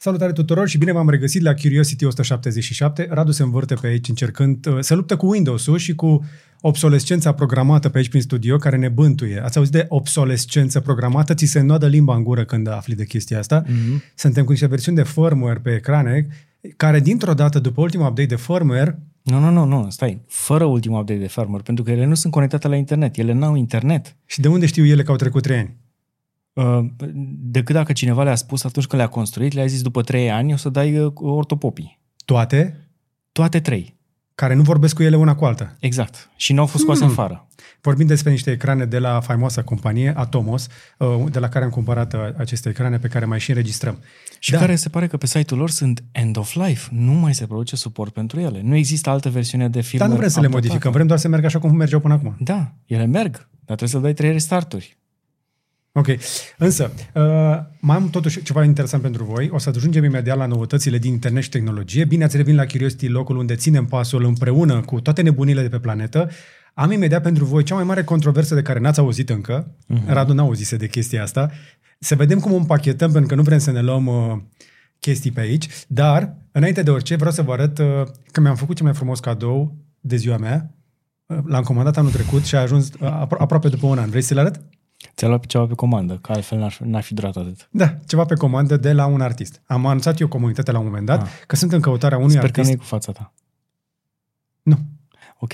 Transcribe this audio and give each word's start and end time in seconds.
Salutare 0.00 0.32
tuturor 0.32 0.68
și 0.68 0.78
bine 0.78 0.92
v-am 0.92 1.08
regăsit 1.08 1.42
la 1.42 1.54
Curiosity 1.54 2.04
177. 2.04 3.08
Radu 3.10 3.30
se 3.30 3.42
învârte 3.42 3.74
pe 3.74 3.86
aici 3.86 4.08
încercând 4.08 4.66
uh, 4.66 4.76
să 4.80 4.94
luptă 4.94 5.16
cu 5.16 5.26
Windows-ul 5.26 5.78
și 5.78 5.94
cu 5.94 6.24
obsolescența 6.60 7.32
programată 7.32 7.88
pe 7.88 7.98
aici 7.98 8.08
prin 8.08 8.20
studio 8.20 8.56
care 8.56 8.76
ne 8.76 8.88
bântuie. 8.88 9.40
Ați 9.44 9.58
auzit 9.58 9.72
de 9.72 9.86
obsolescență 9.88 10.80
programată? 10.80 11.34
Ți 11.34 11.44
se 11.44 11.58
înnoadă 11.58 11.86
limba 11.86 12.14
în 12.14 12.22
gură 12.22 12.44
când 12.44 12.68
afli 12.68 12.94
de 12.94 13.04
chestia 13.04 13.38
asta. 13.38 13.62
Mm-hmm. 13.62 14.14
Suntem 14.14 14.44
cu 14.44 14.50
niște 14.50 14.66
versiuni 14.66 14.96
de 14.96 15.04
firmware 15.04 15.60
pe 15.62 15.74
ecrane 15.74 16.26
care 16.76 17.00
dintr-o 17.00 17.34
dată, 17.34 17.58
după 17.58 17.80
ultimul 17.80 18.06
update 18.06 18.28
de 18.28 18.36
firmware, 18.36 18.98
Nu, 19.22 19.38
nu, 19.38 19.50
nu, 19.50 19.64
nu, 19.64 19.90
stai. 19.90 20.20
Fără 20.26 20.64
ultimul 20.64 21.00
update 21.00 21.20
de 21.20 21.28
firmware, 21.28 21.62
pentru 21.62 21.84
că 21.84 21.90
ele 21.90 22.04
nu 22.04 22.14
sunt 22.14 22.32
conectate 22.32 22.68
la 22.68 22.76
internet. 22.76 23.16
Ele 23.16 23.32
n-au 23.32 23.54
internet. 23.54 24.16
și 24.26 24.40
de 24.40 24.48
unde 24.48 24.66
știu 24.66 24.84
ele 24.84 25.02
că 25.02 25.10
au 25.10 25.16
trecut 25.16 25.42
trei 25.42 25.58
ani? 25.58 25.76
Uh, 26.62 26.84
Decât 27.40 27.74
dacă 27.74 27.92
cineva 27.92 28.22
le-a 28.22 28.34
spus 28.34 28.64
atunci 28.64 28.86
când 28.86 29.02
le-a 29.02 29.10
construit, 29.10 29.52
le-a 29.52 29.66
zis 29.66 29.82
după 29.82 30.02
trei 30.02 30.30
ani 30.30 30.52
o 30.52 30.56
să 30.56 30.68
dai 30.68 30.98
uh, 30.98 31.12
ortopopii. 31.14 31.98
Toate 32.24 32.88
Toate 33.32 33.60
trei. 33.60 33.96
care 34.34 34.54
nu 34.54 34.62
vorbesc 34.62 34.94
cu 34.94 35.02
ele 35.02 35.16
una 35.16 35.34
cu 35.34 35.44
alta. 35.44 35.76
Exact. 35.80 36.30
Și 36.36 36.52
nu 36.52 36.60
au 36.60 36.66
fost 36.66 36.82
scoase 36.82 37.00
Hmm. 37.00 37.10
afară. 37.10 37.46
Vorbim 37.80 38.06
despre 38.06 38.30
niște 38.30 38.50
ecrane 38.50 38.84
de 38.84 38.98
la 38.98 39.20
faimoasa 39.20 39.62
companie 39.62 40.12
Atomos, 40.16 40.66
uh, 40.98 41.24
de 41.30 41.38
la 41.38 41.48
care 41.48 41.64
am 41.64 41.70
cumpărat 41.70 42.12
uh, 42.14 42.20
aceste 42.36 42.68
ecrane 42.68 42.98
pe 42.98 43.08
care 43.08 43.24
mai 43.24 43.40
și 43.40 43.50
înregistrăm. 43.50 43.98
Și 44.38 44.50
Da. 44.50 44.58
care 44.58 44.74
se 44.76 44.88
pare 44.88 45.06
că 45.06 45.16
pe 45.16 45.26
site-ul 45.26 45.60
lor 45.60 45.70
sunt 45.70 46.04
end 46.12 46.36
of 46.36 46.54
life. 46.54 46.88
Nu 46.92 47.12
mai 47.12 47.34
se 47.34 47.46
produce 47.46 47.76
suport 47.76 48.12
pentru 48.12 48.40
ele. 48.40 48.60
Nu 48.62 48.74
există 48.76 49.10
altă 49.10 49.30
versiune 49.30 49.68
de 49.68 49.80
firmware 49.80 49.98
Dar 49.98 50.08
nu 50.08 50.16
vrem 50.16 50.28
să 50.28 50.40
le 50.40 50.46
updatată. 50.46 50.66
modificăm, 50.66 50.92
vrem 50.92 51.06
doar 51.06 51.18
să 51.18 51.28
meargă 51.28 51.46
așa 51.46 51.58
cum 51.58 51.76
mergeau 51.76 52.00
până 52.00 52.14
acum. 52.14 52.36
Da, 52.40 52.72
ele 52.86 53.04
merg, 53.06 53.32
dar 53.50 53.76
trebuie 53.76 53.88
să 53.88 53.98
dai 53.98 54.12
trei 54.14 54.32
restarturi. 54.32 54.96
Ok. 55.98 56.06
Însă, 56.58 56.90
uh, 57.14 57.22
mai 57.80 57.96
am 57.96 58.10
totuși 58.10 58.42
ceva 58.42 58.64
interesant 58.64 59.02
pentru 59.02 59.24
voi. 59.24 59.50
O 59.52 59.58
să 59.58 59.72
ajungem 59.76 60.04
imediat 60.04 60.36
la 60.36 60.46
noutățile 60.46 60.98
din 60.98 61.12
internet 61.12 61.42
și 61.42 61.48
tehnologie. 61.48 62.04
Bine 62.04 62.24
ați 62.24 62.36
revenit 62.36 62.58
la 62.58 62.66
Curiosity, 62.66 63.06
locul 63.06 63.36
unde 63.36 63.54
ținem 63.54 63.86
pasul 63.86 64.24
împreună 64.24 64.80
cu 64.80 65.00
toate 65.00 65.22
nebunile 65.22 65.62
de 65.62 65.68
pe 65.68 65.78
planetă. 65.78 66.30
Am 66.74 66.90
imediat 66.92 67.22
pentru 67.22 67.44
voi 67.44 67.62
cea 67.62 67.74
mai 67.74 67.84
mare 67.84 68.04
controversă 68.04 68.54
de 68.54 68.62
care 68.62 68.78
n-ați 68.78 68.98
auzit 68.98 69.30
încă. 69.30 69.66
Uh-huh. 69.66 70.06
Radu 70.06 70.32
n-a 70.32 70.42
auzise 70.42 70.76
de 70.76 70.88
chestia 70.88 71.22
asta. 71.22 71.50
Să 71.98 72.14
vedem 72.14 72.38
cum 72.38 72.52
o 72.52 72.56
împachetăm, 72.56 73.10
pentru 73.10 73.28
că 73.28 73.34
nu 73.34 73.42
vrem 73.42 73.58
să 73.58 73.70
ne 73.70 73.82
luăm 73.82 74.06
uh, 74.06 74.38
chestii 75.00 75.30
pe 75.30 75.40
aici. 75.40 75.68
Dar, 75.86 76.36
înainte 76.52 76.82
de 76.82 76.90
orice, 76.90 77.16
vreau 77.16 77.32
să 77.32 77.42
vă 77.42 77.52
arăt 77.52 77.78
uh, 77.78 77.86
că 78.32 78.40
mi-am 78.40 78.56
făcut 78.56 78.76
cel 78.76 78.84
mai 78.84 78.94
frumos 78.94 79.20
cadou 79.20 79.76
de 80.00 80.16
ziua 80.16 80.36
mea. 80.36 80.74
Uh, 81.26 81.38
L-am 81.44 81.62
comandat 81.62 81.96
anul 81.96 82.10
trecut 82.10 82.44
și 82.44 82.54
a 82.54 82.60
ajuns 82.60 82.88
uh, 83.00 83.08
apro- 83.08 83.38
aproape 83.38 83.68
după 83.68 83.86
un 83.86 83.98
an. 83.98 84.10
Vrei 84.10 84.22
să-l 84.22 84.38
arăt? 84.38 84.60
Ți-a 85.18 85.28
luat 85.28 85.46
ceva 85.46 85.66
pe 85.66 85.74
comandă, 85.74 86.14
că 86.22 86.32
altfel 86.32 86.58
n-ar, 86.58 86.78
n-ar 86.84 87.02
fi 87.02 87.14
durat 87.14 87.36
atât. 87.36 87.68
Da, 87.70 87.94
ceva 88.06 88.24
pe 88.24 88.34
comandă 88.34 88.76
de 88.76 88.92
la 88.92 89.06
un 89.06 89.20
artist. 89.20 89.62
Am 89.66 89.86
anunțat 89.86 90.20
eu 90.20 90.28
comunitatea 90.28 90.72
la 90.72 90.78
un 90.78 90.84
moment 90.84 91.06
dat 91.06 91.22
Ah. 91.22 91.28
că 91.46 91.56
sunt 91.56 91.72
în 91.72 91.80
căutarea 91.80 92.18
unui 92.18 92.30
Sper 92.30 92.40
că 92.42 92.46
artist. 92.60 92.66
nu 92.66 92.72
e 92.72 92.76
cu 92.76 92.84
fața 92.84 93.12
ta. 93.12 93.32
Nu, 94.62 94.78
Ok. 95.38 95.52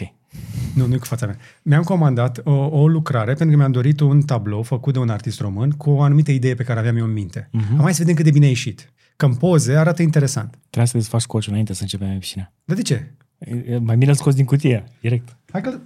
nu, 0.75 0.87
nu 0.87 0.95
e 0.95 0.99
cu 0.99 1.05
fața 1.05 1.27
mea. 1.27 1.37
Mi-am 1.63 1.83
comandat 1.83 2.41
o, 2.45 2.53
o 2.53 2.89
lucrare 2.89 3.33
pentru 3.35 3.49
că 3.51 3.57
mi-am 3.57 3.73
dorit 3.73 4.01
un 4.01 4.23
tablou 4.23 4.63
făcut 4.63 4.93
de 4.93 4.99
un 4.99 5.09
artist 5.09 5.41
român 5.41 5.71
cu 5.71 5.91
o 5.91 6.03
anumită 6.03 6.31
idee 6.31 6.55
pe 6.55 6.63
care 6.63 6.79
aveam 6.79 6.97
eu 6.97 7.05
în 7.05 7.13
minte. 7.13 7.49
Mhm. 7.53 7.75
Am 7.77 7.83
mai 7.83 7.93
să 7.93 7.99
vedem 7.99 8.15
cât 8.15 8.25
de 8.25 8.31
bine 8.31 8.45
a 8.45 8.49
ieșit. 8.49 8.93
Că 9.17 9.27
în 9.27 9.35
poze 9.35 9.77
arată 9.77 10.03
interesant. 10.03 10.51
Trebuie 10.61 10.87
să 10.87 10.97
desfaci 10.97 11.21
scociul 11.21 11.51
înainte 11.53 11.73
să 11.75 11.83
începem 11.83 12.09
emisiunea. 12.09 12.53
Dar 12.65 12.77
de 12.77 12.83
ce? 12.83 13.15
E- 13.39 13.55
e 13.73 13.79
Mai 13.79 13.97
bine 13.97 14.11
îl 14.11 14.17
scoți 14.17 14.37
din 14.37 14.45
cutie, 14.45 14.85
direct. 15.01 15.37
Hai 15.53 15.61
că 15.61 15.69
uh, 15.69 15.81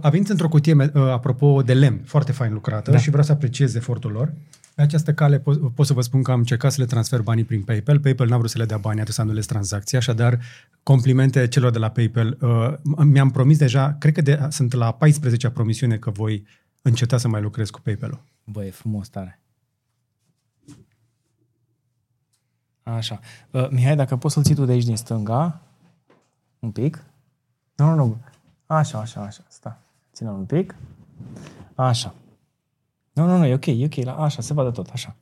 a 0.00 0.08
venit 0.08 0.28
într-o 0.28 0.48
cutie, 0.48 0.74
uh, 0.74 0.90
apropo, 0.94 1.62
de 1.62 1.74
lemn, 1.74 2.00
foarte 2.04 2.32
fain 2.32 2.52
lucrată 2.52 2.90
da. 2.90 2.96
Da. 2.96 3.02
și 3.02 3.08
vreau 3.08 3.24
să 3.24 3.32
apreciez 3.32 3.74
efortul 3.74 4.10
lor. 4.10 4.32
Pe 4.74 4.82
această 4.82 5.14
cale 5.14 5.38
pot, 5.38 5.74
pot 5.74 5.86
să 5.86 5.92
vă 5.92 6.00
spun 6.00 6.22
că 6.22 6.30
am 6.30 6.38
încercat 6.38 6.72
să 6.72 6.80
le 6.80 6.86
transfer 6.86 7.20
banii 7.20 7.44
prin 7.44 7.62
PayPal. 7.62 8.00
PayPal 8.00 8.28
n-a 8.28 8.36
vrut 8.36 8.50
să 8.50 8.58
le 8.58 8.64
dea 8.64 8.78
bani, 8.78 9.00
atât 9.00 9.14
să 9.14 9.20
anulez 9.20 9.46
tranzacția, 9.46 9.98
așadar 9.98 10.38
complimente 10.82 11.48
celor 11.48 11.70
de 11.70 11.78
la 11.78 11.90
PayPal. 11.90 12.36
Uh, 12.40 13.04
mi-am 13.04 13.30
promis 13.30 13.58
deja, 13.58 13.96
cred 13.98 14.12
că 14.12 14.20
de, 14.20 14.46
sunt 14.50 14.72
la 14.72 14.96
14-a 14.96 15.50
promisiune 15.50 15.96
că 15.96 16.10
voi 16.10 16.46
înceta 16.82 17.16
să 17.16 17.28
mai 17.28 17.40
lucrez 17.40 17.70
cu 17.70 17.80
PayPal-ul. 17.80 18.22
Bă, 18.44 18.64
e 18.64 18.70
frumos 18.70 19.08
tare. 19.08 19.40
Așa. 22.82 23.20
Uh, 23.50 23.68
Mihai, 23.70 23.96
dacă 23.96 24.16
poți 24.16 24.34
să-l 24.34 24.42
ții 24.42 24.54
tu 24.54 24.64
de 24.64 24.72
aici 24.72 24.84
din 24.84 24.96
stânga, 24.96 25.60
un 26.58 26.70
pic. 26.70 27.04
Nu, 27.74 27.88
nu, 27.88 27.94
nu. 27.94 28.18
Așa, 28.66 28.98
așa, 28.98 29.20
așa. 29.20 29.44
Sta. 30.16 30.24
Ține 30.24 30.30
un 30.30 30.44
pic. 30.44 30.74
Așa. 31.74 32.14
Nu, 33.12 33.26
nu, 33.26 33.36
nu, 33.36 33.46
e 33.46 33.54
ok, 33.54 33.66
e 33.66 33.84
ok. 33.84 33.94
La, 34.04 34.12
așa, 34.12 34.42
se 34.42 34.52
vadă 34.52 34.70
tot, 34.70 34.88
așa. 34.92 35.16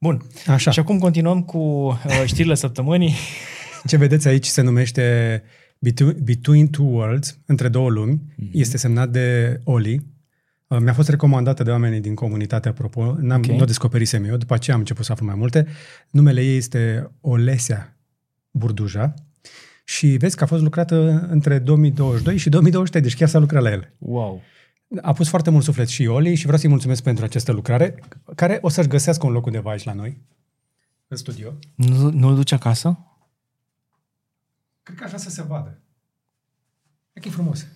Bun. 0.00 0.22
Așa. 0.46 0.70
Și 0.70 0.78
acum 0.78 0.98
continuăm 0.98 1.42
cu 1.42 1.58
uh, 1.58 2.22
știrile 2.24 2.54
săptămânii. 2.54 3.14
Ce 3.86 3.96
vedeți 3.96 4.28
aici 4.28 4.46
se 4.46 4.62
numește 4.62 5.42
Between, 5.78 6.16
Between 6.22 6.70
Two 6.70 6.84
Worlds, 6.86 7.38
între 7.46 7.68
două 7.68 7.90
lumi. 7.90 8.20
Mm-hmm. 8.20 8.50
Este 8.52 8.76
semnat 8.76 9.08
de 9.10 9.60
Oli. 9.64 10.06
Uh, 10.66 10.78
Mi-a 10.78 10.92
fost 10.92 11.08
recomandată 11.08 11.62
de 11.62 11.70
oamenii 11.70 12.00
din 12.00 12.14
comunitate, 12.14 12.68
apropo. 12.68 13.04
N-am, 13.04 13.38
Ok. 13.38 13.44
okay. 13.44 13.56
Nu 13.56 13.62
o 13.62 13.66
descoperisem 13.66 14.24
eu, 14.24 14.36
după 14.36 14.54
aceea 14.54 14.74
am 14.74 14.80
început 14.82 15.04
să 15.04 15.12
aflu 15.12 15.26
mai 15.26 15.34
multe. 15.34 15.66
Numele 16.10 16.42
ei 16.42 16.56
este 16.56 17.10
Olesea 17.20 17.96
Burduja 18.50 19.14
și 19.84 20.06
vezi 20.06 20.36
că 20.36 20.44
a 20.44 20.46
fost 20.46 20.62
lucrată 20.62 21.26
între 21.30 21.58
2022 21.58 22.36
și 22.36 22.48
2023, 22.48 23.02
deci 23.02 23.18
chiar 23.18 23.28
s-a 23.28 23.38
lucrat 23.38 23.62
la 23.62 23.70
el. 23.70 23.92
Wow. 23.98 24.42
A 25.02 25.12
pus 25.12 25.28
foarte 25.28 25.50
mult 25.50 25.64
suflet 25.64 25.88
și 25.88 26.06
Oli 26.06 26.34
și 26.34 26.42
vreau 26.42 26.58
să-i 26.58 26.68
mulțumesc 26.68 27.02
pentru 27.02 27.24
această 27.24 27.52
lucrare, 27.52 28.02
care 28.34 28.58
o 28.60 28.68
să-și 28.68 28.88
găsească 28.88 29.26
un 29.26 29.32
loc 29.32 29.46
undeva 29.46 29.70
aici 29.70 29.84
la 29.84 29.92
noi, 29.92 30.20
în 31.08 31.16
studio. 31.16 31.52
Nu, 31.74 32.10
nu-l 32.10 32.34
duci 32.34 32.52
acasă? 32.52 32.98
Cred 34.82 34.98
că 34.98 35.04
așa 35.04 35.16
să 35.16 35.30
se 35.30 35.42
vadă. 35.42 35.80
E 37.12 37.20
că 37.20 37.28
e 37.28 37.30
frumos. 37.30 37.66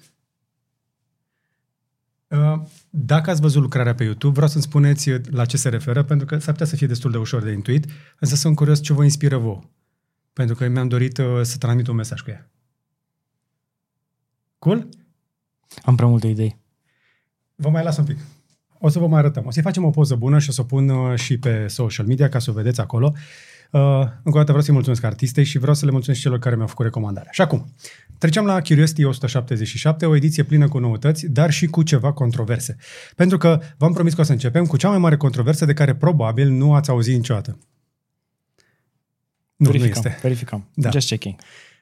Uh, 2.29 2.63
Dacă 2.91 3.31
ați 3.31 3.41
văzut 3.41 3.63
lucrarea 3.63 3.95
pe 3.95 4.05
YouTube, 4.05 4.35
vreau 4.35 4.49
să-mi 4.49 4.63
spuneți 4.63 5.11
la 5.31 5.45
ce 5.45 5.57
se 5.57 5.69
referă, 5.69 6.03
pentru 6.03 6.27
că 6.27 6.39
s-ar 6.39 6.53
putea 6.53 6.67
să 6.67 6.77
fie 6.77 6.87
destul 6.87 7.11
de 7.11 7.19
ușor 7.19 7.43
de 7.43 7.53
intuit, 7.53 7.87
însă 8.19 8.35
sunt 8.35 8.57
curios 8.57 8.81
ce 8.81 8.93
vă 8.93 9.05
inspiră 9.05 9.37
vouă. 9.37 9.63
Pentru 10.37 10.55
că 10.55 10.69
mi-am 10.69 10.89
dorit 10.89 11.19
uh, 11.19 11.41
să 11.43 11.57
transmit 11.57 11.87
un 11.87 11.95
mesaj 11.95 12.21
cu 12.21 12.31
ea. 12.31 12.51
Cool? 14.59 14.89
Am 15.83 15.97
prea 15.97 16.09
multe 16.09 16.27
idei. 16.27 16.59
Vă 17.55 17.69
mai 17.69 17.83
las 17.83 17.97
un 17.97 18.05
pic. 18.05 18.19
O 18.79 18.89
să 18.89 18.99
vă 18.99 19.07
mai 19.07 19.19
arătăm. 19.19 19.47
O 19.47 19.51
să-i 19.51 19.63
facem 19.63 19.85
o 19.85 19.91
poză 19.91 20.15
bună 20.15 20.39
și 20.39 20.49
o 20.49 20.53
să 20.53 20.61
o 20.61 20.65
pun 20.65 20.89
uh, 20.89 21.19
și 21.19 21.39
pe 21.39 21.67
social 21.67 22.07
media 22.07 22.29
ca 22.29 22.39
să 22.39 22.51
o 22.51 22.53
vedeți 22.53 22.81
acolo. 22.81 23.13
Uh, 23.71 23.81
încă 24.01 24.29
o 24.29 24.31
dată 24.31 24.45
vreau 24.45 24.61
să-i 24.61 24.75
mulțumesc 24.75 25.05
artistei 25.05 25.45
și 25.45 25.59
vreau 25.59 25.75
să 25.75 25.85
le 25.85 25.91
mulțumesc 25.91 26.21
celor 26.21 26.39
care 26.39 26.55
mi-au 26.55 26.67
făcut 26.67 26.85
recomandarea. 26.85 27.31
Și 27.33 27.41
acum, 27.41 27.75
trecem 28.19 28.45
la 28.45 28.61
Curiosity 28.61 29.05
177, 29.05 30.07
o 30.07 30.17
ediție 30.17 30.43
plină 30.43 30.69
cu 30.69 30.79
noutăți, 30.79 31.27
dar 31.27 31.51
și 31.51 31.67
cu 31.67 31.83
ceva 31.83 32.13
controverse. 32.13 32.77
Pentru 33.15 33.39
că 33.39 33.61
v-am 33.77 33.93
promis 33.93 34.15
că 34.15 34.21
o 34.21 34.25
să 34.25 34.33
începem 34.33 34.67
cu 34.67 34.77
cea 34.77 34.89
mai 34.89 34.99
mare 34.99 35.17
controversă 35.17 35.65
de 35.65 35.73
care 35.73 35.95
probabil 35.95 36.51
nu 36.51 36.75
ați 36.75 36.91
auzit 36.91 37.15
niciodată. 37.15 37.59
Nu, 39.57 39.71
verificăm, 39.71 40.03
nu 40.03 40.09
este. 40.09 40.21
verificăm. 40.23 40.69
Da. 40.75 40.91
Just 40.91 41.07
checking. 41.07 41.35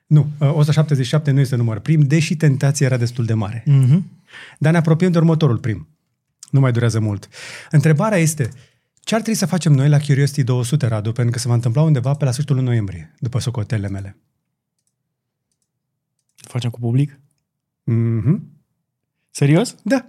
Nu, 0.06 0.30
uh, 0.38 0.54
177 0.54 1.30
nu 1.30 1.40
este 1.40 1.56
număr 1.56 1.78
prim, 1.78 2.00
deși 2.00 2.36
tentația 2.36 2.86
era 2.86 2.96
destul 2.96 3.24
de 3.24 3.34
mare. 3.34 3.64
Mm-hmm. 3.66 4.02
Dar 4.58 4.72
ne 4.72 4.78
apropiem 4.78 5.12
de 5.12 5.18
următorul 5.18 5.58
prim. 5.58 5.88
Nu 6.50 6.60
mai 6.60 6.72
durează 6.72 7.00
mult. 7.00 7.28
Întrebarea 7.70 8.18
este, 8.18 8.50
ce 9.00 9.14
ar 9.14 9.20
trebui 9.20 9.38
să 9.38 9.46
facem 9.46 9.72
noi 9.72 9.88
la 9.88 9.98
Curiosity 9.98 10.42
200, 10.42 10.86
Radu, 10.86 11.12
pentru 11.12 11.32
că 11.32 11.38
se 11.38 11.48
va 11.48 11.54
întâmpla 11.54 11.82
undeva 11.82 12.14
pe 12.14 12.24
la 12.24 12.30
sfârșitul 12.30 12.56
lui 12.56 12.64
noiembrie, 12.64 13.14
după 13.18 13.38
socotelele 13.38 13.88
mele. 13.88 14.16
Facem 16.34 16.70
cu 16.70 16.78
public? 16.78 17.20
Mm-hmm. 17.90 18.38
Serios? 19.30 19.76
Da, 19.82 20.08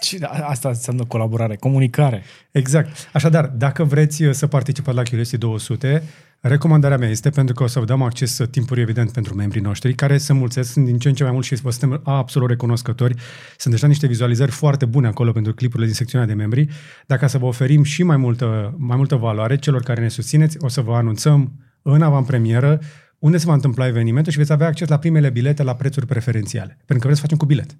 Și 0.00 0.18
a- 0.22 0.46
asta 0.48 0.68
înseamnă 0.68 1.04
colaborare, 1.04 1.56
comunicare. 1.56 2.22
exact. 2.50 3.08
Așadar, 3.12 3.46
dacă 3.46 3.84
vreți 3.84 4.22
uh, 4.24 4.32
să 4.34 4.46
participați 4.46 4.96
la 4.96 5.02
Curiosity 5.02 5.38
200, 5.38 6.02
recomandarea 6.40 6.96
mea 6.96 7.08
este, 7.08 7.30
pentru 7.30 7.54
că 7.54 7.62
o 7.62 7.66
să 7.66 7.78
vă 7.78 7.84
dăm 7.84 8.02
acces 8.02 8.38
uh, 8.38 8.48
timpuriu 8.48 8.82
evident 8.82 9.12
pentru 9.12 9.34
membrii 9.34 9.62
noștri, 9.62 9.94
care 9.94 10.18
se 10.18 10.32
mulțesc, 10.32 10.72
sunt 10.72 10.84
din 10.84 10.98
ce 10.98 11.08
în 11.08 11.14
ce 11.14 11.22
mai 11.22 11.32
mult 11.32 11.44
și 11.44 11.54
vă 11.54 11.70
suntem 11.70 12.00
absolut 12.04 12.48
recunoscători. 12.48 13.14
Sunt 13.58 13.74
deja 13.74 13.86
niște 13.86 14.06
vizualizări 14.06 14.50
foarte 14.50 14.84
bune 14.84 15.06
acolo 15.06 15.32
pentru 15.32 15.54
clipurile 15.54 15.86
din 15.86 15.94
secțiunea 15.94 16.26
de 16.26 16.34
membri. 16.34 16.68
Dacă 17.06 17.26
să 17.26 17.38
vă 17.38 17.46
oferim 17.46 17.82
și 17.82 18.02
mai 18.02 18.16
multă, 18.16 18.74
mai 18.78 18.96
multă 18.96 19.16
valoare 19.16 19.56
celor 19.56 19.82
care 19.82 20.00
ne 20.00 20.08
susțineți, 20.08 20.56
o 20.60 20.68
să 20.68 20.80
vă 20.80 20.94
anunțăm 20.94 21.52
în 21.82 22.02
avantpremieră 22.02 22.80
unde 23.18 23.38
se 23.38 23.46
va 23.46 23.52
întâmpla 23.52 23.86
evenimentul 23.86 24.32
și 24.32 24.38
veți 24.38 24.52
avea 24.52 24.66
acces 24.66 24.88
la 24.88 24.98
primele 24.98 25.30
bilete 25.30 25.62
la 25.62 25.74
prețuri 25.74 26.06
preferențiale. 26.06 26.72
Pentru 26.76 26.98
că 26.98 27.00
vreți 27.00 27.16
să 27.16 27.22
facem 27.22 27.36
cu 27.38 27.44
bilet. 27.46 27.76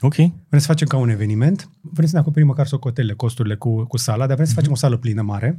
Ok. 0.00 0.14
Vrem 0.14 0.60
să 0.60 0.66
facem 0.66 0.86
ca 0.86 0.96
un 0.96 1.08
eveniment, 1.08 1.70
vrem 1.80 2.06
să 2.06 2.14
ne 2.14 2.20
acoperim 2.20 2.46
măcar 2.46 2.66
socotelele, 2.66 3.14
costurile 3.14 3.54
cu, 3.54 3.84
cu 3.84 3.96
sala, 3.96 4.26
dar 4.26 4.34
vrem 4.34 4.46
să 4.48 4.54
facem 4.54 4.72
o 4.72 4.74
sală 4.74 4.96
plină 4.96 5.22
mare 5.22 5.58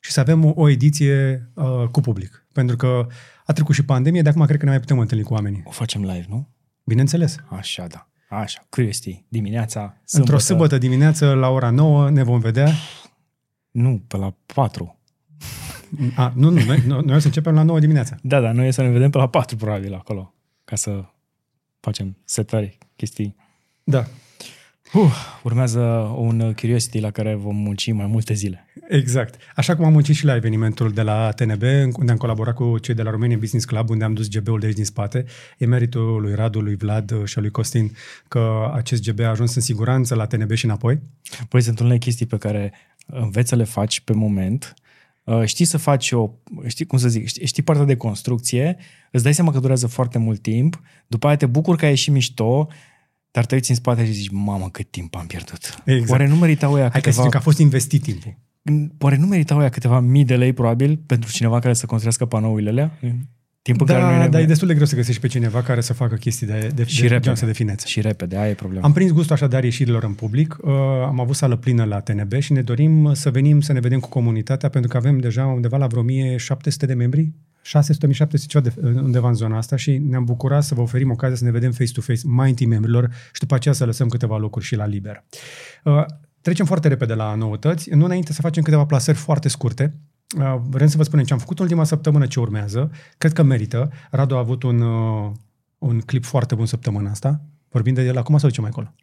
și 0.00 0.10
să 0.12 0.20
avem 0.20 0.44
o, 0.44 0.52
o 0.54 0.68
ediție 0.68 1.48
uh, 1.54 1.88
cu 1.90 2.00
public. 2.00 2.46
Pentru 2.52 2.76
că 2.76 3.06
a 3.44 3.52
trecut 3.52 3.74
și 3.74 3.84
pandemie, 3.84 4.22
de 4.22 4.28
acum 4.28 4.44
cred 4.44 4.58
că 4.58 4.64
ne 4.64 4.70
mai 4.70 4.80
putem 4.80 4.98
întâlni 4.98 5.24
cu 5.24 5.32
oamenii. 5.32 5.62
O 5.64 5.70
facem 5.70 6.02
live, 6.02 6.26
nu? 6.28 6.48
Bineînțeles. 6.84 7.36
Așa, 7.48 7.86
da. 7.86 8.08
Așa, 8.28 8.66
Curiosity, 8.68 9.24
dimineața, 9.28 9.80
sâmbătă. 9.80 10.32
Într-o 10.32 10.38
sâmbătă 10.38 10.78
dimineață, 10.78 11.32
la 11.32 11.48
ora 11.48 11.70
9, 11.70 12.10
ne 12.10 12.22
vom 12.22 12.38
vedea. 12.38 12.72
Nu, 13.70 14.02
pe 14.06 14.16
la 14.16 14.34
4. 14.46 14.98
A, 16.16 16.32
nu, 16.36 16.50
nu, 16.50 16.64
noi, 16.64 16.82
noi 16.86 17.16
o 17.16 17.18
să 17.18 17.26
începem 17.26 17.54
la 17.54 17.62
9 17.62 17.78
dimineața. 17.78 18.16
Da, 18.22 18.40
da, 18.40 18.52
noi 18.52 18.66
o 18.66 18.70
să 18.70 18.82
ne 18.82 18.88
vedem 18.88 19.10
pe 19.10 19.18
la 19.18 19.28
4 19.28 19.56
probabil 19.56 19.94
acolo, 19.94 20.34
ca 20.64 20.76
să 20.76 21.04
facem 21.80 22.16
setări, 22.24 22.78
chestii. 22.96 23.36
Da, 23.84 24.06
Uh, 24.94 25.12
urmează 25.42 25.80
un 26.16 26.52
Curiosity 26.60 26.98
la 26.98 27.10
care 27.10 27.34
vom 27.34 27.56
munci 27.56 27.92
mai 27.92 28.06
multe 28.06 28.34
zile. 28.34 28.66
exact. 28.88 29.36
Așa 29.56 29.76
cum 29.76 29.84
am 29.84 29.92
muncit 29.92 30.14
și 30.14 30.24
la 30.24 30.34
evenimentul 30.34 30.92
de 30.92 31.02
la 31.02 31.30
TNB, 31.30 31.62
unde 31.98 32.10
am 32.12 32.16
colaborat 32.16 32.54
cu 32.54 32.78
cei 32.78 32.94
de 32.94 33.02
la 33.02 33.10
Romania 33.10 33.36
Business 33.36 33.64
Club, 33.64 33.90
unde 33.90 34.04
am 34.04 34.14
dus 34.14 34.28
GB-ul 34.28 34.60
de 34.60 34.66
aici 34.66 34.74
din 34.74 34.84
spate. 34.84 35.24
E 35.58 35.66
meritul 35.66 36.20
lui 36.20 36.34
Radu, 36.34 36.60
lui 36.60 36.76
Vlad 36.76 37.24
și 37.24 37.34
al 37.36 37.42
lui 37.42 37.50
Costin 37.50 37.92
că 38.28 38.70
acest 38.74 39.02
GB 39.10 39.20
a 39.20 39.28
ajuns 39.28 39.54
în 39.54 39.62
siguranță 39.62 40.14
la 40.14 40.26
TNB 40.26 40.52
și 40.52 40.64
înapoi. 40.64 41.00
Păi 41.48 41.60
sunt 41.60 41.80
unele 41.80 41.98
chestii 41.98 42.26
pe 42.26 42.36
care 42.36 42.72
înveți 43.06 43.48
să 43.48 43.56
le 43.56 43.64
faci 43.64 44.00
pe 44.00 44.12
moment, 44.12 44.74
Uh, 45.24 45.44
știi 45.44 45.64
să 45.64 45.78
faci 45.78 46.12
o, 46.12 46.30
știi 46.66 46.86
cum 46.86 46.98
să 46.98 47.08
zic, 47.08 47.26
știi, 47.26 47.46
știi 47.46 47.62
partea 47.62 47.84
de 47.84 47.96
construcție, 47.96 48.76
îți 49.10 49.22
dai 49.22 49.34
seama 49.34 49.52
că 49.52 49.58
durează 49.58 49.86
foarte 49.86 50.18
mult 50.18 50.42
timp, 50.42 50.80
după 51.06 51.26
aia 51.26 51.36
te 51.36 51.46
bucuri 51.46 51.78
că 51.78 51.84
ai 51.84 51.90
ieșit 51.90 52.12
mișto, 52.12 52.68
dar 53.34 53.44
te 53.46 53.54
uiți 53.54 53.70
în 53.70 53.76
spate 53.76 54.04
și 54.06 54.12
zici, 54.12 54.30
mamă, 54.30 54.68
cât 54.70 54.90
timp 54.90 55.14
am 55.16 55.26
pierdut. 55.26 55.82
Exact. 55.84 56.10
Oare 56.10 56.26
nu 56.28 56.34
meritau 56.36 56.72
ăia 56.72 56.88
Hai 56.90 56.90
că 56.90 56.98
să 56.98 57.00
câteva, 57.00 57.16
zicem 57.16 57.30
că 57.30 57.36
a 57.36 57.40
fost 57.40 57.58
investit 57.58 58.02
timpul. 58.02 58.36
oare 58.98 59.16
nu 59.16 59.26
meritau 59.26 59.58
ăia 59.58 59.68
câteva 59.68 60.00
mii 60.00 60.24
de 60.24 60.36
lei, 60.36 60.52
probabil, 60.52 60.96
pentru 61.06 61.30
cineva 61.30 61.58
care 61.58 61.74
să 61.74 61.86
construiască 61.86 62.24
panourile 62.26 62.70
alea? 62.70 62.98
Timpul 63.62 63.86
care 63.86 64.00
nu 64.00 64.06
Da, 64.06 64.24
e 64.24 64.28
dar 64.28 64.40
e 64.40 64.44
destul 64.44 64.68
de 64.68 64.74
greu 64.74 64.86
să 64.86 64.94
găsești 64.94 65.20
pe 65.20 65.26
cineva 65.26 65.62
care 65.62 65.80
să 65.80 65.92
facă 65.92 66.14
chestii 66.14 66.46
de, 66.46 66.70
de, 66.74 66.84
Și 66.84 66.94
de, 67.00 67.02
repede. 67.02 67.18
genul 67.20 67.32
ăsta 67.32 67.46
de 67.46 67.52
finețe. 67.52 67.86
Și 67.86 68.00
repede, 68.00 68.36
aia 68.36 68.48
e 68.50 68.54
problema. 68.54 68.84
Am 68.86 68.92
prins 68.92 69.10
gustul 69.10 69.34
așadar 69.34 69.64
ieșirilor 69.64 70.04
în 70.04 70.12
public. 70.12 70.56
Uh, 70.62 70.72
am 71.06 71.20
avut 71.20 71.36
sală 71.36 71.56
plină 71.56 71.84
la 71.84 72.00
TNB 72.00 72.32
și 72.40 72.52
ne 72.52 72.62
dorim 72.62 73.14
să 73.14 73.30
venim 73.30 73.60
să 73.60 73.72
ne 73.72 73.80
vedem 73.80 74.00
cu 74.00 74.08
comunitatea 74.08 74.68
pentru 74.68 74.90
că 74.90 74.96
avem 74.96 75.18
deja 75.18 75.46
undeva 75.46 75.76
la 75.76 75.86
vreo 75.86 76.00
1700 76.00 76.86
de 76.86 76.94
membri 76.94 77.32
600-1700 77.64 78.46
ceva 78.46 78.68
de, 78.68 78.72
undeva 78.80 79.28
în 79.28 79.34
zona 79.34 79.56
asta 79.56 79.76
și 79.76 79.98
ne-am 79.98 80.24
bucurat 80.24 80.64
să 80.64 80.74
vă 80.74 80.80
oferim 80.80 81.10
ocazia 81.10 81.36
să 81.36 81.44
ne 81.44 81.50
vedem 81.50 81.72
face-to-face 81.72 82.20
mai 82.24 82.48
întâi 82.48 82.66
membrilor 82.66 83.10
și 83.32 83.40
după 83.40 83.54
aceea 83.54 83.74
să 83.74 83.84
lăsăm 83.84 84.08
câteva 84.08 84.36
locuri 84.36 84.64
și 84.64 84.76
la 84.76 84.86
liber. 84.86 85.24
Uh, 85.84 86.04
trecem 86.40 86.66
foarte 86.66 86.88
repede 86.88 87.14
la 87.14 87.34
noutăți, 87.34 87.90
nu 87.90 88.04
înainte 88.04 88.32
să 88.32 88.40
facem 88.40 88.62
câteva 88.62 88.84
plasări 88.84 89.16
foarte 89.16 89.48
scurte. 89.48 89.94
Uh, 90.38 90.56
vrem 90.68 90.88
să 90.88 90.96
vă 90.96 91.02
spunem 91.02 91.24
ce 91.24 91.32
am 91.32 91.38
făcut 91.38 91.58
ultima 91.58 91.84
săptămână, 91.84 92.26
ce 92.26 92.40
urmează. 92.40 92.90
Cred 93.18 93.32
că 93.32 93.42
merită. 93.42 93.90
Radu 94.10 94.34
a 94.34 94.38
avut 94.38 94.62
un, 94.62 94.80
uh, 94.80 95.32
un 95.78 96.00
clip 96.00 96.24
foarte 96.24 96.54
bun 96.54 96.66
săptămâna 96.66 97.10
asta. 97.10 97.40
Vorbim 97.68 97.94
de 97.94 98.02
el 98.02 98.18
acum 98.18 98.38
sau 98.38 98.50
ce 98.50 98.60
mai 98.60 98.70
acolo? 98.70 98.94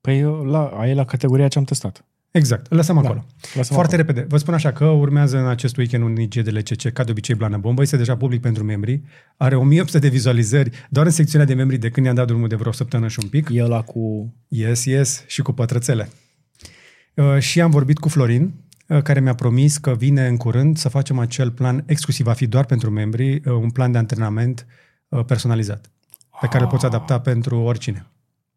Păi 0.00 0.22
la, 0.22 0.66
aia 0.66 0.90
e 0.90 0.94
la 0.94 1.04
categoria 1.04 1.48
ce 1.48 1.58
am 1.58 1.64
testat. 1.64 2.04
Exact, 2.34 2.66
îl 2.70 2.76
lăsăm 2.76 2.98
acolo. 2.98 3.26
Lăsăm 3.54 3.76
Foarte 3.76 3.94
acolo. 3.94 4.08
repede. 4.08 4.26
Vă 4.28 4.36
spun 4.36 4.54
așa 4.54 4.72
că 4.72 4.84
urmează 4.84 5.38
în 5.38 5.46
acest 5.46 5.76
weekend 5.76 6.02
un 6.04 6.20
IG 6.20 6.34
de 6.34 6.50
LCC, 6.50 6.92
ca 6.92 7.04
de 7.04 7.10
obicei 7.10 7.34
Blană 7.34 7.56
Bombă, 7.56 7.82
este 7.82 7.96
deja 7.96 8.16
public 8.16 8.40
pentru 8.40 8.64
membri, 8.64 9.02
are 9.36 9.56
1800 9.56 9.98
de 9.98 10.08
vizualizări 10.08 10.70
doar 10.90 11.06
în 11.06 11.12
secțiunea 11.12 11.46
de 11.46 11.54
membri 11.54 11.76
de 11.76 11.90
când 11.90 12.06
i-am 12.06 12.14
dat 12.14 12.26
drumul 12.26 12.48
de 12.48 12.54
vreo 12.54 12.72
săptămână 12.72 13.08
și 13.08 13.18
un 13.22 13.28
pic. 13.28 13.48
E 13.52 13.62
ăla 13.62 13.82
cu... 13.82 14.34
Yes, 14.48 14.84
yes, 14.84 15.24
și 15.26 15.42
cu 15.42 15.52
pătrățele. 15.52 16.08
Uh, 17.14 17.38
și 17.38 17.60
am 17.60 17.70
vorbit 17.70 17.98
cu 17.98 18.08
Florin, 18.08 18.54
uh, 18.88 19.02
care 19.02 19.20
mi-a 19.20 19.34
promis 19.34 19.76
că 19.76 19.94
vine 19.94 20.26
în 20.26 20.36
curând 20.36 20.76
să 20.76 20.88
facem 20.88 21.18
acel 21.18 21.50
plan 21.50 21.84
exclusiv, 21.86 22.26
va 22.26 22.32
fi 22.32 22.46
doar 22.46 22.64
pentru 22.64 22.90
membri, 22.90 23.34
uh, 23.34 23.42
un 23.44 23.70
plan 23.70 23.92
de 23.92 23.98
antrenament 23.98 24.66
uh, 25.08 25.24
personalizat, 25.24 25.90
pe 26.40 26.46
care 26.46 26.62
îl 26.62 26.70
poți 26.70 26.84
adapta 26.84 27.20
pentru 27.20 27.58
oricine. 27.58 28.06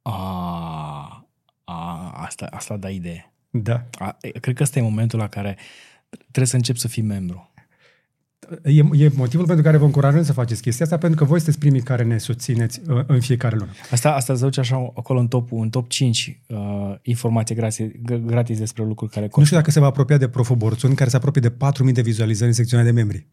A, 0.02 1.28
a, 1.64 2.12
asta, 2.16 2.48
asta 2.52 2.78
da 2.78 2.90
idee. 2.90 3.32
Da. 3.50 3.86
A, 3.92 4.18
e, 4.22 4.30
cred 4.30 4.56
că 4.56 4.64
ăsta 4.64 4.80
e 4.80 4.82
momentul 4.82 5.20
la 5.20 5.28
care 5.28 5.58
trebuie 6.20 6.46
să 6.48 6.56
începi 6.56 6.80
să 6.80 6.88
fii 6.88 7.04
membru. 7.04 7.52
E, 8.64 8.84
e 9.04 9.12
motivul 9.16 9.46
pentru 9.46 9.64
care 9.64 9.78
vă 9.78 9.86
încurajăm 9.86 10.24
să 10.24 10.34
faceți 10.34 10.62
chestia 10.62 10.86
asta, 10.86 10.98
pentru 10.98 11.20
că 11.20 11.26
voi 11.26 11.38
sunteți 11.38 11.60
primii 11.60 11.82
care 11.82 12.04
ne 12.04 12.18
susțineți 12.18 12.82
uh, 12.90 13.04
în 13.08 13.20
fiecare 13.22 13.56
lună. 13.56 13.72
Asta, 13.92 14.14
asta 14.14 14.36
se 14.36 14.44
duce 14.44 14.60
așa 14.60 14.76
acolo 14.96 15.20
în 15.20 15.28
top, 15.28 15.52
în 15.52 15.70
top 15.70 15.90
5 15.90 16.42
uh, 16.48 16.58
informații 17.02 17.56
gratis, 17.56 17.86
gratis 18.26 18.58
despre 18.58 18.84
lucruri 18.84 19.12
care 19.12 19.26
Nu 19.26 19.30
costă. 19.32 19.46
știu 19.46 19.58
dacă 19.58 19.72
se 19.72 19.80
va 19.80 19.86
apropia 19.86 20.18
de 20.18 20.28
Profu 20.28 20.56
Borțun, 20.56 20.96
care 20.96 21.10
se 21.10 21.16
apropie 21.16 21.42
de 21.42 21.52
4.000 21.88 21.92
de 21.94 22.02
vizualizări 22.02 22.50
în 22.50 22.56
secțiunea 22.56 22.86
de 22.86 22.92
membri. 22.92 23.28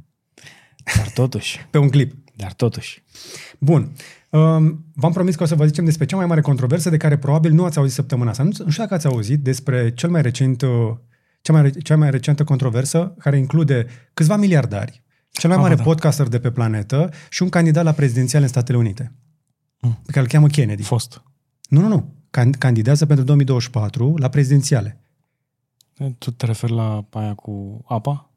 Dar 0.96 1.10
totuși, 1.10 1.66
Pe 1.70 1.78
un 1.78 1.88
clip. 1.88 2.14
dar 2.36 2.52
totuși. 2.52 3.02
Bun. 3.58 3.92
Um, 4.38 4.84
v-am 4.94 5.12
promis 5.12 5.34
că 5.36 5.42
o 5.42 5.46
să 5.46 5.54
vă 5.54 5.66
zicem 5.66 5.84
despre 5.84 6.04
cea 6.04 6.16
mai 6.16 6.26
mare 6.26 6.40
controversă 6.40 6.90
de 6.90 6.96
care 6.96 7.18
probabil 7.18 7.52
nu 7.52 7.64
ați 7.64 7.78
auzit 7.78 7.94
săptămâna 7.94 8.30
asta. 8.30 8.42
Nu, 8.42 8.50
nu 8.64 8.70
știu 8.70 8.82
dacă 8.82 8.94
ați 8.94 9.06
auzit 9.06 9.40
despre 9.42 9.90
cel 9.94 10.10
mai 10.10 10.22
recent, 10.22 10.62
uh, 10.62 10.68
cea, 11.40 11.52
mai, 11.52 11.62
re- 11.62 11.70
cea 11.70 11.96
mai 11.96 12.10
recentă 12.10 12.44
controversă 12.44 13.14
care 13.18 13.38
include 13.38 13.86
câțiva 14.14 14.36
miliardari, 14.36 15.02
cel 15.30 15.48
mai 15.50 15.58
Ah, 15.58 15.64
mare 15.64 15.74
da. 15.74 15.82
podcaster 15.82 16.28
de 16.28 16.38
pe 16.38 16.50
planetă 16.50 17.10
și 17.30 17.42
un 17.42 17.48
candidat 17.48 17.84
la 17.84 17.92
prezidențial 17.92 18.42
în 18.42 18.48
Statele 18.48 18.78
Unite, 18.78 19.12
Mm. 19.80 19.98
pe 20.06 20.12
care 20.12 20.20
îl 20.24 20.30
cheamă 20.30 20.46
Kennedy. 20.46 20.82
Fost. 20.82 21.22
Nu, 21.68 21.80
nu, 21.80 21.88
nu. 21.88 22.14
Can- 22.30 22.58
candidează 22.58 23.06
pentru 23.06 23.24
2024 23.24 24.16
la 24.16 24.28
prezidențiale. 24.28 25.00
Tu 26.18 26.30
te 26.30 26.46
referi 26.46 26.72
la 26.72 27.04
aia 27.10 27.34
cu 27.34 27.84
apa? 27.88 28.30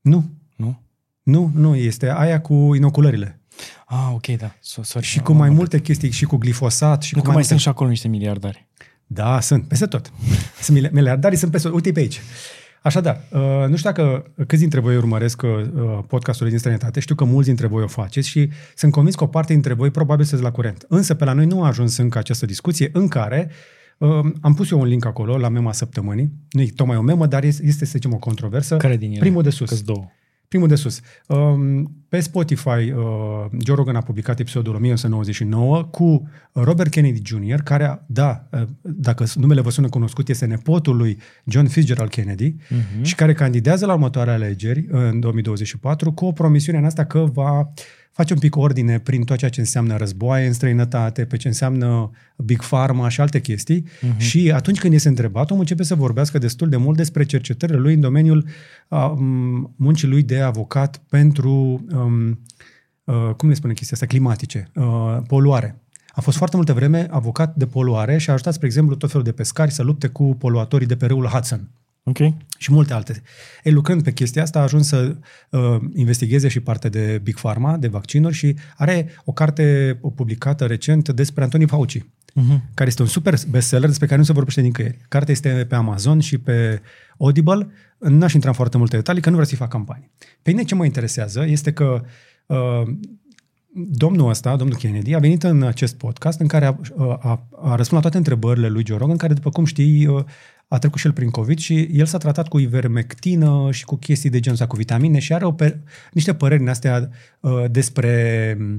Nu, 0.00 0.24
Nu? 0.56 0.80
nu, 1.22 1.50
nu. 1.54 1.74
Este 1.76 2.10
aia 2.10 2.40
cu 2.40 2.74
inoculările. 2.74 3.40
Ah, 3.86 4.10
ok, 4.14 4.26
da. 4.26 4.54
So, 4.60 4.82
sorry. 4.82 5.06
Și 5.06 5.20
cu 5.20 5.32
mai 5.32 5.50
multe 5.50 5.80
chestii, 5.80 6.10
și 6.10 6.24
cu 6.24 6.36
glifosat, 6.36 7.02
și 7.02 7.14
Nu 7.14 7.20
cu 7.20 7.26
că 7.26 7.32
mai 7.32 7.34
multe... 7.34 7.48
sunt 7.48 7.60
și 7.60 7.68
acolo 7.68 7.90
niște 7.90 8.08
miliardari. 8.08 8.66
Da, 9.06 9.40
sunt, 9.40 9.68
peste 9.68 9.86
tot. 9.86 10.12
Sunt 10.60 10.78
mili- 10.78 10.90
miliardarii, 10.90 11.38
sunt 11.38 11.50
peste 11.50 11.66
tot. 11.66 11.76
Uite 11.76 11.92
pe 11.92 12.00
aici. 12.00 12.20
Așadar, 12.82 13.20
uh, 13.30 13.40
nu 13.68 13.76
știu 13.76 13.90
dacă 13.90 14.32
câți 14.46 14.60
dintre 14.60 14.80
voi 14.80 14.96
urmăresc 14.96 15.42
uh, 15.42 15.50
podcasturile 16.06 16.50
din 16.50 16.58
străinătate, 16.58 17.00
știu 17.00 17.14
că 17.14 17.24
mulți 17.24 17.48
dintre 17.48 17.66
voi 17.66 17.82
o 17.82 17.86
faceți 17.86 18.28
și 18.28 18.50
sunt 18.76 18.92
convins 18.92 19.14
că 19.14 19.24
o 19.24 19.26
parte 19.26 19.52
dintre 19.52 19.74
voi 19.74 19.90
probabil 19.90 20.24
sunteți 20.24 20.48
la 20.48 20.54
curent. 20.54 20.84
Însă 20.88 21.14
pe 21.14 21.24
la 21.24 21.32
noi 21.32 21.46
nu 21.46 21.62
a 21.62 21.66
ajuns 21.66 21.96
încă 21.96 22.18
această 22.18 22.46
discuție 22.46 22.90
în 22.92 23.08
care 23.08 23.50
uh, 23.98 24.08
am 24.40 24.54
pus 24.54 24.70
eu 24.70 24.80
un 24.80 24.86
link 24.86 25.04
acolo 25.04 25.38
la 25.38 25.48
mema 25.48 25.72
săptămânii. 25.72 26.32
Nu 26.50 26.60
e 26.60 26.66
tocmai 26.74 26.96
o 26.96 27.00
memă, 27.02 27.26
dar 27.26 27.44
este, 27.44 27.66
este 27.66 27.84
să 27.84 27.90
zicem, 27.94 28.12
o 28.12 28.16
controversă. 28.18 28.76
Care 28.76 28.96
din 28.96 29.10
ele? 29.10 29.18
Primul 29.18 29.42
de 29.42 29.50
sus. 29.50 29.68
Că 29.68 29.76
două. 29.84 30.06
Primul 30.48 30.68
de 30.68 30.74
sus. 30.74 31.00
Um, 31.26 31.92
Pe 32.14 32.20
Spotify, 32.20 32.68
uh, 32.68 32.94
Joe 33.64 33.74
Rogan 33.74 33.96
a 33.96 34.00
publicat 34.00 34.40
episodul 34.40 34.74
1999 34.74 35.84
cu 35.84 36.28
Robert 36.52 36.90
Kennedy 36.90 37.20
Jr., 37.24 37.60
care, 37.60 38.02
da, 38.06 38.48
uh, 38.50 38.62
dacă 38.80 39.24
numele 39.34 39.60
vă 39.60 39.70
sună 39.70 39.88
cunoscut, 39.88 40.28
este 40.28 40.46
nepotul 40.46 40.96
lui 40.96 41.18
John 41.44 41.66
Fitzgerald 41.66 42.10
Kennedy 42.10 42.54
Mhm. 42.68 43.02
și 43.02 43.14
care 43.14 43.32
candidează 43.32 43.86
la 43.86 43.92
următoarele 43.92 44.44
alegeri 44.44 44.78
uh, 44.78 45.00
în 45.10 45.20
2024 45.20 46.12
cu 46.12 46.24
o 46.24 46.32
promisiune 46.32 46.78
în 46.78 46.84
asta 46.84 47.04
că 47.04 47.18
va 47.32 47.72
face 48.14 48.32
un 48.32 48.38
pic 48.38 48.56
ordine 48.56 48.98
prin 48.98 49.24
tot 49.24 49.36
ceea 49.36 49.50
ce 49.50 49.60
înseamnă 49.60 49.96
războaie 49.96 50.46
în 50.46 50.52
străinătate, 50.52 51.24
pe 51.24 51.36
ce 51.36 51.48
înseamnă 51.48 52.10
Big 52.36 52.62
Pharma 52.62 53.08
și 53.08 53.20
alte 53.20 53.40
chestii. 53.40 53.82
Uh-huh. 53.82 54.16
Și 54.16 54.50
atunci 54.54 54.78
când 54.78 54.92
este 54.94 55.08
întrebat, 55.08 55.50
omul 55.50 55.60
începe 55.60 55.82
să 55.82 55.94
vorbească 55.94 56.38
destul 56.38 56.68
de 56.68 56.76
mult 56.76 56.96
despre 56.96 57.24
cercetările 57.24 57.78
lui 57.78 57.94
în 57.94 58.00
domeniul 58.00 58.46
uh, 58.88 59.12
m, 59.16 59.74
muncii 59.76 60.08
lui 60.08 60.22
de 60.22 60.40
avocat 60.40 61.00
pentru, 61.08 61.84
um, 62.04 62.40
uh, 63.04 63.34
cum 63.36 63.48
le 63.48 63.54
spune 63.54 63.72
chestia 63.72 63.96
asta, 64.00 64.06
climatice, 64.06 64.70
uh, 64.74 65.18
poluare. 65.26 65.78
A 66.14 66.20
fost 66.20 66.36
foarte 66.36 66.56
multă 66.56 66.72
vreme 66.72 67.06
avocat 67.10 67.54
de 67.54 67.66
poluare 67.66 68.18
și 68.18 68.30
a 68.30 68.32
ajutat, 68.32 68.52
spre 68.52 68.66
exemplu, 68.66 68.94
tot 68.94 69.10
felul 69.10 69.24
de 69.24 69.32
pescari 69.32 69.70
să 69.70 69.82
lupte 69.82 70.08
cu 70.08 70.34
poluatorii 70.38 70.86
de 70.86 70.96
pe 70.96 71.06
râul 71.06 71.26
Hudson 71.26 71.70
Ok. 72.06 72.18
și 72.58 72.72
multe 72.72 72.92
alte. 72.92 73.22
Ei, 73.62 73.72
lucrând 73.72 74.02
pe 74.02 74.12
chestia 74.12 74.42
asta, 74.42 74.58
a 74.58 74.62
ajuns 74.62 74.86
să 74.86 75.16
uh, 75.50 75.76
investigheze 75.94 76.48
și 76.48 76.60
partea 76.60 76.90
de 76.90 77.20
Big 77.22 77.34
Pharma, 77.34 77.76
de 77.76 77.88
vaccinuri 77.88 78.34
și 78.34 78.56
are 78.76 79.10
o 79.24 79.32
carte 79.32 79.98
publicată 80.14 80.66
recent 80.66 81.08
despre 81.08 81.42
Anthony 81.42 81.66
Fauci, 81.66 82.04
Uh-huh. 82.40 82.60
care 82.74 82.88
este 82.88 83.02
un 83.02 83.08
super 83.08 83.34
bestseller 83.50 83.88
despre 83.88 84.06
care 84.06 84.18
nu 84.18 84.24
se 84.24 84.32
vorbește 84.32 84.60
nicăieri. 84.60 84.98
Cartea 85.08 85.32
este 85.32 85.66
pe 85.68 85.74
Amazon 85.74 86.20
și 86.20 86.38
pe 86.38 86.80
Audible. 87.18 87.68
N-aș 87.98 88.32
intra 88.32 88.48
în 88.48 88.54
foarte 88.54 88.76
multe 88.76 88.96
detalii, 88.96 89.20
că 89.20 89.28
nu 89.28 89.34
vreau 89.34 89.48
să-i 89.48 89.58
fac 89.58 89.70
campanii. 89.70 90.10
Pe 90.42 90.50
mine 90.50 90.62
ce 90.62 90.74
mă 90.74 90.84
interesează 90.84 91.44
este 91.46 91.72
că 91.72 92.02
uh, 92.46 92.82
domnul 93.74 94.28
ăsta, 94.28 94.56
domnul 94.56 94.76
Kennedy, 94.76 95.14
a 95.14 95.18
venit 95.18 95.42
în 95.42 95.62
acest 95.62 95.94
podcast 95.94 96.40
în 96.40 96.46
care 96.46 96.64
a, 96.64 96.76
a, 96.98 97.46
a 97.62 97.74
răspuns 97.74 97.90
la 97.90 98.00
toate 98.00 98.16
întrebările 98.16 98.68
lui 98.68 98.84
Joe 98.86 98.98
Rogan, 98.98 99.16
care, 99.16 99.32
după 99.32 99.50
cum 99.50 99.64
știi, 99.64 100.06
uh, 100.06 100.24
a 100.68 100.78
trecut 100.78 100.98
și 100.98 101.06
el 101.06 101.12
prin 101.12 101.30
COVID 101.30 101.58
și 101.58 101.88
el 101.92 102.06
s-a 102.06 102.18
tratat 102.18 102.48
cu 102.48 102.58
ivermectină 102.58 103.68
și 103.70 103.84
cu 103.84 103.96
chestii 103.96 104.30
de 104.30 104.40
genul 104.40 104.58
ăsta, 104.58 104.66
cu 104.70 104.76
vitamine 104.76 105.18
și 105.18 105.32
are 105.32 105.44
o 105.44 105.52
pe, 105.52 105.78
niște 106.12 106.34
păreri 106.34 106.60
din 106.60 106.68
astea 106.68 107.10
uh, 107.40 107.64
despre, 107.70 108.56
uh, 108.60 108.76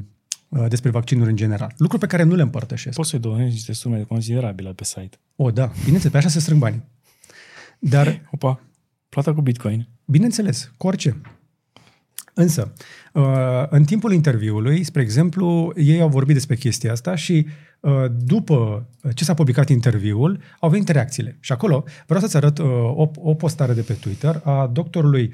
despre 0.68 0.90
vaccinuri 0.90 1.30
în 1.30 1.36
general. 1.36 1.74
Lucruri 1.78 2.02
pe 2.02 2.08
care 2.08 2.24
nu 2.24 2.36
le 2.36 2.42
împărtășesc. 2.42 2.96
Poți 2.96 3.10
să-i 3.10 3.20
donezi 3.20 3.52
niște 3.52 3.74
sume 3.74 4.02
considerabile 4.02 4.74
pe 4.74 4.84
site. 4.84 5.18
O, 5.36 5.52
da, 5.52 5.72
bineînțeles, 5.84 6.12
pe 6.12 6.18
așa 6.18 6.30
se 6.30 6.40
strâng 6.40 6.60
banii. 6.60 6.84
Dar, 7.80 8.22
Opa, 8.32 8.62
plata 9.10 9.34
cu 9.34 9.42
bitcoin. 9.42 9.88
bineînțeles, 10.06 10.72
cu 10.78 10.88
orice. 10.88 11.22
Însă, 12.34 12.74
uh, 13.14 13.24
în 13.70 13.84
timpul 13.84 14.14
interviului, 14.14 14.84
spre 14.84 15.02
exemplu, 15.02 15.74
ei 15.76 16.02
au 16.02 16.10
vorbit 16.10 16.34
despre 16.34 16.56
chestia 16.56 16.92
asta 16.92 17.16
și 17.16 17.48
uh, 17.80 18.06
după 18.18 18.88
ce 19.14 19.24
s-a 19.24 19.34
publicat 19.34 19.70
interviul, 19.70 20.40
au 20.60 20.70
venit 20.70 20.90
reacțiile. 20.90 21.38
Și 21.40 21.52
acolo 21.52 21.84
vreau 22.06 22.22
să-ți 22.22 22.36
arăt 22.36 22.58
uh, 22.58 22.66
o, 22.96 23.12
o 23.16 23.34
postare 23.34 23.74
de 23.74 23.82
pe 23.82 23.94
Twitter 23.94 24.42
a 24.44 24.70
doctorului 24.74 25.34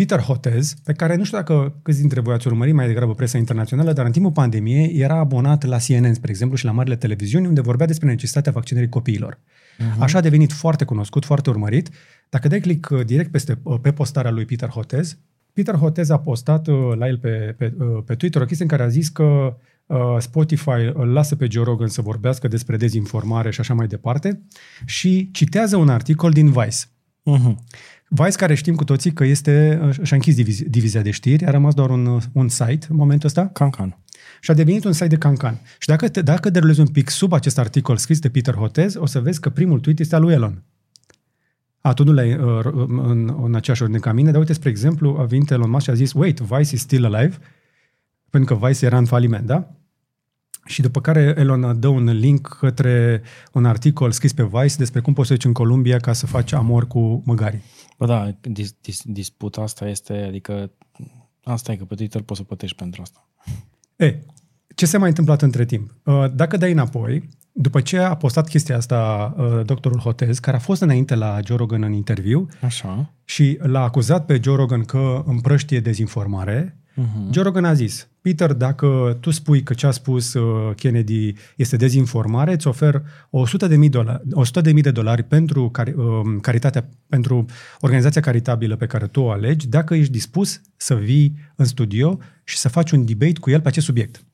Peter 0.00 0.20
Hotez, 0.20 0.74
pe 0.84 0.92
care 0.92 1.16
nu 1.16 1.24
știu 1.24 1.38
dacă 1.38 1.74
câți 1.82 2.00
dintre 2.00 2.20
voi 2.20 2.34
ați 2.34 2.46
urmărit 2.46 2.74
mai 2.74 2.86
degrabă 2.86 3.14
presa 3.14 3.38
internațională, 3.38 3.92
dar 3.92 4.06
în 4.06 4.12
timpul 4.12 4.32
pandemiei 4.32 4.98
era 4.98 5.14
abonat 5.14 5.64
la 5.64 5.76
CNN, 5.76 6.14
spre 6.14 6.30
exemplu, 6.30 6.56
și 6.56 6.64
la 6.64 6.70
marile 6.70 6.96
televiziuni, 6.96 7.46
unde 7.46 7.60
vorbea 7.60 7.86
despre 7.86 8.08
necesitatea 8.08 8.52
vaccinării 8.52 8.88
copiilor. 8.88 9.34
Uh-huh. 9.34 9.98
Așa 9.98 10.18
a 10.18 10.20
devenit 10.20 10.52
foarte 10.52 10.84
cunoscut, 10.84 11.24
foarte 11.24 11.50
urmărit. 11.50 11.88
Dacă 12.28 12.48
dai 12.48 12.60
click 12.60 12.90
uh, 12.90 13.04
direct 13.04 13.30
peste, 13.30 13.58
uh, 13.62 13.78
pe 13.82 13.92
postarea 13.92 14.30
lui 14.30 14.44
Peter 14.44 14.68
Hotez, 14.68 15.18
Peter 15.52 15.74
Hotez 15.74 16.10
a 16.10 16.18
postat 16.18 16.66
uh, 16.66 16.76
la 16.96 17.06
el 17.06 17.18
pe, 17.18 17.54
pe, 17.58 17.74
pe 18.06 18.14
Twitter 18.14 18.42
o 18.42 18.44
chestie 18.44 18.64
în 18.64 18.70
care 18.70 18.82
a 18.82 18.88
zis 18.88 19.08
că 19.08 19.56
Spotify 20.18 20.90
îl 20.94 21.12
lasă 21.12 21.36
pe 21.36 21.46
Joe 21.50 21.64
Rogan 21.64 21.88
să 21.88 22.02
vorbească 22.02 22.48
despre 22.48 22.76
dezinformare 22.76 23.50
și 23.50 23.60
așa 23.60 23.74
mai 23.74 23.86
departe 23.86 24.42
și 24.86 25.30
citează 25.32 25.76
un 25.76 25.88
articol 25.88 26.30
din 26.30 26.50
Vice. 26.50 26.84
Uh-huh. 27.24 27.54
Vice, 28.12 28.36
care 28.36 28.54
știm 28.54 28.74
cu 28.74 28.84
toții 28.84 29.12
că 29.12 29.24
este, 29.24 29.80
și-a 30.02 30.16
închis 30.16 30.34
diviz, 30.34 30.62
divizia 30.62 31.02
de 31.02 31.10
știri, 31.10 31.44
a 31.46 31.50
rămas 31.50 31.74
doar 31.74 31.90
un, 31.90 32.20
un 32.32 32.48
site 32.48 32.86
în 32.88 32.96
momentul 32.96 33.28
ăsta. 33.28 33.46
Cancan. 33.46 33.98
Și 34.40 34.50
a 34.50 34.54
devenit 34.54 34.84
un 34.84 34.92
site 34.92 35.06
de 35.06 35.16
cancan. 35.16 35.60
Și 35.78 35.88
dacă, 35.88 36.08
te, 36.08 36.22
dacă 36.22 36.50
derulezi 36.50 36.80
un 36.80 36.86
pic 36.86 37.08
sub 37.08 37.32
acest 37.32 37.58
articol 37.58 37.96
scris 37.96 38.18
de 38.18 38.28
Peter 38.28 38.54
Hotez, 38.54 38.94
o 38.94 39.06
să 39.06 39.20
vezi 39.20 39.40
că 39.40 39.50
primul 39.50 39.80
tweet 39.80 39.98
este 39.98 40.14
al 40.14 40.22
lui 40.22 40.32
Elon. 40.32 40.62
A, 41.80 41.92
tu 41.92 42.04
nu 42.04 42.12
l-ai 42.12 42.34
uh, 42.34 42.64
în, 42.86 43.36
în 43.42 43.54
aceeași 43.54 43.82
ordine 43.82 44.00
ca 44.00 44.12
mine, 44.12 44.30
dar 44.30 44.40
uite, 44.40 44.52
spre 44.52 44.70
exemplu, 44.70 45.16
a 45.18 45.24
venit 45.24 45.50
Elon 45.50 45.70
Musk 45.70 45.84
și 45.84 45.90
a 45.90 45.94
zis, 45.94 46.12
wait, 46.12 46.38
Vice 46.38 46.74
is 46.74 46.80
still 46.80 47.14
alive, 47.14 47.38
pentru 48.30 48.54
că 48.54 48.66
Vice 48.66 48.84
era 48.84 48.98
în 48.98 49.04
faliment, 49.04 49.46
da? 49.46 49.74
Și 50.70 50.82
după 50.82 51.00
care 51.00 51.34
Elon 51.36 51.80
dă 51.80 51.88
un 51.88 52.04
link 52.04 52.56
către 52.60 53.22
un 53.52 53.64
articol 53.64 54.10
scris 54.10 54.32
pe 54.32 54.42
Vice 54.42 54.76
despre 54.76 55.00
cum 55.00 55.12
poți 55.12 55.28
să 55.28 55.34
duci 55.34 55.44
în 55.44 55.52
Columbia 55.52 55.98
ca 55.98 56.12
să 56.12 56.26
faci 56.26 56.52
amor 56.52 56.86
cu 56.86 57.22
măgarii. 57.24 57.62
Bă, 57.98 58.06
da, 58.06 58.34
dis, 58.40 58.74
dis, 58.80 59.00
disputa 59.04 59.60
asta 59.60 59.88
este, 59.88 60.24
adică, 60.28 60.70
asta 61.44 61.72
e 61.72 61.76
că 61.76 61.84
pe 61.84 61.94
Twitter 61.94 62.22
poți 62.22 62.40
să 62.40 62.46
plătești 62.46 62.76
pentru 62.76 63.02
asta. 63.02 63.28
E, 63.96 64.18
ce 64.74 64.86
s-a 64.86 64.98
mai 64.98 65.08
întâmplat 65.08 65.42
între 65.42 65.64
timp? 65.64 65.94
Uh, 66.04 66.24
dacă 66.34 66.56
dai 66.56 66.72
înapoi, 66.72 67.28
după 67.52 67.80
ce 67.80 67.98
a 67.98 68.14
postat 68.14 68.48
chestia 68.48 68.76
asta 68.76 69.34
uh, 69.38 69.64
doctorul 69.64 69.98
Hotez, 69.98 70.38
care 70.38 70.56
a 70.56 70.60
fost 70.60 70.82
înainte 70.82 71.14
la 71.14 71.38
Joe 71.44 71.56
Rogan 71.56 71.82
în 71.82 71.92
interviu 71.92 72.48
Așa. 72.62 73.12
și 73.24 73.58
l-a 73.62 73.82
acuzat 73.82 74.26
pe 74.26 74.40
Joe 74.42 74.56
Rogan 74.56 74.84
că 74.84 75.22
împrăștie 75.26 75.80
dezinformare, 75.80 76.78
uh-huh. 76.92 77.30
Joe 77.30 77.42
Rogan 77.42 77.64
a 77.64 77.74
zis, 77.74 78.08
Peter, 78.20 78.52
dacă 78.52 79.16
tu 79.20 79.30
spui 79.30 79.62
că 79.62 79.74
ce 79.74 79.86
a 79.86 79.90
spus 79.90 80.34
uh, 80.34 80.74
Kennedy 80.74 81.32
este 81.56 81.76
dezinformare, 81.76 82.52
îți 82.52 82.66
ofer 82.66 83.02
100 83.30 83.66
de 83.66 83.76
mii, 83.76 83.88
dolari, 83.88 84.22
100 84.32 84.60
de, 84.60 84.72
mii 84.72 84.82
de 84.82 84.90
dolari 84.90 85.22
pentru 85.22 85.70
cari, 85.70 85.92
uh, 85.92 86.20
caritatea, 86.40 86.88
pentru 87.08 87.44
organizația 87.80 88.20
caritabilă 88.20 88.76
pe 88.76 88.86
care 88.86 89.06
tu 89.06 89.20
o 89.20 89.30
alegi, 89.30 89.68
dacă 89.68 89.94
ești 89.94 90.12
dispus 90.12 90.60
să 90.76 90.94
vii 90.94 91.36
în 91.56 91.64
studio 91.64 92.18
și 92.44 92.56
să 92.56 92.68
faci 92.68 92.90
un 92.90 93.04
debate 93.04 93.38
cu 93.40 93.50
el 93.50 93.60
pe 93.60 93.68
acest 93.68 93.86
subiect. 93.86 94.24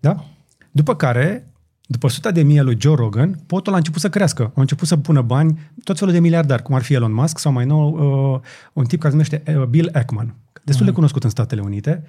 Da? 0.00 0.24
După 0.70 0.96
care, 0.96 1.52
după 1.86 2.06
100 2.06 2.30
de 2.30 2.42
mii 2.42 2.60
lui 2.60 2.76
Joe 2.80 2.94
Rogan, 2.94 3.40
potul 3.46 3.72
a 3.72 3.76
început 3.76 4.00
să 4.00 4.08
crească. 4.08 4.42
Au 4.42 4.60
început 4.60 4.88
să 4.88 4.96
pună 4.96 5.22
bani, 5.22 5.58
tot 5.84 5.98
felul 5.98 6.12
de 6.12 6.20
miliardari, 6.20 6.62
cum 6.62 6.74
ar 6.74 6.82
fi 6.82 6.94
Elon 6.94 7.12
Musk 7.12 7.38
sau 7.38 7.52
mai 7.52 7.64
nou 7.64 7.92
uh, 8.34 8.40
un 8.72 8.84
tip 8.84 9.00
care 9.00 9.14
se 9.14 9.16
numește 9.16 9.58
uh, 9.60 9.66
Bill 9.66 9.90
Ackman, 9.92 10.34
destul 10.52 10.84
de 10.84 10.90
mhm. 10.90 10.94
cunoscut 10.94 11.24
în 11.24 11.30
Statele 11.30 11.60
Unite, 11.60 12.04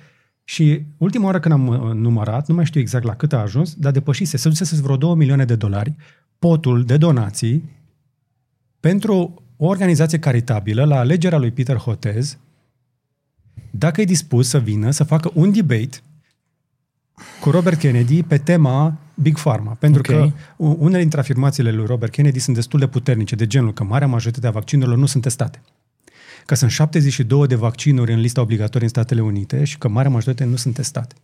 și 0.47 0.85
ultima 0.97 1.25
oară 1.25 1.39
când 1.39 1.53
am 1.53 1.67
uh, 1.67 1.93
numărat, 1.93 2.47
nu 2.47 2.55
mai 2.55 2.65
știu 2.65 2.79
exact 2.79 3.05
la 3.05 3.15
cât 3.15 3.33
a 3.33 3.37
ajuns, 3.37 3.73
dar 3.73 3.91
depășise, 3.91 4.37
se 4.37 4.49
dusese 4.49 4.81
vreo 4.81 4.97
2 4.97 5.15
milioane 5.15 5.45
de 5.45 5.55
dolari 5.55 5.95
potul 6.39 6.83
de 6.83 6.97
donații 6.97 7.69
pentru 8.79 9.43
o 9.57 9.65
organizație 9.65 10.19
caritabilă 10.19 10.83
la 10.83 10.97
alegerea 10.97 11.37
lui 11.37 11.51
Peter 11.51 11.75
Hotez, 11.75 12.37
dacă 13.71 14.01
e 14.01 14.05
dispus 14.05 14.47
să 14.47 14.59
vină 14.59 14.91
să 14.91 15.03
facă 15.03 15.31
un 15.33 15.51
debate 15.51 15.97
cu 17.41 17.49
Robert 17.49 17.79
Kennedy 17.79 18.23
pe 18.23 18.37
tema 18.37 18.97
Big 19.13 19.37
Pharma. 19.37 19.71
Pentru 19.71 19.99
okay. 19.99 20.33
că 20.57 20.63
unele 20.63 21.01
dintre 21.01 21.19
afirmațiile 21.19 21.71
lui 21.71 21.85
Robert 21.85 22.11
Kennedy 22.11 22.39
sunt 22.39 22.55
destul 22.55 22.79
de 22.79 22.87
puternice, 22.87 23.35
de 23.35 23.47
genul 23.47 23.73
că 23.73 23.83
marea 23.83 24.07
majoritate 24.07 24.47
a 24.47 24.51
vaccinurilor 24.51 24.97
nu 24.97 25.05
sunt 25.05 25.23
testate 25.23 25.61
că 26.45 26.55
sunt 26.55 26.71
72 26.71 27.47
de 27.47 27.55
vaccinuri 27.55 28.13
în 28.13 28.19
lista 28.19 28.41
obligatorie 28.41 28.83
în 28.83 28.89
Statele 28.89 29.21
Unite 29.21 29.63
și 29.63 29.77
că 29.77 29.87
marea 29.87 30.11
majoritate 30.11 30.49
nu 30.49 30.55
sunt 30.55 30.73
testate. 30.73 31.15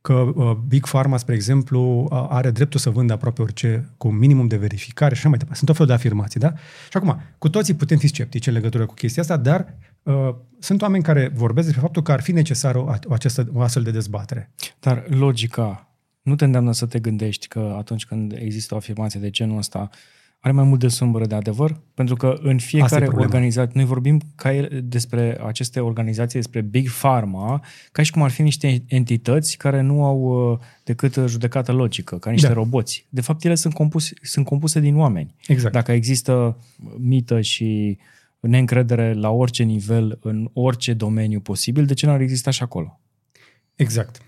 Că 0.00 0.12
uh, 0.12 0.52
Big 0.68 0.86
Pharma, 0.86 1.16
spre 1.16 1.34
exemplu, 1.34 2.08
uh, 2.10 2.26
are 2.28 2.50
dreptul 2.50 2.80
să 2.80 2.90
vândă 2.90 3.12
aproape 3.12 3.42
orice 3.42 3.90
cu 3.96 4.08
minimum 4.08 4.46
de 4.46 4.56
verificare 4.56 5.14
și 5.14 5.20
așa 5.20 5.28
mai 5.28 5.38
departe. 5.38 5.58
Sunt 5.58 5.68
tot 5.68 5.78
felul 5.78 5.96
de 5.96 5.98
afirmații, 5.98 6.40
da? 6.40 6.52
Și 6.90 6.96
acum, 6.96 7.20
cu 7.38 7.48
toții 7.48 7.74
putem 7.74 7.98
fi 7.98 8.06
sceptici 8.06 8.46
în 8.46 8.52
legătură 8.52 8.86
cu 8.86 8.94
chestia 8.94 9.22
asta, 9.22 9.36
dar 9.36 9.74
uh, 10.02 10.34
sunt 10.58 10.82
oameni 10.82 11.02
care 11.02 11.30
vorbesc 11.34 11.66
despre 11.66 11.84
faptul 11.84 12.02
că 12.02 12.12
ar 12.12 12.20
fi 12.20 12.32
necesară 12.32 12.78
o, 12.78 12.92
o, 13.04 13.12
această, 13.12 13.48
o 13.52 13.60
astfel 13.60 13.82
de 13.82 13.90
dezbatere. 13.90 14.50
Dar 14.78 15.04
logica 15.08 15.94
nu 16.22 16.34
te 16.34 16.44
îndeamnă 16.44 16.72
să 16.72 16.86
te 16.86 16.98
gândești 16.98 17.48
că 17.48 17.74
atunci 17.78 18.06
când 18.06 18.32
există 18.32 18.74
o 18.74 18.76
afirmație 18.76 19.20
de 19.20 19.30
genul 19.30 19.58
ăsta, 19.58 19.90
uh, 19.92 19.98
are 20.42 20.54
mai 20.54 20.64
mult 20.64 20.80
de 20.80 20.88
sâmbără 20.88 21.26
de 21.26 21.34
adevăr? 21.34 21.80
Pentru 21.94 22.16
că 22.16 22.38
în 22.42 22.58
fiecare 22.58 23.06
organizație, 23.06 23.72
noi 23.74 23.84
vorbim 23.84 24.20
ca 24.34 24.54
el, 24.54 24.80
despre 24.84 25.40
aceste 25.46 25.80
organizații, 25.80 26.38
despre 26.38 26.60
Big 26.60 26.90
Pharma, 26.90 27.64
ca 27.92 28.02
și 28.02 28.10
cum 28.10 28.22
ar 28.22 28.30
fi 28.30 28.42
niște 28.42 28.84
entități 28.86 29.56
care 29.56 29.80
nu 29.80 30.04
au 30.04 30.50
uh, 30.52 30.58
decât 30.84 31.14
judecată 31.26 31.72
logică, 31.72 32.18
ca 32.18 32.30
niște 32.30 32.46
da. 32.46 32.52
roboți. 32.52 33.06
De 33.08 33.20
fapt, 33.20 33.44
ele 33.44 33.54
sunt 33.54 33.74
compuse, 33.74 34.14
sunt 34.22 34.44
compuse 34.44 34.80
din 34.80 34.96
oameni. 34.96 35.34
Exact. 35.46 35.72
Dacă 35.72 35.92
există 35.92 36.56
mită 36.98 37.40
și 37.40 37.98
neîncredere 38.40 39.12
la 39.12 39.30
orice 39.30 39.62
nivel, 39.62 40.18
în 40.22 40.50
orice 40.52 40.92
domeniu 40.92 41.40
posibil, 41.40 41.86
de 41.86 41.94
ce 41.94 42.06
nu 42.06 42.12
ar 42.12 42.20
exista 42.20 42.50
și 42.50 42.62
acolo? 42.62 43.00
Exact. 43.74 44.22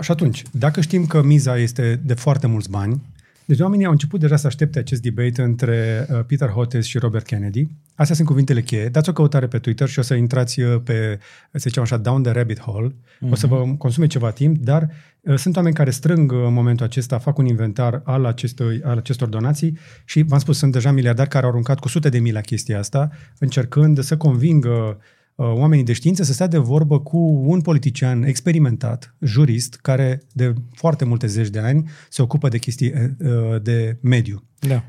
Și 0.00 0.10
atunci, 0.10 0.42
dacă 0.52 0.80
știm 0.80 1.06
că 1.06 1.22
miza 1.22 1.58
este 1.58 2.00
de 2.04 2.14
foarte 2.14 2.46
mulți 2.46 2.70
bani, 2.70 3.00
deci 3.48 3.60
oamenii 3.60 3.84
au 3.84 3.90
început 3.90 4.20
deja 4.20 4.36
să 4.36 4.46
aștepte 4.46 4.78
acest 4.78 5.02
debate 5.02 5.42
între 5.42 6.06
uh, 6.10 6.20
Peter 6.26 6.48
Hotez 6.48 6.84
și 6.84 6.98
Robert 6.98 7.24
Kennedy. 7.24 7.68
Astea 7.94 8.14
sunt 8.14 8.28
cuvintele 8.28 8.62
cheie. 8.62 8.88
Dați 8.88 9.08
o 9.08 9.12
căutare 9.12 9.46
pe 9.46 9.58
Twitter 9.58 9.88
și 9.88 9.98
o 9.98 10.02
să 10.02 10.14
intrați 10.14 10.60
uh, 10.60 10.80
pe, 10.84 11.18
să 11.52 11.68
zicem 11.68 11.82
așa, 11.82 11.96
down 11.96 12.22
the 12.22 12.32
rabbit 12.32 12.60
hole. 12.60 12.88
Mm-hmm. 12.88 13.30
O 13.30 13.34
să 13.34 13.46
vă 13.46 13.62
mhm. 13.64 13.76
consume 13.76 14.06
ceva 14.06 14.30
timp, 14.30 14.58
dar 14.58 14.90
uh, 15.20 15.34
sunt 15.36 15.56
oameni 15.56 15.74
care 15.74 15.90
strâng 15.90 16.32
în 16.32 16.52
momentul 16.52 16.86
acesta, 16.86 17.18
fac 17.18 17.38
un 17.38 17.46
inventar 17.46 18.00
al, 18.04 18.24
acestui, 18.24 18.82
al 18.82 18.96
acestor 18.96 19.28
donații 19.28 19.78
și, 20.04 20.22
v-am 20.22 20.38
spus, 20.38 20.58
sunt 20.58 20.72
deja 20.72 20.92
miliardari 20.92 21.28
care 21.28 21.44
au 21.44 21.50
aruncat 21.50 21.78
cu 21.78 21.88
sute 21.88 22.08
de 22.08 22.18
mii 22.18 22.32
la 22.32 22.40
chestia 22.40 22.78
asta, 22.78 23.10
încercând 23.38 24.02
să 24.02 24.16
convingă 24.16 24.68
uh, 24.68 24.94
Uh, 24.94 24.96
oamenii 25.42 25.84
de 25.84 25.92
știință 25.92 26.22
să 26.22 26.32
stea 26.32 26.46
de 26.46 26.58
vorbă 26.58 27.00
cu 27.00 27.18
un 27.46 27.60
politician 27.60 28.22
experimentat, 28.22 29.14
jurist, 29.20 29.78
care 29.82 30.22
de 30.32 30.54
foarte 30.72 31.04
multe 31.04 31.26
zeci 31.26 31.48
de 31.48 31.58
ani 31.58 31.90
se 32.08 32.22
ocupă 32.22 32.48
de 32.48 32.58
chestii 32.58 32.92
uh, 32.92 33.62
de 33.62 33.98
mediu. 34.00 34.44
Da. 34.58 34.84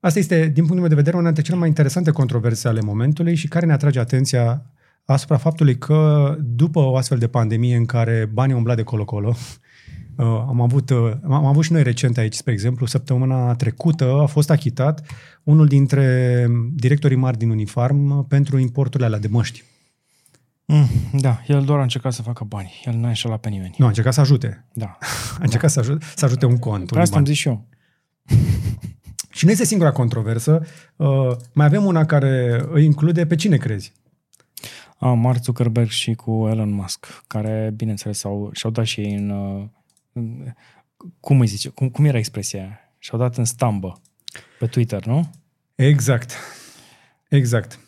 Asta 0.00 0.18
este, 0.18 0.40
din 0.44 0.54
punctul 0.54 0.78
meu 0.78 0.88
de 0.88 0.94
vedere, 0.94 1.16
una 1.16 1.24
dintre 1.24 1.42
cele 1.42 1.56
mai 1.56 1.68
interesante 1.68 2.10
controverse 2.10 2.68
ale 2.68 2.80
momentului 2.80 3.34
și 3.34 3.48
care 3.48 3.66
ne 3.66 3.72
atrage 3.72 3.98
atenția 3.98 4.70
asupra 5.04 5.36
faptului 5.36 5.78
că 5.78 6.34
după 6.40 6.80
o 6.80 6.96
astfel 6.96 7.18
de 7.18 7.28
pandemie 7.28 7.76
în 7.76 7.84
care 7.84 8.30
banii 8.32 8.54
umbla 8.54 8.74
de 8.74 8.82
colo-colo, 8.82 9.36
uh, 10.16 10.26
am 10.26 10.60
avut, 10.60 10.90
am 11.22 11.46
avut 11.46 11.64
și 11.64 11.72
noi 11.72 11.82
recent 11.82 12.18
aici, 12.18 12.34
spre 12.34 12.52
exemplu, 12.52 12.86
săptămâna 12.86 13.54
trecută 13.54 14.18
a 14.22 14.26
fost 14.26 14.50
achitat 14.50 15.06
unul 15.42 15.66
dintre 15.66 16.46
directorii 16.74 17.16
mari 17.16 17.38
din 17.38 17.50
Unifarm 17.50 18.26
pentru 18.26 18.58
importurile 18.58 19.06
alea 19.06 19.18
de 19.18 19.28
măști. 19.30 19.64
Mm, 20.72 20.86
da, 21.12 21.42
el 21.46 21.64
doar 21.64 21.78
a 21.78 21.82
încercat 21.82 22.12
să 22.12 22.22
facă 22.22 22.44
bani. 22.44 22.82
El 22.84 22.94
n-a 22.94 23.08
înșelat 23.08 23.40
pe 23.40 23.48
nimeni. 23.48 23.74
Nu, 23.78 23.84
a 23.84 23.88
încercat 23.88 24.12
să 24.12 24.20
ajute. 24.20 24.64
Da. 24.72 24.98
A 25.38 25.42
încercat 25.42 25.60
da. 25.60 25.68
să, 25.68 25.78
ajute, 25.78 26.06
să 26.16 26.24
ajute 26.24 26.46
un 26.46 26.58
cont. 26.58 26.90
Pe 26.90 27.00
asta 27.00 27.16
am 27.16 27.24
zis 27.24 27.36
și 27.36 27.48
eu. 27.48 27.66
și 29.36 29.44
nu 29.44 29.50
este 29.50 29.64
singura 29.64 29.92
controversă. 29.92 30.66
Uh, 30.96 31.36
mai 31.52 31.66
avem 31.66 31.84
una 31.84 32.04
care 32.04 32.64
îi 32.70 32.84
include 32.84 33.26
pe 33.26 33.34
cine 33.34 33.56
crezi? 33.56 33.92
A, 34.98 35.12
Mark 35.12 35.42
Zuckerberg 35.42 35.88
și 35.88 36.14
cu 36.14 36.46
Elon 36.48 36.70
Musk, 36.70 37.24
care, 37.26 37.72
bineînțeles, 37.76 38.24
au, 38.24 38.50
și-au 38.52 38.72
dat 38.72 38.84
și 38.84 39.00
ei 39.00 39.14
în... 39.14 39.30
Uh, 39.30 39.64
în 40.12 40.54
cum 41.20 41.40
îi 41.40 41.46
zice? 41.46 41.68
Cum, 41.68 41.88
cum 41.88 42.04
era 42.04 42.18
expresia 42.18 42.60
aia? 42.60 42.78
Și-au 42.98 43.20
dat 43.20 43.36
în 43.36 43.44
stambă 43.44 44.00
pe 44.58 44.66
Twitter, 44.66 45.04
nu? 45.06 45.30
Exact. 45.74 46.32
Exact. 47.28 47.78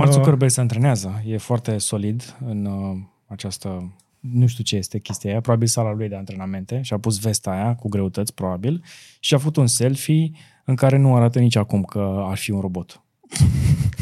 Mark 0.00 0.12
uh, 0.12 0.18
Zuckerberg 0.18 0.50
se 0.50 0.60
antrenează, 0.60 1.22
e 1.26 1.36
foarte 1.36 1.78
solid 1.78 2.36
în 2.46 2.64
uh, 2.64 2.96
această, 3.26 3.92
nu 4.20 4.46
știu 4.46 4.64
ce 4.64 4.76
este 4.76 4.98
chestia 4.98 5.30
aia, 5.30 5.40
probabil 5.40 5.66
sala 5.66 5.92
lui 5.92 6.08
de 6.08 6.16
antrenamente. 6.16 6.80
Și 6.82 6.92
a 6.92 6.98
pus 6.98 7.18
vesta 7.18 7.50
aia 7.50 7.74
cu 7.74 7.88
greutăți, 7.88 8.34
probabil, 8.34 8.82
și 9.20 9.34
a 9.34 9.38
făcut 9.38 9.56
un 9.56 9.66
selfie 9.66 10.30
în 10.64 10.74
care 10.74 10.96
nu 10.96 11.14
arată 11.14 11.38
nici 11.38 11.56
acum 11.56 11.82
că 11.82 12.24
ar 12.28 12.36
fi 12.36 12.50
un 12.50 12.60
robot. 12.60 13.00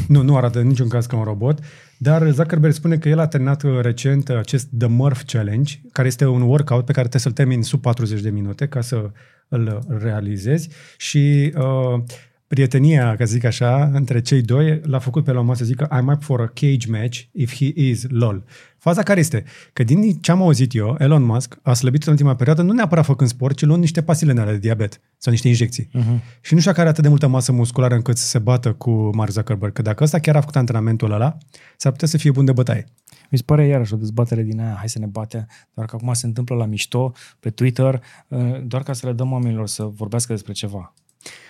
Nu, 0.07 0.21
nu 0.21 0.37
arată 0.37 0.59
în 0.59 0.67
niciun 0.67 0.87
caz 0.87 1.05
ca 1.05 1.17
un 1.17 1.23
robot, 1.23 1.59
dar 1.97 2.29
Zuckerberg 2.29 2.73
spune 2.73 2.97
că 2.97 3.09
el 3.09 3.19
a 3.19 3.27
terminat 3.27 3.63
uh, 3.63 3.79
recent 3.81 4.29
acest 4.29 4.67
The 4.77 4.87
Murph 4.87 5.21
Challenge, 5.25 5.73
care 5.91 6.07
este 6.07 6.25
un 6.25 6.41
workout 6.41 6.85
pe 6.85 6.91
care 6.91 7.07
trebuie 7.07 7.21
să-l 7.21 7.31
termini 7.31 7.63
sub 7.63 7.81
40 7.81 8.21
de 8.21 8.29
minute 8.29 8.67
ca 8.67 8.81
să 8.81 9.11
îl 9.47 9.85
realizezi. 9.87 10.69
Și 10.97 11.53
uh, 11.57 12.03
prietenia, 12.49 13.15
ca 13.15 13.25
să 13.25 13.31
zic 13.31 13.43
așa, 13.43 13.89
între 13.93 14.21
cei 14.21 14.41
doi 14.41 14.81
l-a 14.83 14.99
făcut 14.99 15.23
pe 15.23 15.31
Elon 15.31 15.45
Musk 15.45 15.59
să 15.59 15.65
zică 15.65 15.87
I'm 15.87 16.13
up 16.13 16.23
for 16.23 16.41
a 16.41 16.47
cage 16.47 16.89
match 16.89 17.21
if 17.31 17.55
he 17.55 17.71
is 17.75 18.05
lol. 18.07 18.43
Faza 18.77 19.03
care 19.03 19.19
este? 19.19 19.43
Că 19.73 19.83
din 19.83 20.11
ce 20.11 20.31
am 20.31 20.41
auzit 20.41 20.75
eu, 20.75 20.95
Elon 20.99 21.23
Musk 21.23 21.59
a 21.61 21.73
slăbit 21.73 22.03
în 22.03 22.11
ultima 22.11 22.35
perioadă 22.35 22.61
nu 22.61 22.73
neapărat 22.73 23.05
făcând 23.05 23.29
sport, 23.29 23.55
ci 23.55 23.61
luând 23.61 23.81
niște 23.81 24.01
pasile 24.01 24.33
de 24.33 24.57
diabet 24.57 25.01
sau 25.17 25.31
niște 25.31 25.47
injecții. 25.47 25.85
Uh-huh. 25.85 26.41
Și 26.41 26.53
nu 26.53 26.59
știu 26.59 26.71
că 26.71 26.79
are 26.79 26.89
atât 26.89 27.03
de 27.03 27.09
multă 27.09 27.27
masă 27.27 27.51
musculară 27.51 27.95
încât 27.95 28.17
să 28.17 28.27
se 28.27 28.39
bată 28.39 28.73
cu 28.73 29.09
Mark 29.15 29.31
Zuckerberg. 29.31 29.73
Că 29.73 29.81
dacă 29.81 30.03
ăsta 30.03 30.19
chiar 30.19 30.35
a 30.35 30.39
făcut 30.39 30.55
antrenamentul 30.55 31.11
ăla, 31.11 31.37
s-ar 31.77 31.91
putea 31.91 32.07
să 32.07 32.17
fie 32.17 32.31
bun 32.31 32.45
de 32.45 32.51
bătaie. 32.51 32.85
Mi 33.29 33.37
se 33.37 33.43
pare 33.45 33.65
iarăși 33.65 33.93
o 33.93 33.97
dezbatere 33.97 34.41
din 34.41 34.59
aia, 34.59 34.75
hai 34.77 34.89
să 34.89 34.99
ne 34.99 35.05
batem, 35.05 35.47
doar 35.73 35.87
că 35.87 35.95
acum 35.95 36.13
se 36.13 36.25
întâmplă 36.25 36.55
la 36.55 36.65
mișto, 36.65 37.11
pe 37.39 37.49
Twitter, 37.49 38.01
uh, 38.27 38.61
doar 38.63 38.83
ca 38.83 38.93
să 38.93 39.07
le 39.07 39.13
dăm 39.13 39.31
oamenilor 39.31 39.67
să 39.67 39.83
vorbească 39.83 40.33
despre 40.33 40.53
ceva. 40.53 40.93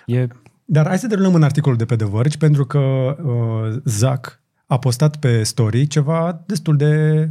E 0.05 0.27
Dar 0.71 0.87
hai 0.87 0.99
să 0.99 1.07
derulăm 1.07 1.35
în 1.35 1.43
articolul 1.43 1.77
de 1.77 1.85
pe 1.85 1.95
The 1.95 2.07
Verge, 2.07 2.37
pentru 2.37 2.65
că 2.65 2.79
uh, 2.79 3.81
Zac 3.85 4.41
a 4.65 4.79
postat 4.79 5.17
pe 5.17 5.43
story 5.43 5.87
ceva 5.87 6.43
destul 6.45 6.77
de 6.77 7.29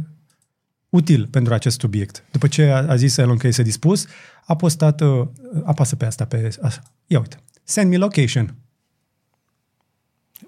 util 0.89 1.27
pentru 1.27 1.53
acest 1.53 1.79
subiect. 1.79 2.23
După 2.31 2.47
ce 2.47 2.63
a, 2.63 2.87
a 2.87 2.95
zis 2.95 3.17
Elon 3.17 3.37
că 3.37 3.47
este 3.47 3.61
dispus, 3.61 4.05
a 4.45 4.55
postat, 4.55 5.01
uh, 5.01 5.27
apasă 5.63 5.95
pe 5.95 6.05
asta, 6.05 6.25
pe 6.25 6.49
așa. 6.61 6.81
Ia 7.07 7.19
uite. 7.19 7.37
Send 7.63 7.89
me 7.89 7.97
location. 7.97 8.55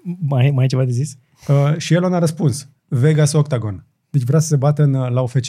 mai, 0.02 0.50
mai 0.50 0.64
e 0.64 0.68
ceva 0.68 0.84
de 0.84 0.92
zis? 0.92 1.16
Uh, 1.48 1.76
și 1.76 1.94
Elon 1.94 2.14
a 2.14 2.18
răspuns. 2.18 2.68
Vegas 2.88 3.32
Octagon. 3.32 3.84
Deci 4.10 4.22
vrea 4.22 4.40
să 4.40 4.46
se 4.46 4.56
bată 4.56 4.82
în, 4.82 4.94
uh, 4.94 5.10
la 5.10 5.20
UFC. 5.20 5.46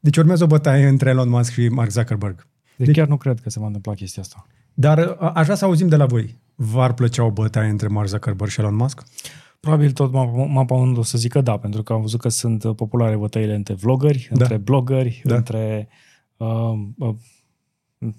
Deci 0.00 0.16
urmează 0.16 0.44
o 0.44 0.46
bătaie 0.46 0.86
între 0.86 1.10
Elon 1.10 1.28
Musk 1.28 1.52
și 1.52 1.68
Mark 1.68 1.90
Zuckerberg. 1.90 2.46
Deci, 2.76 2.86
deci 2.86 2.96
chiar 2.96 3.08
nu 3.08 3.16
cred 3.16 3.40
că 3.40 3.50
se 3.50 3.58
va 3.58 3.66
întâmpla 3.66 3.94
chestia 3.94 4.22
asta. 4.22 4.46
Dar 4.74 4.98
uh, 4.98 5.30
aș 5.34 5.44
vrea 5.44 5.56
să 5.56 5.64
auzim 5.64 5.88
de 5.88 5.96
la 5.96 6.06
voi. 6.06 6.38
V-ar 6.54 6.92
plăcea 6.92 7.24
o 7.24 7.30
bătaie 7.30 7.68
între 7.68 7.88
Mark 7.88 8.08
Zuckerberg 8.08 8.50
și 8.50 8.60
Elon 8.60 8.74
Musk? 8.74 9.02
Probabil 9.60 9.92
tot 9.92 10.12
mapa 10.48 10.74
unul 10.74 10.98
o 10.98 11.02
să 11.02 11.18
zică 11.18 11.40
da, 11.40 11.56
pentru 11.56 11.82
că 11.82 11.92
am 11.92 12.00
văzut 12.00 12.20
că 12.20 12.28
sunt 12.28 12.64
uh, 12.64 12.74
populare 12.74 13.16
bătăile 13.16 13.54
între 13.54 13.74
vloggeri, 13.74 14.28
da. 14.32 14.40
între 14.40 14.56
bloggeri, 14.56 15.22
da. 15.24 15.36
între 15.36 15.88
uh, 16.36 16.48
uh, 16.98 17.14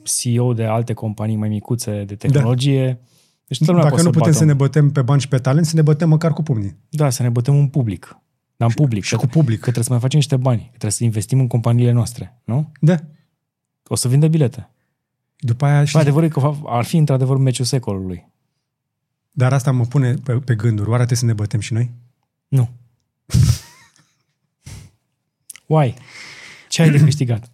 CEO 0.04 0.54
de 0.54 0.66
alte 0.66 0.94
companii 0.94 1.36
mai 1.36 1.50
micuțe 1.50 2.04
de 2.04 2.16
tehnologie. 2.16 2.86
Da. 2.86 3.00
Deci 3.48 3.60
Dacă 3.60 4.02
nu 4.02 4.10
putem 4.10 4.32
să 4.32 4.46
ne 4.46 4.54
bătem 4.54 4.92
pe 4.92 5.02
bani 5.02 5.22
și 5.22 5.28
pe 5.28 5.38
talent, 5.38 5.66
să 5.66 5.76
ne 5.76 5.82
bătem 5.82 6.10
măcar 6.10 6.34
cu 6.34 6.44
pumnii. 6.44 6.78
Da, 6.90 7.10
să 7.10 7.24
ne 7.24 7.30
bătem 7.30 7.56
în 7.56 7.68
public. 7.68 8.20
Dar 8.58 8.68
în 8.68 8.74
public. 8.74 9.04
Și, 9.04 9.10
și 9.10 9.16
cu 9.16 9.28
public. 9.28 9.56
Că 9.56 9.62
trebuie 9.62 9.84
să 9.84 9.92
mai 9.92 10.00
facem 10.00 10.20
niște 10.20 10.36
bani. 10.36 10.62
Că 10.62 10.68
trebuie 10.68 10.92
să 10.92 11.04
investim 11.04 11.40
în 11.40 11.48
companiile 11.48 11.92
noastre, 11.92 12.42
nu? 12.44 12.72
Da. 12.80 12.96
O 13.88 13.96
să 13.96 14.08
vinde 14.08 14.28
bilete. 14.28 14.70
După 15.38 15.66
aia... 15.66 15.86
Și... 15.86 15.98
Adevărul 15.98 16.30
că 16.30 16.54
ar 16.66 16.84
fi 16.84 16.98
într-adevăr 16.98 17.38
meciul 17.38 17.66
secolului. 17.66 18.28
Dar 19.32 19.54
asta 19.54 19.72
mă 19.72 19.86
pune 19.86 20.14
pe, 20.14 20.34
pe 20.34 20.56
gânduri. 20.56 20.90
Oare 20.90 21.06
trebuie 21.06 21.18
să 21.18 21.26
ne 21.26 21.34
bătem 21.34 21.60
și 21.60 21.74
noi? 21.74 21.92
Nu. 22.48 22.70
Why? 25.66 25.94
Ce 26.70 26.82
ai 26.82 26.90
de 26.90 27.00
câștigat? 27.00 27.52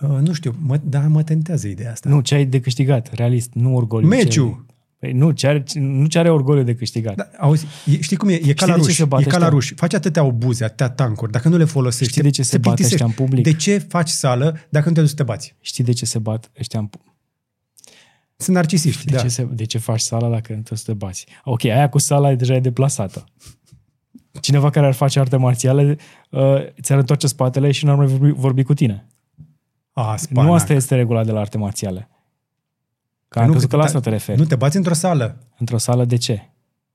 Uh, 0.00 0.08
nu 0.08 0.32
știu, 0.32 0.54
mă, 0.58 0.76
dar 0.76 1.06
mă 1.06 1.22
tentează 1.22 1.68
ideea 1.68 1.90
asta. 1.90 2.08
Nu, 2.08 2.20
ce 2.20 2.34
ai 2.34 2.44
de 2.44 2.60
câștigat, 2.60 3.12
realist, 3.12 3.52
nu 3.52 3.74
orgoliu. 3.74 4.08
Meciul! 4.08 4.66
Păi 5.04 5.12
nu, 5.12 5.30
ce 5.30 5.46
are, 5.46 5.64
nu 5.74 6.06
ce 6.06 6.18
are 6.18 6.30
orgoliu 6.30 6.62
de 6.62 6.74
câștigat. 6.74 7.14
Da, 7.14 7.28
auzi, 7.38 7.66
e, 7.86 8.00
știi 8.00 8.16
cum 8.16 8.28
e? 8.28 8.32
E 8.32 8.52
ca 8.52 8.66
la 8.66 8.74
ruși. 8.74 9.02
E 9.02 9.24
ca 9.24 9.38
la 9.38 9.48
ruși. 9.48 9.74
Faci 9.74 9.94
atâtea 9.94 10.24
obuze, 10.24 10.64
atâtea 10.64 10.90
tancuri. 10.90 11.32
Dacă 11.32 11.48
nu 11.48 11.56
le 11.56 11.64
folosești, 11.64 12.12
Știi 12.12 12.22
de 12.22 12.30
ce 12.30 12.42
se 12.42 12.58
bat 12.58 12.78
ăștia 12.78 13.04
în 13.04 13.10
public? 13.10 13.44
De 13.44 13.52
ce 13.52 13.78
faci 13.78 14.08
sală 14.08 14.58
dacă 14.68 14.88
nu 14.88 14.94
te 14.94 15.00
duci 15.00 15.08
să 15.08 15.14
te 15.14 15.22
bați? 15.22 15.56
Știi 15.60 15.84
de 15.84 15.92
ce 15.92 16.04
se 16.04 16.18
bat 16.18 16.50
ăștia 16.58 16.78
în 16.78 16.86
public? 16.86 17.12
Sunt 18.36 18.56
narcisiști, 18.56 19.04
de 19.04 19.14
da. 19.14 19.20
Ce 19.20 19.28
se, 19.28 19.48
de 19.52 19.64
ce 19.64 19.78
faci 19.78 20.00
sala 20.00 20.28
dacă 20.28 20.52
nu 20.54 20.60
te 20.60 20.76
să 20.76 20.82
te 20.86 20.92
bați? 20.92 21.26
Ok, 21.44 21.64
aia 21.64 21.88
cu 21.88 21.98
sala 21.98 22.30
e 22.30 22.34
deja 22.34 22.54
e 22.54 22.60
deplasată. 22.60 23.24
Cineva 24.40 24.70
care 24.70 24.86
ar 24.86 24.94
face 24.94 25.20
arte 25.20 25.36
marțiale 25.36 25.96
uh, 26.30 26.40
ți-ar 26.82 26.98
întoarce 26.98 27.26
spatele 27.26 27.70
și 27.70 27.84
nu 27.84 27.90
ar 27.90 27.96
mai 27.96 28.06
vorbi, 28.06 28.30
vorbi 28.30 28.62
cu 28.62 28.74
tine. 28.74 29.06
A, 29.92 30.16
nu 30.30 30.52
asta 30.52 30.72
este 30.72 30.94
regula 30.94 31.24
de 31.24 31.32
la 31.32 31.40
arte 31.40 31.58
marțiale. 31.58 32.08
Că 33.34 33.40
am 33.40 33.50
crezut 33.50 33.68
că 33.68 33.76
la 33.76 33.82
asta 33.82 34.00
te 34.00 34.08
referi. 34.08 34.38
Nu, 34.38 34.44
te 34.44 34.56
bați 34.56 34.76
într-o 34.76 34.92
sală. 34.92 35.38
Într-o 35.58 35.78
sală 35.78 36.04
de 36.04 36.16
ce? 36.16 36.50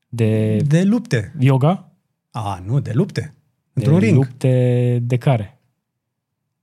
De... 0.10 0.58
De 0.58 0.84
lupte. 0.84 1.34
Yoga? 1.40 1.92
A, 2.32 2.64
nu, 2.66 2.80
de 2.80 2.92
lupte. 2.94 3.36
Într-un 3.74 4.00
de 4.00 4.06
ring. 4.06 4.16
lupte 4.16 5.00
de 5.02 5.18
care? 5.18 5.60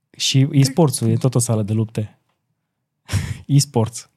Și 0.09 0.47
e-sports-ul, 0.51 1.07
de... 1.07 1.13
e 1.13 1.17
tot 1.17 1.35
o 1.35 1.39
sală 1.39 1.63
de 1.63 1.73
lupte. 1.73 2.19
e-sports. 3.45 4.09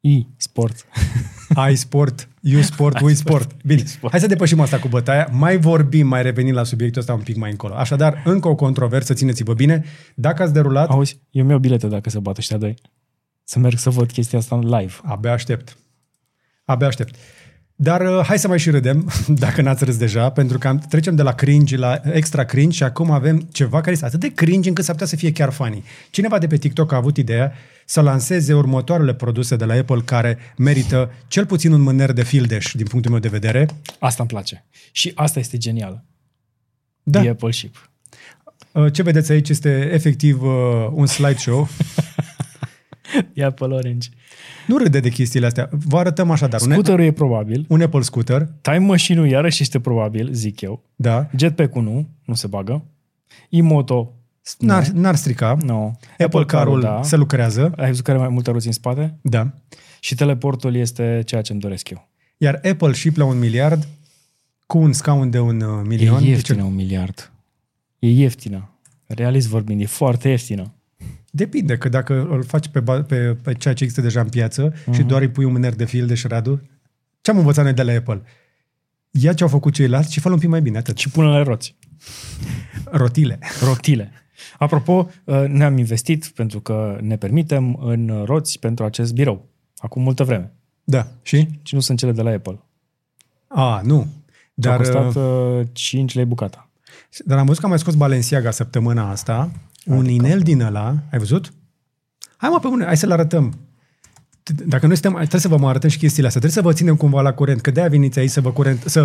E-sport. 0.00 0.86
I-sport, 1.70 2.28
you-sport, 2.40 3.00
we-sport. 3.00 3.64
Bine, 3.64 3.82
hai 4.10 4.20
să 4.20 4.26
depășim 4.26 4.60
asta 4.60 4.78
cu 4.78 4.88
bătaia. 4.88 5.28
Mai 5.32 5.58
vorbim, 5.58 6.06
mai 6.06 6.22
revenim 6.22 6.54
la 6.54 6.64
subiectul 6.64 7.00
ăsta 7.00 7.14
un 7.14 7.22
pic 7.22 7.36
mai 7.36 7.50
încolo. 7.50 7.74
Așadar, 7.74 8.22
încă 8.24 8.48
o 8.48 8.54
controversă, 8.54 9.14
țineți-vă 9.14 9.54
bine. 9.54 9.84
Dacă 10.14 10.42
ați 10.42 10.52
derulat... 10.52 10.88
Auzi, 10.88 11.20
eu 11.30 11.44
mi-au 11.44 11.58
bilete 11.58 11.86
dacă 11.86 12.10
se 12.10 12.18
bat 12.18 12.38
ăștia 12.38 12.56
doi. 12.56 12.74
Să 13.50 13.58
merg 13.58 13.78
să 13.78 13.90
văd 13.90 14.10
chestia 14.10 14.38
asta 14.38 14.56
în 14.56 14.68
live. 14.68 14.92
Abia 15.02 15.32
aștept. 15.32 15.76
Abia 16.64 16.86
aștept. 16.86 17.14
Dar 17.74 18.00
uh, 18.00 18.24
hai 18.24 18.38
să 18.38 18.48
mai 18.48 18.58
și 18.58 18.70
râdem, 18.70 19.10
dacă 19.44 19.62
n-ați 19.62 19.84
râs 19.84 19.96
deja, 19.96 20.30
pentru 20.30 20.58
că 20.58 20.68
am, 20.68 20.78
trecem 20.78 21.14
de 21.14 21.22
la 21.22 21.32
cringe 21.32 21.76
la 21.76 22.00
extra 22.12 22.44
cringe 22.44 22.76
și 22.76 22.82
acum 22.82 23.10
avem 23.10 23.38
ceva 23.52 23.78
care 23.78 23.90
este 23.90 24.04
atât 24.04 24.20
de 24.20 24.32
cringe 24.32 24.68
încât 24.68 24.84
s-ar 24.84 24.94
putea 24.94 25.08
să 25.08 25.16
fie 25.16 25.32
chiar 25.32 25.50
funny. 25.50 25.84
Cineva 26.10 26.38
de 26.38 26.46
pe 26.46 26.56
TikTok 26.56 26.92
a 26.92 26.96
avut 26.96 27.16
ideea 27.16 27.52
să 27.84 28.00
lanseze 28.00 28.54
următoarele 28.54 29.14
produse 29.14 29.56
de 29.56 29.64
la 29.64 29.74
Apple 29.74 30.00
care 30.04 30.38
merită 30.56 31.10
cel 31.28 31.46
puțin 31.46 31.72
un 31.72 31.80
mâner 31.80 32.12
de 32.12 32.22
fildeș, 32.22 32.72
din 32.74 32.86
punctul 32.86 33.10
meu 33.10 33.20
de 33.20 33.28
vedere. 33.28 33.68
Asta 33.98 34.22
îmi 34.22 34.30
place. 34.30 34.66
Și 34.92 35.12
asta 35.14 35.38
este 35.38 35.56
genial. 35.56 36.04
Da. 37.02 37.20
The 37.20 37.28
Apple 37.28 37.50
Ship. 37.50 37.90
Uh, 38.72 38.92
ce 38.92 39.02
vedeți 39.02 39.32
aici 39.32 39.48
este 39.48 39.90
efectiv 39.92 40.42
uh, 40.42 40.88
un 40.92 41.06
slideshow. 41.06 41.68
e 43.32 43.44
Apple 43.44 43.74
Orange. 43.74 44.08
Nu 44.66 44.76
râde 44.76 45.00
de 45.00 45.08
chestiile 45.08 45.46
astea. 45.46 45.68
Vă 45.86 45.98
arătăm 45.98 46.30
așadar. 46.30 46.60
Scooterul 46.60 47.04
e 47.04 47.12
probabil. 47.12 47.64
Un 47.68 47.80
Apple 47.80 48.00
scooter. 48.00 48.48
Time 48.60 48.78
machine-ul 48.78 49.28
iarăși 49.28 49.62
este 49.62 49.80
probabil, 49.80 50.28
zic 50.32 50.60
eu. 50.60 50.82
Da. 50.96 51.30
Jetpack-ul 51.36 51.82
nu, 51.82 52.08
nu 52.24 52.34
se 52.34 52.46
bagă. 52.46 52.84
E-moto 53.48 54.12
N-ar, 54.58 54.86
n-ar 54.86 55.14
strica. 55.14 55.56
No. 55.64 55.84
Apple, 55.84 56.24
Apple 56.24 56.44
Car-ul 56.44 56.80
da. 56.80 57.02
se 57.02 57.16
lucrează. 57.16 57.72
Ai 57.76 57.88
văzut 57.88 58.04
care 58.04 58.18
mai 58.18 58.28
multe 58.28 58.50
roți 58.50 58.66
în 58.66 58.72
spate? 58.72 59.18
Da. 59.20 59.50
Și 60.00 60.14
teleportul 60.14 60.74
este 60.74 61.22
ceea 61.26 61.42
ce 61.42 61.52
îmi 61.52 61.60
doresc 61.60 61.90
eu. 61.90 62.08
Iar 62.36 62.60
Apple 62.70 62.92
ship 62.92 63.16
la 63.16 63.24
un 63.24 63.38
miliard 63.38 63.88
cu 64.66 64.78
un 64.78 64.92
scaun 64.92 65.30
de 65.30 65.38
un 65.38 65.60
uh, 65.60 65.84
milion. 65.86 66.22
E 66.22 66.26
ieftină 66.26 66.62
un 66.62 66.74
miliard. 66.74 67.32
E 67.98 68.10
ieftină. 68.10 68.70
Realist 69.06 69.48
vorbind, 69.48 69.80
e 69.80 69.86
foarte 69.86 70.28
ieftină. 70.28 70.72
Depinde, 71.30 71.76
că 71.76 71.88
dacă 71.88 72.26
îl 72.30 72.42
faci 72.42 72.68
pe, 72.68 72.82
pe, 72.82 73.36
pe 73.42 73.54
ceea 73.54 73.74
ce 73.74 73.82
există 73.82 74.00
deja 74.00 74.20
în 74.20 74.28
piață 74.28 74.72
uh-huh. 74.72 74.92
și 74.92 75.02
doar 75.02 75.20
îi 75.20 75.28
pui 75.28 75.44
un 75.44 75.52
mâner 75.52 75.74
de 75.74 75.84
fil 75.84 76.06
de 76.06 76.14
șradu, 76.14 76.60
ce 77.20 77.30
am 77.30 77.38
învățat 77.38 77.64
noi 77.64 77.72
de 77.72 77.82
la 77.82 77.92
Apple? 77.92 78.22
Ia 79.10 79.32
ce 79.32 79.42
au 79.42 79.48
făcut 79.48 79.72
ceilalți 79.72 80.12
și 80.12 80.20
fă 80.20 80.30
un 80.30 80.38
pic 80.38 80.48
mai 80.48 80.62
bine, 80.62 80.78
atât. 80.78 80.98
Și 80.98 81.10
pune 81.10 81.28
la 81.28 81.42
roți. 81.42 81.76
Rotile. 82.84 83.38
Rotile. 83.60 84.12
Apropo, 84.58 85.10
uh, 85.24 85.44
ne-am 85.48 85.78
investit, 85.78 86.26
pentru 86.26 86.60
că 86.60 86.98
ne 87.00 87.16
permitem, 87.16 87.78
în 87.80 88.22
roți 88.24 88.58
pentru 88.58 88.84
acest 88.84 89.12
birou. 89.12 89.48
Acum 89.76 90.02
multă 90.02 90.24
vreme. 90.24 90.52
Da. 90.84 91.06
Și? 91.22 91.48
Și 91.62 91.74
nu 91.74 91.80
sunt 91.80 91.98
cele 91.98 92.12
de 92.12 92.22
la 92.22 92.30
Apple. 92.30 92.60
A, 93.48 93.80
nu. 93.84 94.06
Dar, 94.54 94.72
a 94.72 94.76
costat 94.76 95.14
uh, 95.14 95.66
5 95.72 96.10
uh, 96.10 96.16
lei 96.16 96.24
bucata. 96.24 96.70
Dar 97.24 97.38
am 97.38 97.44
văzut 97.44 97.58
că 97.58 97.64
am 97.64 97.70
mai 97.70 97.80
scos 97.80 97.94
Balenciaga 97.94 98.50
săptămâna 98.50 99.10
asta. 99.10 99.50
Adică. 99.78 99.96
Un 99.96 100.08
inel 100.08 100.40
din 100.40 100.60
ăla. 100.60 100.96
Ai 101.10 101.18
văzut? 101.18 101.52
Hai 102.36 102.50
mă, 102.50 102.58
pe 102.60 102.68
bune, 102.68 102.84
hai 102.84 102.96
să-l 102.96 103.10
arătăm. 103.12 103.58
Dacă 104.66 104.86
noi 104.86 104.96
suntem, 104.96 105.14
trebuie 105.14 105.40
să 105.40 105.48
vă 105.48 105.56
mai 105.56 105.68
arătăm 105.68 105.90
și 105.90 105.98
chestiile 105.98 106.26
astea. 106.26 106.40
Trebuie 106.40 106.62
să 106.62 106.68
vă 106.68 106.76
ținem 106.76 106.96
cumva 106.96 107.20
la 107.20 107.32
curent, 107.32 107.60
că 107.60 107.70
de-aia 107.70 107.88
veniți 107.88 108.18
aici 108.18 108.30
să 108.30 108.40
vă, 108.40 108.52
curent, 108.52 108.82
să 108.82 109.02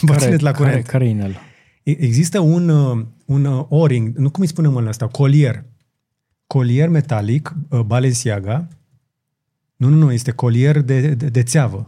vă 0.00 0.12
care, 0.12 0.18
țineți 0.18 0.42
la 0.42 0.52
curent. 0.52 0.72
Care, 0.72 0.82
care 0.82 1.08
inel? 1.08 1.36
Există 1.82 2.38
un, 2.38 2.68
uh, 2.68 3.06
un 3.24 3.44
uh, 3.44 3.64
o-ring, 3.68 4.16
nu 4.16 4.30
cum 4.30 4.42
îi 4.42 4.48
spunem 4.48 4.76
în 4.76 4.86
ăsta, 4.86 5.06
colier. 5.06 5.64
Colier 6.46 6.88
metalic, 6.88 7.54
uh, 7.68 7.80
Balenciaga. 7.80 8.68
Nu, 9.76 9.88
nu, 9.88 9.96
nu, 9.96 10.12
este 10.12 10.30
colier 10.30 10.80
de, 10.80 11.14
de, 11.14 11.28
de 11.28 11.42
țeavă. 11.42 11.86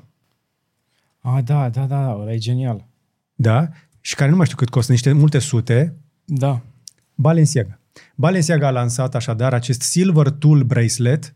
Ah, 1.18 1.44
da, 1.44 1.68
da, 1.68 1.85
da, 1.85 2.16
ăla 2.20 2.33
e 2.33 2.38
genial. 2.38 2.87
Da? 3.35 3.68
Și 4.00 4.14
care 4.14 4.31
nu 4.31 4.37
mai 4.37 4.44
știu 4.44 4.57
cât 4.57 4.68
costă, 4.68 4.92
niște 4.92 5.12
multe 5.12 5.38
sute. 5.38 5.96
Da. 6.24 6.61
Balenciaga. 7.14 7.77
Balenciaga 8.14 8.66
a 8.66 8.70
lansat 8.70 9.14
așadar 9.14 9.54
acest 9.54 9.80
Silver 9.80 10.30
Tool 10.30 10.62
Bracelet 10.62 11.34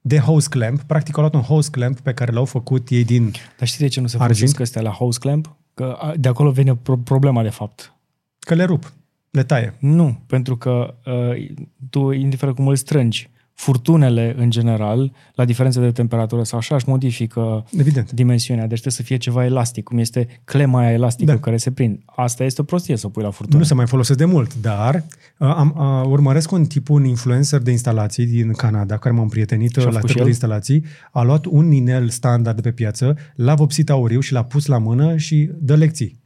de 0.00 0.18
hose 0.18 0.48
clamp. 0.48 0.82
Practic 0.82 1.16
au 1.16 1.22
luat 1.22 1.34
un 1.34 1.40
hose 1.40 1.70
clamp 1.70 2.00
pe 2.00 2.14
care 2.14 2.32
l-au 2.32 2.44
făcut 2.44 2.88
ei 2.88 3.04
din 3.04 3.32
Dar 3.58 3.68
știi 3.68 3.84
de 3.84 3.88
ce 3.88 4.00
nu 4.00 4.06
se 4.06 4.16
folosesc 4.16 4.60
astea 4.60 4.82
la 4.82 4.90
hose 4.90 5.18
clamp? 5.18 5.56
Că 5.74 6.12
de 6.16 6.28
acolo 6.28 6.50
vine 6.50 6.76
problema, 7.04 7.42
de 7.42 7.48
fapt. 7.48 7.94
Că 8.38 8.54
le 8.54 8.64
rup, 8.64 8.92
le 9.30 9.44
taie. 9.44 9.74
Nu, 9.78 10.20
pentru 10.26 10.56
că 10.56 10.94
uh, 11.06 11.46
tu, 11.90 12.10
indiferent 12.10 12.56
cum 12.56 12.68
îl 12.68 12.76
strângi, 12.76 13.30
furtunele 13.54 14.34
în 14.38 14.50
general, 14.50 15.12
la 15.34 15.44
diferențe 15.44 15.80
de 15.80 15.90
temperatură 15.90 16.42
sau 16.42 16.58
așa, 16.58 16.74
își 16.74 16.88
modifică 16.88 17.64
Evident. 17.78 18.12
dimensiunea. 18.12 18.66
Deci 18.66 18.80
trebuie 18.80 18.92
să 18.92 19.02
fie 19.02 19.16
ceva 19.16 19.44
elastic, 19.44 19.84
cum 19.84 19.98
este 19.98 20.28
clema 20.44 20.78
aia 20.80 20.92
elastică 20.92 21.32
Da. 21.32 21.38
care 21.38 21.56
se 21.56 21.70
prind. 21.70 21.98
Asta 22.04 22.44
este 22.44 22.60
o 22.60 22.64
prostie 22.64 22.96
să 22.96 23.06
o 23.06 23.08
pui 23.08 23.22
la 23.22 23.30
furtună. 23.30 23.58
Nu 23.58 23.64
se 23.64 23.74
mai 23.74 23.86
folosesc 23.86 24.18
de 24.18 24.24
mult, 24.24 24.54
dar 24.60 24.94
uh, 24.94 25.48
am, 25.56 25.74
uh, 25.78 26.08
urmăresc 26.10 26.50
un 26.52 26.64
tip, 26.66 26.88
un 26.88 27.04
influencer 27.04 27.60
de 27.60 27.70
instalații 27.70 28.26
din 28.26 28.52
Canada, 28.52 28.96
care 28.98 29.14
m-am 29.14 29.28
prietenit 29.28 29.70
Și 29.70 29.78
a 29.78 29.80
uh, 29.80 29.86
la 29.86 29.92
făcut 29.92 30.08
și 30.08 30.14
tăbul 30.16 30.30
de 30.30 30.36
el? 30.36 30.46
instalații, 30.46 30.84
a 31.12 31.22
luat 31.22 31.44
un 31.44 31.72
inel 31.72 32.08
standard 32.08 32.56
de 32.56 32.62
pe 32.62 32.72
piață, 32.72 33.16
l-a 33.34 33.54
vopsit 33.54 33.90
auriu 33.90 34.20
și 34.20 34.32
l-a 34.32 34.44
pus 34.44 34.66
la 34.66 34.78
mână 34.78 35.16
și 35.16 35.50
dă 35.58 35.76
lecții. 35.76 36.22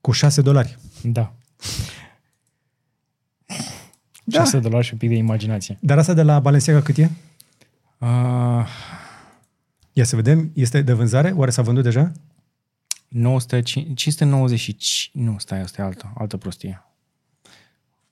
Cu 0.00 0.10
6 0.10 0.42
dolari. 0.42 0.78
Da. 1.02 1.32
Da. 4.30 4.38
6 4.38 4.58
dolari 4.58 4.84
și 4.84 4.92
un 4.92 4.98
pic 4.98 5.08
de 5.08 5.14
imaginație. 5.14 5.78
Dar 5.80 5.98
asta 5.98 6.14
de 6.14 6.22
la 6.22 6.40
Balenciaga 6.40 6.82
cât 6.82 6.96
e? 6.96 7.10
Uh, 7.98 8.66
Ia 9.92 10.04
să 10.04 10.16
vedem, 10.16 10.50
este 10.54 10.82
de 10.82 10.92
vânzare? 10.92 11.30
Oare 11.30 11.50
s-a 11.50 11.62
vândut 11.62 11.82
deja? 11.82 12.12
900, 13.08 13.60
595... 13.60 15.10
Nu, 15.12 15.38
stai, 15.38 15.60
asta 15.60 15.82
e 15.82 15.84
altă, 15.84 16.12
altă 16.16 16.36
prostie. 16.36 16.84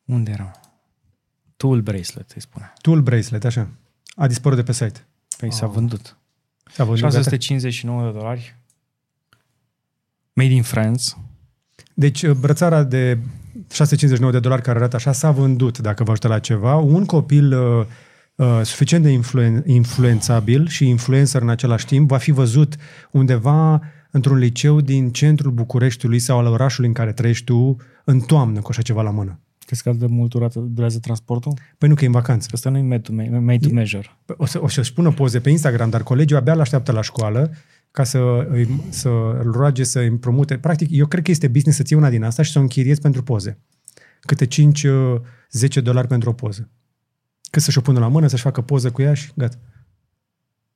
Unde 0.05 0.31
era? 0.31 0.61
Tool 1.57 1.81
bracelet, 1.81 2.31
îi 2.31 2.41
spune. 2.41 2.73
Tool 2.81 3.01
bracelet, 3.01 3.45
așa. 3.45 3.69
A 4.15 4.27
dispărut 4.27 4.57
de 4.57 4.63
pe 4.63 4.73
site. 4.73 5.07
Păi 5.39 5.53
s-a 5.53 5.67
vândut. 5.67 6.17
S-a 6.73 6.85
vândut, 6.85 7.03
gata. 7.03 7.17
659 7.17 8.05
de 8.05 8.19
dolari. 8.19 8.57
Made 10.33 10.53
in 10.53 10.63
France. 10.63 11.15
Deci 11.95 12.23
uh, 12.23 12.37
brățara 12.37 12.83
de 12.83 13.19
659 13.71 14.33
de 14.33 14.39
dolari 14.39 14.63
care 14.63 14.79
arată 14.79 14.97
așa 14.97 15.13
s-a 15.13 15.31
vândut, 15.31 15.79
dacă 15.79 16.05
vă 16.05 16.11
ajută 16.11 16.29
la 16.29 16.39
ceva. 16.39 16.75
Un 16.75 17.05
copil 17.05 17.53
uh, 17.53 17.85
uh, 18.35 18.61
suficient 18.63 19.05
de 19.05 19.11
influen- 19.11 19.63
influențabil 19.67 20.69
și 20.69 20.89
influencer 20.89 21.43
în 21.43 21.49
același 21.49 21.87
timp 21.87 22.09
va 22.09 22.17
fi 22.17 22.31
văzut 22.31 22.77
undeva 23.11 23.83
într-un 24.11 24.37
liceu 24.37 24.81
din 24.81 25.11
centrul 25.11 25.53
Bucureștiului 25.53 26.19
sau 26.19 26.39
al 26.39 26.47
orașului 26.47 26.89
în 26.89 26.95
care 26.95 27.13
trăiești 27.13 27.45
tu 27.45 27.77
în 28.05 28.21
toamnă 28.21 28.61
cu 28.61 28.67
așa 28.71 28.83
ceva 28.83 29.03
la 29.03 29.11
mână. 29.11 29.41
Crezi 29.67 29.83
că 29.83 29.89
atât 29.89 30.01
de 30.01 30.07
mult 30.07 30.31
durată, 30.31 30.59
durează 30.59 30.99
transportul? 30.99 31.53
Păi 31.79 31.89
nu 31.89 31.95
că 31.95 32.05
e 32.05 32.07
în 32.07 32.13
vacanță. 32.13 32.49
Asta 32.53 32.71
nu 32.71 32.79
e 32.79 32.83
made 32.83 33.01
to, 33.01 33.13
ma- 33.13 33.41
made 33.41 33.67
to 33.67 33.75
measure. 33.75 34.17
O, 34.37 34.47
să, 34.47 34.63
o 34.63 34.69
să-și 34.69 34.93
pună 34.93 35.11
poze 35.11 35.41
pe 35.41 35.51
Instagram, 35.51 35.91
dar 35.91 36.03
colegii 36.03 36.37
abia 36.37 36.53
îl 36.53 36.61
așteaptă 36.61 36.93
la 36.93 37.03
școală 37.03 37.51
ca 37.99 38.05
să, 38.05 38.49
îi- 38.51 38.83
să 38.89 39.09
îl 39.09 39.51
roage 39.53 39.85
să 39.85 39.99
îi 39.99 40.07
împrumute. 40.07 40.59
Practic, 40.59 40.89
eu 40.91 41.07
cred 41.07 41.25
că 41.25 41.31
este 41.31 41.49
business 41.49 41.77
să 41.77 41.83
ții 41.83 41.97
una 41.97 42.11
din 42.11 42.23
asta 42.23 42.43
și 42.43 42.51
să 42.51 42.59
o 42.59 42.61
închiriezi 42.61 43.01
pentru 43.01 43.23
poze. 43.23 43.59
Câte 44.21 44.47
5-10 44.47 45.83
dolari 45.83 46.07
pentru 46.07 46.29
o 46.31 46.33
poză. 46.33 46.71
Cât 47.51 47.63
să-și 47.63 47.79
o 47.79 47.81
pună 47.81 47.99
la 47.99 48.09
mână, 48.09 48.27
să-și 48.27 48.43
facă 48.43 48.61
poză 48.61 48.91
cu 48.91 49.03
ea 49.03 49.15
și 49.15 49.31
gata. 49.35 49.59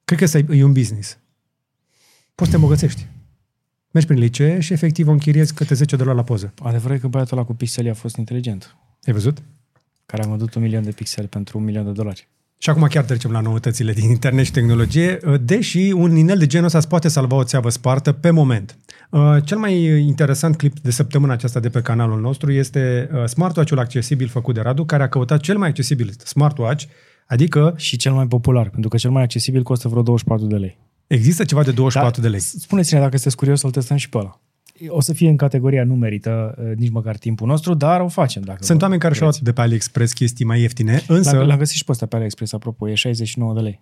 Cred 0.04 0.18
că 0.18 0.24
ăsta 0.24 0.38
e 0.38 0.46
e 0.50 0.64
un 0.64 0.72
business. 0.72 1.18
Poți 2.34 2.50
să 2.50 2.56
te 2.56 2.62
îmbogățești. 2.62 3.06
Mergi 3.90 4.08
prin 4.08 4.20
licee 4.20 4.60
și 4.60 4.72
efectiv 4.72 5.08
o 5.08 5.10
închiriezi 5.10 5.54
câte 5.54 5.74
10 5.74 5.96
dolari 5.96 6.16
la 6.16 6.22
poză. 6.24 6.52
Adevărul 6.62 6.96
e 6.96 6.98
că 6.98 7.08
băiatul 7.08 7.36
ăla 7.36 7.46
cu 7.46 7.54
pixeli 7.54 7.88
a 7.90 7.94
fost 7.94 8.16
inteligent. 8.16 8.76
Ai 9.06 9.12
văzut? 9.12 9.42
Care 10.06 10.22
a 10.24 10.26
vândut 10.26 10.54
un 10.54 10.62
milion 10.62 10.82
de 10.82 10.90
pixeli 10.90 11.28
pentru 11.28 11.58
un 11.58 11.64
milion 11.64 11.84
de 11.84 11.92
dolari. 11.92 12.28
Și 12.62 12.70
acum 12.70 12.86
chiar 12.86 13.04
trecem 13.04 13.30
la 13.30 13.40
noutățile 13.40 13.92
din 13.92 14.10
internet 14.10 14.44
și 14.44 14.50
tehnologie, 14.50 15.18
deși 15.40 15.92
un 15.92 16.16
inel 16.16 16.38
de 16.38 16.46
genul 16.46 16.66
ăsta 16.66 16.78
îți 16.78 16.88
poate 16.88 17.08
salva 17.08 17.36
o 17.36 17.44
țeavă 17.44 17.68
spartă 17.68 18.12
pe 18.12 18.30
moment. 18.30 18.78
Uh, 19.10 19.36
Cel 19.44 19.58
mai 19.58 19.84
interesant 19.84 20.56
clip 20.56 20.78
de 20.78 20.90
săptămâna 20.90 21.32
aceasta 21.32 21.60
de 21.60 21.68
pe 21.68 21.80
canalul 21.80 22.20
nostru 22.20 22.52
este 22.52 23.10
uh, 23.12 23.24
smartwatch-ul 23.24 23.78
accesibil 23.78 24.28
făcut 24.28 24.54
de 24.54 24.60
Radu, 24.60 24.84
care 24.84 25.02
a 25.02 25.08
căutat 25.08 25.40
cel 25.40 25.58
mai 25.58 25.68
accesibil 25.68 26.12
smartwatch, 26.24 26.84
adică 27.26 27.74
Și 27.76 27.96
cel 27.96 28.12
mai 28.12 28.26
popular, 28.26 28.68
pentru 28.68 28.88
că 28.88 28.96
cel 28.96 29.10
mai 29.10 29.22
accesibil 29.22 29.62
costă 29.62 29.88
vreo 29.88 30.02
24 30.02 30.46
de 30.46 30.56
lei. 30.56 30.78
există 31.06 31.44
ceva 31.44 31.62
de 31.62 31.70
24 31.70 32.20
Dar 32.20 32.30
de 32.30 32.36
lei. 32.36 32.40
Spuneți-ne 32.40 33.00
dacă 33.00 33.12
sunteți 33.12 33.36
curios 33.36 33.60
să-l 33.60 33.70
testăm 33.70 33.96
și 33.96 34.08
pe 34.08 34.18
ăla. 34.18 34.40
O 34.88 35.00
să 35.00 35.12
fie 35.12 35.28
în 35.28 35.36
categoria 35.36 35.84
nu 35.84 35.94
merită 35.94 36.54
uh, 36.58 36.76
nici 36.76 36.90
măcar 36.90 37.16
timpul 37.16 37.46
nostru, 37.46 37.74
dar 37.74 38.00
o 38.00 38.08
facem 38.08 38.42
dacă 38.42 38.58
Sunt 38.64 38.78
vă 38.78 38.82
oameni 38.84 39.00
care 39.02 39.14
și-au 39.14 39.26
luat 39.26 39.38
vreți. 39.40 39.54
de 39.54 39.60
pe 39.60 39.66
AliExpress 39.66 40.12
chestii 40.12 40.44
mai 40.44 40.60
ieftine, 40.60 41.02
însă 41.08 41.36
L-am, 41.36 41.46
l-am 41.46 41.58
găsit 41.58 41.76
și 41.76 41.84
pe 41.84 41.92
ăsta 41.92 42.06
pe 42.06 42.16
AliExpress, 42.16 42.52
apropo, 42.52 42.88
e 42.90 42.94
69 42.94 43.54
de 43.54 43.60
lei. 43.60 43.80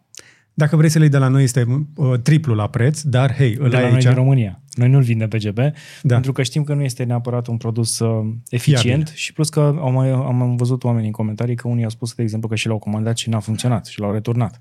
dacă 0.54 0.76
vrei 0.76 0.88
să 0.88 0.96
le 0.98 1.04
iei 1.04 1.12
de 1.12 1.18
la 1.18 1.28
noi 1.28 1.42
este 1.42 1.86
uh, 1.96 2.18
triplu 2.22 2.54
la 2.54 2.66
preț, 2.68 3.00
dar 3.02 3.34
hei, 3.34 3.56
îl 3.58 3.68
De 3.70 3.76
ai 3.76 3.82
la 3.82 3.88
noi 3.88 3.96
aici. 3.96 4.04
din 4.04 4.14
România. 4.14 4.60
Noi 4.74 4.88
nu-l 4.88 5.02
vindem 5.02 5.28
pe 5.28 5.38
GB, 5.38 5.54
Da. 5.56 5.72
pentru 6.02 6.32
că 6.32 6.42
știm 6.42 6.64
că 6.64 6.74
nu 6.74 6.82
este 6.82 7.04
neapărat 7.04 7.46
un 7.46 7.56
produs 7.56 7.98
uh, 7.98 8.32
eficient 8.48 8.82
Fiabil. 8.84 9.12
și 9.14 9.32
plus 9.32 9.48
că 9.48 9.60
am, 9.80 9.92
mai, 9.92 10.10
am 10.10 10.56
văzut 10.56 10.84
oameni 10.84 11.06
în 11.06 11.12
comentarii 11.12 11.54
că 11.54 11.68
unii 11.68 11.84
au 11.84 11.90
spus, 11.90 12.14
de 12.14 12.22
exemplu, 12.22 12.48
că 12.48 12.54
și 12.54 12.66
l-au 12.66 12.78
comandat 12.78 13.16
și 13.16 13.28
n-a 13.28 13.40
funcționat 13.40 13.86
și 13.86 14.00
l-au 14.00 14.12
returnat. 14.12 14.60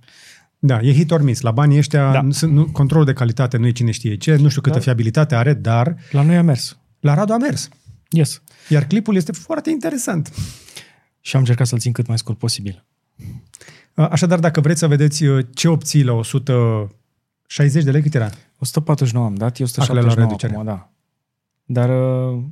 Da, 0.62 0.80
e 0.82 0.94
hit 0.94 1.12
or 1.12 1.22
miss. 1.22 1.42
La 1.42 1.52
banii 1.52 1.78
ăștia, 1.78 2.12
Da. 2.12 2.22
nu, 2.22 2.32
sunt- 2.32 2.52
nu, 2.54 2.66
controlul 2.72 3.06
de 3.06 3.14
calitate 3.14 3.58
nu 3.58 3.68
e 3.68 3.72
cine 3.72 3.92
știe 3.92 4.18
ce, 4.18 4.36
nu 4.36 4.48
știu 4.50 4.62
câtă 4.62 4.76
Da. 4.76 4.82
fiabilitate 4.82 5.36
are, 5.36 5.54
dar 5.54 5.96
La 6.12 6.22
noi 6.22 6.38
a 6.38 6.42
mers. 6.42 6.78
la 7.00 7.14
Radu 7.14 7.34
a 7.34 7.38
mers. 7.38 7.70
Yes. 8.10 8.42
Iar 8.70 8.84
clipul 8.86 9.16
este 9.16 9.32
foarte 9.32 9.70
interesant. 9.70 10.34
Și 11.22 11.36
am 11.36 11.42
încercat 11.42 11.68
să-l 11.68 11.80
țin 11.80 11.92
cât 11.92 12.08
mai 12.08 12.18
scurt 12.18 12.38
posibil. 12.38 12.86
Așadar, 13.94 14.40
dacă 14.40 14.62
vreți 14.62 14.80
să 14.80 14.88
vedeți 14.88 15.24
uh, 15.26 15.46
ce 15.54 15.68
obții 15.68 16.04
la 16.04 16.14
160 16.14 17.84
de 17.84 17.92
lei, 17.92 18.02
cât 18.02 18.16
era? 18.16 18.30
149 18.60 19.26
am 19.26 19.36
dat, 19.36 19.58
e 19.60 19.64
Acolo 19.78 20.00
la 20.00 20.06
179 20.08 20.28
reducere. 20.28 20.54
acum, 20.54 20.66
da. 20.66 20.90
Dar 21.66 21.90
uh, 21.90 22.44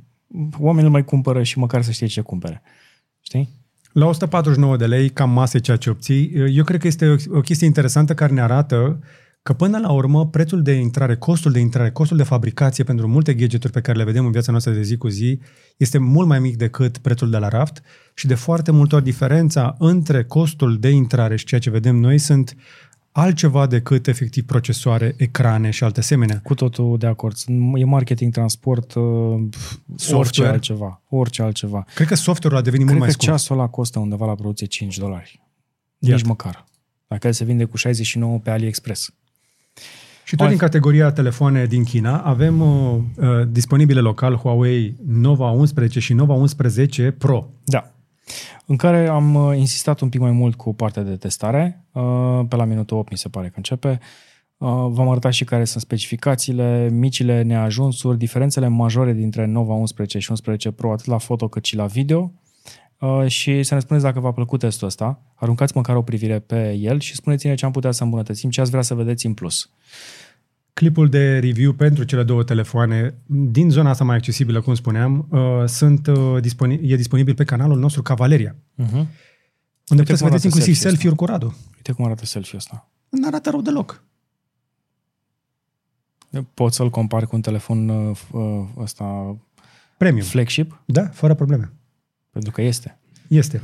oamenii 0.58 0.84
îl 0.86 0.90
mai 0.92 1.04
cumpără 1.04 1.42
și 1.42 1.58
măcar 1.58 1.82
să 1.82 1.90
știe 1.90 2.06
ce 2.06 2.20
cumpere. 2.20 2.62
Știi? 3.20 3.48
La 3.92 4.06
149 4.06 4.76
de 4.76 4.86
lei, 4.86 5.08
cam 5.08 5.30
masă 5.30 5.56
e 5.56 5.60
ceea 5.60 5.76
ce 5.76 5.90
obții. 5.90 6.32
Uh, 6.34 6.46
Eu 6.56 6.64
cred 6.64 6.80
că 6.80 6.86
este 6.86 7.08
o, 7.08 7.36
o 7.36 7.40
chestie 7.40 7.66
interesantă 7.66 8.14
care 8.14 8.32
ne 8.32 8.40
arată 8.40 8.98
că 9.42 9.52
până 9.52 9.78
la 9.78 9.90
urmă 9.90 10.26
prețul 10.26 10.62
de 10.62 10.72
intrare, 10.72 11.16
costul 11.16 11.52
de 11.52 11.58
intrare, 11.58 11.90
costul 11.90 12.16
de 12.16 12.22
fabricație 12.22 12.84
pentru 12.84 13.08
multe 13.08 13.34
gadgeturi 13.34 13.72
pe 13.72 13.80
care 13.80 13.98
le 13.98 14.04
vedem 14.04 14.24
în 14.24 14.30
viața 14.30 14.50
noastră 14.50 14.72
de 14.72 14.82
zi 14.82 14.96
cu 14.96 15.08
zi 15.08 15.40
este 15.76 15.98
mult 15.98 16.28
mai 16.28 16.38
mic 16.38 16.56
decât 16.56 16.98
prețul 16.98 17.30
de 17.30 17.36
la 17.36 17.48
raft 17.48 17.82
și 18.14 18.26
de 18.26 18.34
foarte 18.34 18.70
multe 18.70 18.94
ori 18.94 19.04
diferența 19.04 19.74
între 19.78 20.24
costul 20.24 20.78
de 20.78 20.88
intrare 20.88 21.36
și 21.36 21.44
ceea 21.44 21.60
ce 21.60 21.70
vedem 21.70 21.96
noi 21.96 22.18
sunt 22.18 22.54
altceva 23.12 23.66
decât 23.66 24.06
efectiv 24.06 24.44
procesoare, 24.44 25.14
ecrane 25.16 25.70
și 25.70 25.84
alte 25.84 26.00
asemenea. 26.00 26.40
Cu 26.44 26.54
totul 26.54 26.98
de 26.98 27.06
acord. 27.06 27.36
E 27.74 27.84
marketing, 27.84 28.32
transport, 28.32 28.94
uh, 28.94 29.02
orice 29.02 29.48
Software. 29.96 30.50
altceva. 30.50 31.02
Orice 31.08 31.42
altceva. 31.42 31.84
Cred 31.94 32.06
că 32.06 32.14
software-ul 32.14 32.60
a 32.60 32.64
devenit 32.64 32.86
Cred 32.86 32.98
mult 32.98 33.10
că 33.10 33.16
mai 33.18 33.26
scump. 33.26 33.28
ceasul 33.30 33.58
ăla 33.58 33.68
costă 33.68 33.98
undeva 33.98 34.26
la 34.26 34.34
producție 34.34 34.66
5 34.66 34.98
dolari. 34.98 35.40
Iată. 35.98 36.14
Nici 36.14 36.24
măcar. 36.26 36.64
Dacă 37.06 37.26
el 37.26 37.32
se 37.32 37.44
vinde 37.44 37.64
cu 37.64 37.76
69 37.76 38.38
pe 38.38 38.50
AliExpress. 38.50 39.12
Și 40.24 40.36
tot 40.36 40.38
Hai. 40.46 40.48
din 40.48 40.58
categoria 40.58 41.12
telefoane 41.12 41.66
din 41.66 41.84
China 41.84 42.18
avem 42.20 42.60
uh, 42.60 42.98
uh, 43.16 43.28
disponibile 43.48 44.00
local 44.00 44.34
Huawei 44.36 44.96
Nova 45.06 45.50
11 45.50 46.00
și 46.00 46.12
Nova 46.12 46.32
11 46.32 47.10
Pro. 47.10 47.50
Da. 47.64 47.92
În 48.70 48.76
care 48.76 49.06
am 49.06 49.34
uh, 49.34 49.56
insistat 49.56 50.00
un 50.00 50.08
pic 50.08 50.20
mai 50.20 50.30
mult 50.30 50.54
cu 50.54 50.74
partea 50.74 51.02
de 51.02 51.16
testare. 51.16 51.84
Uh, 51.92 52.40
Pe 52.48 52.56
la 52.56 52.64
minutul 52.64 52.96
8 52.96 53.10
mi 53.10 53.16
se 53.16 53.28
pare 53.28 53.46
că 53.46 53.52
începe. 53.56 53.98
Uh, 54.56 54.68
V-am 54.68 55.08
arătat 55.08 55.32
și 55.32 55.44
care 55.44 55.64
sunt 55.64 55.82
specificațiile, 55.82 56.88
micile 56.90 57.42
neajunsuri, 57.42 58.18
diferențele 58.18 58.68
majore 58.68 59.12
dintre 59.12 59.46
Nova 59.46 59.72
11 59.72 60.18
și 60.18 60.30
11 60.30 60.70
Pro, 60.70 60.92
atât 60.92 61.06
la 61.06 61.18
foto 61.18 61.48
cât 61.48 61.64
și 61.64 61.76
la 61.76 61.86
video. 61.86 62.32
Uh, 62.98 63.26
și 63.26 63.62
să 63.62 63.74
ne 63.74 63.80
spuneți 63.80 64.04
dacă 64.04 64.20
v-a 64.20 64.32
plăcut 64.32 64.60
testul 64.60 64.86
ăsta. 64.86 65.22
Aruncați 65.34 65.76
măcar 65.76 65.96
o 65.96 66.02
privire 66.02 66.38
pe 66.38 66.72
el 66.72 67.00
și 67.00 67.14
spuneți-ne 67.14 67.54
ce 67.54 67.64
am 67.64 67.72
putea 67.72 67.90
să 67.90 68.02
îmbunătățim, 68.02 68.50
ce 68.50 68.60
ați 68.60 68.70
vrea 68.70 68.82
să 68.82 68.94
vedeți 68.94 69.26
în 69.26 69.34
plus. 69.34 69.70
Clipul 70.78 71.08
de 71.08 71.38
review 71.38 71.72
pentru 71.72 72.04
cele 72.04 72.22
două 72.22 72.42
telefoane 72.44 73.14
din 73.26 73.70
zona 73.70 73.90
asta 73.90 74.04
mai 74.04 74.16
accesibilă, 74.16 74.60
cum 74.60 74.74
spuneam, 74.74 75.26
uh, 75.30 75.64
sunt, 75.66 76.06
uh, 76.06 76.40
disponi- 76.42 76.80
e 76.82 76.96
disponibil 76.96 77.34
pe 77.34 77.44
canalul 77.44 77.78
nostru 77.78 78.02
Cavaleria, 78.02 78.54
Uh-huh. 78.54 78.92
unde 78.92 79.06
puteți 79.86 79.88
să 79.88 79.94
cum 79.96 80.06
vedeți 80.06 80.24
arată 80.24 80.46
inclusiv 80.46 80.74
selfie-ul 80.74 80.90
selfie-uri 80.90 81.16
cu 81.16 81.24
Radu. 81.24 81.56
Uite 81.76 81.92
cum 81.92 82.04
arată 82.04 82.24
selfie-ul 82.24 82.58
ăsta. 82.58 82.90
Nu 83.08 83.26
arată 83.26 83.50
rău 83.50 83.60
deloc. 83.62 84.02
Pot 86.54 86.72
să-l 86.72 86.90
compar 86.90 87.26
cu 87.26 87.36
un 87.36 87.40
telefon 87.42 87.88
uh, 87.88 88.18
uh, 88.32 88.64
ăsta 88.76 89.36
Premium. 89.96 90.24
flagship, 90.26 90.82
Da, 90.86 91.06
fără 91.08 91.34
probleme. 91.34 91.72
pentru 92.30 92.50
că 92.52 92.62
este. 92.62 92.98
Este. 93.28 93.62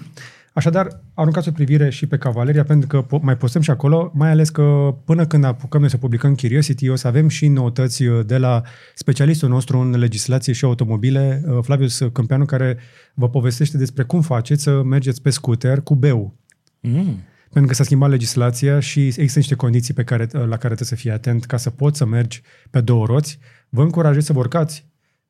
Așadar, 0.54 1.00
aruncați 1.14 1.48
o 1.48 1.52
privire 1.52 1.90
și 1.90 2.06
pe 2.06 2.16
Cavaleria, 2.16 2.64
pentru 2.64 2.88
că 2.88 3.06
po- 3.06 3.20
mai 3.20 3.36
postăm 3.36 3.62
și 3.62 3.70
acolo, 3.70 4.12
mai 4.14 4.30
ales 4.30 4.50
că 4.50 4.96
până 5.04 5.26
când 5.26 5.44
apucăm 5.44 5.80
noi 5.80 5.90
să 5.90 5.96
publicăm 5.96 6.34
Curiosity, 6.34 6.88
o 6.88 6.94
să 6.94 7.06
avem 7.06 7.28
și 7.28 7.48
noutăți 7.48 8.04
uh, 8.04 8.26
de 8.26 8.38
la 8.38 8.62
specialistul 8.94 9.48
nostru 9.48 9.78
în 9.78 9.98
legislație 9.98 10.52
și 10.52 10.64
automobile, 10.64 11.42
uh, 11.46 11.58
Flavius 11.62 12.02
Câmpeanu, 12.12 12.44
care 12.44 12.78
vă 13.14 13.28
povestește 13.28 13.76
despre 13.76 14.02
cum 14.02 14.20
faceți 14.20 14.62
să 14.62 14.82
mergeți 14.82 15.22
pe 15.22 15.30
scooter 15.30 15.80
cu 15.80 15.94
beu. 15.94 16.36
Mm. 16.80 17.18
Pentru 17.50 17.70
că 17.70 17.74
s-a 17.74 17.84
schimbat 17.84 18.10
legislația 18.10 18.80
și 18.80 19.06
există 19.06 19.38
niște 19.38 19.54
condiții 19.54 19.94
pe 19.94 20.04
care, 20.04 20.22
uh, 20.22 20.30
la 20.32 20.56
care 20.56 20.74
trebuie 20.74 20.88
să 20.88 20.94
fii 20.94 21.10
atent 21.10 21.44
ca 21.44 21.56
să 21.56 21.70
poți 21.70 21.98
să 21.98 22.04
mergi 22.04 22.42
pe 22.70 22.80
două 22.80 23.06
roți. 23.06 23.38
Vă 23.68 23.82
încurajez 23.82 24.24
să 24.24 24.32
vă 24.32 24.38
urcați 24.38 24.86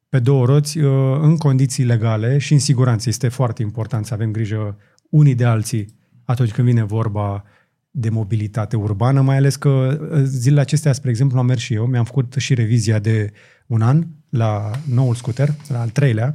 pe 0.08 0.18
două 0.18 0.44
roți 0.44 0.78
uh, 0.78 1.18
în 1.20 1.37
condiții 1.37 1.84
legale 1.84 2.38
și 2.38 2.52
în 2.52 2.58
siguranță. 2.58 3.08
Este 3.08 3.28
foarte 3.28 3.62
important 3.62 4.06
să 4.06 4.14
avem 4.14 4.30
grijă 4.30 4.76
unii 5.11 5.35
de 5.35 5.45
alții 5.45 5.95
atunci 6.25 6.51
când 6.53 6.67
vine 6.67 6.83
vorba 6.85 7.45
de 7.90 8.09
mobilitate 8.09 8.77
urbană, 8.77 9.21
mai 9.21 9.37
ales 9.37 9.57
că 9.57 9.69
uh, 9.69 10.21
zilele 10.23 10.61
acestea, 10.61 10.93
spre 10.93 11.11
exemplu, 11.11 11.38
am 11.38 11.47
mers 11.47 11.61
și 11.61 11.75
eu, 11.75 11.87
mi-am 11.87 12.05
făcut 12.05 12.35
și 12.38 12.55
revizia 12.55 12.99
de 12.99 13.33
un 13.67 13.83
an 13.83 14.07
la 14.29 14.71
noul 14.88 15.14
scooter, 15.14 15.55
la 15.69 15.81
al 15.81 15.88
treilea, 15.88 16.35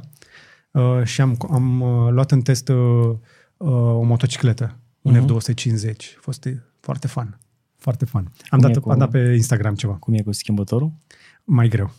uh, 0.70 1.00
și 1.04 1.20
am, 1.20 1.36
am 1.50 1.80
uh, 1.80 2.10
luat 2.12 2.30
în 2.30 2.40
test 2.40 2.68
uh, 2.68 2.76
uh, 3.56 3.68
o 3.72 4.02
motocicletă, 4.02 4.76
un 5.02 5.12
Mhm. 5.18 5.24
F250. 5.38 5.90
A 6.16 6.18
fost 6.20 6.44
uh, 6.44 6.52
foarte 6.80 7.06
fun. 7.06 7.38
Foarte 7.78 8.04
fun. 8.04 8.20
Am 8.48 8.58
Cum 8.58 8.68
dat, 8.68 8.76
e 8.76 8.80
cu- 8.80 8.90
am 8.90 8.98
dat 8.98 9.10
pe 9.10 9.32
Instagram 9.34 9.74
ceva. 9.74 9.92
Cum 9.92 10.14
e 10.14 10.22
cu 10.22 10.32
schimbătorul? 10.32 10.92
Mai 11.44 11.68
greu. 11.68 11.90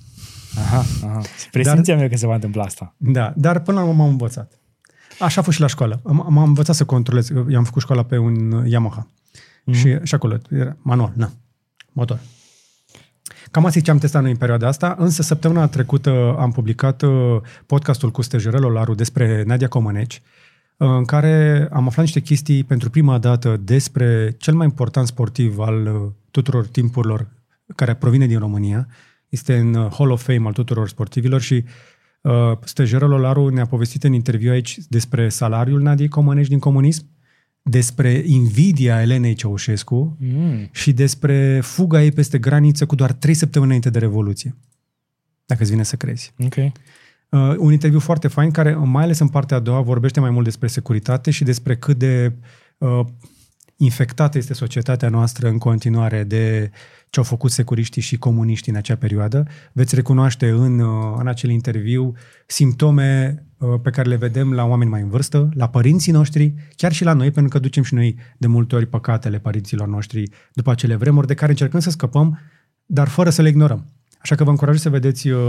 Aha, 0.57 0.83
aha. 1.03 1.21
Presimțeam 1.51 1.99
eu 1.99 2.07
că 2.09 2.15
se 2.17 2.25
va 2.27 2.33
întâmpla 2.33 2.63
asta. 2.63 2.95
Da, 2.97 3.33
dar 3.37 3.59
până 3.61 3.79
la 3.79 3.85
urmă 3.85 3.97
m-am 4.03 4.09
învățat. 4.11 4.59
Așa 5.21 5.39
a 5.39 5.43
fost 5.43 5.55
și 5.55 5.61
la 5.61 5.67
școală. 5.67 6.01
Am, 6.05 6.21
am 6.21 6.37
învățat 6.37 6.75
să 6.75 6.85
controlez. 6.85 7.29
Eu 7.29 7.57
am 7.57 7.63
făcut 7.63 7.81
școala 7.81 8.03
pe 8.03 8.17
un 8.17 8.63
Yamaha. 8.65 9.07
Mhm. 9.63 9.77
Mm-hmm. 9.77 9.79
Și, 9.79 9.97
și 10.03 10.15
acolo 10.15 10.37
era 10.49 10.77
manual, 10.81 11.11
na, 11.15 11.31
motor. 11.91 12.19
Cam 13.51 13.65
asta 13.65 13.77
e 13.79 13.81
ce 13.81 13.91
am 13.91 13.97
testat 13.97 14.21
noi 14.21 14.31
în 14.31 14.37
perioada 14.37 14.67
asta, 14.67 14.95
însă 14.99 15.21
săptămâna 15.21 15.67
trecută 15.67 16.35
am 16.39 16.51
publicat 16.51 17.01
uh, 17.01 17.37
podcastul 17.65 18.11
cu 18.11 18.21
Stejerel 18.21 18.65
Olaru 18.65 18.93
despre 18.93 19.43
Nadia 19.43 19.67
Comăneci, 19.67 20.21
uh, 20.77 20.87
în 20.87 21.05
care 21.05 21.67
am 21.71 21.87
aflat 21.87 22.05
niște 22.05 22.19
chestii 22.19 22.63
pentru 22.63 22.89
prima 22.89 23.17
dată 23.17 23.57
despre 23.57 24.35
cel 24.37 24.53
mai 24.53 24.65
important 24.65 25.07
sportiv 25.07 25.59
al 25.59 25.85
uh, 25.85 26.11
tuturor 26.31 26.67
timpurilor 26.67 27.27
care 27.75 27.93
provine 27.93 28.25
din 28.25 28.39
România. 28.39 28.87
Este 29.29 29.57
în 29.57 29.73
uh, 29.73 29.93
Hall 29.97 30.11
of 30.11 30.23
Fame 30.23 30.47
al 30.47 30.53
tuturor 30.53 30.87
sportivilor 30.87 31.41
și 31.41 31.53
uh, 31.53 31.69
Stejerel 32.63 33.11
Olaru 33.11 33.47
ne-a 33.49 33.65
povestit 33.65 34.03
în 34.03 34.13
interviu 34.13 34.51
aici 34.51 34.77
despre 34.89 35.29
salariul 35.29 35.81
Nadiei 35.81 36.07
Comăneci 36.07 36.47
din 36.47 36.59
comunism, 36.59 37.05
despre 37.61 38.23
invidia 38.25 39.01
Elenei 39.01 39.33
Ceaușescu 39.33 40.17
Mm. 40.19 40.69
și 40.71 40.93
despre 40.93 41.59
fuga 41.63 42.03
ei 42.03 42.11
peste 42.11 42.37
graniță 42.37 42.85
cu 42.85 42.95
doar 42.95 43.11
trei 43.13 43.33
săptămâni 43.33 43.69
înainte 43.69 43.89
de 43.99 44.05
Revoluție. 44.05 44.55
Dacă 45.45 45.61
îți 45.61 45.71
vine 45.71 45.83
să 45.83 45.95
crezi. 45.95 46.33
Ok. 46.39 46.55
Uh, 46.55 47.55
un 47.57 47.71
interviu 47.71 47.99
foarte 47.99 48.27
fain 48.27 48.51
care, 48.51 48.73
mai 48.73 49.03
ales 49.03 49.19
în 49.19 49.27
partea 49.27 49.57
a 49.57 49.59
doua, 49.59 49.81
vorbește 49.81 50.19
mai 50.19 50.29
mult 50.29 50.45
despre 50.45 50.67
securitate 50.67 51.31
și 51.31 51.43
despre 51.43 51.75
cât 51.75 51.97
de 51.97 52.33
uh, 52.77 52.99
infectată 53.77 54.37
este 54.37 54.53
societatea 54.53 55.09
noastră 55.09 55.47
în 55.47 55.57
continuare 55.57 56.23
de 56.23 56.71
ce 57.11 57.19
au 57.19 57.25
făcut 57.25 57.51
securiștii 57.51 58.01
și 58.01 58.17
comuniștii 58.17 58.71
în 58.71 58.77
acea 58.77 58.95
perioadă. 58.95 59.47
Veți 59.71 59.95
recunoaște 59.95 60.49
în, 60.49 60.79
uh, 60.79 61.15
în 61.17 61.27
acel 61.27 61.49
interviu 61.49 62.13
simptome 62.47 63.43
uh, 63.57 63.79
pe 63.83 63.89
care 63.89 64.09
le 64.09 64.15
vedem 64.15 64.53
la 64.53 64.65
oameni 64.65 64.89
mai 64.89 65.01
în 65.01 65.09
vârstă, 65.09 65.49
la 65.53 65.69
părinții 65.69 66.11
noștri, 66.11 66.53
chiar 66.75 66.91
și 66.91 67.03
la 67.03 67.13
noi, 67.13 67.31
pentru 67.31 67.51
că 67.51 67.59
ducem 67.59 67.83
și 67.83 67.93
noi 67.93 68.15
de 68.37 68.47
multe 68.47 68.75
ori 68.75 68.85
păcatele 68.85 69.39
părinților 69.39 69.87
noștri 69.87 70.29
după 70.53 70.71
acele 70.71 70.95
vremuri 70.95 71.27
de 71.27 71.33
care 71.33 71.51
încercăm 71.51 71.79
să 71.79 71.89
scăpăm, 71.89 72.39
dar 72.85 73.07
fără 73.07 73.29
să 73.29 73.41
le 73.41 73.49
ignorăm. 73.49 73.85
Așa 74.17 74.35
că 74.35 74.43
vă 74.43 74.49
încurajez 74.49 74.81
să 74.81 74.89
vedeți 74.89 75.29
uh, 75.29 75.39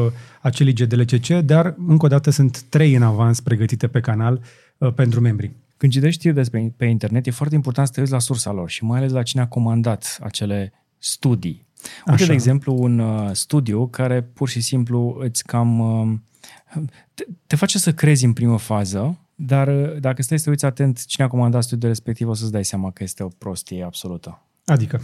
acel 0.40 0.66
IGDLCC, 0.66 1.28
dar 1.28 1.74
încă 1.86 2.04
o 2.04 2.08
dată 2.08 2.30
sunt 2.30 2.62
trei 2.62 2.94
în 2.94 3.02
avans 3.02 3.40
pregătite 3.40 3.88
pe 3.88 4.00
canal 4.00 4.40
uh, 4.78 4.92
pentru 4.92 5.20
membri. 5.20 5.50
Când 5.76 5.92
citești 5.92 6.18
știri 6.18 6.34
despre 6.34 6.74
pe 6.76 6.84
internet, 6.84 7.26
e 7.26 7.30
foarte 7.30 7.54
important 7.54 7.86
să 7.86 7.92
te 7.92 8.00
uiți 8.00 8.12
la 8.12 8.18
sursa 8.18 8.52
lor 8.52 8.70
și 8.70 8.84
mai 8.84 8.98
ales 8.98 9.12
la 9.12 9.22
cine 9.22 9.42
a 9.42 9.46
comandat 9.46 10.18
acele 10.20 10.72
studii. 11.02 11.66
Uite, 11.82 12.22
Așa. 12.22 12.26
de 12.26 12.32
exemplu, 12.32 12.74
un 12.78 12.98
uh, 12.98 13.30
studiu 13.32 13.86
care 13.86 14.22
pur 14.22 14.48
și 14.48 14.60
simplu 14.60 15.16
îți 15.20 15.44
cam... 15.44 15.78
Uh, 15.78 16.82
te, 17.14 17.24
te 17.46 17.56
face 17.56 17.78
să 17.78 17.92
crezi 17.92 18.24
în 18.24 18.32
primă 18.32 18.58
fază, 18.58 19.18
dar 19.34 19.68
uh, 19.68 20.00
dacă 20.00 20.22
stai 20.22 20.38
să 20.38 20.44
te 20.44 20.50
uiți 20.50 20.64
atent 20.64 21.04
cine 21.04 21.26
a 21.26 21.28
comandat 21.28 21.62
studiul 21.62 21.90
respectiv, 21.90 22.28
o 22.28 22.34
să-ți 22.34 22.52
dai 22.52 22.64
seama 22.64 22.90
că 22.90 23.02
este 23.02 23.22
o 23.22 23.28
prostie 23.28 23.84
absolută. 23.84 24.46
Adică, 24.64 25.00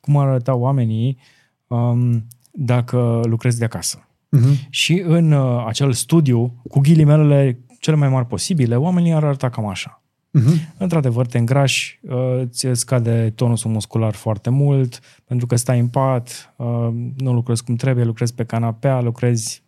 Cum 0.00 0.16
ar 0.16 0.26
arăta 0.26 0.54
oamenii 0.54 1.18
um, 1.66 2.26
dacă 2.50 3.20
lucrezi 3.24 3.58
de 3.58 3.64
acasă. 3.64 4.08
uh-huh. 4.36 4.68
Și 4.70 5.02
în 5.06 5.32
uh, 5.32 5.64
acel 5.66 5.92
studiu, 5.92 6.62
cu 6.68 6.80
ghilimelele 6.80 7.58
cele 7.80 7.96
mai 7.96 8.08
mari 8.08 8.26
posibile, 8.26 8.76
oamenii 8.76 9.12
ar 9.12 9.24
arăta 9.24 9.50
cam 9.50 9.66
așa. 9.66 9.99
Uh-huh. 10.38 10.76
Într-adevăr, 10.78 11.26
te 11.26 11.38
îngrași, 11.38 12.00
uh, 12.02 12.42
ți 12.46 12.68
scade 12.72 13.32
tonusul 13.34 13.70
muscular 13.70 14.14
foarte 14.14 14.50
mult, 14.50 15.00
pentru 15.24 15.46
că 15.46 15.56
stai 15.56 15.78
în 15.78 15.88
pat, 15.88 16.54
uh, 16.56 16.88
nu 17.16 17.32
lucrezi 17.32 17.64
cum 17.64 17.74
trebuie, 17.74 18.04
lucrezi 18.04 18.34
pe 18.34 18.44
canapea, 18.44 19.00
lucrezi, 19.00 19.62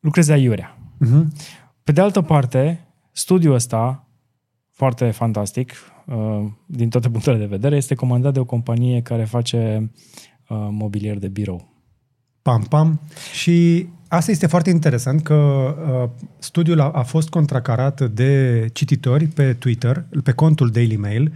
lucrezi 0.00 0.32
aiurea. 0.32 0.78
Uh-huh. 1.04 1.26
Pe 1.84 1.92
de 1.92 2.00
altă 2.00 2.20
parte, 2.22 2.86
studiul 3.12 3.54
ăsta, 3.54 4.06
foarte 4.70 5.10
fantastic, 5.10 5.72
uh, 6.06 6.44
din 6.66 6.88
toate 6.88 7.10
punctele 7.10 7.38
de 7.38 7.46
vedere, 7.46 7.76
este 7.76 7.94
comandat 7.94 8.32
de 8.32 8.40
o 8.40 8.44
companie 8.44 9.00
care 9.00 9.24
face 9.24 9.90
uh, 10.48 10.68
mobilier 10.70 11.18
de 11.18 11.28
birou. 11.28 11.72
Pam, 12.42 12.62
pam. 12.62 13.00
Și 13.32 13.86
asta 14.16 14.30
este 14.30 14.46
foarte 14.46 14.70
interesant 14.70 15.22
că 15.22 15.34
uh, 15.34 16.24
studiul 16.38 16.80
a, 16.80 16.90
a 16.90 17.02
fost 17.02 17.28
contracarat 17.28 18.10
de 18.10 18.66
cititori 18.72 19.26
pe 19.26 19.52
Twitter, 19.54 20.04
pe 20.24 20.32
contul 20.32 20.70
Daily 20.70 20.96
Mail, 20.96 21.32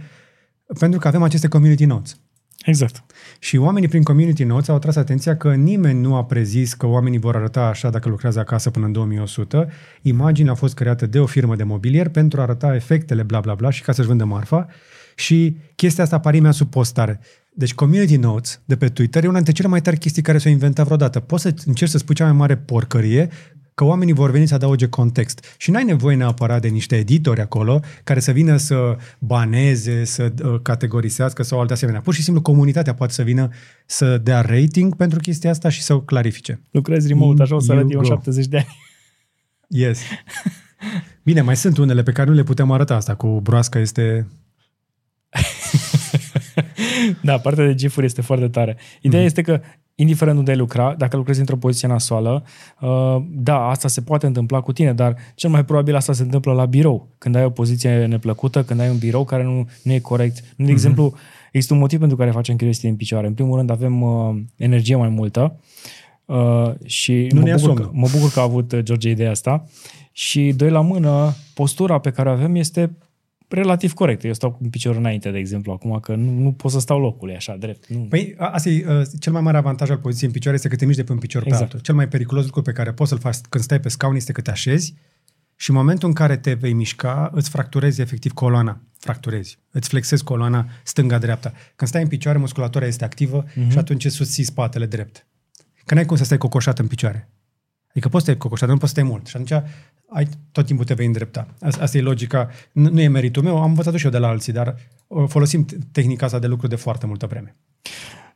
pentru 0.79 0.99
că 0.99 1.07
avem 1.07 1.23
aceste 1.23 1.47
community 1.47 1.85
notes. 1.85 2.17
Exact. 2.65 3.03
Și 3.39 3.57
oamenii 3.57 3.87
prin 3.87 4.03
community 4.03 4.43
notes 4.43 4.67
au 4.67 4.75
atras 4.75 4.95
atenția 4.95 5.37
că 5.37 5.53
nimeni 5.53 6.01
nu 6.01 6.15
a 6.15 6.25
prezis 6.25 6.73
că 6.73 6.85
oamenii 6.85 7.19
vor 7.19 7.35
arăta 7.35 7.61
așa 7.61 7.89
dacă 7.89 8.09
lucrează 8.09 8.39
acasă 8.39 8.69
până 8.69 8.85
în 8.85 8.91
2100. 8.91 9.69
Imaginea 10.01 10.51
a 10.51 10.55
fost 10.55 10.73
creată 10.73 11.05
de 11.05 11.19
o 11.19 11.25
firmă 11.25 11.55
de 11.55 11.63
mobilier 11.63 12.09
pentru 12.09 12.39
a 12.39 12.43
arăta 12.43 12.75
efectele 12.75 13.23
bla 13.23 13.39
bla 13.39 13.53
bla 13.53 13.69
și 13.69 13.81
ca 13.81 13.91
să-și 13.91 14.07
vândă 14.07 14.23
marfa. 14.23 14.67
Și 15.15 15.57
chestia 15.75 16.03
asta 16.03 16.15
apare 16.15 16.35
imediat 16.35 16.57
sub 16.57 16.69
postare. 16.69 17.19
Deci 17.57 17.73
community 17.73 18.15
notes 18.15 18.61
de 18.65 18.75
pe 18.75 18.87
Twitter 18.87 19.23
e 19.23 19.27
una 19.27 19.35
dintre 19.35 19.53
cele 19.53 19.67
mai 19.67 19.81
tari 19.81 19.97
chestii 19.97 20.21
care 20.21 20.37
s-au 20.37 20.51
inventat 20.51 20.85
vreodată. 20.85 21.19
Poți 21.19 21.41
să 21.41 21.53
încerci 21.65 21.91
să 21.91 21.97
spui 21.97 22.15
cea 22.15 22.23
mai 22.23 22.33
mare 22.33 22.57
porcărie 22.57 23.29
că 23.73 23.83
oamenii 23.83 24.13
vor 24.13 24.31
veni 24.31 24.47
să 24.47 24.53
adauge 24.53 24.87
context. 24.87 25.55
Și 25.57 25.71
n-ai 25.71 25.83
nevoie 25.83 26.15
neapărat 26.15 26.61
de 26.61 26.67
niște 26.67 26.95
editori 26.95 27.41
acolo 27.41 27.79
care 28.03 28.19
să 28.19 28.31
vină 28.31 28.57
să 28.57 28.97
baneze, 29.19 30.03
să 30.03 30.33
uh, 30.43 30.59
categorisească 30.61 31.43
sau 31.43 31.59
alte 31.59 31.73
asemenea. 31.73 32.01
Pur 32.01 32.13
și 32.13 32.23
simplu 32.23 32.41
comunitatea 32.41 32.93
poate 32.93 33.13
să 33.13 33.23
vină 33.23 33.49
să 33.85 34.17
dea 34.17 34.41
rating 34.41 34.95
pentru 34.95 35.19
chestia 35.19 35.49
asta 35.49 35.69
și 35.69 35.81
să 35.81 35.93
o 35.93 36.01
clarifice. 36.01 36.61
Lucrezi 36.71 37.07
remote, 37.07 37.41
așa 37.41 37.55
o 37.55 37.59
să 37.59 37.71
You 37.71 37.79
arăt 37.79 37.91
eu 37.91 37.99
în 37.99 38.05
go. 38.05 38.11
70 38.11 38.45
de 38.45 38.57
ani. 38.57 38.77
Yes. 39.67 39.99
Bine, 41.23 41.41
mai 41.41 41.55
sunt 41.55 41.77
unele 41.77 42.03
pe 42.03 42.11
care 42.11 42.29
nu 42.29 42.35
le 42.35 42.43
putem 42.43 42.71
arăta 42.71 42.95
asta. 42.95 43.15
Cu 43.15 43.39
broasca 43.41 43.79
este... 43.79 44.27
Da, 47.21 47.37
partea 47.37 47.65
de 47.65 47.73
gifuri 47.73 48.05
este 48.05 48.21
foarte 48.21 48.47
tare. 48.47 48.77
Ideea 49.01 49.21
mm-hmm. 49.21 49.25
este 49.25 49.41
că, 49.41 49.61
indiferent 49.95 50.37
unde 50.37 50.51
ai 50.51 50.57
lucra, 50.57 50.95
dacă 50.97 51.17
lucrezi 51.17 51.39
într-o 51.39 51.55
poziție 51.55 51.87
nasoală, 51.87 52.43
uh, 52.81 53.17
da, 53.29 53.67
asta 53.67 53.87
se 53.87 54.01
poate 54.01 54.25
întâmpla 54.25 54.61
cu 54.61 54.71
tine, 54.71 54.93
dar 54.93 55.15
cel 55.35 55.49
mai 55.49 55.65
probabil 55.65 55.95
asta 55.95 56.13
se 56.13 56.23
întâmplă 56.23 56.53
la 56.53 56.65
birou. 56.65 57.07
Când 57.17 57.35
ai 57.35 57.43
o 57.43 57.49
poziție 57.49 58.05
neplăcută, 58.05 58.63
când 58.63 58.79
ai 58.79 58.89
un 58.89 58.97
birou 58.97 59.23
care 59.23 59.43
nu, 59.43 59.67
nu 59.83 59.91
e 59.91 59.99
corect. 59.99 60.39
De 60.39 60.63
mm-hmm. 60.63 60.69
exemplu, 60.69 61.13
există 61.51 61.73
un 61.73 61.79
motiv 61.79 61.99
pentru 61.99 62.17
care 62.17 62.31
facem 62.31 62.55
chestii 62.55 62.89
în 62.89 62.95
picioare. 62.95 63.27
În 63.27 63.33
primul 63.33 63.57
rând, 63.57 63.69
avem 63.69 64.01
uh, 64.01 64.35
energie 64.55 64.95
mai 64.95 65.09
multă 65.09 65.59
uh, 66.25 66.71
și 66.85 67.27
Nu 67.31 67.39
mă 67.39 67.45
ne 67.45 67.49
ia 67.49 67.55
bucur, 67.55 67.73
că, 67.73 67.81
somnul. 67.81 67.99
mă 68.01 68.07
bucur 68.11 68.31
că 68.31 68.39
a 68.39 68.43
avut 68.43 68.71
uh, 68.71 68.79
George 68.79 69.09
ideea 69.09 69.31
asta. 69.31 69.63
Și, 70.11 70.53
doi 70.55 70.69
la 70.69 70.81
mână, 70.81 71.33
postura 71.53 71.99
pe 71.99 72.11
care 72.11 72.29
o 72.29 72.31
avem 72.31 72.55
este 72.55 72.97
relativ 73.47 73.93
corectă. 73.93 74.27
Eu 74.27 74.33
stau 74.33 74.51
cu 74.51 74.63
piciorul 74.69 74.99
înainte, 74.99 75.31
de 75.31 75.37
exemplu, 75.37 75.71
acum 75.71 75.99
că 75.99 76.15
nu, 76.15 76.31
nu 76.31 76.51
pot 76.51 76.71
să 76.71 76.79
stau 76.79 76.99
locului 76.99 77.35
așa, 77.35 77.55
drept. 77.55 77.87
Nu. 77.87 77.99
Păi 77.99 78.35
a- 78.37 78.45
asta 78.49 78.69
e 78.69 78.85
uh, 78.87 79.05
cel 79.19 79.31
mai 79.33 79.41
mare 79.41 79.57
avantaj 79.57 79.89
al 79.89 79.97
poziției 79.97 80.27
în 80.27 80.33
picioare 80.33 80.57
este 80.57 80.69
că 80.69 80.75
te 80.75 80.85
miști 80.85 80.99
de 81.01 81.07
pe 81.07 81.13
un 81.13 81.19
picior 81.19 81.41
Exact. 81.41 81.57
pe 81.59 81.63
altul. 81.65 81.79
Cel 81.79 81.95
mai 81.95 82.07
periculos 82.07 82.45
lucru 82.45 82.61
pe 82.61 82.71
care 82.71 82.91
poți 82.93 83.09
să-l 83.09 83.19
faci 83.19 83.35
când 83.49 83.63
stai 83.63 83.79
pe 83.79 83.89
scaun 83.89 84.15
este 84.15 84.31
că 84.31 84.41
te 84.41 84.51
așezi 84.51 84.93
și 85.55 85.69
în 85.69 85.75
momentul 85.75 86.07
în 86.07 86.13
care 86.13 86.37
te 86.37 86.53
vei 86.53 86.73
mișca, 86.73 87.29
îți 87.33 87.49
fracturezi 87.49 88.01
efectiv 88.01 88.31
coloana. 88.31 88.81
Fracturezi. 88.99 89.59
Îți 89.71 89.89
flexezi 89.89 90.23
coloana 90.23 90.65
stânga-dreapta. 90.83 91.53
Când 91.75 91.89
stai 91.89 92.01
în 92.01 92.07
picioare, 92.07 92.37
musculatura 92.37 92.85
este 92.85 93.03
activă 93.03 93.45
Mhm. 93.55 93.67
mm-hmm. 93.67 93.71
și 93.71 93.77
atunci 93.77 94.05
îți 94.05 94.15
susții 94.15 94.43
spatele 94.43 94.85
drept. 94.85 95.27
Că 95.85 95.93
n-ai 95.93 96.05
cum 96.05 96.17
să 96.17 96.23
stai 96.23 96.37
cocoșat 96.37 96.79
în 96.79 96.87
picioare. 96.87 97.29
Adică 97.89 98.07
poți 98.09 98.25
să 98.25 98.31
stai 98.31 98.37
cocoșat, 98.41 98.65
dar 98.67 98.73
nu 98.75 98.81
poți 98.81 98.93
să 98.93 98.99
stai 98.99 99.09
mult. 99.11 99.27
Și 99.27 99.35
atunci 99.37 99.63
ai, 100.09 100.27
tot 100.51 100.65
timpul 100.65 100.85
te 100.85 100.93
vei 100.93 101.05
îndrepta. 101.05 101.47
Asta, 101.61 101.83
asta 101.83 101.97
e 101.97 102.01
logica. 102.01 102.49
Nu, 102.71 102.89
nu 102.89 103.01
e 103.01 103.07
meritul 103.07 103.43
meu, 103.43 103.57
am 103.61 103.69
învățat 103.69 103.93
și 103.95 104.05
eu 104.05 104.11
de 104.11 104.17
la 104.17 104.27
alții, 104.27 104.53
dar 104.53 104.75
uh, 105.07 105.23
folosim 105.27 105.65
t- 105.65 105.77
tehnica 105.91 106.25
asta 106.25 106.39
de 106.39 106.47
lucru 106.47 106.67
de 106.67 106.75
foarte 106.75 107.05
multă 107.05 107.25
vreme. 107.25 107.55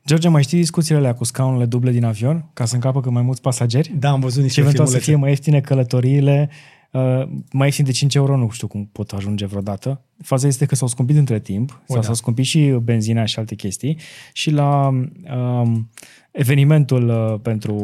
George, 0.06 0.28
mai 0.28 0.42
știi 0.42 0.58
discuțiile 0.58 0.98
alea 0.98 1.14
cu 1.14 1.24
scaunele 1.24 1.64
duble 1.66 1.90
din 1.90 2.04
avion? 2.04 2.50
Ca 2.54 2.64
să 2.64 2.74
încapă 2.74 3.00
cât 3.00 3.12
mai 3.12 3.22
mulți 3.22 3.40
pasageri? 3.40 3.94
Da, 3.98 4.10
am 4.10 4.20
văzut 4.20 4.36
Și 4.38 4.42
niște 4.42 4.60
eventual 4.60 4.86
să 4.86 4.98
filmulețe. 4.98 5.10
fie 5.10 5.20
mai 5.20 5.30
ieftine 5.30 5.60
călătoriile 5.60 6.50
Uh, 6.92 7.22
mai 7.52 7.66
ieftin 7.66 7.84
de 7.84 7.90
5 7.90 8.14
euro 8.14 8.36
nu 8.36 8.50
știu 8.50 8.66
cum 8.66 8.88
pot 8.92 9.10
ajunge 9.10 9.46
vreodată. 9.46 10.00
Faza 10.22 10.46
este 10.46 10.64
că 10.66 10.74
s-au 10.74 10.88
scumpit 10.88 11.16
între 11.16 11.38
timp, 11.40 11.70
O, 11.70 11.82
sau 11.86 11.96
da. 11.96 12.02
s-au 12.02 12.14
scumpit 12.14 12.44
și 12.44 12.76
benzina 12.82 13.24
și 13.24 13.38
alte 13.38 13.54
chestii 13.54 13.98
și 14.32 14.50
la 14.50 14.86
um, 14.86 15.90
evenimentul 16.30 17.08
uh, 17.08 17.40
pentru 17.42 17.74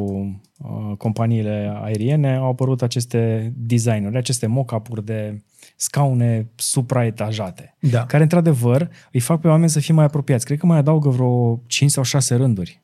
uh, 0.59 0.97
companiile 0.97 1.73
aeriene 1.83 2.35
au 2.37 2.49
apărut 2.51 2.83
aceste 2.83 3.53
designuri, 3.57 4.17
aceste 4.17 4.47
mock-up-uri 4.47 5.05
de 5.05 5.43
scaune 5.77 6.49
supraetajate, 6.55 7.77
Da. 7.81 8.07
care 8.07 8.23
într-adevăr 8.23 8.91
îi 9.13 9.21
fac 9.21 9.41
pe 9.41 9.49
oameni 9.49 9.71
să 9.71 9.81
fie 9.81 9.95
mai 9.95 10.05
apropiați. 10.05 10.45
Cred 10.45 10.59
că 10.59 10.67
mai 10.67 10.79
adaugă 10.79 11.09
vreo 11.09 11.63
5 11.67 11.91
sau 11.91 12.03
6 12.03 12.35
rânduri. 12.35 12.83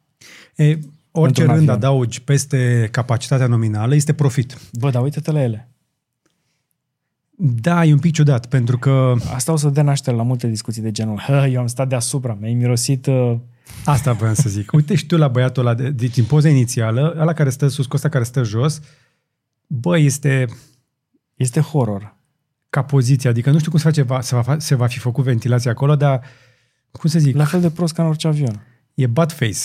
E, 0.56 0.64
orice 1.10 1.40
Într-un 1.40 1.46
rând 1.46 1.68
avion. 1.68 1.74
adaugi 1.90 2.22
peste 2.22 2.88
capacitatea 2.90 3.46
nominală 3.46 3.94
este 3.94 4.12
profit. 4.12 4.58
Bă, 4.72 4.90
dar 4.90 5.02
uite-te 5.02 5.30
la 5.30 5.42
ele. 5.42 5.68
Da, 7.36 7.84
e 7.84 7.92
un 7.92 7.98
pic 7.98 8.12
ciudat, 8.12 8.46
pentru 8.46 8.78
că 8.78 9.14
Asta 9.34 9.52
o 9.52 9.56
să 9.56 9.68
dea 9.68 9.82
naștere 9.82 10.16
la 10.16 10.22
multe 10.22 10.48
discuții 10.48 10.82
de 10.82 10.90
genul 10.90 11.18
Hă, 11.18 11.46
eu 11.50 11.60
am 11.60 11.66
stat 11.66 11.88
deasupra, 11.88 12.36
mi-ai 12.40 12.54
mirosit... 12.54 13.06
Uh... 13.06 13.36
asta 13.84 14.12
voiam 14.12 14.34
să 14.34 14.48
zic. 14.48 14.72
Uite 14.72 14.94
și 14.94 15.06
tu 15.06 15.16
la 15.16 15.28
băiatul 15.28 15.66
ăla 15.66 15.74
de, 15.74 15.90
de, 15.90 16.06
din 16.06 16.24
poza 16.24 16.48
inițială, 16.48 17.16
ăla 17.18 17.32
care 17.32 17.50
stă 17.50 17.68
sus, 17.68 17.86
cu 17.86 17.96
ăsta 17.96 18.08
care 18.08 18.24
stă 18.24 18.42
jos, 18.42 18.80
bă, 19.66 19.98
este 19.98 20.46
Este 21.34 21.60
horror. 21.60 22.16
ca 22.70 22.82
poziție, 22.82 23.28
adică 23.30 23.50
nu 23.50 23.58
știu 23.58 23.70
cum 23.70 23.78
se, 23.80 23.84
face, 23.84 24.02
va, 24.02 24.20
se, 24.20 24.34
va, 24.34 24.54
fa- 24.54 24.58
se 24.58 24.74
va 24.74 24.86
fi 24.86 24.98
făcut 24.98 25.24
ventilația 25.24 25.70
acolo, 25.70 25.96
dar, 25.96 26.20
cum 26.90 27.10
să 27.10 27.18
zic, 27.18 27.36
La 27.36 27.44
fel 27.44 27.60
de 27.60 27.70
prost 27.70 27.94
ca 27.94 28.02
în 28.02 28.08
orice 28.08 28.26
avion. 28.26 28.66
e 28.94 29.06
butt 29.06 29.32
face. 29.32 29.58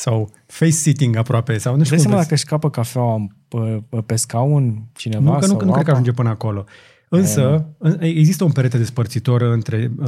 Sau 0.00 0.30
face 0.46 0.70
sitting 0.70 1.16
aproape, 1.16 1.58
sau 1.58 1.72
nu 1.72 1.76
Dai 1.76 1.84
știu 1.86 1.96
cum 1.96 2.04
seama 2.06 2.18
vezi. 2.22 2.28
dacă 2.28 2.40
își 2.40 2.50
capă 2.50 2.70
cafeaua 2.70 3.26
pe, 3.48 3.82
pe, 3.88 4.00
pe 4.06 4.16
scaun 4.16 4.82
cineva 4.92 5.22
Nu, 5.24 5.30
că 5.30 5.36
nu, 5.40 5.46
sau 5.46 5.56
că 5.56 5.64
nu 5.64 5.70
cred 5.72 5.84
că 5.84 5.90
apa? 5.90 5.98
ajunge 5.98 6.12
până 6.12 6.28
acolo. 6.28 6.64
Însă, 7.08 7.66
în- 7.78 7.96
există 8.00 8.44
un 8.44 8.52
perete 8.52 8.78
despărțitor 8.78 9.40
între, 9.42 9.90
uh, 9.98 10.06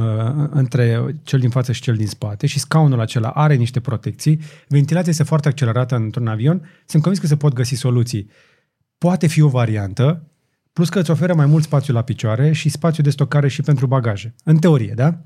între 0.49 1.15
cel 1.23 1.39
din 1.39 1.49
față 1.49 1.71
și 1.71 1.81
cel 1.81 1.95
din 1.95 2.07
spate 2.07 2.47
și 2.47 2.59
scaunul 2.59 2.99
acela 2.99 3.29
are 3.29 3.55
niște 3.55 3.79
protecții. 3.79 4.39
Ventilația 4.67 5.11
este 5.11 5.23
foarte 5.23 5.47
accelerată 5.47 5.95
într-un 5.95 6.27
avion. 6.27 6.61
Sunt 6.85 7.01
convins 7.01 7.23
că 7.23 7.29
se 7.29 7.35
pot 7.37 7.53
găsi 7.53 7.75
soluții. 7.75 8.29
Poate 8.97 9.27
fi 9.27 9.41
o 9.41 9.47
variantă, 9.47 10.23
plus 10.73 10.89
că 10.89 10.99
îți 10.99 11.11
oferă 11.11 11.33
mai 11.33 11.45
mult 11.45 11.63
spațiu 11.63 11.93
la 11.93 12.01
picioare 12.01 12.51
și 12.51 12.69
spațiu 12.69 13.03
de 13.03 13.09
stocare 13.09 13.47
și 13.47 13.61
pentru 13.61 13.87
bagaje. 13.87 14.35
În 14.43 14.57
teorie, 14.57 14.93
da? 14.95 15.17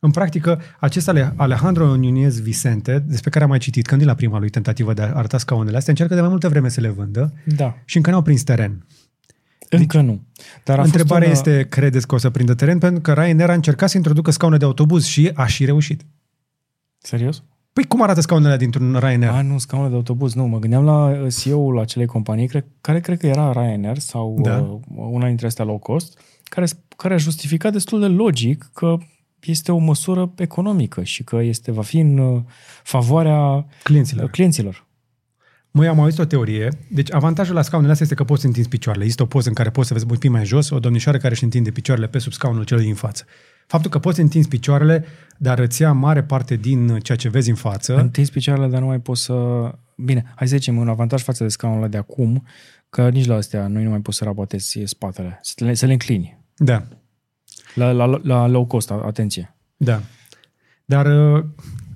În 0.00 0.10
practică, 0.10 0.60
acest 0.80 1.08
Ale- 1.08 1.32
Alejandro 1.36 1.96
Nunez 1.96 2.40
Vicente, 2.40 2.98
despre 3.06 3.30
care 3.30 3.44
am 3.44 3.50
mai 3.50 3.58
citit, 3.58 3.86
că 3.86 3.96
nu 3.96 4.02
e 4.02 4.04
la 4.04 4.14
prima 4.14 4.38
lui 4.38 4.48
tentativă 4.50 4.92
de 4.92 5.02
a 5.02 5.12
arăta 5.14 5.38
scaunele 5.38 5.76
astea, 5.76 5.92
încearcă 5.92 6.14
de 6.14 6.20
mai 6.20 6.30
multă 6.30 6.48
vreme 6.48 6.68
să 6.68 6.80
le 6.80 6.88
vândă 6.88 7.32
Da, 7.44 7.74
și 7.84 7.96
încă 7.96 8.10
n-au 8.10 8.22
prins 8.22 8.42
teren. 8.42 8.86
încă 9.70 10.00
nu. 10.00 10.20
Dar 10.64 10.78
a 10.78 10.82
Întrebarea 10.82 11.28
fost 11.28 11.46
un, 11.46 11.52
este, 11.52 11.68
credeți 11.68 12.06
că 12.06 12.14
o 12.14 12.18
să 12.18 12.30
prindă 12.30 12.54
teren? 12.54 12.78
Pentru 12.78 13.00
că 13.00 13.12
Ryanair 13.12 13.50
a 13.50 13.54
încercat 13.54 13.88
să 13.90 13.96
introducă 13.96 14.30
scaune 14.30 14.56
de 14.56 14.64
autobuz 14.64 15.04
și 15.04 15.30
a 15.34 15.46
și 15.46 15.64
reușit. 15.64 16.06
Serios? 16.98 17.42
Păi 17.72 17.84
cum 17.84 18.02
arată 18.02 18.20
scaunele 18.20 18.56
dintr-un 18.56 18.96
Ryanair? 18.98 19.32
A, 19.32 19.42
nu, 19.42 19.58
scaunul 19.58 19.88
de 19.90 19.94
autobuz. 19.94 20.34
Nu, 20.34 20.46
mă 20.46 20.58
gândeam 20.58 20.84
la 20.84 21.04
uh, 21.06 21.34
CEO-ul 21.42 21.78
acelei 21.78 22.06
companii, 22.06 22.46
cred, 22.48 22.64
care 22.80 23.00
cred 23.00 23.18
că 23.18 23.26
era 23.26 23.52
Ryanair 23.52 23.98
sau 23.98 24.38
Da. 24.42 24.58
uh, 24.58 24.80
una 25.10 25.26
dintre 25.26 25.46
astea 25.46 25.64
low 25.64 25.78
cost, 25.78 26.18
care, 26.44 26.66
care 26.96 27.14
a 27.14 27.16
justificat 27.16 27.72
destul 27.72 28.00
de 28.00 28.06
logic 28.06 28.70
că 28.74 28.96
este 29.40 29.72
o 29.72 29.78
măsură 29.78 30.32
economică 30.36 31.02
și 31.02 31.24
că 31.24 31.36
este 31.36 31.72
va 31.72 31.82
fi 31.82 31.98
în 31.98 32.18
uh, 32.18 32.42
favoarea 32.82 33.66
Clienților. 33.82 34.24
uh, 34.24 34.30
clienților. 34.30 34.86
Măi, 35.70 35.88
am 35.88 36.00
auzit 36.00 36.18
o 36.18 36.24
teorie. 36.24 36.68
Deci 36.90 37.12
avantajul 37.12 37.54
la 37.54 37.62
scaunele 37.62 37.92
astea 37.92 38.06
este 38.06 38.18
că 38.18 38.24
poți 38.28 38.40
să 38.40 38.46
întinzi 38.46 38.68
picioarele. 38.68 39.04
Există 39.04 39.24
o 39.24 39.26
poză 39.26 39.48
în 39.48 39.54
care 39.54 39.70
poți 39.70 39.88
să 39.88 39.94
vezi 39.94 40.06
un 40.10 40.16
pic 40.18 40.30
mai 40.30 40.44
jos 40.44 40.70
o 40.70 40.78
domnișoară 40.78 41.18
care 41.18 41.32
își 41.32 41.44
întinde 41.44 41.70
picioarele 41.70 42.06
pe 42.06 42.18
sub 42.18 42.32
scaunul 42.32 42.64
celui 42.64 42.84
din 42.84 42.94
față. 42.94 43.24
Faptul 43.66 43.90
că 43.90 43.98
poți 43.98 44.16
să 44.16 44.22
întinzi 44.22 44.48
picioarele, 44.48 45.04
dar 45.38 45.58
îți 45.58 45.82
ia 45.82 45.92
mare 45.92 46.22
parte 46.22 46.56
din 46.56 46.98
ceea 46.98 47.18
ce 47.18 47.28
vezi 47.28 47.48
în 47.48 47.54
față. 47.54 47.96
Întins 47.96 48.30
picioarele, 48.30 48.68
dar 48.68 48.80
nu 48.80 48.86
mai 48.86 49.00
poți 49.00 49.22
să... 49.22 49.34
Bine, 49.96 50.32
hai 50.36 50.48
să 50.48 50.56
zicem, 50.56 50.76
un 50.76 50.88
avantaj 50.88 51.22
față 51.22 51.42
de 51.42 51.48
scaunul 51.48 51.88
de 51.88 51.96
acum, 51.96 52.46
că 52.90 53.08
nici 53.08 53.26
la 53.26 53.34
astea 53.34 53.66
noi 53.66 53.82
nu 53.82 53.90
mai 53.90 54.00
poți 54.00 54.16
să 54.16 54.24
rabatezi 54.24 54.80
spatele, 54.84 55.38
să 55.42 55.64
le, 55.64 55.74
să 55.74 55.86
le 55.86 55.92
înclini. 55.92 56.38
Da, 56.56 56.86
La, 57.74 57.90
la, 57.90 58.20
la 58.22 58.46
low 58.46 58.66
cost, 58.66 58.90
atenție. 58.90 59.54
da. 59.76 60.00
Dar 60.84 61.06
uh, 61.06 61.44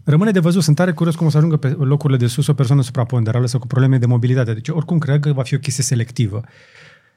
rămâne 0.05 0.31
de 0.31 0.39
văzut. 0.41 0.63
Sunt 0.63 0.77
tare 0.77 0.93
curios 0.93 1.15
cum 1.15 1.27
o 1.27 1.31
să 1.31 1.37
ajungă 1.37 1.57
pe 1.57 1.69
locurile 1.69 2.19
de 2.19 2.27
sus 2.27 2.47
o 2.47 2.55
persoană 2.55 2.83
supraponderală 2.83 3.47
sau 3.47 3.61
cu 3.61 3.67
probleme 3.67 3.99
de 3.99 4.07
mobilitate. 4.07 4.53
Deci 4.53 4.69
oricum 4.69 4.99
cred 4.99 5.21
că 5.21 5.33
va 5.33 5.43
fi 5.43 5.55
o 5.55 5.59
chestie 5.59 5.85
selectivă. 5.85 6.41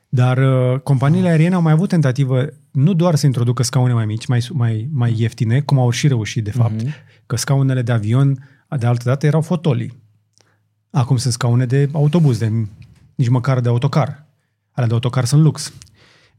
Dar 0.09 0.37
uh, 0.37 0.79
companiile 0.79 1.29
aeriene 1.29 1.55
au 1.55 1.61
mai 1.61 1.71
avut 1.71 1.89
tentativă 1.89 2.45
nu 2.71 2.93
doar 2.93 3.15
să 3.15 3.25
introducă 3.25 3.63
scaune 3.63 3.93
mai 3.93 4.05
mici, 4.05 4.25
mai, 4.25 4.47
mai, 4.51 4.89
mai 4.91 5.13
ieftine, 5.17 5.61
cum 5.61 5.79
au 5.79 5.89
și 5.89 6.07
reușit 6.07 6.43
de 6.43 6.51
fapt, 6.51 6.81
Mhm. 6.81 6.93
că 7.25 7.35
scaunele 7.35 7.81
de 7.81 7.91
avion 7.91 8.49
de 8.77 8.85
altă 8.85 9.03
dată 9.05 9.25
erau 9.25 9.41
fotolii. 9.41 10.03
Acum 10.91 11.17
sunt 11.17 11.33
scaune 11.33 11.65
de 11.65 11.89
autobuz, 11.91 12.37
de, 12.37 12.51
nici 13.15 13.29
măcar 13.29 13.59
de 13.59 13.69
autocar. 13.69 14.25
Ale 14.71 14.85
de 14.87 14.93
autocar 14.93 15.25
sunt 15.25 15.41
lux. 15.41 15.73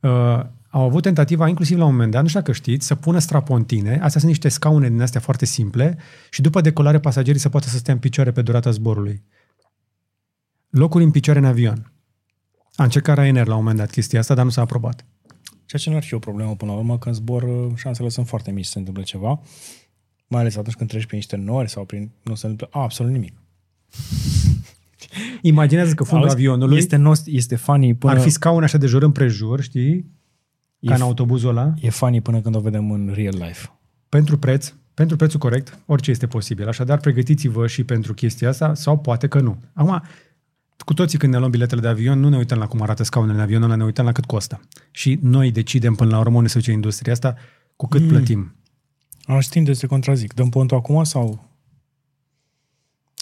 Uh, 0.01 0.41
au 0.77 0.83
avut 0.83 1.03
tentativa, 1.03 1.49
inclusiv 1.49 1.79
la 1.79 1.85
un 1.85 1.91
moment 1.91 2.11
dat, 2.11 2.23
nu 2.23 2.29
știu 2.29 2.41
dacă 2.41 2.53
știți, 2.53 2.87
să 2.87 2.95
pună 2.95 3.19
strapontine. 3.19 3.95
Astea 3.95 4.21
sunt 4.21 4.25
niște 4.25 4.49
scaune 4.49 4.89
din 4.89 5.01
astea 5.01 5.21
foarte 5.21 5.45
simple 5.45 5.99
și 6.31 6.41
după 6.41 6.61
decolare 6.61 7.01
pasagerii 7.01 7.41
să 7.41 7.49
poată 7.49 7.69
să 7.69 7.77
stea 7.77 7.95
în 7.95 8.01
picioare 8.01 8.33
pe 8.33 8.43
durata 8.43 8.71
zborului. 8.71 9.23
Locuri 10.71 11.05
în 11.05 11.11
picioare 11.11 11.39
în 11.39 11.45
avion. 11.45 11.93
A 12.75 12.83
încercat 12.83 13.19
Ryanair 13.19 13.47
la 13.47 13.55
un 13.55 13.61
moment 13.61 13.79
dat 13.79 13.91
chestia 13.91 14.19
asta, 14.19 14.35
dar 14.35 14.45
nu 14.45 14.51
s-a 14.51 14.61
aprobat. 14.61 15.07
Ceea 15.65 15.83
ce 15.83 15.91
nu 15.91 15.97
ar 15.97 16.03
fi 16.03 16.15
o 16.15 16.19
problemă 16.19 16.57
până 16.57 16.71
la 16.71 16.77
urmă, 16.77 16.99
că 16.99 17.09
în 17.09 17.15
zbor 17.15 17.43
uh, 17.43 17.73
șansele 17.75 18.09
sunt 18.09 18.27
foarte 18.27 18.51
mici 18.51 18.65
să 18.65 18.71
se 18.71 18.79
întâmple 18.79 19.03
ceva, 19.03 19.41
mai 20.27 20.41
ales 20.41 20.57
atunci 20.57 20.75
când 20.75 20.89
treci 20.89 21.07
prin 21.07 21.19
niște 21.19 21.37
nori 21.37 21.71
sau 21.71 21.85
prin... 21.85 22.11
nu 22.23 22.35
se 22.35 22.47
întâmplă 22.47 22.81
absolut 22.81 23.13
nimic. 23.13 23.33
Imaginează 25.43 25.95
că 25.95 26.05
fundul 26.05 26.29
Auzi, 26.29 26.41
avionului 26.41 26.77
Este, 26.77 26.97
nost, 26.97 27.27
este 27.27 27.57
funny 27.57 27.95
până, 27.95 28.13
ar 28.13 28.21
fi 28.21 28.31
scaune 28.31 28.65
așa 28.65 28.79
de 28.79 28.87
jur 28.87 29.03
împrejur, 29.03 29.61
știi? 29.61 30.15
E, 30.79 30.89
Ca 30.89 30.95
în 30.95 31.01
autobuzul 31.01 31.49
ăla. 31.49 31.75
e 31.81 31.91
funny 31.91 32.21
până 32.21 32.41
când 32.41 32.55
o 32.55 32.61
vedem 32.61 32.91
în 32.91 33.11
real 33.15 33.35
life. 33.39 33.71
Pentru 34.09 34.39
preț, 34.39 34.73
pentru 34.95 35.17
prețul 35.17 35.39
corect, 35.39 35.79
orice 35.87 36.11
este 36.11 36.27
posibil. 36.27 36.69
Așadar, 36.69 36.99
pregătiți-vă 36.99 37.67
și 37.67 37.85
pentru 37.85 38.15
chestia 38.15 38.49
asta 38.49 38.75
sau 38.75 38.99
poate 38.99 39.27
că 39.29 39.41
nu. 39.41 39.57
Acum, 39.73 40.03
cu 40.85 40.95
toții 40.95 41.19
când 41.19 41.33
ne 41.33 41.39
luăm 41.39 41.51
biletele 41.51 41.81
de 41.81 41.89
avion, 41.89 42.21
nu 42.21 42.29
ne 42.29 42.37
uităm 42.37 42.59
la 42.59 42.67
cum 42.67 42.83
arată 42.83 43.03
scaunele 43.03 43.37
de 43.37 43.43
avion, 43.43 43.63
ăla 43.63 43.75
ne 43.75 43.85
uităm 43.85 44.05
la 44.05 44.13
cât 44.13 44.25
costă. 44.25 44.61
Și 44.91 45.19
noi 45.23 45.51
decidem 45.53 45.95
până 45.95 46.11
la 46.11 46.19
urmă 46.19 46.37
unde 46.37 46.49
se 46.49 46.59
duce 46.59 46.73
industria 46.73 47.13
asta, 47.13 47.35
cu 47.77 47.87
cât 47.87 48.01
mm. 48.01 48.09
plătim. 48.09 48.55
Am 49.25 49.41
știm 49.41 49.65
de 49.65 49.73
se 49.73 49.87
contrazic. 49.87 50.35
Dăm 50.35 50.49
pontul 50.49 50.77
acum 50.77 51.05
sau... 51.05 51.45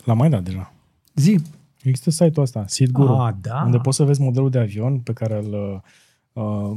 L-am 0.05 0.17
mai 0.17 0.31
dat 0.31 0.43
deja. 0.43 0.73
Zi. 1.15 1.41
Există 1.83 2.11
site-ul 2.11 2.43
ăsta, 2.43 2.65
SeatGuru, 2.67 3.13
Ah, 3.13 3.35
da. 3.41 3.63
unde 3.65 3.79
poți 3.79 3.97
să 3.97 4.05
vezi 4.05 4.21
modelul 4.21 4.51
de 4.51 4.59
avion 4.59 4.99
pe 4.99 5.13
care 5.13 5.37
îl, 5.45 5.53
uh, 5.53 5.81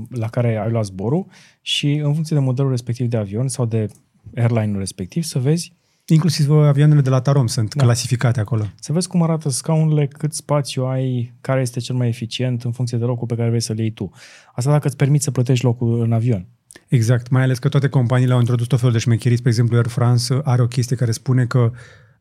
la 0.09 0.29
care 0.29 0.57
ai 0.57 0.71
luat 0.71 0.85
zborul 0.85 1.25
și 1.61 1.93
în 1.93 2.13
funcție 2.13 2.35
de 2.35 2.41
modelul 2.41 2.71
respectiv 2.71 3.09
de 3.09 3.17
avion 3.17 3.47
sau 3.47 3.65
de 3.65 3.87
airline-ul 4.35 4.77
respectiv 4.77 5.23
să 5.23 5.39
vezi 5.39 5.75
Inclusiv 6.09 6.49
avioanele 6.51 7.01
de 7.01 7.09
la 7.09 7.21
Tarom 7.21 7.47
sunt 7.47 7.69
Da. 7.69 7.79
da. 7.79 7.83
clasificate 7.83 8.39
acolo. 8.39 8.65
Să 8.79 8.93
vezi 8.93 9.07
cum 9.07 9.21
arată 9.21 9.49
scaunele, 9.49 10.07
cât 10.07 10.33
spațiu 10.33 10.85
ai, 10.85 11.33
care 11.41 11.61
este 11.61 11.79
cel 11.79 11.95
mai 11.95 12.07
eficient 12.07 12.63
în 12.63 12.71
funcție 12.71 12.97
de 12.97 13.03
locul 13.03 13.27
pe 13.27 13.35
care 13.35 13.47
vrei 13.47 13.61
să-l 13.61 13.79
iei 13.79 13.91
tu. 13.91 14.11
Asta 14.53 14.71
dacă 14.71 14.87
îți 14.87 14.95
permiți 14.95 15.23
să 15.23 15.31
plătești 15.31 15.65
locul 15.65 16.01
în 16.01 16.11
avion. 16.11 16.47
Exact, 16.87 17.29
mai 17.29 17.43
ales 17.43 17.59
că 17.59 17.69
toate 17.69 17.87
companiile 17.89 18.33
au 18.33 18.39
introdus 18.39 18.67
tot 18.67 18.77
felul 18.77 18.93
de 18.93 18.99
șmecheriți. 18.99 19.37
Spre 19.37 19.49
exemplu, 19.49 19.75
Air 19.75 19.87
France 19.87 20.39
are 20.43 20.61
o 20.61 20.67
chestie 20.67 20.95
care 20.95 21.11
spune 21.11 21.45
că 21.45 21.71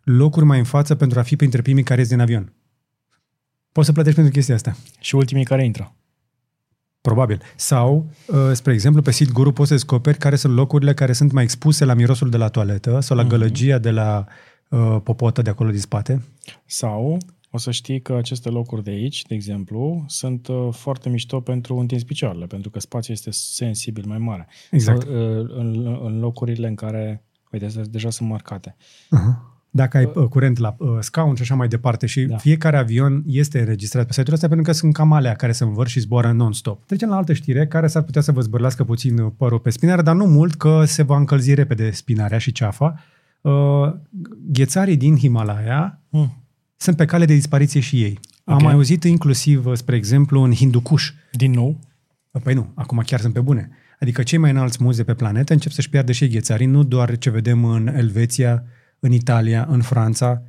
locuri 0.03 0.45
mai 0.45 0.59
în 0.59 0.65
față 0.65 0.95
pentru 0.95 1.19
a 1.19 1.23
fi 1.23 1.37
printre 1.37 1.63
primii 1.63 1.83
care 1.83 2.01
ies 2.01 2.09
din 2.09 2.21
avion. 2.21 2.53
Poți 3.73 3.87
să 3.87 3.93
plătești 3.93 4.17
pentru 4.17 4.35
chestia 4.37 4.55
asta. 4.55 4.77
Și 5.01 5.15
ultimii 5.15 5.45
care 5.45 5.65
intră. 5.65 5.95
Probabil. 7.07 7.41
Sau, 7.57 8.07
uh, 8.27 8.37
spre 8.53 8.73
exemplu, 8.73 9.03
pe 9.03 9.11
Seat 9.11 9.31
Guru 9.33 9.53
poți 9.53 9.69
să 9.69 9.75
descoperi 9.75 10.19
care 10.19 10.37
sunt 10.37 10.55
locurile 10.55 10.95
care 10.95 11.13
sunt 11.13 11.33
mai 11.33 11.43
expuse 11.43 11.85
la 11.85 11.95
mirosul 11.95 12.31
de 12.31 12.37
la 12.37 12.49
toaletă 12.49 13.01
sau 13.01 13.17
la 13.17 13.23
Mhm. 13.23 13.31
gălăgia 13.31 13.79
de 13.79 13.91
la 13.91 14.25
uh, 14.69 14.97
popotă 15.03 15.43
de 15.43 15.51
acolo 15.51 15.71
din 15.71 15.81
spate. 15.81 16.23
Sau 16.65 17.19
o 17.51 17.59
să 17.59 17.71
știi 17.71 18.01
că 18.01 18.13
aceste 18.13 18.49
locuri 18.49 18.83
de 18.83 18.91
aici, 18.91 19.23
de 19.23 19.35
exemplu, 19.35 20.05
sunt 20.07 20.49
uh, 20.49 20.69
foarte 20.71 21.09
mișto 21.09 21.41
pentru 21.41 21.77
întins 21.77 22.05
picioarele, 22.05 22.47
pentru 22.47 22.71
că 22.71 22.81
spațiul 22.81 23.17
este 23.17 23.31
sensibil 23.33 24.05
mai 24.07 24.19
mare. 24.19 24.49
Exact. 24.71 25.03
Sau, 25.03 25.13
uh, 25.13 25.47
în, 25.57 25.99
în 26.05 26.19
locurile 26.21 26.69
în 26.69 26.75
care, 26.75 27.25
uite, 27.53 27.65
astea 27.65 27.83
deja 27.91 28.11
sunt 28.11 28.29
marcate. 28.29 28.77
Uh-huh. 28.79 29.55
Dacă 29.77 29.97
ai 29.97 30.11
uh, 30.15 30.25
curent 30.29 30.59
la 30.59 30.75
uh, 30.79 30.89
scaun 31.01 31.35
și 31.35 31.43
așa 31.43 31.55
mai 31.55 31.69
departe 31.69 32.07
și 32.07 32.21
Da. 32.21 32.27
da. 32.27 32.37
fiecare 32.37 32.77
avion 32.77 33.23
este 33.27 33.59
înregistrat 33.59 34.07
pe 34.07 34.13
site-ul 34.13 34.35
ăsta 34.35 34.47
pentru 34.47 34.67
că 34.67 34.73
sunt 34.73 34.93
cam 34.93 35.13
alea 35.13 35.35
care 35.35 35.53
se 35.53 35.65
învâr 35.65 35.87
și 35.87 36.01
zboară 36.01 36.33
non-stop. 36.33 36.87
Trecem 36.87 37.09
la 37.09 37.17
altă 37.17 37.33
știre 37.33 37.67
care 37.67 37.87
s-ar 37.87 38.03
putea 38.03 38.21
să 38.21 38.33
vă 38.33 38.41
zbârlească 38.41 38.85
puțin 38.85 39.19
uh, 39.19 39.33
părul 39.37 39.59
pe 39.59 39.71
spinare, 39.71 40.03
dar 40.03 40.15
nu 40.15 40.25
mult 40.25 40.55
că 40.55 40.83
se 40.85 41.03
va 41.03 41.17
încălzi 41.17 41.55
repede 41.55 41.91
spinarea 41.91 42.39
și 42.39 42.53
ceafa. 42.53 43.05
Uh, 43.41 43.53
ghețarii 44.53 44.97
din 44.97 45.17
Himalaya 45.17 46.01
Hmm. 46.11 46.43
sunt 46.77 46.97
pe 46.97 47.05
cale 47.05 47.25
de 47.25 47.35
dispariție 47.35 47.81
și 47.81 48.03
ei. 48.03 48.19
Am 48.45 48.63
mai 48.63 48.73
auzit 48.73 49.05
inclusiv, 49.05 49.75
spre 49.75 49.97
exemplu, 49.97 50.41
în 50.43 50.53
Hindukush. 50.53 51.09
Din 51.33 51.51
nou? 51.51 51.79
Păi 52.43 52.55
nu, 52.55 52.71
acum 52.75 53.03
chiar 53.07 53.21
sunt 53.21 53.33
pe 53.33 53.41
bune. 53.41 53.71
Adică 54.01 54.23
cei 54.23 54.39
mai 54.39 54.51
înalți 54.51 54.83
muze 54.83 55.05
pe 55.05 55.15
planetă 55.15 55.53
încep 55.53 55.73
să-și 55.73 55.89
piardă 55.89 56.13
și 56.13 56.29
ghețarii, 56.29 56.67
nu 56.67 56.83
doar 56.83 57.19
ce 57.19 57.31
vedem 57.31 57.65
în 57.65 57.87
Elveția, 57.87 58.65
în 59.01 59.13
Italia, 59.13 59.67
în 59.71 59.83
Franța. 59.83 60.43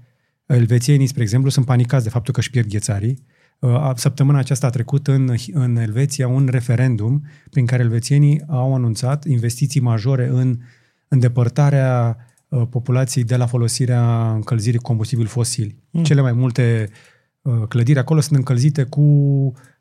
Elvețienii, 0.46 1.08
spre 1.08 1.22
exemplu, 1.22 1.50
sunt 1.50 1.66
panicați 1.66 2.04
de 2.04 2.10
faptul 2.10 2.34
că 2.34 2.40
își 2.40 2.50
pierd 2.50 2.68
ghețarii. 2.68 3.26
Uh, 3.60 3.92
săptămâna 3.96 4.38
aceasta 4.38 4.68
a 4.68 4.70
trecut 4.70 5.08
în, 5.08 5.34
în 5.52 5.76
Elveția 5.76 6.28
un 6.28 6.48
referendum 6.52 7.26
prin 7.50 7.66
care 7.66 7.84
elvețienii 7.84 8.44
au 8.48 8.76
anunțat 8.76 9.26
investiții 9.26 9.82
majore 9.82 10.28
în 10.28 10.58
îndepărtarea 11.08 12.18
uh, 12.48 12.62
populației 12.70 13.24
de 13.24 13.36
la 13.36 13.46
folosirea 13.46 14.32
încălzirii 14.32 14.80
combustibil 14.80 15.26
fosili. 15.26 15.76
Mm. 15.90 16.04
Cele 16.04 16.22
mai 16.22 16.32
multe 16.32 16.90
uh, 17.42 17.64
clădiri 17.68 18.00
acolo 18.00 18.20
sunt 18.20 18.38
încălzite 18.38 18.84
cu 18.84 19.04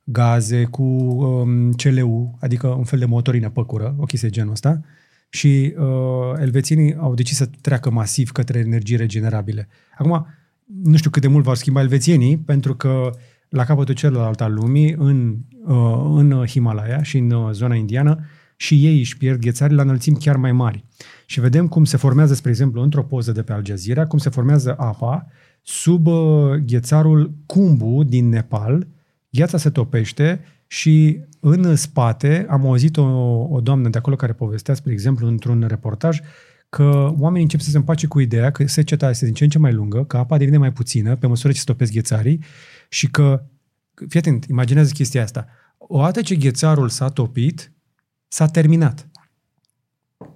gaze, 0.04 0.64
cu 0.64 0.82
um, 0.82 1.72
CLU, 1.72 2.36
adică 2.40 2.66
un 2.66 2.84
fel 2.84 2.98
de 2.98 3.04
motorină 3.04 3.50
păcură, 3.50 3.94
o 3.98 4.04
chestie 4.04 4.30
genul 4.30 4.52
ăsta. 4.52 4.80
Și 5.28 5.74
uh, 5.78 6.40
elvețienii 6.40 6.94
au 6.94 7.14
decis 7.14 7.36
să 7.36 7.48
treacă 7.60 7.90
masiv 7.90 8.30
către 8.30 8.58
energii 8.58 8.96
regenerabile. 8.96 9.68
Acum, 9.98 10.26
nu 10.82 10.96
știu 10.96 11.10
cât 11.10 11.22
de 11.22 11.28
mult 11.28 11.44
vor 11.44 11.56
schimba 11.56 11.80
elvețienii, 11.80 12.38
pentru 12.38 12.74
că 12.74 13.10
la 13.48 13.64
capătul 13.64 13.94
celălalt 13.94 14.40
al 14.40 14.52
lumii, 14.52 14.94
în, 14.98 15.36
uh, 15.66 16.12
în 16.14 16.44
Himalaya 16.46 17.02
și 17.02 17.18
în 17.18 17.30
uh, 17.30 17.52
zona 17.52 17.74
indiană, 17.74 18.24
și 18.56 18.86
ei 18.86 18.98
își 18.98 19.16
pierd 19.16 19.40
ghețari 19.40 19.74
la 19.74 19.82
înălțimi 19.82 20.16
chiar 20.16 20.36
mai 20.36 20.52
mari. 20.52 20.84
Și 21.26 21.40
vedem 21.40 21.68
cum 21.68 21.84
se 21.84 21.96
formează, 21.96 22.34
spre 22.34 22.50
exemplu, 22.50 22.82
într-o 22.82 23.02
poză 23.02 23.32
de 23.32 23.42
pe 23.42 23.52
Al 23.52 23.64
Jazeera, 23.64 24.06
cum 24.06 24.18
se 24.18 24.30
formează 24.30 24.74
apa 24.78 25.26
sub 25.62 26.06
uh, 26.06 26.54
ghețarul 26.54 27.34
Kumbu 27.46 28.02
din 28.02 28.28
Nepal, 28.28 28.86
gheața 29.30 29.58
se 29.58 29.70
topește 29.70 30.40
și 30.66 31.20
în 31.50 31.76
spate 31.76 32.46
am 32.48 32.66
auzit 32.66 32.96
o, 32.96 33.04
o 33.50 33.60
doamnă 33.60 33.88
de 33.88 33.98
acolo 33.98 34.16
care 34.16 34.32
povestea, 34.32 34.74
spre 34.74 34.92
exemplu, 34.92 35.26
într-un 35.26 35.64
reportaj, 35.68 36.20
că 36.68 37.12
oamenii 37.18 37.42
încep 37.42 37.60
să 37.60 37.70
se 37.70 37.76
împace 37.76 38.06
cu 38.06 38.20
ideea 38.20 38.50
că 38.50 38.66
seceta 38.66 39.10
este 39.10 39.24
din 39.24 39.34
ce 39.34 39.44
în 39.44 39.50
ce 39.50 39.58
mai 39.58 39.72
lungă, 39.72 40.04
că 40.04 40.16
apa 40.16 40.38
devine 40.38 40.56
mai 40.56 40.72
puțină 40.72 41.16
pe 41.16 41.26
măsură 41.26 41.52
ce 41.52 41.58
se 41.58 41.64
topesc 41.64 41.92
ghețarii 41.92 42.44
și 42.88 43.10
că, 43.10 43.44
fii 44.08 44.18
atent, 44.18 44.44
imaginează 44.44 44.92
chestia 44.92 45.22
asta, 45.22 45.46
odată 45.78 46.20
ce 46.20 46.34
ghețarul 46.34 46.88
s-a 46.88 47.08
topit, 47.08 47.72
s-a 48.28 48.46
terminat. 48.46 49.08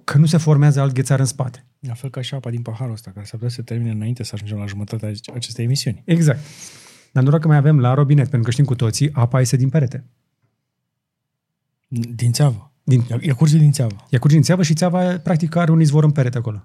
Că 0.03 0.17
nu 0.17 0.25
se 0.25 0.37
formează 0.37 0.81
alt 0.81 0.93
ghețar 0.93 1.19
în 1.19 1.25
spate. 1.25 1.65
La 1.79 1.93
fel 1.93 2.09
ca 2.09 2.21
și 2.21 2.33
apa 2.33 2.49
din 2.49 2.61
paharul 2.61 2.93
ăsta, 2.93 3.11
care 3.11 3.25
s-ar 3.25 3.39
putea 3.39 3.55
să 3.55 3.61
termine 3.61 3.91
înainte 3.91 4.23
să 4.23 4.31
ajungem 4.33 4.57
la 4.57 4.65
jumătatea 4.65 5.11
acestei 5.33 5.65
emisiuni. 5.65 6.01
Exact. 6.05 6.39
Dar 7.11 7.23
noroc 7.23 7.41
că 7.41 7.47
mai 7.47 7.57
avem 7.57 7.79
la 7.79 7.93
robinet, 7.93 8.29
pentru 8.29 8.43
că 8.43 8.51
știm 8.51 8.65
cu 8.65 8.75
toții, 8.75 9.09
apa 9.13 9.39
iese 9.39 9.55
din 9.55 9.69
perete. 9.69 10.05
Din 12.15 12.31
țeavă. 12.31 12.71
Din... 12.83 13.05
Ea, 13.09 13.19
ea 13.21 13.33
curge 13.33 13.57
din 13.57 13.71
țeavă. 13.71 13.95
Ea 14.09 14.19
curge 14.19 14.35
din 14.35 14.43
țeavă 14.43 14.63
și 14.63 14.73
țeava 14.73 15.17
practic 15.17 15.55
are 15.55 15.71
un 15.71 15.81
izvor 15.81 16.03
în 16.03 16.11
perete 16.11 16.37
acolo. 16.37 16.63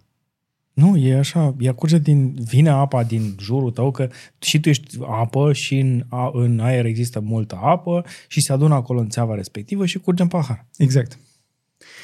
Nu, 0.73 0.97
e 0.97 1.19
așa, 1.19 1.55
ea 1.59 1.73
curge 1.73 1.99
din, 1.99 2.35
vine 2.35 2.69
apa 2.69 3.05
din 3.05 3.35
jurul 3.41 3.71
tău, 3.71 3.91
că 3.91 4.09
și 4.39 4.61
tu 4.61 4.69
ești 4.69 4.99
apă 5.07 5.53
și 5.53 5.79
în, 5.79 6.05
a, 6.09 6.31
în 6.33 6.61
aer 6.61 6.85
există 6.85 7.21
multă 7.21 7.59
apă 7.63 8.05
și 8.29 8.41
se 8.41 8.53
adună 8.53 8.75
acolo 8.75 9.01
în 9.01 9.09
țeava 9.09 9.35
respectivă 9.35 9.87
și 9.87 9.99
curge 9.99 10.23
în 10.23 10.29
pahar. 10.29 10.67
Exact. 10.77 11.19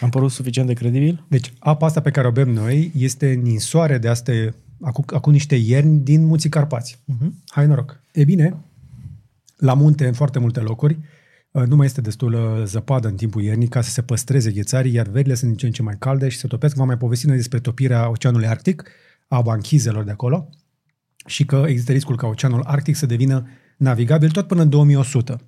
Am 0.01 0.11
părut 0.11 0.31
suficient 0.31 0.69
de 0.69 0.75
credibil? 0.75 1.25
Deci, 1.29 1.53
apa 1.59 1.87
asta 1.87 2.01
pe 2.01 2.11
care 2.11 2.27
o 2.27 2.31
bem 2.31 2.51
noi 2.51 2.93
este 2.97 3.41
ninsoare 3.43 3.99
de 3.99 4.09
astea, 4.09 4.55
acum, 4.81 5.05
acum 5.07 5.33
niște 5.33 5.55
ierni 5.55 5.99
din 5.99 6.25
Munții 6.25 6.49
Carpați. 6.49 6.99
Uh-huh. 6.99 7.31
Hai 7.47 7.67
noroc! 7.67 8.01
E 8.13 8.25
bine, 8.25 8.57
la 9.57 9.75
munte, 9.75 10.07
în 10.07 10.13
foarte 10.13 10.39
multe 10.39 10.61
locuri, 10.61 10.93
uh, 10.93 11.05
nu 11.53 11.77
mai 11.77 11.87
este 11.87 12.01
destulă 12.01 12.63
zăpadă 12.67 13.09
în 13.09 13.17
timpul 13.17 13.43
iernii 13.43 13.69
ca 13.69 13.81
să 13.81 13.91
se 13.91 14.03
păstreze 14.03 14.51
ghețarii, 14.51 14.93
iar 14.93 15.07
verile 15.07 15.35
sunt 15.35 15.51
din 15.51 15.59
ce 15.59 15.67
în 15.67 15.73
ce 15.73 15.83
mai 15.83 15.97
calde 15.99 16.29
și 16.29 16.39
se 16.39 16.47
topesc. 16.47 16.77
V-am 16.77 16.87
mai 16.87 16.97
povestit 16.97 17.29
noi 17.29 17.37
despre 17.37 17.61
topirea 17.61 18.09
Oceanului 18.09 18.47
Arctic, 18.47 18.85
a 19.29 19.41
banchizelor 19.41 20.05
de 20.05 20.11
acolo, 20.11 20.49
și 21.27 21.45
că 21.45 21.65
există 21.69 21.93
riscul 21.93 22.17
ca 22.17 22.27
Oceanul 22.27 22.63
Arctic 22.63 22.97
să 22.97 23.07
devină 23.07 23.49
navigabil 23.77 24.31
tot 24.31 24.47
până 24.47 24.63
în 24.63 24.69
2100. 24.69 25.41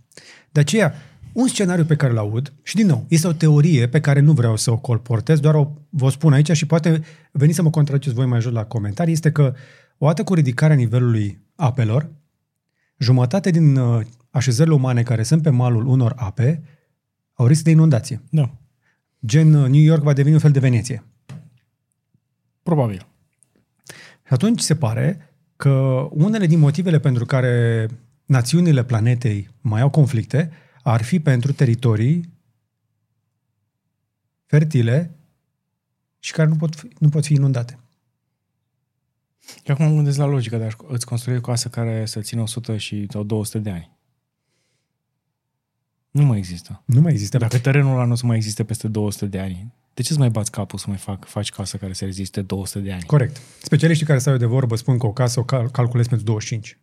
De 0.52 0.60
aceea, 0.60 0.94
un 1.32 1.48
scenariu 1.48 1.84
pe 1.84 1.96
care 1.96 2.12
îl 2.12 2.18
aud, 2.18 2.52
și 2.62 2.74
din 2.74 2.86
nou, 2.86 3.06
este 3.08 3.26
o 3.26 3.32
teorie 3.32 3.88
pe 3.88 4.00
care 4.00 4.20
nu 4.20 4.32
vreau 4.32 4.56
să 4.56 4.70
o 4.70 4.78
colportez, 4.78 5.40
doar 5.40 5.54
o 5.54 5.72
vă 5.90 6.10
spun 6.10 6.32
aici 6.32 6.50
și 6.50 6.66
poate 6.66 7.02
veniți 7.32 7.56
să 7.56 7.62
mă 7.62 7.70
contraceți 7.70 8.14
voi 8.14 8.26
mai 8.26 8.40
jos 8.40 8.52
la 8.52 8.64
comentarii, 8.64 9.12
este 9.12 9.32
că 9.32 9.54
odată 9.98 10.24
cu 10.24 10.34
ridicarea 10.34 10.76
nivelului 10.76 11.42
apelor, 11.56 12.10
jumătate 12.98 13.50
din 13.50 13.76
uh, 13.76 14.00
așezările 14.34 14.74
umane 14.74 15.02
care 15.02 15.22
sunt 15.22 15.42
pe 15.42 15.50
malul 15.50 15.86
unor 15.86 16.12
ape 16.16 16.62
au 17.32 17.46
risc 17.46 17.62
de 17.62 17.70
inundație. 17.70 18.22
Da. 18.30 18.50
Gen 19.26 19.54
uh, 19.54 19.68
New 19.68 19.80
York 19.80 20.02
va 20.02 20.12
deveni 20.12 20.34
un 20.34 20.40
fel 20.40 20.50
de 20.50 20.58
Veneție. 20.58 21.04
Probabil. 22.62 23.06
Și 24.26 24.32
atunci 24.32 24.60
se 24.60 24.76
pare 24.76 25.34
că 25.56 25.70
unele 26.10 26.46
din 26.46 26.58
motivele 26.58 27.00
pentru 27.00 27.24
care 27.24 27.86
națiunile 28.24 28.84
planetei 28.84 29.48
mai 29.60 29.80
au 29.80 29.90
conflicte 29.90 30.50
ar 30.82 31.02
fi 31.02 31.20
pentru 31.20 31.52
teritorii 31.52 32.32
fertile 34.46 35.14
și 36.18 36.32
care 36.32 36.48
nu 36.48 36.56
pot 36.56 36.74
fi, 36.74 36.88
nu 36.98 37.08
pot 37.08 37.24
fi 37.24 37.32
inundate. 37.32 37.78
Eu 39.64 39.74
acum 39.74 39.86
mă 39.86 39.94
gândesc 39.94 40.18
la 40.18 40.26
logica 40.26 40.58
de 40.58 40.64
a 40.64 40.84
îți 40.88 41.06
construi 41.06 41.36
o 41.36 41.40
casă 41.40 41.68
care 41.68 42.06
să 42.06 42.20
țină 42.20 42.42
100 42.42 42.76
și 42.76 43.06
sau 43.10 43.22
200 43.22 43.58
de 43.58 43.70
ani. 43.70 43.93
Nu 46.14 46.24
mai 46.24 46.38
există. 46.38 46.82
Nu 46.84 47.00
mai 47.00 47.12
există. 47.12 47.38
Dacă 47.38 47.58
terenul 47.58 47.92
ăla 47.94 48.04
nu 48.04 48.12
o 48.12 48.14
să 48.14 48.26
mai 48.26 48.36
existe 48.36 48.64
peste 48.64 48.88
200 48.88 49.26
de 49.26 49.38
ani, 49.40 49.72
de 49.94 50.02
ce 50.02 50.12
să 50.12 50.18
mai 50.18 50.30
bați 50.30 50.50
capul 50.50 50.78
să 50.78 50.84
mai 50.88 50.96
fac, 50.96 51.24
faci 51.26 51.50
casă 51.50 51.76
care 51.76 51.92
să 51.92 52.04
reziste 52.04 52.42
200 52.42 52.78
de 52.78 52.92
ani? 52.92 53.02
Corect. 53.02 53.40
Specialiștii 53.62 54.06
care 54.06 54.18
stau 54.18 54.36
de 54.36 54.44
vorbă 54.46 54.76
spun 54.76 54.98
că 54.98 55.06
o 55.06 55.12
casă 55.12 55.40
o 55.40 55.44
cal- 55.44 55.70
calculezi 55.70 56.08
pentru 56.08 56.26
25. 56.26 56.78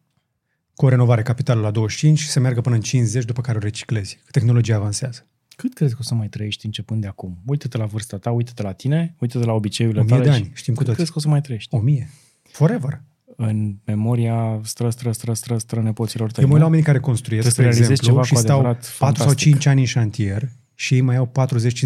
Cu 0.75 0.85
o 0.85 0.89
renovare 0.89 1.21
capitală 1.21 1.61
la 1.61 1.71
25 1.71 2.19
și 2.19 2.29
să 2.29 2.39
meargă 2.39 2.61
până 2.61 2.75
în 2.75 2.81
50, 2.81 3.25
după 3.25 3.41
care 3.41 3.57
o 3.57 3.61
reciclezi. 3.61 4.19
Tehnologia 4.31 4.75
avansează. 4.75 5.25
Cât 5.55 5.73
crezi 5.73 5.91
că 5.93 5.97
o 6.01 6.03
să 6.03 6.13
mai 6.15 6.27
trăiești 6.27 6.65
începând 6.65 7.01
de 7.01 7.07
acum? 7.07 7.37
Uite-te 7.45 7.77
la 7.77 7.85
vârsta 7.85 8.17
ta, 8.17 8.31
uite-te 8.31 8.61
la 8.61 8.71
tine, 8.71 9.15
uite-te 9.19 9.45
la 9.45 9.53
obiceiurile 9.53 10.01
O 10.01 10.03
mie 10.03 10.13
tale. 10.15 10.29
de 10.29 10.35
și 10.35 10.41
ani, 10.41 10.51
știm 10.53 10.73
cu 10.73 10.79
cât 10.79 10.85
toți. 10.87 10.95
crezi 10.97 11.11
că 11.11 11.17
o 11.17 11.21
să 11.21 11.27
mai 11.27 11.41
trăiești? 11.41 11.75
O 11.75 11.79
mie. 11.79 12.09
Forever. 12.51 13.01
În 13.47 13.75
memoria 13.85 14.59
stră, 14.63 14.89
stră, 14.89 15.11
stră, 15.11 15.33
stră, 15.33 15.57
stră 15.57 15.81
nepoților 15.81 16.31
tăi. 16.31 16.43
Eu 16.43 16.49
mă 16.49 16.53
uit 16.53 16.53
nu? 16.53 16.57
la 16.57 16.63
oamenii 16.63 16.85
care 16.85 16.99
construiesc, 16.99 17.49
Trebuie 17.49 17.73
să 17.73 17.79
spre 17.79 17.85
realizezi 17.85 18.09
exemplu, 18.09 18.13
ceva 18.13 18.25
și 18.25 18.33
cu 18.33 18.39
stau 18.39 18.57
adevărat 18.57 18.95
4 18.97 18.97
sau 18.97 19.07
fantastic. 19.07 19.51
5 19.51 19.65
ani 19.65 19.79
în 19.79 19.85
șantier 19.85 20.49
și 20.75 20.93
ei 20.93 21.01
mai 21.01 21.15
au 21.15 21.31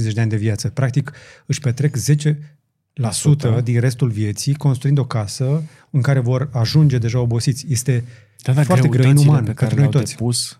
40-50 0.09 0.13
de 0.13 0.21
ani 0.21 0.29
de 0.29 0.35
viață. 0.35 0.69
Practic 0.69 1.11
își 1.45 1.59
petrec 1.59 1.97
10% 1.97 3.63
din 3.63 3.79
restul 3.79 4.09
vieții 4.09 4.53
construind 4.53 4.97
o 4.97 5.05
casă 5.05 5.63
în 5.89 6.01
care 6.01 6.19
vor 6.19 6.49
ajunge 6.53 6.97
deja 6.97 7.19
obosiți. 7.19 7.65
Este 7.69 8.03
Da, 8.43 8.53
da, 8.53 8.63
foarte 8.63 8.87
greu 8.87 9.01
greutățile 9.01 9.21
inuman 9.21 9.43
pe 9.43 9.53
care 9.53 9.67
pentru 9.67 9.79
noi 9.79 9.89
le-au 9.89 10.01
toți. 10.01 10.15
depus, 10.15 10.59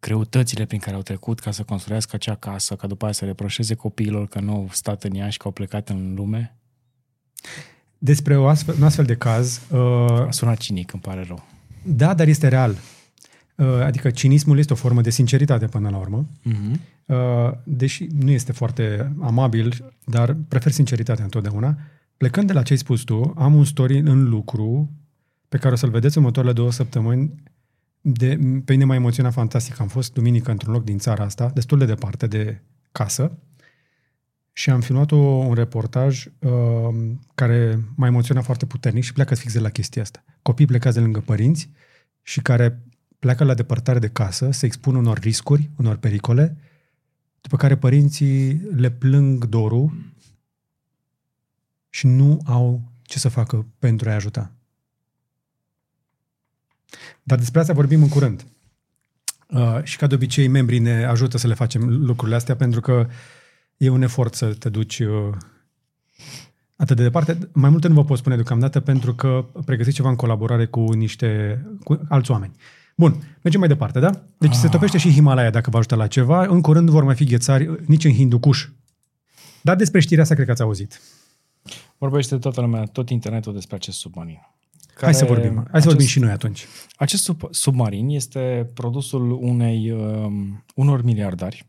greutățile 0.00 0.64
prin 0.64 0.78
care 0.78 0.96
au 0.96 1.02
trecut 1.02 1.40
ca 1.40 1.50
să 1.50 1.62
construiască 1.62 2.16
acea 2.16 2.34
casă, 2.34 2.74
ca 2.74 2.86
după 2.86 3.04
aia 3.04 3.12
să 3.12 3.24
reproșeze 3.24 3.74
copiilor 3.74 4.28
că 4.28 4.40
nu 4.40 4.52
au 4.52 4.68
stat 4.72 5.04
în 5.04 5.14
ea 5.14 5.28
și 5.28 5.38
că 5.38 5.42
au 5.46 5.52
plecat 5.52 5.88
în 5.88 6.14
lume, 6.14 6.56
Despre 8.02 8.36
o 8.36 8.46
astfel, 8.46 8.74
un 8.78 8.82
astfel 8.82 9.04
de 9.04 9.14
caz, 9.14 9.60
uh, 9.70 9.78
a 9.78 10.28
sunat 10.30 10.56
cinic, 10.56 10.92
îmi 10.92 11.02
pare 11.02 11.24
rău. 11.26 11.46
da, 11.82 12.14
dar 12.14 12.28
este 12.28 12.48
real. 12.48 12.76
Uh, 13.54 13.66
adică 13.82 14.10
cinismul 14.10 14.58
este 14.58 14.72
o 14.72 14.76
formă 14.76 15.00
de 15.00 15.10
sinceritate 15.10 15.66
până 15.66 15.88
la 15.88 15.96
urmă. 15.96 16.26
Mm-hmm. 16.26 16.80
Uh, 17.06 17.16
deși 17.64 18.06
nu 18.20 18.30
este 18.30 18.52
foarte 18.52 19.12
amabil, 19.20 19.92
dar 20.04 20.36
prefer 20.48 20.72
sinceritatea 20.72 21.24
întotdeauna. 21.24 21.78
Plecând 22.16 22.46
de 22.46 22.52
la 22.52 22.62
ce 22.62 22.72
ai 22.72 22.78
spus 22.78 23.00
tu, 23.00 23.34
am 23.36 23.54
un 23.54 23.64
story 23.64 23.98
în 23.98 24.28
lucru 24.28 24.90
pe 25.48 25.58
care 25.58 25.72
o 25.72 25.76
să-l 25.76 25.90
vedeți 25.90 26.16
în 26.16 26.22
următoarele 26.22 26.54
două 26.54 26.72
săptămâni. 26.72 27.34
De, 28.00 28.38
pe 28.64 28.72
mine 28.72 28.84
m-a 28.84 28.94
emoționat 28.94 29.32
fantastic. 29.32 29.80
Am 29.80 29.88
fost 29.88 30.12
duminică 30.12 30.50
într-un 30.50 30.72
loc 30.72 30.84
din 30.84 30.98
țara 30.98 31.24
asta, 31.24 31.50
destul 31.54 31.78
de 31.78 31.84
departe 31.84 32.26
de 32.26 32.62
casă, 32.92 33.38
și 34.52 34.70
am 34.70 34.80
filmat 34.80 35.12
o, 35.12 35.16
un 35.16 35.54
reportaj 35.54 36.26
uh, 36.38 36.50
care 37.34 37.84
m-a 37.96 38.06
emoționat 38.06 38.44
foarte 38.44 38.66
puternic 38.66 39.02
și 39.02 39.12
pleacă 39.12 39.34
fix 39.34 39.52
de 39.52 39.58
la 39.58 39.70
chestia 39.70 40.02
asta. 40.02 40.24
Copii 40.42 40.66
plecați 40.66 40.96
de 40.96 41.02
lângă 41.02 41.20
părinți 41.20 41.70
și 42.22 42.40
care 42.40 42.82
pleacă 43.18 43.44
la 43.44 43.54
depărtare 43.54 43.98
de 43.98 44.08
casă, 44.08 44.50
se 44.50 44.66
expun 44.66 44.94
unor 44.94 45.18
riscuri, 45.18 45.70
unor 45.76 45.96
pericole, 45.96 46.56
după 47.40 47.56
care 47.56 47.76
părinții 47.76 48.52
le 48.74 48.90
plâng 48.90 49.44
dorul 49.44 49.92
și 51.88 52.06
nu 52.06 52.40
au 52.44 52.82
ce 53.02 53.18
să 53.18 53.28
facă 53.28 53.66
pentru 53.78 54.08
a-i 54.08 54.14
ajuta. 54.14 54.52
Dar 57.22 57.38
despre 57.38 57.60
asta 57.60 57.72
vorbim 57.72 58.02
în 58.02 58.08
curând. 58.08 58.46
Uh, 59.48 59.80
și 59.82 59.96
ca 59.96 60.06
de 60.06 60.14
obicei, 60.14 60.48
membrii 60.48 60.78
ne 60.78 61.04
ajută 61.04 61.38
să 61.38 61.46
le 61.46 61.54
facem 61.54 61.88
lucrurile 61.88 62.36
astea 62.36 62.56
pentru 62.56 62.80
că 62.80 63.08
e 63.80 63.88
un 63.88 64.02
efort 64.02 64.34
să 64.34 64.46
te 64.46 64.68
duci 64.68 64.98
uh, 64.98 65.36
atât 66.76 66.96
de 66.96 67.02
departe. 67.02 67.38
Mai 67.52 67.70
multe 67.70 67.88
nu 67.88 67.94
vă 67.94 68.04
pot 68.04 68.18
spune 68.18 68.34
deocamdată 68.34 68.80
pentru 68.80 69.14
că 69.14 69.46
pregătiți 69.64 69.94
ceva 69.94 70.08
în 70.08 70.16
colaborare 70.16 70.66
cu 70.66 70.92
niște 70.92 71.60
cu 71.84 72.00
alți 72.08 72.30
oameni. 72.30 72.52
Bun, 72.96 73.38
mergem 73.42 73.60
mai 73.60 73.68
departe, 73.68 74.00
da? 74.00 74.10
Deci 74.38 74.50
ah. 74.50 74.56
se 74.56 74.68
topește 74.68 74.98
și 74.98 75.12
Himalaya 75.12 75.50
dacă 75.50 75.70
vă 75.70 75.76
ajută 75.76 75.94
la 75.94 76.06
ceva. 76.06 76.44
În 76.44 76.60
curând 76.60 76.90
vor 76.90 77.04
mai 77.04 77.14
fi 77.14 77.24
ghețari 77.24 77.70
nici 77.86 78.04
în 78.04 78.12
Hindukush. 78.12 78.64
Dar 79.62 79.76
despre 79.76 80.00
știrea 80.00 80.22
asta 80.22 80.34
cred 80.34 80.46
că 80.46 80.52
ați 80.52 80.62
auzit. 80.62 81.00
Vorbește 81.98 82.38
toată 82.38 82.60
lumea, 82.60 82.84
tot 82.84 83.10
internetul 83.10 83.52
despre 83.52 83.76
acest 83.76 83.98
submarin. 83.98 84.38
Hai 84.94 85.14
să 85.14 85.24
vorbim. 85.24 85.54
Hai 85.54 85.64
acest, 85.68 85.82
să 85.82 85.88
vorbim 85.88 86.06
și 86.06 86.18
noi 86.18 86.30
atunci. 86.30 86.66
Acest 86.96 87.22
sub, 87.22 87.40
submarin 87.50 88.08
este 88.08 88.70
produsul 88.74 89.38
unei, 89.40 89.90
um, 89.90 90.64
unor 90.74 91.02
miliardari 91.02 91.66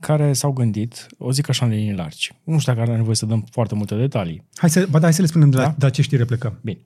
care 0.00 0.32
s-au 0.32 0.52
gândit, 0.52 1.06
o 1.18 1.32
zic 1.32 1.48
așa 1.48 1.64
în 1.64 1.70
linii 1.70 1.94
largi. 1.94 2.32
Nu 2.44 2.58
știu 2.58 2.72
dacă 2.72 2.84
are 2.86 2.96
nevoie 2.96 3.14
să 3.14 3.26
dăm 3.26 3.44
foarte 3.50 3.74
multe 3.74 3.94
detalii. 3.94 4.44
Hai 4.54 4.70
să, 4.70 4.86
ba 4.90 4.98
da, 4.98 5.04
hai 5.04 5.12
să 5.12 5.20
le 5.20 5.26
spunem 5.26 5.50
de 5.50 5.56
la, 5.56 5.62
da? 5.62 5.74
de 5.78 5.84
la 5.84 5.90
ce 5.90 6.02
știre 6.02 6.24
plecăm. 6.24 6.58
Bine. 6.62 6.78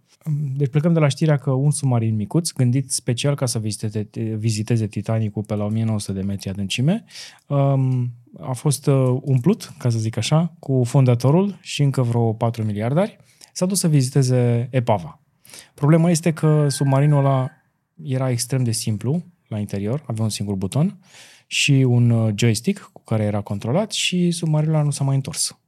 Deci 0.56 0.70
plecăm 0.70 0.92
de 0.92 0.98
la 0.98 1.08
știrea 1.08 1.36
că 1.36 1.50
un 1.50 1.70
submarin 1.70 2.14
micuț, 2.14 2.50
gândit 2.50 2.90
special 2.90 3.34
ca 3.34 3.46
să 3.46 3.58
viziteze, 3.58 4.08
viziteze 4.36 4.86
Titanicul 4.86 5.42
pe 5.42 5.54
la 5.54 5.64
1900 5.64 6.12
de 6.12 6.22
metri 6.24 6.48
adâncime, 6.48 7.04
um, 7.46 8.12
a 8.40 8.52
fost 8.52 8.86
uh, 8.86 9.18
umplut, 9.22 9.72
ca 9.78 9.88
să 9.88 9.98
zic 9.98 10.16
așa, 10.16 10.54
cu 10.58 10.82
fondatorul 10.84 11.58
și 11.60 11.82
încă 11.82 12.02
vreo 12.02 12.32
4 12.32 12.64
miliardari. 12.64 13.16
S-a 13.52 13.66
dus 13.66 13.78
să 13.78 13.88
viziteze 13.88 14.68
epava. 14.70 15.20
Problema 15.74 16.10
este 16.10 16.32
că 16.32 16.68
submarinul 16.68 17.18
ăla 17.18 17.50
era 18.02 18.30
extrem 18.30 18.64
de 18.64 18.72
simplu 18.72 19.24
la 19.48 19.58
interior, 19.58 20.02
avea 20.06 20.24
un 20.24 20.30
singur 20.30 20.54
buton 20.54 20.98
și 21.46 21.72
un 21.72 22.10
uh, 22.10 22.32
joystick 22.36 22.90
cu 22.92 23.02
care 23.04 23.22
era 23.22 23.40
controlat 23.40 23.92
și 23.92 24.30
submarinul 24.30 24.74
ăla 24.74 24.84
nu 24.84 24.90
s-a 24.90 25.04
mai 25.04 25.14
întors. 25.14 25.58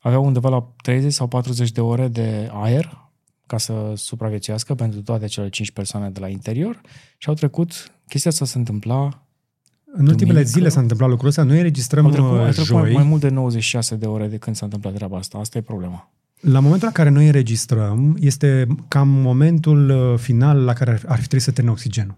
Avea 0.00 0.18
undeva 0.18 0.48
la 0.48 0.72
30 0.82 1.12
sau 1.12 1.26
40 1.26 1.70
de 1.70 1.80
ore 1.80 2.08
de 2.08 2.50
aer 2.52 3.10
ca 3.46 3.58
să 3.58 3.92
supraviețuiască 3.96 4.74
pentru 4.74 5.02
toate 5.02 5.26
cele 5.26 5.48
5 5.48 5.70
persoane 5.70 6.10
de 6.10 6.20
la 6.20 6.28
interior 6.28 6.80
și 7.18 7.28
au 7.28 7.34
trecut, 7.34 7.92
chestia 8.08 8.30
asta 8.30 8.44
se 8.44 8.58
întâmpla 8.58 9.22
în 9.94 10.06
ultimele 10.06 10.42
zile 10.42 10.68
s-a 10.68 10.80
întâmplat 10.80 11.08
lucrul 11.08 11.28
ăsta, 11.28 11.42
noi 11.42 11.56
înregistrăm 11.56 12.04
au 12.04 12.10
trecut, 12.10 12.30
uh, 12.30 12.40
trecut 12.40 12.64
joi. 12.64 12.80
Mai, 12.80 12.92
mai 12.92 13.02
mult 13.02 13.20
de 13.20 13.28
96 13.28 13.94
de 13.94 14.06
ore 14.06 14.26
de 14.26 14.36
când 14.36 14.56
s-a 14.56 14.64
întâmplat 14.64 14.94
treaba 14.94 15.16
asta, 15.16 15.38
asta 15.38 15.58
e 15.58 15.60
problema. 15.60 16.10
La 16.40 16.60
momentul 16.60 16.86
la 16.86 16.92
care 16.92 17.08
noi 17.08 17.26
înregistrăm, 17.26 18.16
este 18.20 18.66
cam 18.88 19.08
momentul 19.08 19.90
uh, 19.90 20.18
final 20.18 20.64
la 20.64 20.72
care 20.72 20.90
ar 20.90 21.16
fi 21.16 21.22
trebuit 21.22 21.42
să 21.42 21.50
termine 21.50 21.74
oxigenul. 21.74 22.16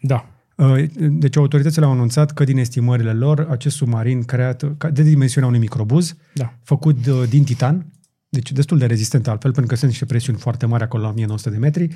Da. 0.00 0.31
Uh, 0.62 0.84
deci 0.96 1.36
autoritățile 1.36 1.84
au 1.84 1.92
anunțat 1.92 2.32
că 2.32 2.44
din 2.44 2.58
estimările 2.58 3.12
lor, 3.12 3.46
acest 3.50 3.76
submarin 3.76 4.22
creat 4.22 4.62
de 4.92 5.02
dimensiunea 5.02 5.48
unui 5.48 5.60
microbuz, 5.60 6.16
da. 6.34 6.54
făcut 6.62 7.06
din 7.28 7.44
titan, 7.44 7.86
deci 8.28 8.52
destul 8.52 8.78
de 8.78 8.86
rezistent 8.86 9.28
altfel, 9.28 9.52
pentru 9.52 9.70
că 9.70 9.76
sunt 9.76 9.90
niște 9.90 10.04
presiuni 10.04 10.38
foarte 10.38 10.66
mari 10.66 10.82
acolo 10.82 11.02
la 11.02 11.08
1900 11.08 11.50
de 11.50 11.56
metri, 11.56 11.88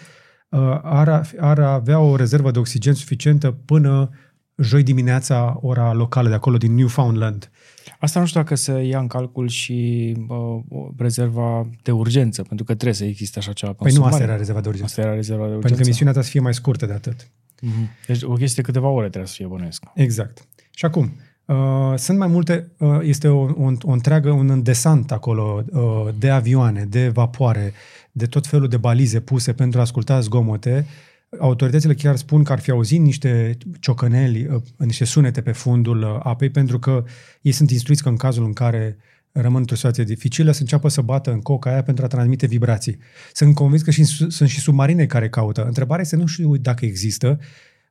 ar, 0.82 1.30
ar 1.38 1.58
avea 1.58 1.98
o 1.98 2.16
rezervă 2.16 2.50
de 2.50 2.58
oxigen 2.58 2.94
suficientă 2.94 3.50
până 3.50 4.10
joi 4.56 4.82
dimineața, 4.82 5.58
ora 5.60 5.92
locală 5.92 6.28
de 6.28 6.34
acolo, 6.34 6.56
din 6.56 6.74
Newfoundland. 6.74 7.50
Asta 7.98 8.20
nu 8.20 8.26
știu 8.26 8.40
dacă 8.40 8.54
se 8.54 8.82
ia 8.82 8.98
în 8.98 9.06
calcul 9.06 9.48
și 9.48 10.12
uh, 10.28 10.88
rezerva 10.98 11.68
de 11.82 11.90
urgență, 11.90 12.42
pentru 12.42 12.64
că 12.64 12.72
trebuie 12.72 12.94
să 12.94 13.04
existe 13.04 13.38
așa 13.38 13.52
ceva. 13.52 13.72
Păi 13.72 13.92
nu, 13.92 14.04
asta 14.04 14.22
era 14.22 14.36
rezerva 14.36 14.60
de 14.60 14.68
urgență. 14.68 14.90
Asta 14.90 15.00
era 15.00 15.14
rezerva 15.14 15.42
de 15.42 15.54
urgență. 15.54 15.66
Pentru 15.66 15.82
că 15.82 15.88
misiunea 15.88 16.14
ta 16.14 16.22
să 16.22 16.30
fie 16.30 16.40
mai 16.40 16.54
scurtă 16.54 16.86
de 16.86 16.92
atât. 16.92 17.30
Mm-hmm. 17.62 18.06
Deci 18.06 18.22
o 18.22 18.32
chestie 18.32 18.62
de 18.62 18.68
câteva 18.70 18.88
ore 18.88 19.08
trebuie 19.08 19.30
să 19.30 19.34
fie 19.36 19.46
bănuiesc. 19.46 19.84
Exact. 19.94 20.46
Și 20.70 20.84
acum, 20.84 21.12
uh, 21.44 21.94
sunt 21.96 22.18
mai 22.18 22.28
multe, 22.28 22.70
uh, 22.78 22.98
este 23.02 23.28
o, 23.28 23.40
o, 23.40 23.72
o 23.82 23.90
întreagă, 23.90 24.30
un 24.30 24.62
desant 24.62 25.12
acolo 25.12 25.64
uh, 25.70 26.08
de 26.18 26.30
avioane, 26.30 26.84
de 26.84 27.08
vapoare, 27.08 27.72
de 28.12 28.26
tot 28.26 28.46
felul 28.46 28.68
de 28.68 28.76
balize 28.76 29.20
puse 29.20 29.52
pentru 29.52 29.78
a 29.78 29.82
asculta 29.82 30.20
zgomote 30.20 30.86
autoritățile 31.38 31.94
chiar 31.94 32.16
spun 32.16 32.42
că 32.42 32.52
ar 32.52 32.58
fi 32.58 32.70
auzit 32.70 33.00
niște 33.00 33.56
ciocăneli, 33.80 34.46
uh, 34.46 34.62
niște 34.78 35.04
sunete 35.04 35.40
pe 35.40 35.52
fundul 35.52 36.02
uh, 36.02 36.20
apei, 36.22 36.50
pentru 36.50 36.78
că 36.78 37.04
ei 37.40 37.52
sunt 37.52 37.70
instruiți 37.70 38.02
că 38.02 38.08
în 38.08 38.16
cazul 38.16 38.44
în 38.44 38.52
care 38.52 38.96
rămân 39.40 39.60
într-o 39.60 39.74
situație 39.74 40.04
dificilă, 40.04 40.50
să 40.50 40.60
înceapă 40.60 40.88
să 40.88 41.00
bată 41.00 41.32
în 41.32 41.40
coca 41.40 41.70
aia 41.70 41.82
pentru 41.82 42.04
a 42.04 42.08
transmite 42.08 42.46
vibrații. 42.46 42.98
Sunt 43.32 43.54
convins 43.54 43.82
că 43.82 43.90
și, 43.90 44.04
sunt 44.04 44.48
și 44.48 44.60
submarine 44.60 45.06
care 45.06 45.28
caută. 45.28 45.64
Întrebarea 45.64 46.02
este, 46.02 46.16
nu 46.16 46.26
știu 46.26 46.56
dacă 46.56 46.84
există 46.84 47.40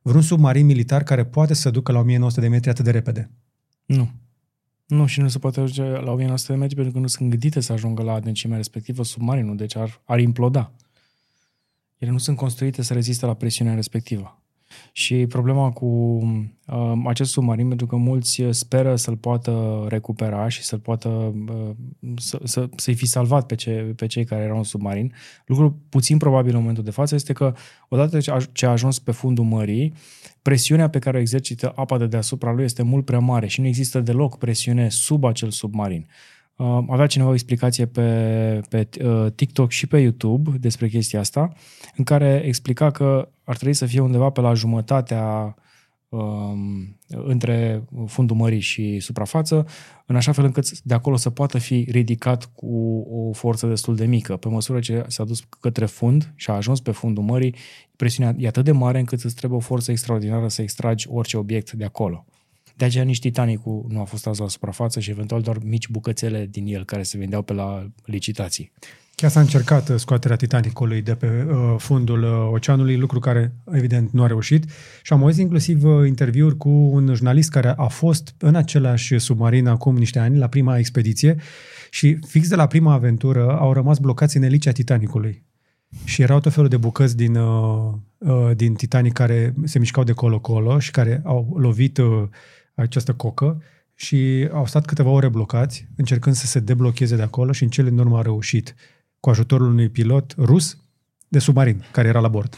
vreun 0.02 0.22
submarin 0.22 0.66
militar 0.66 1.02
care 1.02 1.24
poate 1.24 1.54
să 1.54 1.70
ducă 1.70 1.92
la 1.92 1.98
1900 1.98 2.40
de 2.40 2.48
metri 2.48 2.70
atât 2.70 2.84
de 2.84 2.90
repede. 2.90 3.30
Nu. 3.84 4.10
Nu, 4.86 5.06
și 5.06 5.20
nu 5.20 5.28
se 5.28 5.38
poate 5.38 5.60
ajunge 5.60 5.82
la 5.82 6.10
1900 6.10 6.52
de 6.52 6.58
metri 6.58 6.74
pentru 6.74 6.92
că 6.92 6.98
nu 6.98 7.06
sunt 7.06 7.30
gândite 7.30 7.60
să 7.60 7.72
ajungă 7.72 8.02
la 8.02 8.12
adâncimea 8.12 8.56
respectivă 8.56 9.04
submarinul, 9.04 9.56
deci 9.56 9.76
ar, 9.76 10.02
ar 10.04 10.18
imploda 10.18 10.72
ele 11.98 12.10
nu 12.10 12.18
sunt 12.18 12.36
construite 12.36 12.82
să 12.82 12.92
reziste 12.92 13.26
la 13.26 13.34
presiunea 13.34 13.74
respectivă. 13.74 14.42
Și 14.92 15.26
problema 15.26 15.70
cu 15.70 15.86
uh, 15.86 16.92
acest 17.04 17.30
submarin, 17.30 17.68
pentru 17.68 17.86
că 17.86 17.96
mulți 17.96 18.42
speră 18.50 18.96
să-l 18.96 19.16
poată 19.16 19.84
recupera 19.88 20.48
și 20.48 20.62
să-l 20.62 20.78
poată 20.78 21.08
uh, 21.48 21.70
să, 22.16 22.40
să, 22.44 22.68
să-i 22.76 22.94
fi 22.94 23.06
salvat 23.06 23.46
pe, 23.46 23.54
ce, 23.54 23.92
pe 23.96 24.06
cei 24.06 24.24
care 24.24 24.42
erau 24.42 24.56
în 24.56 24.62
submarin, 24.62 25.12
lucru 25.46 25.80
puțin 25.88 26.18
probabil 26.18 26.54
în 26.54 26.60
momentul 26.60 26.84
de 26.84 26.90
față 26.90 27.14
este 27.14 27.32
că 27.32 27.54
odată 27.88 28.18
ce 28.52 28.66
a 28.66 28.70
ajuns 28.70 28.98
pe 28.98 29.10
fundul 29.10 29.44
mării, 29.44 29.92
presiunea 30.42 30.88
pe 30.88 30.98
care 30.98 31.16
o 31.16 31.20
exercită 31.20 31.72
apa 31.76 31.98
de 31.98 32.06
deasupra 32.06 32.52
lui 32.52 32.64
este 32.64 32.82
mult 32.82 33.04
prea 33.04 33.18
mare 33.18 33.46
și 33.46 33.60
nu 33.60 33.66
există 33.66 34.00
deloc 34.00 34.38
presiune 34.38 34.88
sub 34.88 35.24
acel 35.24 35.50
submarin. 35.50 36.06
Uh, 36.56 36.84
avea 36.88 37.06
cineva 37.06 37.30
o 37.30 37.32
explicație 37.32 37.86
pe, 37.86 38.60
pe 38.68 38.88
uh, 39.04 39.32
TikTok 39.34 39.70
și 39.70 39.86
pe 39.86 39.98
YouTube 39.98 40.50
despre 40.60 40.88
chestia 40.88 41.20
asta, 41.20 41.52
în 41.96 42.04
care 42.04 42.42
explica 42.44 42.90
că 42.90 43.28
ar 43.44 43.56
trebui 43.56 43.74
să 43.74 43.86
fie 43.86 44.00
undeva 44.00 44.30
pe 44.30 44.40
la 44.40 44.54
jumătatea 44.54 45.54
um, 46.08 46.98
între 47.08 47.84
fundul 48.06 48.36
mării 48.36 48.60
și 48.60 49.00
suprafață, 49.00 49.66
în 50.06 50.16
așa 50.16 50.32
fel 50.32 50.44
încât 50.44 50.80
de 50.80 50.94
acolo 50.94 51.16
să 51.16 51.30
poată 51.30 51.58
fi 51.58 51.86
ridicat 51.90 52.44
cu 52.54 53.06
o 53.10 53.32
forță 53.32 53.66
destul 53.66 53.96
de 53.96 54.06
mică. 54.06 54.36
Pe 54.36 54.48
măsură 54.48 54.80
ce 54.80 55.04
s-a 55.08 55.24
dus 55.24 55.40
către 55.60 55.86
fund 55.86 56.32
și 56.34 56.50
a 56.50 56.54
ajuns 56.54 56.80
pe 56.80 56.90
fundul 56.90 57.22
mării, 57.22 57.54
presiunea 57.96 58.34
e 58.38 58.46
atât 58.46 58.64
de 58.64 58.72
mare 58.72 58.98
încât 58.98 59.22
îți 59.22 59.34
trebuie 59.34 59.58
o 59.58 59.62
forță 59.62 59.90
extraordinară 59.90 60.48
să 60.48 60.62
extragi 60.62 61.06
orice 61.10 61.36
obiect 61.36 61.72
de 61.72 61.84
acolo. 61.84 62.24
De 62.76 62.84
aceea 62.84 63.04
nici 63.04 63.18
Titanicul 63.18 63.86
nu 63.88 64.00
a 64.00 64.04
fost 64.04 64.26
azi 64.26 64.40
la 64.40 64.48
suprafață 64.48 65.00
și 65.00 65.10
eventual 65.10 65.42
doar 65.42 65.58
mici 65.64 65.88
bucățele 65.88 66.46
din 66.50 66.66
el 66.66 66.84
care 66.84 67.02
se 67.02 67.18
vindeau 67.18 67.42
pe 67.42 67.52
la 67.52 67.86
licitații. 68.04 68.72
Chiar 69.14 69.30
s-a 69.30 69.40
încercat 69.40 69.88
uh, 69.88 69.96
scoaterea 69.96 70.36
Titanicului 70.36 71.02
de 71.02 71.14
pe 71.14 71.46
uh, 71.48 71.74
fundul 71.78 72.22
uh, 72.22 72.48
oceanului, 72.52 72.96
lucru 72.96 73.18
care 73.18 73.54
evident 73.72 74.10
nu 74.10 74.22
a 74.22 74.26
reușit. 74.26 74.64
Și 75.02 75.12
am 75.12 75.22
auzit 75.22 75.40
inclusiv 75.40 75.84
uh, 75.84 76.06
interviuri 76.06 76.56
cu 76.56 76.68
un 76.68 77.06
jurnalist 77.06 77.50
care 77.50 77.68
a 77.76 77.86
fost 77.86 78.34
în 78.38 78.54
același 78.54 79.18
submarin 79.18 79.66
acum 79.66 79.96
niște 79.96 80.18
ani, 80.18 80.38
la 80.38 80.48
prima 80.48 80.78
expediție, 80.78 81.36
și 81.90 82.18
fix 82.26 82.48
de 82.48 82.54
la 82.54 82.66
prima 82.66 82.92
aventură 82.92 83.56
au 83.58 83.72
rămas 83.72 83.98
blocați 83.98 84.36
în 84.36 84.42
elicea 84.42 84.72
Titanicului. 84.72 85.44
Și 86.04 86.22
erau 86.22 86.40
tot 86.40 86.52
felul 86.52 86.68
de 86.68 86.76
bucăți 86.76 87.16
din, 87.16 87.36
uh, 87.36 87.92
uh, 88.18 88.50
din 88.56 88.74
Titanic 88.74 89.12
care 89.12 89.54
se 89.64 89.78
mișcau 89.78 90.04
de 90.04 90.12
colo-colo 90.12 90.78
și 90.78 90.90
care 90.90 91.20
au 91.24 91.56
lovit 91.58 91.98
uh, 91.98 92.22
această 92.82 93.14
cocă 93.14 93.62
și 93.94 94.48
au 94.52 94.66
stat 94.66 94.84
câteva 94.84 95.10
ore 95.10 95.28
blocați, 95.28 95.88
încercând 95.96 96.34
să 96.34 96.46
se 96.46 96.60
deblocheze 96.60 97.16
de 97.16 97.22
acolo 97.22 97.52
și 97.52 97.62
în 97.62 97.68
cele 97.68 97.88
din 97.88 97.98
urmă 97.98 98.18
a 98.18 98.22
reușit 98.22 98.74
cu 99.20 99.30
ajutorul 99.30 99.66
unui 99.66 99.88
pilot 99.88 100.34
rus 100.38 100.78
de 101.28 101.38
submarin 101.38 101.84
care 101.90 102.08
era 102.08 102.20
la 102.20 102.28
bord. 102.28 102.54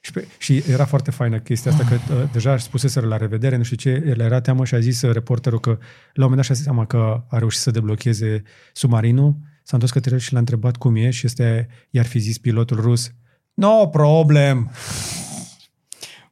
Și, 0.00 0.12
pe, 0.12 0.26
și 0.38 0.62
era 0.68 0.84
foarte 0.84 1.10
faină 1.10 1.38
chestia 1.38 1.70
asta, 1.70 1.84
că 1.84 1.94
uh, 1.94 2.28
deja 2.32 2.52
își 2.52 2.64
spuseseră 2.64 3.06
la 3.06 3.16
revedere, 3.16 3.56
nu 3.56 3.62
știu 3.62 3.76
ce, 3.76 4.04
el 4.06 4.20
era 4.20 4.40
teamă 4.40 4.64
și 4.64 4.74
a 4.74 4.78
zis 4.78 5.02
uh, 5.02 5.12
reporterul 5.12 5.60
că 5.60 5.70
la 5.70 5.76
un 6.24 6.30
moment 6.30 6.36
dat 6.36 6.44
și-a 6.44 6.54
zis 6.54 6.64
seama 6.64 6.86
că 6.86 7.24
a 7.28 7.38
reușit 7.38 7.60
să 7.60 7.70
deblocheze 7.70 8.42
submarinul, 8.72 9.36
s-a 9.62 9.72
întors 9.72 9.92
către 9.92 10.12
el 10.12 10.18
și 10.18 10.32
l-a 10.32 10.38
întrebat 10.38 10.76
cum 10.76 10.96
e 10.96 11.10
și 11.10 11.26
este, 11.26 11.68
i-ar 11.90 12.06
fi 12.06 12.18
zis 12.18 12.38
pilotul 12.38 12.80
rus, 12.80 13.12
no 13.54 13.86
problem! 13.86 14.70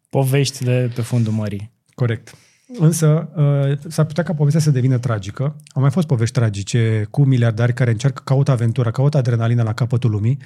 Povești 0.08 0.64
de 0.64 0.90
pe 0.94 1.02
fundul 1.02 1.32
mării. 1.32 1.72
Corect. 1.94 2.34
Însă 2.78 3.28
uh, 3.36 3.78
s-ar 3.88 4.04
putea 4.04 4.22
ca 4.22 4.34
povestea 4.34 4.60
să 4.60 4.70
devină 4.70 4.98
tragică. 4.98 5.42
Au 5.66 5.82
mai 5.82 5.90
fost 5.90 6.06
povești 6.06 6.34
tragice 6.34 7.06
cu 7.10 7.24
miliardari 7.24 7.74
care 7.74 7.90
încearcă, 7.90 8.22
caută 8.24 8.50
aventura, 8.50 8.90
caută 8.90 9.16
adrenalină 9.16 9.62
la 9.62 9.74
capătul 9.74 10.10
lumii. 10.10 10.38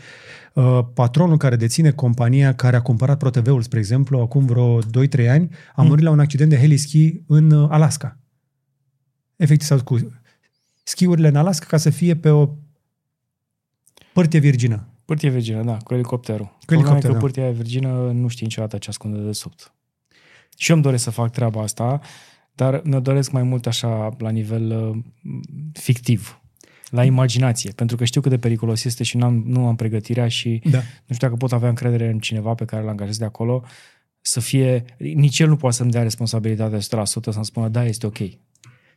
Uh, 0.52 0.80
patronul 0.94 1.36
care 1.36 1.56
deține 1.56 1.90
compania 1.90 2.54
care 2.54 2.76
a 2.76 2.82
cumpărat 2.82 3.18
ProTV-ul, 3.18 3.62
spre 3.62 3.78
exemplu, 3.78 4.18
acum 4.18 4.46
vreo 4.46 4.78
2-3 4.78 4.82
ani, 5.28 5.48
a 5.50 5.72
hmm. 5.74 5.86
murit 5.86 5.98
mm. 5.98 6.04
la 6.04 6.10
un 6.10 6.20
accident 6.20 6.50
de 6.50 6.58
heliski 6.58 7.20
în 7.26 7.50
uh, 7.50 7.68
Alaska. 7.70 8.18
Efectiv, 9.36 9.66
sau 9.66 9.82
cu 9.82 10.10
schiurile 10.82 11.28
în 11.28 11.36
Alaska 11.36 11.66
ca 11.68 11.76
să 11.76 11.90
fie 11.90 12.16
pe 12.16 12.28
o 12.28 12.48
părție 14.12 14.38
virgină. 14.38 14.88
Părție 15.04 15.28
virgină, 15.28 15.62
da, 15.62 15.76
cu 15.76 15.94
elicopterul. 15.94 16.56
Cu 16.66 16.74
elicopterul, 16.74 17.12
da. 17.12 17.20
părția 17.20 17.50
virgină 17.50 18.10
nu 18.14 18.28
știi 18.28 18.46
niciodată 18.46 18.78
ce 18.78 18.88
ascunde 18.88 19.18
de 19.18 19.32
sub. 19.32 19.52
Și 20.56 20.70
eu 20.70 20.76
îmi 20.76 20.84
doresc 20.84 21.04
să 21.04 21.10
fac 21.10 21.30
treaba 21.32 21.62
asta, 21.62 22.00
dar 22.54 22.80
mi-o 22.84 23.00
doresc 23.00 23.30
mai 23.30 23.42
mult 23.42 23.66
așa 23.66 24.16
la 24.18 24.30
nivel 24.30 24.70
uh, 24.70 24.98
fictiv. 25.72 26.38
la 26.90 27.04
imaginație, 27.04 27.72
pentru 27.76 27.96
că 27.96 28.04
știu 28.04 28.20
cât 28.20 28.30
de 28.30 28.38
periculos 28.38 28.84
este 28.84 29.04
și 29.04 29.16
n-am, 29.16 29.42
nu 29.46 29.66
am 29.66 29.76
pregătirea 29.76 30.28
și 30.28 30.60
Da. 30.70 30.78
nu 30.78 31.14
știu 31.14 31.26
dacă 31.26 31.36
pot 31.36 31.52
avea 31.52 31.68
încredere 31.68 32.10
în 32.10 32.18
cineva 32.18 32.54
pe 32.54 32.64
care 32.64 32.82
îl 32.82 32.88
angajez 32.88 33.18
de 33.18 33.24
acolo 33.24 33.64
să 34.20 34.40
fie, 34.40 34.84
nici 34.98 35.38
el 35.38 35.48
nu 35.48 35.56
poate 35.56 35.76
să-mi 35.76 35.90
dea 35.90 36.02
responsabilitatea 36.02 36.78
100% 36.78 36.80
să-mi 36.82 37.44
spună, 37.44 37.68
da, 37.68 37.84
este 37.84 38.06
ok. 38.06 38.18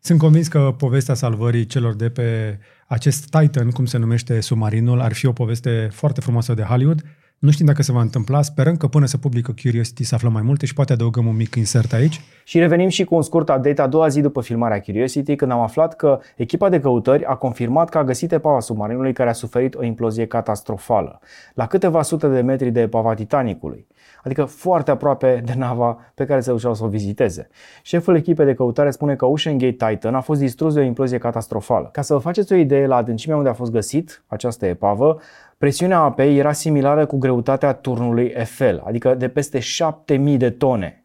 Sunt 0.02 0.20
convins 0.20 0.48
că 0.48 0.76
povestea 0.78 1.14
salvării 1.14 1.66
celor 1.66 1.96
de 1.96 2.10
pe 2.10 2.60
acest 2.88 3.30
Titan, 3.30 3.70
cum 3.70 3.86
se 3.86 3.98
numește 3.98 4.40
submarinul, 4.40 5.02
ar 5.02 5.14
fi 5.14 5.26
o 5.26 5.32
poveste 5.32 5.90
foarte 5.92 6.22
frumoasă 6.22 6.54
de 6.54 6.62
Hollywood. 6.62 7.04
Nu 7.40 7.52
știm 7.52 7.66
dacă 7.66 7.82
se 7.82 7.92
va 7.92 8.02
întâmpla, 8.02 8.42
sperăm 8.42 8.78
că 8.78 8.88
până 8.88 9.06
se 9.06 9.18
publică 9.18 9.54
Curiosity 9.62 10.04
să 10.04 10.16
aflăm 10.16 10.32
mai 10.32 10.42
multe 10.42 10.66
și 10.66 10.74
poate 10.74 10.94
adăugăm 10.94 11.26
un 11.26 11.36
mic 11.36 11.56
insert 11.56 11.94
aici. 11.94 12.22
Și 12.44 12.60
revenim 12.60 12.90
și 12.90 13.04
cu 13.04 13.16
un 13.16 13.22
scurt 13.22 13.50
update 13.50 13.82
a 13.82 13.88
doua 13.88 14.08
zi 14.08 14.22
după 14.22 14.42
filmarea 14.42 14.82
Curiosity, 14.82 15.36
când 15.36 15.52
am 15.52 15.60
aflat 15.60 15.96
că 15.96 16.20
echipa 16.36 16.70
de 16.70 16.80
căutări 16.80 17.26
a 17.26 17.36
confirmat 17.36 17.90
că 17.90 17.98
a 17.98 18.04
găsit 18.04 18.32
epava 18.32 18.60
submarinului 18.60 19.14
care 19.14 19.30
a 19.30 19.34
suferit 19.34 19.76
o 19.76 19.84
implozie 19.84 20.26
catastrofală, 20.26 21.20
la 21.54 21.68
câteva 21.68 22.02
sute 22.02 22.28
de 22.28 22.42
metri 22.42 22.72
de 22.72 22.82
epava 22.82 23.14
Titanicului, 23.14 23.88
adică 24.24 24.44
foarte 24.44 24.92
aproape 24.92 25.42
de 25.46 25.54
nava 25.58 25.98
pe 26.14 26.26
care 26.26 26.40
se 26.40 26.52
duceau 26.52 26.74
să 26.74 26.84
o 26.84 26.88
viziteze. 26.88 27.50
Șeful 27.84 28.16
echipei 28.16 28.46
de 28.46 28.54
căutare 28.54 28.92
spune 28.92 29.16
că 29.16 29.26
Ocean 29.26 29.58
Gate 29.58 29.86
Titan 29.88 30.16
a 30.16 30.22
fost 30.22 30.40
distrus 30.40 30.74
de 30.74 30.80
o 30.80 30.84
implozie 30.84 31.18
catastrofală. 31.18 31.90
Ca 31.92 32.02
să 32.02 32.14
vă 32.14 32.20
faceți 32.20 32.54
o 32.54 32.56
idee 32.56 32.88
la 32.88 32.96
adâncimea 32.96 33.38
unde 33.38 33.50
a 33.50 33.54
fost 33.54 33.72
găsit 33.72 34.24
această 34.28 34.66
epavă, 34.66 35.20
presiunea 35.58 36.00
apei 36.00 36.38
era 36.38 36.52
similară 36.52 37.06
cu 37.06 37.18
greutatea 37.18 37.74
turnului 37.74 38.26
Eiffel, 38.36 38.84
adică 38.86 39.16
de 39.16 39.28
peste 39.28 39.60
7000 39.60 40.38
de 40.38 40.50
tone. 40.50 41.02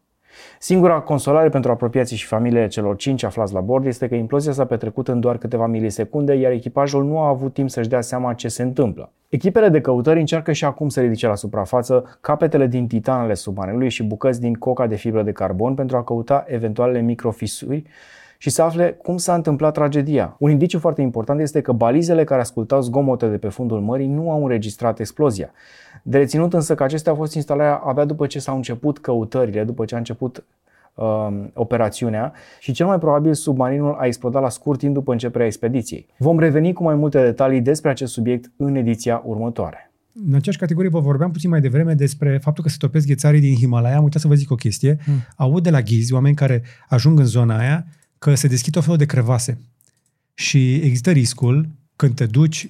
Singura 0.59 1.01
consolare 1.01 1.49
pentru 1.49 1.71
apropiații 1.71 2.17
și 2.17 2.27
familiile 2.27 2.67
celor 2.67 2.97
cinci 2.97 3.23
aflați 3.23 3.53
la 3.53 3.61
bord 3.61 3.87
este 3.87 4.09
că 4.09 4.15
implozia 4.15 4.53
s-a 4.53 4.65
petrecut 4.65 5.09
în 5.09 5.21
doar 5.21 5.39
câteva 5.39 5.67
milisecunde, 5.67 6.35
iar 6.35 6.53
echipajul 6.53 7.05
nu 7.05 7.19
a 7.19 7.29
avut 7.29 7.53
timp 7.53 7.71
să-și 7.71 7.89
dea 7.89 8.01
seama 8.01 8.35
ce 8.35 8.49
se 8.49 8.63
întâmplă. 8.63 9.13
Echipele 9.29 9.69
de 9.69 9.81
căutări 9.81 10.21
încearcă 10.21 10.53
și 10.53 10.65
acum 10.65 10.89
să 10.89 11.01
ridice 11.01 11.27
la 11.27 11.35
suprafață 11.35 12.19
capetele 12.21 12.67
din 12.67 12.87
titan 12.87 13.21
ale 13.21 13.35
submarinului 13.35 13.89
și 13.89 14.03
bucăți 14.03 14.41
din 14.41 14.55
coca 14.55 14.87
de 14.87 14.97
fibră 14.97 15.23
de 15.23 15.33
carbon 15.33 15.75
pentru 15.75 15.97
a 15.97 16.05
căuta 16.05 16.45
eventualele 16.47 17.01
microfisuri 17.01 17.85
și 18.43 18.51
să 18.51 18.63
afle 18.63 18.99
cum 19.03 19.17
s-a 19.17 19.35
întâmplat 19.35 19.73
tragedia. 19.73 20.37
Un 20.39 20.51
indiciu 20.51 20.79
foarte 20.79 21.01
important 21.01 21.41
este 21.41 21.61
că 21.61 21.73
balizele 21.73 22.25
care 22.25 22.41
ascultau 22.41 22.81
zgomote 22.81 23.27
de 23.27 23.37
pe 23.37 23.49
fundul 23.49 23.81
mării 23.81 24.07
nu 24.07 24.31
au 24.31 24.43
înregistrat 24.43 25.01
explozia. 25.01 25.51
De 26.03 26.19
reținut 26.19 26.53
însă 26.53 26.75
că 26.75 26.83
acestea 26.83 27.13
au 27.13 27.19
fost 27.19 27.35
instalate 27.35 27.81
abia 27.85 28.05
după 28.05 28.27
ce 28.27 28.39
s-au 28.39 28.57
început 28.57 28.99
căutările, 28.99 29.65
după 29.65 29.85
ce 29.85 29.95
a 29.95 29.99
început 29.99 30.45
uh, 30.95 31.29
operațiunea 31.55 32.33
și 32.61 32.73
cel 32.73 32.87
mai 32.87 32.99
probabil 32.99 33.35
submarinul 33.35 33.97
a 33.99 34.07
explodat 34.07 34.43
la 34.43 34.49
scurt 34.49 34.79
timp 34.79 34.95
după 34.95 35.13
începerea 35.13 35.47
expediției. 35.47 36.07
Vom 36.17 36.39
reveni 36.39 36.73
cu 36.73 36.83
mai 36.83 36.95
multe 36.95 37.23
detalii 37.23 37.61
despre 37.61 37.91
acest 37.91 38.13
subiect 38.13 38.51
în 38.57 38.75
ediția 38.75 39.23
următoare. 39.25 39.93
În 40.27 40.35
aceeași 40.35 40.59
categorie 40.59 40.91
vă 40.91 41.01
vorbeam 41.01 41.31
puțin 41.31 41.51
mai 41.51 41.61
devreme 41.61 41.95
despre 41.95 42.39
faptul 42.43 42.65
că 42.65 42.71
se 42.71 42.77
topesc 42.79 43.07
ghețarii 43.07 43.41
din 43.41 43.55
Himalaya. 43.55 43.97
Am 43.97 44.03
uitat 44.03 44.21
să 44.21 44.29
vă 44.29 44.35
zic 44.35 44.51
o 44.51 44.55
chestie. 44.55 44.97
Mm. 45.07 45.15
Aud 45.37 45.63
de 45.63 45.71
la 45.71 45.81
ghizi, 45.81 46.13
oameni 46.13 46.35
care 46.35 46.63
ajung 46.89 47.19
în 47.19 47.25
zona 47.25 47.59
aia, 47.59 47.87
că 48.23 48.35
se 48.35 48.47
deschid 48.49 48.77
o 48.77 48.81
felul 48.81 48.97
de 48.97 49.07
crevase. 49.07 49.59
Și 50.35 50.75
există 50.75 51.11
riscul, 51.11 51.69
când 51.97 52.15
te 52.15 52.27
duci 52.27 52.69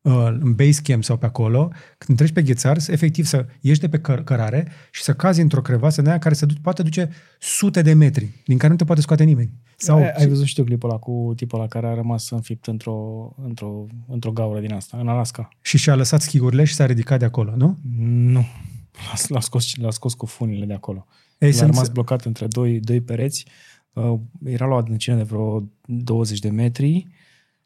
uh, 0.00 0.12
în 0.40 0.52
base 0.54 0.80
camp 0.82 1.04
sau 1.04 1.16
pe 1.16 1.26
acolo, 1.26 1.70
când 1.98 2.18
treci 2.18 2.32
pe 2.32 2.42
ghețar, 2.42 2.78
să, 2.78 2.92
efectiv 2.92 3.24
să 3.26 3.46
ieși 3.60 3.80
de 3.80 3.88
pe 3.88 3.98
căr- 4.00 4.24
cărare 4.24 4.68
și 4.90 5.02
să 5.02 5.14
cazi 5.14 5.40
într-o 5.40 5.62
crevasă 5.62 6.00
în 6.00 6.06
aia 6.06 6.18
care 6.18 6.34
se 6.34 6.46
du- 6.46 6.54
poate 6.62 6.82
duce 6.82 7.10
sute 7.40 7.82
de 7.82 7.92
metri, 7.92 8.28
din 8.44 8.58
care 8.58 8.70
nu 8.70 8.78
te 8.78 8.84
poate 8.84 9.00
scoate 9.00 9.24
nimeni. 9.24 9.50
Sau, 9.76 9.96
Ai, 9.96 10.10
ai 10.10 10.28
văzut 10.28 10.46
și 10.46 10.54
tu 10.54 10.64
clipul 10.64 10.88
ăla 10.90 10.98
cu 10.98 11.32
tipul 11.36 11.58
ăla 11.58 11.68
care 11.68 11.86
a 11.86 11.94
rămas 11.94 12.30
înfipt 12.30 12.66
într-o, 12.66 13.28
într-o, 13.44 13.86
într-o 14.08 14.30
gaură 14.32 14.60
din 14.60 14.72
asta, 14.72 14.96
în 15.00 15.08
Alaska? 15.08 15.48
și 15.60 15.78
și-a 15.78 15.94
lăsat 15.94 16.20
schigurile 16.22 16.64
și 16.64 16.74
s-a 16.74 16.86
ridicat 16.86 17.18
de 17.18 17.24
acolo, 17.24 17.56
nu? 17.56 17.78
Nu. 18.06 18.46
L-a, 18.92 19.14
l-a, 19.28 19.40
scos, 19.40 19.74
l-a 19.76 19.90
scos 19.90 20.14
cu 20.14 20.26
funile 20.26 20.66
de 20.66 20.72
acolo. 20.74 21.06
Ei, 21.38 21.48
L-a 21.50 21.54
sunt- 21.56 21.70
rămas 21.70 21.88
blocat 21.88 22.24
între 22.24 22.46
doi, 22.46 22.80
doi 22.80 23.00
pereți. 23.00 23.44
Uh, 23.92 24.18
era 24.44 24.66
la 24.66 24.74
o 24.74 24.76
adâncime 24.76 25.16
de 25.16 25.22
vreo 25.22 25.62
20 25.84 26.38
de 26.38 26.50
metri 26.50 27.06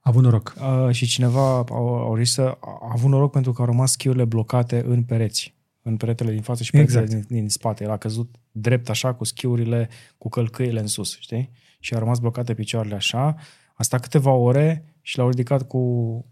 A 0.01 0.09
avut 0.09 0.22
noroc. 0.22 0.55
uh, 0.87 0.95
și 0.95 1.07
cineva 1.07 1.57
au, 1.57 1.97
au 1.97 2.14
reușit 2.14 2.35
să... 2.35 2.59
A 2.61 2.91
avut 2.93 3.11
noroc 3.11 3.31
pentru 3.33 3.53
că 3.53 3.61
au 3.61 3.66
rămas 3.66 3.91
schiurile 3.91 4.24
blocate 4.24 4.85
în 4.87 5.03
pereți. 5.03 5.55
În 5.83 5.97
peretele 5.97 6.33
din 6.33 6.43
față 6.43 6.62
și 6.62 6.70
peretele 6.70 7.03
Exact. 7.03 7.27
din, 7.27 7.39
din 7.39 7.49
spate. 7.49 7.85
El 7.85 7.91
a 7.91 7.97
căzut 7.97 8.35
drept 8.53 8.89
așa, 8.89 9.14
cu 9.14 9.24
schiurile, 9.24 9.89
cu 10.18 10.29
călcâile 10.29 10.81
în 10.81 10.87
sus, 10.87 11.16
știi? 11.20 11.51
Și 11.81 11.95
a 11.95 11.99
rămas 11.99 12.18
blocate 12.18 12.55
picioarele 12.55 12.95
așa. 12.95 13.35
A 13.74 13.83
stat 13.83 14.01
câteva 14.01 14.31
ore 14.31 14.85
și 15.03 15.18
l-au 15.18 15.29
ridicat 15.29 15.62
cu, 15.66 15.79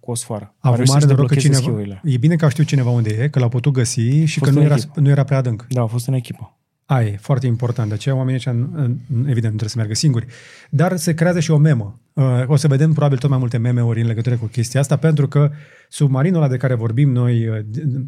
cu 0.00 0.10
o 0.10 0.14
sfoară. 0.14 0.44
A 0.44 0.68
avut 0.68 0.76
reușit 0.76 0.94
mare 0.94 1.06
să 1.06 1.12
noroc 1.12 1.28
că 1.28 1.34
deblocheze 1.34 1.62
cineva... 1.62 1.72
schiurile. 1.72 2.14
E 2.14 2.18
bine 2.18 2.36
că 2.36 2.48
știu 2.48 2.64
cineva 2.64 2.90
unde 2.90 3.10
e, 3.22 3.28
că 3.28 3.38
l-a 3.38 3.48
putut 3.48 3.72
găsi 3.72 4.24
și 4.24 4.38
că 4.38 4.44
Fost 4.44 4.56
nu 4.56 4.60
în 4.60 4.66
era, 4.66 4.74
echipă. 4.74 5.00
nu 5.00 5.08
era 5.08 5.24
prea 5.24 5.38
adânc. 5.38 5.66
Da, 5.68 5.82
a 5.82 5.86
fost 5.86 6.06
în 6.06 6.14
echipă. 6.14 6.58
Aia 6.86 7.06
e 7.08 7.16
foarte 7.16 7.46
important. 7.46 7.88
De 7.88 7.94
aceea 7.94 8.14
oamenii 8.14 8.36
ăștia, 8.36 8.52
nu- 8.52 8.96
evident, 9.08 9.32
nu 9.32 9.38
trebuie 9.40 9.68
să 9.68 9.76
meargă 9.76 9.94
singuri. 9.94 10.26
Dar 10.70 10.96
se 10.96 11.14
creează 11.14 11.40
și 11.40 11.50
o 11.50 11.56
memă. 11.56 12.00
Uh, 12.12 12.42
O 12.46 12.56
să 12.56 12.68
vedem 12.68 12.92
probabil 12.92 13.18
tot 13.18 13.30
mai 13.30 13.38
multe 13.38 13.56
meme-uri 13.56 14.00
în 14.00 14.06
legătură 14.06 14.36
cu 14.36 14.46
chestia 14.46 14.80
asta, 14.80 14.96
pentru 14.96 15.28
că 15.28 15.50
submarinul 15.88 16.40
ăla 16.40 16.48
de 16.50 16.56
care 16.56 16.74
vorbim 16.74 17.10
noi, 17.10 17.48
uh, 17.48 17.58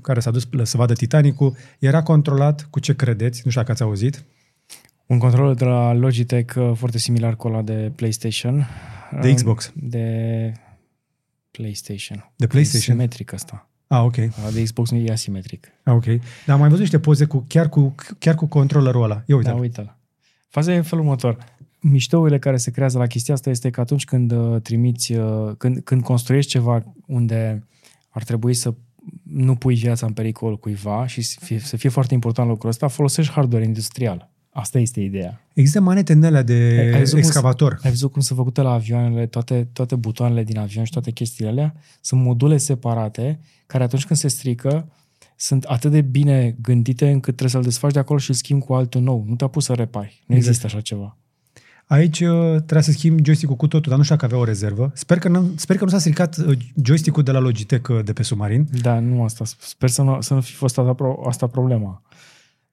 care 0.02 0.20
s-a 0.20 0.30
dus 0.30 0.48
să 0.62 0.76
vadă 0.76 0.92
Titanicul, 0.92 1.56
era 1.78 2.02
controlat 2.02 2.66
cu 2.70 2.80
ce 2.80 2.94
credeți? 2.96 3.40
Nu 3.44 3.50
știu 3.50 3.60
dacă 3.62 3.72
ați 3.72 3.82
auzit. 3.82 4.24
Un 5.06 5.18
controller 5.18 5.54
de 5.54 5.64
la 5.64 5.92
Logitech 5.92 6.54
uh, 6.56 6.70
foarte 6.74 6.98
similar 6.98 7.36
cu 7.36 7.46
ăla 7.48 7.62
de 7.62 7.92
PlayStation. 7.96 8.66
De 9.20 9.28
Uh, 9.28 9.34
Xbox. 9.34 9.72
De 9.74 10.52
PlayStation. 11.50 12.32
De 12.36 12.46
PlayStation? 12.46 12.94
E 12.94 12.98
simetric 12.98 13.32
ăsta. 13.32 13.68
Ah, 13.86 14.02
ok. 14.04 14.16
Ăla 14.16 14.50
de 14.52 14.62
Xbox 14.62 14.90
nu 14.90 14.98
e 14.98 15.12
asimetric. 15.12 15.68
Ah, 15.82 15.94
ok. 15.94 16.04
Dar 16.04 16.54
am 16.54 16.58
mai 16.58 16.68
văzut 16.68 16.80
niște 16.80 16.98
poze 16.98 17.24
cu, 17.24 17.44
chiar, 17.48 17.68
cu, 17.68 17.94
chiar 18.18 18.34
cu 18.34 18.46
controllerul 18.46 19.02
ăla. 19.02 19.22
Ia 19.26 19.36
uite. 19.36 19.48
Da, 19.50 19.54
uite-l. 19.54 19.96
Faza 20.48 20.72
e 20.72 20.76
în 20.76 20.82
felul 20.82 21.04
următor. 21.04 21.36
Miștourile 21.80 22.38
care 22.38 22.56
se 22.56 22.70
creează 22.70 22.98
la 22.98 23.06
chestia 23.06 23.34
asta 23.34 23.50
este 23.50 23.70
că 23.70 23.80
atunci 23.80 24.04
când 24.04 24.32
uh, 24.32 24.60
trimiți, 24.62 25.12
uh, 25.12 25.52
când, 25.58 25.80
când 25.80 26.02
construiești 26.02 26.50
ceva 26.50 26.94
unde 27.06 27.66
ar 28.08 28.22
trebui 28.22 28.54
să 28.54 28.74
nu 29.22 29.54
pui 29.54 29.74
viața 29.74 30.06
în 30.06 30.12
pericol 30.12 30.58
cuiva 30.58 31.06
și 31.06 31.22
să 31.22 31.38
fie, 31.40 31.58
să 31.58 31.76
fie 31.76 31.88
foarte 31.88 32.14
important 32.14 32.48
lucrul 32.48 32.70
ăsta, 32.70 32.88
folosești 32.88 33.32
hardware 33.32 33.64
industrial. 33.64 34.30
Asta 34.58 34.78
este 34.78 35.00
ideea. 35.00 35.40
Există 35.52 35.80
manete 35.80 36.12
în 36.12 36.24
alea 36.24 36.38
Ai- 36.38 36.44
de 36.44 36.80
ai 36.94 36.98
văzut 36.98 37.12
cum 37.12 37.20
se- 37.20 37.26
excavator. 37.26 37.78
Ai 37.82 37.90
văzut 37.90 38.12
cum 38.12 38.20
sunt 38.20 38.38
făcute 38.38 38.60
la 38.60 38.70
avioanele, 38.70 39.26
toate, 39.26 39.68
toate 39.72 39.94
butoanele 39.94 40.44
din 40.44 40.58
avion 40.58 40.84
și 40.84 40.92
toate 40.92 41.10
chestiile 41.10 41.50
alea? 41.50 41.74
Sunt 42.00 42.22
module 42.22 42.56
separate 42.56 43.40
care 43.66 43.84
atunci 43.84 44.04
când 44.06 44.18
se 44.18 44.28
strică 44.28 44.88
sunt 45.36 45.64
atât 45.64 45.90
de 45.90 46.00
bine 46.00 46.56
gândite 46.62 47.06
încât 47.10 47.22
trebuie 47.36 47.48
să-l 47.50 47.62
desfaci 47.62 47.92
de 47.92 47.98
acolo 47.98 48.18
și 48.18 48.30
îl 48.30 48.36
schimbi 48.36 48.64
cu 48.64 48.72
altul 48.74 49.00
nou. 49.00 49.24
Nu 49.28 49.34
te-a 49.34 49.46
pus 49.46 49.64
să 49.64 49.72
repari. 49.72 50.22
Nu 50.26 50.34
Exact. 50.34 50.56
există 50.56 50.66
așa 50.66 50.80
ceva. 50.80 51.16
Aici 51.86 52.20
uh, 52.20 52.54
trebuie 52.56 52.82
să 52.82 52.90
schimb 52.90 53.24
joystick-ul 53.24 53.56
cu 53.56 53.66
totul, 53.66 53.88
dar 53.88 53.96
nu 53.98 54.02
știu 54.04 54.14
dacă 54.16 54.26
avea 54.26 54.38
o 54.38 54.44
rezervă. 54.44 54.90
Sper 54.94 55.18
că 55.18 55.28
nu, 55.28 55.50
sper 55.56 55.76
că 55.76 55.84
nu 55.84 55.90
s-a 55.90 55.98
stricat 55.98 56.36
uh, 56.36 56.58
joystick-ul 56.84 57.22
de 57.22 57.30
la 57.30 57.38
Logitech 57.38 57.88
uh, 57.88 58.04
de 58.04 58.12
pe 58.12 58.22
submarin. 58.22 58.66
Da, 58.80 58.98
nu 58.98 59.22
asta. 59.22 59.44
Sper 59.58 59.88
să 59.88 60.02
nu, 60.02 60.20
să 60.20 60.34
nu 60.34 60.40
fi 60.40 60.52
fost 60.52 60.78
asta, 60.78 60.92
pro- 60.92 61.22
asta 61.26 61.46
problema. 61.46 62.02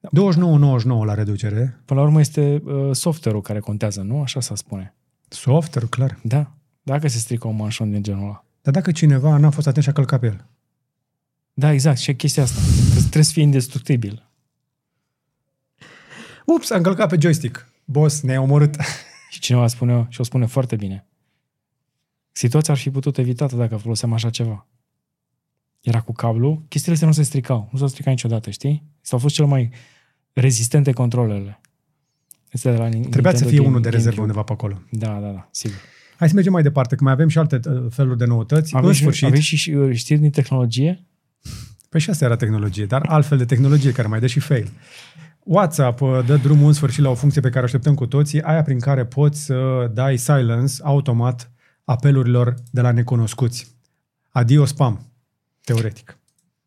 29,99 0.09 1.05
la 1.05 1.13
reducere. 1.13 1.81
Până 1.85 1.99
la 1.99 2.05
urmă 2.05 2.19
este 2.19 2.61
uh, 2.65 2.89
software-ul 2.95 3.43
care 3.43 3.59
contează, 3.59 4.01
nu? 4.01 4.21
Așa 4.21 4.39
să 4.39 4.55
spune. 4.55 4.95
Software, 5.27 5.87
clar. 5.87 6.19
Da. 6.23 6.51
Dacă 6.81 7.07
se 7.07 7.17
strică 7.17 7.47
un 7.47 7.55
manșon 7.55 7.91
din 7.91 8.03
genul 8.03 8.23
ăla. 8.23 8.45
Dar 8.61 8.73
dacă 8.73 8.91
cineva 8.91 9.37
n-a 9.37 9.49
fost 9.49 9.67
atent 9.67 9.83
și 9.83 9.89
a 9.89 9.93
călcat 9.93 10.19
pe 10.19 10.25
el. 10.25 10.45
Da, 11.53 11.71
exact. 11.71 11.97
Și 11.97 12.09
e 12.09 12.13
chestia 12.13 12.43
asta. 12.43 12.59
Că 12.93 12.99
trebuie 12.99 13.23
să 13.23 13.31
fie 13.31 13.41
indestructibil. 13.41 14.29
Ups, 16.45 16.69
am 16.69 16.81
călcat 16.81 17.09
pe 17.09 17.17
joystick. 17.19 17.67
Boss, 17.85 18.21
ne-ai 18.21 18.37
omorât. 18.37 18.75
Și 19.29 19.39
cineva 19.39 19.67
spune, 19.67 20.07
și 20.09 20.21
o 20.21 20.23
spune 20.23 20.45
foarte 20.45 20.75
bine. 20.75 21.07
Situația 22.31 22.73
ar 22.73 22.79
fi 22.79 22.91
putut 22.91 23.17
evitată 23.17 23.55
dacă 23.55 23.77
foloseam 23.77 24.13
așa 24.13 24.29
ceva. 24.29 24.67
Era 25.83 26.01
cu 26.01 26.11
cablu, 26.11 26.63
chestiile 26.67 26.93
astea 26.93 27.07
nu 27.07 27.13
se 27.13 27.23
stricau. 27.23 27.69
Nu 27.71 27.77
s-au 27.77 27.87
stricat 27.87 28.13
niciodată, 28.13 28.49
știi? 28.49 28.83
S-au 29.01 29.19
fost 29.19 29.35
cel 29.35 29.45
mai 29.45 29.69
rezistente 30.33 30.91
controlele. 30.91 31.61
Este 32.51 32.71
de 32.71 32.77
la 32.77 32.87
Nin- 32.89 32.91
Trebuia 33.09 33.11
să 33.11 33.43
Nintendo 33.43 33.47
fie 33.49 33.57
Game- 33.57 33.67
unul 33.69 33.81
de 33.81 33.89
rezervă 33.89 34.15
GameCube. 34.15 34.39
undeva 34.39 34.43
pe 34.43 34.51
acolo. 34.51 34.81
Da, 34.91 35.19
da, 35.27 35.33
da, 35.33 35.47
sigur. 35.51 35.77
Hai 36.17 36.27
să 36.27 36.33
mergem 36.33 36.53
mai 36.53 36.61
departe, 36.63 36.95
că 36.95 37.03
mai 37.03 37.13
avem 37.13 37.27
și 37.27 37.37
alte 37.37 37.59
uh, 37.69 37.85
feluri 37.89 38.17
de 38.17 38.25
noutăți. 38.25 38.75
Avem 38.75 38.87
în 38.87 38.93
și, 38.93 39.01
sfârșit. 39.01 39.25
avem 39.27 39.39
și, 39.39 39.55
și 39.55 39.71
uh, 39.71 39.95
știri 39.95 40.19
din 40.19 40.29
tehnologie? 40.31 41.05
Păi 41.89 41.99
și 41.99 42.09
asta 42.09 42.25
era 42.25 42.35
tehnologie, 42.35 42.85
dar 42.85 43.01
altfel 43.07 43.37
de 43.37 43.45
tehnologie 43.45 43.91
care 43.91 44.07
mai 44.07 44.19
dă 44.19 44.27
și 44.27 44.39
fail. 44.39 44.71
WhatsApp 45.43 46.01
uh, 46.01 46.19
dă 46.25 46.35
drumul 46.37 46.67
în 46.67 46.73
sfârșit 46.73 47.03
la 47.03 47.09
o 47.09 47.13
funcție 47.13 47.41
pe 47.41 47.47
care 47.49 47.59
o 47.61 47.63
așteptăm 47.63 47.93
cu 47.95 48.05
toții, 48.05 48.41
aia 48.41 48.61
prin 48.61 48.79
care 48.79 49.05
poți 49.05 49.43
să 49.45 49.89
dai 49.93 50.17
silence 50.17 50.73
automat 50.83 51.51
apelurilor 51.83 52.53
de 52.71 52.81
la 52.81 52.91
necunoscuți. 52.91 53.75
Adio 54.29 54.65
spam, 54.65 55.12
teoretic. 55.63 56.17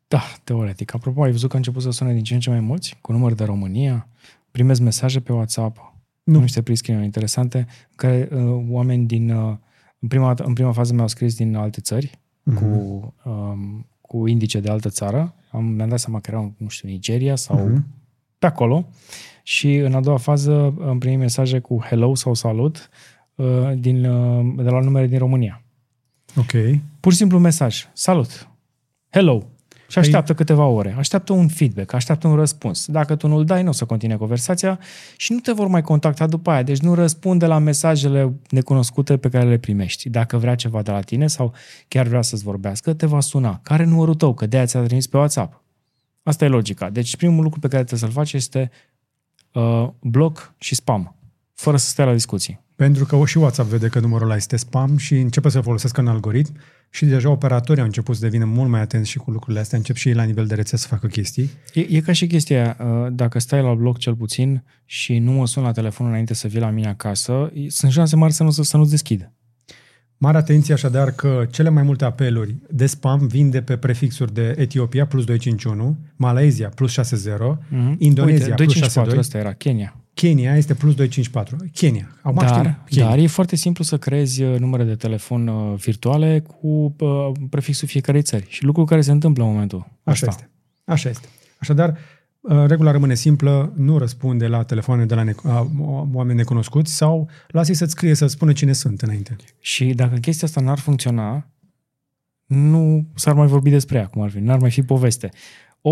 Da, 0.07 0.21
teoretic. 0.43 0.93
Apropo, 0.93 1.23
ai 1.23 1.31
văzut 1.31 1.49
că 1.49 1.55
a 1.55 1.57
început 1.57 1.81
să 1.81 1.89
sune 1.91 2.13
din 2.13 2.23
ce 2.23 2.33
în 2.33 2.39
ce 2.39 2.49
mai 2.49 2.59
mulți, 2.59 2.97
cu 3.01 3.11
număr 3.11 3.33
de 3.33 3.43
România, 3.43 4.07
primesc 4.51 4.81
mesaje 4.81 5.19
pe 5.19 5.33
WhatsApp, 5.33 5.93
Nu. 6.23 6.39
niște 6.39 6.61
prescreen 6.61 7.03
interesante, 7.03 7.57
în 7.57 7.95
care 7.95 8.29
uh, 8.31 8.63
oameni 8.69 9.05
din 9.05 9.29
uh, 9.31 9.55
În 9.99 10.07
prima, 10.07 10.33
în 10.37 10.53
prima 10.53 10.71
fază 10.71 10.93
mi-au 10.93 11.07
scris 11.07 11.35
din 11.35 11.55
alte 11.55 11.81
țări, 11.81 12.19
Mhm. 12.43 12.55
cu, 12.57 13.13
um, 13.25 13.87
cu 14.01 14.27
indice 14.27 14.59
de 14.59 14.69
altă 14.69 14.89
țară. 14.89 15.33
Am, 15.51 15.65
mi-am 15.65 15.89
dat 15.89 15.99
seama 15.99 16.19
că 16.19 16.31
erau, 16.31 16.53
nu 16.57 16.67
știu, 16.67 16.89
Nigeria 16.89 17.35
sau 17.35 17.67
Mhm. 17.67 17.85
pe 18.39 18.45
acolo. 18.45 18.87
Și 19.43 19.75
în 19.75 19.93
a 19.93 19.99
doua 20.01 20.17
fază 20.17 20.73
am 20.81 20.97
primit 20.99 21.19
mesaje 21.19 21.59
cu 21.59 21.81
hello 21.81 22.15
sau 22.15 22.33
salut 22.33 22.89
uh, 23.35 23.71
din, 23.77 24.05
uh, 24.05 24.53
de 24.63 24.69
la 24.69 24.79
numere 24.79 25.07
din 25.07 25.17
România. 25.17 25.61
Ok. 26.35 26.51
Pur 26.99 27.11
și 27.11 27.17
simplu 27.17 27.37
un 27.37 27.43
mesaj. 27.43 27.87
Salut! 27.93 28.49
Hello! 29.09 29.47
Și 29.87 29.99
așteaptă 29.99 30.33
câteva 30.33 30.65
ore. 30.65 30.95
Așteaptă 30.97 31.33
un 31.33 31.47
feedback, 31.47 31.93
așteaptă 31.93 32.27
un 32.27 32.35
răspuns. 32.35 32.85
Dacă 32.85 33.15
tu 33.15 33.27
nu-l 33.27 33.45
dai, 33.45 33.63
nu 33.63 33.69
o 33.69 33.71
să 33.71 33.85
continue 33.85 34.15
conversația 34.15 34.79
și 35.17 35.33
nu 35.33 35.39
te 35.39 35.51
vor 35.51 35.67
mai 35.67 35.81
contacta 35.81 36.27
după 36.27 36.49
aia. 36.49 36.63
Deci 36.63 36.79
nu 36.79 36.93
răspunde 36.93 37.45
la 37.45 37.57
mesajele 37.57 38.33
necunoscute 38.49 39.17
pe 39.17 39.29
care 39.29 39.49
le 39.49 39.57
primești. 39.57 40.09
Dacă 40.09 40.37
vrea 40.37 40.55
ceva 40.55 40.81
de 40.81 40.91
la 40.91 40.99
tine 40.99 41.27
sau 41.27 41.53
chiar 41.87 42.07
vrea 42.07 42.21
să-ți 42.21 42.43
vorbească, 42.43 42.93
te 42.93 43.05
va 43.05 43.19
suna. 43.19 43.59
Care 43.63 43.83
numărul 43.83 44.15
tău? 44.15 44.33
Că 44.33 44.45
de-aia 44.45 44.65
ți-a 44.65 44.81
trimis 44.81 45.07
pe 45.07 45.17
WhatsApp. 45.17 45.63
Asta 46.23 46.45
e 46.45 46.47
logica. 46.47 46.89
Deci 46.89 47.15
primul 47.15 47.43
lucru 47.43 47.59
pe 47.59 47.67
care 47.67 47.83
trebuie 47.83 48.09
să-l 48.09 48.17
faci 48.19 48.33
este 48.33 48.71
uh, 49.53 49.87
bloc 49.99 50.53
și 50.57 50.75
spam. 50.75 51.15
Fără 51.53 51.77
să 51.77 51.89
stai 51.89 52.05
la 52.05 52.13
discuții. 52.13 52.65
Pentru 52.77 53.05
că 53.05 53.25
și 53.25 53.37
WhatsApp 53.37 53.69
vede 53.69 53.87
că 53.87 53.99
numărul 53.99 54.25
ăla 54.25 54.35
este 54.35 54.55
spam 54.55 54.97
și 54.97 55.15
începe 55.15 55.49
să 55.49 55.61
folosească 55.61 56.01
un 56.01 56.07
algoritm 56.07 56.53
și 56.89 57.05
deja 57.05 57.29
operatorii 57.29 57.81
au 57.81 57.87
început 57.87 58.15
să 58.15 58.21
devină 58.21 58.45
mult 58.45 58.69
mai 58.69 58.81
atenți 58.81 59.09
și 59.09 59.17
cu 59.17 59.31
lucrurile 59.31 59.59
astea, 59.59 59.77
încep 59.77 59.95
și 59.95 60.07
ei 60.07 60.13
la 60.13 60.23
nivel 60.23 60.45
de 60.45 60.55
rețea 60.55 60.77
să 60.77 60.87
facă 60.87 61.07
chestii. 61.07 61.49
E, 61.73 61.79
e 61.89 61.99
ca 61.99 62.11
și 62.11 62.27
chestia, 62.27 62.63
aia, 62.63 62.91
uh, 62.91 63.07
dacă 63.11 63.39
stai 63.39 63.61
la 63.61 63.73
bloc 63.73 63.97
cel 63.97 64.15
puțin 64.15 64.63
și 64.85 65.17
nu 65.17 65.31
mă 65.31 65.47
sun 65.47 65.63
la 65.63 65.71
telefon 65.71 66.07
înainte 66.07 66.33
să 66.33 66.47
vii 66.47 66.59
la 66.59 66.69
mine 66.69 66.87
acasă, 66.87 67.51
e- 67.53 67.69
sunt 67.69 67.91
șanse 67.91 68.15
mari 68.15 68.33
să, 68.33 68.43
nu, 68.43 68.51
să 68.51 68.77
nu-ți 68.77 68.89
deschid. 68.89 69.31
Mare 70.17 70.37
atenție 70.37 70.73
așadar 70.73 71.11
că 71.11 71.47
cele 71.51 71.69
mai 71.69 71.83
multe 71.83 72.05
apeluri 72.05 72.55
de 72.69 72.85
spam 72.85 73.27
vin 73.27 73.49
de 73.49 73.61
pe 73.61 73.77
prefixuri 73.77 74.33
de 74.33 74.55
Etiopia 74.57 75.05
plus 75.05 75.23
251, 75.23 75.97
Malaysia 76.15 76.69
plus 76.69 76.91
60, 76.91 77.33
Mm-hmm. 77.33 77.95
Indonezia 77.97 78.45
Uite, 78.45 78.63
plus 78.63 78.73
254, 78.73 79.11
62, 79.11 79.17
ăsta 79.19 79.37
era 79.37 79.53
Kenya. 79.53 79.95
Kenya 80.21 80.55
este 80.55 80.73
plus 80.73 80.95
254. 80.95 81.57
Kenya. 81.73 82.07
Acum 82.21 82.35
Dar, 82.45 82.47
știm, 82.47 82.77
Kenya. 82.85 83.09
dar 83.09 83.17
e 83.17 83.27
foarte 83.27 83.55
simplu 83.55 83.83
să 83.83 83.97
creezi 83.97 84.43
uh, 84.43 84.59
numere 84.59 84.83
de 84.83 84.95
telefon 84.95 85.47
uh, 85.47 85.77
virtuale 85.79 86.39
cu 86.39 86.95
uh, 86.99 87.31
prefixul 87.49 87.87
fiecarei 87.87 88.21
țări. 88.21 88.45
Și 88.49 88.63
lucru 88.63 88.83
care 88.83 89.01
se 89.01 89.11
întâmplă 89.11 89.43
în 89.43 89.49
momentul 89.49 89.79
Așa 90.03 90.25
ăsta. 90.27 90.27
este. 90.29 90.49
Așa 90.85 91.09
este. 91.09 91.27
Așadar, 91.59 91.97
uh, 92.41 92.63
regula 92.67 92.91
rămâne 92.91 93.15
simplă, 93.15 93.73
nu 93.75 93.97
răspunde 93.97 94.47
la 94.47 94.63
telefoane 94.63 95.05
de 95.05 95.15
la 95.15 95.23
ne- 95.23 95.33
a, 95.43 95.67
oameni 96.13 96.37
necunoscuți 96.37 96.95
sau 96.95 97.29
lasă 97.47 97.73
să-ți 97.73 97.91
scrie 97.91 98.13
să 98.13 98.27
spună 98.27 98.51
cine 98.53 98.73
sunt 98.73 99.01
înainte. 99.01 99.35
Și 99.59 99.85
dacă 99.93 100.15
chestia 100.15 100.47
asta 100.47 100.61
n-ar 100.61 100.79
funcționa, 100.79 101.47
nu 102.45 103.07
s-ar 103.15 103.33
mai 103.33 103.47
vorbi 103.47 103.69
despre 103.69 103.97
ea, 103.97 104.05
cum 104.05 104.21
ar 104.21 104.29
fi. 104.29 104.39
N-ar 104.39 104.59
mai 104.59 104.71
fi 104.71 104.81
poveste. 104.81 105.29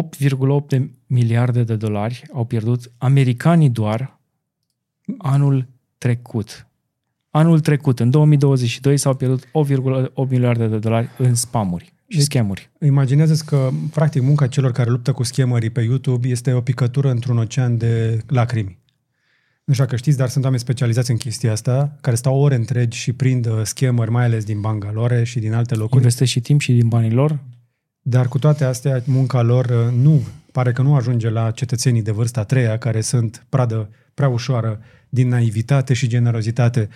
8,8 0.03 0.67
de 0.67 0.89
miliarde 1.07 1.63
de 1.63 1.75
dolari 1.75 2.23
au 2.33 2.45
pierdut 2.45 2.91
americanii 2.97 3.69
doar 3.69 4.19
anul 5.17 5.67
trecut. 5.97 6.67
Anul 7.29 7.59
trecut, 7.59 7.99
în 7.99 8.09
2022, 8.09 8.97
s-au 8.97 9.15
pierdut 9.15 9.45
8,8 9.45 9.49
miliarde 10.29 10.67
de 10.67 10.77
dolari 10.77 11.09
în 11.17 11.35
spamuri 11.35 11.93
și 12.07 12.17
Deci- 12.17 12.25
schemuri. 12.25 12.69
Imaginează-ți 12.81 13.45
că, 13.45 13.69
practic, 13.91 14.21
munca 14.21 14.47
celor 14.47 14.71
care 14.71 14.89
luptă 14.89 15.11
cu 15.11 15.23
schemării 15.23 15.69
pe 15.69 15.81
YouTube 15.81 16.27
este 16.27 16.51
o 16.51 16.61
picătură 16.61 17.09
într-un 17.09 17.37
ocean 17.37 17.77
de 17.77 18.21
lacrimi. 18.27 18.77
Nu 19.63 19.73
știu 19.73 19.85
dacă 19.85 19.97
știți, 19.97 20.17
dar 20.17 20.29
sunt 20.29 20.43
oameni 20.43 20.61
specializați 20.61 21.11
în 21.11 21.17
chestia 21.17 21.51
asta, 21.51 21.97
care 22.01 22.15
stau 22.15 22.39
ore 22.39 22.55
întregi 22.55 22.97
și 22.97 23.13
prind 23.13 23.45
uh, 23.45 23.61
schemări, 23.63 24.11
mai 24.11 24.23
ales 24.23 24.43
din 24.43 24.61
Bangalore 24.61 25.23
și 25.23 25.39
din 25.39 25.53
alte 25.53 25.75
locuri. 25.75 25.97
Investesc 25.97 26.31
și 26.31 26.39
timp 26.39 26.61
și 26.61 26.71
din 26.73 26.87
banii 26.87 27.11
lor. 27.11 27.39
Dar 28.08 28.28
cu 28.28 28.39
toate 28.39 28.64
astea, 28.64 29.01
munca 29.06 29.41
lor 29.41 29.66
uh, 29.66 29.93
nu, 29.93 30.28
pare 30.51 30.72
că 30.72 30.82
nu 30.82 30.95
ajunge 30.95 31.30
la 31.30 31.51
cetățenii 31.51 32.01
de 32.01 32.12
vârsta 32.12 32.39
a 32.39 32.43
treia, 32.43 32.78
care 32.78 33.01
sunt 33.01 33.45
pradă 33.49 33.89
prea 34.14 34.28
ușoară 34.28 34.80
din 35.10 35.28
naivitate 35.28 35.93
și 35.93 36.08
generozitate 36.08 36.89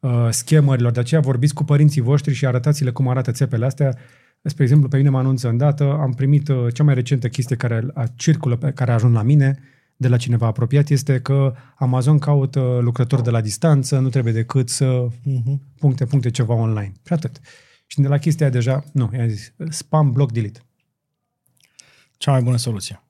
uh, 0.00 0.28
schemărilor. 0.30 0.92
De 0.92 1.00
aceea 1.00 1.20
vorbiți 1.20 1.54
cu 1.54 1.64
părinții 1.64 2.00
voștri 2.00 2.34
și 2.34 2.46
arătați-le 2.46 2.90
cum 2.90 3.08
arată 3.08 3.30
țepele 3.30 3.64
astea. 3.66 3.96
Spre 4.42 4.62
exemplu, 4.62 4.88
pe 4.88 4.96
mine 4.96 5.08
mă 5.08 5.18
anunță 5.18 5.48
îndată, 5.48 5.84
am 6.00 6.12
primit 6.12 6.48
uh, 6.48 6.74
cea 6.74 6.84
mai 6.84 6.94
recentă 6.94 7.28
chestie 7.28 7.56
care 7.56 7.86
a, 7.94 8.06
circulă, 8.16 8.56
pe 8.56 8.70
care 8.70 8.90
a 8.90 8.94
ajuns 8.94 9.14
la 9.14 9.22
mine, 9.22 9.58
de 9.96 10.08
la 10.08 10.16
cineva 10.16 10.46
apropiat, 10.46 10.88
este 10.88 11.20
că 11.20 11.54
Amazon 11.76 12.18
caută 12.18 12.78
lucrători 12.80 13.22
de 13.22 13.30
la 13.30 13.40
distanță, 13.40 13.98
nu 13.98 14.08
trebuie 14.08 14.32
decât 14.32 14.68
să 14.68 15.06
Uh-huh. 15.08 15.58
puncte, 15.78 16.04
puncte 16.04 16.30
ceva 16.30 16.54
online. 16.54 16.92
Și 17.06 17.12
atât. 17.12 17.40
Și 17.90 18.00
de 18.00 18.08
la 18.08 18.18
chestia 18.18 18.46
aia 18.46 18.54
deja, 18.54 18.84
nu, 18.92 19.10
i-am 19.16 19.28
zis, 19.28 19.52
spam, 19.68 20.12
block, 20.12 20.32
delete. 20.32 20.60
Cea 22.16 22.30
mai 22.30 22.42
bună 22.42 22.56
soluție. 22.56 23.02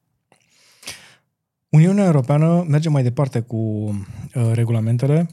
Uniunea 1.68 2.04
Europeană 2.04 2.64
merge 2.68 2.88
mai 2.88 3.02
departe 3.02 3.40
cu 3.40 3.56
uh, 3.56 4.50
regulamentele. 4.52 5.28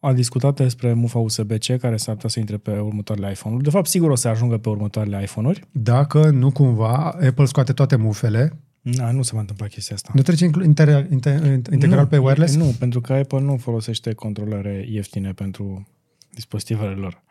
A 0.00 0.12
discutat 0.12 0.56
despre 0.56 0.92
mufa 0.92 1.18
USB-C 1.18 1.78
care 1.78 1.96
s-ar 1.96 2.14
putea 2.14 2.28
să 2.28 2.38
intre 2.38 2.56
pe 2.56 2.70
următoarele 2.78 3.30
iPhone-uri. 3.30 3.64
De 3.64 3.70
fapt, 3.70 3.86
sigur 3.86 4.10
o 4.10 4.14
să 4.14 4.28
ajungă 4.28 4.58
pe 4.58 4.68
următoarele 4.68 5.22
iPhone-uri. 5.22 5.62
Dacă 5.72 6.30
nu 6.30 6.50
cumva 6.50 6.96
Apple 7.10 7.44
scoate 7.44 7.72
toate 7.72 7.96
mufele, 7.96 8.60
Na, 8.80 9.10
nu 9.10 9.22
se 9.22 9.30
va 9.34 9.40
întâmpla 9.40 9.66
chestia 9.66 9.94
asta. 9.94 10.10
nu 10.14 10.22
trece 10.22 10.44
inclu- 10.44 10.64
inter, 10.64 11.06
inter, 11.10 11.44
integral 11.72 12.00
nu, 12.02 12.06
pe 12.06 12.18
wireless? 12.18 12.54
Nu, 12.56 12.74
pentru 12.78 13.00
că 13.00 13.12
Apple 13.12 13.40
nu 13.40 13.56
folosește 13.56 14.12
controlere 14.12 14.86
ieftine 14.88 15.32
pentru 15.32 15.86
dispozitivele 16.34 16.94
lor. 16.94 17.22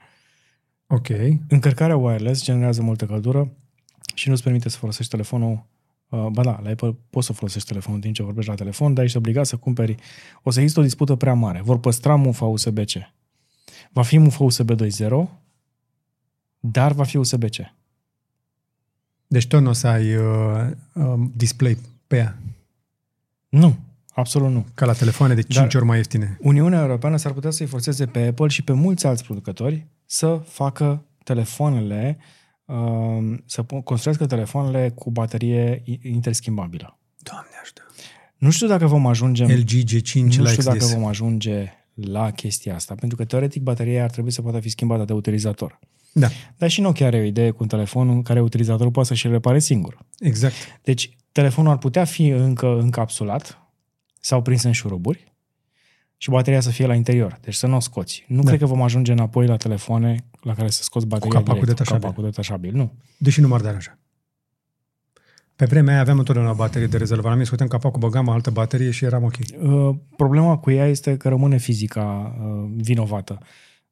Ok. 0.92 1.08
Încărcarea 1.48 1.98
wireless 1.98 2.44
generează 2.44 2.82
multă 2.82 3.06
căldură 3.06 3.52
și 4.16 4.30
nu-ți 4.30 4.44
permite 4.44 4.70
să 4.70 4.78
folosești 4.78 5.12
telefonul 5.12 5.70
Uh, 6.12 6.28
ba 6.28 6.44
da, 6.44 6.60
la 6.64 6.70
Apple 6.70 6.96
poți 7.10 7.26
să 7.26 7.34
folosești 7.34 7.68
telefonul 7.68 8.00
din 8.00 8.14
ce 8.14 8.24
vorbești 8.24 8.50
la 8.50 8.56
telefon, 8.56 8.94
dar 8.94 9.04
ești 9.04 9.18
obligat 9.18 9.46
să 9.46 9.58
cumperi. 9.58 9.96
O 10.44 10.50
să 10.52 10.60
există 10.60 10.80
o 10.80 10.84
dispută 10.84 11.16
prea 11.16 11.34
mare. 11.34 11.62
Vor 11.62 11.80
păstra 11.80 12.16
mufa 12.16 12.46
USB-C. 12.46 12.92
Va 13.92 14.02
fi 14.02 14.18
mufa 14.18 14.44
USB 14.44 14.72
2.0, 14.72 15.28
dar 16.60 16.92
va 16.92 17.04
fi 17.04 17.18
USB-C. 17.18 17.56
Deci 19.28 19.48
tot 19.48 19.62
nu 19.62 19.70
o 19.70 19.74
să 19.74 19.88
ai 19.88 20.16
uh, 20.16 20.70
uh, 20.94 21.14
display 21.36 21.78
pe 22.08 22.16
ea, 22.16 22.38
Nu, 23.50 23.78
absolut 24.14 24.52
nu. 24.52 24.66
ca 24.74 24.86
la 24.86 24.94
telefoane 24.94 25.34
de 25.34 25.42
5 25.42 25.56
Dar- 25.56 25.76
ori 25.76 25.86
mai 25.86 25.98
ieftine. 25.98 26.38
Uniunea 26.42 26.82
Europeană 26.82 27.18
s-ar 27.18 27.32
putea 27.32 27.50
să-i 27.50 27.66
forțeze 27.66 28.06
pe 28.06 28.28
Apple 28.28 28.48
și 28.48 28.64
pe 28.64 28.74
mulți 28.74 29.06
alți 29.06 29.24
producători 29.24 29.88
să 30.12 30.42
facă 30.46 31.06
telefoanele, 31.24 32.18
uh, 32.66 33.38
să 33.46 33.64
pu- 33.64 33.82
construiască 33.82 34.26
telefoanele 34.26 34.90
cu 34.96 35.12
baterie 35.12 35.82
i- 35.86 36.00
interschimbabilă. 36.04 37.00
Doamne 37.18 37.50
ajută. 37.62 37.82
Nu 38.38 38.50
știu 38.50 38.68
dacă 38.68 38.86
vom 38.88 39.06
ajunge 39.08 39.44
LG 39.46 39.70
G5 39.84 40.14
nu 40.38 40.44
la 40.44 40.50
știu 40.50 40.64
dacă 40.64 40.78
XDS. 40.78 40.94
vom 40.94 41.06
ajunge 41.06 41.72
la 41.94 42.32
chestia 42.32 42.76
asta, 42.76 42.96
pentru 42.96 43.18
că 43.18 43.26
teoretic 43.26 43.62
bateria 43.62 44.04
ar 44.04 44.10
trebui 44.10 44.32
să 44.32 44.42
poată 44.42 44.60
fi 44.60 44.70
schimbată 44.70 45.04
de 45.04 45.14
utilizator. 45.14 45.80
Da, 46.14 46.28
Dar 46.58 46.70
și 46.70 46.82
Nokia 46.82 47.06
are 47.08 47.18
o 47.20 47.24
idee 47.24 47.52
cu 47.52 47.58
un 47.62 47.68
telefon 47.68 48.10
în 48.10 48.22
care 48.22 48.42
utilizatorul 48.42 48.92
poate 48.92 49.08
să-și 49.08 49.28
repare 49.28 49.60
singur. 49.60 49.98
exact. 50.20 50.54
Deci 50.84 51.18
telefonul 51.32 51.72
ar 51.72 51.78
putea 51.78 52.06
fi 52.06 52.28
încă 52.28 52.68
încapsulat 52.80 53.58
sau 54.20 54.42
prins 54.42 54.64
în 54.64 54.72
șuruburi 54.72 55.31
și 56.22 56.30
bateria 56.30 56.60
să 56.60 56.70
fie 56.70 56.86
la 56.86 56.94
interior, 56.96 57.38
deci 57.42 57.54
să 57.54 57.68
nu 57.68 57.76
o 57.76 57.80
scoți. 57.80 58.26
Nu 58.28 58.42
Da. 58.42 58.48
cred 58.48 58.60
că 58.60 58.66
vom 58.66 58.82
ajunge 58.82 59.12
înapoi 59.12 59.48
la 59.48 59.58
telefoane 59.58 60.26
la 60.42 60.54
care 60.54 60.70
să 60.70 60.84
scoți 60.84 61.08
bateria 61.08 61.34
capacul 61.34 61.60
direct, 61.60 61.78
detașabil. 61.78 62.02
Cu 62.02 62.08
capacul 62.08 62.30
detașabil. 62.30 62.74
Nu. 62.76 62.92
Deși 63.18 63.42
nu 63.42 63.48
m-ar 63.48 63.62
deranja. 63.62 64.00
Pe 65.56 65.66
vremea 65.66 65.92
aia 65.94 66.02
aveam 66.02 66.18
întotdeauna 66.18 66.52
o 66.52 66.56
baterie 66.56 66.88
de 66.88 66.98
rezervă. 66.98 67.28
La 67.28 67.34
mine 67.34 67.46
scoteam 67.46 67.68
capacul, 67.70 68.00
băgam 68.00 68.30
altă 68.30 68.50
baterie 68.50 68.92
și 68.92 69.06
eram 69.06 69.24
ok. 69.24 69.34
Uh, 69.62 69.96
problema 70.16 70.58
cu 70.58 70.72
ea 70.72 70.88
este 70.88 71.18
că 71.18 71.30
rămâne 71.30 71.58
fizica 71.58 72.36
uh, 72.40 72.72
vinovată. 72.76 73.38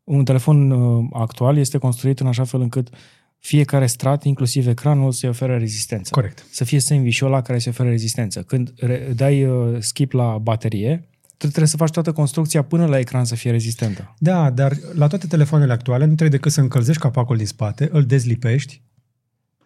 Un 0.03 0.25
telefon 0.25 0.71
uh, 0.71 1.05
actual 1.13 1.57
este 1.57 1.77
construit 1.77 2.19
în 2.19 2.27
așa 2.27 2.43
fel 2.43 2.61
încât 2.61 2.89
fiecare 3.37 3.85
strat, 3.85 4.23
inclusiv 4.23 4.67
ecranul, 4.67 5.11
să-i 5.11 5.29
ofere 5.29 5.57
rezistență. 5.57 6.09
Corect. 6.13 6.45
Să 6.51 6.63
fie 6.63 6.79
sandwich 6.79 7.21
ăla 7.21 7.41
care 7.41 7.59
să 7.59 7.69
ofere 7.69 7.89
rezistență. 7.89 8.41
Când 8.41 8.73
re- 8.77 9.11
dai 9.15 9.45
uh, 9.45 9.77
skip 9.79 10.11
la 10.11 10.37
baterie, 10.37 11.08
tu 11.08 11.08
trebuie 11.47 11.67
să 11.67 11.77
faci 11.77 11.89
toată 11.91 12.11
construcția 12.11 12.61
până 12.61 12.85
la 12.85 12.99
ecran 12.99 13.25
să 13.25 13.35
fie 13.35 13.51
rezistentă. 13.51 14.13
Da, 14.17 14.49
dar 14.49 14.77
la 14.93 15.07
toate 15.07 15.27
telefoanele 15.27 15.71
actuale 15.71 16.03
nu 16.05 16.15
trebuie 16.15 16.37
decât 16.37 16.51
să 16.51 16.61
încălzești 16.61 17.01
capacul 17.01 17.37
din 17.37 17.45
spate, 17.45 17.89
îl 17.91 18.03
dezlipești, 18.05 18.81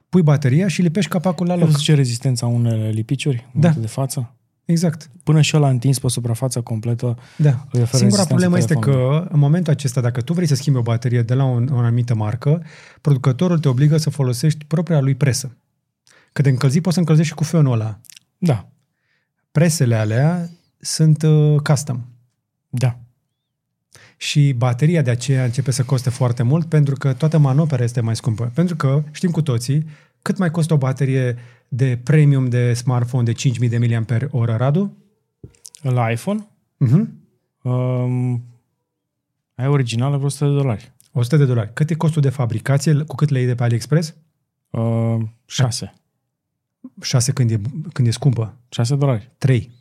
pui 0.10 0.22
bateria 0.22 0.68
și 0.68 0.82
lipești 0.82 1.10
capacul 1.10 1.46
la 1.48 1.54
Ai 1.54 1.60
loc. 1.60 1.68
văzut 1.68 1.84
ce 1.84 1.94
rezistența 1.96 2.46
unele 2.46 2.90
lipiciuri 2.90 3.36
în 3.36 3.62
Da. 3.62 3.68
momentul 3.68 3.82
de 3.82 3.88
față? 3.88 4.36
Exact. 4.66 5.10
Până 5.24 5.42
și 5.42 5.56
ăla 5.56 5.70
întins 5.70 6.00
pe 6.00 6.08
suprafața 6.10 6.62
completă 6.62 7.18
Da. 7.38 7.50
îi 7.50 7.82
oferă 7.82 7.98
Singura 7.98 8.00
rezistență 8.00 8.26
problemă 8.28 8.58
este 8.58 8.74
telefonului. 8.74 9.20
că 9.28 9.34
în 9.34 9.40
momentul 9.40 9.74
acesta, 9.74 10.02
dacă 10.02 10.22
tu 10.22 10.34
vrei 10.34 10.48
să 10.48 10.56
schimbi 10.56 10.80
o 10.80 10.82
baterie 10.82 11.22
de 11.22 11.34
la 11.34 11.44
un, 11.44 11.70
o 11.72 11.78
anumită 11.78 12.16
marcă, 12.16 12.64
producătorul 13.02 13.60
te 13.60 13.68
obligă 13.68 13.98
să 13.98 14.10
folosești 14.10 14.66
propria 14.66 15.00
lui 15.00 15.16
presă. 15.16 15.58
Că 16.34 16.42
de 16.42 16.50
încălzit 16.50 16.82
poți 16.82 16.94
să 16.94 17.00
încălzești 17.00 17.30
și 17.32 17.38
cu 17.38 17.44
fionul 17.44 17.74
ăla. 17.74 18.00
Da, 18.38 18.68
Presele 19.52 19.96
alea 19.96 20.50
sunt 20.84 21.24
uh, 21.24 21.60
custom. 21.60 22.02
da. 22.70 23.00
și 24.18 24.54
bateria 24.54 25.02
de 25.02 25.10
aceea 25.10 25.44
începe 25.44 25.72
să 25.72 25.84
coste 25.84 26.10
foarte 26.10 26.44
mult 26.44 26.66
pentru 26.66 26.96
că 26.96 27.14
toată 27.14 27.38
manopera 27.38 27.84
este 27.84 28.02
mai 28.02 28.16
scumpă. 28.16 28.52
Pentru 28.54 28.76
că 28.76 29.04
știm 29.12 29.32
cu 29.32 29.42
toții 29.42 29.86
cât 30.22 30.38
mai 30.38 30.52
costă 30.52 30.74
o 30.74 30.78
baterie 30.78 31.38
de 31.68 32.00
premium 32.04 32.50
de 32.50 32.74
smartphone 32.74 33.24
de 33.24 33.32
5000 33.32 33.70
de 33.70 33.78
mAh, 34.32 34.46
Radu? 34.46 34.98
La 35.82 36.12
iPhone? 36.12 36.48
Uh-huh. 36.86 37.06
Um, 37.62 38.44
ai 39.56 39.68
originală 39.68 40.16
vreo 40.16 40.26
100 40.28 40.46
de 40.46 40.52
dolari. 40.52 40.94
100 41.12 41.38
de 41.38 41.46
dolari. 41.46 41.74
Cât 41.74 41.90
e 41.90 41.96
costul 41.96 42.22
de 42.22 42.30
fabricație? 42.30 42.94
Cu 42.94 43.16
cât 43.16 43.30
le 43.30 43.38
iei 43.38 43.48
de 43.48 43.56
pe 43.56 43.64
AliExpress? 43.64 44.16
Uh, 44.70 45.22
6. 45.46 45.94
6 47.02 47.32
când 47.32 47.52
e, 47.52 47.62
când 47.94 48.08
e 48.08 48.12
scumpă. 48.12 48.58
6 48.70 48.96
dolari. 48.96 49.32
3. 49.38 49.72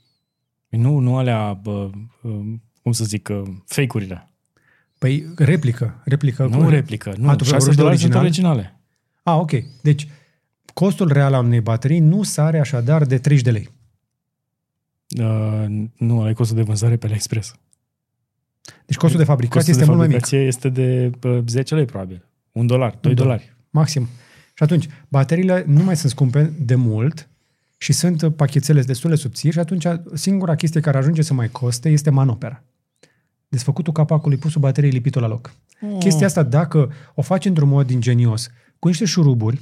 Păi 0.72 0.80
nu, 0.80 0.98
nu 0.98 1.16
alea, 1.16 1.52
bă, 1.52 1.90
uh, 2.22 2.40
cum 2.82 2.92
să 2.92 3.04
zic, 3.04 3.28
uh, 3.32 3.42
fake-urile. 3.66 4.30
Păi 4.98 5.26
replică. 5.36 6.02
replică 6.04 6.46
Nu 6.46 6.68
replică, 6.68 7.14
nu. 7.16 7.28
A, 7.28 7.36
tu 7.36 7.44
6 7.44 7.56
vorbești 7.56 7.76
de 7.76 7.82
dolari 7.82 7.98
sunt 7.98 8.14
original? 8.14 8.54
originale. 8.54 8.80
A, 9.22 9.36
ok. 9.38 9.50
Deci, 9.82 10.08
costul 10.74 11.12
real 11.12 11.34
al 11.34 11.44
unei 11.44 11.60
baterii 11.60 11.98
nu 11.98 12.22
sare 12.22 12.58
așadar 12.58 13.04
de 13.04 13.18
30 13.18 13.44
de 13.44 13.50
lei. 13.50 13.70
Uh, 15.18 15.88
nu, 15.96 16.18
ăla 16.18 16.28
e 16.28 16.32
costul 16.32 16.56
de 16.56 16.62
vânzare 16.62 16.96
pe 16.96 17.06
AliExpress. 17.06 17.54
Deci 18.86 18.96
costul 18.96 19.18
de 19.18 19.24
fabricație 19.24 19.72
Costul 19.72 19.80
este 19.80 19.84
de 19.84 19.96
mult 19.96 19.98
mai 19.98 20.08
mic. 20.08 20.26
fabricație 20.26 20.46
este 20.46 20.68
de 20.68 21.10
uh, 21.28 21.44
10 21.46 21.74
lei, 21.74 21.84
probabil. 21.84 22.28
1 22.52 22.66
dolar, 22.66 22.98
2 23.00 23.14
dolar. 23.14 23.16
dolari. 23.16 23.56
Maxim. 23.70 24.08
Și 24.54 24.62
atunci, 24.62 24.88
bateriile 25.08 25.64
nu 25.66 25.82
mai 25.82 25.96
sunt 25.96 26.10
scumpe 26.10 26.52
de 26.58 26.74
mult 26.74 27.28
și 27.82 27.92
sunt 27.92 28.22
uh, 28.22 28.32
pachetele 28.36 28.82
destul 28.82 29.10
de 29.10 29.16
subțiri 29.16 29.52
și 29.52 29.58
atunci 29.58 29.86
singura 30.14 30.54
chestie 30.54 30.80
care 30.80 30.98
ajunge 30.98 31.22
să 31.22 31.34
mai 31.34 31.48
coste 31.48 31.88
este 31.88 32.10
manopera. 32.10 32.62
Desfăcutul 33.48 33.92
capacului, 33.92 34.36
pusul 34.36 34.60
bateriei 34.60 34.92
lipitul 34.92 35.20
la 35.20 35.26
loc. 35.26 35.54
Mm. 35.80 35.98
Chestia 35.98 36.26
asta, 36.26 36.42
dacă 36.42 36.92
o 37.14 37.22
faci 37.22 37.44
într-un 37.44 37.68
mod 37.68 37.90
ingenios, 37.90 38.50
cu 38.78 38.88
niște 38.88 39.04
șuruburi, 39.04 39.60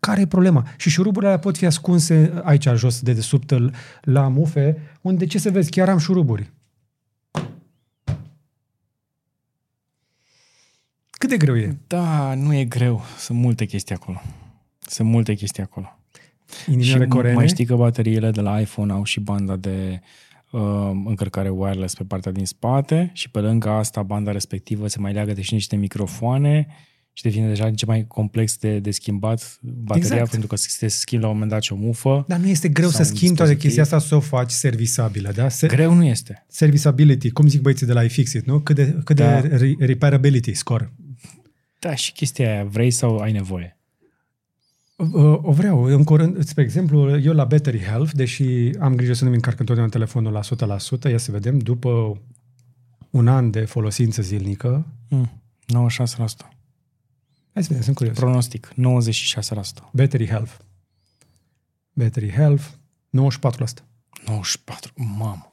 care 0.00 0.20
e 0.20 0.26
problema? 0.26 0.66
Și 0.76 0.90
șuruburile 0.90 1.30
alea 1.30 1.40
pot 1.40 1.56
fi 1.56 1.66
ascunse 1.66 2.40
aici 2.44 2.68
jos, 2.74 3.00
de 3.00 3.12
desubt, 3.12 3.54
la 4.00 4.28
mufe, 4.28 4.76
unde, 5.00 5.26
ce 5.26 5.38
să 5.38 5.50
vezi, 5.50 5.70
chiar 5.70 5.88
am 5.88 5.98
șuruburi. 5.98 6.52
Cât 11.10 11.28
de 11.28 11.36
greu 11.36 11.56
e? 11.56 11.78
Da, 11.86 12.34
nu 12.34 12.54
e 12.54 12.64
greu. 12.64 13.02
Sunt 13.18 13.38
multe 13.38 13.64
chestii 13.64 13.94
acolo. 13.94 14.22
Sunt 14.78 15.08
multe 15.08 15.34
chestii 15.34 15.62
acolo. 15.62 15.94
Inimioare 16.66 17.02
și 17.02 17.08
coreene? 17.08 17.36
mai 17.36 17.48
știi 17.48 17.64
că 17.64 17.76
bateriile 17.76 18.30
de 18.30 18.40
la 18.40 18.60
iPhone 18.60 18.92
au 18.92 19.04
și 19.04 19.20
banda 19.20 19.56
de 19.56 20.00
uh, 20.50 20.60
încărcare 21.04 21.48
wireless 21.48 21.94
pe 21.94 22.04
partea 22.04 22.32
din 22.32 22.46
spate 22.46 23.10
și 23.12 23.30
pe 23.30 23.38
lângă 23.38 23.68
asta 23.68 24.02
banda 24.02 24.30
respectivă 24.32 24.86
se 24.88 24.98
mai 24.98 25.12
leagă 25.12 25.32
de 25.32 25.42
și 25.42 25.54
niște 25.54 25.76
microfoane 25.76 26.66
și 27.12 27.22
devine 27.22 27.46
deja 27.48 27.70
ce 27.70 27.86
mai 27.86 28.04
complex 28.06 28.56
de, 28.56 28.78
de 28.78 28.90
schimbat 28.90 29.58
bateria 29.62 30.08
Exact. 30.12 30.30
pentru 30.30 30.48
că 30.48 30.56
se 30.56 30.88
schimbi 30.88 31.24
la 31.24 31.30
un 31.30 31.34
moment 31.36 31.52
dat 31.52 31.62
și 31.62 31.72
o 31.72 31.76
mufă. 31.76 32.24
Dar 32.28 32.38
nu 32.38 32.46
este 32.48 32.68
greu 32.68 32.88
Sau 32.88 33.04
să 33.04 33.10
un 33.10 33.16
schimbi 33.16 33.36
toate 33.36 33.52
dispozitiv. 33.52 33.76
chestia 33.76 33.82
asta 33.96 34.08
să 34.08 34.14
o 34.14 34.20
faci 34.36 34.50
servisabilă, 34.50 35.32
da? 35.34 35.48
Se- 35.48 35.66
Greu 35.66 35.92
nu 35.94 36.04
este. 36.04 36.44
serviceability, 36.48 37.30
cum 37.30 37.46
zic 37.48 37.60
băieții 37.60 37.86
de 37.86 37.92
la 37.92 38.02
iFixit, 38.02 38.46
nu? 38.46 38.58
Cât 38.60 38.76
de, 38.76 38.96
cât 39.04 39.16
Da. 39.16 39.40
de 39.40 39.48
re- 39.56 39.74
repairability 39.86 40.54
score. 40.54 40.92
Da, 41.78 41.94
și 41.94 42.12
chestia 42.12 42.52
aia, 42.52 42.64
vrei 42.64 42.90
sau 42.90 43.18
ai 43.18 43.32
nevoie? 43.32 43.78
Uh, 45.12 45.38
O 45.42 45.52
vreau. 45.52 45.82
În 45.82 46.04
curând, 46.04 46.44
spre 46.44 46.62
exemplu, 46.62 47.18
eu 47.18 47.32
la 47.32 47.44
Battery 47.44 47.80
Health, 47.80 48.12
deși 48.12 48.70
am 48.78 48.94
grijă 48.94 49.12
să 49.12 49.24
nu-mi 49.24 49.36
încarc 49.36 49.58
întotdeauna 49.58 49.92
telefonul 49.92 50.32
la 50.32 50.40
100%, 50.40 51.10
ia 51.10 51.18
să 51.18 51.30
vedem, 51.30 51.58
după 51.58 52.20
un 53.10 53.28
an 53.28 53.50
de 53.50 53.60
folosință 53.64 54.22
zilnică, 54.22 54.86
Mm, 55.08 55.30
96%. 55.66 56.48
hai 57.52 57.62
să 57.62 57.68
vedem, 57.68 57.82
sunt 57.82 57.96
curios. 57.96 58.16
Pronostic, 58.18 58.72
96%. 58.74 59.90
Battery 59.92 60.26
Health. 60.26 60.52
Battery 61.92 62.30
Health, 62.30 62.64
94%. 63.10 63.84
94%. 64.24 64.92
Mamă. 64.94 65.52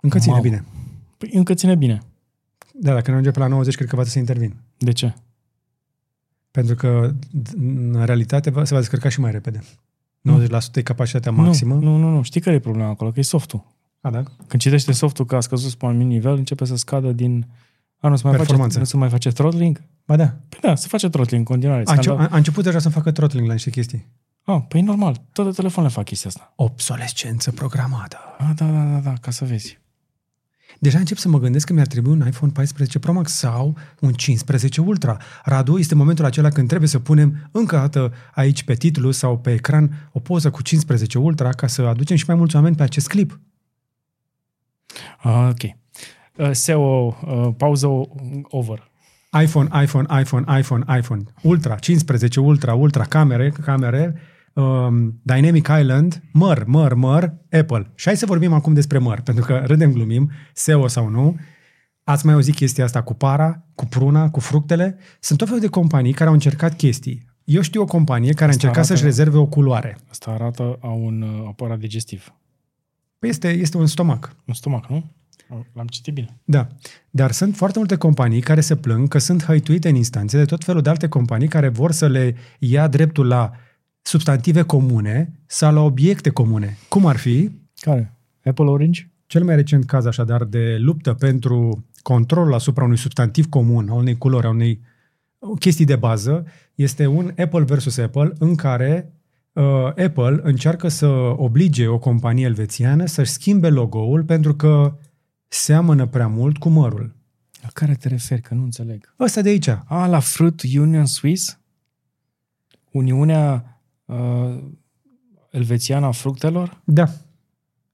Încă 0.00 0.18
ține 0.18 0.30
Mamă. 0.32 0.42
bine. 0.42 0.64
Păi 1.18 1.30
încă 1.32 1.54
ține 1.54 1.74
bine. 1.74 2.02
Da, 2.72 2.92
dacă 2.92 3.06
nu 3.10 3.16
ajunge 3.16 3.30
pe 3.30 3.38
la 3.38 3.46
90, 3.46 3.74
cred 3.74 3.88
că 3.88 3.96
va 3.96 4.02
trebui 4.02 4.24
să 4.26 4.32
intervin. 4.32 4.56
De 4.78 4.92
ce? 4.92 5.14
Pentru 6.56 6.74
că, 6.74 7.10
în 7.56 8.02
realitate, 8.04 8.50
va- 8.50 8.64
se 8.64 8.74
va 8.74 8.80
descărca 8.80 9.08
și 9.08 9.20
mai 9.20 9.30
repede. 9.30 9.62
90% 10.20 10.78
e 10.78 10.82
capacitatea 10.82 11.32
maximă. 11.32 11.74
Nu, 11.74 11.80
nu, 11.80 11.96
nu, 11.96 12.10
nu. 12.10 12.22
Știi 12.22 12.40
care 12.40 12.56
e 12.56 12.58
problema 12.58 12.88
acolo? 12.88 13.10
Că 13.10 13.18
e 13.18 13.22
softul. 13.22 13.64
A, 14.00 14.10
da? 14.10 14.22
Când 14.46 14.62
citește 14.62 14.92
softul 14.92 15.24
că 15.24 15.36
a 15.36 15.40
scăzut 15.40 15.74
pe 15.74 15.84
un 15.84 15.90
anumit 15.90 16.08
nivel, 16.08 16.34
începe 16.36 16.64
să 16.64 16.76
scadă 16.76 17.12
din... 17.12 17.46
A, 18.00 18.08
nu 18.08 18.16
se 18.16 18.22
mai, 18.22 18.32
face, 18.32 18.44
Performanță. 18.44 18.78
nu 18.78 18.84
se 18.84 18.96
mai 18.96 19.08
face 19.08 19.30
throttling? 19.30 19.82
Ba 20.06 20.16
da. 20.16 20.24
Păi 20.48 20.58
da, 20.62 20.74
se 20.74 20.86
face 20.88 21.08
throttling 21.08 21.40
în 21.40 21.52
continuare. 21.52 21.82
A, 21.86 21.90
înce- 21.92 22.02
Scandal. 22.02 22.26
a, 22.26 22.32
a 22.32 22.36
început 22.36 22.64
deja 22.64 22.78
să-mi 22.78 22.94
facă 22.94 23.10
throttling 23.12 23.46
la 23.46 23.52
niște 23.52 23.70
chestii. 23.70 24.06
Ah, 24.44 24.62
păi 24.68 24.80
normal. 24.80 25.20
Toate 25.32 25.50
telefoanele 25.50 25.94
fac 25.94 26.04
chestia 26.04 26.30
asta. 26.30 26.52
Obsolescență 26.56 27.50
programată. 27.52 28.16
Ah, 28.38 28.50
da, 28.56 28.66
da, 28.66 28.82
da, 28.82 28.98
da, 28.98 29.12
ca 29.20 29.30
să 29.30 29.44
vezi. 29.44 29.78
Deja 30.78 30.98
încep 30.98 31.16
să 31.16 31.28
mă 31.28 31.38
gândesc 31.38 31.66
că 31.66 31.72
mi-ar 31.72 31.86
trebui 31.86 32.12
un 32.12 32.26
iPhone 32.26 32.52
14 32.52 32.98
Pro 32.98 33.12
Max 33.12 33.32
sau 33.32 33.76
un 34.00 34.12
15 34.12 34.80
Ultra. 34.80 35.16
Radu, 35.44 35.78
este 35.78 35.94
momentul 35.94 36.24
acela 36.24 36.48
când 36.48 36.68
trebuie 36.68 36.88
să 36.88 36.98
punem 36.98 37.48
încă 37.52 37.74
o 37.74 37.78
dată 37.78 38.12
aici 38.34 38.62
pe 38.62 38.74
titlu 38.74 39.10
sau 39.10 39.38
pe 39.38 39.52
ecran 39.52 40.08
o 40.12 40.18
poză 40.20 40.50
cu 40.50 40.62
15 40.62 41.18
Ultra 41.18 41.50
ca 41.50 41.66
să 41.66 41.82
aducem 41.82 42.16
și 42.16 42.24
mai 42.26 42.36
mulți 42.36 42.56
oameni 42.56 42.76
pe 42.76 42.82
acest 42.82 43.08
clip. 43.08 43.40
Ah, 45.18 45.48
ok. 45.50 45.62
Uh, 46.36 46.50
SEO, 46.52 47.16
uh, 47.26 47.48
pauză 47.56 47.86
o- 47.86 48.08
over. 48.42 48.90
iPhone, 49.42 49.82
iPhone, 49.82 50.20
iPhone, 50.20 50.58
iPhone, 50.58 50.98
iPhone, 50.98 51.22
Ultra, 51.42 51.74
15 51.74 52.40
Ultra, 52.40 52.74
Ultra, 52.74 53.04
camere, 53.04 53.50
camere, 53.50 54.14
um, 54.60 55.20
Dynamic 55.22 55.68
Island, 55.80 56.22
măr, 56.32 56.64
măr, 56.64 56.94
măr, 56.94 57.34
Apple. 57.50 57.90
Și 57.94 58.06
hai 58.06 58.16
să 58.16 58.26
vorbim 58.26 58.52
acum 58.52 58.74
despre 58.74 58.98
măr, 58.98 59.20
pentru 59.20 59.44
că 59.44 59.62
râdem, 59.66 59.92
glumim, 59.92 60.30
SEO 60.52 60.86
sau 60.86 61.08
nu. 61.08 61.36
Ați 62.04 62.24
mai 62.26 62.34
auzit 62.34 62.54
chestia 62.54 62.84
asta 62.84 63.02
cu 63.02 63.14
para, 63.14 63.64
cu 63.74 63.86
pruna, 63.86 64.30
cu 64.30 64.40
fructele? 64.40 64.98
Sunt 65.20 65.38
tot 65.38 65.46
felul 65.46 65.62
de 65.62 65.68
companii 65.68 66.12
care 66.12 66.28
au 66.28 66.34
încercat 66.34 66.76
chestii. 66.76 67.26
Eu 67.44 67.60
știu 67.60 67.80
o 67.80 67.84
companie 67.84 68.32
care 68.32 68.44
a 68.44 68.48
Asta 68.48 68.66
încercat 68.66 68.86
să-și 68.86 69.02
arată- 69.02 69.16
rezerve 69.18 69.38
o 69.38 69.46
culoare. 69.46 69.98
Asta 70.10 70.30
arată 70.30 70.78
a 70.80 70.88
un 70.88 71.22
uh, 71.22 71.44
aparat 71.48 71.78
digestiv. 71.78 72.34
Păi 73.18 73.28
este, 73.28 73.48
este 73.48 73.76
un 73.76 73.86
stomac. 73.86 74.36
Un 74.46 74.54
stomac, 74.54 74.88
nu? 74.88 75.04
L-am 75.72 75.86
citit 75.86 76.14
bine. 76.14 76.40
Da, 76.44 76.66
dar 77.10 77.30
sunt 77.30 77.56
foarte 77.56 77.78
multe 77.78 77.96
companii 77.96 78.40
care 78.40 78.60
se 78.60 78.76
plâng 78.76 79.08
că 79.08 79.18
sunt 79.18 79.44
hăituite 79.44 79.88
în 79.88 79.94
instanțe 79.94 80.36
de 80.36 80.44
tot 80.44 80.64
felul 80.64 80.82
de 80.82 80.88
alte 80.88 81.08
companii 81.08 81.48
care 81.48 81.68
vor 81.68 81.92
să 81.92 82.06
le 82.06 82.34
ia 82.58 82.88
dreptul 82.88 83.26
la 83.26 83.52
substantive 84.06 84.62
comune 84.62 85.40
sau 85.46 85.72
la 85.74 85.80
obiecte 85.80 86.30
comune. 86.30 86.78
Cum 86.88 87.06
ar 87.06 87.16
fi 87.16 87.50
Care? 87.80 88.16
Apple 88.44 88.64
Orange? 88.64 89.10
cel 89.26 89.44
mai 89.44 89.54
recent 89.54 89.84
caz 89.84 90.06
așadar 90.06 90.44
de 90.44 90.76
luptă 90.78 91.14
pentru 91.14 91.84
controlul 92.02 92.54
asupra 92.54 92.84
unui 92.84 92.96
substantiv 92.96 93.48
comun, 93.48 93.88
a 93.88 93.94
unei 93.94 94.18
culori, 94.18 94.46
a 94.46 94.48
unei 94.48 94.80
chestii 95.58 95.84
de 95.84 95.96
bază, 95.96 96.46
este 96.74 97.06
un 97.06 97.32
Apple 97.38 97.64
versus 97.64 97.96
Apple 97.98 98.32
în 98.38 98.54
care 98.54 99.12
uh, 99.52 99.64
Apple 99.86 100.40
încearcă 100.42 100.88
să 100.88 101.06
oblige 101.36 101.86
o 101.86 101.98
companie 101.98 102.44
elvețiană 102.44 103.06
să-și 103.06 103.30
schimbe 103.30 103.68
logo-ul 103.68 104.24
pentru 104.24 104.54
că 104.54 104.98
seamănă 105.48 106.06
prea 106.06 106.26
mult 106.26 106.58
cu 106.58 106.68
mărul. 106.68 107.14
La 107.62 107.68
care 107.72 107.94
te 107.94 108.08
referi? 108.08 108.40
Că 108.40 108.54
nu 108.54 108.62
înțeleg. 108.62 109.14
Ăsta 109.20 109.42
de 109.42 109.48
aici. 109.48 109.68
A, 109.84 110.06
la 110.06 110.20
Fruit 110.20 110.62
Union 110.78 111.06
Swiss? 111.06 111.58
Uniunea 112.90 113.75
uh, 114.06 114.62
elvețiană 115.50 116.06
a 116.06 116.10
fructelor? 116.10 116.80
Da. 116.84 117.08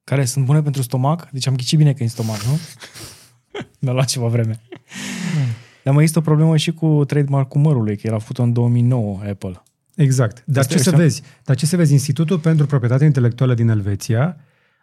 Care 0.04 0.24
sunt 0.24 0.44
bune 0.44 0.62
pentru 0.62 0.82
stomac? 0.82 1.28
Deci 1.30 1.46
am 1.46 1.56
ghicit 1.56 1.78
bine 1.78 1.92
că 1.92 1.98
e 2.00 2.02
în 2.02 2.08
stomac, 2.08 2.42
nu? 2.42 2.58
Mi-a 3.80 3.92
luat 3.92 4.06
ceva 4.06 4.26
vreme. 4.26 4.60
Dar 5.84 5.94
mai 5.94 6.04
este 6.04 6.18
o 6.18 6.22
problemă 6.22 6.56
și 6.56 6.72
cu 6.72 7.04
trademark-ul 7.04 7.60
mărului, 7.60 7.96
că 7.96 8.06
el 8.06 8.14
a 8.14 8.18
făcut 8.18 8.38
în 8.38 8.52
2009 8.52 9.20
Apple. 9.28 9.62
Exact. 9.94 10.42
Dar 10.46 10.62
Asta 10.62 10.74
ce 10.74 10.82
să 10.82 10.88
este- 10.88 11.02
vezi? 11.02 11.22
Dar 11.44 11.56
ce 11.56 11.66
să 11.66 11.76
vezi? 11.76 11.92
Institutul 11.92 12.38
pentru 12.38 12.66
Proprietate 12.66 13.04
Intelectuală 13.04 13.54
din 13.54 13.68
Elveția 13.68 14.36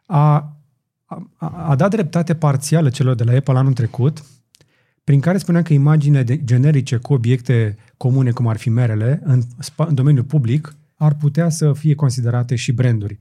a, 0.06 0.58
a, 1.06 1.48
a 1.68 1.76
dat 1.76 1.90
dreptate 1.90 2.36
parțială 2.36 2.90
celor 2.90 3.16
de 3.16 3.24
la 3.24 3.32
Apple 3.36 3.58
anul 3.58 3.74
trecut, 3.74 4.24
prin 5.04 5.20
care 5.20 5.38
spunea 5.38 5.62
că 5.62 5.74
imagine 5.74 6.24
de, 6.24 6.44
generice 6.44 6.98
cu 6.98 7.14
obiecte 7.14 7.78
comune, 7.98 8.32
cum 8.32 8.48
ar 8.48 8.58
fi 8.58 8.70
merele, 8.70 9.22
în, 9.24 9.42
spa, 9.60 9.86
în 9.86 9.96
domeniul 9.96 10.24
public, 10.24 10.76
ar 11.00 11.16
putea 11.16 11.50
să 11.50 11.74
fie 11.74 11.96
considerate 11.96 12.56
și 12.56 12.72
branduri. 12.72 13.20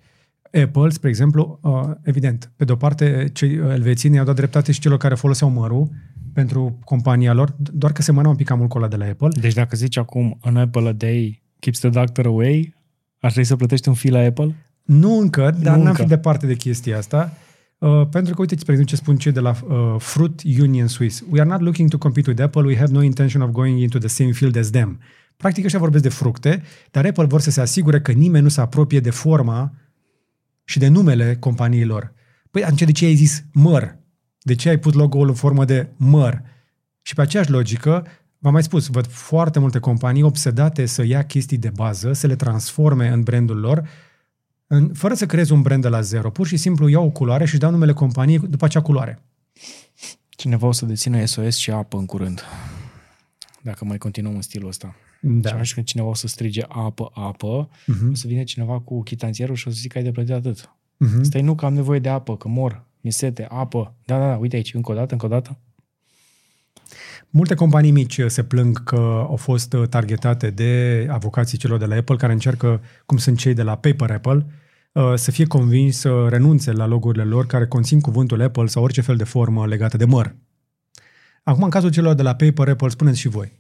Apple, 0.62 0.89
spre 0.89 1.09
exemplu, 1.09 1.59
uh, 1.62 1.91
evident, 2.03 2.51
pe 2.57 2.64
de-o 2.64 2.76
parte, 2.76 3.29
cei 3.33 3.59
uh, 3.59 3.70
elvețieni 3.70 4.18
au 4.18 4.24
dat 4.24 4.35
dreptate 4.35 4.72
și 4.72 4.81
celor 4.81 4.99
care 4.99 5.14
foloseau 5.14 5.51
mărul 5.51 5.89
pentru 6.33 6.79
compania 6.85 7.33
lor, 7.33 7.55
doar 7.59 7.93
că 7.93 8.03
semăna 8.03 8.29
un 8.29 8.37
pic 8.37 8.47
cam 8.47 8.59
mult 8.59 8.70
cu 8.70 8.79
ăla 8.79 8.89
de 8.89 8.97
la 8.97 9.05
Apple. 9.05 9.29
Deci 9.41 9.55
dacă 9.55 9.76
zici 9.76 9.97
acum 9.97 10.39
an 10.41 10.57
apple 10.57 10.89
a 10.89 10.93
day 10.93 11.43
keeps 11.59 11.79
the 11.79 11.89
doctor 11.89 12.26
away, 12.26 12.74
ar 13.20 13.31
trebui 13.31 13.49
să 13.49 13.57
plătești 13.57 13.89
un 13.89 13.95
fee 13.95 14.11
la 14.11 14.18
Apple? 14.18 14.55
Nu 14.83 15.18
încă, 15.18 15.57
dar 15.62 15.76
Nu 15.76 15.83
n-am 15.83 15.87
încă. 15.91 16.03
fi 16.03 16.09
departe 16.09 16.47
de 16.47 16.55
chestia 16.55 16.99
asta. 16.99 17.33
Uh, 17.79 18.07
pentru 18.11 18.35
că, 18.35 18.41
uite, 18.41 18.57
spre 18.57 18.72
exemplu, 18.72 18.97
ce 18.97 19.03
spun 19.03 19.16
cei 19.16 19.33
de 19.33 19.41
la 19.41 19.51
uh, 19.68 19.95
Fruit 19.99 20.43
Union 20.61 20.87
Swiss. 20.87 21.24
We 21.31 21.41
are 21.41 21.49
not 21.49 21.61
looking 21.61 21.91
to 21.91 21.99
compete 21.99 22.31
with 22.31 22.43
Apple, 22.43 22.62
we 22.62 22.76
have 22.76 22.93
no 22.93 23.03
intention 23.03 23.43
of 23.43 23.51
going 23.51 23.81
into 23.81 23.99
the 23.99 24.09
same 24.09 24.31
field 24.31 24.57
as 24.57 24.70
them. 24.70 25.01
Practic, 25.39 25.64
ăștia 25.64 25.78
vorbesc 25.78 26.03
de 26.03 26.09
fructe, 26.09 26.62
dar 26.91 27.07
Apple 27.07 27.24
vor 27.24 27.41
să 27.41 27.51
se 27.51 27.61
asigure 27.61 28.01
că 28.01 28.12
nimeni 28.12 28.43
nu 28.43 28.49
se 28.49 28.61
apropie 28.61 29.01
de 29.01 29.11
forma 29.11 29.72
și 30.64 30.78
de 30.78 30.89
numele 30.89 31.36
companiilor. 31.36 32.12
Păi 32.51 32.64
atunci 32.64 32.82
de 32.82 32.93
ce 32.93 33.05
ai 33.05 33.14
zis 33.14 33.45
măr? 33.53 33.99
De 34.41 34.55
ce 34.55 34.68
ai 34.68 34.78
pus 34.78 34.93
logo-ul 34.93 35.28
în 35.28 35.34
formă 35.34 35.64
de 35.64 35.89
măr? 35.97 36.43
Și 37.03 37.14
pe 37.14 37.20
aceeași 37.20 37.51
logică, 37.51 38.07
v-am 38.39 38.53
mai 38.53 38.62
spus, 38.62 38.86
văd 38.86 39.07
foarte 39.07 39.59
multe 39.59 39.78
companii 39.78 40.22
obsedate 40.22 40.86
să 40.86 41.05
ia 41.05 41.24
chestii 41.24 41.59
de 41.59 41.70
bază, 41.74 42.12
să 42.12 42.26
le 42.26 42.36
transforme 42.36 43.09
în 43.09 43.22
brandul 43.22 43.59
lor, 43.59 43.89
în, 44.66 44.93
fără 44.95 45.14
să 45.14 45.26
creezi 45.26 45.53
un 45.53 45.62
brand 45.62 45.82
de 45.82 45.89
la 45.89 46.01
zero. 46.01 46.30
Pur 46.30 46.47
și 46.47 46.57
simplu 46.57 46.89
iau 46.89 47.05
o 47.05 47.11
culoare 47.11 47.45
și 47.45 47.51
își 47.51 47.61
dau 47.61 47.70
numele 47.70 47.93
companiei 47.93 48.39
după 48.39 48.64
acea 48.64 48.82
culoare. 48.82 49.22
Cineva 50.28 50.66
o 50.66 50.72
să 50.72 50.86
dețină 50.86 51.24
SOS 51.24 51.57
și 51.57 51.70
apă 51.70 51.97
în 51.97 52.07
curând. 52.07 52.45
Dacă 53.62 53.84
mai 53.84 53.98
continuăm 53.98 54.34
în 54.34 54.42
stilul 54.42 54.68
ăsta. 54.68 54.94
Da. 55.20 55.62
Și 55.62 55.74
când 55.74 55.86
cineva 55.86 56.09
o 56.09 56.14
să 56.14 56.26
strige 56.26 56.62
apă, 56.68 57.11
apă, 57.14 57.68
uh-huh. 57.68 58.11
o 58.11 58.14
să 58.14 58.26
vină 58.26 58.42
cineva 58.42 58.80
cu 58.80 59.02
chitanțierul 59.02 59.54
și 59.54 59.68
o 59.68 59.70
să 59.70 59.76
zică 59.76 59.92
că 59.92 59.98
ai 59.98 60.04
de 60.04 60.11
plătit 60.11 60.32
atât. 60.32 60.70
Uh-huh. 61.04 61.20
Stai, 61.20 61.42
nu, 61.42 61.54
că 61.54 61.64
am 61.64 61.74
nevoie 61.74 61.98
de 61.98 62.09
apă, 62.09 62.36
că 62.36 62.48
mor, 62.48 62.84
mi 63.00 63.12
sete, 63.12 63.46
apă. 63.50 63.94
Da, 64.04 64.18
da, 64.18 64.26
da, 64.28 64.36
uite 64.36 64.56
aici, 64.56 64.74
încă 64.74 64.92
o 64.92 64.94
dată, 64.94 65.12
încă 65.12 65.26
o 65.26 65.28
dată. 65.28 65.59
Multe 67.30 67.54
companii 67.54 67.90
mici 67.90 68.20
se 68.26 68.42
plâng 68.42 68.84
că 68.84 69.24
au 69.28 69.36
fost 69.36 69.76
targetate 69.90 70.50
de 70.50 71.06
avocații 71.11 71.59
celor 71.59 71.78
de 71.78 71.84
la 71.84 71.94
Apple 71.94 72.16
care 72.16 72.32
încearcă, 72.32 72.82
cum 73.06 73.16
sunt 73.16 73.38
cei 73.38 73.54
de 73.54 73.62
la 73.62 73.76
Paper 73.76 74.11
Apple, 74.11 74.46
uh, 74.92 75.12
să 75.14 75.30
fie 75.30 75.46
convins 75.46 75.98
să 75.98 76.26
renunțe 76.28 76.72
la 76.72 76.86
logurile 76.86 77.24
lor 77.24 77.46
care 77.46 77.66
conțin 77.66 78.00
cuvântul 78.00 78.42
Apple 78.42 78.66
sau 78.66 78.82
orice 78.82 79.00
fel 79.00 79.16
de 79.16 79.24
formă 79.24 79.66
legată 79.66 79.96
de 79.96 80.04
măr. 80.04 80.34
Acum, 81.49 81.62
în 81.62 81.70
cazul 81.70 81.90
celor 81.90 82.14
de 82.14 82.22
la 82.22 82.34
Paper 82.34 82.68
Apple, 82.68 82.88
spuneți 82.88 83.18
și 83.18 83.28
voi. 83.28 83.53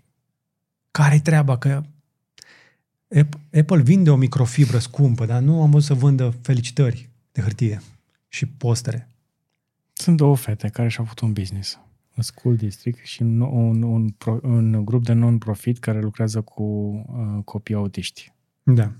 Care-i 0.90 1.20
treaba? 1.20 1.58
Că 1.58 1.82
Apple 3.52 3.82
vinde 3.82 4.10
o 4.10 4.16
microfibră 4.16 4.78
scumpă, 4.78 5.26
dar 5.26 5.40
nu 5.40 5.62
am 5.62 5.70
văzut 5.70 5.86
să 5.86 5.94
vândă 5.94 6.34
felicitări 6.40 7.08
de 7.32 7.40
hârtie 7.40 7.82
și 8.28 8.46
postere. 8.46 9.08
Sunt 9.92 10.16
două 10.16 10.36
fete 10.36 10.68
care 10.68 10.88
și-au 10.88 11.04
făcut 11.04 11.20
un 11.20 11.32
business. 11.32 11.78
Un 12.16 12.22
school 12.22 12.56
district 12.56 13.06
și 13.06 13.22
un, 13.22 13.40
un, 13.40 13.82
un, 13.82 14.14
un 14.42 14.84
grup 14.84 15.04
de 15.04 15.12
non-profit 15.12 15.78
care 15.78 16.00
lucrează 16.00 16.40
cu 16.40 16.62
uh, 16.62 17.44
copii 17.44 17.74
autiști. 17.74 18.32
Da. 18.62 18.92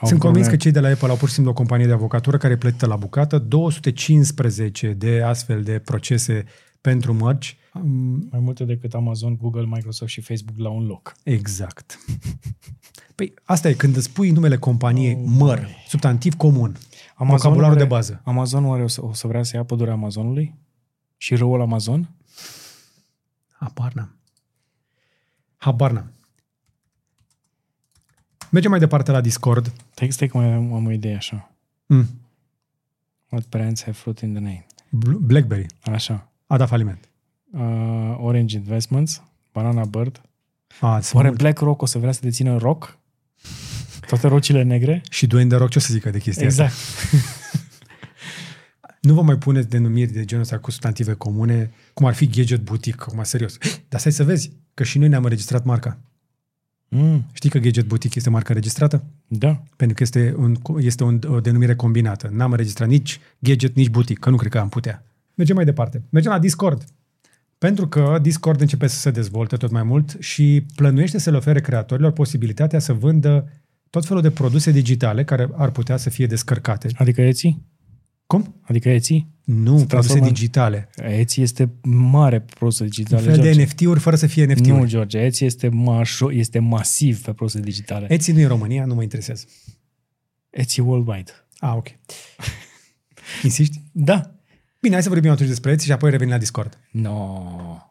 Au 0.00 0.08
Sunt 0.08 0.20
convins 0.20 0.46
că 0.46 0.56
cei 0.56 0.72
de 0.72 0.80
la 0.80 0.88
Apple 0.88 1.08
au 1.08 1.16
pur 1.16 1.28
și 1.28 1.34
simplu 1.34 1.52
o 1.52 1.54
companie 1.54 1.86
de 1.86 1.92
avocatură 1.92 2.36
care 2.36 2.56
plătită 2.56 2.86
la 2.86 2.96
bucată 2.96 3.38
215 3.38 4.92
de 4.92 5.22
astfel 5.22 5.62
de 5.62 5.78
procese 5.78 6.44
pentru 6.80 7.14
mărci. 7.14 7.56
Mai 8.30 8.40
multe 8.40 8.64
decât 8.64 8.94
Amazon, 8.94 9.36
Google, 9.36 9.64
Microsoft 9.64 10.10
și 10.10 10.20
Facebook 10.20 10.58
la 10.58 10.68
un 10.68 10.86
loc. 10.86 11.14
Exact. 11.22 11.98
Păi 13.14 13.34
asta 13.44 13.68
e, 13.68 13.72
când 13.72 13.96
îți 13.96 14.12
pui 14.12 14.30
numele 14.30 14.56
companiei 14.56 15.14
oh, 15.14 15.22
măr, 15.26 15.58
boy. 15.58 15.84
substantiv 15.88 16.34
comun, 16.34 16.76
Amazon 17.14 17.36
vocabularul 17.36 17.76
de 17.76 17.84
bază. 17.84 18.20
Amazon 18.24 18.64
oare 18.64 18.82
o 18.82 18.86
să, 18.86 19.04
o 19.04 19.12
să 19.12 19.26
vrea 19.26 19.42
să 19.42 19.56
ia 19.56 19.64
pădurea 19.64 19.92
Amazonului? 19.92 20.54
Și 21.16 21.34
răul 21.34 21.60
Amazon? 21.60 22.10
Habar 23.52 23.92
n-am. 23.92 24.16
Habar 25.56 25.90
n-am. 25.90 26.12
Mergem 28.50 28.70
mai 28.70 28.80
departe 28.80 29.10
la 29.10 29.20
Discord. 29.20 29.72
Stai, 29.90 30.10
stai 30.10 30.28
că 30.28 30.36
mai 30.36 30.52
am, 30.52 30.72
am 30.72 30.86
o 30.86 30.92
idee 30.92 31.16
așa. 31.16 31.52
Mm. 31.86 32.06
What 33.28 33.48
brands 33.48 33.82
have 33.82 33.96
fruit 33.96 34.18
in 34.20 34.32
the 34.32 34.42
name? 34.42 34.66
Blackberry. 35.20 35.66
Așa. 35.82 36.30
A 36.46 36.56
dat 36.56 36.68
faliment. 36.68 37.08
Uh, 37.56 38.16
Orange 38.18 38.56
Investments, 38.56 39.22
Banana 39.52 39.84
Bird. 39.84 40.20
A, 40.80 41.00
Oare 41.12 41.30
BlackRock 41.30 41.82
o 41.82 41.86
să 41.86 41.98
vrea 41.98 42.12
să 42.12 42.20
dețină 42.22 42.56
rock? 42.56 42.98
Toate 44.06 44.26
rocile 44.26 44.62
negre? 44.62 45.02
Și 45.10 45.26
Dwayne 45.26 45.48
de 45.48 45.56
Rock 45.56 45.70
ce 45.70 45.78
o 45.78 45.80
să 45.80 45.92
zică 45.92 46.10
de 46.10 46.18
chestia 46.18 46.44
exact. 46.44 46.72
asta? 46.72 47.18
nu 49.06 49.14
vă 49.14 49.22
mai 49.22 49.36
puneți 49.36 49.68
denumiri 49.68 50.12
de 50.12 50.24
genul 50.24 50.42
ăsta 50.42 50.58
cu 50.58 50.70
substantive 50.70 51.12
comune, 51.12 51.70
cum 51.94 52.06
ar 52.06 52.14
fi 52.14 52.28
Gadget 52.28 52.60
Boutique, 52.60 53.04
acum 53.06 53.22
serios. 53.22 53.58
Dar 53.88 54.00
stai 54.00 54.12
să 54.12 54.24
vezi 54.24 54.52
că 54.74 54.84
și 54.84 54.98
noi 54.98 55.08
ne-am 55.08 55.22
înregistrat 55.22 55.64
marca. 55.64 55.98
Mm. 56.88 57.24
Știi 57.32 57.50
că 57.50 57.58
Gadget 57.58 57.86
Boutique 57.86 58.18
este 58.18 58.30
marca 58.30 58.52
registrată? 58.52 59.04
Da. 59.26 59.62
Pentru 59.76 59.96
că 59.96 60.02
este, 60.02 60.34
un, 60.36 60.56
este 60.78 61.04
un, 61.04 61.20
o 61.26 61.40
denumire 61.40 61.74
combinată. 61.74 62.28
N-am 62.32 62.50
înregistrat 62.50 62.88
nici 62.88 63.20
Gadget, 63.38 63.74
nici 63.74 63.88
Boutique, 63.88 64.24
că 64.24 64.30
nu 64.30 64.36
cred 64.36 64.50
că 64.50 64.58
am 64.58 64.68
putea. 64.68 65.04
Mergem 65.34 65.56
mai 65.56 65.64
departe. 65.64 66.02
Mergem 66.10 66.32
la 66.32 66.38
Discord. 66.38 66.84
Pentru 67.58 67.88
că 67.88 68.18
Discord 68.22 68.60
începe 68.60 68.86
să 68.86 68.98
se 68.98 69.10
dezvolte 69.10 69.56
tot 69.56 69.70
mai 69.70 69.82
mult 69.82 70.16
și 70.18 70.66
plănuiește 70.74 71.18
să 71.18 71.30
le 71.30 71.36
ofere 71.36 71.60
creatorilor 71.60 72.12
posibilitatea 72.12 72.78
să 72.78 72.92
vândă 72.92 73.52
tot 73.90 74.06
felul 74.06 74.22
de 74.22 74.30
produse 74.30 74.70
digitale 74.70 75.24
care 75.24 75.48
ar 75.54 75.70
putea 75.70 75.96
să 75.96 76.10
fie 76.10 76.26
descărcate. 76.26 76.88
Adică 76.94 77.20
Etsy? 77.20 77.58
Cum? 78.26 78.54
Adică 78.60 78.88
Etsy? 78.88 79.26
Nu, 79.44 79.84
produse 79.88 80.20
digitale. 80.20 80.88
Etsy 80.96 81.40
este 81.40 81.70
mare 81.82 82.40
produse 82.40 82.84
digitale. 82.84 83.22
Un 83.22 83.28
fel 83.28 83.42
George. 83.42 83.58
de 83.58 83.62
NFT-uri 83.62 84.00
fără 84.00 84.16
să 84.16 84.26
fie 84.26 84.44
NFT-uri. 84.44 84.68
Nu, 84.68 84.86
George, 84.86 85.18
Etsy 85.18 85.44
este, 85.44 85.68
mașo, 85.68 86.32
este 86.32 86.58
masiv 86.58 87.22
pe 87.22 87.32
produse 87.32 87.60
digitale. 87.60 88.12
Etsy 88.12 88.32
nu 88.32 88.38
e 88.38 88.42
în 88.42 88.48
România, 88.48 88.84
nu 88.84 88.94
mă 88.94 89.02
interesează. 89.02 89.44
Etsy 90.50 90.80
worldwide. 90.80 91.30
Ah, 91.58 91.72
ok. 91.76 91.86
Insisti? 93.42 93.82
Da. 93.92 94.35
Bine, 94.86 94.98
hai 94.98 95.06
să 95.06 95.12
vorbim 95.12 95.30
atunci 95.30 95.48
despre 95.48 95.72
Etsy 95.72 95.86
și 95.86 95.92
apoi 95.92 96.10
revenim 96.10 96.32
la 96.32 96.38
Discord. 96.38 96.78
No, 96.90 97.42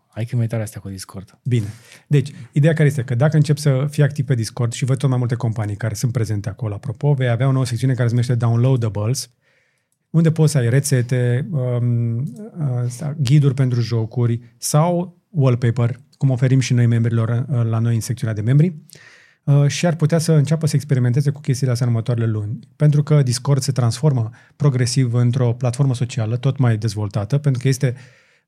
hai 0.08 0.26
că 0.26 0.36
mai 0.36 0.48
tare 0.48 0.64
astea 0.64 0.82
cu 0.82 0.90
Discord. 0.90 1.40
Bine. 1.44 1.66
Deci, 2.08 2.32
ideea 2.52 2.74
care 2.74 2.88
este 2.88 3.04
că 3.04 3.16
dacă 3.16 3.36
încep 3.36 3.58
să 3.58 3.88
fii 3.90 4.04
activ 4.04 4.26
pe 4.26 4.36
Discord 4.36 4.74
și 4.74 4.86
văd 4.86 4.98
tot 4.98 5.10
mai 5.10 5.18
multe 5.18 5.36
companii 5.36 5.76
care 5.76 5.94
sunt 5.94 6.12
prezente 6.12 6.50
acolo, 6.50 6.74
apropo, 6.74 7.14
vei 7.14 7.30
avea 7.30 7.48
o 7.48 7.52
nouă 7.52 7.66
secțiune 7.66 7.94
care 7.94 8.06
se 8.08 8.14
numește 8.14 8.36
Downloadables, 8.36 9.30
unde 10.10 10.32
poți 10.32 10.52
să 10.52 10.58
ai 10.58 10.70
rețete, 10.70 11.48
um, 11.52 12.18
uh, 12.18 13.12
ghiduri 13.18 13.54
pentru 13.54 13.82
jocuri 13.82 14.40
sau 14.58 15.22
wallpaper, 15.30 16.00
cum 16.18 16.30
oferim 16.30 16.60
și 16.60 16.74
noi 16.74 16.86
membrilor 16.86 17.46
uh, 17.50 17.64
la 17.64 17.80
noi 17.80 17.96
în 17.96 18.02
secțiunea 18.02 18.36
de 18.36 18.42
membri 18.42 18.68
uh, 18.68 18.76
și 19.68 19.86
ar 19.86 19.96
putea 19.96 20.18
să 20.18 20.32
înceapă 20.32 20.68
să 20.68 20.76
experimenteze 20.76 21.30
cu 21.30 21.42
chestiile 21.42 21.72
astea 21.72 21.88
în 21.88 21.94
următoarele 21.94 22.28
luni. 22.28 22.60
Pentru 22.76 23.04
că 23.04 23.24
Discord 23.24 23.62
se 23.62 23.72
transformă 23.72 24.30
progresiv 24.56 25.14
într-o 25.14 25.54
platformă 25.54 25.96
socială 25.96 26.38
tot 26.38 26.58
mai 26.58 26.78
dezvoltată, 26.78 27.38
pentru 27.38 27.62
că 27.62 27.68
este, 27.68 27.94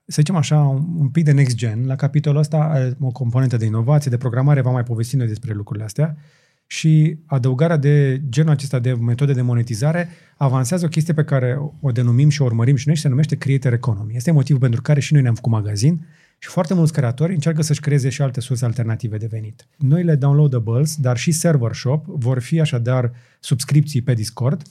să 0.05 0.15
zicem 0.15 0.35
așa, 0.35 0.57
un 0.97 1.09
pic 1.09 1.23
de 1.23 1.31
next 1.31 1.55
gen. 1.55 1.85
La 1.85 1.95
capitolul 1.95 2.39
ăsta 2.39 2.57
are 2.57 2.97
o 2.99 3.11
componentă 3.11 3.57
de 3.57 3.65
inovație, 3.65 4.11
de 4.11 4.17
programare, 4.17 4.61
va 4.61 4.71
mai 4.71 4.83
povesti 4.83 5.15
noi 5.15 5.27
despre 5.27 5.53
lucrurile 5.53 5.85
astea 5.85 6.17
și 6.67 7.17
adăugarea 7.25 7.77
de 7.77 8.21
genul 8.29 8.51
acesta 8.51 8.79
de 8.79 8.93
metode 8.93 9.33
de 9.33 9.41
monetizare 9.41 10.09
avansează 10.37 10.85
o 10.85 10.87
chestie 10.87 11.13
pe 11.13 11.23
care 11.23 11.59
o 11.81 11.91
denumim 11.91 12.29
și 12.29 12.41
o 12.41 12.45
urmărim 12.45 12.75
și 12.75 12.87
noi 12.87 12.95
și 12.95 13.01
se 13.01 13.07
numește 13.07 13.35
creator 13.35 13.73
economy. 13.73 14.15
Este 14.15 14.31
motivul 14.31 14.61
pentru 14.61 14.81
care 14.81 14.99
și 14.99 15.13
noi 15.13 15.21
ne-am 15.21 15.35
făcut 15.35 15.51
magazin 15.51 16.05
și 16.37 16.49
foarte 16.49 16.73
mulți 16.73 16.93
creatori 16.93 17.33
încearcă 17.33 17.61
să-și 17.61 17.79
creeze 17.79 18.09
și 18.09 18.21
alte 18.21 18.39
surse 18.39 18.65
alternative 18.65 19.17
de 19.17 19.25
venit. 19.25 19.67
Noile 19.77 20.15
downloadables, 20.15 20.95
dar 20.95 21.17
și 21.17 21.31
server 21.31 21.73
shop, 21.73 22.05
vor 22.05 22.39
fi 22.39 22.59
așadar 22.59 23.11
subscripții 23.39 24.01
pe 24.01 24.13
Discord 24.13 24.61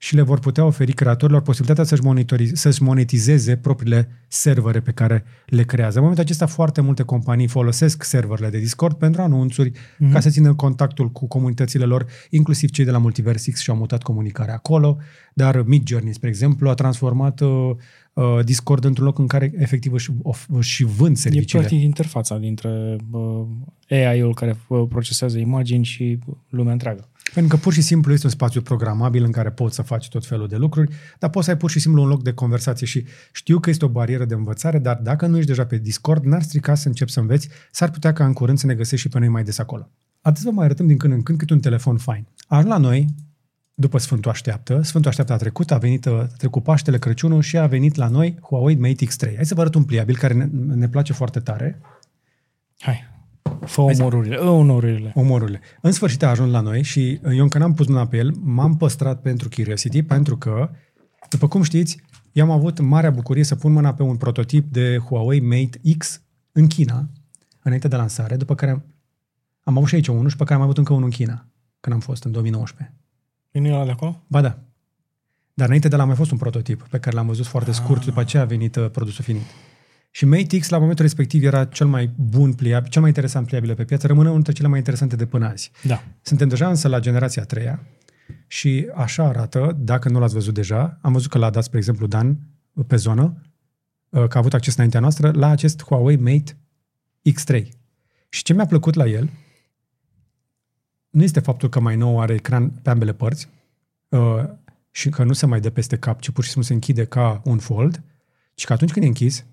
și 0.00 0.14
le 0.14 0.22
vor 0.22 0.38
putea 0.38 0.64
oferi 0.64 0.92
creatorilor 0.92 1.42
posibilitatea 1.42 1.84
să-și, 1.84 2.54
să-și 2.56 2.82
monetizeze 2.82 3.56
propriile 3.56 4.08
servere 4.28 4.80
pe 4.80 4.90
care 4.90 5.24
le 5.46 5.62
creează. 5.62 5.94
În 5.94 6.00
momentul 6.00 6.24
acesta 6.24 6.46
foarte 6.46 6.80
multe 6.80 7.02
companii 7.02 7.46
folosesc 7.46 8.02
serverele 8.02 8.48
de 8.48 8.58
Discord 8.58 8.96
pentru 8.96 9.22
anunțuri, 9.22 9.70
mm-hmm. 9.70 10.12
ca 10.12 10.20
să 10.20 10.30
țină 10.30 10.54
contactul 10.54 11.10
cu 11.10 11.26
comunitățile 11.26 11.84
lor, 11.84 12.06
inclusiv 12.30 12.70
cei 12.70 12.84
de 12.84 12.90
la 12.90 12.98
Multiversix 12.98 13.60
și-au 13.60 13.76
mutat 13.76 14.02
comunicarea 14.02 14.54
acolo, 14.54 14.96
dar 15.34 15.62
Midjourney, 15.62 16.12
spre 16.12 16.28
exemplu, 16.28 16.68
a 16.68 16.74
transformat 16.74 17.40
uh, 17.40 17.70
uh, 18.12 18.44
Discord 18.44 18.84
într-un 18.84 19.06
loc 19.06 19.18
în 19.18 19.26
care 19.26 19.52
efectiv 19.56 19.92
își, 19.92 20.10
și 20.60 20.84
vând 20.84 21.16
serviciile. 21.16 21.62
E 21.62 21.66
practic 21.66 21.84
interfața 21.84 22.38
dintre 22.38 22.96
uh, 23.10 23.46
AI-ul 23.90 24.34
care 24.34 24.56
uh, 24.68 24.84
procesează 24.88 25.38
imagini 25.38 25.84
și 25.84 26.18
lumea 26.48 26.72
întreagă. 26.72 27.08
Pentru 27.34 27.56
că 27.56 27.62
pur 27.62 27.72
și 27.72 27.80
simplu 27.80 28.12
este 28.12 28.26
un 28.26 28.32
spațiu 28.32 28.62
programabil 28.62 29.24
în 29.24 29.30
care 29.30 29.50
poți 29.50 29.74
să 29.74 29.82
faci 29.82 30.08
tot 30.08 30.26
felul 30.26 30.48
de 30.48 30.56
lucruri, 30.56 30.94
dar 31.18 31.30
poți 31.30 31.44
să 31.44 31.50
ai 31.50 31.56
pur 31.56 31.70
și 31.70 31.80
simplu 31.80 32.02
un 32.02 32.08
loc 32.08 32.22
de 32.22 32.32
conversație 32.32 32.86
și 32.86 33.04
știu 33.32 33.58
că 33.58 33.70
este 33.70 33.84
o 33.84 33.88
barieră 33.88 34.24
de 34.24 34.34
învățare, 34.34 34.78
dar 34.78 34.96
dacă 34.96 35.26
nu 35.26 35.36
ești 35.36 35.48
deja 35.48 35.66
pe 35.66 35.76
Discord, 35.76 36.24
n-ar 36.24 36.42
strica 36.42 36.74
să 36.74 36.88
începi 36.88 37.10
să 37.10 37.20
înveți, 37.20 37.48
s-ar 37.70 37.90
putea 37.90 38.12
ca 38.12 38.24
în 38.24 38.32
curând 38.32 38.58
să 38.58 38.66
ne 38.66 38.74
găsești 38.74 39.06
și 39.06 39.08
pe 39.08 39.18
noi 39.18 39.28
mai 39.28 39.44
des 39.44 39.58
acolo. 39.58 39.90
Atât 40.20 40.42
vă 40.42 40.50
mai 40.50 40.64
arătăm 40.64 40.86
din 40.86 40.96
când 40.96 41.12
în 41.12 41.22
când 41.22 41.38
cât 41.38 41.50
un 41.50 41.60
telefon 41.60 41.96
fain. 41.96 42.26
Ar 42.46 42.64
la 42.64 42.76
noi, 42.76 43.06
după 43.74 43.98
Sfântul 43.98 44.30
Așteaptă, 44.30 44.82
Sfântul 44.82 45.10
Așteaptă 45.10 45.32
a 45.32 45.36
trecut, 45.36 45.70
a 45.70 45.78
venit, 45.78 46.06
a 46.06 46.26
trecut 46.36 46.62
Paștele, 46.62 46.98
Crăciunul 46.98 47.42
și 47.42 47.58
a 47.58 47.66
venit 47.66 47.94
la 47.94 48.08
noi 48.08 48.38
Huawei 48.42 48.76
Mate 48.76 49.06
X3. 49.06 49.34
Hai 49.34 49.46
să 49.46 49.54
vă 49.54 49.60
arăt 49.60 49.74
un 49.74 49.84
pliabil 49.84 50.16
care 50.16 50.34
ne, 50.34 50.48
ne 50.74 50.88
place 50.88 51.12
foarte 51.12 51.40
tare. 51.40 51.80
Hai. 52.78 53.17
Fă 53.64 53.80
omorurile, 53.80 54.36
omorurile. 54.36 55.12
Omorurile. 55.14 55.60
În 55.80 55.92
sfârșit 55.92 56.22
a 56.22 56.28
ajuns 56.28 56.50
la 56.50 56.60
noi 56.60 56.82
și 56.82 57.20
eu 57.22 57.42
încă 57.42 57.58
n-am 57.58 57.74
pus 57.74 57.86
mâna 57.86 58.06
pe 58.06 58.16
el, 58.16 58.32
m-am 58.40 58.76
păstrat 58.76 59.20
pentru 59.20 59.48
Curiosity, 59.48 60.02
pentru 60.02 60.36
că 60.36 60.70
După 61.28 61.48
cum 61.48 61.62
știți, 61.62 62.00
eu 62.32 62.44
am 62.44 62.50
avut 62.50 62.80
marea 62.80 63.10
bucurie 63.10 63.44
să 63.44 63.56
pun 63.56 63.72
mâna 63.72 63.94
pe 63.94 64.02
un 64.02 64.16
prototip 64.16 64.72
de 64.72 64.98
Huawei 64.98 65.40
Mate 65.40 65.80
X 65.98 66.22
în 66.52 66.66
China, 66.66 67.08
înainte 67.62 67.88
de 67.88 67.96
lansare, 67.96 68.36
după 68.36 68.54
care 68.54 68.70
am, 68.70 68.84
am 69.62 69.76
avut 69.76 69.88
și 69.88 69.94
aici 69.94 70.08
unul 70.08 70.28
și 70.28 70.36
pe 70.36 70.44
care 70.44 70.54
am 70.54 70.62
avut 70.62 70.78
încă 70.78 70.92
unul 70.92 71.04
în 71.04 71.10
China, 71.10 71.46
când 71.80 71.94
am 71.94 72.00
fost 72.00 72.24
în 72.24 72.32
2019. 72.32 72.96
E 73.50 73.58
nu 73.60 73.66
e 73.66 73.72
ăla 73.72 73.84
de 73.84 73.90
acolo? 73.90 74.22
Ba 74.26 74.40
da. 74.40 74.58
Dar 75.54 75.66
înainte 75.66 75.88
de 75.88 75.96
la 75.96 76.02
a 76.02 76.06
mai 76.06 76.14
fost 76.14 76.30
un 76.30 76.38
prototip 76.38 76.86
pe 76.90 76.98
care 76.98 77.16
l-am 77.16 77.26
văzut 77.26 77.46
foarte 77.46 77.72
scurt, 77.72 78.00
Ah. 78.00 78.06
după 78.06 78.20
aceea 78.20 78.42
a 78.42 78.46
venit 78.46 78.76
uh, 78.76 78.90
produsul 78.90 79.24
finit. 79.24 79.42
Și 80.10 80.24
Mate 80.24 80.58
X 80.58 80.68
la 80.68 80.78
momentul 80.78 81.04
respectiv 81.04 81.44
era 81.44 81.64
cel 81.64 81.86
mai 81.86 82.10
bun 82.16 82.52
pliabil, 82.52 82.90
cel 82.90 83.00
mai 83.00 83.10
interesant 83.10 83.46
pliabil 83.46 83.74
pe 83.74 83.84
piață, 83.84 84.06
rămâne 84.06 84.28
unul 84.28 84.34
dintre 84.34 84.52
cele 84.52 84.68
mai 84.68 84.78
interesante 84.78 85.16
de 85.16 85.26
până 85.26 85.46
azi. 85.46 85.70
Da. 85.82 86.02
Suntem 86.22 86.48
deja 86.48 86.68
însă 86.68 86.88
la 86.88 87.00
generația 87.00 87.42
a 87.42 87.44
treia 87.44 87.86
și 88.46 88.90
așa 88.94 89.24
arată, 89.24 89.76
dacă 89.80 90.08
nu 90.08 90.18
l-ați 90.18 90.34
văzut 90.34 90.54
deja, 90.54 90.98
am 91.02 91.12
văzut 91.12 91.30
că 91.30 91.38
l-a 91.38 91.50
dat, 91.50 91.64
spre 91.64 91.78
exemplu, 91.78 92.06
Dan 92.06 92.38
pe 92.86 92.96
zonă, 92.96 93.42
uh, 94.08 94.26
că 94.26 94.36
a 94.36 94.38
avut 94.40 94.54
acces 94.54 94.74
înaintea 94.74 95.00
noastră, 95.00 95.30
la 95.30 95.48
acest 95.48 95.82
Huawei 95.84 96.16
Mate 96.16 96.56
X3. 97.30 97.68
Și 98.28 98.42
ce 98.42 98.52
mi-a 98.52 98.66
plăcut 98.66 98.94
la 98.94 99.06
el 99.06 99.30
nu 101.10 101.22
este 101.22 101.40
faptul 101.40 101.68
că 101.68 101.80
mai 101.80 101.96
nou 101.96 102.20
are 102.20 102.34
ecran 102.34 102.70
pe 102.70 102.90
ambele 102.90 103.12
părți 103.12 103.48
uh, 104.08 104.44
și 104.90 105.08
că 105.08 105.24
nu 105.24 105.32
se 105.32 105.46
mai 105.46 105.60
dă 105.60 105.70
peste 105.70 105.98
cap, 105.98 106.20
ci 106.20 106.30
pur 106.30 106.44
și 106.44 106.50
simplu 106.50 106.68
se 106.68 106.74
închide 106.74 107.04
ca 107.04 107.40
un 107.44 107.58
fold, 107.58 108.02
ci 108.54 108.64
că 108.64 108.72
atunci 108.72 108.92
când 108.92 109.04
e 109.04 109.08
închis, 109.08 109.44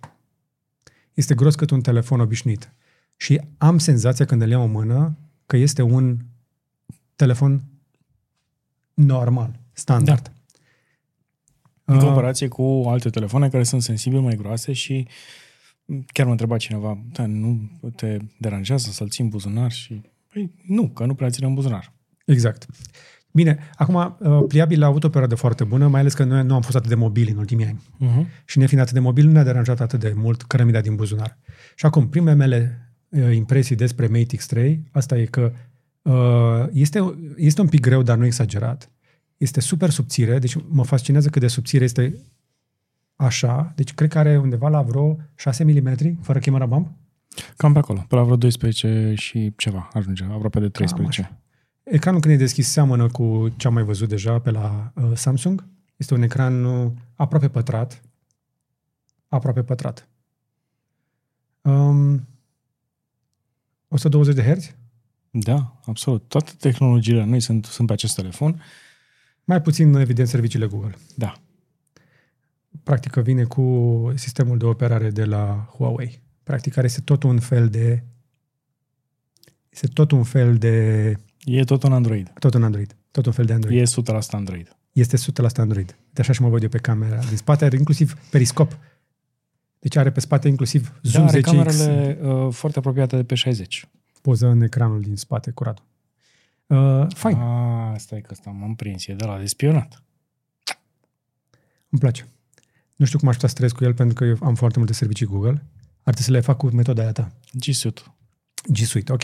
este 1.15 1.35
gros 1.35 1.55
cât 1.55 1.69
un 1.69 1.81
telefon 1.81 2.19
obișnuit. 2.19 2.73
Și 3.17 3.41
am 3.57 3.77
senzația 3.77 4.25
când 4.25 4.41
îl 4.41 4.49
iau 4.49 4.63
în 4.63 4.71
mână 4.71 5.17
că 5.45 5.57
este 5.57 5.81
un 5.81 6.17
telefon 7.15 7.63
normal, 8.93 9.59
standard. 9.73 10.31
În 11.83 11.95
Uh, 11.95 12.03
comparație 12.03 12.47
cu 12.47 12.83
alte 12.87 13.09
telefoane 13.09 13.49
care 13.49 13.63
sunt 13.63 13.81
sensibile 13.81 14.21
mai 14.21 14.35
groase 14.35 14.73
și 14.73 15.07
chiar 16.07 16.25
mă 16.25 16.31
întreba 16.31 16.57
cineva, 16.57 17.03
da, 17.11 17.25
nu 17.25 17.69
te 17.95 18.17
deranjează 18.37 18.89
să-l 18.91 19.09
ții 19.09 19.23
în 19.23 19.29
buzunar? 19.29 19.71
Și, 19.71 20.01
păi, 20.33 20.51
nu, 20.67 20.89
că 20.89 21.05
nu 21.05 21.15
prea 21.15 21.29
ține 21.29 21.47
în 21.47 21.53
buzunar. 21.53 21.93
Exact. 22.25 22.65
Bine, 23.35 23.57
acum 23.75 23.95
uh, 24.19 24.43
Pliabil 24.47 24.83
a 24.83 24.85
avut 24.85 25.03
o 25.03 25.09
perioadă 25.09 25.35
foarte 25.35 25.63
bună, 25.63 25.87
mai 25.87 25.99
ales 25.99 26.13
că 26.13 26.23
noi 26.23 26.43
nu 26.43 26.55
am 26.55 26.61
fost 26.61 26.75
atât 26.75 26.89
de 26.89 26.95
mobili 26.95 27.31
în 27.31 27.37
ultimii 27.37 27.65
ani. 27.65 27.81
Uh-huh. 27.81 28.45
Și 28.45 28.57
nefiind 28.57 28.81
atât 28.81 28.93
de 28.93 28.99
mobil, 28.99 29.25
nu 29.25 29.31
ne-a 29.31 29.43
deranjat 29.43 29.79
atât 29.79 29.99
de 29.99 30.13
mult 30.15 30.41
cărămida 30.41 30.81
din 30.81 30.95
buzunar. 30.95 31.37
Și 31.75 31.85
acum, 31.85 32.07
primele 32.07 32.35
mele 32.35 32.89
uh, 33.09 33.35
impresii 33.35 33.75
despre 33.75 34.07
Mate 34.07 34.37
X3, 34.37 34.79
asta 34.91 35.17
e 35.17 35.25
că 35.25 35.51
uh, 36.01 36.65
este, 36.71 37.15
este 37.37 37.61
un 37.61 37.67
pic 37.67 37.79
greu, 37.79 38.01
dar 38.01 38.17
nu 38.17 38.25
exagerat. 38.25 38.89
Este 39.37 39.59
super 39.59 39.89
subțire, 39.89 40.39
deci 40.39 40.57
mă 40.67 40.83
fascinează 40.83 41.29
cât 41.29 41.41
de 41.41 41.47
subțire 41.47 41.83
este 41.83 42.15
așa. 43.15 43.73
Deci 43.75 43.93
cred 43.93 44.09
că 44.09 44.17
are 44.17 44.37
undeva 44.37 44.69
la 44.69 44.81
vreo 44.81 45.17
6 45.35 45.63
mm, 45.63 46.19
fără 46.21 46.39
camera 46.39 46.65
bump. 46.65 46.91
Cam 47.57 47.73
pe 47.73 47.79
acolo, 47.79 48.05
pe 48.07 48.15
la 48.15 48.23
vreo 48.23 48.35
12 48.35 49.13
și 49.15 49.53
ceva 49.57 49.89
ajunge, 49.93 50.23
aproape 50.23 50.59
de 50.59 50.69
13. 50.69 51.39
Ecranul 51.85 52.21
când 52.21 52.33
e 52.33 52.37
deschis 52.37 52.69
seamănă 52.69 53.07
cu 53.07 53.53
ce 53.57 53.67
am 53.67 53.73
mai 53.73 53.83
văzut 53.83 54.09
deja 54.09 54.39
pe 54.39 54.51
la 54.51 54.91
uh, 54.95 55.11
Samsung. 55.15 55.67
Este 55.95 56.13
un 56.13 56.21
ecran 56.21 56.63
uh, 56.63 56.91
aproape 57.15 57.49
pătrat. 57.49 58.01
Aproape 59.27 59.63
pătrat. 59.63 60.07
Um, 61.61 62.27
120 63.87 64.35
de 64.35 64.53
Hz? 64.53 64.75
Da, 65.29 65.79
absolut. 65.85 66.27
Toate 66.27 66.51
tehnologiile 66.59 67.23
noi 67.23 67.39
sunt, 67.39 67.65
sunt 67.65 67.87
pe 67.87 67.93
acest 67.93 68.15
telefon. 68.15 68.61
Mai 69.43 69.61
puțin, 69.61 69.93
evident, 69.93 70.27
serviciile 70.27 70.67
Google. 70.67 70.95
Da. 71.15 71.33
Practic 72.83 73.11
că 73.11 73.21
vine 73.21 73.43
cu 73.43 74.11
sistemul 74.15 74.57
de 74.57 74.65
operare 74.65 75.09
de 75.09 75.25
la 75.25 75.69
Huawei. 75.77 76.21
Practic 76.43 76.73
care 76.73 76.85
este 76.85 77.01
tot 77.01 77.23
un 77.23 77.39
fel 77.39 77.69
de 77.69 78.03
este 79.69 79.87
tot 79.87 80.11
un 80.11 80.23
fel 80.23 80.57
de 80.57 81.17
E 81.45 81.63
tot 81.63 81.83
un 81.83 81.93
Android. 81.93 82.31
tot 82.39 82.53
un 82.53 82.63
Android. 82.63 82.95
Tot 83.11 83.25
un 83.25 83.31
fel 83.31 83.45
de 83.45 83.53
Android. 83.53 83.79
E 83.79 83.83
100% 83.83 84.31
Android. 84.31 84.75
este 84.91 85.17
100% 85.17 85.21
Android. 85.57 85.95
De 86.13 86.21
așa 86.21 86.31
și 86.33 86.41
mă 86.41 86.49
văd 86.49 86.61
eu 86.63 86.69
pe 86.69 86.77
camera. 86.77 87.19
Din 87.19 87.37
spate 87.37 87.65
are 87.65 87.77
inclusiv 87.77 88.13
periscop. 88.29 88.77
Deci 89.79 89.95
are 89.95 90.11
pe 90.11 90.19
spate 90.19 90.47
inclusiv 90.47 90.93
Da, 91.01 91.09
zoom 91.09 91.27
are 91.27 91.39
10x, 91.39 91.41
camerele 91.41 92.17
uh, 92.21 92.53
foarte 92.53 92.77
apropiate 92.79 93.15
de 93.15 93.23
pe 93.23 93.35
60. 93.35 93.87
poză 94.21 94.47
în 94.47 94.61
ecranul 94.61 95.01
din 95.01 95.15
spate 95.15 95.51
curat. 95.51 95.83
Uh, 96.67 97.05
fain, 97.15 97.35
Ah, 97.37 97.93
stai 97.97 98.21
că 98.21 98.27
ăsta 98.31 98.49
m-am 98.49 98.75
prins, 98.75 99.07
e 99.07 99.13
de 99.13 99.25
la 99.25 99.37
de 99.37 99.45
spionat. 99.45 100.03
îmi 101.89 101.99
place. 101.99 102.27
Nu 102.95 103.05
știu 103.05 103.19
cum 103.19 103.27
aș 103.27 103.33
putea 103.33 103.49
să 103.49 103.55
trăiesc 103.55 103.75
cu 103.77 103.83
el 103.83 103.93
pentru 103.93 104.15
că 104.15 104.23
eu 104.25 104.37
am 104.41 104.55
foarte 104.55 104.77
multe 104.77 104.93
servicii 104.93 105.25
Google. 105.25 105.49
Ar 106.03 106.13
trebui 106.13 106.21
să 106.23 106.31
le 106.31 106.39
fac 106.39 106.57
cu 106.57 106.67
metoda 106.67 107.01
aia 107.01 107.11
ta. 107.11 107.31
G 107.53 107.63
Suite. 107.73 108.01
G 108.71 108.77
Suite, 108.77 109.11
ok. 109.11 109.23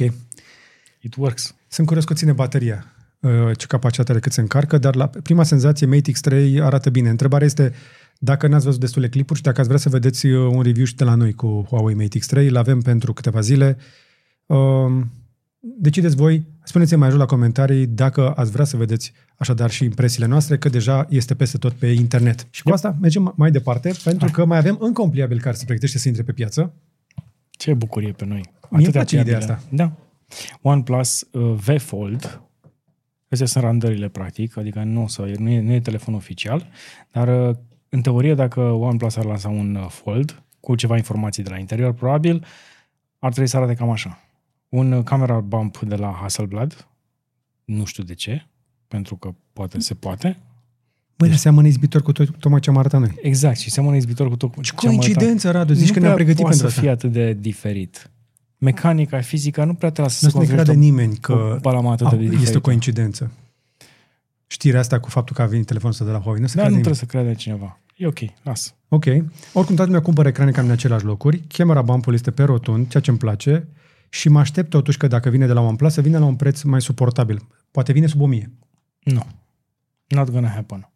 It 1.02 1.16
works. 1.16 1.56
Sunt 1.68 1.88
curios 1.88 2.06
cât 2.06 2.18
ține 2.18 2.32
bateria, 2.32 2.86
uh, 3.20 3.58
ce 3.58 3.66
capacitate 3.66 4.12
are, 4.12 4.20
cât 4.20 4.32
se 4.32 4.42
încarcă, 4.42 4.78
dar 4.78 4.96
la 4.96 5.08
prima 5.08 5.44
senzație 5.44 5.88
Mate 5.88 6.12
X3 6.12 6.62
arată 6.62 6.90
bine. 6.90 7.10
Întrebarea 7.10 7.46
este 7.46 7.74
dacă 8.20 8.48
n-ați 8.48 8.66
văzut 8.66 8.80
destule 8.80 9.10
clipuri 9.10 9.38
și 9.38 9.46
dacă 9.46 9.60
ați 9.60 9.68
vrea 9.68 9.80
să 9.80 9.90
vedeți 9.90 10.26
uh, 10.26 10.54
un 10.54 10.62
review 10.62 10.86
și 10.86 10.96
de 10.96 11.04
la 11.04 11.16
noi 11.16 11.34
cu 11.34 11.66
Huawei 11.70 11.96
Mate 11.96 12.20
X3, 12.20 12.48
îl 12.48 12.58
avem 12.58 12.82
pentru 12.82 13.14
câteva 13.14 13.40
zile. 13.40 13.78
Um, 14.46 15.12
Decideți 15.64 16.16
voi, 16.16 16.48
spuneți-mi 16.64 17.00
mai 17.00 17.10
jos 17.10 17.18
la 17.20 17.26
comentarii 17.26 17.88
dacă 17.88 18.32
ați 18.36 18.52
vrea 18.52 18.66
să 18.66 18.78
vedeți 18.78 19.14
așadar 19.36 19.70
și 19.70 19.84
impresiile 19.84 20.26
noastre, 20.26 20.58
că 20.58 20.70
deja 20.70 21.06
este 21.10 21.36
peste 21.36 21.58
tot 21.58 21.74
pe 21.74 21.88
internet. 21.88 22.48
Și 22.50 22.64
cu 22.64 22.70
asta 22.70 22.98
mergem 23.02 23.34
mai 23.36 23.52
departe, 23.52 23.92
pentru 24.04 24.32
că 24.32 24.46
mai 24.46 24.58
avem 24.58 24.78
încă 24.80 25.02
un 25.02 25.10
pliabil 25.10 25.40
care 25.40 25.56
se 25.56 25.66
pregătește 25.66 25.98
să 25.98 26.08
intre 26.08 26.24
pe 26.24 26.32
piață. 26.32 26.74
Ce 27.50 27.74
bucurie 27.74 28.12
pe 28.12 28.26
noi. 28.26 28.42
Mie 28.70 28.84
îmi 28.84 28.94
place 28.94 29.20
ideea 29.20 29.38
pliabile. 29.38 29.54
asta. 29.54 29.76
Da. 29.76 30.11
OnePlus 30.62 31.28
uh, 31.32 31.54
V 31.54 31.80
Fold. 31.80 32.42
Astea 33.30 33.48
sunt 33.48 33.64
randările, 33.64 34.08
practic, 34.08 34.58
adică 34.58 34.84
nu, 34.84 35.04
o 35.04 35.08
să, 35.08 35.32
nu, 35.38 35.50
e, 35.50 35.62
nu 35.62 35.72
e 35.72 35.80
telefon 35.80 36.14
oficial, 36.14 36.68
dar 37.12 37.50
uh, 37.50 37.56
în 37.90 38.02
teorie, 38.02 38.34
dacă 38.34 38.60
OnePlus 38.60 39.16
ar 39.16 39.26
lansa 39.26 39.50
un 39.50 39.76
uh, 39.76 39.88
Fold 39.90 40.44
cu 40.60 40.76
ceva 40.76 40.98
informații 40.98 41.44
de 41.44 41.50
la 41.50 41.58
interior, 41.58 41.94
probabil 41.94 42.46
ar 43.20 43.32
trebui 43.32 43.50
să 43.50 43.58
arate 43.58 43.74
cam 43.74 43.90
așa. 43.90 44.20
Un 44.70 44.92
uh, 44.92 45.04
camera 45.04 45.40
bump 45.40 45.80
de 45.80 45.96
la 45.96 46.18
Hasselblad, 46.22 46.88
nu 47.66 47.86
știu 47.86 48.04
de 48.04 48.14
ce, 48.14 48.46
pentru 48.88 49.16
că 49.16 49.34
poate 49.54 49.80
se 49.80 49.94
poate. 49.94 50.38
Băi, 51.18 51.38
seamănă 51.38 51.68
izbitor 51.68 52.02
cu 52.02 52.12
tot, 52.12 52.38
tocmai 52.38 52.60
ce 52.60 52.70
am 52.70 52.78
arătat 52.78 53.00
noi. 53.00 53.14
Exact, 53.22 53.58
și 53.58 53.70
seamănă 53.70 53.96
izbitor 53.96 54.30
cu 54.30 54.36
tot 54.36 54.54
Ce 54.54 54.62
ce 54.62 54.72
am 54.72 54.94
arătat. 54.94 55.00
coincidență, 55.00 55.52
Radu, 55.52 55.74
zici 55.74 55.88
nu 55.88 55.94
că 55.94 56.00
ne-am 56.00 56.14
prea 56.14 56.26
pregătit 56.26 56.42
poate 56.42 56.58
pentru 56.58 56.74
să 56.74 56.80
asta. 56.80 56.82
fie 56.82 56.90
atât 56.90 57.12
de 57.12 57.34
diferit. 57.34 58.12
Mecanica, 58.64 59.22
fizica 59.22 59.66
nu 59.66 59.74
prea 59.74 59.90
te 59.92 60.02
lasă 60.02 60.26
Nu 60.26 60.30
să 60.30 60.36
să 60.38 60.42
ne 60.42 60.46
creadă 60.52 60.72
construiești 60.72 61.02
nimeni 61.02 61.18
că 61.18 61.34
o 61.34 61.60
palamă 61.60 61.92
atât 61.92 62.06
a, 62.08 62.10
de 62.10 62.16
diferită. 62.16 62.42
este 62.42 62.58
o 62.58 62.62
coincidență. 62.62 63.32
Știrea 64.48 64.80
asta 64.80 65.00
cu 65.00 65.10
faptul 65.10 65.36
că 65.36 65.42
a 65.42 65.46
venit 65.46 65.66
telefonul 65.66 65.94
ăsta 65.94 66.06
de 66.06 66.12
la 66.12 66.20
Huawei. 66.20 66.42
Nu 66.42 66.48
se 66.48 66.56
Dar 66.56 66.70
nu 66.70 66.72
crede 66.72 66.90
trebuie 66.90 67.08
nimeni. 67.12 67.34
să 67.36 67.46
crede 67.46 67.60
cineva. 67.60 67.80
E 67.96 68.08
ok, 68.08 68.44
lasă. 68.44 68.72
Ok. 68.90 69.06
Oricum, 69.54 69.76
toată 69.76 69.84
lumea 69.84 70.02
cumpără 70.02 70.28
ecrane 70.28 70.52
cam 70.52 70.66
în 70.66 70.72
același 70.72 71.06
locuri. 71.06 71.38
Camera 71.48 71.82
bump 71.82 72.08
este 72.08 72.32
pe 72.32 72.44
rotund, 72.44 72.90
ceea 72.90 73.04
ce 73.04 73.10
îmi 73.10 73.20
place. 73.20 73.68
Și 74.10 74.30
mă 74.30 74.40
aștept 74.40 74.70
totuși 74.70 74.98
că 74.98 75.08
dacă 75.08 75.30
vine 75.30 75.46
de 75.46 75.54
la 75.54 75.62
OnePlus, 75.62 75.94
să 75.94 76.02
vină 76.02 76.20
la 76.20 76.26
un 76.26 76.36
preț 76.36 76.62
mai 76.62 76.82
suportabil. 76.82 77.42
Poate 77.72 77.92
vine 77.92 78.08
sub 78.08 78.22
1000. 78.22 78.52
Nu. 79.04 79.26
Not 80.08 80.30
gonna 80.30 80.50
happen. 80.50 80.90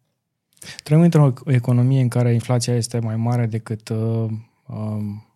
Trăim 0.82 1.00
într-o 1.00 1.32
economie 1.46 2.00
în 2.00 2.08
care 2.08 2.32
inflația 2.32 2.74
este 2.74 2.98
mai 2.98 3.16
mare 3.16 3.46
decât 3.46 3.88
uh, 3.88 4.26
um, 4.66 5.26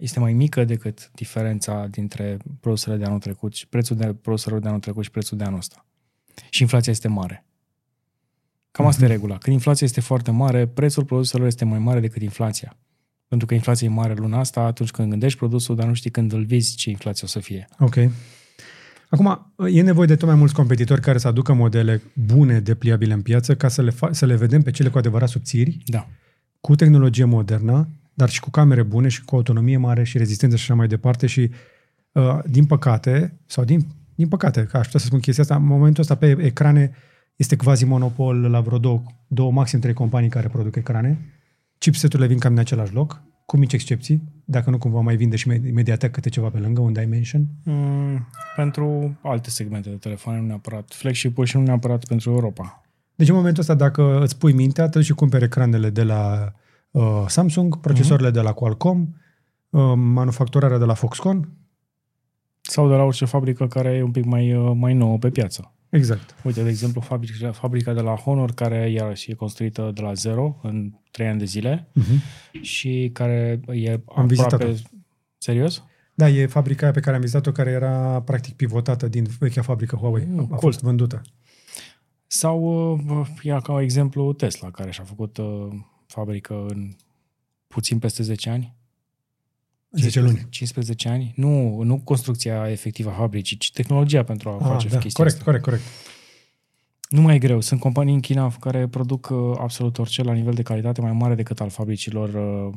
este 0.00 0.20
mai 0.20 0.32
mică 0.32 0.64
decât 0.64 1.10
diferența 1.14 1.86
dintre 1.90 2.36
produsele 2.60 2.96
de 2.96 3.04
anul 3.04 3.18
trecut 3.18 3.54
și 3.54 3.68
prețul 3.68 3.96
de 3.96 4.14
produselor 4.22 4.60
de 4.60 4.68
anul 4.68 4.80
trecut 4.80 5.04
și 5.04 5.10
prețul 5.10 5.38
de 5.38 5.44
anul 5.44 5.58
ăsta. 5.58 5.86
Și 6.50 6.62
inflația 6.62 6.92
este 6.92 7.08
mare. 7.08 7.44
Cam 8.70 8.86
asta 8.86 9.00
Mhm. 9.02 9.10
e 9.10 9.14
regula. 9.14 9.38
Când 9.38 9.56
inflația 9.56 9.86
este 9.86 10.00
foarte 10.00 10.30
mare, 10.30 10.66
prețul 10.66 11.04
produselor 11.04 11.46
este 11.46 11.64
mai 11.64 11.78
mare 11.78 12.00
decât 12.00 12.22
inflația. 12.22 12.76
Pentru 13.28 13.46
că 13.46 13.54
inflația 13.54 13.86
e 13.86 13.90
mare 13.90 14.14
luna 14.14 14.38
asta 14.38 14.60
atunci 14.60 14.90
când 14.90 15.10
gândești 15.10 15.38
produsul, 15.38 15.76
dar 15.76 15.86
nu 15.86 15.94
știi 15.94 16.10
când 16.10 16.32
îl 16.32 16.44
vezi 16.44 16.76
ce 16.76 16.90
inflație 16.90 17.22
o 17.24 17.28
să 17.28 17.40
fie. 17.40 17.68
Ok. 17.78 17.96
Acum, 19.08 19.52
e 19.72 19.82
nevoie 19.82 20.06
de 20.06 20.16
tot 20.16 20.28
mai 20.28 20.36
mulți 20.36 20.54
competitori 20.54 21.00
care 21.00 21.18
să 21.18 21.28
aducă 21.28 21.52
modele 21.52 22.02
bune 22.14 22.60
de 22.60 22.74
pliabile 22.74 23.12
în 23.12 23.22
piață 23.22 23.56
ca 23.56 23.68
să 23.68 23.82
le, 23.82 23.90
fa- 23.90 24.10
să 24.10 24.26
le 24.26 24.36
vedem 24.36 24.62
pe 24.62 24.70
cele 24.70 24.88
cu 24.88 24.98
adevărat 24.98 25.28
subțiri, 25.28 25.78
Da. 25.86 26.08
cu 26.60 26.74
tehnologie 26.74 27.24
modernă, 27.24 27.88
dar 28.20 28.28
și 28.28 28.40
cu 28.40 28.50
camere 28.50 28.82
bune 28.82 29.08
și 29.08 29.24
cu 29.24 29.34
autonomie 29.34 29.76
mare 29.76 30.04
și 30.04 30.18
rezistență 30.18 30.56
și 30.56 30.62
așa 30.62 30.74
mai 30.74 30.86
departe 30.86 31.26
și 31.26 31.50
uh, 32.12 32.38
din 32.46 32.66
păcate, 32.66 33.38
sau 33.46 33.64
din, 33.64 33.86
din 34.14 34.28
păcate, 34.28 34.64
că 34.64 34.76
aș 34.76 34.84
putea 34.84 35.00
să 35.00 35.06
spun 35.06 35.20
chestia 35.20 35.42
asta, 35.42 35.56
în 35.56 35.64
momentul 35.64 36.02
ăsta 36.02 36.14
pe 36.14 36.36
ecrane 36.40 36.90
este 37.36 37.56
quasi 37.56 37.84
monopol 37.84 38.40
la 38.40 38.60
vreo 38.60 38.78
două, 38.78 39.02
două 39.26 39.52
maxim 39.52 39.80
trei 39.80 39.92
companii 39.92 40.28
care 40.28 40.48
produc 40.48 40.76
ecrane. 40.76 41.18
Chipseturile 41.78 42.28
vin 42.28 42.38
cam 42.38 42.52
în 42.52 42.58
același 42.58 42.94
loc, 42.94 43.22
cu 43.46 43.56
mici 43.56 43.72
excepții, 43.72 44.22
dacă 44.44 44.70
nu 44.70 44.78
cumva 44.78 45.00
mai 45.00 45.16
vinde 45.16 45.36
și 45.36 45.48
Mediatek 45.48 46.10
câte 46.10 46.28
ceva 46.28 46.48
pe 46.48 46.58
lângă, 46.58 46.80
un 46.80 46.92
Dimension. 46.92 47.46
Mm, 47.64 48.28
pentru 48.56 49.18
alte 49.22 49.50
segmente 49.50 49.88
de 49.88 49.96
telefoane, 49.96 50.40
nu 50.40 50.46
neapărat 50.46 50.92
flagship-ul 50.92 51.44
și 51.44 51.56
nu 51.56 51.62
neapărat 51.62 52.04
pentru 52.04 52.30
Europa. 52.30 52.82
Deci 53.14 53.28
în 53.28 53.34
momentul 53.34 53.60
ăsta, 53.60 53.74
dacă 53.74 54.22
îți 54.22 54.38
pui 54.38 54.52
mintea, 54.52 54.88
te 54.88 54.98
duci 54.98 55.06
și 55.06 55.12
cumperi 55.12 55.44
ecranele 55.44 55.90
de 55.90 56.02
la 56.02 56.44
uh, 56.44 56.68
Samsung, 57.26 57.80
procesoarele 57.80 58.28
uh-huh. 58.28 58.32
de 58.32 58.40
la 58.40 58.52
Qualcomm, 58.52 59.16
uh, 59.70 59.92
manufacturarea 59.96 60.78
de 60.78 60.84
la 60.84 60.94
Foxconn. 60.94 61.48
Sau 62.60 62.88
de 62.88 62.94
la 62.94 63.02
orice 63.02 63.24
fabrică 63.24 63.66
care 63.66 63.90
e 63.90 64.02
un 64.02 64.10
pic 64.10 64.24
mai, 64.24 64.54
uh, 64.54 64.72
mai 64.74 64.94
nouă 64.94 65.18
pe 65.18 65.30
piață. 65.30 65.72
Exact. 65.88 66.34
Uite, 66.44 66.62
de 66.62 66.68
exemplu, 66.68 67.00
fabrica, 67.00 67.52
fabrica 67.52 67.92
de 67.92 68.00
la 68.00 68.14
Honor, 68.14 68.52
care 68.52 68.90
iarăși 68.90 69.30
e 69.30 69.34
construită 69.34 69.90
de 69.94 70.00
la 70.00 70.12
zero 70.12 70.58
în 70.62 70.92
trei 71.10 71.28
ani 71.28 71.38
de 71.38 71.44
zile 71.44 71.88
Uh-huh. 72.00 72.60
și 72.60 73.10
care 73.12 73.60
e 73.66 73.90
Am 73.90 74.00
aproape... 74.04 74.26
vizitat-o. 74.28 74.66
Serios? 75.38 75.84
Da, 76.14 76.28
e 76.28 76.46
fabrica 76.46 76.82
aia 76.82 76.92
pe 76.92 77.00
care 77.00 77.14
am 77.14 77.20
vizitat-o, 77.20 77.52
care 77.52 77.70
era 77.70 78.22
practic 78.22 78.54
pivotată 78.56 79.08
din 79.08 79.26
vechea 79.38 79.62
fabrică 79.62 79.96
Huawei. 79.96 80.26
Mm, 80.28 80.38
a 80.38 80.46
cool. 80.46 80.58
fost 80.58 80.82
vândută. 80.82 81.20
Sau 82.26 82.62
uh, 83.08 83.26
ia 83.42 83.60
ca 83.60 83.80
exemplu 83.80 84.32
Tesla, 84.32 84.70
care 84.70 84.90
și-a 84.90 85.04
făcut 85.04 85.36
uh, 85.36 85.68
fabrică 86.10 86.66
în 86.68 86.90
puțin 87.66 87.98
peste 87.98 88.22
10 88.22 88.50
ani. 88.50 88.74
10 89.90 90.20
luni. 90.20 90.46
15 90.50 91.08
ani. 91.08 91.32
Nu, 91.36 91.82
nu 91.82 91.98
construcția 91.98 92.70
efectivă 92.70 93.10
a 93.10 93.12
fabricii, 93.12 93.56
ci 93.56 93.72
tehnologia 93.72 94.22
pentru 94.22 94.48
a 94.48 94.52
Ah, 94.54 94.60
face 94.60 94.88
da, 94.88 94.98
chestia 94.98 95.24
corect, 95.24 95.36
asta. 95.36 95.44
corect, 95.44 95.64
corect. 95.64 95.82
Nu 97.08 97.20
mai 97.20 97.34
e 97.34 97.38
greu. 97.38 97.60
Sunt 97.60 97.80
companii 97.80 98.14
în 98.14 98.20
China 98.20 98.52
care 98.60 98.88
produc 98.88 99.28
uh, 99.32 99.56
absolut 99.58 99.98
orice 99.98 100.22
la 100.22 100.32
nivel 100.32 100.54
de 100.54 100.62
calitate 100.62 101.00
mai 101.00 101.12
mare 101.12 101.34
decât 101.34 101.60
al 101.60 101.68
fabricilor 101.70 102.28
uh, 102.28 102.74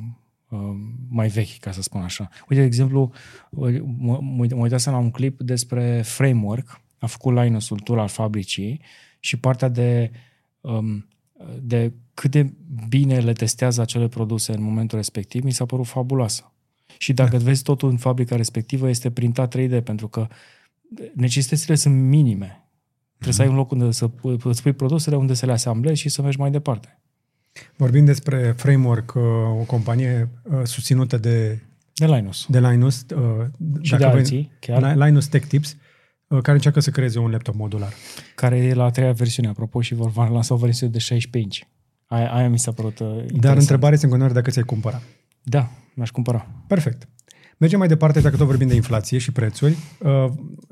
uh, 0.50 0.76
mai 1.10 1.28
vechi, 1.28 1.60
ca 1.60 1.72
să 1.72 1.82
spun 1.82 2.02
așa. 2.02 2.30
Uite, 2.50 2.62
de 2.62 2.68
exemplu, 2.68 3.12
uh, 3.50 3.82
mă, 3.98 4.20
mă 4.22 4.48
mă 4.50 4.62
uitasem 4.62 4.94
la 4.94 5.00
un 5.00 5.12
clip 5.12 5.42
despre 5.42 6.02
framework. 6.02 6.82
A 7.00 7.06
făcut 7.06 7.34
Linus 7.34 7.70
un 7.70 7.78
tour 7.78 8.00
al 8.00 8.08
fabricii 8.08 8.82
și 9.20 9.38
partea 9.38 9.68
de, 9.70 10.12
um, 10.62 11.08
de 11.62 11.94
cât 12.14 12.32
de 12.32 12.54
bine 12.90 13.20
le 13.20 13.34
testează 13.34 13.82
acele 13.82 14.08
produse 14.08 14.52
în 14.54 14.62
momentul 14.64 14.98
respectiv 14.98 15.44
mi 15.44 15.52
s-a 15.52 15.66
părut 15.66 15.86
fabuloasă. 15.88 16.52
Și 16.98 17.14
dacă 17.14 17.38
da. 17.38 17.44
vezi 17.44 17.64
totul 17.64 17.90
în 17.90 17.98
fabrica 17.98 18.36
respectivă, 18.36 18.90
este 18.90 19.12
printat 19.12 19.56
3D, 19.58 19.84
pentru 19.84 20.08
că 20.08 20.28
necesitățile 21.14 21.76
sunt 21.76 21.96
minime. 21.96 22.68
Trebuie 23.14 23.34
să 23.34 23.42
ai 23.42 23.48
un 23.48 23.56
loc 23.56 23.72
unde 23.72 23.92
să 23.92 24.08
pu- 24.08 24.40
îți 24.44 24.62
pui 24.62 24.74
produsele, 24.74 25.16
unde 25.16 25.34
să 25.34 25.46
le 25.46 25.52
asamblezi 25.52 26.00
și 26.02 26.10
să 26.10 26.22
mergi 26.22 26.40
mai 26.40 26.52
departe. 26.52 26.98
Vorbim 27.76 28.06
despre 28.06 28.54
Framework, 28.58 29.14
uh, 29.16 29.22
o 29.60 29.64
companie 29.68 30.30
uh, 30.44 30.60
susținută 30.64 31.18
de, 31.18 31.60
De 31.94 32.06
Linus. 32.06 32.46
de 32.50 32.60
Linus. 32.60 33.06
uh, 33.16 33.46
Și 33.82 33.92
dacă 33.92 34.04
de 34.04 34.10
voi- 34.10 34.20
alții, 34.20 34.52
chiar, 34.60 34.96
Li- 34.96 35.04
Linus 35.06 35.28
Tech 35.28 35.48
Tips, 35.48 35.78
uh, 36.28 36.42
care 36.42 36.56
încearcă 36.56 36.80
să 36.80 36.90
creeze 36.90 37.20
un 37.20 37.32
laptop 37.32 37.56
modular. 37.56 37.94
care 38.36 38.58
e 38.58 38.74
la 38.74 38.84
a 38.84 38.90
treia 38.92 39.12
versiune, 39.12 39.48
apropo, 39.48 39.82
și 39.82 39.94
vor 39.94 40.10
va 40.12 40.28
lansa 40.28 40.54
o 40.54 40.58
versiune 40.58 40.92
de 40.92 40.98
16 41.00 41.38
inch. 41.42 41.72
Aia, 42.14 42.34
aia 42.34 42.50
mi 42.50 42.60
s-a 42.60 42.72
părut 42.72 43.00
uh, 43.00 43.08
interesant. 43.08 43.42
Dar 43.42 43.58
întrebarea 43.58 43.94
este 43.94 44.06
în 44.06 44.12
continuare 44.12 44.40
dacă 44.40 44.52
ți-ai 44.52 44.66
cumpăra. 44.66 45.02
Da, 45.44 45.70
mi-aș 45.94 46.12
cumpăra. 46.12 46.48
Perfect. 46.68 47.08
Mergem 47.58 47.80
mai 47.80 47.88
departe, 47.88 48.20
dacă 48.20 48.38
tot 48.38 48.46
vorbim 48.48 48.68
de 48.68 48.76
inflație 48.76 49.18
și 49.18 49.32
prețuri. 49.32 49.76
Uh, 50.00 50.26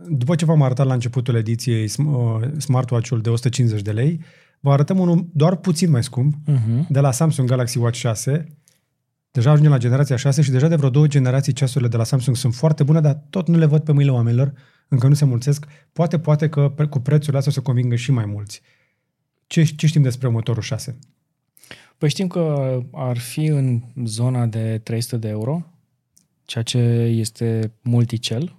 După 0.07 0.35
ce 0.35 0.45
v-am 0.45 0.61
arătat 0.61 0.85
la 0.85 0.93
începutul 0.93 1.35
ediției 1.35 1.87
sm- 1.89 1.93
uh, 2.05 2.47
smartwatch-ul 2.57 3.21
de 3.21 3.29
150 3.29 3.81
de 3.81 3.91
lei, 3.91 4.21
vă 4.59 4.71
arătăm 4.71 4.99
unul 4.99 5.29
doar 5.33 5.55
puțin 5.55 5.89
mai 5.89 6.03
scump, 6.03 6.35
Uh-huh. 6.47 6.87
de 6.89 6.99
la 6.99 7.11
Samsung 7.11 7.49
Galaxy 7.49 7.77
Watch 7.77 7.97
6. 7.99 8.45
Deja 9.31 9.49
ajungem 9.51 9.71
la 9.71 9.77
generația 9.77 10.15
6 10.15 10.41
și 10.41 10.51
deja 10.51 10.67
de 10.67 10.75
vreo 10.75 10.89
două 10.89 11.07
generații 11.07 11.53
ceasurile 11.53 11.89
de 11.89 11.97
la 11.97 12.03
Samsung 12.03 12.35
sunt 12.35 12.53
foarte 12.55 12.83
bune, 12.83 12.99
dar 12.99 13.21
tot 13.29 13.47
nu 13.47 13.57
le 13.57 13.65
văd 13.65 13.81
pe 13.83 13.91
mâinile 13.91 14.15
oamenilor, 14.15 14.53
încă 14.87 15.07
nu 15.07 15.13
se 15.13 15.25
mulțesc. 15.25 15.65
Poate, 15.93 16.19
poate 16.19 16.49
că 16.49 16.69
pre- 16.75 16.85
cu 16.87 16.99
prețurile 16.99 17.37
astea 17.37 17.51
o 17.51 17.55
să 17.55 17.61
convingă 17.61 17.95
și 17.95 18.11
mai 18.11 18.25
mulți. 18.25 18.61
Ce, 19.47 19.63
ce 19.63 19.87
știm 19.87 20.01
despre 20.01 20.27
următorul 20.27 20.61
6? 20.61 20.97
Păi 22.01 22.09
știm 22.09 22.27
că 22.27 22.77
ar 22.91 23.17
fi 23.17 23.45
în 23.45 23.81
zona 24.05 24.45
de 24.45 24.79
300 24.83 25.17
de 25.17 25.27
euro, 25.27 25.65
ceea 26.45 26.63
ce 26.63 26.77
este 27.17 27.71
multicel. 27.81 28.55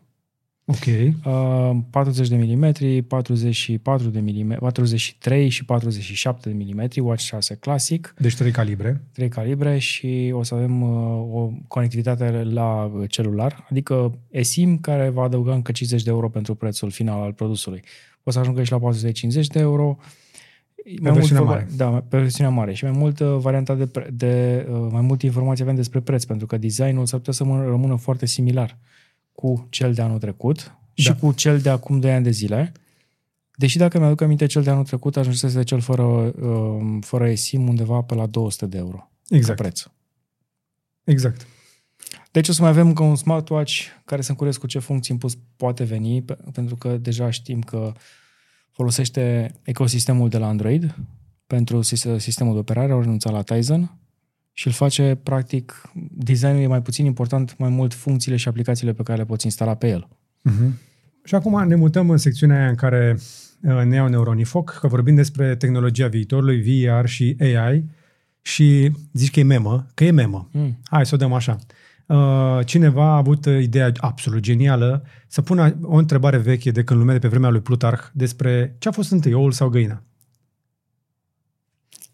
Ok. 0.65 0.85
Uh, 1.25 1.77
40 1.91 2.29
de 2.29 2.37
mm, 2.37 3.03
44 3.03 4.09
de 4.09 4.21
mm, 4.21 4.57
43 4.59 5.49
și 5.49 5.65
47 5.65 6.49
de 6.49 6.55
mm, 6.55 7.07
Watch 7.07 7.23
6 7.23 7.55
clasic, 7.55 8.15
Deci 8.19 8.37
trei 8.37 8.51
calibre. 8.51 9.01
3 9.13 9.29
calibre 9.29 9.79
și 9.79 10.31
o 10.35 10.43
să 10.43 10.55
avem 10.55 10.83
uh, 10.83 11.29
o 11.33 11.51
conectivitate 11.69 12.43
la 12.43 12.93
celular, 13.09 13.67
adică 13.71 14.19
eSIM 14.31 14.79
care 14.79 15.09
va 15.09 15.23
adăuga 15.23 15.55
încă 15.55 15.73
50 15.73 16.03
de 16.03 16.11
euro 16.11 16.29
pentru 16.29 16.55
prețul 16.55 16.91
final 16.91 17.21
al 17.21 17.33
produsului. 17.33 17.83
O 18.23 18.31
să 18.31 18.39
ajungă 18.39 18.63
și 18.63 18.73
la 18.73 18.79
450 18.79 19.47
de 19.47 19.59
euro. 19.59 19.99
Mai 21.01 21.13
versiunea 21.13 21.43
mult, 21.43 21.55
mare. 21.55 21.69
Da, 21.77 21.89
pe 22.09 22.19
versiunea 22.19 22.53
mare. 22.53 22.73
Și 22.75 22.85
mai 22.85 22.93
mult 22.93 23.21
uh, 23.21 23.37
varianta 23.39 23.75
de, 23.75 23.87
pre- 23.87 24.11
de 24.13 24.67
uh, 24.71 24.89
mai 24.91 25.01
multe 25.01 25.27
informații 25.27 25.63
avem 25.65 25.75
despre 25.77 26.01
preț, 26.01 26.25
pentru 26.25 26.47
că 26.47 26.57
designul 26.57 27.07
s-ar 27.07 27.19
putea 27.19 27.33
să 27.33 27.45
mă- 27.45 27.65
rămână 27.65 27.97
foarte 27.97 28.27
similar 28.27 28.79
cu 29.33 29.67
cel 29.71 29.93
de 29.95 30.03
anul 30.03 30.19
trecut 30.19 30.75
și 30.93 31.07
Da. 31.09 31.15
cu 31.15 31.33
cel 31.33 31.59
de 31.59 31.69
acum 31.71 32.01
2 32.01 32.13
ani 32.13 32.25
de 32.25 32.31
zile. 32.31 32.73
Deși 33.57 33.79
dacă 33.79 33.99
mi-aduc 33.99 34.21
aminte, 34.21 34.47
cel 34.47 34.63
de 34.63 34.71
anul 34.71 34.85
trecut 34.85 35.17
ajunsese 35.17 35.63
cel 35.63 35.81
fără, 35.81 36.03
uh, 36.03 36.99
fără 37.01 37.29
eSIM 37.29 37.69
undeva 37.69 38.01
pe 38.03 38.15
la 38.15 38.27
200 38.27 38.67
de 38.67 38.77
euro 38.79 39.11
Exact. 39.29 39.57
ca 39.59 39.63
preț. 39.63 39.83
Exact. 41.05 41.47
Deci 42.31 42.49
o 42.49 42.53
să 42.53 42.61
mai 42.63 42.71
avem 42.71 42.87
încă 42.87 43.03
un 43.03 43.17
smartwatch 43.17 43.83
care 44.05 44.21
sunt 44.23 44.37
curios 44.37 44.57
cu 44.57 44.67
ce 44.67 44.79
funcții 44.79 45.13
în 45.13 45.19
plus 45.19 45.39
poate 45.57 45.85
veni, 45.85 46.23
pe- 46.23 46.39
pentru 46.53 46.77
că 46.77 46.97
deja 46.97 47.31
știm 47.31 47.61
că 47.61 47.93
folosește 48.73 49.55
ecosistemul 49.63 50.29
de 50.29 50.39
la 50.39 50.47
Android 50.47 50.95
pentru 51.47 51.83
sis- 51.83 52.17
sistemul 52.17 52.53
de 52.53 52.59
operare, 52.59 52.93
au 52.93 53.01
renunțat 53.01 53.33
la 53.33 53.43
Tizen 53.43 53.97
și 54.53 54.67
îl 54.67 54.73
face, 54.73 55.21
practic, 55.23 55.91
designul 56.11 56.63
e 56.63 56.67
mai 56.67 56.83
puțin 56.83 57.05
important, 57.05 57.59
mai 57.59 57.69
mult 57.69 57.95
funcțiile 57.95 58.37
și 58.37 58.49
aplicațiile 58.49 58.93
pe 58.93 59.03
care 59.03 59.19
le 59.19 59.25
poți 59.25 59.47
instala 59.47 59.75
pe 59.75 59.89
el. 59.89 60.09
Uh-huh. 60.51 60.71
Și 61.25 61.35
acum 61.35 61.67
ne 61.67 61.75
mutăm 61.75 62.11
în 62.11 62.17
secțiunea 62.17 62.59
aia 62.59 62.69
în 62.69 62.75
care 62.75 63.19
uh, 63.63 63.83
ne 63.85 63.95
iau 63.95 64.09
neuronii 64.09 64.45
foc, 64.45 64.79
că 64.81 64.87
vorbim 64.87 65.15
despre 65.15 65.57
tehnologia 65.57 66.09
viitorului, 66.09 66.61
VR 66.61 67.07
și 67.07 67.37
AI 67.41 67.85
și 68.43 68.93
zici 69.13 69.31
că 69.31 69.41
e 69.41 69.43
memă, 69.43 69.87
că 69.95 70.05
e 70.05 70.11
memă. 70.11 70.49
Mm. 70.53 70.79
Hai 70.85 71.07
să 71.07 71.15
o 71.15 71.19
dăm 71.19 71.33
așa. 71.33 71.59
Uh, 71.61 71.82
Cineva 72.65 73.05
a 73.05 73.17
avut 73.17 73.45
uh, 73.47 73.63
ideea 73.63 73.93
absolut 73.97 74.41
genială 74.43 75.05
să 75.27 75.43
pună 75.43 75.79
o 75.83 75.97
întrebare 75.97 76.37
veche 76.39 76.71
de 76.71 76.85
când 76.85 76.99
lumea 76.99 77.15
de 77.15 77.21
pe 77.21 77.29
vremea 77.29 77.51
lui 77.51 77.61
Plutarh 77.61 78.03
despre 78.13 78.77
ce 78.79 78.89
a 78.89 78.93
fost 78.93 79.11
întâi, 79.11 79.33
oul 79.33 79.53
sau 79.53 79.69
găina. 79.69 80.03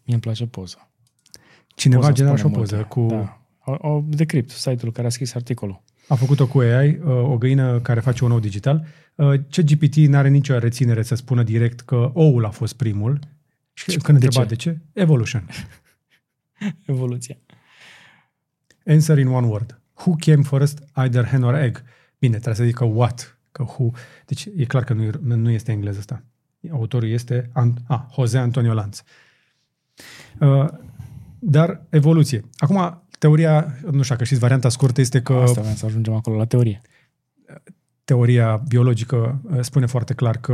Mie 0.03 0.13
îmi 0.13 0.19
place 0.19 0.45
poza. 0.45 0.89
Cineva 1.67 2.01
a 2.01 2.09
Poza 2.09 2.13
generat 2.15 2.37
și 2.39 2.45
o 2.45 2.47
spune 2.47 2.63
poză 2.63 2.75
multe. 2.75 2.89
cu... 2.89 3.05
Da. 3.07 3.33
O, 3.65 3.89
o 3.95 4.03
Decrypt, 4.07 4.49
site-ul 4.49 4.91
care 4.91 5.07
a 5.07 5.09
scris 5.09 5.33
articolul. 5.35 5.81
A 6.07 6.15
făcut-o 6.15 6.47
cu 6.47 6.59
AI, 6.59 6.89
uh, 7.03 7.07
o 7.07 7.37
găină 7.37 7.79
care 7.79 7.99
face 7.99 8.23
un 8.23 8.31
ou 8.31 8.39
digital. 8.39 8.85
Uh, 9.15 9.39
Ce 9.47 9.63
GPT 9.63 9.95
nu 9.95 10.17
are 10.17 10.29
nicio 10.29 10.57
reținere 10.57 11.01
să 11.01 11.15
spună 11.15 11.43
direct 11.43 11.79
că 11.79 12.11
oul 12.13 12.45
a 12.45 12.49
fost 12.49 12.73
primul. 12.75 13.19
Și 13.73 13.91
Ce- 13.91 13.97
când 13.97 14.19
de 14.19 14.25
întreba 14.25 14.45
ce? 14.45 14.49
de 14.49 14.55
ce, 14.55 14.79
evolution. 14.93 15.47
Evoluția. 16.85 17.37
Answer 18.85 19.17
in 19.17 19.27
one 19.27 19.47
word. 19.47 19.78
Who 20.05 20.15
came 20.19 20.41
first, 20.43 20.83
either 20.95 21.25
hen 21.25 21.43
or 21.43 21.55
egg? 21.55 21.83
Bine, 22.19 22.33
trebuie 22.33 22.55
să 22.55 22.63
zică 22.63 22.83
what, 22.83 23.39
că 23.51 23.63
who. 23.63 23.89
Deci 24.25 24.47
e 24.55 24.65
clar 24.65 24.83
că 24.83 24.93
nu, 24.93 25.03
e- 25.03 25.19
nu 25.21 25.49
este 25.49 25.71
engleză 25.71 25.99
asta. 25.99 26.23
Autorul 26.71 27.09
este 27.09 27.49
An- 27.53 27.73
ah, 27.87 28.01
Jose 28.13 28.37
Antonio 28.37 28.73
Lanz. 28.73 29.03
Uh, 30.39 30.65
dar 31.39 31.85
evoluție. 31.89 32.43
Acum, 32.57 33.03
teoria, 33.19 33.75
nu 33.91 34.01
știu 34.01 34.13
dacă 34.13 34.23
știți, 34.23 34.39
varianta 34.39 34.69
scurtă 34.69 35.01
este 35.01 35.21
că 35.21 35.33
Asta 35.33 35.61
vreau 35.61 35.75
să 35.75 35.85
ajungem 35.85 36.13
acolo, 36.13 36.37
la 36.37 36.45
teorie. 36.45 36.81
teoria 38.03 38.55
biologică 38.67 39.41
uh, 39.51 39.57
spune 39.61 39.85
foarte 39.85 40.13
clar 40.13 40.37
că 40.37 40.53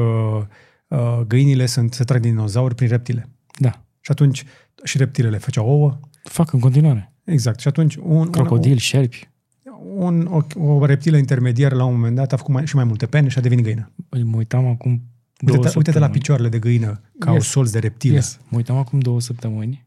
uh, 0.87 1.19
găinile 1.27 1.65
sunt, 1.65 1.93
se 1.93 2.03
trag 2.03 2.21
din 2.21 2.31
dinozauri 2.31 2.75
prin 2.75 2.87
reptile. 2.87 3.29
Da. 3.59 3.69
Și 3.99 4.11
atunci 4.11 4.43
și 4.83 4.97
reptilele 4.97 5.37
făceau 5.37 5.67
ouă. 5.69 5.99
Fac 6.23 6.53
în 6.53 6.59
continuare. 6.59 7.13
Exact. 7.23 7.59
Și 7.59 7.67
atunci 7.67 7.95
un, 7.95 8.29
Crocodil, 8.29 8.77
șerpi. 8.77 9.29
Un, 9.95 10.25
o, 10.25 10.63
o 10.63 10.85
reptilă 10.85 11.17
intermediară 11.17 11.75
la 11.75 11.83
un 11.85 11.93
moment 11.93 12.15
dat 12.15 12.33
a 12.33 12.37
făcut 12.37 12.53
mai, 12.53 12.65
și 12.67 12.75
mai 12.75 12.83
multe 12.83 13.05
pene 13.05 13.27
și 13.27 13.37
a 13.37 13.41
devenit 13.41 13.63
găină. 13.63 13.91
Îi 14.09 14.23
mă 14.23 14.35
uitam 14.37 14.65
acum 14.65 15.01
două 15.37 15.57
Uite-te, 15.57 15.77
uite-te 15.77 15.99
la 15.99 16.05
săptămâni. 16.05 16.11
picioarele 16.11 16.49
de 16.49 16.59
găină, 16.59 16.85
ca 16.87 17.01
yes. 17.01 17.17
Yes. 17.19 17.27
au 17.35 17.39
solți 17.39 17.71
de 17.71 17.79
reptilă. 17.79 18.13
Yes. 18.13 18.39
Mă 18.49 18.57
uitam 18.57 18.77
acum 18.77 18.99
două 18.99 19.21
săptămâni 19.21 19.85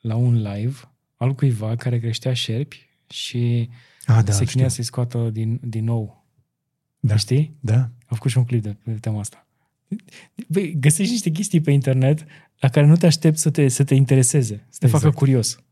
la 0.00 0.14
un 0.16 0.34
live 0.34 0.76
al 1.16 1.34
cuiva 1.34 1.76
care 1.76 1.98
creștea 1.98 2.32
șerpi 2.32 2.88
și 3.08 3.68
Ah, 4.06 4.16
da, 4.16 4.22
da, 4.22 4.32
se 4.32 4.36
știu. 4.38 4.46
chinuia 4.46 4.68
să-i 4.68 4.84
scoată 4.84 5.30
din, 5.32 5.60
din 5.64 5.84
nou. 5.84 6.24
Da. 7.00 7.16
Știi? 7.16 7.56
Da. 7.60 7.74
Am 7.78 7.90
făcut 8.16 8.30
și 8.30 8.38
un 8.38 8.44
clip 8.44 8.62
de, 8.62 8.76
de 8.84 8.92
tema 8.92 9.18
asta. 9.20 9.46
Băi, 10.48 10.76
găsești 10.80 11.12
niște 11.12 11.30
chestii 11.30 11.60
pe 11.60 11.70
internet 11.70 12.24
la 12.60 12.68
care 12.68 12.86
nu 12.86 12.96
te 12.96 13.06
aștepți 13.06 13.42
să 13.42 13.50
te, 13.50 13.68
să 13.68 13.84
te 13.84 13.94
intereseze, 13.94 14.66
să 14.68 14.78
te 14.78 14.84
Exact. 14.84 15.02
facă 15.02 15.14
curios. 15.16 15.62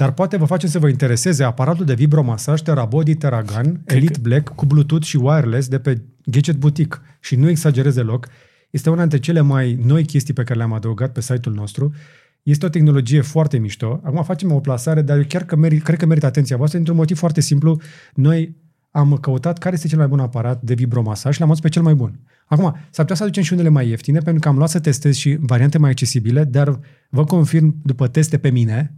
Dar 0.00 0.12
poate 0.12 0.36
vă 0.36 0.44
face 0.44 0.66
să 0.66 0.78
vă 0.78 0.88
intereseze 0.88 1.44
aparatul 1.44 1.84
de 1.84 1.94
vibromasaj 1.94 2.60
TerraBody 2.60 3.14
TerraGun 3.14 3.80
Elite 3.84 4.12
că- 4.12 4.20
Black 4.20 4.54
cu 4.54 4.66
Bluetooth 4.66 5.04
și 5.04 5.16
wireless 5.16 5.68
de 5.68 5.78
pe 5.78 6.02
Gadget 6.24 6.56
Boutique. 6.56 7.00
Și 7.20 7.36
nu 7.36 7.48
exagerez 7.48 7.94
deloc, 7.94 8.28
Este 8.70 8.90
una 8.90 9.00
dintre 9.00 9.18
cele 9.18 9.40
mai 9.40 9.78
noi 9.84 10.04
chestii 10.04 10.34
pe 10.34 10.42
care 10.42 10.58
le-am 10.58 10.72
adăugat 10.72 11.12
pe 11.12 11.20
site-ul 11.20 11.54
nostru. 11.54 11.94
Este 12.42 12.66
o 12.66 12.68
tehnologie 12.68 13.20
foarte 13.20 13.58
mișto. 13.58 14.00
Acum 14.04 14.22
facem 14.22 14.52
o 14.52 14.60
plasare, 14.60 15.02
dar 15.02 15.16
eu 15.16 15.24
chiar 15.28 15.44
că 15.44 15.56
merit, 15.56 15.82
cred 15.82 15.98
că 15.98 16.06
merită 16.06 16.26
atenția 16.26 16.56
voastră 16.56 16.76
dintr-un 16.76 16.98
motiv 16.98 17.18
foarte 17.18 17.40
simplu. 17.40 17.80
Noi 18.14 18.56
am 18.90 19.18
căutat 19.20 19.58
care 19.58 19.74
este 19.74 19.88
cel 19.88 19.98
mai 19.98 20.06
bun 20.06 20.20
aparat 20.20 20.62
de 20.62 20.74
vibromasaj 20.74 21.34
și 21.34 21.40
l-am 21.40 21.48
adus 21.48 21.60
pe 21.60 21.68
cel 21.68 21.82
mai 21.82 21.94
bun. 21.94 22.20
Acum, 22.46 22.64
s-ar 22.64 23.04
putea 23.04 23.14
să 23.14 23.22
aducem 23.22 23.42
și 23.42 23.52
unele 23.52 23.68
mai 23.68 23.88
ieftine, 23.88 24.18
pentru 24.18 24.40
că 24.40 24.48
am 24.48 24.56
luat 24.56 24.68
să 24.68 24.80
testez 24.80 25.16
și 25.16 25.36
variante 25.40 25.78
mai 25.78 25.90
accesibile, 25.90 26.44
dar 26.44 26.80
vă 27.10 27.24
confirm 27.24 27.76
după 27.82 28.08
teste 28.08 28.38
pe 28.38 28.50
mine 28.50 28.94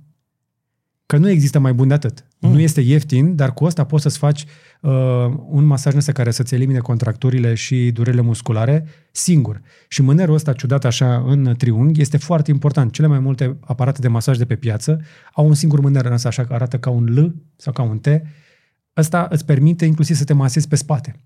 că 1.12 1.18
nu 1.18 1.28
există 1.28 1.59
mai 1.59 1.72
bun 1.72 1.89
de 1.89 1.94
atât. 1.94 2.24
Mm. 2.39 2.52
Nu 2.52 2.60
este 2.60 2.80
ieftin, 2.80 3.36
dar 3.36 3.55
cu 3.55 3.64
asta 3.64 3.84
poți 3.84 4.02
să-ți 4.02 4.18
faci 4.18 4.44
uh, 4.80 4.93
un 5.48 5.64
masaj 5.64 5.94
ăsta 5.94 6.12
care 6.12 6.30
să-ți 6.30 6.55
elimine 6.55 6.78
contracturile 6.78 7.55
și 7.55 7.90
durerile 7.90 8.22
musculare 8.22 8.86
singur. 9.10 9.60
Și 9.89 10.02
mânerul 10.02 10.34
ăsta 10.34 10.52
ciudat 10.52 10.84
așa 10.84 11.24
în 11.26 11.55
triunghi 11.59 12.01
este 12.01 12.16
foarte 12.16 12.51
important. 12.51 12.93
Cele 12.93 13.06
mai 13.06 13.18
multe 13.18 13.56
aparate 13.60 14.01
de 14.01 14.09
masaj 14.09 14.36
de 14.36 14.44
pe 14.44 14.56
piață 14.56 15.01
au 15.34 15.47
un 15.47 15.55
singur 15.55 15.80
mâner 15.80 16.05
ăsta 16.05 16.28
așa 16.28 16.47
arată 16.48 16.78
ca 16.78 16.90
un 16.90 17.05
L 17.05 17.34
sau 17.56 17.72
ca 17.72 17.82
un 17.82 17.98
T. 17.98 18.06
Ăsta 18.97 19.26
îți 19.30 19.44
permite 19.44 19.84
inclusiv 19.84 20.16
să 20.16 20.24
te 20.24 20.32
masezi 20.32 20.68
pe 20.68 20.76
spate, 20.76 21.16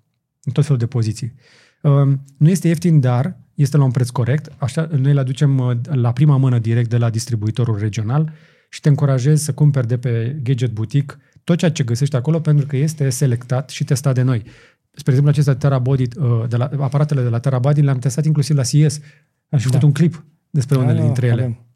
în 0.42 0.52
tot 0.52 0.64
felul 0.64 0.78
de 0.78 0.86
poziții. 0.86 1.34
Uh, 1.82 2.12
nu 2.36 2.48
este 2.48 2.68
ieftin, 2.68 3.00
dar 3.00 3.36
este 3.54 3.76
la 3.76 3.84
un 3.84 3.90
preț 3.90 4.08
corect. 4.08 4.52
Așa, 4.58 4.88
noi 4.96 5.12
îl 5.12 5.18
aducem 5.18 5.58
uh, 5.58 5.76
la 5.82 6.12
prima 6.12 6.36
mână 6.36 6.58
direct 6.58 6.90
de 6.90 6.98
la 6.98 7.10
distribuitorul 7.10 7.78
regional 7.78 8.32
și 8.68 8.80
te 8.80 8.88
încurajez 8.88 9.43
să 9.43 9.52
cumperi 9.52 9.86
de 9.86 9.98
pe 9.98 10.36
Gadget 10.43 10.70
Boutique 10.70 11.16
tot 11.44 11.59
ceea 11.59 11.70
ce 11.70 11.84
găsești 11.84 12.16
acolo 12.16 12.40
pentru 12.40 12.66
că 12.66 12.76
este 12.76 13.10
selectat 13.10 13.70
și 13.70 13.84
testat 13.84 14.14
de 14.14 14.22
noi. 14.22 14.43
Spre 14.90 15.12
exemplu, 15.12 15.28
aceste 15.28 15.55
TerraBody, 15.55 16.02
uh, 16.02 16.44
de 16.48 16.56
la, 16.56 16.70
aparatele 16.78 17.22
de 17.22 17.28
la 17.28 17.38
TerraBody 17.38 17.80
le-am 17.80 17.98
testat 17.98 18.24
inclusiv 18.24 18.56
la 18.56 18.62
CS. 18.62 19.01
Am 19.48 19.59
și 19.59 19.64
făcut 19.64 19.80
da. 19.80 19.86
un 19.86 19.93
clip 19.93 20.24
despre 20.51 20.76
da, 20.76 20.82
unele 20.82 20.98
da, 20.98 21.05
dintre 21.05 21.26
ele. 21.26 21.43
Avem. 21.43 21.66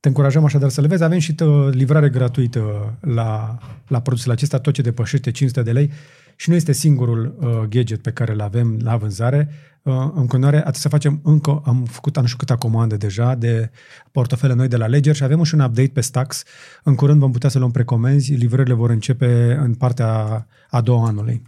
Te 0.00 0.08
încurajăm 0.08 0.44
așadar 0.44 0.68
să 0.68 0.80
le 0.80 0.86
vezi. 0.86 1.02
Avem 1.02 1.18
și 1.18 1.34
uh, 1.40 1.68
livrare 1.70 2.08
gratuită 2.08 2.94
la, 3.00 3.58
la 3.88 4.00
produsele 4.00 4.32
acestea, 4.32 4.58
tot 4.58 4.74
ce 4.74 4.82
depășește 4.82 5.30
500 5.30 5.62
de 5.62 5.72
lei. 5.72 5.90
Și 6.36 6.48
nu 6.48 6.54
este 6.54 6.72
singurul 6.72 7.36
uh, 7.38 7.68
gadget 7.68 8.02
pe 8.02 8.10
care 8.10 8.32
îl 8.32 8.40
avem 8.40 8.78
la 8.82 8.96
vânzare. 8.96 9.48
Uh, 9.82 9.92
în 10.14 10.26
continuare, 10.26 10.58
atât 10.58 10.74
să 10.74 10.88
facem 10.88 11.20
încă, 11.24 11.62
am 11.64 11.84
făcut 11.84 12.16
nu 12.16 12.26
știu 12.26 12.36
câta 12.36 12.56
comandă 12.56 12.96
deja 12.96 13.34
de 13.34 13.70
portofele 14.10 14.54
noi 14.54 14.68
de 14.68 14.76
la 14.76 14.86
Ledger 14.86 15.14
și 15.14 15.22
avem 15.22 15.42
și 15.42 15.54
un 15.54 15.60
update 15.60 15.90
pe 15.92 16.00
Stax. 16.00 16.42
În 16.82 16.94
curând 16.94 17.20
vom 17.20 17.32
putea 17.32 17.48
să 17.48 17.58
luăm 17.58 17.70
precomenzi, 17.70 18.32
livrările 18.32 18.74
vor 18.74 18.90
începe 18.90 19.58
în 19.60 19.74
partea 19.74 20.46
a 20.70 20.80
doua 20.80 21.06
anului. 21.06 21.42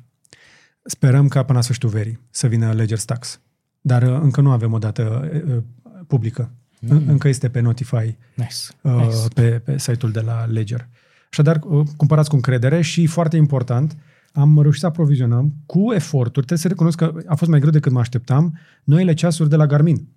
Sperăm 0.83 1.29
ca 1.29 1.43
până 1.43 1.57
la 1.57 1.63
sfârșitul 1.63 1.89
verii 1.89 2.21
să 2.31 2.47
vină 2.47 2.73
Ledger 2.73 2.99
Stax. 2.99 3.41
Dar 3.81 4.03
uh, 4.03 4.19
încă 4.23 4.41
nu 4.41 4.51
avem 4.51 4.73
o 4.73 4.79
dată 4.79 5.31
uh, 5.47 5.63
publică. 6.07 6.51
Mm. 6.81 7.03
Încă 7.07 7.29
este 7.29 7.49
pe 7.49 7.61
Notify, 7.61 8.17
nice. 8.35 8.57
Uh, 8.81 8.93
nice. 8.93 9.29
Pe, 9.35 9.51
pe 9.65 9.79
site-ul 9.79 10.13
de 10.13 10.21
la 10.21 10.45
Ledger. 10.45 10.89
Așadar, 11.31 11.61
uh, 11.63 11.87
cumpărați 11.97 12.29
cu 12.29 12.35
încredere 12.35 12.81
și, 12.81 13.07
foarte 13.07 13.37
important, 13.37 13.97
am 14.33 14.61
reușit 14.61 14.81
să 14.81 14.87
aprovizionăm 14.87 15.53
cu 15.67 15.93
eforturi. 15.93 16.47
Trebuie 16.47 16.59
să 16.59 16.69
recunosc 16.69 16.99
că 16.99 17.15
a 17.27 17.35
fost 17.35 17.51
mai 17.51 17.61
greu 17.61 17.73
decât 17.73 17.93
mă 17.93 17.99
așteptam 17.99 18.59
noile 18.85 19.15
ceasuri 19.15 19.49
de 19.49 19.57
la 19.57 19.67
Garmin. 19.67 20.09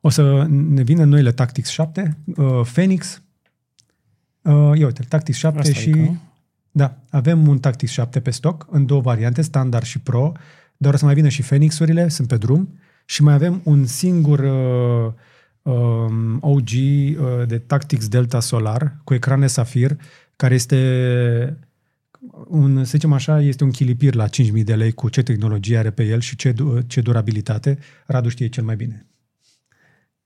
O 0.00 0.08
să 0.08 0.46
ne 0.48 0.82
vină 0.82 1.04
noile 1.04 1.32
Tactics 1.32 1.68
7, 1.68 2.18
uh, 2.36 2.60
Phoenix. 2.72 3.22
Uh, 4.42 4.52
ia 4.78 4.86
uite, 4.86 5.02
Tactics 5.08 5.38
7 5.38 5.58
Asta 5.58 5.72
și... 5.72 5.90
Adică. 5.90 6.20
Da, 6.70 6.96
avem 7.10 7.48
un 7.48 7.58
Tactics 7.58 7.92
7 7.92 8.20
pe 8.20 8.30
stoc, 8.30 8.66
în 8.70 8.86
două 8.86 9.00
variante, 9.00 9.42
standard 9.42 9.84
și 9.84 9.98
pro, 9.98 10.32
dar 10.76 10.94
o 10.94 10.96
să 10.96 11.04
mai 11.04 11.14
vină 11.14 11.28
și 11.28 11.42
Phoenix-urile, 11.42 12.08
sunt 12.08 12.28
pe 12.28 12.36
drum, 12.36 12.78
și 13.04 13.22
mai 13.22 13.34
avem 13.34 13.60
un 13.64 13.86
singur 13.86 14.38
uh, 14.38 15.12
um, 15.62 16.38
OG 16.40 16.68
uh, 16.68 17.46
de 17.46 17.58
Tactics 17.58 18.08
Delta 18.08 18.40
Solar 18.40 18.96
cu 19.04 19.14
ecrane 19.14 19.46
Safir, 19.46 19.96
care 20.36 20.54
este 20.54 21.58
un, 22.46 22.84
să 22.84 22.90
zicem 22.90 23.12
așa, 23.12 23.40
este 23.40 23.64
un 23.64 23.70
chilipir 23.70 24.14
la 24.14 24.26
5.000 24.28 24.64
de 24.64 24.74
lei 24.74 24.92
cu 24.92 25.08
ce 25.08 25.22
tehnologie 25.22 25.78
are 25.78 25.90
pe 25.90 26.04
el 26.04 26.20
și 26.20 26.36
ce, 26.36 26.54
ce 26.86 27.00
durabilitate. 27.00 27.78
Radu 28.06 28.28
știe 28.28 28.48
cel 28.48 28.64
mai 28.64 28.76
bine. 28.76 29.06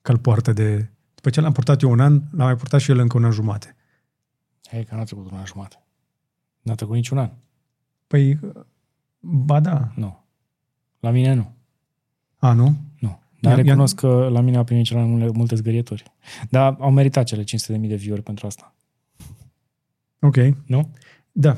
Că 0.03 0.12
îl 0.12 0.19
poartă 0.19 0.53
de... 0.53 0.91
După 1.15 1.31
ce 1.31 1.41
l-am 1.41 1.53
purtat 1.53 1.83
eu 1.83 1.91
un 1.91 2.01
an, 2.01 2.12
l-am 2.12 2.47
mai 2.47 2.57
purtat 2.57 2.81
și 2.81 2.91
el 2.91 2.99
încă 2.99 3.16
un 3.16 3.25
an 3.25 3.31
jumate. 3.31 3.77
Hei, 4.69 4.85
că 4.85 4.95
n-a 4.95 5.05
trecut 5.05 5.31
un 5.31 5.37
an 5.37 5.45
jumate. 5.45 5.83
N-a 6.62 6.75
trecut 6.75 6.95
niciun 6.95 7.19
an. 7.19 7.31
Păi, 8.07 8.39
ba 9.20 9.61
da. 9.61 9.93
Nu. 9.95 10.25
La 11.01 11.11
mine 11.11 11.35
nu. 11.35 11.53
A, 12.37 12.53
nu? 12.53 12.77
Nu. 12.99 13.20
Dar 13.41 13.57
ia, 13.57 13.62
recunosc 13.62 14.01
ia... 14.01 14.09
că 14.09 14.29
la 14.29 14.41
mine 14.41 14.57
a 14.57 14.65
primit 14.65 14.85
cel 14.85 14.97
mai 14.97 15.07
multe, 15.07 15.37
multe 15.37 15.55
zgârieturi. 15.55 16.03
Dar 16.51 16.77
au 16.79 16.91
meritat 16.91 17.25
cele 17.25 17.43
500.000 17.43 17.47
de 17.66 17.95
view 17.95 18.20
pentru 18.23 18.47
asta. 18.47 18.75
Ok. 20.20 20.37
Nu? 20.66 20.95
Da. 21.33 21.57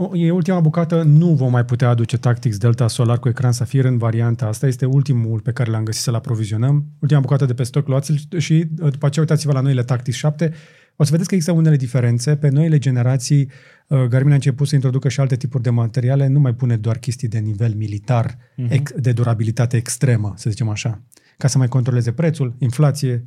O, 0.00 0.16
e 0.16 0.30
ultima 0.30 0.60
bucată, 0.60 1.02
nu 1.02 1.34
vom 1.34 1.50
mai 1.50 1.64
putea 1.64 1.88
aduce 1.88 2.18
Tactics 2.18 2.56
Delta 2.56 2.88
Solar 2.88 3.18
cu 3.18 3.28
ecran 3.28 3.52
Safir 3.52 3.84
în 3.84 3.98
varianta 3.98 4.46
asta. 4.46 4.66
Este 4.66 4.84
ultimul 4.84 5.40
pe 5.40 5.52
care 5.52 5.70
l-am 5.70 5.84
găsit 5.84 6.02
să-l 6.02 6.14
aprovizionăm. 6.14 6.84
Ultima 6.98 7.20
bucată 7.20 7.44
de 7.44 7.54
pe 7.54 7.62
stoc, 7.62 7.86
luați 7.86 8.28
și 8.36 8.52
uh, 8.52 8.90
după 8.90 9.06
aceea 9.06 9.24
uitați-vă 9.24 9.52
la 9.52 9.60
noile 9.60 9.82
Tactics 9.82 10.16
7. 10.16 10.52
O 10.96 11.04
să 11.04 11.10
vedeți 11.10 11.28
că 11.28 11.34
există 11.34 11.56
unele 11.56 11.76
diferențe. 11.76 12.36
Pe 12.36 12.48
noile 12.48 12.78
generații, 12.78 13.50
uh, 13.88 14.02
Garmin 14.04 14.32
a 14.32 14.34
început 14.34 14.68
să 14.68 14.74
introducă 14.74 15.08
și 15.08 15.20
alte 15.20 15.36
tipuri 15.36 15.62
de 15.62 15.70
materiale. 15.70 16.26
Nu 16.26 16.40
mai 16.40 16.54
pune 16.54 16.76
doar 16.76 16.98
chestii 16.98 17.28
de 17.28 17.38
nivel 17.38 17.74
militar, 17.74 18.36
uh-huh. 18.36 18.82
de 18.96 19.12
durabilitate 19.12 19.76
extremă, 19.76 20.32
să 20.36 20.50
zicem 20.50 20.68
așa, 20.68 21.02
ca 21.38 21.48
să 21.48 21.58
mai 21.58 21.68
controleze 21.68 22.12
prețul, 22.12 22.54
inflație, 22.58 23.24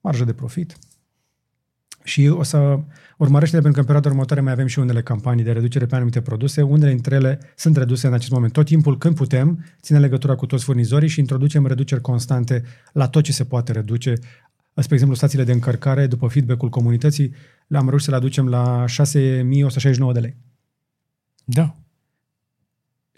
marjă 0.00 0.24
de 0.24 0.32
profit. 0.32 0.76
Și 2.06 2.28
o 2.28 2.42
să 2.42 2.78
urmărește 3.16 3.54
pentru 3.54 3.72
că 3.72 3.78
în 3.78 3.84
perioada 3.84 4.08
următoare 4.08 4.42
mai 4.42 4.52
avem 4.52 4.66
și 4.66 4.78
unele 4.78 5.02
campanii 5.02 5.44
de 5.44 5.52
reducere 5.52 5.86
pe 5.86 5.94
anumite 5.94 6.20
produse. 6.20 6.62
Unele 6.62 6.92
dintre 6.92 7.14
ele 7.14 7.40
sunt 7.56 7.76
reduse 7.76 8.06
în 8.06 8.12
acest 8.12 8.30
moment. 8.30 8.52
Tot 8.52 8.66
timpul 8.66 8.98
când 8.98 9.14
putem, 9.14 9.64
ține 9.80 9.98
legătura 9.98 10.34
cu 10.34 10.46
toți 10.46 10.64
furnizorii 10.64 11.08
și 11.08 11.20
introducem 11.20 11.66
reduceri 11.66 12.00
constante 12.00 12.62
la 12.92 13.08
tot 13.08 13.22
ce 13.22 13.32
se 13.32 13.44
poate 13.44 13.72
reduce. 13.72 14.14
Spre 14.74 14.94
exemplu, 14.94 15.16
stațiile 15.16 15.44
de 15.44 15.52
încărcare, 15.52 16.06
după 16.06 16.26
feedback-ul 16.26 16.68
comunității, 16.68 17.34
le-am 17.66 17.88
reușit 17.88 18.04
să 18.04 18.10
le 18.10 18.16
aducem 18.16 18.48
la 18.48 18.86
6169 18.86 20.12
de 20.12 20.20
lei. 20.20 20.36
Da 21.44 21.76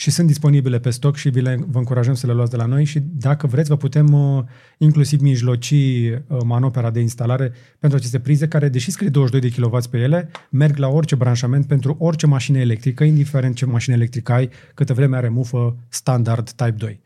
și 0.00 0.10
sunt 0.10 0.26
disponibile 0.26 0.78
pe 0.78 0.90
stoc 0.90 1.16
și 1.16 1.28
vi 1.28 1.40
le, 1.40 1.58
vă 1.68 1.78
încurajăm 1.78 2.14
să 2.14 2.26
le 2.26 2.32
luați 2.32 2.50
de 2.50 2.56
la 2.56 2.64
noi 2.64 2.84
și 2.84 3.00
dacă 3.00 3.46
vreți 3.46 3.68
vă 3.68 3.76
putem 3.76 4.12
uh, 4.12 4.44
inclusiv 4.78 5.20
mijloci 5.20 5.70
uh, 5.70 6.38
manopera 6.44 6.90
de 6.90 7.00
instalare 7.00 7.52
pentru 7.78 7.98
aceste 7.98 8.18
prize 8.18 8.48
care, 8.48 8.68
deși 8.68 8.90
scrie 8.90 9.08
22 9.08 9.50
de 9.50 9.60
kW 9.60 9.78
pe 9.90 9.98
ele, 9.98 10.30
merg 10.50 10.76
la 10.76 10.88
orice 10.88 11.14
branșament 11.14 11.66
pentru 11.66 11.96
orice 11.98 12.26
mașină 12.26 12.58
electrică, 12.58 13.04
indiferent 13.04 13.54
ce 13.54 13.64
mașină 13.64 13.96
electrică 13.96 14.32
ai, 14.32 14.50
câtă 14.74 14.94
vreme 14.94 15.16
are 15.16 15.28
mufă 15.28 15.76
standard 15.88 16.50
Type 16.50 16.74
2. 16.76 17.00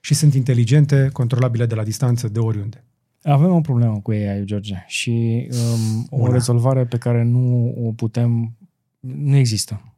Și 0.00 0.14
sunt 0.14 0.34
inteligente, 0.34 1.10
controlabile 1.12 1.66
de 1.66 1.74
la 1.74 1.82
distanță, 1.82 2.28
de 2.28 2.38
oriunde. 2.38 2.84
Avem 3.22 3.52
o 3.52 3.60
problemă 3.60 4.00
cu 4.02 4.10
AI, 4.10 4.44
George, 4.44 4.84
și 4.86 5.48
um, 5.50 6.06
o 6.20 6.32
rezolvare 6.32 6.84
pe 6.84 6.98
care 6.98 7.22
nu 7.22 7.74
o 7.84 7.92
putem... 7.92 8.56
Nu 9.00 9.36
există. 9.36 9.93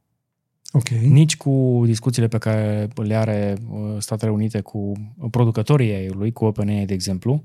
Okay. 0.72 1.06
Nici 1.06 1.36
cu 1.36 1.82
discuțiile 1.84 2.28
pe 2.28 2.38
care 2.38 2.88
le 2.94 3.14
are 3.14 3.56
uh, 3.70 3.78
Statele 3.98 4.30
Unite 4.30 4.60
cu 4.60 4.92
producătorii 5.30 5.92
AI-ului, 5.92 6.32
cu 6.32 6.44
OpenAI, 6.44 6.86
de 6.86 6.94
exemplu, 6.94 7.44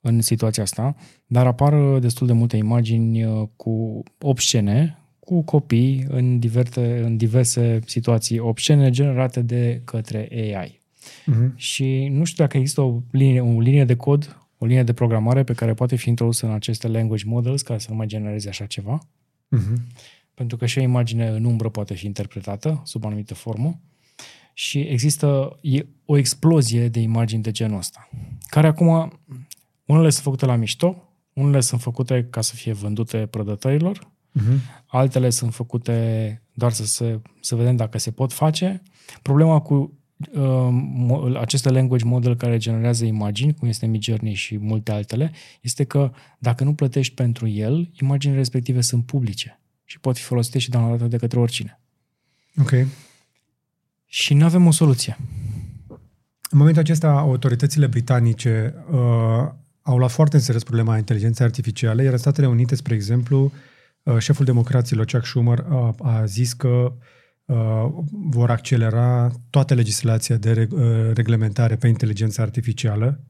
în 0.00 0.20
situația 0.20 0.62
asta, 0.62 0.96
dar 1.26 1.46
apar 1.46 1.98
destul 1.98 2.26
de 2.26 2.32
multe 2.32 2.56
imagini 2.56 3.24
uh, 3.24 3.48
cu 3.56 4.02
obscene, 4.20 4.98
cu 5.18 5.42
copii 5.42 6.06
în, 6.08 6.38
diverte, 6.38 7.00
în 7.04 7.16
diverse 7.16 7.80
situații 7.86 8.38
obscene 8.38 8.90
generate 8.90 9.42
de 9.42 9.80
către 9.84 10.28
AI. 10.30 10.80
Uh-huh. 10.80 11.24
Mhm. 11.26 11.52
Și 11.56 12.08
nu 12.12 12.24
știu 12.24 12.44
dacă 12.44 12.56
există 12.56 12.80
o 12.80 13.00
linie, 13.10 13.40
o 13.40 13.60
linie 13.60 13.84
de 13.84 13.96
cod, 13.96 14.36
o 14.58 14.66
linie 14.66 14.82
de 14.82 14.92
programare 14.92 15.42
pe 15.42 15.52
care 15.52 15.74
poate 15.74 15.96
fi 15.96 16.08
introdusă 16.08 16.46
în 16.46 16.52
aceste 16.52 16.88
language 16.88 17.24
models 17.26 17.62
ca 17.62 17.78
să 17.78 17.86
nu 17.90 17.96
mai 17.96 18.06
genereze 18.06 18.48
așa 18.48 18.66
ceva. 18.66 18.98
Uh-huh 19.56 20.06
pentru 20.38 20.56
că 20.56 20.66
și 20.66 20.78
o 20.78 20.82
imagine 20.82 21.28
în 21.28 21.44
umbră 21.44 21.68
poate 21.68 21.94
fi 21.94 22.06
interpretată 22.06 22.80
sub 22.84 23.04
anumită 23.04 23.34
formă 23.34 23.80
și 24.52 24.80
există 24.80 25.58
o 26.04 26.16
explozie 26.16 26.88
de 26.88 27.00
imagini 27.00 27.42
de 27.42 27.50
genul 27.50 27.78
ăsta, 27.78 28.08
care 28.46 28.66
acum, 28.66 29.20
unele 29.84 30.10
sunt 30.10 30.24
făcute 30.24 30.46
la 30.46 30.56
mișto, 30.56 31.12
unele 31.32 31.60
sunt 31.60 31.80
făcute 31.80 32.26
ca 32.30 32.40
să 32.40 32.54
fie 32.54 32.72
vândute 32.72 33.26
prădătorilor, 33.26 33.98
uh-huh. 33.98 34.84
altele 34.86 35.30
sunt 35.30 35.54
făcute 35.54 36.42
doar 36.52 36.72
să, 36.72 36.86
se, 36.86 37.20
să 37.40 37.54
vedem 37.54 37.76
dacă 37.76 37.98
se 37.98 38.10
pot 38.10 38.32
face. 38.32 38.82
Problema 39.22 39.60
cu 39.60 39.98
uh, 40.34 41.38
aceste 41.40 41.70
language 41.70 42.04
model 42.04 42.36
care 42.36 42.56
generează 42.56 43.04
imagini, 43.04 43.54
cum 43.54 43.68
este 43.68 43.86
Midjourney 43.86 44.34
și 44.34 44.58
multe 44.58 44.92
altele, 44.92 45.32
este 45.60 45.84
că 45.84 46.10
dacă 46.38 46.64
nu 46.64 46.74
plătești 46.74 47.14
pentru 47.14 47.48
el, 47.48 47.90
imaginile 48.00 48.38
respective 48.38 48.80
sunt 48.80 49.06
publice 49.06 49.60
și 49.90 50.00
pot 50.00 50.16
fi 50.16 50.22
folosite 50.22 50.58
și 50.58 50.70
downloadate 50.70 51.08
de 51.08 51.16
către 51.16 51.38
oricine. 51.38 51.80
Ok. 52.60 52.72
Și 54.06 54.34
nu 54.34 54.44
avem 54.44 54.66
o 54.66 54.70
soluție. 54.70 55.16
În 56.50 56.58
momentul 56.58 56.82
acesta, 56.82 57.10
autoritățile 57.10 57.86
britanice 57.86 58.74
uh, 58.90 58.98
au 59.82 59.98
luat 59.98 60.10
foarte 60.10 60.36
în 60.36 60.42
serios 60.42 60.62
problema 60.62 60.96
inteligenței 60.96 61.46
artificiale, 61.46 62.02
iar 62.02 62.12
în 62.12 62.18
Statele 62.18 62.46
Unite, 62.46 62.74
spre 62.74 62.94
exemplu, 62.94 63.52
uh, 64.02 64.18
șeful 64.18 64.44
democraților, 64.44 65.04
Chuck 65.04 65.26
Schumer, 65.26 65.66
a, 65.68 65.94
a 65.98 66.24
zis 66.24 66.52
că 66.52 66.92
uh, 67.44 67.88
vor 68.10 68.50
accelera 68.50 69.30
toată 69.50 69.74
legislația 69.74 70.36
de 70.36 70.52
reg- 70.52 70.72
uh, 70.72 71.10
reglementare 71.14 71.76
pe 71.76 71.88
inteligența 71.88 72.42
artificială 72.42 73.20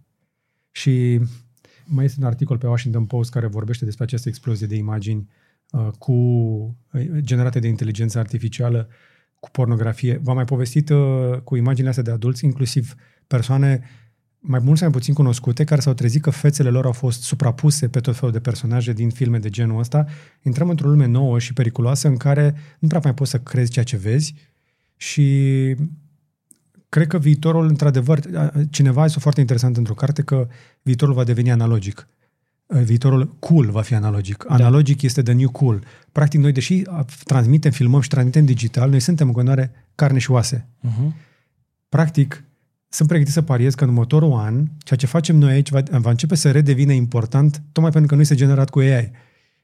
și 0.70 1.20
mai 1.84 2.04
este 2.04 2.20
un 2.20 2.26
articol 2.26 2.58
pe 2.58 2.66
Washington 2.66 3.04
Post 3.04 3.30
care 3.30 3.46
vorbește 3.46 3.84
despre 3.84 4.04
această 4.04 4.28
explozie 4.28 4.66
de 4.66 4.76
imagini 4.76 5.20
uh, 5.20 5.37
cu 5.98 6.12
uh, 6.12 7.06
generate 7.18 7.58
de 7.58 7.68
inteligență 7.68 8.18
artificială 8.18 8.88
cu 9.40 9.50
pornografie. 9.50 10.20
V-am 10.22 10.34
mai 10.34 10.44
povestit 10.44 10.88
uh, 10.88 11.38
cu 11.44 11.56
imaginile 11.56 11.88
astea 11.88 12.04
de 12.04 12.10
adulți, 12.10 12.44
inclusiv 12.44 12.94
persoane 13.26 13.82
mai 14.40 14.60
mult 14.62 14.78
sau 14.78 14.88
mai 14.88 14.98
puțin 14.98 15.14
cunoscute, 15.14 15.64
care 15.64 15.80
s-au 15.80 15.94
trezit 15.94 16.22
că 16.22 16.30
fețele 16.30 16.70
lor 16.70 16.84
au 16.84 16.92
fost 16.92 17.22
suprapuse 17.22 17.88
pe 17.88 18.00
tot 18.00 18.16
felul 18.16 18.32
de 18.32 18.40
personaje 18.40 18.92
din 18.92 19.10
filme 19.10 19.38
de 19.38 19.48
genul 19.48 19.78
ăsta. 19.78 20.06
Intrăm 20.42 20.68
într-o 20.68 20.88
lume 20.88 21.06
nouă 21.06 21.38
și 21.38 21.52
periculoasă 21.52 22.08
în 22.08 22.16
care 22.16 22.54
nu 22.78 22.88
prea 22.88 23.00
mai 23.04 23.14
poți 23.14 23.30
să 23.30 23.38
crezi 23.38 23.70
ceea 23.70 23.84
ce 23.84 23.96
vezi 23.96 24.34
și 24.96 25.76
cred 26.88 27.06
că 27.06 27.18
viitorul, 27.18 27.66
într-adevăr, 27.66 28.20
cineva 28.70 29.02
a 29.02 29.06
zis 29.06 29.20
foarte 29.20 29.40
interesant 29.40 29.76
într-o 29.76 29.94
carte 29.94 30.22
că 30.22 30.48
viitorul 30.82 31.14
va 31.14 31.24
deveni 31.24 31.50
analogic. 31.50 32.08
Viitorul 32.68 33.36
cool 33.38 33.70
va 33.70 33.80
fi 33.80 33.94
analogic. 33.94 34.44
Da. 34.48 34.54
Analogic 34.54 35.02
este 35.02 35.22
the 35.22 35.32
new 35.32 35.50
cool. 35.50 35.82
Practic, 36.12 36.40
noi, 36.40 36.52
deși 36.52 36.82
transmitem, 37.24 37.70
filmăm 37.70 38.00
și 38.00 38.08
transmitem 38.08 38.44
digital, 38.44 38.90
noi 38.90 39.00
suntem 39.00 39.26
în 39.26 39.32
continuare 39.32 39.70
carne 39.94 40.18
și 40.18 40.30
oase. 40.30 40.66
Uh-huh. 40.86 41.12
Practic, 41.88 42.44
sunt 42.88 43.08
pregătit 43.08 43.32
să 43.32 43.42
pariez 43.42 43.74
că 43.74 43.84
în 43.84 43.90
următorul 43.90 44.32
an, 44.32 44.66
ceea 44.78 44.98
ce 44.98 45.06
facem 45.06 45.36
noi 45.36 45.52
aici 45.52 45.70
va, 45.70 45.82
va 45.90 46.10
începe 46.10 46.34
să 46.34 46.50
redevină 46.50 46.92
important, 46.92 47.62
tocmai 47.72 47.92
pentru 47.92 48.08
că 48.08 48.14
nu 48.14 48.20
este 48.20 48.34
generat 48.34 48.70
cu 48.70 48.78
AI. 48.78 49.10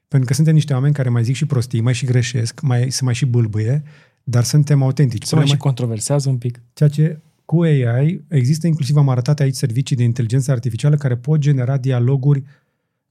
Pentru 0.07 0.27
că 0.27 0.33
suntem 0.33 0.53
niște 0.53 0.73
oameni 0.73 0.93
care 0.93 1.09
mai 1.09 1.23
zic 1.23 1.35
și 1.35 1.45
prostii, 1.45 1.81
mai 1.81 1.93
și 1.93 2.05
greșesc, 2.05 2.61
mai, 2.61 2.91
se 2.91 3.03
mai 3.03 3.13
și 3.13 3.25
bâlbâie, 3.25 3.83
dar 4.23 4.43
suntem 4.43 4.83
autentici. 4.83 5.23
Se 5.23 5.35
mai 5.35 5.47
și 5.47 5.57
controversează 5.57 6.29
un 6.29 6.37
pic. 6.37 6.61
Ceea 6.73 6.89
ce 6.89 7.19
cu 7.45 7.61
AI 7.61 8.23
există 8.27 8.67
inclusiv, 8.67 8.95
am 8.95 9.09
arătat 9.09 9.39
aici, 9.39 9.55
servicii 9.55 9.95
de 9.95 10.03
inteligență 10.03 10.51
artificială 10.51 10.95
care 10.95 11.15
pot 11.15 11.39
genera 11.39 11.77
dialoguri 11.77 12.43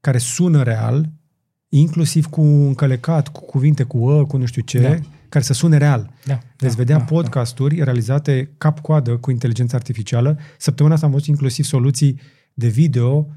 care 0.05 0.19
sună 0.19 0.63
real, 0.63 1.11
inclusiv 1.69 2.27
cu 2.27 2.41
încălecat, 2.43 3.29
cu 3.29 3.41
cuvinte, 3.45 3.83
cu 3.83 4.07
ă, 4.07 4.27
cu 4.27 4.37
nu 4.37 4.47
știu 4.47 4.63
ce, 4.63 4.81
da. 4.81 4.99
care 5.29 5.45
să 5.45 5.53
sune 5.53 5.77
real. 5.77 6.11
Da. 6.25 6.39
Veți 6.57 6.77
da, 6.77 6.83
vedea 6.83 6.99
da, 6.99 7.05
podcasturi 7.05 7.77
da. 7.77 7.85
realizate 7.85 8.51
cap-coadă 8.59 9.17
cu 9.17 9.31
inteligență 9.31 9.77
artificială. 9.77 10.39
Săptămâna 10.59 10.95
asta 10.95 11.07
am 11.07 11.13
văzut 11.13 11.27
inclusiv 11.27 11.65
soluții 11.65 12.21
de 12.55 12.69
video 12.69 13.29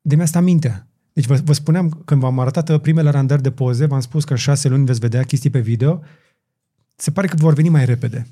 de 0.00 0.16
mi-a 0.16 0.26
stat 0.26 0.42
mintea. 0.42 0.86
Deci 1.12 1.26
vă, 1.26 1.40
vă 1.44 1.52
spuneam, 1.52 2.02
când 2.04 2.20
v-am 2.20 2.38
arătat 2.38 2.78
primele 2.78 3.10
randări 3.10 3.42
de 3.42 3.50
poze, 3.50 3.86
v-am 3.86 4.00
spus 4.00 4.24
că 4.24 4.32
în 4.32 4.38
șase 4.38 4.68
luni 4.68 4.84
veți 4.84 4.98
vedea 4.98 5.22
chestii 5.22 5.50
pe 5.50 5.60
video, 5.60 6.00
se 6.94 7.10
pare 7.10 7.26
că 7.26 7.36
vor 7.38 7.54
veni 7.54 7.68
mai 7.68 7.84
repede. 7.84 8.26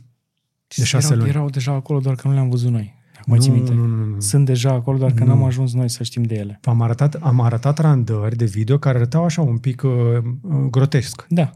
De 0.77 0.85
șase 0.85 1.07
erau, 1.07 1.19
luni. 1.19 1.31
Erau 1.31 1.51
deja 1.51 1.73
acolo, 1.73 2.01
doar 2.01 2.15
că 2.15 2.29
nu 2.29 2.35
le-am 2.35 2.49
văzut 2.49 2.71
noi. 2.71 3.03
Mă 3.27 3.37
nu, 3.37 3.53
minte. 3.53 3.73
Nu, 3.73 3.87
nu, 3.87 4.05
nu. 4.05 4.21
Sunt 4.21 4.47
deja 4.47 4.71
acolo, 4.71 4.99
doar 4.99 5.13
că 5.13 5.25
nu. 5.25 5.29
n-am 5.29 5.45
ajuns 5.45 5.75
noi 5.75 5.91
să 5.91 6.03
știm 6.03 6.23
de 6.23 6.35
ele. 6.35 6.61
Am 6.63 6.83
arătat, 6.83 7.15
am 7.15 7.41
arătat 7.41 7.79
randări 7.79 8.37
de 8.37 8.45
video 8.45 8.79
care 8.79 8.97
arătau 8.97 9.25
așa 9.25 9.43
un 9.43 9.59
pic 9.59 9.83
uh, 9.83 9.91
uh 10.43 10.67
grotesc. 10.71 11.27
Da. 11.29 11.51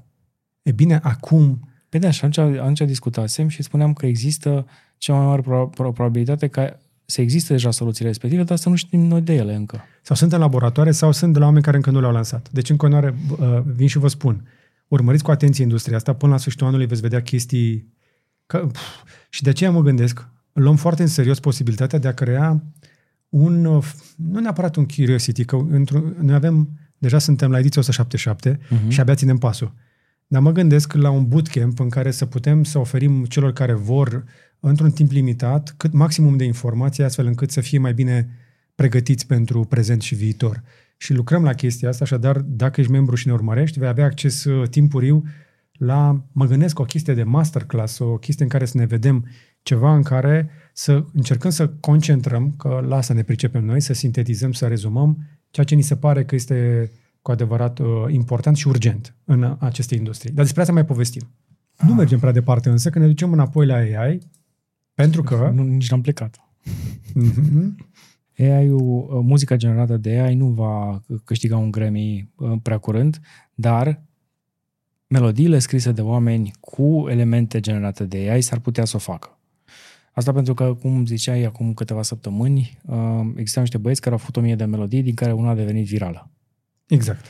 E 0.62 0.72
bine, 0.72 1.00
acum... 1.02 1.68
Pe 1.88 1.98
da, 1.98 2.10
și 2.10 2.24
atunci, 2.24 2.58
atunci 2.58 2.80
discutasem 2.80 3.48
și 3.48 3.62
spuneam 3.62 3.92
că 3.92 4.06
există 4.06 4.66
cea 4.98 5.14
mai 5.14 5.26
mare 5.26 5.42
pro- 5.42 5.66
pro- 5.66 5.92
probabilitate 5.92 6.46
ca 6.46 6.78
să 7.04 7.20
existe 7.20 7.52
deja 7.52 7.70
soluțiile 7.70 8.08
respective, 8.08 8.42
dar 8.42 8.56
să 8.56 8.68
nu 8.68 8.74
știm 8.74 9.00
noi 9.00 9.20
de 9.20 9.34
ele 9.34 9.54
încă. 9.54 9.80
Sau 10.02 10.16
sunt 10.16 10.32
în 10.32 10.38
laboratoare 10.38 10.90
sau 10.90 11.12
sunt 11.12 11.32
de 11.32 11.38
la 11.38 11.44
oameni 11.44 11.64
care 11.64 11.76
încă 11.76 11.90
nu 11.90 12.00
le-au 12.00 12.12
lansat. 12.12 12.48
Deci 12.50 12.70
în 12.70 12.76
continuare 12.76 13.14
uh, 13.38 13.60
vin 13.74 13.86
și 13.86 13.98
vă 13.98 14.08
spun, 14.08 14.48
urmăriți 14.88 15.22
cu 15.22 15.30
atenție 15.30 15.64
industria 15.64 15.96
asta, 15.96 16.12
până 16.12 16.32
la 16.32 16.38
sfârșitul 16.38 16.66
anului 16.66 16.86
veți 16.86 17.00
vedea 17.00 17.22
chestii... 17.22 17.96
Că, 18.46 18.58
pf, 18.58 18.80
și 19.28 19.42
de 19.42 19.50
aceea 19.50 19.70
mă 19.70 19.80
gândesc, 19.80 20.28
luăm 20.58 20.76
foarte 20.76 21.02
în 21.02 21.08
serios 21.08 21.40
posibilitatea 21.40 21.98
de 21.98 22.08
a 22.08 22.14
crea 22.14 22.62
un, 23.28 23.60
nu 24.16 24.40
neapărat 24.40 24.76
un 24.76 24.86
curiosity, 24.86 25.44
că 25.44 25.56
noi 26.20 26.34
avem, 26.34 26.68
deja 26.98 27.18
suntem 27.18 27.50
la 27.50 27.58
ediția 27.58 27.80
177 27.80 28.56
uh-huh. 28.56 28.68
Mhm. 28.68 28.88
și 28.88 29.00
abia 29.00 29.14
ținem 29.14 29.38
pasul. 29.38 29.74
Dar 30.26 30.42
mă 30.42 30.52
gândesc 30.52 30.92
la 30.92 31.10
un 31.10 31.28
bootcamp 31.28 31.80
în 31.80 31.88
care 31.88 32.10
să 32.10 32.26
putem 32.26 32.64
să 32.64 32.78
oferim 32.78 33.24
celor 33.24 33.52
care 33.52 33.72
vor, 33.72 34.24
într-un 34.60 34.90
timp 34.90 35.10
limitat, 35.10 35.74
cât 35.76 35.92
maximum 35.92 36.36
de 36.36 36.44
informații, 36.44 37.04
astfel 37.04 37.26
încât 37.26 37.50
să 37.50 37.60
fie 37.60 37.78
mai 37.78 37.94
bine 37.94 38.28
pregătiți 38.74 39.26
pentru 39.26 39.64
prezent 39.64 40.02
și 40.02 40.14
viitor. 40.14 40.62
Și 40.96 41.12
lucrăm 41.12 41.42
la 41.42 41.52
chestia 41.52 41.88
asta, 41.88 42.04
așadar, 42.04 42.38
dacă 42.38 42.80
ești 42.80 42.92
membru 42.92 43.14
și 43.14 43.26
ne 43.26 43.32
urmărești, 43.32 43.78
vei 43.78 43.88
avea 43.88 44.04
acces 44.04 44.44
uh, 44.44 44.68
timpuriu 44.68 45.24
la, 45.72 46.24
mă 46.32 46.46
gândesc, 46.46 46.78
o 46.78 46.84
chestie 46.84 47.14
de 47.14 47.22
masterclass, 47.22 47.98
o 47.98 48.16
chestie 48.16 48.44
în 48.44 48.50
care 48.50 48.64
să 48.64 48.78
ne 48.78 48.84
vedem 48.84 49.26
ceva 49.68 49.94
în 49.94 50.02
care 50.02 50.50
să 50.72 51.04
încercăm 51.12 51.50
să 51.50 51.68
concentrăm, 51.68 52.54
că 52.56 52.84
la 52.88 52.96
asta 52.96 53.14
ne 53.14 53.22
pricepem 53.22 53.64
noi, 53.64 53.80
să 53.80 53.92
sintetizăm, 53.92 54.52
să 54.52 54.66
rezumăm 54.66 55.18
ceea 55.50 55.66
ce 55.66 55.74
ni 55.74 55.82
se 55.82 55.96
pare 55.96 56.24
că 56.24 56.34
este 56.34 56.90
cu 57.22 57.30
adevărat 57.30 57.78
uh, 57.78 57.86
important 58.08 58.56
și 58.56 58.68
urgent 58.68 59.14
în 59.24 59.56
aceste 59.58 59.94
industrii. 59.94 60.32
Dar 60.32 60.44
despre 60.44 60.60
asta 60.60 60.72
mai 60.72 60.84
povestim. 60.84 61.22
Ah. 61.76 61.88
Nu 61.88 61.94
mergem 61.94 62.18
prea 62.18 62.32
departe 62.32 62.68
însă, 62.68 62.90
că 62.90 62.98
ne 62.98 63.06
ducem 63.06 63.32
înapoi 63.32 63.66
la 63.66 63.74
AI, 63.74 64.18
pentru 64.94 65.22
că... 65.22 65.50
Nu, 65.54 65.62
nici 65.62 65.90
n-am 65.90 66.00
plecat. 66.00 66.40
Mm-hmm. 67.22 67.74
AI-ul, 68.38 69.08
uh, 69.10 69.20
muzica 69.22 69.56
generată 69.56 69.96
de 69.96 70.18
AI 70.18 70.34
nu 70.34 70.46
va 70.46 71.02
câștiga 71.24 71.56
un 71.56 71.70
Grammy 71.70 72.30
uh, 72.36 72.52
prea 72.62 72.78
curând, 72.78 73.20
dar 73.54 74.02
melodiile 75.06 75.58
scrise 75.58 75.92
de 75.92 76.02
oameni 76.02 76.50
cu 76.60 77.06
elemente 77.08 77.60
generate 77.60 78.04
de 78.04 78.16
AI 78.30 78.40
s-ar 78.40 78.58
putea 78.58 78.84
să 78.84 78.96
o 78.96 78.98
facă. 78.98 79.37
Asta 80.18 80.32
pentru 80.32 80.54
că, 80.54 80.74
cum 80.74 81.06
ziceai 81.06 81.42
acum 81.42 81.74
câteva 81.74 82.02
săptămâni, 82.02 82.78
uh, 82.86 82.96
existau 83.36 83.62
niște 83.62 83.78
băieți 83.78 84.00
care 84.00 84.14
au 84.14 84.20
făcut 84.20 84.36
o 84.36 84.40
mie 84.40 84.54
de 84.54 84.64
melodii, 84.64 85.02
din 85.02 85.14
care 85.14 85.32
una 85.32 85.50
a 85.50 85.54
devenit 85.54 85.86
virală. 85.86 86.30
Exact. 86.88 87.24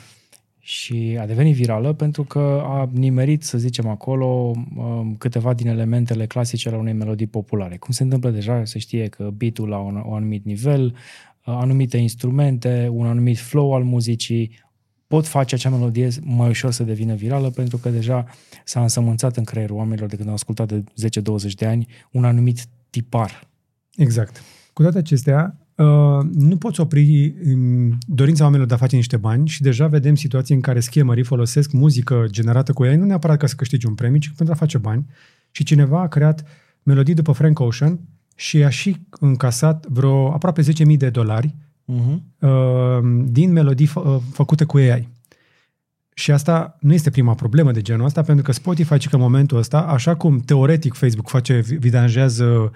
Și 0.59 1.17
a 1.21 1.27
devenit 1.27 1.55
virală 1.55 1.93
pentru 1.93 2.25
că 2.25 2.63
a 2.65 2.91
nimerit, 2.93 3.43
să 3.43 3.59
zicem 3.59 3.89
acolo, 3.89 4.53
uh, 4.77 5.07
câteva 5.19 5.55
din 5.55 5.67
elementele 5.67 6.27
clasice 6.27 6.69
ale 6.69 6.77
unei 6.77 6.93
melodii 6.93 7.27
populare. 7.27 7.77
Cum 7.77 7.93
se 7.93 8.03
întâmplă 8.03 8.31
deja, 8.31 8.65
se 8.65 8.79
știe 8.79 9.09
că 9.09 9.31
beat-ul 9.35 9.69
la 9.69 9.79
un, 9.79 10.03
un 10.07 10.15
anumit 10.15 10.45
nivel, 10.45 10.85
uh, 10.85 10.93
anumite 11.45 11.97
instrumente, 11.97 12.89
un 12.93 13.07
anumit 13.07 13.39
flow 13.39 13.75
al 13.75 13.83
muzicii, 13.83 14.51
pot 15.07 15.27
face 15.27 15.55
acea 15.55 15.71
melodie 15.71 16.09
mai 16.21 16.49
ușor 16.49 16.71
să 16.71 16.83
devină 16.83 17.15
virală 17.15 17.51
pentru 17.51 17.77
că 17.77 17.91
deja 17.91 18.27
s-a 18.65 18.83
însămânțat 18.83 19.37
în 19.37 19.45
creierul 19.45 19.77
oamenilor 19.77 20.09
de 20.09 20.17
când 20.17 20.29
au 20.29 20.35
ascultat 20.35 20.69
de 20.69 20.85
10-20 21.51 21.55
de 21.57 21.67
ani 21.67 21.87
un 22.11 22.25
anumit 22.25 22.59
tipar. 22.91 23.49
Exact. 23.97 24.43
Cu 24.73 24.83
toate 24.83 24.99
acestea, 24.99 25.59
uh, 25.75 25.87
nu 26.33 26.57
poți 26.57 26.81
opri 26.81 27.35
um, 27.45 27.99
dorința 28.07 28.43
oamenilor 28.43 28.69
de 28.69 28.75
a 28.75 28.79
face 28.79 28.97
niște 28.97 29.17
bani 29.17 29.49
și 29.49 29.63
deja 29.63 29.87
vedem 29.87 30.15
situații 30.15 30.55
în 30.55 30.61
care 30.61 30.81
schemării 30.81 31.25
folosesc 31.25 31.73
muzică 31.73 32.27
generată 32.31 32.73
cu 32.73 32.85
ei, 32.85 32.97
nu 32.97 33.05
neapărat 33.05 33.39
ca 33.39 33.47
să 33.47 33.55
câștigi 33.55 33.87
un 33.87 33.95
premiu, 33.95 34.19
ci 34.19 34.33
pentru 34.37 34.55
a 34.55 34.59
face 34.59 34.79
bani. 34.79 35.07
Și 35.51 35.65
cineva 35.65 36.01
a 36.01 36.09
creat 36.09 36.45
melodii 36.83 37.15
după 37.15 37.33
Frank 37.33 37.61
Ocean 37.61 38.01
și 38.35 38.65
a 38.65 38.69
și 38.69 38.97
încasat 39.21 39.87
vreo 39.87 40.33
aproape 40.33 40.63
10.000 40.63 40.97
de 40.97 41.11
dolari 41.11 41.55
uh-huh. 41.93 43.01
din 43.25 43.53
melodii 43.53 43.87
fă, 43.87 44.01
uh, 44.01 44.21
făcute 44.33 44.65
cu 44.65 44.77
AI. 44.77 45.09
Și 46.19 46.31
asta 46.31 46.77
nu 46.81 46.93
este 46.93 47.11
prima 47.11 47.35
problemă 47.35 47.73
de 47.73 47.83
genul 47.83 48.05
ăsta, 48.05 48.23
pentru 48.23 48.45
că 48.45 48.53
Spotify, 48.53 49.09
că 49.09 49.15
în 49.15 49.21
momentul 49.21 49.59
ăsta, 49.59 49.81
așa 49.81 50.17
cum 50.17 50.39
teoretic 50.39 50.95
Facebook 50.95 51.29
face, 51.29 51.59
vidanjează 51.59 52.73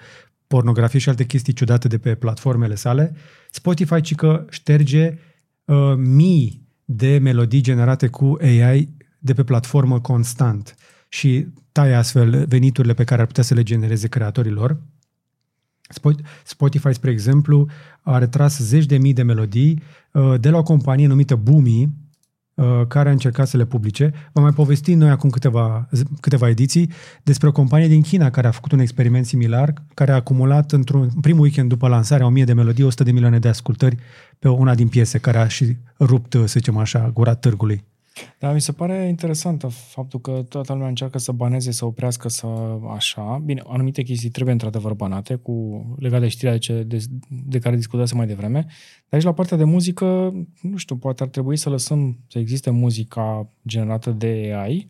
pornografie 0.47 0.99
și 0.99 1.09
alte 1.09 1.25
chestii 1.25 1.53
ciudate 1.53 1.87
de 1.87 1.97
pe 1.97 2.15
platformele 2.15 2.75
sale, 2.75 3.15
Spotify, 3.51 4.01
ci 4.01 4.15
că 4.15 4.45
șterge 4.49 5.17
uh, 5.65 5.93
mii 5.95 6.67
de 6.85 7.17
melodii 7.17 7.61
generate 7.61 8.07
cu 8.07 8.37
AI 8.41 8.89
de 9.19 9.33
pe 9.33 9.43
platformă 9.43 9.99
constant 9.99 10.75
și 11.09 11.47
taie 11.71 11.93
astfel 11.93 12.45
veniturile 12.45 12.93
pe 12.93 13.03
care 13.03 13.21
ar 13.21 13.27
putea 13.27 13.43
să 13.43 13.53
le 13.53 13.63
genereze 13.63 14.07
creatorilor. 14.07 14.81
Spotify, 16.43 16.93
spre 16.93 17.11
exemplu, 17.11 17.67
a 18.01 18.17
retras 18.17 18.59
zeci 18.59 18.85
de 18.85 18.97
mii 18.97 19.13
de 19.13 19.23
melodii 19.23 19.81
uh, 20.11 20.39
de 20.39 20.49
la 20.49 20.57
o 20.57 20.63
companie 20.63 21.07
numită 21.07 21.35
Boomi, 21.35 21.81
Uh, 21.83 22.02
care 22.87 23.09
a 23.09 23.11
încercat 23.11 23.47
să 23.47 23.57
le 23.57 23.65
publice. 23.65 24.13
Vom 24.31 24.43
mai 24.43 24.51
povesti 24.51 24.93
noi 24.93 25.09
acum 25.09 25.29
câteva, 25.29 25.89
câteva 26.19 26.49
ediții 26.49 26.91
despre 27.23 27.47
o 27.47 27.51
companie 27.51 27.87
din 27.87 28.01
China 28.01 28.29
care 28.29 28.47
a 28.47 28.51
făcut 28.51 28.71
un 28.71 28.79
experiment 28.79 29.25
similar, 29.25 29.73
care 29.93 30.11
a 30.11 30.15
acumulat 30.15 30.71
într-un 30.71 31.09
primul 31.21 31.41
weekend 31.41 31.69
după 31.69 31.87
lansarea 31.87 32.25
1000 32.25 32.43
de 32.43 32.53
melodii, 32.53 32.83
100 32.83 33.03
de 33.03 33.11
milioane 33.11 33.39
de 33.39 33.47
ascultări 33.47 33.97
pe 34.39 34.47
una 34.47 34.75
din 34.75 34.87
piese, 34.87 35.17
care 35.17 35.37
a 35.37 35.47
și 35.47 35.77
rupt, 35.99 36.31
să 36.33 36.45
zicem 36.45 36.77
așa, 36.77 37.11
gura 37.13 37.33
târgului. 37.33 37.83
Da, 38.39 38.51
mi 38.51 38.61
se 38.61 38.71
pare 38.71 39.07
interesantă 39.07 39.67
faptul 39.67 40.19
că 40.19 40.45
toată 40.49 40.73
lumea 40.73 40.87
încearcă 40.87 41.17
să 41.17 41.31
baneze, 41.31 41.71
să 41.71 41.85
oprească, 41.85 42.29
să 42.29 42.47
așa. 42.95 43.41
Bine, 43.45 43.61
anumite 43.67 44.01
chestii 44.01 44.29
trebuie 44.29 44.53
într-adevăr 44.53 44.93
banate, 44.93 45.35
cu 45.35 45.85
legate 45.99 46.21
de 46.21 46.27
știrea 46.27 46.51
de, 46.51 46.57
ce, 46.57 46.83
de, 46.83 47.03
de 47.29 47.59
care 47.59 47.75
discutasem 47.75 48.17
mai 48.17 48.27
devreme. 48.27 48.59
Dar 48.59 48.65
aici 49.09 49.23
la 49.23 49.33
partea 49.33 49.57
de 49.57 49.63
muzică, 49.63 50.33
nu 50.61 50.77
știu, 50.77 50.95
poate 50.95 51.23
ar 51.23 51.29
trebui 51.29 51.57
să 51.57 51.69
lăsăm 51.69 52.19
să 52.27 52.39
existe 52.39 52.69
muzica 52.69 53.49
generată 53.67 54.11
de 54.11 54.53
AI 54.55 54.87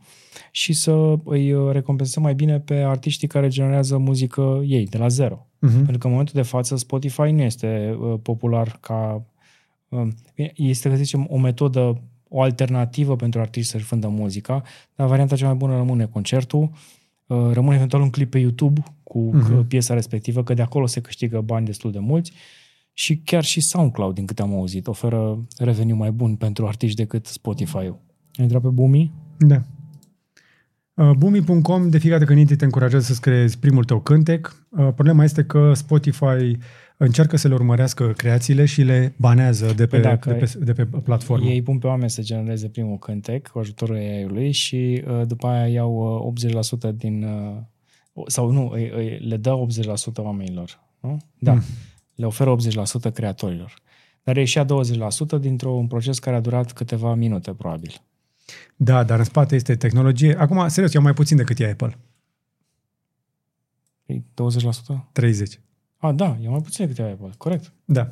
și 0.51 0.73
să 0.73 1.15
îi 1.23 1.71
recompensăm 1.71 2.23
mai 2.23 2.35
bine 2.35 2.59
pe 2.59 2.73
artiștii 2.73 3.27
care 3.27 3.47
generează 3.47 3.97
muzică 3.97 4.61
ei, 4.65 4.85
de 4.85 4.97
la 4.97 5.07
zero. 5.07 5.47
Uh-huh. 5.55 5.73
Pentru 5.73 5.97
că 5.97 6.05
în 6.05 6.11
momentul 6.11 6.35
de 6.35 6.47
față 6.47 6.75
Spotify 6.75 7.31
nu 7.31 7.41
este 7.41 7.97
uh, 7.99 8.19
popular 8.21 8.77
ca... 8.81 9.25
Uh, 9.89 10.07
este, 10.55 10.89
să 10.89 10.95
zicem, 10.95 11.27
o 11.29 11.37
metodă 11.37 12.01
o 12.35 12.41
alternativă 12.41 13.15
pentru 13.15 13.39
artiști 13.39 13.71
să-și 13.71 13.85
vândă 13.85 14.07
muzica, 14.07 14.63
dar 14.95 15.07
varianta 15.07 15.35
cea 15.35 15.45
mai 15.45 15.55
bună 15.55 15.75
rămâne 15.75 16.05
concertul, 16.05 16.69
uh, 17.25 17.49
rămâne 17.51 17.75
eventual 17.75 18.01
un 18.01 18.09
clip 18.09 18.31
pe 18.31 18.39
YouTube 18.39 18.83
cu 19.03 19.31
uh-huh. 19.35 19.67
piesa 19.67 19.93
respectivă, 19.93 20.43
că 20.43 20.53
de 20.53 20.61
acolo 20.61 20.85
se 20.85 21.01
câștigă 21.01 21.41
bani 21.41 21.65
destul 21.65 21.91
de 21.91 21.99
mulți 21.99 22.31
și 22.93 23.17
chiar 23.17 23.43
și 23.43 23.61
SoundCloud, 23.61 24.15
din 24.15 24.25
câte 24.25 24.41
am 24.41 24.53
auzit, 24.53 24.87
oferă 24.87 25.45
reveniu 25.57 25.95
mai 25.95 26.11
bun 26.11 26.35
pentru 26.35 26.67
artiști 26.67 26.97
decât 26.97 27.25
Spotify-ul. 27.25 27.99
Ai 28.35 28.43
intrat 28.43 28.61
pe 28.61 28.67
Bumi? 28.67 29.11
Da. 29.37 29.61
Uh, 30.93 31.11
Bumi.com 31.17 31.89
de 31.89 31.97
fiecare 31.97 32.23
dată 32.23 32.33
când 32.33 32.57
te 32.57 32.63
încurajează 32.63 33.05
să 33.05 33.13
scriezi 33.13 33.59
primul 33.59 33.83
tău 33.83 33.99
cântec. 33.99 34.65
Uh, 34.69 34.87
problema 34.95 35.23
este 35.23 35.43
că 35.43 35.73
Spotify 35.73 36.57
încearcă 37.03 37.37
să 37.37 37.47
le 37.47 37.53
urmărească 37.53 38.07
creațiile 38.17 38.65
și 38.65 38.81
le 38.81 39.13
banează 39.17 39.73
de 39.75 39.87
pe, 39.87 39.99
păi 39.99 40.17
de 40.25 40.33
pe, 40.33 40.53
de 40.59 40.73
pe 40.73 40.85
platformă. 40.85 41.45
Ei 41.45 41.61
pun 41.61 41.79
pe 41.79 41.87
oameni 41.87 42.09
să 42.09 42.21
genereze 42.21 42.67
primul 42.67 42.97
cântec 42.97 43.47
cu 43.47 43.59
ajutorul 43.59 43.95
AI-ului 43.95 44.51
și 44.51 45.03
uh, 45.07 45.21
după 45.27 45.47
aia 45.47 45.67
iau 45.67 46.33
uh, 46.35 46.91
80% 46.91 46.95
din... 46.95 47.23
Uh, 48.13 48.23
sau 48.27 48.51
nu, 48.51 48.69
îi, 48.69 48.89
îi, 48.89 49.17
le 49.17 49.37
dă 49.37 49.65
80% 50.11 50.13
oamenilor. 50.17 50.79
Nu? 50.99 51.17
Da. 51.39 51.53
Mm. 51.53 51.61
Le 52.15 52.25
oferă 52.25 52.55
80% 53.09 53.13
creatorilor. 53.13 53.73
Dar 54.23 54.37
ieșea 54.37 54.65
20% 54.65 55.39
dintr-un 55.39 55.87
proces 55.87 56.19
care 56.19 56.35
a 56.35 56.39
durat 56.39 56.71
câteva 56.71 57.13
minute, 57.13 57.53
probabil. 57.53 58.01
Da, 58.75 59.03
dar 59.03 59.17
în 59.17 59.23
spate 59.23 59.55
este 59.55 59.75
tehnologie. 59.75 60.35
Acum, 60.39 60.67
serios, 60.67 60.93
eu 60.93 61.01
mai 61.01 61.13
puțin 61.13 61.37
decât 61.37 61.59
e 61.59 61.69
Apple. 61.69 61.97
20%? 64.11 64.15
30. 65.11 65.59
A, 66.03 66.11
da, 66.11 66.37
e 66.41 66.49
mai 66.49 66.61
puțin 66.61 66.87
decât 66.87 67.05
Apple, 67.05 67.29
corect. 67.37 67.73
Da. 67.85 68.09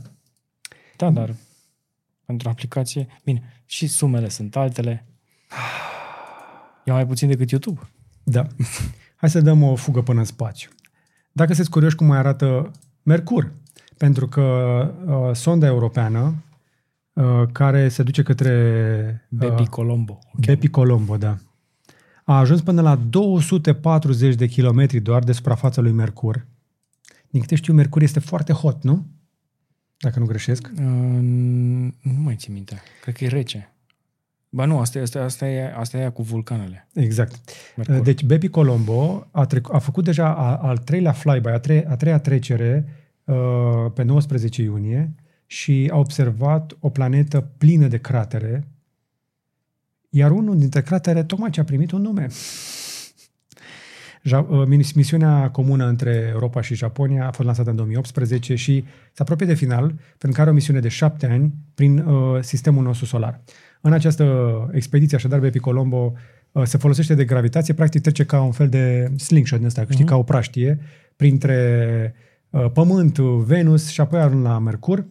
Da, 0.97 1.09
dar 1.09 1.35
pentru 2.25 2.49
aplicație, 2.49 3.07
bine, 3.23 3.41
și 3.65 3.87
sumele 3.87 4.29
sunt 4.29 4.55
altele. 4.55 5.05
E 6.85 6.91
mai 6.91 7.07
puțin 7.07 7.27
decât 7.27 7.49
YouTube. 7.49 7.79
Da. 8.23 8.47
Hai 9.15 9.29
să 9.29 9.41
dăm 9.41 9.63
o 9.63 9.75
fugă 9.75 10.01
până 10.01 10.19
în 10.19 10.25
spațiu. 10.25 10.69
Dacă 11.31 11.49
sunteți 11.49 11.69
curioși 11.69 11.95
cum 11.95 12.07
mai 12.07 12.17
arată 12.17 12.71
Mercur, 13.03 13.51
pentru 13.97 14.27
că 14.27 14.41
uh, 15.05 15.35
sonda 15.35 15.67
europeană 15.67 16.43
uh, 17.13 17.43
care 17.51 17.89
se 17.89 18.03
duce 18.03 18.23
către... 18.23 19.27
Uh, 19.29 19.37
Bepi 19.39 19.67
Colombo. 19.67 20.13
Okay. 20.13 20.39
Bepi 20.45 20.67
Colombo, 20.67 21.17
da. 21.17 21.37
A 22.23 22.37
ajuns 22.37 22.61
până 22.61 22.81
la 22.81 22.95
240 22.95 24.35
de 24.35 24.47
kilometri 24.47 24.99
doar 24.99 25.23
de 25.23 25.31
suprafața 25.31 25.81
lui 25.81 25.91
Mercur 25.91 26.45
din 27.31 27.41
câte 27.41 27.55
știu, 27.55 27.73
Mercur 27.73 28.01
este 28.01 28.19
foarte 28.19 28.53
hot, 28.53 28.83
nu? 28.83 29.05
Dacă 29.97 30.19
nu 30.19 30.25
greșesc. 30.25 30.71
Uh, 30.77 30.83
nu 32.01 32.21
mai 32.23 32.35
țin 32.35 32.53
minte. 32.53 32.81
Cred 33.01 33.15
că 33.15 33.23
e 33.23 33.27
rece. 33.27 33.73
Ba 34.49 34.65
nu, 34.65 34.79
asta, 34.79 34.99
asta, 34.99 35.23
asta, 35.23 35.47
e, 35.47 35.73
asta 35.75 35.97
e 35.97 36.09
cu 36.09 36.21
vulcanele. 36.21 36.87
Exact. 36.93 37.35
Mercur. 37.75 37.95
Uh, 37.95 38.03
deci 38.03 38.23
Baby 38.23 38.47
Colombo 38.47 39.27
a, 39.31 39.45
trec, 39.45 39.73
a 39.73 39.77
făcut 39.77 40.03
deja 40.03 40.35
a, 40.35 40.55
al 40.55 40.77
treilea 40.77 41.11
flyby, 41.11 41.47
a, 41.47 41.59
tre, 41.59 41.85
a 41.89 41.95
treia 41.95 42.19
trecere 42.19 42.87
uh, 43.23 43.91
pe 43.93 44.03
19 44.03 44.61
iunie 44.61 45.15
și 45.45 45.89
a 45.91 45.97
observat 45.97 46.77
o 46.79 46.89
planetă 46.89 47.41
plină 47.57 47.87
de 47.87 47.97
cratere, 47.97 48.67
iar 50.09 50.31
unul 50.31 50.57
dintre 50.57 50.81
cratere 50.81 51.23
tocmai 51.23 51.49
ce 51.49 51.59
a 51.59 51.63
primit 51.63 51.91
un 51.91 52.01
nume. 52.01 52.27
Uh, 54.23 54.63
misiunea 54.95 55.49
comună 55.49 55.87
între 55.87 56.29
Europa 56.31 56.61
și 56.61 56.75
Japonia 56.75 57.27
a 57.27 57.31
fost 57.31 57.45
lansată 57.45 57.69
în 57.69 57.75
2018 57.75 58.55
și 58.55 58.83
se 59.13 59.21
apropie 59.21 59.45
de 59.45 59.53
final, 59.53 59.87
pentru 60.17 60.31
că 60.31 60.41
are 60.41 60.49
o 60.49 60.53
misiune 60.53 60.79
de 60.79 60.87
șapte 60.87 61.25
ani 61.25 61.53
prin 61.75 61.97
uh, 61.97 62.41
sistemul 62.41 62.83
nostru 62.83 63.05
solar. 63.05 63.41
În 63.81 63.93
această 63.93 64.69
expediție, 64.73 65.17
așadar, 65.17 65.39
Bepi 65.39 65.59
Colombo 65.59 66.13
uh, 66.51 66.63
se 66.63 66.77
folosește 66.77 67.13
de 67.13 67.25
gravitație, 67.25 67.73
practic 67.73 68.01
trece 68.01 68.25
ca 68.25 68.41
un 68.41 68.51
fel 68.51 68.69
de 68.69 69.11
slingshot 69.17 69.57
din 69.57 69.67
ăsta, 69.67 69.81
uh-huh. 69.81 69.89
știi, 69.89 70.03
mhm. 70.03 70.13
ca 70.13 70.17
o 70.17 70.23
praștie, 70.23 70.79
printre 71.15 72.13
uh, 72.49 72.65
Pământ, 72.73 73.17
Venus 73.19 73.89
și 73.89 74.01
apoi 74.01 74.19
ajung 74.19 74.43
la 74.43 74.59
Mercur. 74.59 75.05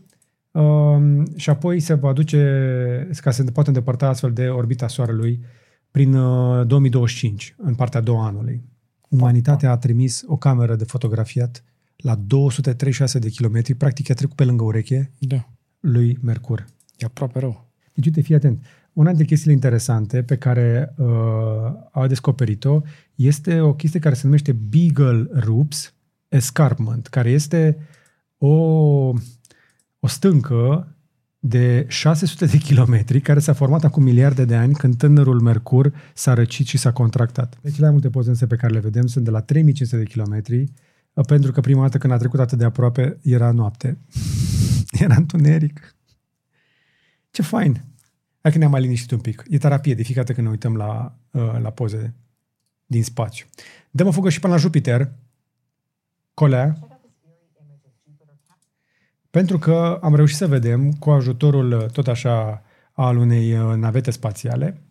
Uh, 0.50 1.22
și 1.36 1.50
apoi 1.50 1.80
se 1.80 1.94
va 1.94 2.12
duce, 2.12 3.08
ca 3.20 3.30
să 3.30 3.42
se 3.42 3.50
poată 3.50 3.68
îndepărta 3.68 4.08
astfel 4.08 4.32
de 4.32 4.48
orbita 4.48 4.88
Soarelui, 4.88 5.40
prin 5.90 6.14
uh, 6.14 6.66
2025, 6.66 7.54
în 7.58 7.74
partea 7.74 8.00
a 8.00 8.02
doua 8.02 8.26
anului. 8.26 8.62
Umanitatea 9.10 9.70
a 9.70 9.76
trimis 9.76 10.22
o 10.26 10.36
cameră 10.36 10.76
de 10.76 10.84
fotografiat 10.84 11.64
la 11.96 12.14
236 12.14 13.18
de 13.18 13.28
kilometri, 13.28 13.74
practic 13.74 14.10
a 14.10 14.14
trecut 14.14 14.36
pe 14.36 14.44
lângă 14.44 14.64
ureche 14.64 15.10
da. 15.18 15.48
lui 15.80 16.18
Mercur. 16.22 16.66
E 16.98 17.04
aproape 17.06 17.38
rău. 17.38 17.68
Deci, 17.94 18.06
uite, 18.06 18.20
fii 18.20 18.34
atent. 18.34 18.64
Una 18.92 19.08
dintre 19.08 19.26
chestiile 19.26 19.54
interesante 19.54 20.22
pe 20.22 20.36
care 20.36 20.94
uh, 20.96 21.06
au 21.90 22.06
descoperit-o 22.06 22.80
este 23.14 23.60
o 23.60 23.74
chestie 23.74 24.00
care 24.00 24.14
se 24.14 24.20
numește 24.24 24.52
Beagle 24.52 25.28
Roops 25.32 25.94
Escarpment, 26.28 27.06
care 27.06 27.30
este 27.30 27.78
o, 28.38 28.54
o 30.00 30.06
stâncă 30.06 30.94
de 31.40 31.84
600 31.88 32.46
de 32.46 32.56
kilometri, 32.56 33.20
care 33.20 33.38
s-a 33.38 33.52
format 33.52 33.84
acum 33.84 34.02
miliarde 34.02 34.44
de 34.44 34.54
ani 34.54 34.74
când 34.74 34.96
tânărul 34.96 35.40
Mercur 35.40 35.92
s-a 36.14 36.34
răcit 36.34 36.66
și 36.66 36.78
s-a 36.78 36.92
contractat. 36.92 37.58
Deci 37.62 37.72
cele 37.72 37.84
mai 37.84 37.92
multe 37.92 38.10
poze 38.10 38.46
pe 38.46 38.56
care 38.56 38.72
le 38.72 38.78
vedem 38.78 39.06
sunt 39.06 39.24
de 39.24 39.30
la 39.30 39.40
3500 39.40 40.02
de 40.02 40.10
kilometri, 40.10 40.72
pentru 41.26 41.52
că 41.52 41.60
prima 41.60 41.82
dată 41.82 41.98
când 41.98 42.12
a 42.12 42.16
trecut 42.16 42.40
atât 42.40 42.58
de 42.58 42.64
aproape 42.64 43.18
era 43.22 43.50
noapte. 43.50 43.98
era 45.04 45.14
întuneric. 45.14 45.96
Ce 47.30 47.42
fain! 47.42 47.84
Hai 48.42 48.52
că 48.52 48.58
ne-am 48.58 48.70
mai 48.70 48.80
liniștit 48.80 49.10
un 49.10 49.18
pic. 49.18 49.44
E 49.48 49.58
terapie 49.58 49.94
de 49.94 50.02
fiecare 50.02 50.26
dată 50.26 50.32
când 50.32 50.46
ne 50.46 50.52
uităm 50.52 50.76
la, 50.76 51.18
uh, 51.30 51.60
la 51.62 51.70
poze 51.70 52.14
din 52.86 53.02
spațiu. 53.02 53.46
Dăm 53.90 54.06
o 54.06 54.10
fugă 54.10 54.28
și 54.28 54.40
până 54.40 54.52
la 54.52 54.58
Jupiter. 54.58 55.12
Colea, 56.34 56.89
pentru 59.30 59.58
că 59.58 59.98
am 60.02 60.14
reușit 60.14 60.36
să 60.36 60.46
vedem, 60.46 60.92
cu 60.92 61.10
ajutorul 61.10 61.72
uh, 61.72 61.86
tot 61.86 62.08
așa 62.08 62.62
al 62.92 63.16
unei 63.16 63.52
uh, 63.52 63.74
navete 63.76 64.10
spațiale, 64.10 64.82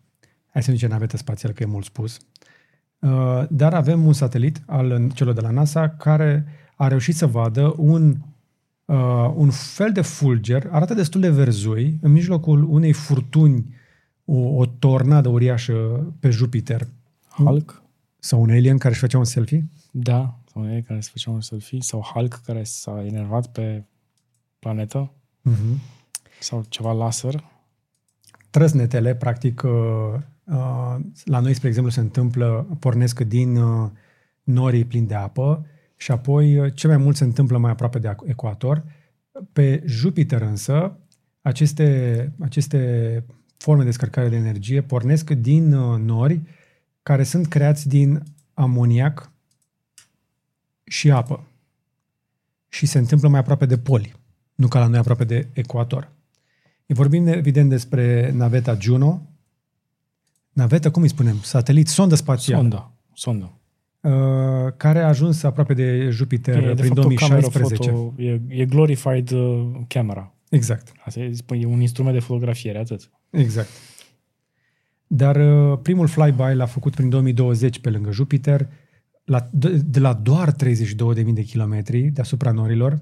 hai 0.50 0.64
să 0.64 0.70
nu 0.70 0.76
zicem 0.76 0.90
navete 0.90 1.18
spațială, 1.18 1.54
că 1.54 1.64
e 1.64 1.66
mult 1.66 1.86
spus, 1.86 2.18
uh, 3.00 3.44
dar 3.50 3.74
avem 3.74 4.06
un 4.06 4.14
satelit 4.14 4.62
al 4.66 5.12
celor 5.14 5.34
de 5.34 5.42
la 5.42 5.50
NASA 5.50 5.90
care 5.90 6.46
a 6.76 6.88
reușit 6.88 7.16
să 7.16 7.28
vadă 7.28 7.74
un, 7.78 8.16
un 9.34 9.50
fel 9.50 9.92
de 9.92 10.02
fulger, 10.02 10.68
arată 10.72 10.94
destul 10.94 11.22
de 11.22 11.30
verzui, 11.30 11.98
în 12.02 12.12
mijlocul 12.12 12.64
unei 12.64 12.94
furtuni, 12.94 13.76
o, 14.26 14.38
o 14.38 14.66
tornadă 14.66 15.30
uriașă 15.30 15.74
pe 16.20 16.30
Jupiter. 16.30 16.88
Hulk? 17.30 17.84
Sau 18.20 18.42
un 18.42 18.50
alien 18.50 18.78
care 18.78 18.92
își 18.92 19.00
făcea 19.00 19.18
un 19.18 19.24
selfie? 19.24 19.68
Da, 19.92 20.40
sau 20.46 20.62
un 20.62 20.68
alien 20.68 20.84
care 20.84 21.00
își 21.00 21.10
făcea 21.10 21.32
un 21.32 21.42
selfie, 21.42 21.82
sau 21.82 22.02
Hulk 22.14 22.42
care 22.46 22.64
s-a 22.64 23.04
enervat 23.06 23.48
pe 23.48 23.84
planetă 24.60 25.12
uh-huh. 25.50 25.78
sau 26.40 26.66
ceva 26.70 26.92
laser. 26.92 27.44
Trăsnetele, 28.50 29.16
practic, 29.16 29.62
uh, 29.64 29.72
uh, 30.44 30.96
la 31.24 31.40
noi, 31.40 31.54
spre 31.54 31.68
exemplu, 31.68 31.92
se 31.92 32.00
întâmplă, 32.00 32.78
pornesc 32.80 33.20
din 33.20 33.58
uh, 33.58 33.90
norii 34.44 34.86
plini 34.86 35.08
de 35.08 35.16
apă 35.16 35.66
și 35.96 36.12
apoi 36.12 36.74
ce 36.74 36.88
mai 36.88 36.98
mult 36.98 37.16
se 37.16 37.24
întâmplă 37.24 37.58
mai 37.58 37.72
aproape 37.72 38.00
de 38.00 38.16
ecuator. 38.26 38.84
Pe 39.52 39.84
Jupiter 39.86 40.42
însă, 40.42 40.98
aceste, 41.42 42.32
aceste 42.40 43.24
forme 43.58 43.82
de 43.82 43.90
descărcare 43.90 44.30
de 44.30 44.36
energie 44.36 44.82
pornesc 44.82 45.30
din 45.30 45.70
nori 46.06 46.42
care 47.04 47.24
sunt 47.24 47.48
creați 47.48 47.88
din 47.88 48.24
amoniac 48.54 49.32
și 50.84 51.12
apă. 51.12 51.44
Și 52.68 52.86
se 52.86 52.98
întâmplă 52.98 53.28
mai 53.28 53.40
aproape 53.40 53.66
de 53.66 53.78
poli 53.78 54.19
nu 54.60 54.68
ca 54.68 54.80
la 54.80 54.88
noi 54.88 55.00
aproape 55.00 55.24
de 55.24 55.48
ecuator. 55.54 56.12
E 56.86 56.94
vorbim 56.94 57.28
evident 57.28 57.70
despre 57.70 58.32
naveta 58.32 58.78
Juno, 58.80 59.22
naveta, 60.54 60.92
cum 60.92 61.02
îi 61.02 61.10
spunem, 61.10 61.40
satelit, 61.42 61.88
sondă 61.88 62.16
spațială. 62.16 62.62
Sondă, 62.62 62.92
sondă. 63.14 63.52
Uh, 64.02 64.74
care 64.78 65.00
a 65.00 65.08
ajuns 65.08 65.44
aproape 65.44 65.74
de 65.74 66.10
Jupiter 66.10 66.56
e, 66.56 66.74
prin 66.74 66.94
de 66.94 67.02
2016. 67.02 67.90
Foto, 67.90 68.22
e, 68.22 68.42
e 68.48 68.66
glorified 68.66 69.32
uh, 69.32 69.72
camera. 69.88 70.34
Exact. 70.50 70.92
Asta 71.06 71.20
e, 71.20 71.34
e 71.50 71.66
un 71.66 71.82
instrument 71.82 72.16
de 72.16 72.22
fotografiere, 72.22 72.78
atât. 72.78 73.10
Exact. 73.30 73.70
Dar 75.08 75.36
uh, 75.36 75.80
primul 75.82 76.08
flyby 76.08 76.54
l-a 76.54 76.66
făcut 76.66 76.96
prin 76.96 77.10
2020 77.10 77.80
pe 77.80 77.90
lângă 77.90 78.12
Jupiter, 78.12 78.70
la, 79.24 79.50
de, 79.52 79.78
de 79.78 80.00
la 80.00 80.14
doar 80.14 80.54
32.000 80.54 81.34
de 81.34 81.44
kilometri 81.44 82.02
deasupra 82.02 82.52
norilor. 82.52 83.00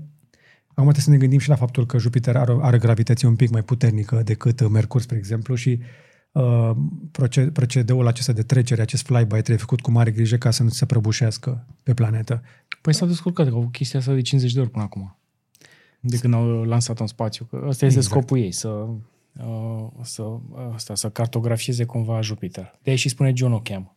Acum 0.78 0.92
trebuie 0.92 1.04
să 1.04 1.10
ne 1.10 1.18
gândim 1.18 1.40
și 1.40 1.50
la 1.50 1.56
faptul 1.56 1.86
că 1.86 1.98
Jupiter 1.98 2.36
are, 2.36 2.58
are 2.62 2.78
gravitație 2.78 3.28
un 3.28 3.36
pic 3.36 3.50
mai 3.50 3.64
puternică 3.64 4.22
decât 4.26 4.70
Mercur, 4.70 5.02
spre 5.02 5.18
exemplu, 5.18 5.56
și 5.56 5.80
uh, 6.32 6.72
procedeul 7.54 8.08
acesta 8.08 8.34
de 8.34 8.44
trecere, 8.44 8.82
acest 8.82 9.06
flyby, 9.06 9.28
trebuie 9.28 9.58
făcut 9.58 9.82
cu 9.82 9.92
mare 9.92 10.12
grijă 10.12 10.38
ca 10.38 10.52
să 10.52 10.64
nu 10.64 10.70
se 10.70 10.86
prăbușească 10.86 11.66
pe 11.84 11.94
planetă. 11.94 12.44
Păi 12.82 12.94
s-au 12.94 13.08
descurcat 13.08 13.50
cu 13.50 13.66
chestia 13.66 14.00
asta 14.00 14.14
de 14.14 14.22
50 14.22 14.54
de 14.54 14.60
ori 14.60 14.70
până 14.70 14.84
acum. 14.84 15.18
De 16.00 16.18
când 16.18 16.34
au 16.34 16.64
lansat 16.64 17.00
în 17.00 17.08
spațiu. 17.08 17.46
Că 17.46 17.56
ăsta 17.56 17.86
este 17.86 18.00
exact. 18.00 18.06
scopul 18.06 18.38
ei, 18.38 18.52
să, 18.52 18.68
uh, 18.68 19.88
să, 20.02 20.24
asta, 20.74 20.96
să 20.96 21.10
cartografieze 21.10 21.84
cumva 21.86 22.22
Jupiter. 22.22 22.80
De 22.84 22.90
aici 22.90 23.00
și 23.00 23.10
spune 23.10 23.32
John 23.36 23.54
o 23.54 23.60
cheamă. 23.60 23.96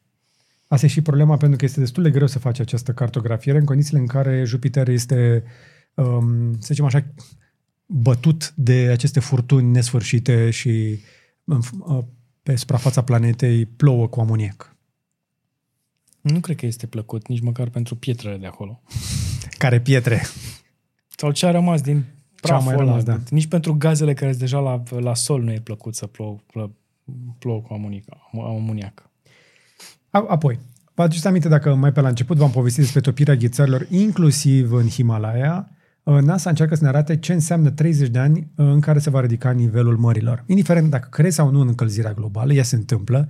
Asta 0.66 0.86
e 0.86 0.88
și 0.88 1.02
problema 1.02 1.36
pentru 1.36 1.58
că 1.58 1.64
este 1.64 1.80
destul 1.80 2.02
de 2.02 2.10
greu 2.10 2.26
să 2.26 2.38
faci 2.38 2.58
această 2.58 2.92
cartografiere 2.92 3.58
în 3.58 3.64
condițiile 3.64 4.00
în 4.00 4.06
care 4.06 4.44
Jupiter 4.44 4.88
este, 4.88 5.44
um, 5.94 6.52
să 6.52 6.66
zicem 6.66 6.84
așa, 6.84 7.04
bătut 7.86 8.52
de 8.54 8.88
aceste 8.92 9.20
furtuni 9.20 9.70
nesfârșite 9.70 10.50
și 10.50 10.98
uh, 11.44 11.98
pe 12.42 12.56
suprafața 12.56 13.02
planetei 13.02 13.66
plouă 13.66 14.08
cu 14.08 14.20
amoniac. 14.20 14.76
Nu 16.20 16.40
cred 16.40 16.56
că 16.56 16.66
este 16.66 16.86
plăcut, 16.86 17.28
nici 17.28 17.40
măcar 17.40 17.68
pentru 17.68 17.96
pietrele 17.96 18.36
de 18.36 18.46
acolo. 18.46 18.82
Care 19.58 19.80
pietre? 19.80 20.22
Sau 21.16 21.32
ce 21.32 21.46
a 21.46 21.50
rămas 21.50 21.80
din 21.80 22.04
praful 22.40 22.64
mai 22.64 22.76
rămas, 22.76 23.02
da. 23.02 23.18
Nici 23.30 23.46
pentru 23.46 23.74
gazele 23.74 24.14
care 24.14 24.30
sunt 24.30 24.42
deja 24.42 24.58
la, 24.58 24.82
la 24.98 25.14
sol 25.14 25.42
nu 25.42 25.52
e 25.52 25.60
plăcut 25.60 25.94
să 25.94 26.06
plouă, 26.06 26.38
plouă 27.38 27.60
cu 27.60 27.72
amoniac. 28.32 29.10
Apoi, 30.10 30.58
vă 30.94 31.02
aduceți 31.02 31.26
aminte 31.26 31.48
dacă 31.48 31.74
mai 31.74 31.92
pe 31.92 32.00
la 32.00 32.08
început 32.08 32.36
v-am 32.36 32.50
povestit 32.50 32.82
despre 32.82 33.00
topirea 33.00 33.34
ghețarilor, 33.34 33.86
inclusiv 33.90 34.72
în 34.72 34.88
Himalaya, 34.88 35.68
uh, 35.68 35.78
NASA 36.04 36.50
încearcă 36.50 36.74
să 36.74 36.82
ne 36.82 36.88
arate 36.88 37.16
ce 37.16 37.32
înseamnă 37.32 37.70
30 37.70 38.08
de 38.08 38.18
ani 38.18 38.38
uh, 38.38 38.66
în 38.66 38.80
care 38.80 38.98
se 38.98 39.10
va 39.10 39.20
ridica 39.20 39.50
nivelul 39.50 39.96
mărilor. 39.96 40.44
Indiferent 40.46 40.90
dacă 40.90 41.08
crezi 41.10 41.34
sau 41.34 41.50
nu 41.50 41.60
în 41.60 41.68
încălzirea 41.68 42.12
globală, 42.12 42.52
ea 42.52 42.62
se 42.62 42.76
întâmplă. 42.76 43.28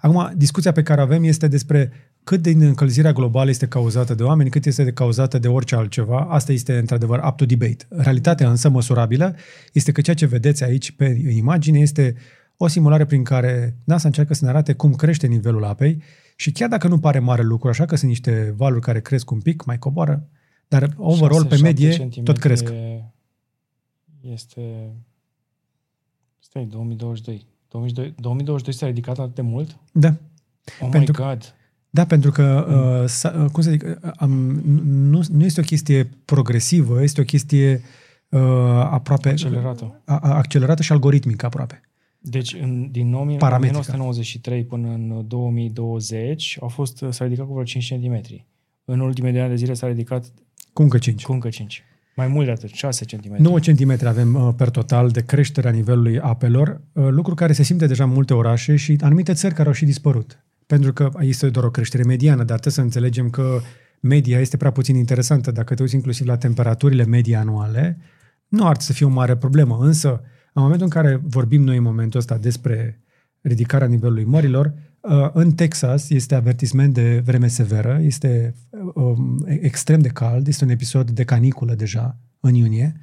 Acum, 0.00 0.32
discuția 0.36 0.72
pe 0.72 0.82
care 0.82 1.00
avem 1.00 1.24
este 1.24 1.48
despre 1.48 1.92
cât 2.24 2.42
din 2.42 2.60
încălzirea 2.62 3.12
globală 3.12 3.50
este 3.50 3.66
cauzată 3.66 4.14
de 4.14 4.22
oameni, 4.22 4.50
cât 4.50 4.66
este 4.66 4.92
cauzată 4.92 5.38
de 5.38 5.48
orice 5.48 5.74
altceva. 5.74 6.26
Asta 6.30 6.52
este, 6.52 6.78
într-adevăr, 6.78 7.20
up 7.28 7.36
to 7.36 7.44
debate. 7.44 7.86
Realitatea 7.88 8.50
însă 8.50 8.68
măsurabilă 8.68 9.36
este 9.72 9.92
că 9.92 10.00
ceea 10.00 10.16
ce 10.16 10.26
vedeți 10.26 10.64
aici 10.64 10.90
pe 10.90 11.22
imagine 11.36 11.78
este 11.78 12.14
o 12.56 12.66
simulare 12.66 13.04
prin 13.04 13.24
care 13.24 13.76
NASA 13.84 14.08
încearcă 14.08 14.34
să 14.34 14.44
ne 14.44 14.50
arate 14.50 14.72
cum 14.72 14.94
crește 14.94 15.26
nivelul 15.26 15.64
apei 15.64 16.02
și 16.36 16.52
chiar 16.52 16.68
dacă 16.68 16.88
nu 16.88 16.98
pare 16.98 17.18
mare 17.18 17.42
lucru, 17.42 17.68
așa 17.68 17.84
că 17.84 17.96
sunt 17.96 18.10
niște 18.10 18.54
valuri 18.56 18.80
care 18.80 19.00
cresc 19.00 19.30
un 19.30 19.40
pic, 19.40 19.64
mai 19.64 19.78
coboară, 19.78 20.28
dar 20.78 20.94
overall, 20.96 21.46
pe 21.46 21.56
medie, 21.62 22.08
tot 22.24 22.38
cresc. 22.38 22.72
Este... 24.20 24.92
Stai, 26.38 26.64
2022. 26.64 27.46
2022, 27.68 28.14
2022 28.20 28.74
s-a 28.74 28.86
ridicat 28.86 29.18
atât 29.18 29.34
de 29.34 29.42
mult? 29.42 29.76
Da. 29.92 30.14
Oh 30.80 30.88
pentru, 30.90 31.22
my 31.22 31.26
God! 31.26 31.54
Da, 31.90 32.04
pentru 32.04 32.30
că, 32.30 32.66
mm. 32.68 33.42
uh, 33.42 33.50
cum 33.50 33.62
să 33.62 33.70
zic, 33.70 33.82
uh, 33.82 34.10
um, 34.20 34.30
nu, 34.84 35.22
nu 35.30 35.44
este 35.44 35.60
o 35.60 35.64
chestie 35.64 36.10
progresivă, 36.24 37.02
este 37.02 37.20
o 37.20 37.24
chestie 37.24 37.82
uh, 38.28 38.40
aproape... 38.90 39.28
Accelerată. 39.28 40.00
A, 40.04 40.18
accelerată 40.18 40.82
și 40.82 40.92
algoritmică 40.92 41.46
aproape. 41.46 41.80
Deci, 42.18 42.54
în, 42.54 42.90
din 42.90 43.14
1993 43.14 44.64
până 44.64 44.88
în 44.88 45.24
2020 45.28 46.56
au 46.60 46.68
fost, 46.68 47.04
s-a 47.10 47.24
ridicat 47.24 47.46
cu 47.46 47.52
vreo 47.52 47.64
5 47.64 47.94
cm. 47.94 48.44
În 48.84 49.00
ultimele 49.00 49.32
de 49.32 49.40
ani 49.40 49.50
de 49.50 49.56
zile 49.56 49.74
s-a 49.74 49.86
ridicat 49.86 50.32
cu 50.74 50.82
încă 50.82 50.98
5. 50.98 51.24
Cu 51.24 51.32
încă 51.32 51.48
5. 51.48 51.84
Mai 52.16 52.26
mult 52.26 52.46
de 52.46 52.52
atât, 52.52 52.70
6 52.70 53.04
cm. 53.04 53.34
9 53.38 53.58
cm 53.58 54.06
avem 54.06 54.34
uh, 54.34 54.54
per 54.56 54.70
total 54.70 55.08
de 55.08 55.20
creștere 55.20 55.68
a 55.68 55.70
nivelului 55.70 56.20
apelor, 56.20 56.80
uh, 56.92 57.06
lucru 57.08 57.34
care 57.34 57.52
se 57.52 57.62
simte 57.62 57.86
deja 57.86 58.04
în 58.04 58.10
multe 58.10 58.34
orașe 58.34 58.76
și 58.76 58.96
anumite 59.00 59.32
țări 59.32 59.54
care 59.54 59.68
au 59.68 59.74
și 59.74 59.84
dispărut. 59.84 60.44
Pentru 60.66 60.92
că 60.92 61.10
este 61.20 61.50
doar 61.50 61.64
o 61.64 61.70
creștere 61.70 62.02
mediană, 62.02 62.36
dar 62.36 62.58
trebuie 62.58 62.72
să 62.72 62.80
înțelegem 62.80 63.30
că 63.30 63.60
media 64.00 64.40
este 64.40 64.56
prea 64.56 64.70
puțin 64.70 64.96
interesantă. 64.96 65.50
Dacă 65.50 65.74
te 65.74 65.82
uiți 65.82 65.94
inclusiv 65.94 66.26
la 66.26 66.36
temperaturile 66.36 67.04
medii 67.04 67.34
anuale, 67.34 67.98
nu 68.48 68.66
ar 68.66 68.80
să 68.80 68.92
fie 68.92 69.06
o 69.06 69.08
mare 69.08 69.36
problemă. 69.36 69.78
Însă, 69.80 70.20
în 70.52 70.62
momentul 70.62 70.86
în 70.86 70.92
care 70.92 71.20
vorbim 71.24 71.62
noi 71.62 71.76
în 71.76 71.82
momentul 71.82 72.20
ăsta 72.20 72.36
despre 72.36 73.00
ridicarea 73.40 73.86
nivelului 73.86 74.24
mărilor, 74.24 74.66
uh, 74.66 74.93
în 75.32 75.52
Texas 75.52 76.10
este 76.10 76.34
avertisment 76.34 76.94
de 76.94 77.22
vreme 77.24 77.48
severă, 77.48 77.98
este 78.02 78.54
um, 78.94 79.44
extrem 79.46 80.00
de 80.00 80.08
cald, 80.08 80.46
este 80.46 80.64
un 80.64 80.70
episod 80.70 81.10
de 81.10 81.24
caniculă 81.24 81.74
deja 81.74 82.16
în 82.40 82.54
iunie. 82.54 83.00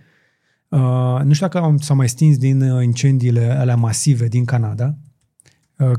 Uh, 0.68 1.19
nu 1.23 1.34
știu 1.34 1.48
dacă 1.48 1.76
s-au 1.80 1.95
mai 1.95 2.10
stins 2.10 2.38
din 2.38 2.61
uh, 2.61 2.84
incendiile 2.84 3.52
alea 3.52 3.76
masive 3.76 4.28
din 4.28 4.45
Canada, 4.45 4.95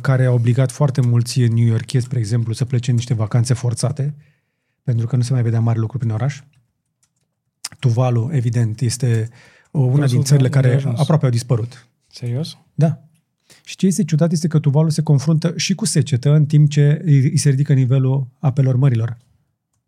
care 0.00 0.24
au 0.24 0.34
obligat 0.34 0.70
foarte 0.70 1.00
mulți 1.00 1.40
new 1.40 1.66
yorkezi, 1.66 2.04
spre 2.04 2.18
exemplu, 2.18 2.52
să 2.52 2.64
plece 2.64 2.90
în 2.90 2.96
niște 2.96 3.14
vacanțe 3.14 3.54
forțate, 3.54 4.14
pentru 4.82 5.06
că 5.06 5.16
nu 5.16 5.22
se 5.22 5.32
mai 5.32 5.42
vedea 5.42 5.60
mare 5.60 5.78
lucru 5.78 5.98
prin 5.98 6.10
oraș. 6.10 6.40
Tuvalu, 7.78 8.30
evident, 8.32 8.80
este 8.80 9.28
una 9.70 10.06
din 10.06 10.22
țările 10.22 10.48
care 10.48 10.82
aproape 10.96 11.24
au 11.24 11.30
dispărut. 11.30 11.86
Serios? 12.06 12.58
Da. 12.74 13.02
Și 13.64 13.76
ce 13.76 13.86
este 13.86 14.04
ciudat 14.04 14.32
este 14.32 14.48
că 14.48 14.58
Tuvalu 14.58 14.88
se 14.88 15.02
confruntă 15.02 15.52
și 15.56 15.74
cu 15.74 15.84
secetă 15.84 16.32
în 16.32 16.46
timp 16.46 16.70
ce 16.70 17.00
îi 17.04 17.36
se 17.36 17.50
ridică 17.50 17.72
nivelul 17.72 18.26
apelor 18.38 18.76
mărilor. 18.76 19.16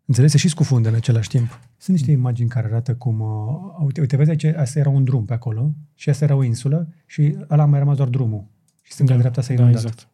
Înțeles? 0.05 0.33
și 0.33 0.49
scufundă 0.49 0.89
în 0.89 0.95
același 0.95 1.29
timp. 1.29 1.59
Sunt 1.77 1.97
niște 1.97 2.11
imagini 2.11 2.49
care 2.49 2.67
arată 2.67 2.95
cum... 2.95 3.19
Uh, 3.19 3.85
uite, 3.85 3.99
uite, 3.99 4.15
vezi 4.15 4.29
aici, 4.29 4.43
asta 4.43 4.79
era 4.79 4.89
un 4.89 5.03
drum 5.03 5.25
pe 5.25 5.33
acolo 5.33 5.73
și 5.93 6.09
asta 6.09 6.23
era 6.23 6.35
o 6.35 6.43
insulă 6.43 6.87
și 7.05 7.35
ăla 7.49 7.63
a 7.63 7.65
mai 7.65 7.79
rămas 7.79 7.95
doar 7.95 8.09
drumul. 8.09 8.45
Și 8.81 8.91
stânga-dreapta 8.91 9.39
da, 9.39 9.47
s-a 9.47 9.53
inundat. 9.53 9.81
Da, 9.81 9.87
exact. 9.87 10.07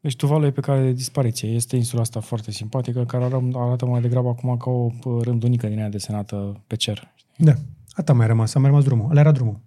Deci 0.00 0.16
Tuvalu 0.16 0.46
e 0.46 0.50
pe 0.50 0.60
care 0.60 0.82
de 0.82 0.92
dispariție. 0.92 1.48
Este 1.48 1.76
insula 1.76 2.00
asta 2.00 2.20
foarte 2.20 2.50
simpatică, 2.50 3.04
care 3.04 3.24
arată 3.54 3.86
mai 3.86 4.00
degrabă 4.00 4.28
acum 4.28 4.56
ca 4.56 4.70
o 4.70 4.90
uh, 5.04 5.22
rândunică 5.22 5.66
din 5.66 5.78
aia 5.78 5.88
desenată 5.88 6.62
pe 6.66 6.76
cer. 6.76 7.14
Da. 7.36 7.54
Atât 7.90 8.14
mai 8.14 8.26
rămas, 8.26 8.54
a 8.54 8.58
mai 8.58 8.68
rămas 8.68 8.84
drumul. 8.84 9.10
Ăla 9.10 9.20
era 9.20 9.32
drumul. 9.32 9.60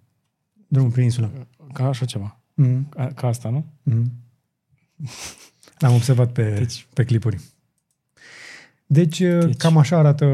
Drumul 0.66 0.90
prin 0.90 1.04
insulă. 1.04 1.32
Ca 1.72 1.86
așa 1.86 2.04
ceva. 2.04 2.41
Mm. 2.62 2.86
Ca, 2.88 3.12
ca 3.14 3.26
asta, 3.26 3.50
nu? 3.50 3.64
Mm. 3.82 4.12
L-am 5.78 5.94
observat 5.94 6.32
pe, 6.32 6.54
deci. 6.58 6.86
pe 6.94 7.04
clipuri. 7.04 7.40
Deci, 8.86 9.18
deci, 9.18 9.56
cam 9.56 9.76
așa 9.76 9.98
arată 9.98 10.26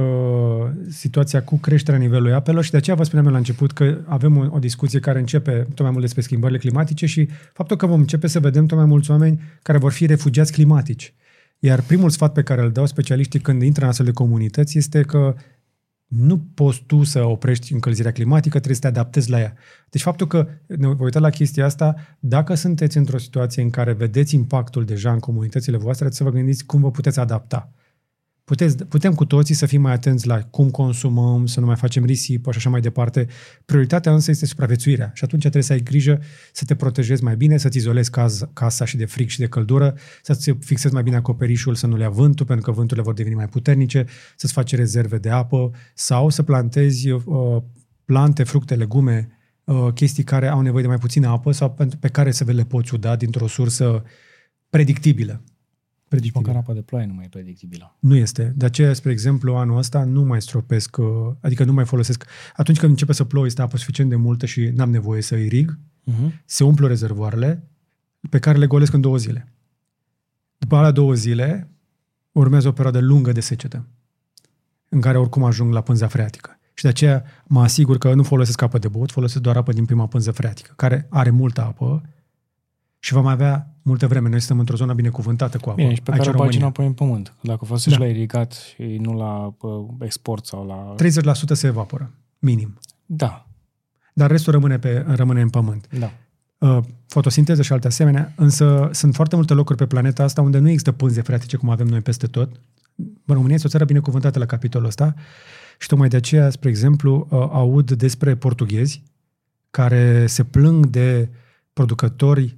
situația 0.88 1.42
cu 1.42 1.56
creșterea 1.56 2.00
nivelului 2.00 2.32
apelor 2.32 2.64
și 2.64 2.70
de 2.70 2.76
aceea 2.76 2.96
vă 2.96 3.02
spuneam 3.02 3.32
la 3.32 3.36
început 3.36 3.72
că 3.72 3.98
avem 4.06 4.36
o, 4.36 4.46
o 4.50 4.58
discuție 4.58 5.00
care 5.00 5.18
începe 5.18 5.66
tot 5.74 5.80
mai 5.80 5.90
mult 5.90 6.02
despre 6.02 6.22
schimbările 6.22 6.58
climatice 6.58 7.06
și 7.06 7.28
faptul 7.52 7.76
că 7.76 7.86
vom 7.86 8.00
începe 8.00 8.26
să 8.26 8.40
vedem 8.40 8.66
tot 8.66 8.76
mai 8.76 8.86
mulți 8.86 9.10
oameni 9.10 9.40
care 9.62 9.78
vor 9.78 9.92
fi 9.92 10.06
refugiați 10.06 10.52
climatici. 10.52 11.14
Iar 11.58 11.80
primul 11.80 12.10
sfat 12.10 12.32
pe 12.32 12.42
care 12.42 12.62
îl 12.62 12.72
dau 12.72 12.86
specialiștii 12.86 13.40
când 13.40 13.62
intră 13.62 13.82
în 13.82 13.88
astfel 13.88 14.06
de 14.06 14.12
comunități 14.12 14.78
este 14.78 15.02
că 15.02 15.34
nu 16.08 16.38
poți 16.54 16.82
tu 16.86 17.02
să 17.02 17.24
oprești 17.24 17.72
încălzirea 17.72 18.12
climatică, 18.12 18.54
trebuie 18.54 18.74
să 18.74 18.80
te 18.80 18.86
adaptezi 18.86 19.30
la 19.30 19.40
ea. 19.40 19.54
Deci 19.90 20.02
faptul 20.02 20.26
că 20.26 20.48
ne 20.66 20.86
uităm 20.86 21.22
la 21.22 21.30
chestia 21.30 21.64
asta, 21.64 21.94
dacă 22.18 22.54
sunteți 22.54 22.96
într-o 22.96 23.18
situație 23.18 23.62
în 23.62 23.70
care 23.70 23.92
vedeți 23.92 24.34
impactul 24.34 24.84
deja 24.84 25.12
în 25.12 25.18
comunitățile 25.18 25.76
voastre, 25.76 26.08
trebuie 26.08 26.18
să 26.18 26.24
vă 26.24 26.42
gândiți 26.42 26.64
cum 26.66 26.80
vă 26.80 26.90
puteți 26.90 27.18
adapta. 27.18 27.72
Puteți, 28.48 28.84
putem 28.84 29.14
cu 29.14 29.24
toții 29.24 29.54
să 29.54 29.66
fim 29.66 29.80
mai 29.80 29.92
atenți 29.92 30.26
la 30.26 30.42
cum 30.42 30.70
consumăm, 30.70 31.46
să 31.46 31.60
nu 31.60 31.66
mai 31.66 31.76
facem 31.76 32.04
risipă 32.04 32.50
și 32.50 32.58
așa 32.58 32.70
mai 32.70 32.80
departe. 32.80 33.26
Prioritatea 33.64 34.12
însă 34.12 34.30
este 34.30 34.46
supraviețuirea 34.46 35.10
și 35.14 35.24
atunci 35.24 35.40
trebuie 35.40 35.62
să 35.62 35.72
ai 35.72 35.80
grijă 35.80 36.20
să 36.52 36.64
te 36.64 36.74
protejezi 36.74 37.24
mai 37.24 37.36
bine, 37.36 37.56
să-ți 37.56 37.76
izolezi 37.76 38.10
caz, 38.10 38.48
casa 38.52 38.84
și 38.84 38.96
de 38.96 39.04
fric 39.04 39.28
și 39.28 39.38
de 39.38 39.46
căldură, 39.46 39.94
să-ți 40.22 40.50
fixezi 40.60 40.94
mai 40.94 41.02
bine 41.02 41.16
acoperișul, 41.16 41.74
să 41.74 41.86
nu 41.86 41.96
le 41.96 42.02
ia 42.02 42.08
vântul, 42.08 42.46
pentru 42.46 42.64
că 42.64 42.76
vânturile 42.76 43.04
vor 43.04 43.14
deveni 43.14 43.34
mai 43.34 43.48
puternice, 43.48 44.04
să-ți 44.36 44.52
faci 44.52 44.74
rezerve 44.74 45.18
de 45.18 45.30
apă 45.30 45.70
sau 45.94 46.28
să 46.28 46.42
plantezi 46.42 47.10
uh, 47.10 47.22
plante, 48.04 48.42
fructe, 48.42 48.74
legume, 48.74 49.28
uh, 49.64 49.88
chestii 49.94 50.24
care 50.24 50.48
au 50.48 50.60
nevoie 50.60 50.82
de 50.82 50.88
mai 50.88 50.98
puțină 50.98 51.28
apă 51.28 51.52
sau 51.52 51.76
pe 52.00 52.08
care 52.08 52.30
să 52.30 52.44
le 52.44 52.64
poți 52.64 52.94
uda 52.94 53.16
dintr-o 53.16 53.46
sursă 53.46 54.02
predictibilă 54.70 55.42
predictibilă. 56.08 56.52
Măcar 56.52 56.62
apa 56.68 56.74
de 56.74 56.82
ploaie 56.82 57.06
nu 57.06 57.12
mai 57.12 57.24
e 57.24 57.28
predictibilă. 57.28 57.96
Nu 57.98 58.16
este. 58.16 58.52
De 58.56 58.64
aceea, 58.64 58.92
spre 58.92 59.10
exemplu, 59.10 59.56
anul 59.56 59.76
ăsta 59.76 60.04
nu 60.04 60.22
mai 60.22 60.42
stropesc, 60.42 60.96
uh, 60.96 61.06
adică 61.40 61.64
nu 61.64 61.72
mai 61.72 61.84
folosesc. 61.84 62.24
Atunci 62.56 62.78
când 62.78 62.90
începe 62.90 63.12
să 63.12 63.24
plouă, 63.24 63.46
este 63.46 63.62
apă 63.62 63.76
suficient 63.76 64.10
de 64.10 64.16
multă 64.16 64.46
și 64.46 64.60
n-am 64.60 64.90
nevoie 64.90 65.22
să 65.22 65.34
irig, 65.34 65.78
uh-huh. 65.78 66.42
se 66.44 66.64
umplu 66.64 66.86
rezervoarele 66.86 67.68
pe 68.30 68.38
care 68.38 68.58
le 68.58 68.66
golesc 68.66 68.92
în 68.92 69.00
două 69.00 69.16
zile. 69.16 69.52
După 70.58 70.76
alea 70.76 70.90
două 70.90 71.14
zile, 71.14 71.70
urmează 72.32 72.68
o 72.68 72.72
perioadă 72.72 73.00
lungă 73.00 73.32
de 73.32 73.40
secetă, 73.40 73.86
în 74.88 75.00
care 75.00 75.18
oricum 75.18 75.44
ajung 75.44 75.72
la 75.72 75.80
pânza 75.80 76.06
freatică. 76.06 76.58
Și 76.74 76.82
de 76.82 76.88
aceea 76.88 77.24
mă 77.44 77.62
asigur 77.62 77.98
că 77.98 78.14
nu 78.14 78.22
folosesc 78.22 78.62
apă 78.62 78.78
de 78.78 78.88
bot, 78.88 79.10
folosesc 79.10 79.42
doar 79.42 79.56
apă 79.56 79.72
din 79.72 79.84
prima 79.84 80.06
pânză 80.06 80.30
freatică, 80.30 80.72
care 80.76 81.06
are 81.10 81.30
multă 81.30 81.60
apă 81.64 82.02
Și 82.98 83.12
vom 83.12 83.26
avea 83.26 83.74
multă 83.82 84.06
vreme. 84.06 84.28
Noi 84.28 84.38
suntem 84.38 84.58
într-o 84.58 84.76
zonă 84.76 84.92
binecuvântată 84.92 85.58
cu 85.58 85.68
apă. 85.70 85.80
Bine, 85.82 85.94
și 85.94 86.02
pe 86.02 86.10
aici 86.10 86.18
care 86.20 86.30
în 86.30 86.36
o 86.36 86.38
bagi 86.44 86.58
România. 86.58 86.64
înapoi 86.66 86.86
în 86.86 86.92
pământ. 86.92 87.34
Dacă 87.40 87.64
folosești 87.64 87.98
Da. 87.98 88.04
la 88.04 88.10
irigat 88.10 88.52
și 88.52 88.82
nu 88.82 89.12
la 89.12 89.54
uh, 89.60 89.86
export 90.00 90.46
sau 90.46 90.66
la... 90.66 90.94
30% 91.34 91.34
se 91.52 91.66
evaporă, 91.66 92.10
minim. 92.38 92.78
Da, 93.06 93.46
Dar 94.14 94.30
restul 94.30 94.52
rămâne, 94.52 94.78
pe, 94.78 95.04
rămâne 95.08 95.40
în 95.40 95.48
pământ. 95.50 95.88
da. 95.98 96.10
Uh, 96.58 96.78
fotosinteză 97.06 97.62
și 97.62 97.72
alte 97.72 97.86
asemenea, 97.86 98.32
însă 98.36 98.88
sunt 98.92 99.14
foarte 99.14 99.34
multe 99.36 99.54
locuri 99.54 99.78
pe 99.78 99.86
planeta 99.86 100.22
asta 100.22 100.40
unde 100.42 100.58
nu 100.58 100.68
există 100.68 100.92
pânze 100.92 101.20
freatice 101.22 101.56
cum 101.56 101.70
avem 101.70 101.86
noi 101.86 102.00
peste 102.00 102.26
tot. 102.26 102.60
România 103.26 103.54
este 103.54 103.66
o 103.66 103.70
țară 103.70 103.84
binecuvântată 103.84 104.38
la 104.38 104.46
capitolul 104.46 104.86
ăsta 104.86 105.14
și 105.78 105.88
tocmai 105.88 106.08
de 106.08 106.16
aceea, 106.16 106.50
spre 106.50 106.68
exemplu, 106.68 107.26
uh, 107.30 107.38
aud 107.52 107.90
despre 107.90 108.34
portughezi 108.36 109.02
care 109.70 110.26
se 110.26 110.44
plâng 110.44 110.86
de 110.86 111.28
producători 111.72 112.42
uh, 112.44 112.52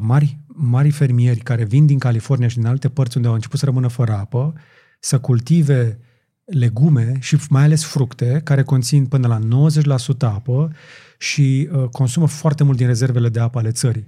mari, 0.00 0.38
mari 0.46 0.90
fermieri 0.90 1.40
care 1.40 1.64
vin 1.64 1.86
din 1.86 1.98
California 1.98 2.48
și 2.48 2.56
din 2.56 2.66
alte 2.66 2.88
părți 2.88 3.16
unde 3.16 3.28
au 3.28 3.34
început 3.34 3.58
să 3.58 3.64
rămână 3.64 3.88
fără 3.88 4.12
apă, 4.12 4.54
să 5.00 5.20
cultive 5.20 5.98
legume 6.44 7.16
și 7.20 7.36
mai 7.48 7.62
ales 7.62 7.84
fructe 7.84 8.40
care 8.44 8.62
conțin 8.62 9.06
până 9.06 9.26
la 9.26 9.68
90% 10.14 10.16
apă 10.18 10.72
și 11.18 11.68
uh, 11.72 11.88
consumă 11.88 12.26
foarte 12.26 12.64
mult 12.64 12.76
din 12.76 12.86
rezervele 12.86 13.28
de 13.28 13.40
apă 13.40 13.58
ale 13.58 13.70
țării. 13.70 14.06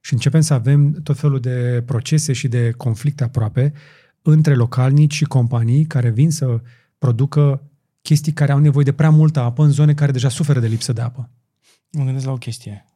Și 0.00 0.12
începem 0.12 0.40
să 0.40 0.54
avem 0.54 0.92
tot 0.92 1.18
felul 1.18 1.40
de 1.40 1.82
procese 1.86 2.32
și 2.32 2.48
de 2.48 2.70
conflicte 2.70 3.24
aproape 3.24 3.72
între 4.22 4.54
localnici 4.54 5.14
și 5.14 5.24
companii 5.24 5.84
care 5.84 6.10
vin 6.10 6.30
să 6.30 6.60
producă 6.98 7.62
chestii 8.02 8.32
care 8.32 8.52
au 8.52 8.58
nevoie 8.58 8.84
de 8.84 8.92
prea 8.92 9.10
multă 9.10 9.40
apă 9.40 9.62
în 9.62 9.70
zone 9.70 9.94
care 9.94 10.12
deja 10.12 10.28
suferă 10.28 10.60
de 10.60 10.66
lipsă 10.66 10.92
de 10.92 11.00
apă. 11.00 11.30
Mă 11.90 12.04
gândesc 12.04 12.26
la 12.26 12.32
o 12.32 12.36
chestie. 12.36 12.91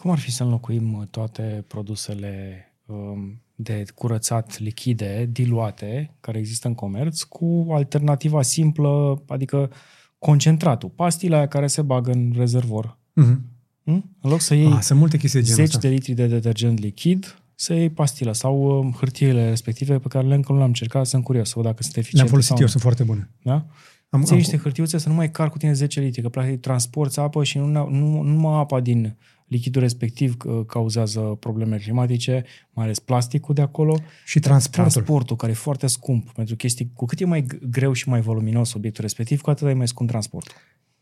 Cum 0.00 0.10
ar 0.10 0.18
fi 0.18 0.30
să 0.30 0.42
înlocuim 0.42 0.92
uh, 0.92 1.06
toate 1.10 1.64
produsele 1.68 2.64
um, 2.86 3.42
de 3.54 3.84
curățat 3.94 4.58
lichide, 4.58 5.28
diluate, 5.32 6.16
care 6.20 6.38
există 6.38 6.68
în 6.68 6.74
comerț, 6.74 7.22
cu 7.22 7.66
alternativa 7.70 8.42
simplă, 8.42 9.22
adică 9.28 9.70
concentratul, 10.18 10.88
pastila 10.88 11.36
aia 11.36 11.48
care 11.48 11.66
se 11.66 11.82
bagă 11.82 12.10
în 12.10 12.32
rezervor. 12.36 12.98
Mm-hmm. 13.20 13.38
Hm? 13.84 14.16
În 14.20 14.30
loc 14.30 14.40
să 14.40 14.54
iei 14.54 14.72
Ah, 14.72 14.78
sunt 14.80 14.98
multe 14.98 15.16
chestii 15.16 15.40
de 15.40 15.46
genul 15.46 15.64
zeci 15.64 15.74
ăsta. 15.74 15.88
de 15.88 15.94
litri 15.94 16.12
de 16.12 16.26
detergent 16.26 16.78
lichid, 16.78 17.38
să 17.54 17.74
iei 17.74 17.90
pastilă 17.90 18.32
sau 18.32 18.78
um, 18.78 18.92
hârtiile 18.92 19.48
respective 19.48 19.98
pe 19.98 20.08
care 20.08 20.26
le 20.26 20.34
încă 20.34 20.52
nu 20.52 20.56
le-am 20.56 20.70
încercat, 20.70 21.06
sunt 21.06 21.24
curios 21.24 21.48
să 21.48 21.52
văd 21.56 21.64
dacă 21.64 21.82
sunt 21.82 21.96
eficiente 21.96 22.16
Le-am 22.16 22.28
folosit 22.28 22.48
sau 22.48 22.58
eu, 22.58 22.64
nu. 22.64 22.70
sunt 22.70 22.82
foarte 22.82 23.02
bune. 23.04 23.30
Da? 23.42 23.66
Am, 24.10 24.22
Ții 24.22 24.36
niște 24.36 24.56
hârtiuțe 24.56 24.98
să 24.98 25.08
nu 25.08 25.14
mai 25.14 25.30
car 25.30 25.50
cu 25.50 25.58
tine 25.58 25.72
10 25.72 26.00
litri, 26.00 26.22
că 26.22 26.28
practic 26.28 26.60
transporti 26.60 27.18
apă 27.18 27.44
și 27.44 27.58
nu, 27.58 27.66
nu, 27.66 27.88
nu 27.88 28.22
numai 28.22 28.58
apa 28.58 28.80
din 28.80 29.16
lichidul 29.48 29.82
respectiv 29.82 30.36
uh, 30.44 30.66
cauzează 30.66 31.20
probleme 31.20 31.76
climatice, 31.76 32.44
mai 32.70 32.84
ales 32.84 32.98
plasticul 32.98 33.54
de 33.54 33.62
acolo, 33.62 33.98
și 34.24 34.40
transportul. 34.40 34.90
transportul 34.92 35.36
care 35.36 35.52
e 35.52 35.54
foarte 35.54 35.86
scump 35.86 36.30
pentru 36.30 36.56
chestii, 36.56 36.90
cu 36.94 37.04
cât 37.04 37.20
e 37.20 37.24
mai 37.24 37.42
g- 37.42 37.58
greu 37.70 37.92
și 37.92 38.08
mai 38.08 38.20
voluminos 38.20 38.72
obiectul 38.74 39.02
respectiv, 39.02 39.40
cu 39.40 39.50
atât 39.50 39.68
e 39.68 39.72
mai 39.72 39.88
scump 39.88 40.08
transportul. 40.08 40.54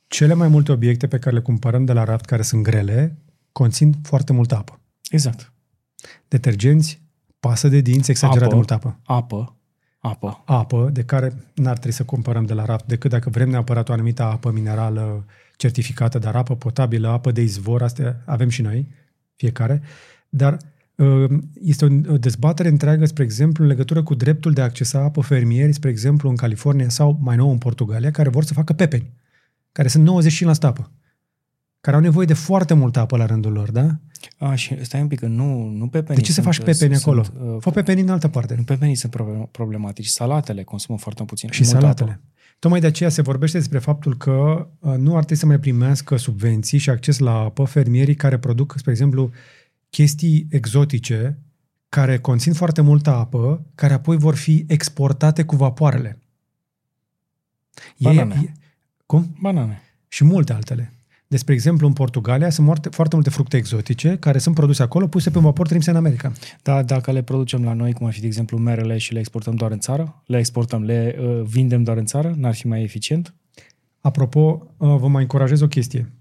Cele 0.07 0.35
mai 0.35 0.49
multe 0.49 0.73
obiecte 0.73 1.07
pe 1.07 1.19
care 1.19 1.35
le 1.35 1.41
cumpărăm 1.41 1.85
de 1.85 1.93
la 1.93 2.05
raft, 2.05 2.25
care 2.25 2.43
sunt 2.43 2.63
grele, 2.63 3.17
conțin 3.53 3.95
foarte 4.03 4.33
multă 4.33 4.57
apă. 4.57 4.81
Exact. 5.11 5.53
Detergenți, 6.29 7.01
pasă 7.41 7.69
de 7.69 7.81
dinți, 7.81 8.11
exagerat 8.11 8.43
Apă. 8.43 8.51
de 8.51 8.57
multă 8.57 8.75
apă. 8.75 9.01
Apă, 9.05 9.57
apă. 9.99 10.43
Apă, 10.45 10.91
de 10.93 11.03
care 11.03 11.33
n-ar 11.55 11.75
trebui 11.75 11.93
să 11.93 12.05
cumpărăm 12.05 12.45
de 12.45 12.55
la 12.55 12.65
raft, 12.65 12.87
decât 12.87 13.11
dacă 13.11 13.31
vrem 13.31 13.49
neapărat 13.49 13.89
o 13.89 13.93
anumită 13.93 14.23
apă 14.23 14.51
minerală 14.51 15.25
certificată, 15.57 16.19
dar 16.19 16.37
apă 16.37 16.57
potabilă, 16.57 17.09
apă 17.09 17.31
de 17.33 17.41
izvor, 17.43 17.83
astea 17.83 18.23
avem 18.27 18.49
și 18.49 18.63
noi, 18.63 18.89
fiecare. 19.37 19.83
Dar 20.29 20.57
uh, 20.95 21.31
este 21.61 21.85
o 21.85 22.13
o 22.13 22.19
dezbatere 22.19 22.69
întreagă, 22.69 23.07
spre 23.07 23.23
exemplu, 23.23 23.63
în 23.63 23.71
legătură 23.71 24.03
cu 24.03 24.15
dreptul 24.15 24.53
de 24.53 24.61
a 24.61 24.65
accesa 24.65 24.99
apă 24.99 25.21
fermieri, 25.21 25.73
spre 25.73 25.91
exemplu, 25.91 26.29
în 26.29 26.37
California 26.37 26.89
sau 26.89 27.19
mai 27.21 27.37
nou 27.37 27.51
în 27.51 27.59
Portugalia, 27.59 28.11
care 28.11 28.29
vor 28.29 28.45
să 28.45 28.53
facă 28.53 28.73
pepeni, 28.73 29.11
care 29.73 29.89
sunt 29.89 30.09
95% 30.09 30.61
apă, 30.61 30.91
care 31.81 31.97
au 31.97 32.03
nevoie 32.03 32.27
de 32.27 32.35
foarte 32.35 32.75
multă 32.75 32.99
apă 33.01 33.17
la 33.17 33.27
rândul 33.27 33.53
lor, 33.53 33.71
da? 33.71 33.99
A, 34.39 34.55
și 34.55 34.85
stai 34.85 35.01
un 35.01 35.07
pic, 35.09 35.19
că 35.19 35.27
nu, 35.27 35.69
nu 35.69 35.89
pepenii 35.89 36.15
De 36.21 36.27
ce 36.27 36.33
să 36.33 36.41
sunt, 36.41 36.45
faci 36.45 36.65
pepeni 36.65 36.95
sunt, 36.97 37.03
acolo? 37.19 37.55
uh, 37.55 37.57
Fă 37.61 37.71
pepeni 37.71 38.01
în 38.01 38.09
altă 38.09 38.29
parte. 38.29 38.55
Nu 38.57 38.63
pepenii 38.63 38.95
sunt 38.95 39.13
problem- 39.17 39.51
problematici, 39.51 40.07
salatele 40.07 40.63
consumă 40.63 40.99
foarte 40.99 41.23
puțin. 41.25 41.51
Și 41.51 41.63
multă 41.63 41.79
salatele. 41.79 42.11
apă. 42.11 42.21
Tocmai 42.59 42.81
de 42.81 42.87
aceea 42.87 43.09
se 43.09 43.23
vorbește 43.23 43.59
despre 43.59 43.79
faptul 43.79 44.17
că 44.17 44.69
uh, 44.79 44.95
nu 44.97 45.17
ar 45.17 45.19
trebui 45.19 45.37
să 45.37 45.47
mai 45.47 45.61
primească 45.61 46.17
subvenții 46.17 46.79
și 46.79 46.91
acces 46.91 47.19
la 47.19 47.33
apă 47.33 47.65
fermierii 47.65 48.15
care 48.15 48.39
produc, 48.39 48.75
spre 48.79 48.91
exemplu, 48.91 49.31
chestii 49.91 50.47
exotice 50.51 51.39
care 51.89 52.19
conțin 52.19 52.53
foarte 52.53 52.81
multă 52.81 53.11
apă, 53.11 53.67
care 53.75 53.95
apoi 53.95 54.17
vor 54.17 54.35
fi 54.35 54.65
exportate 54.69 55.45
cu 55.45 55.57
vapoarele. 55.57 56.19
Banane. 57.99 58.41
E, 58.45 58.53
cum? 59.07 59.37
Banane. 59.41 59.83
Și 60.09 60.25
multe 60.25 60.53
altele. 60.53 60.93
Despre 61.29 61.55
exemplu, 61.55 61.87
în 61.87 61.93
Portugalia 61.93 62.51
sunt 62.51 62.67
foarte, 62.67 62.89
foarte 62.89 63.15
multe 63.15 63.31
fructe 63.31 63.57
exotice 63.57 64.17
care 64.21 64.39
sunt 64.39 64.55
produse 64.55 64.83
acolo, 64.83 65.07
puse 65.07 65.31
pe 65.31 65.39
un 65.39 65.45
vapor 65.45 65.67
trimise 65.67 65.91
în 65.91 65.97
America. 65.97 66.33
Dar 66.63 66.85
dacă 66.85 67.13
le 67.13 67.23
producem 67.23 67.65
la 67.65 67.73
noi, 67.73 67.93
cum 67.93 68.07
ar 68.07 68.13
fi, 68.13 68.21
de 68.21 68.27
exemplu, 68.27 68.59
merele 68.59 68.99
și 68.99 69.13
le 69.13 69.19
exportăm 69.19 69.55
doar 69.55 69.71
în 69.71 69.79
țară, 69.79 70.23
le 70.27 70.39
exportăm, 70.39 70.83
le 70.83 71.17
uh, 71.21 71.43
vindem 71.43 71.83
doar 71.83 71.97
în 71.97 72.05
țară, 72.05 72.35
n-ar 72.37 72.55
fi 72.55 72.67
mai 72.67 72.83
eficient? 72.83 73.35
Apropo, 74.01 74.67
uh, 74.77 74.97
vă 74.99 75.09
mai 75.09 75.23
încurajez 75.23 75.61
o 75.61 75.67
chestie. 75.67 76.13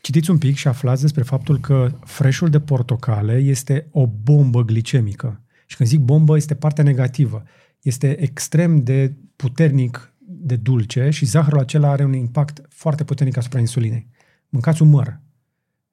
Citiți 0.00 0.30
un 0.30 0.38
pic 0.38 0.56
și 0.56 0.68
aflați 0.68 1.02
despre 1.02 1.22
faptul 1.22 1.58
că 1.58 1.90
freșul 2.04 2.48
de 2.48 2.60
portocale 2.60 3.32
este 3.32 3.86
o 3.90 4.06
bombă 4.06 4.62
glicemică. 4.62 5.40
Și 5.66 5.76
când 5.76 5.88
zic 5.88 6.00
bombă, 6.00 6.36
este 6.36 6.54
partea 6.54 6.84
negativă. 6.84 7.42
Este 7.82 8.22
extrem 8.22 8.82
de 8.82 9.14
puternic 9.36 10.09
de 10.42 10.56
dulce 10.56 11.10
și 11.10 11.24
zahărul 11.26 11.58
acela 11.58 11.90
are 11.90 12.04
un 12.04 12.12
impact 12.12 12.60
foarte 12.68 13.04
puternic 13.04 13.36
asupra 13.36 13.58
insulinei. 13.58 14.08
Mâncați 14.48 14.82
un 14.82 14.88
măr. 14.88 15.20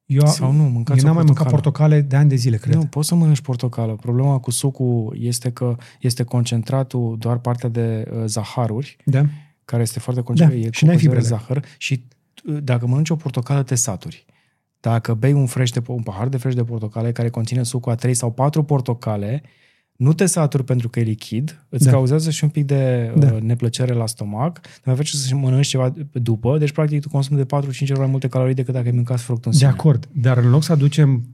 Eu, 0.05 0.25
Sau 0.25 0.51
nu, 0.51 0.63
mâncați 0.63 0.99
eu 0.99 1.05
n-am 1.05 1.13
o 1.13 1.17
mai 1.17 1.23
mâncat 1.25 1.49
portocală. 1.49 1.89
portocale 1.93 2.01
de 2.01 2.15
ani 2.15 2.29
de 2.29 2.35
zile, 2.35 2.57
cred. 2.57 2.75
Nu, 2.75 2.85
poți 2.85 3.07
să 3.07 3.15
mănânci 3.15 3.41
portocală. 3.41 3.93
Problema 3.95 4.39
cu 4.39 4.51
sucul 4.51 5.15
este 5.19 5.51
că 5.51 5.75
este 5.99 6.23
concentratul 6.23 7.15
doar 7.19 7.37
partea 7.37 7.69
de 7.69 8.07
uh, 8.13 8.23
zaharuri, 8.25 8.97
Da? 9.05 9.25
care 9.65 9.81
este 9.81 9.99
foarte 9.99 10.21
concentrat, 10.21 10.59
Da, 10.59 10.65
e 10.65 10.69
și 10.71 10.85
n-ai 10.85 10.95
compus 10.95 11.13
de 11.13 11.19
fibrele. 11.19 11.37
zahăr 11.45 11.65
și 11.77 12.03
uh, 12.45 12.57
dacă 12.63 12.87
mănânci 12.87 13.09
o 13.09 13.15
portocală 13.15 13.63
te 13.63 13.75
saturi. 13.75 14.25
Dacă 14.79 15.13
bei 15.13 15.33
un, 15.33 15.45
fresh 15.45 15.71
de, 15.73 15.81
un 15.87 16.01
pahar 16.03 16.27
de 16.27 16.37
fresh 16.37 16.55
de 16.55 16.63
portocale 16.63 17.11
care 17.11 17.29
conține 17.29 17.63
sucul 17.63 17.91
a 17.91 17.95
3 17.95 18.13
sau 18.13 18.31
4 18.31 18.63
portocale, 18.63 19.41
nu 19.97 20.13
te 20.13 20.25
saturi 20.25 20.63
pentru 20.63 20.89
că 20.89 20.99
e 20.99 21.03
lichid, 21.03 21.65
îți 21.69 21.83
Da. 21.83 21.89
da. 21.89 21.95
cauzează 21.95 22.29
și 22.29 22.43
un 22.43 22.49
pic 22.49 22.65
de 22.65 23.13
Da. 23.17 23.31
uh, 23.33 23.41
neplăcere 23.41 23.93
la 23.93 24.05
stomac, 24.07 24.59
te 24.59 24.67
mai 24.85 24.95
face 24.95 25.15
să 25.17 25.35
mănânci 25.35 25.67
ceva 25.67 25.93
după, 26.11 26.57
deci 26.57 26.71
practic 26.71 27.01
tu 27.01 27.09
consumi 27.09 27.37
de 27.37 27.45
4-5 27.45 27.89
ori 27.89 27.99
mai 27.99 28.07
multe 28.07 28.27
calorii 28.27 28.53
decât 28.53 28.73
dacă 28.73 28.85
ai 28.87 28.91
mâncat 28.95 29.19
fruct 29.19 29.45
în 29.45 29.51
De 29.51 29.57
sine. 29.57 29.69
acord. 29.69 30.09
Dar 30.11 30.37
în 30.37 30.49
loc 30.49 30.63
să 30.63 30.71
aducem 30.71 31.25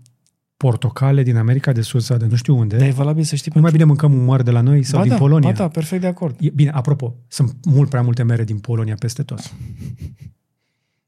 portocale 0.57 1.23
din 1.23 1.35
America 1.35 1.71
de 1.71 1.81
Sud 1.81 2.01
sau 2.01 2.17
de 2.17 2.25
nu 2.25 2.35
știu 2.35 2.57
unde, 2.57 2.77
Dar 2.77 2.87
e 2.87 2.91
valabil 2.91 3.23
să 3.23 3.35
știi 3.35 3.51
nu 3.55 3.61
mai 3.61 3.71
bine 3.71 3.83
mâncăm 3.83 4.13
un 4.13 4.23
măr 4.25 4.41
de 4.41 4.51
la 4.51 4.61
noi 4.61 4.83
sau 4.83 4.97
ba 4.97 5.03
din 5.03 5.11
da, 5.13 5.17
Polonia. 5.19 5.49
Ba 5.49 5.55
da, 5.55 5.67
perfect 5.67 6.01
de 6.01 6.07
acord. 6.07 6.35
E, 6.39 6.49
bine, 6.49 6.69
apropo, 6.69 7.15
sunt 7.27 7.55
mult 7.65 7.89
prea 7.89 8.01
multe 8.01 8.23
mere 8.23 8.43
din 8.43 8.57
Polonia 8.59 8.95
peste 8.99 9.23
tot. 9.23 9.39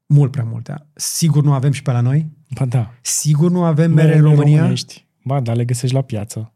Mult 0.06 0.30
prea 0.30 0.44
multe. 0.44 0.86
Sigur 0.94 1.42
nu 1.44 1.52
avem 1.52 1.72
și 1.72 1.82
pe 1.82 1.90
la 1.92 2.00
noi? 2.00 2.26
Ba 2.58 2.64
da. 2.64 2.94
Sigur 3.00 3.50
nu 3.50 3.64
avem 3.64 3.92
mere 3.92 4.06
în 4.06 4.20
Merele 4.22 4.34
România? 4.34 4.56
românești. 4.58 5.06
Ba 5.24 5.40
da, 5.40 5.52
le 5.52 5.64
găsești 5.64 5.94
la 5.94 6.02
piață. 6.02 6.52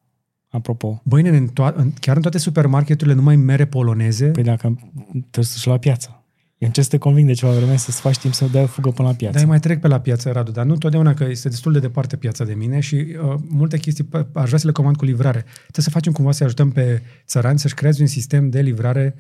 Apropo. 0.51 1.01
Băi, 1.05 1.23
nene, 1.23 1.37
în 1.37 1.49
to- 1.49 1.75
în, 1.75 1.93
chiar 2.01 2.17
în 2.17 2.23
toate 2.23 2.39
supermarketurile 2.39 3.15
numai 3.15 3.37
mere 3.37 3.65
poloneze? 3.67 4.27
Păi 4.27 4.43
dacă 4.43 4.79
trebuie 5.13 5.45
să 5.45 5.71
la 5.71 5.79
piață. 5.79 6.15
Eu 6.59 6.69
încerc 6.69 6.87
să 6.87 6.93
te 6.93 6.99
conving 7.03 7.27
de 7.27 7.33
ceva 7.33 7.53
vreme 7.53 7.77
să-ți 7.77 8.01
faci 8.01 8.19
timp 8.19 8.35
să 8.35 8.47
dai 8.53 8.63
o 8.63 8.67
fugă 8.67 8.91
până 8.91 9.09
la 9.09 9.15
piață. 9.15 9.33
Dar 9.33 9.43
eu 9.43 9.49
mai 9.49 9.61
trec 9.61 9.81
pe 9.81 9.89
la 9.89 10.01
piață, 10.01 10.31
Radu, 10.31 10.51
dar 10.51 10.65
nu 10.67 10.77
totdeauna 10.77 11.15
că 11.15 11.25
este 11.25 11.49
destul 11.49 11.73
de 11.73 11.79
departe 11.79 12.17
piața 12.17 12.45
de 12.45 12.55
mine 12.55 12.81
și 12.81 12.95
uh, 12.95 13.35
multe 13.49 13.79
chestii 13.79 14.05
p- 14.05 14.33
aș 14.33 14.47
vrea 14.47 14.59
să 14.59 14.67
le 14.67 14.73
comand 14.73 14.97
cu 14.97 15.05
livrare. 15.05 15.39
Trebuie 15.43 15.85
să 15.85 15.91
facem 15.91 16.13
cumva 16.13 16.33
să 16.33 16.45
ajutăm 16.45 16.71
pe 16.71 17.03
țărani 17.27 17.59
să-și 17.59 17.75
creeze 17.75 18.01
un 18.03 18.07
sistem 18.09 18.51
de 18.51 18.61
livrare 18.61 19.15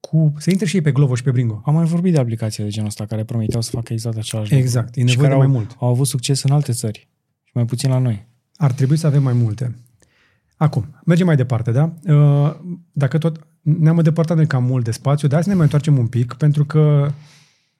cu... 0.00 0.32
să 0.38 0.50
intre 0.50 0.66
și 0.66 0.76
ei 0.76 0.82
pe 0.82 0.92
Glovo 0.92 1.14
și 1.14 1.22
pe 1.22 1.30
Bringo. 1.30 1.62
Am 1.64 1.74
mai 1.74 1.84
vorbit 1.84 2.12
de 2.12 2.18
aplicații 2.18 2.62
de 2.62 2.68
genul 2.68 2.88
ăsta 2.88 3.06
care 3.06 3.24
promiteau 3.24 3.60
să 3.62 3.70
facă 3.70 3.92
exact 3.92 4.16
același 4.16 4.50
lucru. 4.50 4.64
Exact, 4.66 4.96
e 4.96 5.00
Și 5.00 5.06
nevoie 5.06 5.16
de 5.16 5.22
care 5.34 5.36
mai 5.36 5.46
au, 5.46 5.52
mult. 5.52 5.76
au 5.80 5.88
avut 5.88 6.06
succes 6.06 6.42
în 6.42 6.50
alte 6.50 6.72
țări. 6.72 7.08
Și 7.44 7.50
mai 7.54 7.64
puțin 7.64 7.90
la 7.90 7.98
noi. 7.98 8.26
Ar 8.56 8.72
trebui 8.72 8.96
să 8.96 9.06
avem 9.06 9.22
mai 9.22 9.32
multe. 9.32 9.74
Acum, 10.64 11.00
mergem 11.04 11.26
mai 11.26 11.36
departe, 11.36 11.70
da? 11.70 11.92
Uh, 12.06 12.54
Dacă 12.92 13.18
tot 13.18 13.46
ne-am 13.60 13.96
îndepărtat 13.96 14.36
noi 14.36 14.46
cam 14.46 14.64
mult 14.64 14.84
de 14.84 14.90
spațiu, 14.90 15.28
dar 15.28 15.34
hai 15.34 15.42
să 15.42 15.48
ne 15.48 15.54
mai 15.54 15.64
întoarcem 15.64 15.98
un 15.98 16.06
pic, 16.06 16.32
pentru 16.34 16.64
că 16.64 17.10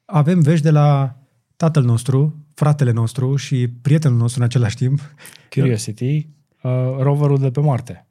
avem 0.04 0.40
vești 0.40 0.64
de 0.64 0.70
la 0.70 1.16
tatăl 1.56 1.84
nostru, 1.84 2.46
fratele 2.54 2.90
nostru 2.92 3.36
și 3.36 3.68
prietenul 3.68 4.18
nostru 4.18 4.40
în 4.40 4.46
același 4.46 4.76
timp, 4.76 5.00
Curiosity, 5.50 6.28
uh, 6.62 6.70
roverul 6.98 7.38
de 7.38 7.50
pe 7.50 7.60
Marte. 7.60 8.06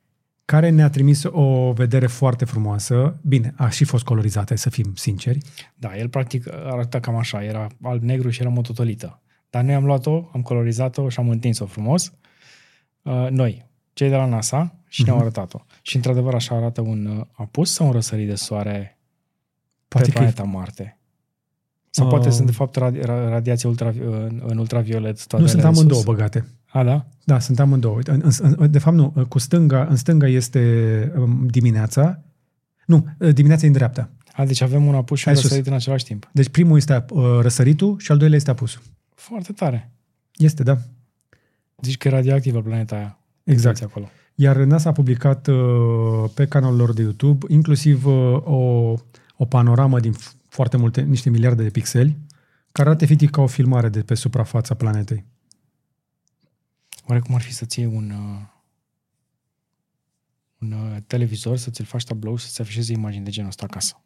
care 0.46 0.70
ne-a 0.70 0.90
trimis 0.90 1.24
o 1.24 1.72
vedere 1.72 2.08
foarte 2.08 2.46
frumoasă. 2.46 3.20
Bine, 3.22 3.54
a 3.58 3.70
și 3.70 3.84
fost 3.84 4.04
colorizată, 4.04 4.46
hai 4.48 4.58
să 4.58 4.70
fim 4.70 4.92
sinceri. 4.96 5.38
Da, 5.76 5.98
el 5.98 6.10
practic 6.10 6.48
arăta 6.54 7.00
cam 7.00 7.16
așa, 7.16 7.44
era 7.44 7.68
alb-negru 7.82 8.30
și 8.30 8.42
era 8.42 8.50
mototolită. 8.50 9.22
Dar 9.50 9.64
noi 9.64 9.74
am 9.74 9.86
luat-o, 9.86 10.30
am 10.34 10.42
colorizat-o 10.42 11.10
și 11.10 11.20
am 11.20 11.30
întins-o 11.30 11.66
frumos. 11.66 12.14
Uh, 13.02 13.28
noi, 13.30 13.72
cei 13.94 14.10
de 14.10 14.16
la 14.16 14.26
NASA, 14.26 14.76
și 14.88 15.02
Mhm. 15.02 15.10
ne-au 15.10 15.22
arătat-o. 15.24 15.66
Și 15.82 15.96
într-adevăr 15.96 16.34
așa 16.34 16.56
arată 16.56 16.82
un 16.82 17.06
uh, 17.06 17.26
apus 17.32 17.74
sau 17.74 17.86
un 17.88 17.92
răsărit 17.92 18.28
de 18.28 18.36
soare 18.36 18.98
Poate 19.88 20.06
pe 20.08 20.12
că 20.14 20.18
e- 20.18 20.20
planeta 20.22 20.44
Marte. 20.44 20.98
Sau 21.90 22.06
Uh, 22.06 22.12
poate 22.12 22.30
sunt 22.30 22.46
de 22.46 22.52
fapt 22.52 22.78
radi- 22.80 23.00
ra- 23.04 23.28
radiații 23.30 23.70
ultra, 23.70 23.90
în, 23.90 24.44
în 24.46 24.58
ultraviolet 24.58 25.28
toate 25.28 25.44
Nu 25.44 25.50
sunt 25.50 25.60
alea 25.62 25.72
de 25.72 25.78
amândouă 25.78 26.02
sus. 26.02 26.10
băgate. 26.14 26.46
A, 26.66 26.84
da? 26.84 27.06
Da, 27.24 27.40
sunt 27.40 27.60
amândouă. 27.60 28.00
În, 28.04 28.22
în, 28.40 28.54
în, 28.58 28.72
de 28.72 28.80
fapt, 28.80 28.96
nu. 28.96 29.26
Cu 29.30 29.40
stânga, 29.40 29.86
în 29.90 29.96
stânga 29.96 30.28
este 30.28 31.12
um, 31.18 31.48
dimineața. 31.48 32.20
Nu, 32.86 33.08
dimineața 33.34 33.64
e 33.64 33.68
în 33.68 33.74
dreapta. 33.74 34.10
A, 34.34 34.46
deci 34.46 34.62
avem 34.62 34.86
un 34.86 34.96
apus 34.96 35.20
și 35.20 35.28
un 35.28 35.34
Hai 35.34 35.42
sus. 35.42 35.50
răsărit 35.52 35.70
în 35.72 35.78
același 35.78 36.06
timp. 36.06 36.30
Deci 36.32 36.50
primul 36.50 36.78
este 36.78 37.06
uh, 37.10 37.24
răsăritul 37.42 38.00
și 38.00 38.12
al 38.12 38.18
doilea 38.18 38.38
este 38.38 38.50
apusul. 38.50 38.82
Foarte 39.16 39.52
tare. 39.52 39.92
Este, 40.36 40.64
da. 40.64 40.78
Zici 41.82 41.98
că 41.98 42.08
e 42.08 42.12
radioactivă 42.12 42.62
planeta 42.62 42.96
aia. 42.96 43.18
Exact. 43.44 43.76
Uitați 43.76 43.84
Acolo. 43.84 44.10
Iar 44.36 44.58
NASA 44.58 44.90
a 44.90 44.92
publicat 44.92 45.48
uh, 45.48 46.30
pe 46.34 46.48
canalul 46.48 46.78
lor 46.78 46.94
de 46.94 47.02
YouTube 47.02 47.46
inclusiv 47.50 48.06
uh, 48.06 48.42
o, 48.44 48.94
o 49.38 49.46
panoramă 49.46 50.00
din 50.00 50.14
f- 50.14 50.32
foarte 50.50 50.78
multe, 50.78 51.02
niște 51.02 51.30
miliarde 51.30 51.64
de 51.64 51.70
pixeli, 51.70 52.18
care 52.72 52.90
arată 52.90 53.04
efectiv 53.04 53.30
ca 53.30 53.42
o 53.42 53.48
filmare 53.48 53.90
de 53.90 54.02
pe 54.02 54.16
suprafața 54.16 54.74
planetei. 54.74 55.26
Oare 57.08 57.22
cum 57.22 57.36
ar 57.36 57.42
fi 57.42 57.54
să 57.54 57.66
ții 57.66 57.86
un, 57.86 58.10
uh, 58.10 58.42
un 60.60 60.72
uh, 60.72 60.98
televizor, 61.08 61.58
să 61.58 61.70
ți-l 61.70 61.86
faci 61.86 62.04
tablou 62.04 62.36
și 62.36 62.46
să-ți 62.46 62.62
afișeze 62.62 62.94
imagini 62.94 63.24
de 63.24 63.30
genul 63.30 63.50
ăsta 63.50 63.66
acasă? 63.70 64.02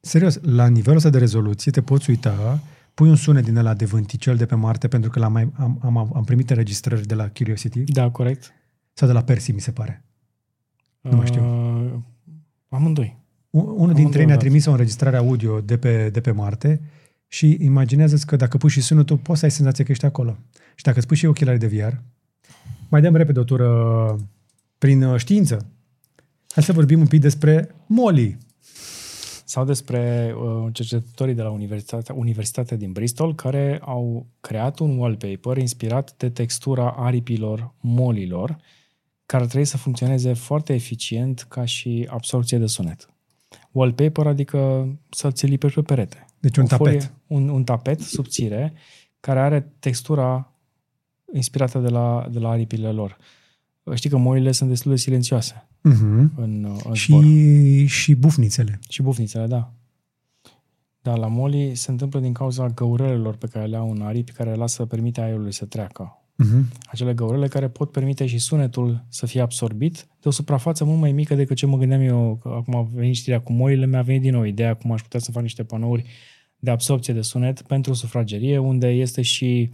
Serios, 0.00 0.38
la 0.42 0.66
nivelul 0.66 0.96
ăsta 0.96 1.10
de 1.10 1.18
rezoluție 1.18 1.72
te 1.72 1.82
poți 1.82 2.10
uita, 2.10 2.60
pui 2.94 3.08
un 3.08 3.16
sunet 3.16 3.44
din 3.44 3.56
ăla 3.56 3.74
de 3.74 3.84
vânticel 3.84 4.36
de 4.36 4.46
pe 4.46 4.54
Marte, 4.54 4.88
pentru 4.88 5.10
că 5.10 5.18
l-am 5.18 5.32
mai, 5.32 5.52
am, 5.56 5.78
am, 5.82 5.96
am 6.14 6.24
primit 6.24 6.50
înregistrări 6.50 7.06
de 7.06 7.14
la 7.14 7.28
Curiosity 7.28 7.84
Da, 7.84 8.10
corect. 8.10 8.52
sau 8.92 9.08
de 9.08 9.14
la 9.14 9.22
Percy, 9.22 9.52
mi 9.52 9.60
se 9.60 9.70
pare. 9.70 10.04
Nu 11.00 11.16
mai 11.16 11.26
știu. 11.26 11.42
Uh, 11.44 11.92
amândoi. 12.68 13.18
Un- 13.50 13.64
Unul 13.76 13.94
dintre 13.94 14.18
ei 14.20 14.26
ne-a 14.26 14.34
dat. 14.34 14.44
trimis 14.44 14.66
o 14.66 14.70
înregistrare 14.70 15.16
audio 15.16 15.60
de 15.60 15.76
pe, 15.78 16.10
de 16.10 16.20
pe 16.20 16.30
Marte 16.30 16.80
și 17.28 17.56
imaginează 17.60 18.16
că 18.26 18.36
dacă 18.36 18.56
pui 18.56 18.70
și 18.70 18.80
sunetul, 18.80 19.16
poți 19.18 19.38
să 19.38 19.44
ai 19.44 19.50
senzația 19.50 19.84
că 19.84 19.90
ești 19.92 20.04
acolo. 20.04 20.36
Și 20.74 20.84
dacă 20.84 20.98
îți 20.98 21.06
pui 21.06 21.16
și 21.16 21.26
ochelari 21.26 21.58
de 21.58 21.66
VR, 21.66 21.92
mai 22.88 23.00
dăm 23.00 23.14
repede 23.16 23.38
o 23.38 23.44
tură 23.44 24.16
prin 24.78 25.02
uh, 25.02 25.18
știință. 25.18 25.66
Hai 26.48 26.64
să 26.64 26.72
vorbim 26.72 27.00
un 27.00 27.06
pic 27.06 27.20
despre 27.20 27.74
Molly. 27.86 28.38
Sau 29.50 29.64
despre 29.64 30.34
uh, 30.36 30.68
cercetătorii 30.72 31.34
de 31.34 31.42
la 31.42 31.50
Universitatea, 31.50 32.14
Universitatea 32.14 32.76
din 32.76 32.92
Bristol 32.92 33.34
care 33.34 33.80
au 33.82 34.26
creat 34.40 34.78
un 34.78 34.98
wallpaper 34.98 35.56
inspirat 35.56 36.14
de 36.16 36.30
textura 36.30 36.90
aripilor 36.90 37.74
molilor 37.80 38.56
care 39.26 39.44
trebuie 39.44 39.66
să 39.66 39.76
funcționeze 39.76 40.32
foarte 40.32 40.74
eficient 40.74 41.46
ca 41.48 41.64
și 41.64 42.06
absorpție 42.10 42.58
de 42.58 42.66
sunet. 42.66 43.08
Wallpaper 43.70 44.26
adică 44.26 44.88
să 45.08 45.30
ți 45.30 45.46
lipești 45.46 45.80
pe 45.80 45.94
perete. 45.94 46.26
Deci 46.40 46.56
un 46.56 46.64
O 46.70 46.76
folie- 46.76 46.98
tapet. 46.98 47.14
un, 47.26 47.48
un 47.48 47.64
tapet 47.64 48.00
subțire 48.00 48.72
care 49.20 49.40
are 49.40 49.72
textura 49.78 50.52
inspirată 51.32 51.78
de 51.78 51.88
la, 51.88 52.26
de 52.30 52.38
la 52.38 52.48
aripile 52.50 52.90
lor. 52.90 53.16
Știi 53.94 54.10
că 54.10 54.16
moile 54.16 54.52
sunt 54.52 54.68
destul 54.68 54.90
de 54.90 54.96
silențioase 54.96 55.64
Uh-huh. 55.88 56.28
în, 56.36 56.64
în 56.84 56.94
zbor. 56.94 57.24
Și, 57.24 57.86
și 57.86 58.14
bufnițele. 58.14 58.78
Și 58.88 59.02
bufnițele, 59.02 59.46
da. 59.46 59.72
Dar 61.02 61.18
la 61.18 61.26
moli 61.26 61.74
se 61.74 61.90
întâmplă 61.90 62.20
din 62.20 62.32
cauza 62.32 62.68
găurelelor 62.68 63.36
pe 63.36 63.46
care 63.46 63.66
le 63.66 63.76
au 63.76 63.90
în 63.90 64.02
aripi, 64.02 64.32
care 64.32 64.54
lasă, 64.54 64.86
permite 64.86 65.20
aerului 65.20 65.52
să 65.52 65.64
treacă. 65.64 66.22
Uh-huh. 66.44 66.80
Acele 66.90 67.14
găurele 67.14 67.48
care 67.48 67.68
pot 67.68 67.90
permite 67.90 68.26
și 68.26 68.38
sunetul 68.38 69.04
să 69.08 69.26
fie 69.26 69.40
absorbit 69.40 70.06
de 70.20 70.28
o 70.28 70.30
suprafață 70.30 70.84
mult 70.84 71.00
mai 71.00 71.12
mică 71.12 71.34
decât 71.34 71.56
ce 71.56 71.66
mă 71.66 71.76
gândeam 71.76 72.00
eu. 72.00 72.38
Că 72.42 72.48
acum 72.48 72.76
a 72.76 72.88
venit 72.94 73.14
știrea 73.14 73.40
cu 73.40 73.52
moile, 73.52 73.86
mi-a 73.86 74.02
venit 74.02 74.22
din 74.22 74.32
nou 74.32 74.44
ideea 74.44 74.74
cum 74.74 74.92
aș 74.92 75.02
putea 75.02 75.20
să 75.20 75.30
fac 75.30 75.42
niște 75.42 75.64
panouri 75.64 76.04
de 76.58 76.70
absorpție 76.70 77.14
de 77.14 77.20
sunet 77.20 77.62
pentru 77.62 77.92
sufragerie, 77.92 78.58
unde 78.58 78.88
este 78.88 79.22
și 79.22 79.70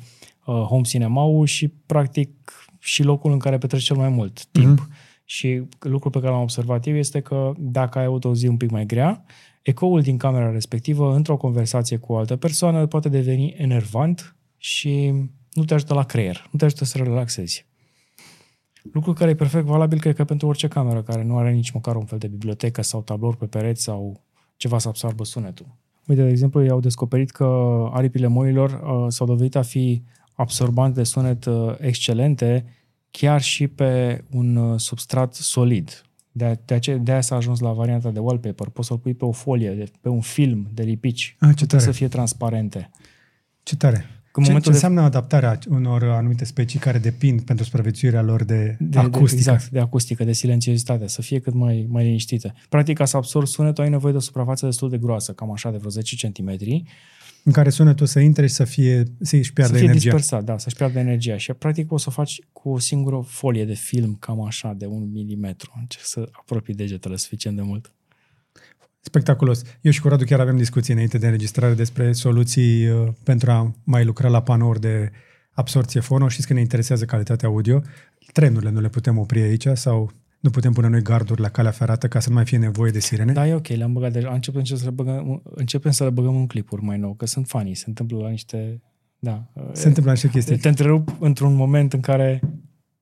uh, 0.46 0.54
home 0.54 0.82
cinema 0.82 1.44
și 1.44 1.68
practic 1.68 2.52
și 2.86 3.02
locul 3.02 3.32
în 3.32 3.38
care 3.38 3.58
petreci 3.58 3.82
cel 3.82 3.96
mai 3.96 4.08
mult 4.08 4.46
timp. 4.46 4.78
Mhm. 4.78 4.92
Și 5.24 5.62
lucrul 5.78 6.10
pe 6.10 6.18
care 6.18 6.32
l-am 6.32 6.42
observat 6.42 6.86
eu 6.86 6.94
este 6.94 7.20
că 7.20 7.52
dacă 7.58 7.98
ai 7.98 8.04
avut 8.04 8.24
o 8.24 8.34
zi 8.34 8.46
un 8.46 8.56
pic 8.56 8.70
mai 8.70 8.86
grea, 8.86 9.24
ecoul 9.62 10.00
din 10.00 10.16
camera 10.16 10.50
respectivă, 10.50 11.14
într-o 11.14 11.36
conversație 11.36 11.96
cu 11.96 12.12
o 12.12 12.16
altă 12.16 12.36
persoană, 12.36 12.86
poate 12.86 13.08
deveni 13.08 13.54
enervant 13.56 14.36
și 14.56 15.12
nu 15.52 15.64
te 15.64 15.74
ajută 15.74 15.94
la 15.94 16.02
creier, 16.02 16.48
nu 16.50 16.58
te 16.58 16.64
ajută 16.64 16.84
să 16.84 16.98
relaxezi. 16.98 17.66
Lucru 18.92 19.12
care 19.12 19.30
e 19.30 19.34
perfect 19.34 19.64
valabil, 19.64 20.00
cred 20.00 20.14
că 20.14 20.24
pentru 20.24 20.46
orice 20.46 20.68
cameră 20.68 21.02
care 21.02 21.22
nu 21.22 21.36
are 21.38 21.52
nici 21.52 21.70
măcar 21.70 21.96
un 21.96 22.04
fel 22.04 22.18
de 22.18 22.26
bibliotecă 22.26 22.82
sau 22.82 23.02
tablouri 23.02 23.36
pe 23.36 23.46
pereți 23.46 23.82
sau 23.82 24.24
ceva 24.56 24.78
să 24.78 24.88
absorbă 24.88 25.24
sunetul. 25.24 25.66
Uite, 26.06 26.22
de 26.22 26.28
exemplu, 26.28 26.62
ei 26.62 26.70
au 26.70 26.80
descoperit 26.80 27.30
că 27.30 27.44
aripile 27.92 28.26
moilor 28.26 28.70
uh, 28.70 29.06
s-au 29.08 29.26
dovedit 29.26 29.56
a 29.56 29.62
fi 29.62 30.02
absorbante 30.36 30.98
de 30.98 31.04
sunet 31.04 31.44
uh, 31.44 31.74
excelente 31.78 32.64
chiar 33.18 33.42
și 33.42 33.66
pe 33.66 34.22
un 34.30 34.56
uh, 34.56 34.80
substrat 34.80 35.34
solid. 35.34 36.04
De, 36.32 36.58
de, 36.64 36.74
ace- 36.74 36.96
de 36.96 37.12
aia 37.12 37.20
s-a 37.20 37.36
ajuns 37.36 37.60
la 37.60 37.72
varianta 37.72 38.10
de 38.10 38.18
wallpaper. 38.18 38.68
Poți 38.68 38.88
să-l 38.88 38.98
pui 38.98 39.14
pe 39.14 39.24
o 39.24 39.32
folie, 39.32 39.70
de, 39.70 39.90
pe 40.00 40.08
un 40.08 40.20
film 40.20 40.68
de 40.74 40.82
lipici. 40.82 41.36
Ah, 41.40 41.48
ce 41.48 41.64
Putea 41.64 41.78
tare. 41.78 41.90
să 41.90 41.96
fie 41.96 42.08
transparente. 42.08 42.90
Ce 43.62 43.76
tare. 43.76 43.96
În 43.96 44.42
Ce, 44.42 44.48
ce 44.48 44.48
momentul 44.48 44.70
de- 44.70 44.76
înseamnă 44.76 45.00
adaptarea 45.00 45.58
unor 45.68 46.02
anumite 46.04 46.44
specii 46.44 46.78
care 46.78 46.98
depind 46.98 47.40
pentru 47.40 47.64
supraviețuirea 47.64 48.22
lor 48.22 48.44
de, 48.44 48.76
de, 48.80 48.98
acustică? 48.98 49.42
De, 49.42 49.50
exact, 49.50 49.68
de 49.70 49.80
acustică, 49.80 50.24
de 50.24 50.32
silențiozitate, 50.32 51.06
să 51.06 51.22
fie 51.22 51.38
cât 51.38 51.54
mai, 51.54 51.86
mai 51.88 52.04
liniștită. 52.04 52.54
Practic, 52.68 52.96
ca 52.96 53.04
să 53.04 53.16
absorbi 53.16 53.48
sunetul, 53.48 53.84
ai 53.84 53.90
nevoie 53.90 54.12
de 54.12 54.18
o 54.18 54.20
suprafață 54.20 54.66
destul 54.66 54.90
de 54.90 54.98
groasă, 54.98 55.32
cam 55.32 55.52
așa 55.52 55.70
de 55.70 55.76
vreo 55.76 55.90
10 55.90 56.28
cm, 56.28 56.56
În 57.46 57.52
care 57.52 57.70
sunetul 57.70 58.06
să 58.06 58.20
intre 58.20 58.46
și 58.46 58.54
să 58.54 58.64
fie 58.64 59.02
să-și 59.20 59.52
piardă 59.52 59.72
să 59.72 59.78
fie 59.78 59.88
energia. 59.88 60.10
dispersat, 60.10 60.44
da, 60.44 60.58
să-și 60.58 60.76
piardă 60.76 60.98
energia. 60.98 61.36
Și 61.36 61.52
practic 61.52 61.86
poți 61.86 62.02
să 62.02 62.08
o 62.08 62.12
faci 62.12 62.38
cu 62.52 62.68
o 62.68 62.78
singură 62.78 63.24
folie 63.26 63.64
de 63.64 63.74
film, 63.74 64.16
cam 64.20 64.44
așa, 64.44 64.72
de 64.76 64.86
un 64.86 65.10
milimetru. 65.12 65.72
Încerc 65.80 66.04
să 66.04 66.28
apropii 66.32 66.74
degetele 66.74 67.16
suficient 67.16 67.56
de 67.56 67.62
mult. 67.62 67.92
Spectaculos. 69.00 69.62
Eu 69.80 69.92
și 69.92 70.00
cu 70.00 70.08
Radu 70.08 70.24
chiar 70.24 70.40
aveam 70.40 70.56
discuții 70.56 70.92
înainte 70.92 71.18
de 71.18 71.26
înregistrare 71.26 71.74
despre 71.74 72.12
soluții 72.12 72.88
uh, 72.88 73.08
pentru 73.22 73.50
a 73.50 73.74
mai 73.84 74.04
lucra 74.04 74.28
la 74.28 74.42
panouri 74.42 74.80
de 74.80 75.10
absorție 75.50 76.00
fono. 76.00 76.28
Știți 76.28 76.46
că 76.46 76.52
ne 76.52 76.60
interesează 76.60 77.04
calitatea 77.04 77.48
audio. 77.48 77.82
Trenurile 78.32 78.70
nu 78.70 78.80
le 78.80 78.88
putem 78.88 79.18
opri 79.18 79.40
aici 79.40 79.66
sau 79.74 80.12
nu 80.46 80.52
putem 80.52 80.72
pune 80.72 80.88
noi 80.88 81.02
garduri 81.02 81.40
la 81.40 81.48
calea 81.48 81.70
ferată 81.70 82.08
ca 82.08 82.20
să 82.20 82.28
nu 82.28 82.34
mai 82.34 82.44
fie 82.44 82.58
nevoie 82.58 82.90
de 82.90 83.00
sirene. 83.00 83.32
Da, 83.32 83.48
e 83.48 83.54
ok, 83.54 83.66
le-am 83.66 83.92
băgat 83.92 84.12
deja. 84.12 84.32
Începem 84.32 84.64
să 84.64 84.84
le 84.84 84.90
băgăm, 84.90 85.42
începem 85.44 85.90
să 85.90 86.04
le 86.04 86.10
băgăm 86.10 86.36
în 86.36 86.46
clipuri 86.46 86.82
mai 86.82 86.98
nou, 86.98 87.14
că 87.14 87.26
sunt 87.26 87.46
funny, 87.46 87.74
se 87.74 87.84
întâmplă 87.86 88.18
la 88.18 88.28
niște... 88.28 88.82
Da. 89.18 89.52
Se 89.72 89.88
întâmplă 89.88 90.12
niște 90.12 90.28
chestii. 90.28 90.58
Te 90.58 90.68
întrerup 90.68 91.16
într-un 91.20 91.54
moment 91.54 91.92
în 91.92 92.00
care... 92.00 92.40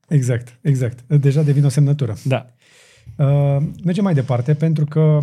Exact, 0.09 0.59
exact. 0.63 1.17
Deja 1.17 1.43
devine 1.43 1.67
o 1.67 1.69
semnătură. 1.69 2.17
Da. 2.25 2.47
Uh, 3.17 3.67
mergem 3.85 4.05
mai 4.05 4.15
departe 4.15 4.55
pentru 4.55 4.85
că 4.85 5.19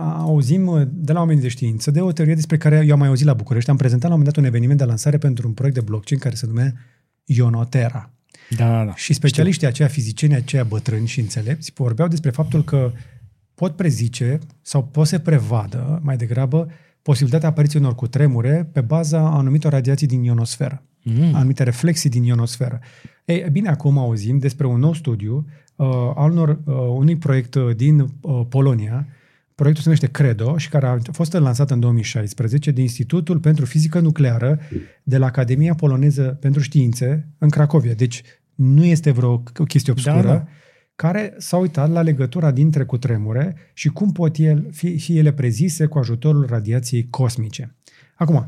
auzim 0.00 0.90
de 0.92 1.12
la 1.12 1.18
oamenii 1.18 1.42
de 1.42 1.48
știință 1.48 1.90
de 1.90 2.00
o 2.00 2.12
teorie 2.12 2.34
despre 2.34 2.56
care 2.56 2.84
eu 2.86 2.92
am 2.92 2.98
mai 2.98 3.08
auzit 3.08 3.26
la 3.26 3.34
București. 3.34 3.70
Am 3.70 3.76
prezentat 3.76 4.08
la 4.08 4.14
un 4.14 4.20
moment 4.20 4.36
dat 4.36 4.44
un 4.44 4.50
eveniment 4.50 4.78
de 4.78 4.84
lansare 4.84 5.18
pentru 5.18 5.48
un 5.48 5.54
proiect 5.54 5.78
de 5.78 5.84
blockchain 5.84 6.20
care 6.20 6.34
se 6.34 6.46
numea 6.46 6.74
Ionotera. 7.24 8.12
Da, 8.56 8.70
da, 8.70 8.84
da. 8.84 8.94
Și 8.94 9.12
specialiștii 9.12 9.66
aceia, 9.66 9.88
fizicieni 9.88 10.34
aceia 10.34 10.64
bătrâni 10.64 11.06
și 11.06 11.20
înțelepți, 11.20 11.72
vorbeau 11.74 12.08
despre 12.08 12.30
faptul 12.30 12.64
că 12.64 12.92
pot 13.54 13.76
prezice 13.76 14.38
sau 14.62 14.84
pot 14.84 15.06
să 15.06 15.18
prevadă 15.18 16.00
mai 16.02 16.16
degrabă 16.16 16.68
posibilitatea 17.02 17.48
apariției 17.48 17.82
unor 17.82 17.94
cutremure 17.94 18.68
pe 18.72 18.80
baza 18.80 19.20
anumitor 19.20 19.72
radiații 19.72 20.06
din 20.06 20.22
ionosferă, 20.22 20.82
Mm. 21.02 21.34
anumite 21.34 21.62
reflexii 21.62 22.10
din 22.10 22.22
ionosferă. 22.22 22.80
Ei, 23.24 23.46
bine, 23.52 23.68
acum 23.68 23.98
auzim 23.98 24.38
despre 24.38 24.66
un 24.66 24.78
nou 24.78 24.92
studiu 24.92 25.46
uh, 25.76 25.86
al 26.14 26.30
unor, 26.30 26.48
uh, 26.48 26.74
unui 26.74 27.16
proiect 27.16 27.54
uh, 27.54 27.76
din 27.76 28.00
uh, 28.00 28.40
Polonia, 28.48 29.06
Proiectul 29.58 29.84
se 29.84 29.88
numește 29.88 30.22
CREDO 30.22 30.58
și 30.58 30.68
care 30.68 30.86
a 30.86 30.98
fost 31.12 31.32
lansat 31.32 31.70
în 31.70 31.80
2016 31.80 32.70
de 32.70 32.80
Institutul 32.80 33.38
pentru 33.38 33.64
Fizică 33.64 34.00
Nucleară 34.00 34.58
de 35.02 35.18
la 35.18 35.26
Academia 35.26 35.74
Poloneză 35.74 36.22
pentru 36.40 36.62
Științe 36.62 37.28
în 37.38 37.48
Cracovia. 37.48 37.92
Deci 37.92 38.22
nu 38.58 38.84
este 38.84 39.10
vreo 39.10 39.42
chestie 39.68 39.92
obscură, 39.92 40.22
Da, 40.22 40.32
da. 40.32 40.46
care 40.94 41.34
s-a 41.36 41.56
uitat 41.56 41.90
la 41.90 42.02
legătura 42.02 42.50
dintre 42.50 42.84
cutremure 42.84 43.56
și 43.74 43.88
cum 43.88 44.12
pot 44.12 44.36
el, 44.36 44.68
fi, 44.72 44.98
fi 44.98 45.18
ele 45.18 45.32
prezise 45.32 45.86
cu 45.86 45.98
ajutorul 45.98 46.46
radiației 46.46 47.06
cosmice. 47.10 47.74
Acum, 48.14 48.46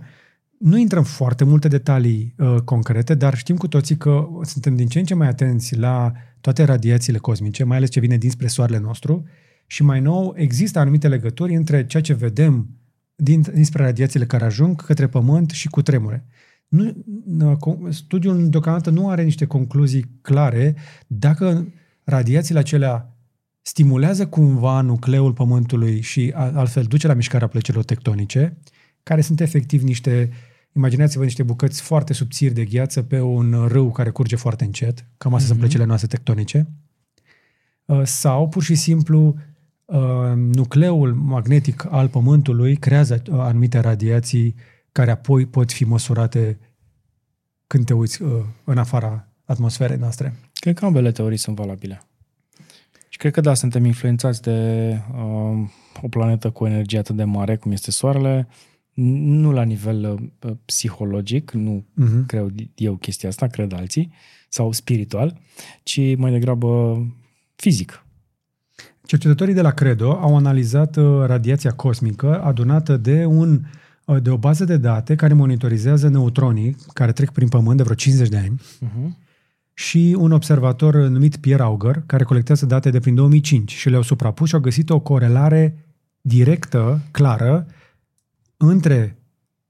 nu 0.58 0.76
intrăm 0.76 1.02
foarte 1.02 1.44
multe 1.44 1.68
detalii 1.68 2.34
uh, 2.38 2.56
concrete, 2.64 3.14
dar 3.14 3.36
știm 3.36 3.56
cu 3.56 3.68
toții 3.68 3.96
că 3.96 4.28
suntem 4.42 4.76
din 4.76 4.86
ce 4.86 4.98
în 4.98 5.04
ce 5.04 5.14
mai 5.14 5.28
atenți 5.28 5.76
la 5.76 6.12
toate 6.40 6.64
radiațiile 6.64 7.18
cosmice, 7.18 7.64
mai 7.64 7.76
ales 7.76 7.90
ce 7.90 8.00
vine 8.00 8.16
dinspre 8.16 8.46
soarele 8.46 8.78
nostru, 8.78 9.24
și 9.66 9.82
mai 9.82 10.00
nou 10.00 10.34
există 10.36 10.78
anumite 10.78 11.08
legături 11.08 11.54
între 11.54 11.86
ceea 11.86 12.02
ce 12.02 12.14
vedem 12.14 12.68
din, 13.14 13.40
dinspre 13.52 13.82
radiațiile 13.82 14.26
care 14.26 14.44
ajung 14.44 14.84
către 14.84 15.06
Pământ 15.06 15.50
și 15.50 15.68
cu 15.68 15.82
tremure. 15.82 16.26
Nu, 16.70 17.58
studiul 17.88 18.48
deocamdată 18.48 18.90
nu 18.90 19.08
are 19.08 19.22
niște 19.22 19.46
concluzii 19.46 20.18
clare 20.22 20.76
dacă 21.06 21.72
radiațiile 22.04 22.60
acelea 22.60 23.14
stimulează 23.62 24.26
cumva 24.26 24.80
nucleul 24.80 25.32
Pământului 25.32 26.00
și 26.00 26.32
altfel 26.34 26.84
duce 26.84 27.06
la 27.06 27.14
mișcarea 27.14 27.46
plăcilor 27.46 27.84
tectonice, 27.84 28.58
care 29.02 29.20
sunt 29.20 29.40
efectiv 29.40 29.82
niște, 29.82 30.30
imaginați-vă 30.72 31.24
niște 31.24 31.42
bucăți 31.42 31.82
foarte 31.82 32.12
subțiri 32.12 32.54
de 32.54 32.64
gheață 32.64 33.02
pe 33.02 33.20
un 33.20 33.66
râu 33.68 33.90
care 33.90 34.10
curge 34.10 34.36
foarte 34.36 34.64
încet, 34.64 35.06
cam 35.16 35.34
astea 35.34 35.36
mm-hmm. 35.36 35.40
sunt 35.48 35.58
mhm. 35.58 35.58
plăcile 35.58 35.84
noastre 35.84 36.06
tectonice, 36.08 36.66
uh, 37.84 38.00
sau 38.04 38.48
pur 38.48 38.62
și 38.62 38.74
simplu 38.74 39.34
uh, 39.84 39.98
nucleul 40.34 41.14
magnetic 41.14 41.86
al 41.90 42.08
Pământului 42.08 42.76
creează 42.76 43.22
uh, 43.30 43.38
anumite 43.38 43.78
radiații 43.78 44.54
care 44.92 45.10
apoi 45.10 45.46
pot 45.46 45.72
fi 45.72 45.84
măsurate 45.84 46.58
când 47.66 47.84
te 47.84 47.94
uiți 47.94 48.22
în 48.64 48.78
afara 48.78 49.28
atmosferei 49.44 49.96
noastre. 49.96 50.34
Cred 50.52 50.78
că 50.78 50.84
ambele 50.84 51.12
teorii 51.12 51.38
sunt 51.38 51.56
valabile. 51.56 52.02
Și 53.08 53.18
cred 53.18 53.32
că 53.32 53.40
da, 53.40 53.54
suntem 53.54 53.84
influențați 53.84 54.42
de 54.42 54.98
uh, 55.12 55.68
o 56.02 56.08
planetă 56.08 56.50
cu 56.50 56.66
energie 56.66 56.98
atât 56.98 57.16
de 57.16 57.24
mare 57.24 57.56
cum 57.56 57.72
este 57.72 57.90
Soarele, 57.90 58.48
nu 58.94 59.52
la 59.52 59.62
nivel 59.62 60.30
uh, 60.44 60.52
psihologic, 60.64 61.50
nu 61.50 61.84
uh-huh. 61.84 62.26
cred 62.26 62.52
eu 62.74 62.96
chestia 62.96 63.28
asta, 63.28 63.46
cred 63.46 63.72
alții, 63.72 64.12
sau 64.48 64.72
spiritual, 64.72 65.40
ci 65.82 66.16
mai 66.16 66.30
degrabă 66.30 67.02
fizic. 67.56 68.04
Cercetătorii 69.06 69.54
de 69.54 69.60
la 69.60 69.70
Credo 69.70 70.12
au 70.12 70.36
analizat 70.36 70.96
uh, 70.96 71.24
radiația 71.26 71.72
cosmică 71.72 72.42
adunată 72.42 72.96
de, 72.96 73.24
un, 73.24 73.52
uh, 73.52 73.60
de 74.18 74.30
o 74.30 74.36
bază 74.36 74.64
de 74.64 74.76
date 74.76 75.14
care 75.14 75.34
monitorizează 75.34 76.08
neutronii 76.08 76.76
care 76.92 77.12
trec 77.12 77.30
prin 77.30 77.48
Pământ 77.48 77.76
de 77.76 77.82
vreo 77.82 77.94
50 77.94 78.28
de 78.28 78.36
ani 78.36 78.60
uh-huh 78.60 79.28
și 79.80 80.16
un 80.18 80.32
observator 80.32 80.94
numit 80.94 81.36
Pierre 81.36 81.62
Auger, 81.62 82.02
care 82.06 82.24
colectează 82.24 82.66
date 82.66 82.90
de 82.90 83.00
prin 83.00 83.14
2005 83.14 83.72
și 83.72 83.88
le-au 83.88 84.02
suprapus 84.02 84.48
și 84.48 84.54
au 84.54 84.60
găsit 84.60 84.90
o 84.90 85.00
corelare 85.00 85.84
directă, 86.20 87.00
clară, 87.10 87.66
între 88.56 89.16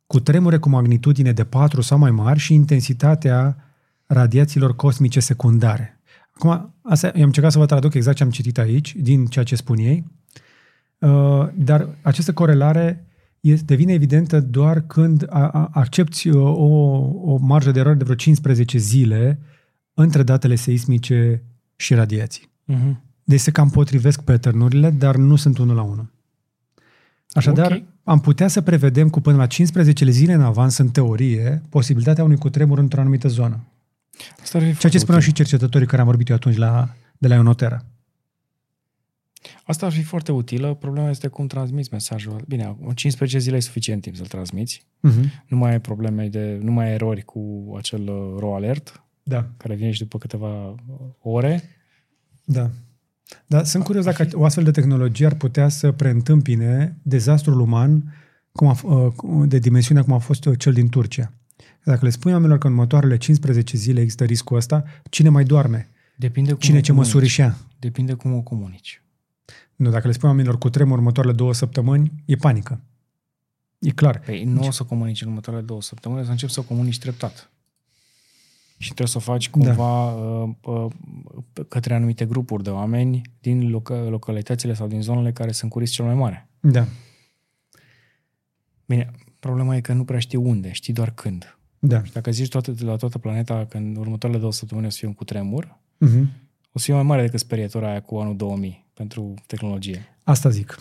cu 0.07 0.21
tremure 0.21 0.59
cu 0.59 0.69
magnitudine 0.69 1.33
de 1.33 1.45
4 1.45 1.81
sau 1.81 1.99
mai 1.99 2.11
mari 2.11 2.39
și 2.39 2.55
intensitatea 2.55 3.57
radiațiilor 4.07 4.77
cosmice 4.77 5.21
secundare. 5.21 6.01
Acum, 6.31 6.75
asta, 6.83 7.07
eu 7.07 7.21
am 7.21 7.27
încercat 7.27 7.53
să 7.53 7.59
vă 7.59 7.67
traduc 7.67 7.95
exact 7.95 8.17
ce 8.17 8.23
am 8.23 8.31
citit 8.31 8.59
aici, 8.59 8.95
din 8.97 9.27
ceea 9.27 9.45
ce 9.45 9.57
spun 9.57 9.79
ei, 9.79 10.05
uh, 10.99 11.49
dar 11.55 11.89
această 12.03 12.33
corelare 12.33 13.05
este, 13.41 13.65
devine 13.65 13.93
evidentă 13.93 14.41
doar 14.41 14.81
când 14.81 15.27
accepti 15.71 16.31
o, 16.31 16.49
o 17.33 17.37
marjă 17.37 17.71
de 17.71 17.79
eroare 17.79 17.99
de 17.99 18.05
vreo 18.05 18.17
15 18.17 18.79
zile 18.79 19.39
între 19.95 20.23
datele 20.23 20.55
seismice 20.55 21.43
și 21.77 21.95
radiații. 21.95 22.49
Uh-huh. 22.73 22.97
Deci 23.25 23.41
se 23.41 23.51
cam 23.51 23.71
potrivesc 23.71 24.21
pattern 24.21 24.99
dar 24.99 25.17
nu 25.17 25.37
sunt 25.37 25.59
unul 25.59 25.75
la 25.75 25.83
unul. 25.83 26.12
Așadar, 27.31 27.67
okay. 27.67 27.87
am 28.05 28.21
putea 28.21 28.49
să 28.49 28.61
prevedem 28.61 29.09
cu 29.09 29.21
până 29.21 29.37
la 29.37 29.47
15 29.47 30.11
zile 30.11 30.33
în 30.33 30.43
avans, 30.43 30.77
în 30.77 30.89
teorie, 30.89 31.62
posibilitatea 31.69 32.25
unui 32.25 32.37
cutremur 32.37 32.79
într-o 32.79 33.01
anumită 33.01 33.29
zonă. 33.29 33.61
Asta 34.43 34.59
ar 34.59 34.65
fi 34.65 34.79
Ceea 34.79 34.93
ce 34.93 34.99
spuneau 34.99 35.21
și 35.23 35.33
cercetătorii 35.33 35.87
care 35.87 36.01
am 36.01 36.07
vorbit 36.07 36.29
eu 36.29 36.37
atunci 36.37 36.57
la, 36.57 36.89
de 37.19 37.29
la 37.29 37.35
Ionotera. 37.35 37.85
Asta 39.65 39.87
ar 39.87 39.93
fi 39.93 40.03
foarte 40.03 40.33
utilă. 40.33 40.75
Problema 40.75 41.11
este 41.11 41.29
cum 41.29 41.47
transmiți 41.47 41.89
mesajul. 41.93 42.45
Bine, 42.49 42.77
15 42.95 43.39
zile 43.39 43.57
e 43.57 43.61
suficient 43.61 44.03
timp 44.03 44.17
să-l 44.17 44.27
transmiți. 44.27 44.87
Uh-huh. 45.09 45.45
Nu 45.47 45.57
mai 45.57 45.71
ai 45.71 45.81
probleme 45.81 46.29
de, 46.29 46.59
nu 46.62 46.73
mai 46.73 46.87
ai 46.87 46.93
erori 46.93 47.23
cu 47.23 47.75
acel 47.77 48.09
uh, 48.09 48.39
raw 48.39 48.55
alert 48.55 49.05
da. 49.23 49.49
care 49.57 49.75
vine 49.75 49.91
și 49.91 49.99
după 49.99 50.19
câteva 50.19 50.75
ore. 51.19 51.62
Da. 52.45 52.71
Dar 53.47 53.65
sunt 53.65 53.85
curios 53.85 54.05
dacă 54.05 54.29
o 54.33 54.45
astfel 54.45 54.65
de 54.65 54.71
tehnologie 54.71 55.27
ar 55.27 55.35
putea 55.35 55.69
să 55.69 55.93
preîntâmpine 55.93 56.99
dezastrul 57.03 57.61
uman 57.61 58.15
cum 58.53 58.67
a, 58.67 58.77
uh, 58.83 59.49
de 59.49 59.59
dimensiunea 59.59 60.03
cum 60.03 60.12
a 60.12 60.19
fost 60.19 60.49
cel 60.57 60.73
din 60.73 60.89
Turcia. 60.89 61.33
Dacă 61.85 62.05
le 62.05 62.11
spui 62.11 62.33
oamenilor 62.33 62.59
că 62.59 62.67
în 62.67 62.73
următoarele 62.73 63.17
15 63.17 63.77
zile 63.77 64.01
există 64.01 64.25
riscul 64.25 64.57
ăsta, 64.57 64.85
cine 65.11 65.29
mai 65.29 65.45
doarme? 65.45 65.89
Depinde 66.17 66.51
cum 66.51 66.61
cine 66.61 66.81
ce 66.81 66.93
măsuri 66.93 67.27
și 67.27 67.41
ia? 67.41 67.57
Depinde 67.79 68.12
cum 68.12 68.35
o 68.35 68.41
comunici. 68.41 69.03
Nu, 69.81 69.90
dacă 69.90 70.07
le 70.07 70.12
spui 70.12 70.28
oamenilor 70.28 70.59
cu 70.59 70.70
tremur 70.70 70.98
următoarele 70.98 71.35
două 71.35 71.55
săptămâni, 71.55 72.12
e 72.24 72.36
panică. 72.36 72.81
E 73.78 73.90
clar. 73.90 74.20
Păi 74.20 74.44
nu 74.44 74.59
deci... 74.59 74.69
o 74.69 74.70
să 74.70 74.85
comunici 74.85 75.23
în 75.23 75.28
următoarele 75.28 75.65
două 75.65 75.82
săptămâni, 75.82 76.20
o 76.20 76.24
să 76.24 76.31
începi 76.31 76.52
să 76.52 76.61
o 76.61 76.62
comunici 76.62 76.98
treptat 76.98 77.51
și 78.78 78.86
trebuie 78.86 79.09
să 79.09 79.16
o 79.16 79.20
faci 79.20 79.51
cumva 79.51 79.74
da. 79.74 80.20
uh, 80.20 80.51
uh, 80.62 80.93
către 81.69 81.94
anumite 81.94 82.27
grupuri 82.27 82.62
de 82.62 82.70
oameni 82.70 83.23
din 83.40 83.70
loc- 83.70 84.09
localitățile 84.09 84.74
sau 84.74 84.86
din 84.86 85.02
zonele 85.02 85.32
care 85.32 85.52
sunt 85.52 85.70
cu 85.70 85.78
risc 85.78 85.93
cel 85.93 86.05
mai 86.05 86.15
mare. 86.15 86.48
Da. 86.61 86.86
Bine, 88.86 89.11
problema 89.39 89.77
e 89.77 89.81
că 89.81 89.93
nu 89.93 90.05
prea 90.05 90.19
știi 90.19 90.39
unde, 90.39 90.73
știi 90.73 90.93
doar 90.93 91.11
când. 91.11 91.59
Da. 91.78 92.05
Și 92.05 92.12
dacă 92.12 92.31
zici 92.31 92.48
toată, 92.48 92.74
la 92.78 92.97
toată 92.97 93.19
planeta 93.19 93.66
că 93.69 93.77
în 93.77 93.97
următoarele 93.97 94.40
două 94.40 94.52
săptămâni 94.52 94.86
o 94.86 94.90
să 94.90 94.98
fie 94.98 95.09
un 95.09 95.15
cutremur, 95.15 95.78
uh-huh. 96.07 96.40
O 96.72 96.78
să 96.78 96.84
fie 96.84 96.94
mai 96.94 97.02
mare 97.02 97.22
decât 97.22 97.38
sperietura 97.38 97.90
aia 97.90 98.01
cu 98.01 98.16
anul 98.16 98.36
2000 98.36 98.86
pentru 98.94 99.34
tehnologie. 99.47 100.16
Asta 100.24 100.48
zic. 100.48 100.76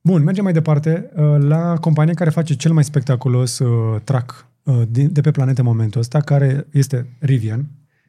Bun, 0.00 0.22
mergem 0.22 0.44
mai 0.44 0.52
departe 0.52 1.10
uh, 1.16 1.36
la 1.38 1.78
compania 1.78 2.14
care 2.14 2.30
face 2.30 2.56
cel 2.56 2.72
mai 2.72 2.84
spectaculos 2.84 3.58
uh, 3.58 4.00
track 4.04 4.48
Uh, 4.68 4.82
de 4.90 5.20
pe 5.20 5.30
planetă 5.30 5.60
în 5.60 5.66
momentul 5.66 6.00
ăsta, 6.00 6.20
care 6.20 6.66
este 6.72 7.06
Rivian, 7.18 7.68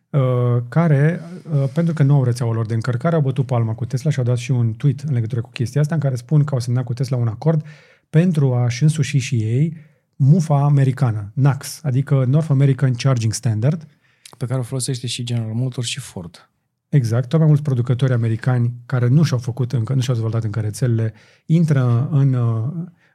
uh, 0.10 0.22
care, 0.70 1.22
uh, 1.52 1.70
pentru 1.74 1.94
că 1.94 2.04
nu 2.04 2.14
au 2.14 2.24
rețeaua 2.24 2.54
lor 2.54 2.66
de 2.66 2.74
încărcare, 2.74 3.16
au 3.16 3.22
bătut 3.22 3.46
palma 3.46 3.74
cu 3.74 3.86
Tesla 3.86 4.10
și 4.10 4.20
au 4.20 4.26
dat 4.26 4.38
și 4.38 4.52
un 4.52 4.74
tweet 4.74 5.00
în 5.00 5.14
legătură 5.14 5.42
cu 5.42 5.50
chestia 5.50 5.82
asta, 5.82 5.94
în 5.94 6.00
care 6.00 6.16
spun 6.16 6.44
că 6.44 6.54
au 6.54 6.60
semnat 6.60 6.84
cu 6.84 6.94
Tesla 6.94 7.18
un 7.18 7.28
acord 7.28 7.66
pentru 8.10 8.54
a-și 8.54 8.84
însuși 8.84 9.18
și 9.18 9.36
ei 9.36 9.78
mufa 10.16 10.64
americană, 10.64 11.32
NACS, 11.34 11.80
adică 11.84 12.26
North 12.28 12.50
American 12.50 12.94
Charging 12.94 13.34
Standard. 13.34 13.88
Pe 14.38 14.46
care 14.46 14.60
o 14.60 14.64
folosește 14.64 15.08
și 15.08 15.24
General 15.24 15.54
Motors 15.54 15.88
și 15.88 16.00
Ford. 16.00 16.50
Exact, 16.90 17.30
tot 17.30 17.40
mai 17.40 17.48
mulți 17.48 17.64
producători 17.64 18.14
americani 18.14 18.74
care 18.86 19.08
nu 19.08 19.24
și-au 19.24 19.40
făcut 19.40 19.72
încă, 19.72 19.94
nu 19.94 20.02
și-au 20.02 20.16
dezvoltat 20.16 20.44
încă 20.44 20.60
rețelele, 20.60 21.14
intră 21.46 22.10
în 22.12 22.36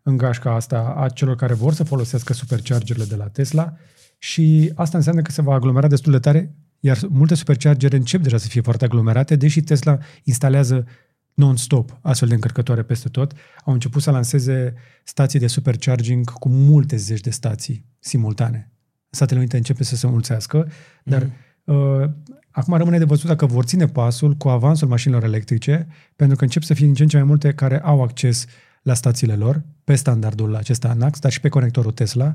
în 0.07 0.17
gașca 0.17 0.55
asta 0.55 0.95
a 0.97 1.09
celor 1.09 1.37
care 1.37 1.55
vor 1.55 1.73
să 1.73 1.85
folosească 1.85 2.33
superchargerele 2.33 3.05
de 3.05 3.17
la 3.17 3.29
Tesla 3.29 3.73
și 4.19 4.73
asta 4.75 4.97
înseamnă 4.97 5.23
că 5.23 5.31
se 5.31 5.43
va 5.43 5.55
aglomera 5.55 5.87
destul 5.87 6.13
de 6.13 6.19
tare, 6.19 6.55
iar 6.81 6.99
multe 7.09 7.35
superchargere 7.35 7.97
încep 7.97 8.23
deja 8.23 8.37
să 8.37 8.49
fie 8.49 8.61
foarte 8.61 8.85
aglomerate, 8.85 9.37
deși 9.37 9.61
Tesla 9.61 9.99
instalează 10.23 10.87
non-stop 11.35 11.99
astfel 12.01 12.29
de 12.29 12.35
încărcătoare 12.35 12.83
peste 12.83 13.09
tot. 13.09 13.33
Au 13.65 13.73
început 13.73 14.03
să 14.03 14.11
lanseze 14.11 14.75
stații 15.05 15.39
de 15.39 15.47
supercharging 15.47 16.31
cu 16.31 16.49
multe 16.49 16.97
zeci 16.97 17.21
de 17.21 17.31
stații 17.31 17.87
simultane. 17.99 18.74
Statele 19.15 19.39
Unite 19.39 19.57
începe 19.57 19.85
să 19.85 19.97
se 19.97 20.07
mulțească, 20.07 20.69
dar 21.05 21.31
mm. 21.65 21.75
uh, 21.75 22.09
acum 22.51 22.77
rămâne 22.77 22.99
de 22.99 23.05
văzut 23.05 23.27
dacă 23.27 23.47
vor 23.47 23.65
ține 23.65 23.87
pasul 23.87 24.33
cu 24.33 24.49
avansul 24.49 24.89
mașinilor 24.89 25.25
electrice, 25.25 25.87
pentru 26.17 26.37
că 26.37 26.45
încep 26.45 26.63
să 26.63 26.75
fie 26.75 26.87
din 26.87 26.95
ce 26.95 27.03
în 27.03 27.09
ce 27.09 27.17
mai 27.17 27.27
multe 27.27 27.53
care 27.53 27.81
au 27.81 28.03
acces 28.03 28.47
la 28.83 28.95
stațiile 28.95 29.35
lor, 29.35 29.63
pe 29.85 29.95
standardul 29.95 30.55
acesta 30.57 30.89
ANAX, 30.89 31.19
dar 31.19 31.33
și 31.33 31.41
pe 31.41 31.49
conectorul 31.49 31.93
Tesla. 31.93 32.35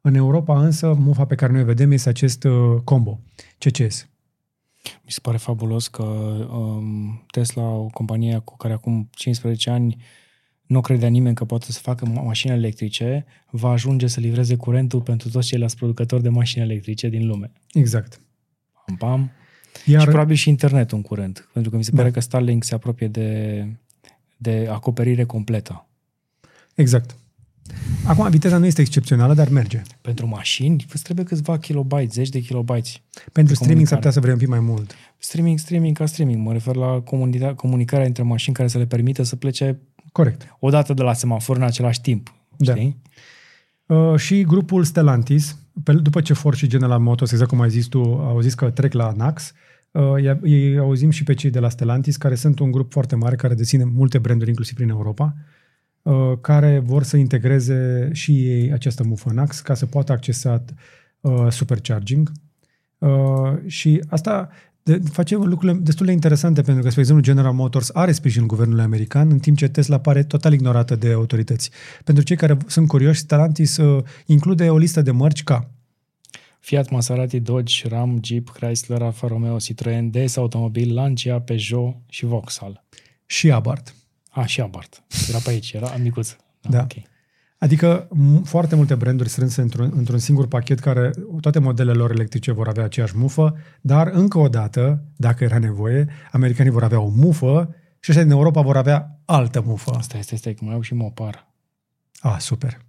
În 0.00 0.14
Europa 0.14 0.64
însă, 0.64 0.94
mufa 0.98 1.24
pe 1.24 1.34
care 1.34 1.52
noi 1.52 1.62
o 1.62 1.64
vedem 1.64 1.90
este 1.90 2.08
acest 2.08 2.44
uh, 2.44 2.80
combo, 2.84 3.20
CCS. 3.58 4.08
Mi 5.04 5.10
se 5.10 5.20
pare 5.22 5.36
fabulos 5.36 5.88
că 5.88 6.02
um, 6.02 7.24
Tesla, 7.30 7.62
o 7.62 7.86
companie 7.86 8.40
cu 8.44 8.56
care 8.56 8.72
acum 8.72 9.08
15 9.10 9.70
ani 9.70 9.96
nu 10.68 10.80
credea 10.80 11.08
nimeni 11.08 11.34
că 11.34 11.44
poate 11.44 11.72
să 11.72 11.78
facă 11.82 12.06
mașini 12.06 12.52
electrice, 12.52 13.24
va 13.50 13.70
ajunge 13.70 14.06
să 14.06 14.20
livreze 14.20 14.56
curentul 14.56 15.00
pentru 15.00 15.30
toți 15.30 15.46
ceilalți 15.46 15.76
producători 15.76 16.22
de 16.22 16.28
mașini 16.28 16.64
electrice 16.64 17.08
din 17.08 17.26
lume. 17.26 17.52
Exact. 17.72 18.20
Pam, 18.86 18.96
pam. 18.96 19.30
Iar... 19.86 20.00
Și 20.00 20.06
probabil 20.06 20.36
și 20.36 20.48
internetul 20.48 20.96
în 20.96 21.02
curent, 21.02 21.48
pentru 21.52 21.70
că 21.70 21.76
mi 21.76 21.84
se 21.84 21.90
pare 21.90 22.08
da. 22.08 22.10
că 22.10 22.20
Starlink 22.20 22.64
se 22.64 22.74
apropie 22.74 23.08
de, 23.08 23.66
de 24.36 24.68
acoperire 24.70 25.24
completă. 25.24 25.86
Exact. 26.74 27.16
Acum, 28.04 28.30
viteza 28.30 28.58
nu 28.58 28.66
este 28.66 28.80
excepțională, 28.80 29.34
dar 29.34 29.48
merge. 29.48 29.82
Pentru 30.00 30.26
mașini, 30.26 30.86
îți 30.92 31.02
trebuie 31.02 31.24
câțiva 31.24 31.58
kilobyte, 31.58 32.08
zeci 32.10 32.28
de 32.28 32.40
kilobyte. 32.40 32.90
Pentru 33.32 33.54
streaming 33.54 33.86
s-ar 33.86 33.96
putea 33.96 34.12
să 34.12 34.20
vrei 34.20 34.32
un 34.32 34.38
pic 34.38 34.48
mai 34.48 34.60
mult. 34.60 34.94
Streaming, 35.18 35.58
streaming 35.58 35.96
ca 35.96 36.06
streaming. 36.06 36.46
Mă 36.46 36.52
refer 36.52 36.74
la 36.74 37.02
comunicarea 37.56 38.06
între 38.06 38.22
mașini 38.22 38.54
care 38.54 38.68
să 38.68 38.78
le 38.78 38.86
permită 38.86 39.22
să 39.22 39.36
plece 39.36 39.78
Corect. 40.12 40.56
o 40.58 40.70
dată 40.70 40.94
de 40.94 41.02
la 41.02 41.12
semafor 41.12 41.56
în 41.56 41.62
același 41.62 42.00
timp. 42.00 42.34
Da. 42.56 42.74
Știi? 42.74 43.02
Uh, 43.86 44.16
și 44.16 44.42
grupul 44.42 44.84
Stellantis, 44.84 45.58
pe, 45.82 45.92
după 45.92 46.20
ce 46.20 46.32
Ford 46.32 46.56
și 46.56 46.66
General 46.66 46.98
Motors, 47.00 47.30
exact 47.30 47.50
cum 47.50 47.60
ai 47.60 47.70
zis 47.70 47.86
tu, 47.86 48.02
au 48.02 48.40
zis 48.40 48.54
că 48.54 48.70
trec 48.70 48.92
la 48.92 49.12
NAX, 49.16 49.52
uh, 49.90 50.38
ei 50.42 50.78
auzim 50.78 51.10
și 51.10 51.24
pe 51.24 51.34
cei 51.34 51.50
de 51.50 51.58
la 51.58 51.68
Stellantis, 51.68 52.16
care 52.16 52.34
sunt 52.34 52.58
un 52.58 52.70
grup 52.70 52.92
foarte 52.92 53.14
mare, 53.14 53.36
care 53.36 53.54
deține 53.54 53.84
multe 53.84 54.18
branduri, 54.18 54.48
inclusiv 54.48 54.76
prin 54.76 54.88
Europa. 54.88 55.34
uh, 56.02 56.32
care 56.40 56.78
vor 56.78 57.02
să 57.02 57.16
integreze 57.16 58.10
și 58.12 58.48
ei 58.48 58.72
această 58.72 59.04
mufă 59.04 59.32
NAX 59.32 59.60
ca 59.60 59.74
să 59.74 59.86
poată 59.86 60.12
accesa 60.12 60.64
uh, 61.20 61.46
supercharging. 61.50 62.32
Uh, 62.98 63.52
și 63.66 64.02
asta 64.08 64.48
de, 64.88 65.00
face 65.10 65.34
lucrurile 65.36 65.78
destul 65.82 66.06
de 66.06 66.12
interesante 66.12 66.62
pentru 66.62 66.82
că, 66.82 66.88
spre 66.88 67.00
exemplu, 67.00 67.24
General 67.24 67.52
Motors 67.52 67.90
are 67.92 68.12
sprijinul 68.12 68.46
guvernului 68.46 68.82
american, 68.84 69.30
în 69.30 69.38
timp 69.38 69.56
ce 69.56 69.68
Tesla 69.68 69.98
pare 69.98 70.22
total 70.22 70.52
ignorată 70.52 70.96
de 70.96 71.12
autorități. 71.12 71.70
Pentru 72.04 72.24
cei 72.24 72.36
care 72.36 72.56
sunt 72.66 72.88
curioși, 72.88 73.20
Stellantis 73.20 73.76
uh, 73.76 74.04
include 74.26 74.70
o 74.70 74.76
listă 74.76 75.02
de 75.02 75.10
mărci 75.10 75.44
ca 75.44 75.70
Fiat, 76.60 76.90
Maserati, 76.90 77.40
Dodge, 77.40 77.88
Ram, 77.88 78.20
Jeep, 78.22 78.48
Chrysler, 78.48 79.02
Alfa 79.02 79.26
Romeo, 79.26 79.58
Citroen, 79.58 80.10
DS 80.10 80.36
Automobil, 80.36 80.94
Lancia, 80.94 81.40
Peugeot 81.40 81.96
și 82.08 82.24
Vauxhall. 82.24 82.84
și 83.26 83.50
Abarth. 83.50 83.92
A, 84.30 84.46
și 84.46 84.60
Abarth. 84.60 84.98
Era 85.28 85.38
pe 85.38 85.50
aici, 85.50 85.72
era 85.72 85.96
micuț. 86.02 86.36
Da. 86.60 86.80
ok. 86.80 86.92
Adică 87.58 88.08
m- 88.08 88.42
foarte 88.44 88.74
multe 88.74 88.94
branduri 88.94 89.28
strânse 89.28 89.60
într-un, 89.60 89.92
într-un 89.94 90.18
singur 90.18 90.46
pachet 90.46 90.78
care 90.78 91.10
toate 91.40 91.58
modelele 91.58 91.96
lor 91.98 92.10
electrice 92.10 92.52
vor 92.52 92.68
avea 92.68 92.84
aceeași 92.84 93.16
mufă, 93.16 93.56
dar 93.80 94.06
încă 94.06 94.38
o 94.38 94.48
dată, 94.48 95.04
dacă 95.16 95.44
era 95.44 95.58
nevoie, 95.58 96.08
americanii 96.32 96.72
vor 96.72 96.82
avea 96.84 97.00
o 97.00 97.08
mufă 97.08 97.74
și 98.00 98.10
ăștia 98.10 98.22
din 98.24 98.32
Europa 98.32 98.60
vor 98.60 98.76
avea 98.76 99.20
altă 99.24 99.60
mufă. 99.60 99.90
Asta 99.90 100.18
este, 100.18 100.36
stai, 100.36 100.54
că 100.54 100.64
mai 100.64 100.74
au 100.74 100.80
și 100.80 100.94
Mopar. 100.94 101.48
Ah, 102.20 102.36
super. 102.38 102.80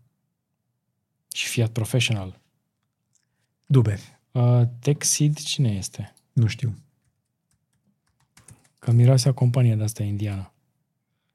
Și 1.34 1.48
Fiat 1.48 1.70
Professional. 1.70 2.40
Dube. 3.66 4.00
Uh, 4.32 4.62
Texid, 4.80 5.38
cine 5.38 5.70
este? 5.70 6.14
Nu 6.34 6.48
știu. 6.48 6.76
Că 8.80 8.92
miroase 8.92 9.30
a 9.30 9.32
companie 9.34 9.76
de 9.76 9.84
asta 9.84 10.04
indiană. 10.04 10.54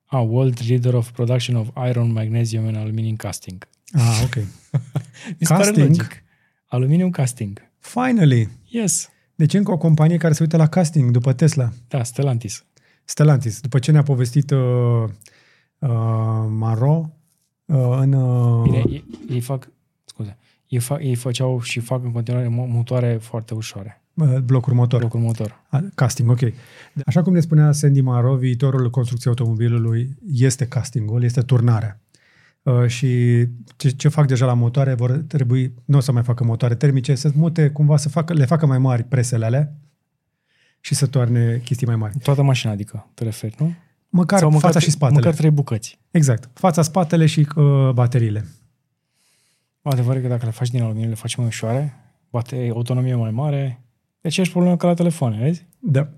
Ah, 0.06 0.20
World 0.20 0.60
Leader 0.68 0.94
of 0.94 1.10
Production 1.10 1.56
of 1.56 1.68
Iron, 1.88 2.12
Magnesium 2.12 2.66
and 2.66 2.76
Aluminium 2.76 3.16
Casting. 3.16 3.68
Ah, 3.92 4.20
ok. 4.24 4.34
Mi 5.38 5.46
se 5.46 5.54
pare 5.54 5.64
Casting? 5.64 5.86
logic. 5.86 6.22
Aluminium 6.66 7.10
casting. 7.10 7.70
Finally! 7.78 8.48
Yes. 8.68 9.08
Deci 9.34 9.54
încă 9.54 9.72
o 9.72 9.76
companie 9.78 10.16
care 10.16 10.32
se 10.32 10.42
uită 10.42 10.56
la 10.56 10.66
casting 10.66 11.10
după 11.10 11.32
Tesla. 11.32 11.70
Da, 11.88 12.02
Stellantis. 12.04 12.64
Stellantis, 13.04 13.60
după 13.60 13.78
ce 13.78 13.90
ne-a 13.90 14.02
povestit 14.02 14.50
uh, 14.50 14.58
uh, 15.78 15.88
Maro 16.48 17.10
uh, 17.64 17.96
în... 18.00 18.12
Uh, 18.12 18.62
Bine, 18.62 18.82
ei, 18.88 19.04
ei 19.30 19.40
fac, 19.40 19.68
scuze, 20.04 20.38
ei, 20.66 20.78
fac, 20.78 21.00
ei 21.02 21.14
făceau 21.14 21.60
și 21.60 21.80
fac 21.80 22.04
în 22.04 22.12
continuare 22.12 22.46
mo- 22.46 22.68
motoare 22.68 23.16
foarte 23.20 23.54
ușoare. 23.54 24.02
Uh, 24.14 24.38
blocuri 24.38 24.74
motor. 24.74 24.98
Blocul 24.98 25.20
motor. 25.20 25.60
A, 25.68 25.84
Casting, 25.94 26.30
ok. 26.30 26.40
Așa 27.06 27.22
cum 27.22 27.32
ne 27.32 27.40
spunea 27.40 27.72
Sandy 27.72 28.00
Maro, 28.00 28.36
viitorul 28.36 28.90
construcției 28.90 29.34
automobilului 29.38 30.16
este 30.32 30.66
castingul, 30.66 31.22
este 31.22 31.40
turnarea. 31.40 32.00
Uh, 32.62 32.86
și 32.86 33.08
ce, 33.76 33.88
ce 33.90 34.08
fac 34.08 34.26
deja 34.26 34.46
la 34.46 34.54
motoare 34.54 34.94
vor 34.94 35.10
trebui, 35.12 35.74
nu 35.84 35.96
o 35.96 36.00
să 36.00 36.12
mai 36.12 36.22
facă 36.22 36.44
motoare 36.44 36.74
termice, 36.74 37.14
să 37.14 37.30
mute 37.34 37.70
cumva, 37.70 37.96
să 37.96 38.08
facă, 38.08 38.32
le 38.32 38.44
facă 38.44 38.66
mai 38.66 38.78
mari 38.78 39.02
presele 39.02 39.44
alea 39.44 39.72
și 40.80 40.94
să 40.94 41.06
toarne 41.06 41.60
chestii 41.64 41.86
mai 41.86 41.96
mari. 41.96 42.18
Toată 42.18 42.42
mașina, 42.42 42.72
adică, 42.72 43.06
te 43.14 43.24
referi, 43.24 43.54
nu? 43.58 43.74
Măcar, 44.08 44.38
Sau 44.38 44.50
fața 44.50 44.66
măcar, 44.66 44.82
și 44.82 44.90
spatele. 44.90 45.18
Măcar 45.18 45.34
trei 45.34 45.50
bucăți. 45.50 45.98
Exact. 46.10 46.50
Fața, 46.52 46.82
spatele 46.82 47.26
și 47.26 47.48
uh, 47.56 47.90
bateriile. 47.90 48.44
Adevărul 49.82 50.18
e 50.18 50.22
că 50.22 50.28
dacă 50.28 50.44
le 50.44 50.50
faci 50.50 50.70
din 50.70 50.82
aluminiu, 50.82 51.08
le 51.08 51.14
faci 51.14 51.34
mai 51.34 51.46
ușoare, 51.46 51.94
bate 52.30 52.70
autonomie 52.72 53.14
mai 53.14 53.30
mare. 53.30 53.83
E 54.24 54.28
aceeași 54.28 54.52
problemă 54.52 54.76
ca 54.76 54.86
la 54.86 54.94
telefoane, 54.94 55.38
vezi? 55.38 55.66
Da. 55.78 56.10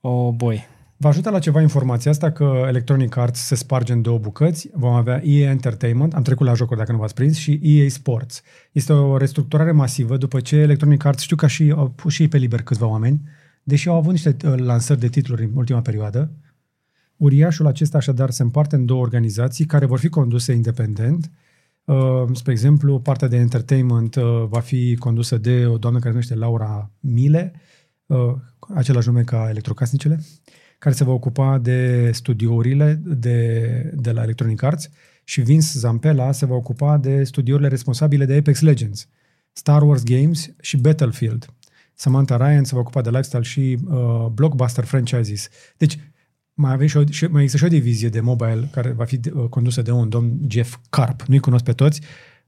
Oh, 0.00 0.34
boy. 0.34 0.66
Vă 0.96 1.08
ajută 1.08 1.30
la 1.30 1.38
ceva 1.38 1.60
informația 1.60 2.10
asta 2.10 2.32
că 2.32 2.64
Electronic 2.66 3.16
Arts 3.16 3.40
se 3.40 3.54
sparge 3.54 3.92
în 3.92 4.02
două 4.02 4.18
bucăți. 4.18 4.70
Vom 4.72 4.92
avea 4.92 5.22
EA 5.24 5.50
Entertainment, 5.50 6.14
am 6.14 6.22
trecut 6.22 6.46
la 6.46 6.54
jocuri 6.54 6.78
dacă 6.78 6.92
nu 6.92 6.98
v-ați 6.98 7.14
prins, 7.14 7.36
și 7.36 7.60
EA 7.62 7.88
Sports. 7.88 8.42
Este 8.72 8.92
o 8.92 9.16
restructurare 9.16 9.72
masivă 9.72 10.16
după 10.16 10.40
ce 10.40 10.56
Electronic 10.56 11.04
Arts, 11.04 11.22
știu 11.22 11.36
că 11.36 11.46
și, 11.46 11.72
au 11.76 11.88
pus 11.88 12.12
și 12.12 12.22
ei 12.22 12.28
pe 12.28 12.36
liber 12.36 12.62
câțiva 12.62 12.86
oameni, 12.86 13.20
deși 13.62 13.88
au 13.88 13.96
avut 13.96 14.12
niște 14.12 14.36
uh, 14.44 14.54
lansări 14.56 15.00
de 15.00 15.08
titluri 15.08 15.44
în 15.44 15.50
ultima 15.54 15.80
perioadă. 15.80 16.30
Uriașul 17.16 17.66
acesta 17.66 17.96
așadar 17.96 18.30
se 18.30 18.42
împarte 18.42 18.76
în 18.76 18.86
două 18.86 19.00
organizații 19.00 19.64
care 19.64 19.86
vor 19.86 19.98
fi 19.98 20.08
conduse 20.08 20.52
independent. 20.52 21.30
Uh, 21.84 22.24
spre 22.32 22.52
exemplu, 22.52 23.00
partea 23.00 23.28
de 23.28 23.36
entertainment 23.36 24.14
uh, 24.14 24.44
va 24.48 24.60
fi 24.60 24.96
condusă 24.98 25.38
de 25.38 25.66
o 25.66 25.78
doamnă 25.78 25.98
care 25.98 26.10
se 26.10 26.18
numește 26.18 26.34
Laura 26.34 26.90
Mile, 27.00 27.52
uh, 28.06 28.34
același 28.74 29.08
nume 29.08 29.22
ca 29.22 29.48
electrocasnicele, 29.48 30.20
care 30.78 30.94
se 30.94 31.04
va 31.04 31.12
ocupa 31.12 31.58
de 31.58 32.10
studiourile 32.12 33.00
de, 33.04 33.92
de 33.94 34.12
la 34.12 34.22
Electronic 34.22 34.62
Arts 34.62 34.90
și 35.24 35.40
Vince 35.40 35.78
Zampella 35.78 36.32
se 36.32 36.46
va 36.46 36.54
ocupa 36.54 36.98
de 36.98 37.24
studiourile 37.24 37.68
responsabile 37.68 38.24
de 38.24 38.36
Apex 38.36 38.60
Legends, 38.60 39.08
Star 39.52 39.82
Wars 39.82 40.02
Games 40.02 40.50
și 40.60 40.76
Battlefield. 40.76 41.54
Samantha 41.94 42.36
Ryan 42.36 42.64
se 42.64 42.74
va 42.74 42.80
ocupa 42.80 43.00
de 43.00 43.08
lifestyle 43.08 43.42
și 43.42 43.78
uh, 43.88 44.26
blockbuster 44.32 44.84
franchises. 44.84 45.48
Deci, 45.76 46.09
mai, 46.60 46.72
avem 46.72 46.86
și 46.86 46.96
o, 46.96 47.02
și, 47.10 47.24
mai 47.24 47.42
există 47.42 47.66
și 47.66 47.72
o 47.72 47.76
divizie 47.76 48.08
de 48.08 48.20
mobile 48.20 48.68
care 48.72 48.90
va 48.90 49.04
fi 49.04 49.20
uh, 49.34 49.44
condusă 49.48 49.82
de 49.82 49.90
un 49.90 50.08
domn 50.08 50.38
Jeff 50.48 50.76
Carp. 50.90 51.22
Nu-i 51.22 51.38
cunosc 51.38 51.64
pe 51.64 51.72
toți, 51.72 52.00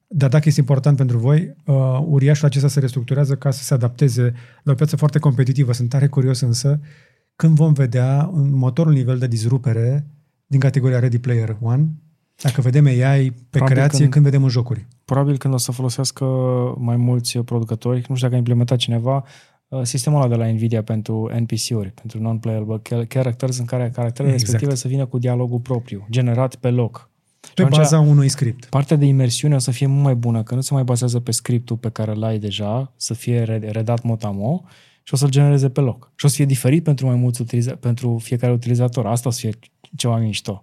dar 0.07 0.29
dacă 0.29 0.45
este 0.47 0.61
important 0.61 0.97
pentru 0.97 1.19
voi, 1.19 1.55
uh, 1.65 1.99
uriașul 2.05 2.47
acesta 2.47 2.69
se 2.69 2.81
restructurează 2.81 3.35
ca 3.35 3.51
să 3.51 3.63
se 3.63 3.75
adapteze 3.75 4.35
la 4.63 4.73
o 4.73 4.75
piață 4.75 4.97
foarte 4.97 5.19
competitivă. 5.19 5.73
Sunt 5.73 5.89
tare 5.89 6.07
curios 6.07 6.41
însă 6.41 6.81
când 7.37 7.57
vom 7.57 7.73
vedea 7.73 8.31
următorul 8.33 8.93
nivel 8.93 9.19
de 9.19 9.27
disrupere 9.27 10.07
din 10.47 10.61
categoria 10.61 10.99
Ready 10.99 11.19
Player 11.19 11.57
One, 11.61 11.89
dacă 12.43 12.61
vedem 12.61 12.87
AI 12.87 13.31
pe 13.31 13.37
Probabil 13.51 13.75
creație, 13.75 13.99
când- 13.99 14.13
când 14.13 14.25
vedem 14.25 14.43
în 14.43 14.49
jocuri. 14.49 14.87
Probabil 15.05 15.39
când 15.39 15.55
o 15.55 15.57
să 15.57 15.73
folosească 15.73 16.25
mai 16.79 16.97
mulți 16.97 17.39
producători, 17.39 17.97
nu 17.97 18.15
știu 18.15 18.17
dacă 18.17 18.35
a 18.35 18.39
implementat 18.39 18.79
cineva, 18.79 19.17
uh, 19.17 19.52
sistemul 19.83 20.21
ăla 20.21 20.29
de 20.29 20.35
la 20.35 20.47
Nvidia 20.51 20.83
pentru 20.83 21.31
NPC-uri, 21.39 21.91
pentru 21.91 22.21
non-playable 22.21 22.79
cha- 22.81 23.07
characters, 23.09 23.59
în 23.59 23.65
care 23.65 23.91
caracterele 23.95 24.33
Exact. 24.35 24.51
respective 24.51 24.75
să 24.81 24.89
vină 24.89 25.07
cu 25.07 25.19
dialogul 25.19 25.59
propriu, 25.59 26.07
generat 26.11 26.55
pe 26.55 26.71
loc. 26.71 27.11
Pe 27.55 27.63
atunci- 27.63 27.77
baza 27.77 28.01
unui 28.01 28.29
script. 28.29 28.65
Partea 28.65 28.97
de 28.97 29.05
imersiune 29.05 29.55
o 29.55 29.59
să 29.59 29.71
fie 29.71 29.87
mult 29.87 30.03
mai 30.03 30.15
bună, 30.15 30.43
că 30.43 30.55
nu 30.55 30.61
se 30.61 30.75
mai 30.75 30.83
bazează 30.85 31.21
pe 31.21 31.31
scriptul 31.31 31.77
pe 31.77 31.89
care 31.91 32.11
îl 32.11 32.23
ai 32.23 32.39
deja, 32.39 32.93
să 32.97 33.15
fie 33.15 33.43
re- 33.43 33.69
redat 33.73 34.03
motamo 34.03 34.65
și 35.03 35.15
o 35.15 35.17
să-l 35.17 35.29
genereze 35.31 35.69
pe 35.69 35.81
loc. 35.81 36.13
Și 36.15 36.25
o 36.25 36.29
să 36.29 36.35
fie 36.35 36.45
diferit 36.45 36.83
pentru 36.85 37.07
mai 37.07 37.15
mulți 37.15 37.41
utiliza- 37.41 37.75
pentru 37.75 38.19
fiecare 38.23 38.53
utilizator. 38.53 39.07
Asta 39.07 39.29
o 39.29 39.33
să 39.33 39.39
fie 39.41 39.53
ceva 39.97 40.17
mișto. 40.19 40.63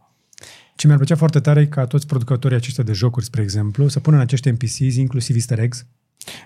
Ce 0.75 0.85
mi-ar 0.87 0.99
plăcea 0.99 1.15
foarte 1.15 1.39
tare 1.39 1.59
e 1.61 1.65
ca 1.65 1.85
toți 1.85 2.07
producătorii 2.07 2.57
aceștia 2.57 2.83
de 2.83 2.91
jocuri, 2.93 3.25
spre 3.25 3.41
exemplu, 3.41 3.87
să 3.87 3.99
pună 3.99 4.15
în 4.15 4.21
acești 4.21 4.49
NPCs 4.49 4.95
inclusiv 4.95 5.35
easter 5.35 5.59
eggs. 5.59 5.85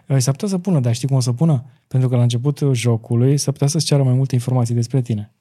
Uh, 0.08 0.18
S-ar 0.18 0.34
putea 0.34 0.48
să 0.48 0.58
pună, 0.58 0.80
dar 0.80 0.94
știi 0.94 1.08
cum 1.08 1.18
o 1.18 1.20
să 1.20 1.32
pună? 1.32 1.66
Pentru 1.88 2.10
că 2.10 2.16
la 2.16 2.22
începutul 2.22 2.74
jocului 2.74 3.38
s-ar 3.38 3.54
putea 3.54 3.68
să-ți 3.68 3.86
ceară 3.86 4.04
mai 4.04 4.14
multe 4.14 4.36
informații 4.36 4.76
despre 4.76 5.02
tine. 5.02 5.34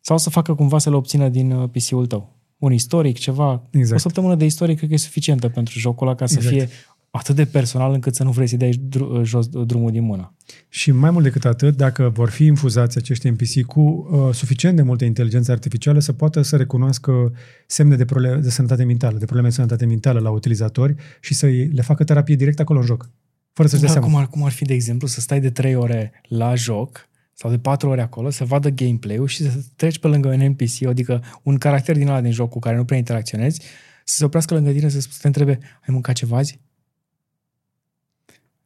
Sau 0.00 0.18
să 0.18 0.30
facă 0.30 0.54
cumva 0.54 0.78
să 0.78 0.90
le 0.90 0.96
obțină 0.96 1.28
din 1.28 1.50
uh, 1.50 1.68
PC-ul 1.68 2.06
tău. 2.06 2.32
Un 2.58 2.72
istoric, 2.72 3.18
ceva. 3.18 3.62
Exact. 3.70 3.94
O 3.94 3.98
săptămână 3.98 4.34
de 4.34 4.44
istoric 4.44 4.76
cred 4.76 4.88
că 4.88 4.94
e 4.94 4.98
suficientă 4.98 5.48
pentru 5.48 5.78
jocul 5.78 6.06
ăla 6.06 6.16
ca 6.16 6.26
să 6.26 6.34
Exact. 6.36 6.54
fie 6.54 6.68
atât 7.16 7.34
de 7.34 7.44
personal 7.44 7.92
încât 7.92 8.14
să 8.14 8.22
nu 8.22 8.30
vrei 8.30 8.46
să-i 8.46 8.58
dai 8.58 8.70
dru- 8.88 9.24
jos 9.24 9.48
drumul 9.48 9.90
din 9.90 10.02
mână. 10.02 10.34
Și 10.68 10.90
mai 10.90 11.10
mult 11.10 11.24
decât 11.24 11.44
atât, 11.44 11.76
dacă 11.76 12.08
vor 12.14 12.30
fi 12.30 12.44
infuzați 12.44 12.98
acești 12.98 13.28
NPC 13.28 13.62
cu 13.66 13.80
uh, 13.80 14.34
suficient 14.34 14.76
de 14.76 14.82
multă 14.82 15.04
inteligență 15.04 15.52
artificială 15.52 15.98
să 15.98 16.12
poată 16.12 16.42
să 16.42 16.56
recunoască 16.56 17.32
semne 17.66 17.96
de 17.96 18.04
probleme 18.04 18.36
de 18.36 18.50
sănătate 18.50 18.84
mentală, 18.84 19.18
de 19.18 19.24
probleme 19.24 19.48
de 19.48 19.54
sănătate 19.54 19.86
mentală 19.86 20.20
la 20.20 20.30
utilizatori 20.30 20.94
și 21.20 21.34
să 21.34 21.46
le 21.46 21.82
facă 21.82 22.04
terapie 22.04 22.34
direct 22.34 22.60
acolo 22.60 22.78
în 22.78 22.84
joc. 22.84 23.10
Fără 23.54 23.68
să-și 23.68 23.82
dea 23.82 23.92
Dar 23.92 24.02
seama. 24.02 24.12
cum 24.14 24.24
ar, 24.24 24.28
cum 24.30 24.42
ar 24.44 24.52
fi, 24.52 24.64
de 24.64 24.74
exemplu, 24.74 25.06
să 25.08 25.20
stai 25.20 25.40
de 25.40 25.50
3 25.50 25.74
ore 25.74 26.12
la 26.28 26.54
joc 26.54 27.08
sau 27.32 27.50
de 27.50 27.58
4 27.58 27.88
ore 27.88 28.00
acolo, 28.00 28.30
să 28.30 28.44
vadă 28.44 28.68
gameplay-ul 28.68 29.26
și 29.26 29.42
să 29.42 29.58
treci 29.76 29.98
pe 29.98 30.06
lângă 30.06 30.28
un 30.28 30.46
NPC, 30.46 30.86
adică 30.86 31.22
un 31.42 31.58
caracter 31.58 31.96
din 31.96 32.08
ăla 32.08 32.20
din 32.20 32.30
joc 32.32 32.50
cu 32.50 32.58
care 32.58 32.76
nu 32.76 32.84
prea 32.84 32.98
interacționezi, 32.98 33.60
să 34.04 34.16
se 34.16 34.24
oprească 34.24 34.54
lângă 34.54 34.70
tine 34.72 34.88
să 34.88 35.00
să 35.00 35.08
te 35.20 35.26
întrebe, 35.26 35.58
ai 35.62 35.88
mâncat 35.88 36.14
ceva 36.14 36.36
azi? 36.36 36.60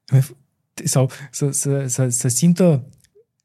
Ai 0.06 0.20
f- 0.20 0.36
Sau 0.84 1.10
să, 1.30 1.50
să, 1.50 1.86
să, 1.86 2.08
să 2.08 2.28
simtă, 2.28 2.86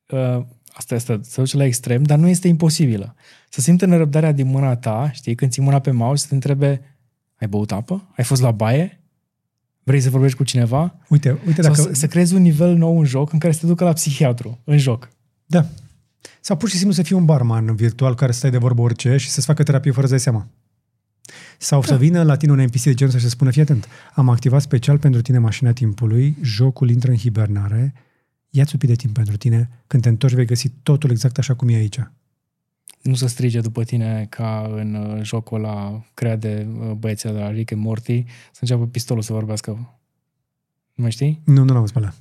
uh, 0.09 0.41
asta 0.73 0.95
este, 0.95 1.19
să 1.21 1.41
duce 1.41 1.57
la 1.57 1.63
extrem, 1.65 2.03
dar 2.03 2.17
nu 2.17 2.27
este 2.27 2.47
imposibilă. 2.47 3.15
Să 3.49 3.61
simtă 3.61 3.85
nerăbdarea 3.85 4.31
din 4.31 4.47
mâna 4.47 4.75
ta, 4.75 5.11
știi, 5.13 5.35
când 5.35 5.51
ții 5.51 5.61
mâna 5.61 5.79
pe 5.79 5.91
mouse, 5.91 6.21
să 6.21 6.27
te 6.27 6.33
întrebe, 6.33 6.97
ai 7.35 7.47
băut 7.47 7.71
apă? 7.71 8.11
Ai 8.17 8.23
fost 8.23 8.41
la 8.41 8.51
baie? 8.51 9.02
Vrei 9.84 10.01
să 10.01 10.10
vorbești 10.10 10.38
cu 10.38 10.43
cineva? 10.43 10.95
Uite, 11.10 11.39
uite 11.47 11.61
Sau 11.61 11.72
dacă... 11.73 11.81
să, 11.88 11.93
să 11.93 12.07
creezi 12.07 12.34
un 12.34 12.41
nivel 12.41 12.76
nou 12.76 12.99
în 12.99 13.05
joc 13.05 13.34
în 13.34 13.39
care 13.39 13.53
să 13.53 13.60
te 13.60 13.65
ducă 13.65 13.84
la 13.84 13.93
psihiatru, 13.93 14.60
în 14.64 14.77
joc. 14.77 15.10
Da. 15.45 15.65
Sau 16.41 16.57
pur 16.57 16.69
și 16.69 16.76
simplu 16.76 16.93
să 16.93 17.01
fii 17.01 17.15
un 17.15 17.26
barman 17.26 17.76
virtual 17.76 18.15
care 18.15 18.31
stai 18.31 18.51
de 18.51 18.57
vorbă 18.57 18.81
orice 18.81 19.18
și 19.18 19.30
să-ți 19.30 19.45
facă 19.45 19.64
terapie 19.64 19.91
fără 19.91 20.05
să 20.05 20.11
dai 20.11 20.22
seama. 20.22 20.47
Sau 21.57 21.80
da. 21.80 21.85
să 21.85 21.95
vină 21.95 22.23
la 22.23 22.35
tine 22.35 22.51
un 22.51 22.61
NPC 22.61 22.81
de 22.81 22.93
genul 22.93 23.14
ăsta 23.14 23.18
și 23.18 23.23
să 23.23 23.30
spună, 23.30 23.51
fii 23.51 23.61
atent, 23.61 23.88
am 24.14 24.30
activat 24.30 24.61
special 24.61 24.97
pentru 24.97 25.22
tine 25.22 25.38
mașina 25.38 25.72
timpului, 25.72 26.38
jocul 26.41 26.89
intră 26.89 27.11
în 27.11 27.18
hibernare, 27.18 27.93
ia-ți 28.49 28.73
un 28.73 28.80
pic 28.80 28.89
de 28.89 28.95
timp 28.95 29.14
pentru 29.14 29.38
tine, 29.38 29.69
când 29.88 30.03
te 30.03 30.10
întorci 30.10 30.34
vei 30.34 30.45
găsi 30.45 30.69
totul 30.69 31.10
exact 31.10 31.38
așa 31.38 31.53
cum 31.53 31.69
e 31.69 31.76
aici. 31.76 31.99
Nu 33.01 33.14
să 33.15 33.27
strige 33.27 33.60
după 33.60 33.84
tine 33.84 34.26
ca 34.30 34.72
în 34.76 34.93
uh, 34.93 35.23
jocul 35.23 35.57
ăla 35.57 36.03
creat 36.14 36.39
de 36.39 36.68
uh, 36.80 36.91
băieții 36.91 37.31
de 37.31 37.38
la 37.38 37.49
Rick 37.49 37.72
and 37.72 37.81
Morty, 37.81 38.23
să 38.51 38.60
înceapă 38.61 38.88
pistolul 38.88 39.22
să 39.22 39.34
vorbească. 39.34 39.72
Nu 40.93 41.03
mai 41.03 41.11
știi? 41.11 41.41
Nu, 41.45 41.64
nu 41.64 41.73
l-am 41.73 41.80
văzut 41.80 41.93
pe 41.93 41.99
ăla. 41.99 42.14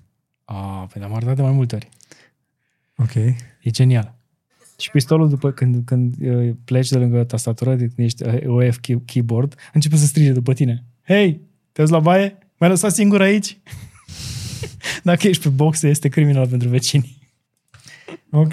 A, 0.44 0.86
pe 0.92 1.04
am 1.04 1.14
arătat 1.14 1.36
de 1.36 1.42
mai 1.42 1.52
multe 1.52 1.74
ori. 1.74 1.88
Ok. 2.96 3.14
E 3.60 3.70
genial. 3.70 4.14
Și 4.78 4.90
pistolul, 4.90 5.28
după 5.28 5.50
când, 5.50 5.82
când 5.84 6.14
uh, 6.20 6.54
pleci 6.64 6.88
de 6.88 6.98
lângă 6.98 7.24
tastatură, 7.24 7.74
de 7.74 7.84
când 7.86 8.06
ești 8.06 8.22
uh, 8.22 8.46
OF 8.46 8.78
key- 8.78 9.04
keyboard, 9.04 9.54
începe 9.72 9.96
să 9.96 10.06
strige 10.06 10.32
după 10.32 10.52
tine. 10.52 10.84
Hei, 11.02 11.40
te 11.72 11.84
la 11.84 11.98
baie? 11.98 12.38
M-ai 12.58 12.68
lăsat 12.68 12.92
singur 12.92 13.20
aici? 13.20 13.58
Dacă 15.02 15.28
ești 15.28 15.42
pe 15.42 15.48
boxe, 15.48 15.88
este 15.88 16.08
criminal 16.08 16.48
pentru 16.48 16.68
vecini. 16.68 17.18
Ok. 18.30 18.52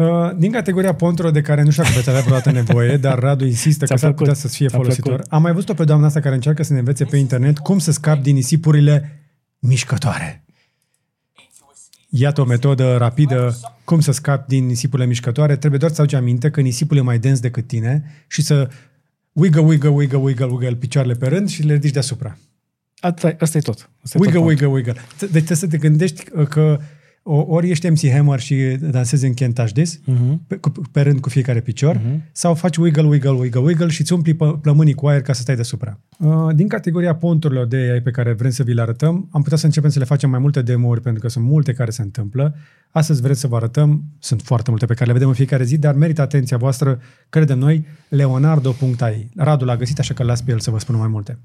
Uh, 0.00 0.30
din 0.36 0.52
categoria 0.52 0.94
ponturilor 0.94 1.32
de 1.32 1.40
care 1.40 1.62
nu 1.62 1.70
știu 1.70 1.82
dacă 1.82 1.94
veți 1.94 2.08
avea 2.08 2.20
vreodată 2.20 2.50
nevoie, 2.50 2.96
dar 2.96 3.18
Radu 3.18 3.44
insistă 3.44 3.84
Ți-a 3.84 3.94
că 3.94 4.00
s-ar 4.00 4.12
plăcut. 4.12 4.16
putea 4.16 4.34
să 4.34 4.48
fie 4.56 4.66
Ți-a 4.66 4.78
folositor. 4.78 5.12
plăcut. 5.14 5.32
Am 5.32 5.42
mai 5.42 5.52
văzut-o 5.52 5.74
pe 5.74 5.84
doamna 5.84 6.06
asta 6.06 6.20
care 6.20 6.34
încearcă 6.34 6.62
să 6.62 6.72
ne 6.72 6.78
învețe 6.78 7.04
pe 7.04 7.16
internet 7.16 7.58
cum 7.58 7.78
să 7.78 7.92
scapi 7.92 8.22
din 8.22 8.34
nisipurile 8.34 9.20
mișcătoare. 9.58 10.44
Iată 12.08 12.40
o 12.40 12.44
metodă 12.44 12.96
rapidă 12.96 13.56
cum 13.84 14.00
să 14.00 14.12
scapi 14.12 14.48
din 14.48 14.66
nisipurile 14.66 15.08
mișcătoare. 15.08 15.56
Trebuie 15.56 15.78
doar 15.78 15.92
să 15.92 16.00
aduci 16.02 16.14
aminte 16.14 16.50
că 16.50 16.60
nisipul 16.60 16.96
e 16.96 17.00
mai 17.00 17.18
dens 17.18 17.40
decât 17.40 17.66
tine 17.66 18.24
și 18.26 18.42
să 18.42 18.68
wiggle, 19.32 19.60
wiggle, 19.60 19.88
wiggle, 19.88 20.18
wiggle, 20.18 20.44
wiggle 20.44 20.74
picioarele 20.74 21.14
pe 21.14 21.26
rând 21.28 21.48
și 21.48 21.62
le 21.62 21.72
ridici 21.72 21.92
deasupra. 21.92 22.36
Asta, 23.00 23.36
asta 23.38 23.58
e 23.58 23.60
tot. 23.60 23.90
Asta 24.04 24.18
e 24.18 24.20
Wiggle, 24.20 24.38
tot 24.40 24.48
wiggle, 24.48 24.66
wiggle. 24.66 24.92
Deci 25.18 25.28
trebuie 25.30 25.56
să 25.56 25.66
te 25.66 25.78
gândești 25.78 26.24
că 26.48 26.80
o- 27.22 27.44
ori 27.48 27.70
ești 27.70 27.88
MC 27.88 28.10
Hammer 28.12 28.40
și 28.40 28.54
dansezi 28.80 29.26
în 29.26 29.32
Can't 29.32 29.52
Touch 29.54 29.72
This, 29.72 30.00
Mhm. 30.04 30.42
pe, 30.46 30.56
cu, 30.56 30.72
pe 30.92 31.00
rând 31.00 31.20
cu 31.20 31.28
fiecare 31.28 31.60
picior, 31.60 31.96
Mhm. 31.96 32.22
sau 32.32 32.54
faci 32.54 32.76
wiggle, 32.76 33.02
wiggle, 33.06 33.30
wiggle, 33.30 33.60
wiggle 33.60 33.88
și 33.88 34.00
îți 34.00 34.12
umpli 34.12 34.34
pă- 34.34 34.60
plămânii 34.60 34.94
cu 34.94 35.06
aer 35.06 35.22
ca 35.22 35.32
să 35.32 35.40
stai 35.40 35.54
deasupra. 35.54 36.00
Uh, 36.18 36.54
Din 36.54 36.68
categoria 36.68 37.14
ponturilor 37.14 37.66
de 37.66 37.76
AI 37.76 38.00
pe 38.00 38.10
care 38.10 38.32
vrem 38.32 38.50
să 38.50 38.62
vi 38.62 38.72
le 38.72 38.80
arătăm, 38.80 39.28
am 39.32 39.42
putea 39.42 39.56
să 39.58 39.66
începem 39.66 39.90
să 39.90 39.98
le 39.98 40.04
facem 40.04 40.30
mai 40.30 40.38
multe 40.38 40.62
demo-uri, 40.62 41.00
pentru 41.00 41.22
că 41.22 41.28
sunt 41.28 41.44
multe 41.44 41.72
care 41.72 41.90
se 41.90 42.02
întâmplă. 42.02 42.54
Astăzi 42.90 43.20
vrem 43.22 43.34
să 43.34 43.46
vă 43.46 43.56
arătăm, 43.56 44.02
sunt 44.18 44.42
foarte 44.42 44.70
multe 44.70 44.86
pe 44.86 44.94
care 44.94 45.06
le 45.06 45.12
vedem 45.12 45.28
în 45.28 45.34
fiecare 45.34 45.64
zi, 45.64 45.78
dar 45.78 45.94
merită 45.94 46.20
atenția 46.20 46.56
voastră, 46.56 47.00
credem 47.28 47.58
noi, 47.58 47.86
leonardo.ai. 48.08 49.28
Radu 49.36 49.64
l-a 49.64 49.76
găsit, 49.76 49.98
așa 49.98 50.14
că 50.14 50.22
îl 50.22 50.28
las 50.28 50.42
pe 50.42 50.50
el 50.50 50.58
să 50.60 50.70
vă 50.70 50.78
spună 50.78 50.98
mai 50.98 51.08
multe. 51.08 51.38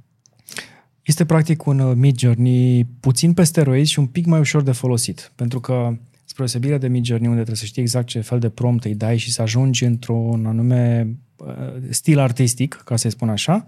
Este 1.06 1.26
practic 1.26 1.66
un 1.66 1.80
uh, 1.80 1.96
Midjourney 1.96 2.86
puțin 3.00 3.34
pe 3.34 3.44
steroizi 3.44 3.92
și 3.92 4.00
un 4.00 4.06
pic 4.06 4.26
mai 4.26 4.40
ușor 4.40 4.62
de 4.62 4.72
folosit. 4.72 5.32
Pentru 5.36 5.60
că, 5.60 5.98
spre 6.24 6.44
osebire 6.44 6.78
de 6.78 6.88
Midjourney, 6.88 7.28
unde 7.28 7.42
trebuie 7.42 7.62
să 7.62 7.66
știi 7.66 7.82
exact 7.82 8.08
ce 8.08 8.20
fel 8.20 8.40
de 8.40 8.50
prompt 8.50 8.84
îi 8.84 8.96
dai 8.96 9.18
și 9.18 9.32
să 9.32 9.42
ajungi 9.42 9.84
într-un 9.86 10.46
anume 10.46 11.16
uh, 11.36 11.48
stil 11.90 12.20
artistic, 12.20 12.82
ca 12.86 12.96
să-i 12.96 13.10
spun 13.10 13.30
așa, 13.30 13.66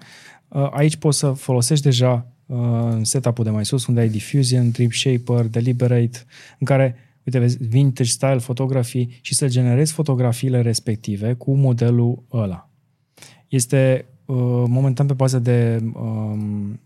uh, 0.48 0.68
aici 0.72 0.96
poți 0.96 1.18
să 1.18 1.32
folosești 1.32 1.84
deja 1.84 2.32
uh, 2.46 2.98
setup-ul 3.02 3.44
de 3.44 3.50
mai 3.50 3.66
sus, 3.66 3.86
unde 3.86 4.00
ai 4.00 4.10
diffusion, 4.10 4.72
drip 4.72 4.94
shaper, 4.94 5.46
deliberate, 5.46 6.26
în 6.60 6.66
care 6.66 6.96
uite, 7.24 7.40
vezi, 7.40 7.58
vintage 7.64 8.10
style 8.10 8.38
fotografii 8.38 9.20
și 9.22 9.36
să 9.36 9.48
generezi 9.48 9.94
fotografiile 9.94 10.62
respective 10.62 11.34
cu 11.34 11.56
modelul 11.56 12.24
ăla. 12.32 12.70
Este 13.48 14.06
uh, 14.06 14.16
momentan 14.68 15.06
pe 15.06 15.14
bază 15.14 15.40
de, 15.40 15.80
um, 15.94 16.80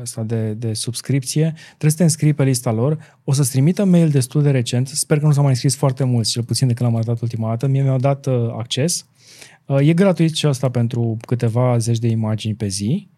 asta 0.00 0.22
de, 0.22 0.52
de 0.52 0.72
subscripție, 0.72 1.54
trebuie 1.66 1.90
să 1.90 1.96
te 1.96 2.02
înscrii 2.02 2.34
pe 2.34 2.44
lista 2.44 2.72
lor, 2.72 3.18
o 3.24 3.32
să-ți 3.32 3.50
trimită 3.50 3.84
mail 3.84 4.08
destul 4.08 4.42
de 4.42 4.50
recent, 4.50 4.88
sper 4.88 5.18
că 5.18 5.26
nu 5.26 5.32
s-au 5.32 5.42
mai 5.42 5.52
înscris 5.52 5.76
foarte 5.76 6.04
mulți, 6.04 6.30
cel 6.30 6.42
puțin 6.42 6.66
de 6.66 6.74
când 6.74 6.88
l-am 6.88 6.98
arătat 6.98 7.20
ultima 7.20 7.48
dată, 7.48 7.66
mie 7.66 7.82
mi-au 7.82 7.98
dat 7.98 8.26
uh, 8.26 8.48
acces. 8.58 9.06
Uh, 9.66 9.88
e 9.88 9.92
gratuit 9.92 10.34
și 10.34 10.46
asta 10.46 10.70
pentru 10.70 11.16
câteva 11.26 11.78
zeci 11.78 11.98
de 11.98 12.08
imagini 12.08 12.54
pe 12.54 12.66
zi 12.66 13.10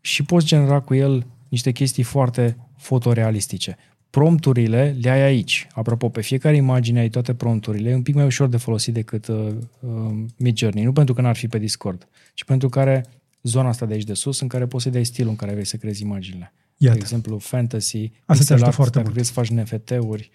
și 0.00 0.22
poți 0.22 0.46
genera 0.46 0.80
cu 0.80 0.94
el 0.94 1.26
niște 1.48 1.72
chestii 1.72 2.02
foarte 2.02 2.56
fotorealistice. 2.76 3.76
Prompturile 4.10 4.96
le 5.00 5.10
ai 5.10 5.20
aici. 5.22 5.66
Apropo, 5.72 6.08
pe 6.08 6.20
fiecare 6.20 6.56
imagine 6.56 6.98
ai 7.00 7.08
toate 7.08 7.34
prompturile, 7.34 7.90
e 7.90 7.94
un 7.94 8.02
pic 8.02 8.14
mai 8.14 8.24
ușor 8.24 8.48
de 8.48 8.56
folosit 8.56 8.94
decât 8.94 9.26
uh, 9.26 9.48
uh, 9.80 9.90
Midjourney. 10.36 10.84
Nu 10.84 10.92
pentru 10.92 11.14
că 11.14 11.20
n-ar 11.20 11.36
fi 11.36 11.48
pe 11.48 11.58
Discord, 11.58 12.08
ci 12.34 12.44
pentru 12.44 12.68
că 12.68 12.80
are 12.80 13.04
zona 13.42 13.68
asta 13.68 13.86
de 13.86 13.92
aici 13.94 14.04
de 14.04 14.14
sus 14.14 14.40
în 14.40 14.48
care 14.48 14.66
poți 14.66 14.84
să 14.84 14.90
dai 14.90 15.04
stilul 15.04 15.30
în 15.30 15.36
care 15.36 15.52
vrei 15.52 15.64
să 15.64 15.76
crezi 15.76 16.02
imaginile. 16.02 16.52
Iată. 16.76 16.94
De 16.96 17.00
exemplu, 17.02 17.38
fantasy, 17.38 17.98
te 18.08 18.12
pixel 18.26 18.54
ajută 18.54 18.64
art, 18.64 18.74
foarte 18.74 18.98
dacă 18.98 19.10
mult. 19.10 19.12
vrei 19.12 19.24
să 19.24 19.32
faci 19.32 19.48
NFT-uri, 19.48 20.30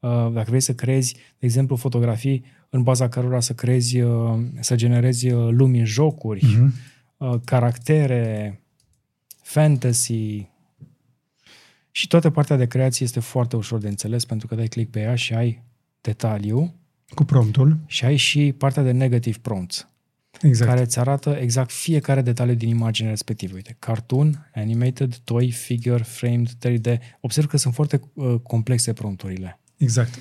uh, 0.00 0.10
dacă 0.32 0.46
vrei 0.48 0.60
să 0.60 0.74
crezi, 0.74 1.12
de 1.14 1.46
exemplu, 1.46 1.76
fotografii 1.76 2.44
în 2.70 2.82
baza 2.82 3.08
cărora 3.08 3.40
să 3.40 3.52
crezi, 3.52 4.00
uh, 4.00 4.38
să 4.60 4.74
generezi 4.74 5.30
uh, 5.30 5.48
lumi 5.50 5.78
în 5.78 5.84
jocuri, 5.84 6.44
Mhm. 6.44 6.74
uh, 7.16 7.34
caractere, 7.44 8.60
fantasy 9.42 10.48
și 11.96 12.06
toată 12.06 12.30
partea 12.30 12.56
de 12.56 12.66
creație 12.66 13.04
este 13.04 13.20
foarte 13.20 13.56
ușor 13.56 13.78
de 13.78 13.88
înțeles 13.88 14.24
pentru 14.24 14.46
că 14.46 14.54
dai 14.54 14.66
click 14.66 14.90
pe 14.90 15.00
ea 15.00 15.14
și 15.14 15.34
ai 15.34 15.62
detaliu 16.00 16.74
Cu 17.14 17.24
promptul. 17.24 17.78
și 17.86 18.04
ai 18.04 18.16
și 18.16 18.54
partea 18.58 18.82
de 18.82 18.90
negative 18.90 19.38
prompts 19.42 19.88
Exact. 20.40 20.70
care 20.70 20.82
îți 20.82 20.98
arată 20.98 21.30
exact 21.40 21.70
fiecare 21.70 22.22
detaliu 22.22 22.54
din 22.54 22.68
imaginea 22.68 23.10
respectivă. 23.10 23.54
Uite, 23.54 23.76
cartoon, 23.78 24.50
animated, 24.54 25.16
toy, 25.24 25.50
figure, 25.50 26.02
framed, 26.02 26.48
3D. 26.48 26.98
Observ 27.20 27.46
că 27.46 27.56
sunt 27.56 27.74
foarte 27.74 28.00
uh, 28.14 28.34
complexe 28.42 28.92
prompturile. 28.92 29.60
Exact. 29.76 30.18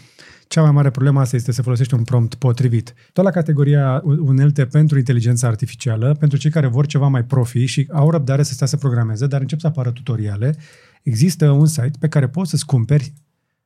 Cea 0.48 0.62
mai 0.62 0.72
mare 0.72 0.90
problemă 0.90 1.20
asta 1.20 1.36
este 1.36 1.52
să 1.52 1.62
folosești 1.62 1.94
un 1.94 2.04
prompt 2.04 2.36
potrivit. 2.36 2.94
Tot 3.14 3.24
la 3.24 3.32
categoria 3.32 4.02
unelte 4.04 4.66
pentru 4.66 4.98
inteligența 4.98 5.48
artificială, 5.48 6.16
pentru 6.20 6.38
cei 6.38 6.52
care 6.52 6.68
vor 6.68 6.86
ceva 6.86 7.08
mai 7.08 7.24
profi 7.24 7.66
și 7.66 7.88
au 7.92 8.10
răbdare 8.10 8.44
să 8.44 8.54
stea 8.54 8.68
să 8.68 8.78
programeze, 8.78 9.28
dar 9.28 9.42
încep 9.42 9.60
să 9.60 9.68
apară 9.68 9.92
tutoriale, 9.92 10.56
există 11.04 11.50
un 11.50 11.66
site 11.66 11.98
pe 12.00 12.08
care 12.08 12.28
poți 12.28 12.50
să-ți 12.50 12.66
cumperi 12.66 13.14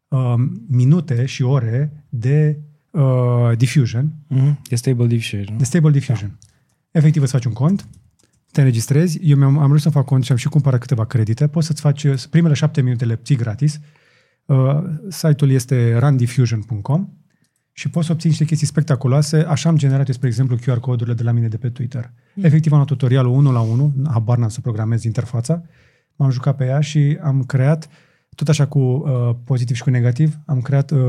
um, 0.07 0.65
minute 0.69 1.25
și 1.25 1.43
ore 1.43 2.05
de 2.09 2.59
uh, 2.91 3.57
diffusion, 3.57 4.13
Mm-hmm. 4.29 4.55
E 4.69 4.75
stable 4.75 5.07
diffusion. 5.07 5.57
de 5.57 5.63
stable 5.63 5.91
diffusion. 5.91 6.37
Efectiv 6.91 7.21
îți 7.21 7.31
faci 7.31 7.45
un 7.45 7.53
cont, 7.53 7.87
te 8.51 8.59
înregistrezi, 8.59 9.19
eu 9.21 9.37
mi-am, 9.37 9.57
am 9.57 9.67
vrut 9.67 9.81
să 9.81 9.89
fac 9.89 10.05
cont 10.05 10.23
și 10.23 10.31
am 10.31 10.37
și 10.37 10.47
cumpărat 10.47 10.79
câteva 10.79 11.05
credite, 11.05 11.47
poți 11.47 11.67
să-ți 11.67 11.81
faci 11.81 12.27
primele 12.29 12.53
șapte 12.53 12.81
minute 12.81 13.05
le 13.05 13.13
obții 13.13 13.35
gratis, 13.35 13.79
Uh, 14.49 14.83
site-ul 15.09 15.51
este 15.51 15.97
rundiffusion.com 15.97 17.09
și 17.71 17.89
poți 17.89 18.05
să 18.05 18.11
obții 18.11 18.29
niște 18.29 18.45
chestii 18.45 18.67
spectaculoase. 18.67 19.37
Așa 19.37 19.69
am 19.69 19.77
generat 19.77 20.07
eu, 20.07 20.13
spre 20.13 20.27
exemplu, 20.27 20.57
QR 20.57 20.79
codurile 20.79 21.15
de 21.15 21.23
la 21.23 21.31
mine 21.31 21.47
de 21.47 21.57
pe 21.57 21.69
Twitter. 21.69 22.11
Mm. 22.33 22.43
Efectiv, 22.43 22.71
am 22.71 22.77
luat 22.77 22.89
tutorialul 22.89 23.31
1 23.31 23.51
la 23.51 23.59
1, 23.59 23.93
habar 24.09 24.37
n-am 24.37 24.49
să 24.49 24.61
programez 24.61 25.03
interfața, 25.03 25.61
m-am 26.15 26.29
jucat 26.29 26.55
pe 26.55 26.65
ea 26.65 26.79
și 26.79 27.17
am 27.21 27.43
creat, 27.43 27.89
tot 28.35 28.49
așa 28.49 28.67
cu 28.67 28.79
uh, 28.79 29.35
pozitiv 29.43 29.75
și 29.75 29.83
cu 29.83 29.89
negativ, 29.89 30.39
am 30.45 30.61
creat 30.61 30.91
uh, 30.91 30.99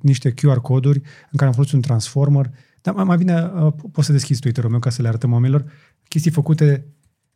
niște 0.00 0.34
QR 0.34 0.56
coduri 0.56 0.98
în 1.30 1.36
care 1.36 1.46
am 1.46 1.52
folosit 1.52 1.74
un 1.74 1.80
transformer. 1.80 2.50
Dar 2.82 2.94
mai, 2.94 3.04
mai 3.04 3.16
bine 3.16 3.50
uh, 3.54 3.72
poți 3.92 4.06
să 4.06 4.12
deschizi 4.12 4.40
Twitter-ul 4.40 4.70
meu 4.70 4.78
ca 4.78 4.90
să 4.90 5.02
le 5.02 5.08
arătăm 5.08 5.32
oamenilor. 5.32 5.64
Chestii 6.08 6.30
făcute 6.30 6.86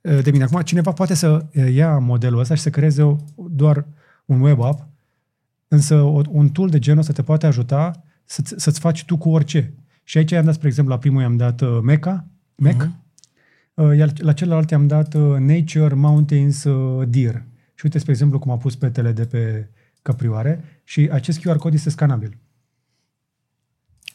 uh, 0.01 0.23
de 0.23 0.31
mine. 0.31 0.45
Acum, 0.45 0.61
cineva 0.61 0.93
poate 0.93 1.15
să 1.15 1.47
uh, 1.55 1.75
ia 1.75 1.99
modelul 1.99 2.41
ăsta 2.41 2.55
și 2.55 2.63
să 2.63 2.71
creeze 2.71 3.03
o, 3.03 3.17
doar 3.35 3.87
un 4.25 4.41
web 4.41 4.61
app 4.61 4.92
Însă 5.73 5.95
o, 5.95 6.23
un 6.29 6.49
tool 6.49 6.69
de 6.69 6.79
genul 6.79 7.01
ăsta 7.01 7.13
te 7.13 7.23
poate 7.23 7.47
ajuta 7.47 8.03
să-ți, 8.25 8.55
să-ți 8.57 8.81
faci 8.81 9.05
tu 9.05 9.17
cu 9.17 9.29
orice. 9.29 9.73
Și 10.05 10.19
aici 10.19 10.31
i-am 10.31 10.45
dat, 10.45 10.55
spre 10.55 10.69
exemplu, 10.69 10.93
la 10.93 10.99
primul 10.99 11.21
i-am 11.21 11.37
dat 11.37 11.61
uh, 11.61 11.79
Mecha, 11.83 12.27
Mac, 12.55 12.87
uh-huh. 12.87 12.91
uh, 13.75 13.97
iar 13.97 14.13
la 14.17 14.33
celălalt 14.33 14.71
i-am 14.71 14.87
dat 14.87 15.15
uh, 15.15 15.37
Nature, 15.39 15.95
Mountains, 15.95 16.65
uh, 16.65 17.09
Deer. 17.09 17.45
Și 17.75 17.85
uite, 17.85 17.99
spre 17.99 18.13
exemplu, 18.13 18.39
cum 18.39 18.51
a 18.53 18.57
pus 18.57 18.77
petele 18.77 19.13
de 19.13 19.25
pe 19.25 19.69
căprioare 20.03 20.65
și 20.85 21.09
acest 21.13 21.41
QR 21.41 21.57
cod 21.57 21.75
este 21.75 21.91
scanabil. 21.91 22.37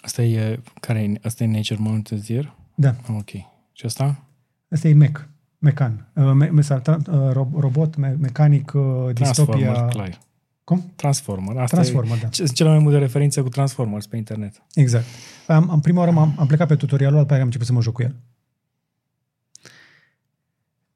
Asta 0.02 0.22
e, 0.24 0.60
care 0.80 1.00
e, 1.04 1.20
asta 1.24 1.44
e 1.44 1.48
Nature 1.48 1.80
Mountain 1.80 2.22
Deer? 2.28 2.56
Da, 2.76 2.96
Ok. 3.10 3.30
Și 3.74 3.86
asta? 3.86 4.24
asta 4.70 4.88
e 4.88 4.94
Mac, 4.94 5.30
Mecan. 5.58 6.08
Uh, 6.16 6.32
me, 6.34 6.46
me, 6.46 6.62
sau, 6.62 6.80
tra, 6.80 6.96
uh, 6.96 7.32
ro- 7.32 7.60
robot, 7.60 7.96
me, 7.96 8.16
mecanic, 8.20 8.72
uh, 8.74 9.14
Transformer, 9.14 9.68
distopia... 9.68 9.86
clar. 9.86 10.26
Cum? 10.68 10.91
Transformer. 10.95 11.57
Asta 11.57 11.76
Transformer, 11.76 12.18
e, 12.18 12.19
da. 12.22 12.27
ce- 12.27 12.45
Cele 12.45 12.69
mai 12.69 12.80
multe 12.80 12.98
referințe 12.98 13.41
cu 13.41 13.49
Transformers 13.49 14.07
pe 14.07 14.18
internet. 14.18 14.64
Exact. 14.73 15.06
Am, 15.48 15.69
am 15.69 15.80
prima 15.81 15.99
oară 15.99 16.11
am, 16.11 16.35
am 16.38 16.48
plecat 16.48 16.68
pe 16.68 16.76
tutorialul, 16.76 17.19
după 17.19 17.31
aia 17.31 17.39
am 17.41 17.45
început 17.45 17.68
să 17.68 17.73
mă 17.73 17.81
joc 17.81 17.94
cu 17.94 18.02
el. 18.02 18.15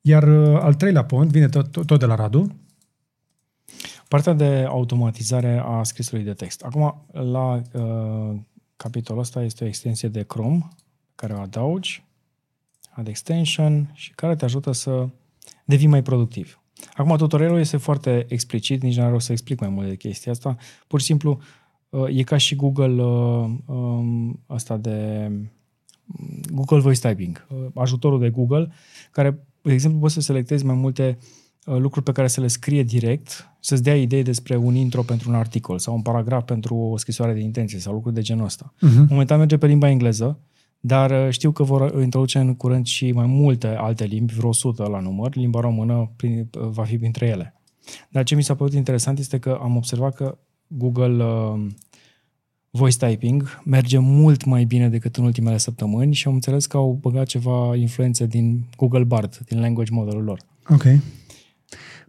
Iar 0.01 0.23
uh, 0.23 0.59
al 0.61 0.73
treilea 0.73 1.03
pont 1.05 1.31
vine 1.31 1.49
tot, 1.49 1.71
tot, 1.71 1.85
tot 1.85 1.99
de 1.99 2.05
la 2.05 2.15
Radu. 2.15 2.55
Partea 4.07 4.33
de 4.33 4.65
automatizare 4.67 5.61
a 5.65 5.83
scrisului 5.83 6.23
de 6.23 6.33
text. 6.33 6.61
Acum, 6.61 7.05
la 7.11 7.61
uh, 7.73 8.39
capitolul 8.75 9.21
ăsta 9.21 9.43
este 9.43 9.63
o 9.63 9.67
extensie 9.67 10.09
de 10.09 10.23
Chrome 10.23 10.67
care 11.15 11.33
o 11.33 11.39
adaugi, 11.39 12.03
add 12.89 13.07
extension 13.07 13.91
și 13.93 14.11
care 14.11 14.35
te 14.35 14.45
ajută 14.45 14.71
să 14.71 15.07
devii 15.65 15.87
mai 15.87 16.01
productiv. 16.03 16.60
Acum, 16.93 17.17
tutorialul 17.17 17.59
este 17.59 17.77
foarte 17.77 18.25
explicit, 18.29 18.81
nici 18.81 18.95
nu 18.95 19.01
are 19.01 19.11
rost 19.11 19.25
să 19.25 19.31
explic 19.31 19.59
mai 19.59 19.69
mult 19.69 19.87
de 19.87 19.95
chestia 19.95 20.31
asta. 20.31 20.55
Pur 20.87 20.99
și 20.99 21.05
simplu, 21.05 21.39
uh, 21.89 22.17
e 22.17 22.23
ca 22.23 22.37
și 22.37 22.55
Google 22.55 23.03
uh, 23.03 23.49
um, 23.65 24.39
asta 24.47 24.77
de 24.77 25.31
Google 26.51 26.79
Voice 26.79 27.07
Typing, 27.07 27.47
uh, 27.49 27.57
ajutorul 27.75 28.19
de 28.19 28.29
Google, 28.29 28.71
care, 29.11 29.39
de 29.61 29.73
exemplu, 29.73 29.99
poți 29.99 30.13
să 30.13 30.21
selectezi 30.21 30.65
mai 30.65 30.75
multe 30.75 31.17
uh, 31.65 31.77
lucruri 31.77 32.05
pe 32.05 32.11
care 32.11 32.27
să 32.27 32.41
le 32.41 32.47
scrie 32.47 32.83
direct, 32.83 33.49
să-ți 33.59 33.83
dea 33.83 33.97
idei 33.97 34.23
despre 34.23 34.55
un 34.55 34.75
intro 34.75 35.01
pentru 35.01 35.29
un 35.29 35.35
articol 35.35 35.79
sau 35.79 35.95
un 35.95 36.01
paragraf 36.01 36.45
pentru 36.45 36.75
o 36.75 36.97
scrisoare 36.97 37.33
de 37.33 37.39
intenție 37.39 37.79
sau 37.79 37.93
lucruri 37.93 38.15
de 38.15 38.21
genul 38.21 38.45
ăsta. 38.45 38.73
Uh-huh. 38.75 39.07
Momentan 39.09 39.37
merge 39.37 39.57
pe 39.57 39.67
limba 39.67 39.89
engleză, 39.89 40.39
dar 40.83 41.11
uh, 41.11 41.27
știu 41.29 41.51
că 41.51 41.63
vor 41.63 42.01
introduce 42.01 42.39
în 42.39 42.55
curând 42.55 42.85
și 42.85 43.11
mai 43.11 43.25
multe 43.25 43.67
alte 43.67 44.03
limbi, 44.03 44.33
vreo 44.33 44.49
100 44.49 44.87
la 44.89 44.99
număr, 44.99 45.35
limba 45.35 45.59
română 45.59 46.11
prin, 46.15 46.49
va 46.51 46.83
fi 46.83 46.97
printre 46.97 47.25
ele. 47.27 47.55
Dar 48.09 48.23
ce 48.23 48.35
mi 48.35 48.43
s-a 48.43 48.55
părut 48.55 48.73
interesant 48.73 49.19
este 49.19 49.39
că 49.39 49.59
am 49.61 49.75
observat 49.75 50.15
că 50.15 50.37
Google 50.67 51.23
uh, 51.23 51.67
Voice 52.69 53.05
Typing 53.05 53.61
merge 53.63 53.97
mult 53.97 54.45
mai 54.45 54.63
bine 54.63 54.89
decât 54.89 55.15
în 55.15 55.23
ultimele 55.23 55.57
săptămâni 55.57 56.13
și 56.13 56.27
am 56.27 56.33
înțeles 56.33 56.65
că 56.65 56.77
au 56.77 56.97
băgat 57.01 57.25
ceva 57.25 57.75
influențe 57.75 58.25
din 58.25 58.63
Google 58.77 59.03
Bard, 59.03 59.37
din 59.37 59.59
language 59.59 59.91
modelul 59.91 60.23
lor. 60.23 60.39
Ok. 60.69 60.83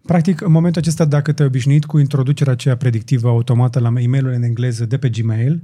Practic, 0.03 0.41
în 0.41 0.53
momentul 0.53 0.81
acesta, 0.81 1.05
dacă 1.05 1.33
te-ai 1.33 1.49
obișnuit 1.49 1.85
cu 1.85 1.99
introducerea 1.99 2.53
aceea 2.53 2.77
predictivă 2.77 3.29
automată 3.29 3.79
la 3.79 4.01
e 4.01 4.07
mail 4.07 4.27
în 4.27 4.43
engleză 4.43 4.87
de 4.87 4.99
pe 4.99 5.09
Gmail, 5.09 5.63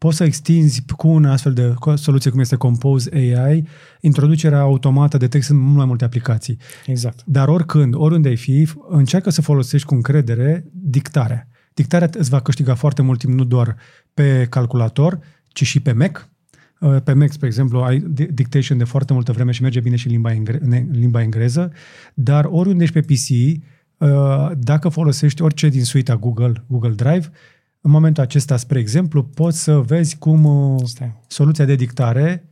poți 0.00 0.16
să 0.16 0.24
extinzi 0.24 0.82
cu 0.96 1.08
un 1.08 1.24
astfel 1.24 1.52
de 1.52 1.74
soluție 1.94 2.30
cum 2.30 2.40
este 2.40 2.56
Compose 2.56 3.10
AI, 3.14 3.66
introducerea 4.00 4.60
automată 4.60 5.16
de 5.16 5.28
text 5.28 5.50
în 5.50 5.56
mult 5.56 5.76
mai 5.76 5.84
multe 5.84 6.04
aplicații. 6.04 6.58
Exact. 6.86 7.22
Dar 7.26 7.48
oricând, 7.48 7.94
oriunde 7.96 8.28
ai 8.28 8.36
fi, 8.36 8.68
încearcă 8.88 9.30
să 9.30 9.42
folosești 9.42 9.86
cu 9.86 9.94
încredere 9.94 10.64
dictarea. 10.72 11.48
Dictarea 11.74 12.08
îți 12.12 12.30
va 12.30 12.40
câștiga 12.40 12.74
foarte 12.74 13.02
mult 13.02 13.18
timp, 13.18 13.34
nu 13.34 13.44
doar 13.44 13.76
pe 14.14 14.46
calculator, 14.50 15.18
ci 15.48 15.64
și 15.64 15.80
pe 15.80 15.92
Mac. 15.92 16.28
Uh, 16.80 16.96
Pe 17.04 17.12
Mac, 17.12 17.32
spre 17.32 17.46
exemplu, 17.46 17.78
ai 17.78 17.98
dictation 18.30 18.78
de 18.78 18.84
foarte 18.84 19.12
multă 19.12 19.32
vreme 19.32 19.52
și 19.52 19.62
merge 19.62 19.80
bine 19.80 19.96
și 19.96 20.06
în 20.06 20.12
limba, 20.12 20.32
engre- 20.32 20.60
în 20.62 20.88
limba 20.90 21.22
engleză, 21.22 21.72
dar 22.14 22.44
oriunde 22.50 22.82
ești 22.82 23.00
pe 23.00 23.14
PC, 23.14 23.28
uh, 23.98 24.50
dacă 24.58 24.88
folosești 24.88 25.42
orice 25.42 25.68
din 25.68 25.84
suita 25.84 26.16
Google, 26.16 26.64
Google 26.66 26.94
Drive, 26.94 27.30
în 27.80 27.90
momentul 27.90 28.22
acesta, 28.22 28.56
spre 28.56 28.78
exemplu, 28.78 29.22
poți 29.22 29.62
să 29.62 29.80
vezi 29.80 30.18
cum 30.18 30.44
uh, 30.44 30.80
Stai. 30.84 31.20
soluția 31.26 31.64
de 31.64 31.74
dictare 31.74 32.50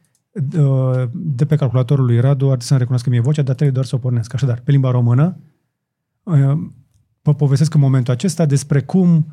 uh, 0.59 1.09
de 1.13 1.47
pe 1.47 1.57
calculatorul 1.57 2.05
lui 2.05 2.21
Radu 2.21 2.51
ar 2.51 2.61
să-mi 2.61 2.79
recunoască 2.79 3.11
mie 3.11 3.21
vocea, 3.21 3.43
dar 3.43 3.55
trebuie 3.55 3.75
doar 3.75 3.87
să 3.87 3.95
o 3.95 3.99
pornesc. 3.99 4.35
Așadar, 4.35 4.61
pe 4.61 4.71
limba 4.71 4.91
română, 4.91 5.39
uh, 6.23 6.53
vă 7.23 7.35
povestesc 7.35 7.75
în 7.75 7.81
momentul 7.81 8.13
acesta 8.13 8.47
despre 8.47 8.83
cum 8.83 9.27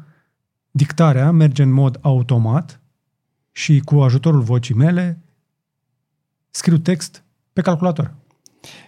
dictarea 0.72 1.32
merge 1.32 1.64
în 1.64 1.72
mod 1.72 1.98
automat 2.02 2.82
și 3.52 3.80
cu 3.80 3.96
ajutorul 3.96 4.42
vocii 4.42 4.76
mele 4.76 5.24
scriu 6.50 6.78
text 6.78 7.24
pe 7.54 7.62
calculator. 7.62 8.16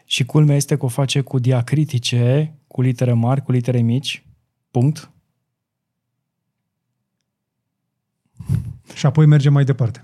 Și 0.06 0.26
culmea 0.26 0.56
este 0.56 0.78
că 0.78 0.86
o 0.86 0.88
face 0.88 1.22
cu 1.22 1.40
diacritice, 1.40 2.56
cu 2.68 2.82
litere 2.82 3.14
mari, 3.14 3.42
cu 3.42 3.52
litere 3.52 3.80
mici, 3.80 4.26
punct. 4.72 5.12
Și 8.94 9.06
apoi 9.06 9.26
mergem 9.26 9.54
mai 9.54 9.64
departe. 9.64 10.02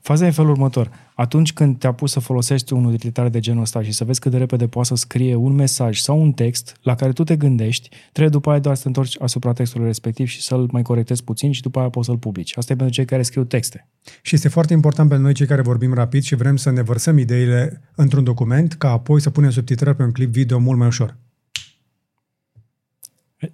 Faza 0.00 0.24
e 0.24 0.26
în 0.26 0.32
felul 0.32 0.50
următor. 0.50 0.90
Atunci 1.14 1.52
când 1.52 1.78
te-a 1.78 1.92
pus 1.92 2.10
să 2.10 2.20
folosești 2.20 2.72
un 2.72 2.84
utilitar 2.84 3.28
de 3.28 3.40
genul 3.40 3.62
ăsta 3.62 3.82
și 3.82 3.92
să 3.92 4.04
vezi 4.04 4.20
cât 4.20 4.30
de 4.30 4.38
repede 4.38 4.66
poate 4.66 4.88
să 4.88 4.94
scrie 4.94 5.34
un 5.34 5.52
mesaj 5.52 5.98
sau 5.98 6.20
un 6.20 6.32
text 6.32 6.76
la 6.82 6.94
care 6.94 7.12
tu 7.12 7.24
te 7.24 7.36
gândești, 7.36 7.88
trebuie 8.12 8.28
după 8.28 8.50
aia 8.50 8.58
doar 8.58 8.74
să 8.74 8.82
te 8.82 8.88
întorci 8.88 9.20
asupra 9.20 9.52
textului 9.52 9.86
respectiv 9.86 10.26
și 10.26 10.42
să-l 10.42 10.68
mai 10.72 10.82
corectezi 10.82 11.24
puțin 11.24 11.52
și 11.52 11.62
după 11.62 11.78
aia 11.78 11.88
poți 11.88 12.06
să-l 12.06 12.18
publici. 12.18 12.56
Asta 12.56 12.72
e 12.72 12.76
pentru 12.76 12.94
cei 12.94 13.04
care 13.04 13.22
scriu 13.22 13.44
texte. 13.44 13.88
Și 14.22 14.34
este 14.34 14.48
foarte 14.48 14.72
important 14.72 15.08
pentru 15.08 15.26
noi 15.26 15.34
cei 15.34 15.46
care 15.46 15.62
vorbim 15.62 15.94
rapid 15.94 16.22
și 16.22 16.34
vrem 16.34 16.56
să 16.56 16.70
ne 16.70 16.82
vărsăm 16.82 17.18
ideile 17.18 17.80
într-un 17.94 18.24
document, 18.24 18.72
ca 18.72 18.90
apoi 18.90 19.20
să 19.20 19.30
punem 19.30 19.50
subtitrări 19.50 19.96
pe 19.96 20.02
un 20.02 20.12
clip 20.12 20.32
video 20.32 20.58
mult 20.58 20.78
mai 20.78 20.86
ușor. 20.86 21.16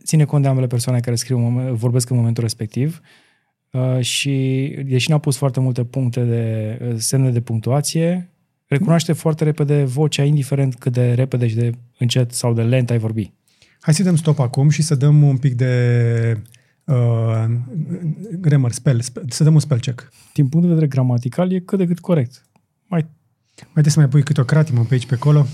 Ține 0.05 0.25
cont 0.25 0.43
de 0.43 0.49
ambele 0.49 0.67
persoane 0.67 1.01
care 1.01 1.17
scriu, 1.17 1.37
în 1.37 1.43
momen- 1.43 1.73
vorbesc 1.73 2.11
în 2.11 2.17
momentul 2.17 2.43
respectiv 2.43 3.01
uh, 3.71 4.01
și, 4.01 4.75
deși 4.87 5.11
n-a 5.11 5.19
pus 5.19 5.37
foarte 5.37 5.61
multe 5.61 5.85
puncte 5.85 6.25
de 6.25 6.79
uh, 6.83 6.95
semne 6.97 7.31
de 7.31 7.41
punctuație, 7.41 8.31
recunoaște 8.67 9.13
foarte 9.13 9.45
repede 9.45 9.85
vocea, 9.85 10.25
indiferent 10.25 10.75
cât 10.75 10.93
de 10.93 11.13
repede 11.13 11.47
și 11.47 11.55
de 11.55 11.73
încet 11.99 12.33
sau 12.33 12.53
de 12.53 12.63
lent 12.63 12.91
ai 12.91 12.99
vorbi. 12.99 13.33
Hai 13.81 13.95
să 13.95 14.03
dăm 14.03 14.17
stop 14.17 14.39
acum 14.39 14.69
și 14.69 14.83
să 14.83 14.95
dăm 14.95 15.23
un 15.23 15.37
pic 15.37 15.55
de 15.55 16.43
uh, 16.85 17.45
grammar, 18.41 18.71
spell, 18.71 19.01
spell, 19.01 19.25
să 19.29 19.45
dăm 19.45 19.55
un 19.55 19.61
spell 19.61 19.81
check. 19.81 20.13
Din 20.35 20.49
punct 20.49 20.67
de 20.67 20.73
vedere 20.73 20.91
gramatical, 20.91 21.53
e 21.53 21.59
cât 21.59 21.79
de 21.79 21.87
cât 21.87 21.99
corect. 21.99 22.47
Mai 22.87 23.07
Mai 23.57 23.69
trebuie 23.71 23.93
să 23.93 23.99
mai 23.99 24.09
pui 24.09 24.23
câte 24.23 24.41
o 24.41 24.45
cratimă 24.45 24.85
pe 24.85 24.95
aici, 24.95 25.07
pe 25.07 25.15
acolo, 25.15 25.47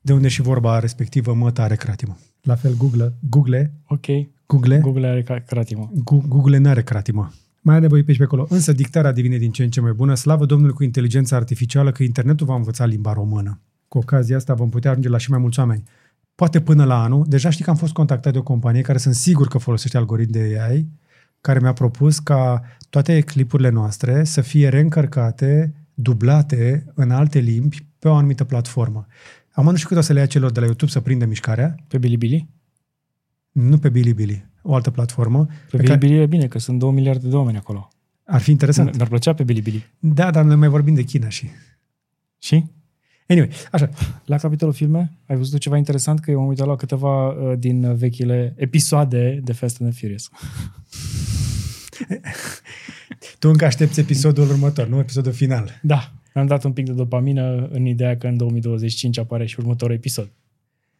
de 0.00 0.12
unde 0.12 0.28
și 0.28 0.42
vorba 0.42 0.78
respectivă 0.78 1.34
mă 1.34 1.50
tare 1.50 1.76
cratimă. 1.76 2.18
La 2.42 2.54
fel, 2.54 2.74
Google, 2.76 3.14
Google, 3.28 3.72
ok. 3.86 4.06
Google, 4.46 4.78
Google 4.78 5.06
are 5.06 5.22
ca- 5.22 5.42
cratimă. 5.46 5.90
Gu- 6.04 6.24
Google 6.28 6.58
n-are 6.58 6.82
cratimă. 6.82 7.32
Mai 7.60 7.74
are 7.74 7.82
nevoie 7.82 8.02
pe 8.02 8.08
aici 8.08 8.18
pe 8.18 8.24
acolo. 8.24 8.46
Însă 8.48 8.72
dictarea 8.72 9.12
devine 9.12 9.36
din 9.36 9.50
ce 9.50 9.62
în 9.62 9.70
ce 9.70 9.80
mai 9.80 9.92
bună. 9.92 10.14
Slavă 10.14 10.44
Domnului 10.46 10.74
cu 10.74 10.82
inteligența 10.82 11.36
artificială 11.36 11.92
că 11.92 12.02
internetul 12.02 12.46
va 12.46 12.54
învăța 12.54 12.84
limba 12.84 13.12
română. 13.12 13.60
Cu 13.88 13.98
ocazia 13.98 14.36
asta 14.36 14.54
vom 14.54 14.68
putea 14.68 14.90
ajunge 14.90 15.08
la 15.08 15.18
și 15.18 15.30
mai 15.30 15.38
mulți 15.38 15.58
oameni. 15.58 15.82
Poate 16.34 16.60
până 16.60 16.84
la 16.84 17.02
anul. 17.02 17.24
Deja 17.28 17.50
știi 17.50 17.64
că 17.64 17.70
am 17.70 17.76
fost 17.76 17.92
contactat 17.92 18.32
de 18.32 18.38
o 18.38 18.42
companie 18.42 18.80
care 18.80 18.98
sunt 18.98 19.14
sigur 19.14 19.48
că 19.48 19.58
folosește 19.58 19.96
algoritmi 19.96 20.32
de 20.32 20.58
AI, 20.68 20.88
care 21.40 21.58
mi-a 21.60 21.72
propus 21.72 22.18
ca 22.18 22.62
toate 22.90 23.20
clipurile 23.20 23.68
noastre 23.68 24.24
să 24.24 24.40
fie 24.40 24.68
reîncărcate, 24.68 25.74
dublate 25.94 26.84
în 26.94 27.10
alte 27.10 27.38
limbi 27.38 27.86
pe 27.98 28.08
o 28.08 28.14
anumită 28.14 28.44
platformă. 28.44 29.06
Am 29.52 29.64
nu 29.64 29.76
știu 29.76 29.88
cât 29.88 29.96
o 29.96 30.00
să 30.00 30.12
le 30.12 30.18
ia 30.20 30.26
celor 30.26 30.50
de 30.50 30.58
la 30.60 30.64
YouTube 30.66 30.90
să 30.90 31.00
prindă 31.00 31.24
mișcarea, 31.26 31.74
Pe 31.88 31.98
Bilibili? 31.98 32.48
nu 33.52 33.78
pe 33.78 33.88
Bilibili, 33.88 34.46
o 34.62 34.74
altă 34.74 34.90
platformă. 34.90 35.46
Pe 35.70 35.76
pe 35.76 35.82
care 35.82 35.98
Bilibili 35.98 36.22
e 36.22 36.26
bine, 36.26 36.46
că 36.46 36.58
sunt 36.58 36.78
2 36.78 36.90
miliarde 36.90 37.28
de 37.28 37.36
oameni 37.36 37.56
acolo. 37.56 37.88
ar 38.24 38.40
fi 38.40 38.50
interesant. 38.50 38.96
Mi-ar 38.96 39.08
plăcea 39.08 39.34
pe 39.34 39.42
Bilibili. 39.44 39.86
Da, 39.98 40.30
dar 40.30 40.44
noi 40.44 40.56
mai 40.56 40.68
vorbim 40.68 40.94
de 40.94 41.02
China 41.02 41.28
și... 41.28 41.48
Și? 42.38 42.64
Anyway, 43.26 43.50
așa. 43.72 43.90
La 44.24 44.36
capitolul 44.36 44.74
filme, 44.74 45.12
ai 45.26 45.36
văzut 45.36 45.60
ceva 45.60 45.76
interesant? 45.76 46.20
Că 46.20 46.30
eu 46.30 46.38
m-am 46.38 46.48
uitat 46.48 46.66
la 46.66 46.76
câteva 46.76 47.28
uh, 47.28 47.58
din 47.58 47.94
vechile 47.96 48.54
episoade 48.56 49.40
de 49.44 49.52
Fast 49.52 49.80
and 49.80 49.90
the 49.90 50.00
Furious. 50.00 50.28
Tu 53.38 53.48
încă 53.48 53.64
aștepți 53.64 54.00
episodul 54.00 54.48
următor, 54.48 54.86
nu 54.86 54.98
episodul 54.98 55.32
final. 55.32 55.78
Da, 55.82 56.12
am 56.34 56.46
dat 56.46 56.64
un 56.64 56.72
pic 56.72 56.84
de 56.84 56.92
dopamină 56.92 57.68
în 57.72 57.86
ideea 57.86 58.16
că 58.16 58.26
în 58.26 58.36
2025 58.36 59.18
apare 59.18 59.46
și 59.46 59.56
următorul 59.58 59.94
episod. 59.94 60.30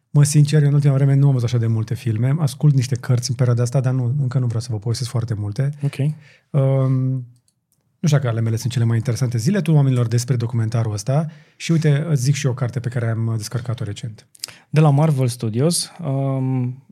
Mă, 0.09 0.23
sincer, 0.23 0.61
eu 0.61 0.67
în 0.67 0.73
ultima 0.73 0.93
vreme 0.93 1.15
nu 1.15 1.27
am 1.27 1.33
văzut 1.33 1.47
așa 1.47 1.57
de 1.57 1.67
multe 1.67 1.93
filme. 1.93 2.35
Ascult 2.39 2.75
niște 2.75 2.95
cărți 2.95 3.29
în 3.29 3.35
perioada 3.35 3.61
asta, 3.61 3.79
dar 3.79 3.93
nu, 3.93 4.15
încă 4.19 4.39
nu 4.39 4.45
vreau 4.45 4.61
să 4.61 4.67
vă 4.71 4.79
povestesc 4.79 5.09
foarte 5.09 5.33
multe. 5.33 5.69
Ok. 5.83 5.97
Um, 6.49 7.25
nu 7.99 8.07
știu 8.07 8.17
dacă 8.17 8.27
ale 8.27 8.41
mele 8.41 8.55
sunt 8.55 8.71
cele 8.71 8.85
mai 8.85 8.97
interesante 8.97 9.37
zile 9.37 9.61
tu 9.61 9.71
oamenilor 9.71 10.07
despre 10.07 10.35
documentarul 10.35 10.93
ăsta 10.93 11.27
și 11.55 11.71
uite, 11.71 12.05
îți 12.09 12.21
zic 12.21 12.35
și 12.35 12.45
eu 12.45 12.51
o 12.51 12.55
carte 12.55 12.79
pe 12.79 12.89
care 12.89 13.09
am 13.09 13.33
descărcat-o 13.37 13.83
recent. 13.83 14.27
De 14.69 14.79
la 14.79 14.89
Marvel 14.89 15.27
Studios, 15.27 15.91
um, 16.03 16.83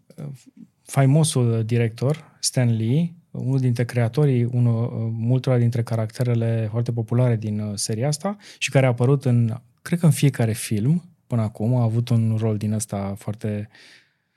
faimosul 0.82 1.64
director, 1.66 2.38
Stan 2.40 2.76
Lee, 2.76 3.14
unul 3.32 3.60
dintre 3.60 3.86
creatorii, 3.86 4.44
unul, 4.44 4.90
multora 5.18 5.58
dintre 5.58 5.84
caracterele 5.84 6.68
foarte 6.72 6.92
populare 6.92 7.36
din 7.36 7.60
uh, 7.60 7.72
seria 7.76 8.08
asta 8.08 8.38
și 8.58 8.70
care 8.70 8.86
a 8.86 8.90
apărut 8.90 9.26
în, 9.26 9.56
cred 9.82 10.00
că 10.00 10.06
în 10.06 10.12
fiecare 10.12 10.54
film 10.54 11.04
până 11.28 11.42
acum, 11.42 11.76
a 11.76 11.84
avut 11.84 12.10
un 12.10 12.36
rol 12.40 12.58
din 12.58 12.74
ăsta 12.74 13.14
foarte 13.18 13.70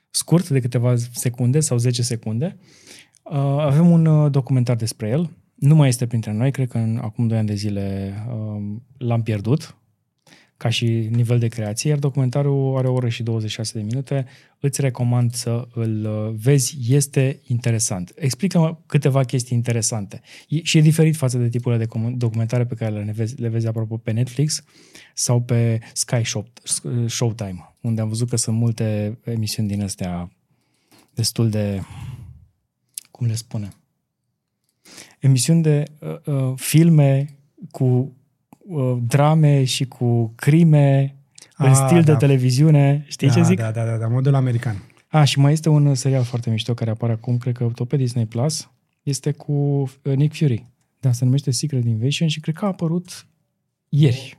scurt, 0.09 0.49
de 0.49 0.59
câteva 0.59 0.95
secunde 0.95 1.59
sau 1.59 1.77
10 1.77 2.01
secunde. 2.01 2.57
Uh, 3.23 3.35
avem 3.59 3.91
un 3.91 4.05
uh, 4.05 4.31
documentar 4.31 4.75
despre 4.75 5.09
el, 5.09 5.29
nu 5.55 5.75
mai 5.75 5.87
este 5.87 6.07
printre 6.07 6.31
noi, 6.31 6.51
cred 6.51 6.67
că 6.67 6.77
în, 6.77 6.99
acum 7.01 7.27
2 7.27 7.37
ani 7.37 7.47
de 7.47 7.53
zile 7.53 8.13
uh, 8.29 8.63
l-am 8.97 9.23
pierdut, 9.23 9.77
ca 10.57 10.69
și 10.69 10.85
nivel 11.11 11.39
de 11.39 11.47
creație, 11.47 11.89
iar 11.89 11.99
documentarul 11.99 12.77
are 12.77 12.87
o 12.87 12.93
oră 12.93 13.09
și 13.09 13.23
26 13.23 13.77
de 13.77 13.83
minute. 13.83 14.25
Îți 14.59 14.81
recomand 14.81 15.33
să 15.33 15.67
îl 15.73 16.07
vezi, 16.37 16.77
este 16.89 17.39
interesant. 17.47 18.13
Explică 18.15 18.83
câteva 18.85 19.23
chestii 19.23 19.55
interesante. 19.55 20.21
E, 20.47 20.63
și 20.63 20.77
e 20.77 20.81
diferit 20.81 21.15
față 21.15 21.37
de 21.37 21.49
tipurile 21.49 21.85
de 21.85 21.99
documentare 22.15 22.65
pe 22.65 22.75
care 22.75 23.03
le 23.03 23.11
vezi, 23.11 23.41
le 23.41 23.47
vezi 23.47 23.67
apropo 23.67 23.97
pe 23.97 24.11
Netflix 24.11 24.63
sau 25.13 25.41
pe 25.41 25.79
Sky 25.93 26.23
Show, 26.23 26.47
Showtime, 27.05 27.75
unde 27.81 28.01
am 28.01 28.07
văzut 28.07 28.29
că 28.29 28.35
sunt 28.35 28.57
multe 28.57 29.19
emisiuni 29.23 29.67
din 29.67 29.83
astea 29.83 30.31
destul 31.13 31.49
de, 31.49 31.81
cum 33.11 33.27
le 33.27 33.35
spune, 33.35 33.69
emisiuni 35.19 35.61
de 35.61 35.83
uh, 35.99 36.33
uh, 36.33 36.53
filme 36.55 37.37
cu 37.71 38.15
uh, 38.67 38.97
drame 39.07 39.63
și 39.63 39.85
cu 39.85 40.31
crime 40.35 41.15
în 41.57 41.65
Ah, 41.69 41.81
stil 41.85 42.01
da. 42.03 42.11
de 42.11 42.15
televiziune. 42.17 43.05
Știi 43.07 43.27
da, 43.27 43.33
ce 43.33 43.43
zic? 43.43 43.57
Da, 43.57 43.71
da, 43.71 43.85
da, 43.85 43.97
da, 43.97 44.07
modelul 44.07 44.37
american. 44.37 44.83
A, 45.07 45.23
și 45.23 45.39
mai 45.39 45.51
este 45.51 45.69
un 45.69 45.95
serial 45.95 46.23
foarte 46.23 46.49
mișto 46.49 46.73
care 46.73 46.89
apare 46.89 47.11
acum, 47.11 47.37
cred 47.37 47.55
că 47.55 47.69
tot 47.75 47.87
pe 47.87 47.97
Disney 47.97 48.25
Plus. 48.25 48.69
Este 49.03 49.31
cu 49.31 49.51
uh, 49.51 50.15
Nick 50.15 50.35
Fury. 50.35 50.65
Da, 50.99 51.11
se 51.11 51.25
numește 51.25 51.51
Secret 51.51 51.85
Invasion 51.85 52.27
și 52.27 52.39
cred 52.39 52.55
că 52.55 52.65
a 52.65 52.67
apărut 52.67 53.27
ieri. 53.89 54.37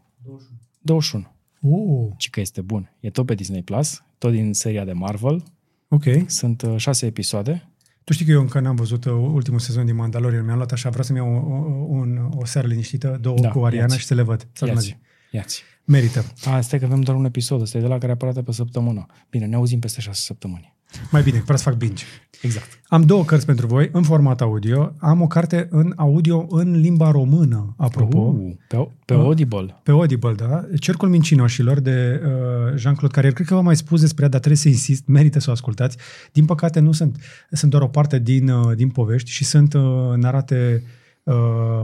21. 0.81 1.27
Oh, 1.61 2.13
Și 2.17 2.31
că 2.31 2.41
este 2.41 2.61
bun. 2.61 2.93
E 3.01 3.11
tot 3.11 3.27
pe 3.27 3.35
Disney 3.35 3.63
Plus, 3.63 4.03
tot 4.19 4.33
din 4.33 4.53
seria 4.53 4.85
de 4.85 4.93
Marvel. 4.93 5.43
ok. 5.89 6.03
Sunt 6.27 6.63
uh, 6.63 6.75
șase 6.77 7.07
episoade. 7.07 7.69
Tu 8.05 8.13
știi 8.13 8.25
că 8.25 8.31
eu 8.31 8.41
încă 8.41 8.61
n-am 8.61 8.75
văzut 8.75 9.05
uh, 9.05 9.13
ultimul 9.13 9.59
sezon 9.59 9.87
din 9.87 9.95
Mandalorian. 9.95 10.45
Mi-am 10.45 10.57
luat 10.57 10.73
așa, 10.73 10.89
vreau 10.89 11.05
să-mi 11.05 11.19
iau 11.19 11.29
o, 11.29 11.55
o, 11.55 11.99
un, 11.99 12.31
o 12.35 12.45
seară 12.45 12.67
liniștită, 12.67 13.19
două 13.21 13.39
Da, 13.41 13.49
cu 13.49 13.65
Ariana 13.65 13.87
ia-ți. 13.87 13.99
și 13.99 14.07
să 14.07 14.15
le 14.15 14.23
văd. 14.23 14.47
Să 14.53 14.67
Iați. 14.67 14.99
Iați. 15.31 15.63
Merită. 15.85 16.25
A, 16.45 16.61
stai 16.61 16.79
că 16.79 16.85
avem 16.85 17.01
doar 17.01 17.17
un 17.17 17.25
episod. 17.25 17.61
Ăsta 17.61 17.79
e 17.79 17.81
de 17.81 17.87
la 17.87 17.99
care 17.99 18.13
apare 18.13 18.43
pe 18.43 18.53
săptămână. 18.53 19.07
Bine, 19.31 19.47
ne 19.47 19.55
auzim 19.55 19.79
peste 19.79 20.01
șase 20.01 20.21
săptămâni. 20.21 20.74
Mai 21.11 21.23
bine, 21.23 21.39
vreau 21.39 21.59
să 21.59 21.65
fac 21.65 21.75
binge. 21.75 22.05
Exact. 22.43 22.81
Am 22.89 23.03
două 23.03 23.25
cărți 23.25 23.47
pentru 23.47 23.67
voi, 23.67 23.89
în 23.93 24.03
format 24.03 24.41
audio. 24.41 24.93
Am 24.99 25.21
o 25.21 25.27
carte 25.27 25.67
în 25.71 25.93
audio 25.97 26.47
în 26.49 26.81
limba 26.81 27.11
română, 27.11 27.75
apropo. 27.79 28.19
Uh, 28.19 28.55
pe, 28.69 28.89
pe 29.05 29.15
Uh. 29.15 29.21
Audible. 29.21 29.81
Pe 29.83 29.91
Audible, 29.91 30.33
da? 30.33 30.65
Cercul 30.79 31.09
Mincinoșilor 31.09 31.81
de 31.81 32.23
uh, 32.25 32.31
Jean-Claude 32.77 33.15
Carrier. 33.15 33.33
Cred 33.33 33.47
că 33.47 33.55
v-am 33.55 33.65
mai 33.65 33.77
spus 33.77 34.01
despre 34.01 34.23
ea, 34.23 34.29
dar 34.29 34.41
trebuie 34.41 34.61
să 34.61 34.69
insist, 34.69 35.07
merită 35.07 35.39
să 35.41 35.51
o 35.51 35.53
ascultați. 35.53 35.97
Din 36.33 36.45
păcate 36.45 36.81
nu 36.81 36.93
sunt, 36.93 37.17
sunt 37.51 37.71
doar 37.71 37.83
o 37.83 37.89
parte 37.89 38.19
din, 38.19 38.49
uh, 38.49 38.77
din 38.77 38.89
povești 38.89 39.31
și 39.31 39.45
sunt 39.45 39.75
uh, 39.75 39.83
narate 40.17 40.83
uh, 41.23 41.35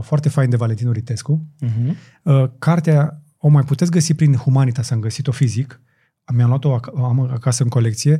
foarte 0.01 0.29
fain 0.29 0.49
de 0.49 0.55
Valentin 0.55 0.87
Uritescu. 0.87 1.45
Uh-huh. 1.65 1.91
Uh, 2.23 2.43
cartea 2.59 3.21
o 3.37 3.47
mai 3.47 3.63
puteți 3.63 3.91
găsi 3.91 4.13
prin 4.13 4.35
Humanitas, 4.35 4.89
am 4.89 4.99
găsit-o 4.99 5.31
fizic, 5.31 5.81
mi-am 6.33 6.47
luat-o 6.49 6.79
ac- 6.79 6.93
am 6.95 7.19
acasă 7.19 7.63
în 7.63 7.69
colecție. 7.69 8.19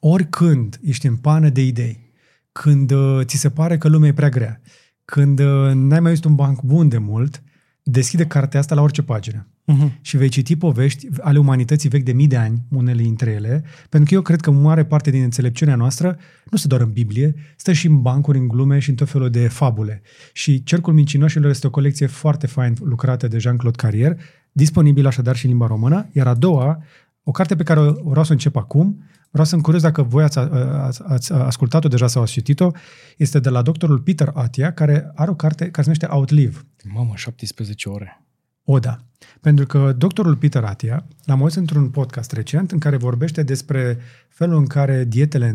Oricând 0.00 0.78
ești 0.82 1.06
în 1.06 1.16
pană 1.16 1.48
de 1.48 1.62
idei, 1.62 2.12
când 2.52 2.90
uh, 2.90 3.20
ți 3.24 3.36
se 3.36 3.50
pare 3.50 3.78
că 3.78 3.88
lumea 3.88 4.08
e 4.08 4.12
prea 4.12 4.28
grea, 4.28 4.60
când 5.04 5.38
uh, 5.38 5.70
n-ai 5.74 6.00
mai 6.00 6.10
văzut 6.10 6.24
un 6.24 6.34
banc 6.34 6.62
bun 6.62 6.88
de 6.88 6.98
mult, 6.98 7.42
deschide 7.82 8.26
cartea 8.26 8.60
asta 8.60 8.74
la 8.74 8.82
orice 8.82 9.02
pagină 9.02 9.46
Uh-huh. 9.70 10.00
și 10.00 10.16
vei 10.16 10.28
citi 10.28 10.56
povești 10.56 11.06
ale 11.20 11.38
umanității 11.38 11.88
vechi 11.88 12.04
de 12.04 12.12
mii 12.12 12.26
de 12.26 12.36
ani, 12.36 12.62
unele 12.70 13.02
dintre 13.02 13.30
ele, 13.30 13.64
pentru 13.88 14.08
că 14.08 14.14
eu 14.14 14.22
cred 14.22 14.40
că 14.40 14.50
mare 14.50 14.84
parte 14.84 15.10
din 15.10 15.22
înțelepciunea 15.22 15.74
noastră 15.74 16.18
nu 16.50 16.56
stă 16.56 16.66
doar 16.66 16.80
în 16.80 16.90
Biblie, 16.90 17.34
stă 17.56 17.72
și 17.72 17.86
în 17.86 18.02
bancuri, 18.02 18.38
în 18.38 18.48
glume 18.48 18.78
și 18.78 18.90
în 18.90 18.94
tot 18.94 19.08
felul 19.08 19.30
de 19.30 19.48
fabule. 19.48 20.02
Și 20.32 20.62
Cercul 20.62 20.92
Mincinoșilor 20.92 21.50
este 21.50 21.66
o 21.66 21.70
colecție 21.70 22.06
foarte 22.06 22.46
fain 22.46 22.74
lucrată 22.80 23.28
de 23.28 23.38
Jean-Claude 23.38 23.76
Carrier, 23.76 24.20
disponibilă 24.52 25.08
așadar 25.08 25.36
și 25.36 25.44
în 25.44 25.50
limba 25.50 25.66
română, 25.66 26.08
iar 26.12 26.26
a 26.26 26.34
doua, 26.34 26.82
o 27.22 27.30
carte 27.30 27.56
pe 27.56 27.62
care 27.62 27.80
o 27.80 27.92
vreau 27.92 28.24
să 28.24 28.32
încep 28.32 28.56
acum, 28.56 29.02
vreau 29.30 29.46
să-mi 29.46 29.62
curios 29.62 29.82
dacă 29.82 30.02
voi 30.02 30.22
ați, 30.22 30.38
ați, 30.38 31.02
ați 31.04 31.32
ascultat-o 31.32 31.88
deja 31.88 32.06
sau 32.06 32.22
ați 32.22 32.32
citit-o, 32.32 32.70
este 33.16 33.40
de 33.40 33.48
la 33.48 33.62
doctorul 33.62 33.98
Peter 33.98 34.30
Atia, 34.34 34.72
care 34.72 35.10
are 35.14 35.30
o 35.30 35.34
carte 35.34 35.58
care 35.70 35.72
se 35.72 35.82
numește 35.82 36.06
Outlive. 36.06 36.58
Mamă, 36.92 37.12
17 37.16 37.88
ore. 37.88 38.24
Oda. 38.64 39.04
Pentru 39.40 39.66
că 39.66 39.92
doctorul 39.92 40.36
Peter 40.36 40.64
Atia 40.64 41.06
l-am 41.24 41.40
auzit 41.40 41.58
într-un 41.58 41.88
podcast 41.90 42.32
recent 42.32 42.72
în 42.72 42.78
care 42.78 42.96
vorbește 42.96 43.42
despre 43.42 43.98
felul 44.28 44.56
în 44.58 44.66
care 44.66 45.04
dietele, 45.04 45.54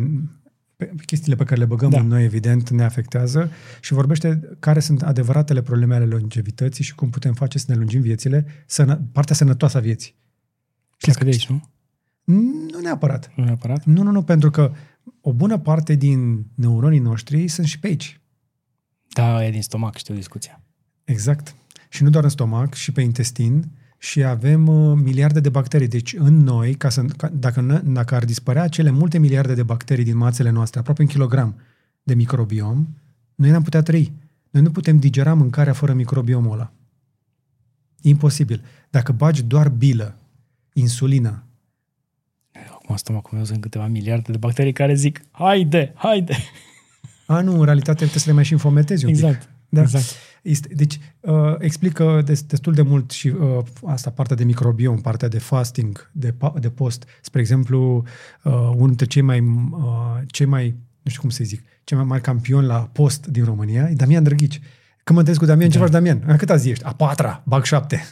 pe- 0.76 0.94
chestiile 1.06 1.36
pe 1.36 1.44
care 1.44 1.60
le 1.60 1.66
băgăm 1.66 1.90
Da. 1.90 1.96
da. 1.98 2.02
în 2.02 2.08
noi, 2.10 2.24
evident, 2.24 2.70
ne 2.70 2.84
afectează 2.84 3.50
și 3.82 3.94
vorbește 3.94 4.50
care 4.60 4.80
sunt 4.80 5.02
adevăratele 5.02 5.62
probleme 5.62 5.96
ale 5.96 6.06
longevității 6.06 6.84
și 6.84 6.96
cum 6.96 7.10
putem 7.10 7.34
face 7.34 7.58
să 7.58 7.66
ne 7.68 7.76
lungim 7.76 8.02
viețile, 8.02 8.46
sănă, 8.66 9.02
partea 9.12 9.36
sănătoasă 9.36 9.78
a 9.78 9.82
vieții. 9.82 10.16
Pleacă 10.98 11.24
de 11.24 11.30
aici, 11.30 11.50
nu? 11.50 11.62
Nu 12.72 12.80
neapărat. 12.82 13.32
Nu 13.36 13.44
neapărat? 13.44 13.86
Nu, 13.86 14.04
nu, 14.04 14.12
nu, 14.12 14.24
pentru 14.24 14.50
că 14.50 14.72
o 15.22 15.34
bună 15.34 15.58
parte 15.58 15.96
din 15.96 16.46
neuronii 16.56 17.00
noștri 17.00 17.48
sunt 17.48 17.68
și 17.68 17.80
pe 17.80 17.88
aici. 17.88 18.20
Da, 19.08 19.46
e 19.46 19.52
din 19.52 19.62
stomac, 19.62 19.98
știu 19.98 20.14
discuția. 20.16 20.62
Exact. 21.04 21.56
Și 21.90 22.04
nu 22.04 22.10
doar 22.10 22.24
în 22.24 22.30
stomac, 22.30 22.74
și 22.74 22.92
pe 22.92 23.02
intestin 23.02 23.66
și 23.98 24.24
avem 24.24 24.68
uh, 24.68 25.00
miliarde 25.04 25.40
de 25.40 25.50
bacterii. 25.50 25.88
Deci 25.88 26.14
în 26.14 26.38
noi, 26.38 26.76
ca 26.76 26.90
să, 26.90 27.04
ca, 27.04 27.30
dacă, 27.30 27.62
n- 27.62 27.84
dacă 27.84 28.16
ar 28.16 28.26
dispărea 28.26 28.68
cele 28.68 28.90
multe 28.90 29.18
miliarde 29.18 29.54
de 29.54 29.64
bacterii 29.64 30.04
din 30.04 30.18
mațele 30.18 30.50
noastre, 30.50 30.80
aproape 30.80 31.02
un 31.02 31.08
kilogram 31.08 31.56
de 32.04 32.14
microbiom, 32.14 32.88
noi 33.36 33.50
n-am 33.50 33.64
putea 33.64 33.82
trăi. 33.82 34.12
Noi 34.50 34.62
nu 34.62 34.72
putem 34.72 35.00
digera 35.00 35.34
mâncarea 35.34 35.74
fără 35.74 35.94
microbiomul 35.94 36.52
ăla. 36.52 36.72
Imposibil. 38.02 38.64
Dacă 38.90 39.12
bagi 39.12 39.44
doar 39.44 39.70
bilă, 39.70 40.18
insulină, 40.78 41.46
Acum 42.86 42.96
stomacul 42.96 43.38
meu 43.38 43.46
sunt 43.46 43.62
câteva 43.62 43.88
miliarde 43.88 44.32
de 44.32 44.38
bacterii 44.38 44.74
care 44.74 44.94
zic, 44.94 45.22
haide, 45.32 45.94
haide. 45.96 46.36
a, 47.28 47.42
nu, 47.42 47.60
în 47.60 47.66
realitate 47.66 47.98
trebuie 47.98 48.20
să 48.20 48.30
le 48.30 48.36
mai 48.36 48.44
și 48.44 48.52
înfometezi 48.52 49.06
un 49.06 49.12
pic. 49.12 49.24
Exact. 49.24 49.50
Da. 49.70 49.82
exact. 49.82 50.06
Este, 50.42 50.74
deci, 50.74 51.00
uh, 51.20 51.56
explică 51.60 52.22
des, 52.26 52.44
destul 52.44 52.74
de 52.74 52.82
mult 52.82 53.12
și 53.12 53.28
uh, 53.28 53.64
asta, 53.86 54.10
partea 54.10 54.36
de 54.36 54.44
microbiom, 54.44 55.02
partea 55.02 55.28
de 55.28 55.40
fasting, 55.40 56.10
de, 56.12 56.32
pa- 56.32 56.60
de 56.60 56.70
post. 56.70 57.06
Spre 57.22 57.40
exemplu, 57.40 58.04
uh, 58.44 58.54
unul 58.54 58.88
dintre 58.88 59.06
cei 59.06 59.22
mai, 59.22 59.40
uh, 59.40 60.22
cei 60.28 60.46
mai, 60.46 60.76
nu 61.02 61.10
știu 61.10 61.22
cum 61.22 61.30
să 61.30 61.44
zic, 61.44 61.64
cei 61.84 61.98
mai 61.98 62.06
mari 62.06 62.22
campioni 62.22 62.68
la 62.68 62.90
post 62.92 63.26
din 63.28 63.44
România 63.44 63.88
e 63.90 63.94
Damian 63.94 64.24
Drăghici. 64.24 64.60
Când 65.04 65.20
mă 65.20 65.26
întâlnesc 65.26 65.40
cu 65.40 65.46
Damian, 65.46 65.68
da. 65.70 65.74
ce 65.74 65.80
faci, 65.80 65.92
Damian? 65.92 66.24
A, 66.28 66.36
cât 66.36 66.60
zi 66.60 66.70
ești? 66.70 66.84
A 66.84 66.94
patra, 66.94 67.44
bag 67.46 67.64
șapte. 67.64 68.04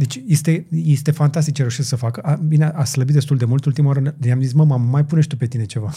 Deci 0.00 0.20
este, 0.26 0.66
este 0.70 1.10
fantastic 1.10 1.54
ce 1.54 1.60
reușesc 1.60 1.88
să 1.88 1.96
facă. 1.96 2.20
A, 2.20 2.34
bine, 2.34 2.64
a 2.64 2.84
slăbit 2.84 3.14
destul 3.14 3.36
de 3.36 3.44
mult. 3.44 3.64
Ultima 3.64 3.86
oară 3.86 4.14
i-am 4.26 4.40
zis, 4.40 4.52
mă, 4.52 4.64
mamă, 4.64 4.84
mai 4.90 5.04
pune 5.04 5.20
și 5.20 5.28
tu 5.28 5.36
pe 5.36 5.46
tine 5.46 5.64
ceva. 5.64 5.90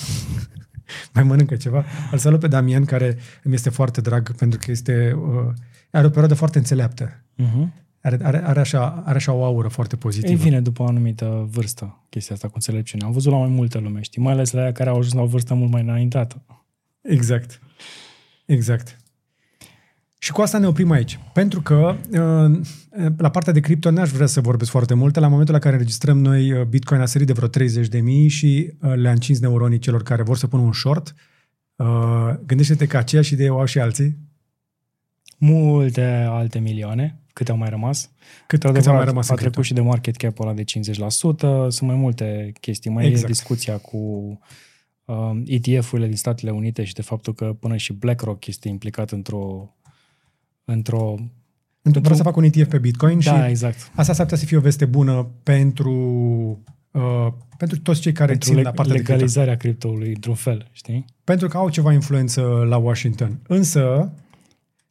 mai 1.14 1.24
mănâncă 1.24 1.56
ceva. 1.56 1.86
Îl 2.12 2.18
salut 2.18 2.40
pe 2.40 2.48
Damian, 2.48 2.86
care 2.86 3.18
îmi 3.44 3.54
este 3.54 3.70
foarte 3.70 4.02
drag 4.02 4.36
pentru 4.36 4.60
că 4.60 4.72
este, 4.72 5.14
uh, 5.18 5.54
are 5.92 6.06
o 6.06 6.10
perioadă 6.10 6.34
foarte 6.34 6.58
înțeleaptă. 6.58 7.24
Uh-huh. 7.42 7.68
Are, 8.02 8.20
are, 8.22 8.44
are, 8.46 8.60
așa, 8.60 9.04
are 9.06 9.16
așa 9.16 9.32
o 9.32 9.44
aură 9.44 9.68
foarte 9.68 9.96
Ei 9.96 10.02
pozitivă. 10.02 10.42
vine 10.42 10.62
după 10.62 10.84
o 10.84 10.86
anumită 10.86 11.48
vârstă 11.52 12.06
chestia 12.10 12.36
asta 12.36 12.48
cu 12.48 12.54
înțelepciune. 12.56 13.06
Am 13.06 13.12
văzut 13.12 13.32
la 13.32 13.38
mai 13.38 13.50
multe 13.50 13.80
lume, 13.80 14.02
știi? 14.02 14.22
Mai 14.22 14.34
ales 14.34 14.52
la 14.52 14.62
aia 14.62 14.72
care 14.72 14.90
au 14.90 14.98
ajuns 14.98 15.14
la 15.14 15.22
o 15.22 15.26
vârstă 15.26 15.54
mult 15.54 15.72
mai 15.72 15.82
înaintată. 15.82 16.46
Exact. 17.02 17.60
Exact. 18.46 18.98
Și 20.24 20.32
cu 20.32 20.42
asta 20.42 20.58
ne 20.58 20.68
oprim 20.68 20.92
aici. 20.92 21.20
Pentru 21.34 21.62
că 21.62 21.96
uh, 22.12 22.60
la 23.18 23.30
partea 23.30 23.54
de 23.54 23.60
cripto 23.60 23.92
n-aș 23.92 24.10
vrea 24.10 24.26
să 24.26 24.42
vorbesc 24.42 24.72
foarte 24.72 24.94
multe. 24.94 25.20
La 25.20 25.28
momentul 25.28 25.54
la 25.54 25.60
care 25.60 25.74
înregistrăm 25.74 26.20
noi, 26.20 26.52
uh, 26.52 26.66
Bitcoin 26.66 27.02
a 27.02 27.06
sărit 27.06 27.28
de 27.28 27.34
vreo 27.34 27.48
30 27.48 27.88
de 27.88 28.00
mii 28.00 28.28
și 28.28 28.74
uh, 28.82 28.94
le-a 28.96 29.12
încins 29.12 29.40
neuronii 29.40 29.80
celor 29.80 30.04
care 30.04 30.24
vor 30.24 30.38
să 30.38 30.48
pună 30.48 30.62
un 30.62 30.74
short. 30.74 31.16
Uh, 31.76 31.88
Gândește-te 32.46 32.88
că 32.88 32.98
aceeași 32.98 33.34
idee 33.34 33.50
o 33.50 33.60
au 33.60 33.66
și 33.66 33.80
alții. 33.80 34.18
Multe 35.38 36.26
alte 36.30 36.60
milioane, 36.60 37.20
câte 37.34 37.52
au 37.52 37.58
mai 37.58 37.70
rămas. 37.70 38.10
Cât, 38.48 38.64
Adevărat, 38.64 38.76
câți 38.76 38.90
au 38.90 38.96
mai 38.96 39.06
rămas 39.06 39.30
a 39.30 39.32
în 39.32 39.36
cripto? 39.36 39.52
trecut 39.52 39.68
și 39.68 39.74
de 39.74 39.82
market 39.82 40.16
cap 40.16 40.40
ăla 40.40 40.54
de 40.54 40.64
50%, 40.64 40.66
sunt 41.68 41.82
mai 41.82 41.96
multe 41.96 42.52
chestii. 42.60 42.92
Mai 42.92 43.06
Exact. 43.06 43.24
e 43.24 43.32
discuția 43.32 43.78
cu 43.78 43.98
uh, 45.06 45.42
ETF-urile 45.46 46.08
din 46.08 46.18
Statele 46.18 46.52
Unite 46.52 46.84
și 46.84 46.94
de 46.94 47.02
faptul 47.02 47.34
că 47.34 47.56
până 47.60 47.76
și 47.78 47.94
BlackRock 47.94 48.48
este 48.48 48.68
implicat 48.68 49.12
într-o 49.12 49.76
într-o... 50.66 51.16
Într-un 51.82 52.02
vreau 52.04 52.18
să 52.18 52.24
fac 52.24 52.36
un 52.36 52.44
ETF 52.44 52.70
pe 52.70 52.78
Bitcoin 52.78 53.20
și 53.20 53.28
Da, 53.28 53.50
exact. 53.50 53.76
asta 53.96 54.14
s-ar 54.14 54.24
putea 54.26 54.38
să 54.38 54.46
fie 54.46 54.58
o 54.58 54.62
veste 54.62 54.86
bună 54.86 55.28
pentru, 55.44 55.92
uh, 56.92 57.28
pentru 57.58 57.80
toți 57.80 58.02
cei 58.02 58.12
care 58.12 58.30
Pentru 58.32 58.50
țin 58.50 58.58
leg- 58.58 58.64
la 58.64 58.72
partea 58.72 58.86
de 58.94 58.94
cripto. 58.98 59.12
legalizarea 59.12 59.58
criptoului, 59.58 60.08
într-un 60.14 60.36
fel, 60.36 60.68
știi? 60.72 61.06
pentru 61.24 61.48
că 61.48 61.58
au 61.58 61.70
ceva 61.70 61.94
influență 61.94 62.42
la 62.68 62.78
Washington. 62.78 63.40
Însă, 63.48 64.12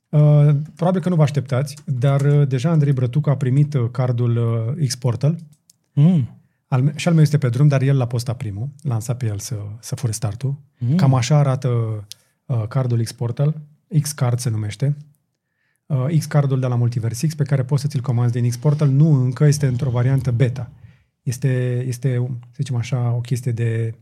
uh, 0.09 0.49
probabil 0.77 1.01
că 1.01 1.09
nu 1.09 1.15
vă 1.15 1.23
așteptați, 1.23 1.75
dar 1.85 2.21
uh, 2.21 2.49
deja 2.49 2.71
Andrei 2.71 2.93
Brătuc 2.93 3.27
a 3.27 3.37
primit 3.37 3.75
uh, 3.75 3.85
cardul 3.91 4.37
uh, 4.79 4.87
X-Portal. 4.87 5.37
Mm. 5.93 6.39
Al, 6.67 6.83
me- 6.83 6.93
și 6.97 7.09
al 7.09 7.15
meu 7.15 7.23
este 7.23 7.39
pe 7.39 7.49
drum, 7.49 7.69
dar 7.69 7.83
el 7.83 7.97
l-a 7.97 8.07
postat 8.07 8.37
primul. 8.37 8.69
L-a 8.83 8.91
lansat 8.91 9.17
pe 9.17 9.27
el 9.27 9.39
să, 9.39 9.57
să 9.81 9.95
fure 9.95 10.13
startul. 10.13 10.55
Mm. 10.79 10.95
Cam 10.97 11.15
așa 11.15 11.37
arată 11.39 11.69
uh, 12.47 12.63
cardul 12.69 13.03
X-Portal. 13.03 13.55
X-Card 14.01 14.39
se 14.39 14.51
numește. 14.51 14.97
Uh, 15.93 16.19
X-Cardul 16.19 16.61
de 16.61 16.67
la 16.67 16.75
Multiverse 16.75 17.27
X, 17.27 17.35
pe 17.35 17.43
care 17.43 17.63
poți 17.63 17.83
să 17.83 17.89
ți-l 17.89 18.01
comanzi 18.01 18.33
din 18.33 18.49
X-Portal, 18.49 18.89
nu 18.89 19.23
încă 19.23 19.45
este 19.45 19.67
într-o 19.67 19.91
variantă 19.91 20.31
beta. 20.31 20.71
Este, 21.23 21.85
este 21.87 22.15
să 22.41 22.57
zicem 22.57 22.77
așa, 22.77 23.13
o 23.13 23.21
chestie 23.21 23.53
de, 23.53 23.95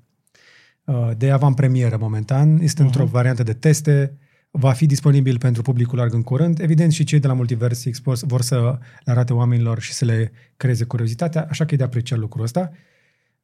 uh, 0.84 1.10
de 1.16 1.30
avantpremieră 1.30 1.96
momentan. 2.00 2.60
Este 2.60 2.82
uh-huh. 2.82 2.84
într-o 2.84 3.04
variantă 3.04 3.42
de 3.42 3.52
teste. 3.52 4.18
Va 4.50 4.72
fi 4.72 4.86
disponibil 4.86 5.38
pentru 5.38 5.62
publicul 5.62 5.98
larg 5.98 6.14
în 6.14 6.22
curând. 6.22 6.60
Evident, 6.60 6.92
și 6.92 7.04
cei 7.04 7.20
de 7.20 7.26
la 7.26 7.32
Multiverse 7.32 7.90
X 7.90 8.00
vor- 8.00 8.18
vor 8.26 8.42
să 8.42 8.78
le 9.04 9.12
arate 9.12 9.32
oamenilor 9.32 9.80
și 9.80 9.92
să 9.92 10.04
le 10.04 10.32
creeze 10.56 10.84
curiozitatea, 10.84 11.46
așa 11.50 11.64
că 11.64 11.74
e 11.74 11.76
de 11.76 11.84
apreciat 11.84 12.18
lucrul 12.18 12.44
ăsta. 12.44 12.72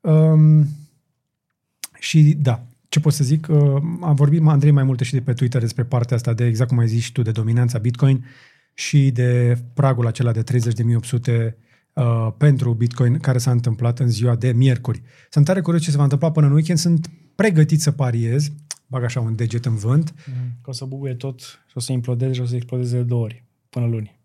Um, 0.01 0.69
și 1.99 2.37
da, 2.41 2.67
ce 2.89 3.01
pot 3.01 3.13
să 3.13 3.25
zic, 3.25 3.47
uh, 3.51 3.83
a 4.01 4.13
vorbit 4.13 4.43
Andrei 4.47 4.71
mai 4.71 4.85
multe 4.85 5.05
și 5.05 5.13
de 5.13 5.21
pe 5.21 5.33
Twitter 5.33 5.61
despre 5.61 5.85
partea 5.85 6.17
asta 6.17 6.33
de, 6.33 6.47
exact 6.47 6.69
cum 6.69 6.79
ai 6.79 6.89
zis 6.89 7.03
și 7.03 7.13
tu, 7.13 7.23
de 7.23 7.31
dominanța 7.31 7.79
Bitcoin 7.79 8.25
și 8.75 9.11
de 9.11 9.59
pragul 9.75 10.07
acela 10.07 10.33
de 10.33 10.43
30.800 10.43 10.55
uh, 10.55 11.53
uh, 11.93 12.33
pentru 12.37 12.73
Bitcoin 12.73 13.19
care 13.19 13.39
s-a 13.39 13.51
întâmplat 13.51 13.99
în 13.99 14.09
ziua 14.09 14.37
de 14.37 14.53
miercuri. 14.53 15.03
Sunt 15.31 15.45
tare 15.45 15.61
curios 15.61 15.83
ce 15.83 15.91
se 15.91 15.97
va 15.97 16.03
întâmpla 16.03 16.31
până 16.31 16.47
în 16.47 16.53
weekend, 16.53 16.79
sunt 16.79 17.11
pregătit 17.35 17.81
să 17.81 17.91
pariez, 17.91 18.53
bag 18.87 19.03
așa 19.03 19.21
un 19.21 19.37
deget 19.37 19.65
în 19.65 19.75
vânt. 19.75 20.15
Că 20.63 20.71
o 20.71 20.73
să 20.73 20.85
bubuie 20.85 21.15
tot 21.15 21.41
și 21.41 21.73
o 21.75 21.81
să 21.81 21.93
implodeze 21.93 22.33
și 22.33 22.41
o 22.41 22.47
să 22.47 22.55
explodeze 22.55 22.97
de 22.97 23.03
două 23.03 23.23
ori 23.23 23.45
până 23.69 23.87
luni. 23.87 24.19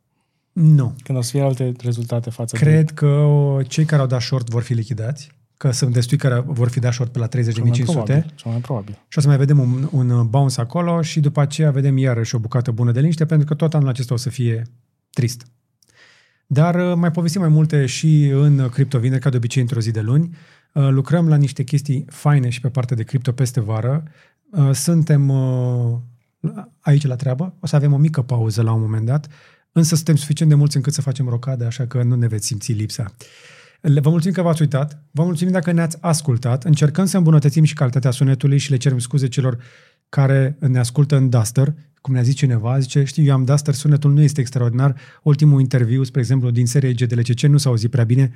Nu. 0.52 0.96
Când 1.04 1.18
o 1.18 1.22
să 1.22 1.32
fie 1.32 1.42
alte 1.42 1.72
rezultate 1.80 2.30
față 2.30 2.58
de... 2.58 2.64
Cred 2.64 2.92
că 2.92 3.08
uh, 3.08 3.68
cei 3.70 3.86
care 3.86 4.02
au 4.02 4.08
dat 4.08 4.22
short 4.22 4.50
vor 4.50 4.62
fi 4.62 4.74
lichidați, 4.74 5.32
că 5.62 5.72
sunt 5.72 5.94
destui 5.94 6.18
care 6.18 6.44
vor 6.46 6.70
fi 6.70 6.80
dat 6.80 6.94
short 6.94 7.12
pe 7.12 7.20
la 7.20 7.28
Cel 7.28 7.64
mai 7.64 7.72
30.500 7.72 7.84
probabil, 7.84 8.34
cel 8.36 8.52
mai 8.52 8.60
probabil. 8.60 8.98
și 9.08 9.18
o 9.18 9.22
să 9.22 9.28
mai 9.28 9.38
vedem 9.38 9.60
un, 9.60 9.90
un 9.92 10.28
bounce 10.30 10.62
acolo 10.62 11.02
și 11.02 11.20
după 11.20 11.42
aceea 11.42 11.72
vedem 11.72 11.98
iarăși 11.98 12.36
o 12.36 12.40
bucată 12.40 12.72
bună 12.72 12.92
de 12.92 13.00
liniște 13.00 13.26
pentru 13.26 13.48
că 13.48 13.54
tot 13.54 13.74
anul 13.74 13.88
acesta 13.88 14.14
o 14.14 14.18
să 14.18 14.30
fie 14.30 14.64
trist. 15.10 15.46
Dar 16.48 16.76
uh, 16.76 16.96
mai 16.96 17.12
povestim 17.12 17.42
mai 17.42 17.50
multe 17.50 17.86
și 17.86 18.26
în 18.26 18.70
criptovineri, 18.70 19.22
ca 19.22 19.30
de 19.30 19.38
obicei 19.38 19.62
într-o 19.62 19.80
zi 19.80 19.92
de 19.92 20.02
luni. 20.02 20.38
Uh, 20.74 20.88
Lucrăm 20.90 21.28
la 21.28 21.36
niște 21.36 21.64
chestii 21.64 22.06
faine 22.10 22.50
și 22.50 22.62
pe 22.62 22.70
partea 22.70 22.96
de 22.96 23.04
cripto 23.04 23.32
peste 23.32 23.60
vară. 23.60 24.04
Uh, 24.52 24.72
Suntem 24.74 25.30
uh, 25.30 25.98
aici 26.80 27.06
la 27.06 27.16
treabă. 27.16 27.56
O 27.60 27.68
să 27.68 27.76
avem 27.76 27.94
o 27.94 27.98
mică 27.98 28.22
pauză 28.22 28.62
la 28.62 28.74
un 28.74 28.82
moment 28.82 29.06
dat, 29.06 29.28
însă 29.72 29.96
suntem 29.96 30.16
suficient 30.16 30.52
de 30.52 30.58
mulți 30.58 30.76
încât 30.76 30.94
să 30.94 31.02
facem 31.02 31.28
rocade, 31.28 31.66
așa 31.66 31.86
că 31.86 32.04
nu 32.04 32.16
ne 32.16 32.28
veți 32.28 32.46
simți 32.46 32.72
lipsa. 32.72 33.14
Le- 33.82 34.00
Vă 34.00 34.10
mulțumim 34.10 34.36
că 34.36 34.42
v-ați 34.42 34.62
uitat, 34.62 35.04
vă 35.12 35.24
mulțumim 35.24 35.54
dacă 35.54 35.72
ne-ați 35.72 35.98
ascultat, 36.02 36.64
încercăm 36.64 37.06
să 37.06 37.18
îmbunătățim 37.18 37.64
și 37.64 37.74
calitatea 37.74 38.12
sunetului 38.12 38.58
și 38.58 38.70
le 38.70 38.78
cerem 38.78 39.00
scuze 39.00 39.28
celor 39.28 39.58
care 40.10 40.58
ne 40.60 40.80
ascultă 40.80 41.16
în 41.16 41.30
Duster, 41.30 41.74
cum 42.02 42.14
ne-a 42.14 42.22
zis 42.22 42.36
cineva, 42.36 42.80
zice, 42.80 43.04
știu, 43.04 43.24
eu 43.24 43.34
am 43.34 43.44
Duster, 43.44 43.74
sunetul 43.74 44.14
nu 44.14 44.22
este 44.22 44.42
extraordinar, 44.42 44.96
ultimul 45.24 45.60
interviu, 45.60 46.04
spre 46.04 46.20
exemplu, 46.20 46.50
din 46.52 46.66
serie 46.66 46.94
GDLCC 46.94 47.42
nu 47.42 47.58
s-a 47.58 47.70
auzit 47.70 47.90
prea 47.90 48.04
bine, 48.04 48.32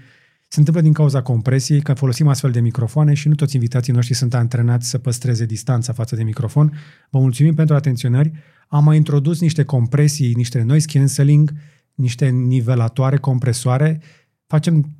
se 0.47 0.59
întâmplă 0.59 0.83
din 0.83 0.93
cauza 0.93 1.21
compresiei, 1.21 1.81
că 1.81 1.93
folosim 1.93 2.27
astfel 2.27 2.51
de 2.51 2.59
microfoane 2.59 3.13
și 3.13 3.27
nu 3.27 3.35
toți 3.35 3.55
invitații 3.55 3.93
noștri 3.93 4.15
sunt 4.15 4.33
antrenați 4.33 4.89
să 4.89 4.97
păstreze 4.97 5.45
distanța 5.45 5.93
față 5.93 6.15
de 6.15 6.23
microfon. 6.23 6.73
Vă 7.09 7.19
mulțumim 7.19 7.53
pentru 7.53 7.75
atenționări. 7.75 8.31
Am 8.67 8.83
mai 8.83 8.95
introdus 8.95 9.39
niște 9.41 9.63
compresii, 9.63 10.33
niște 10.33 10.61
noise 10.61 10.87
cancelling, 10.91 11.53
niște 11.93 12.27
nivelatoare, 12.27 13.17
compresoare. 13.17 14.01
Facem 14.47 14.95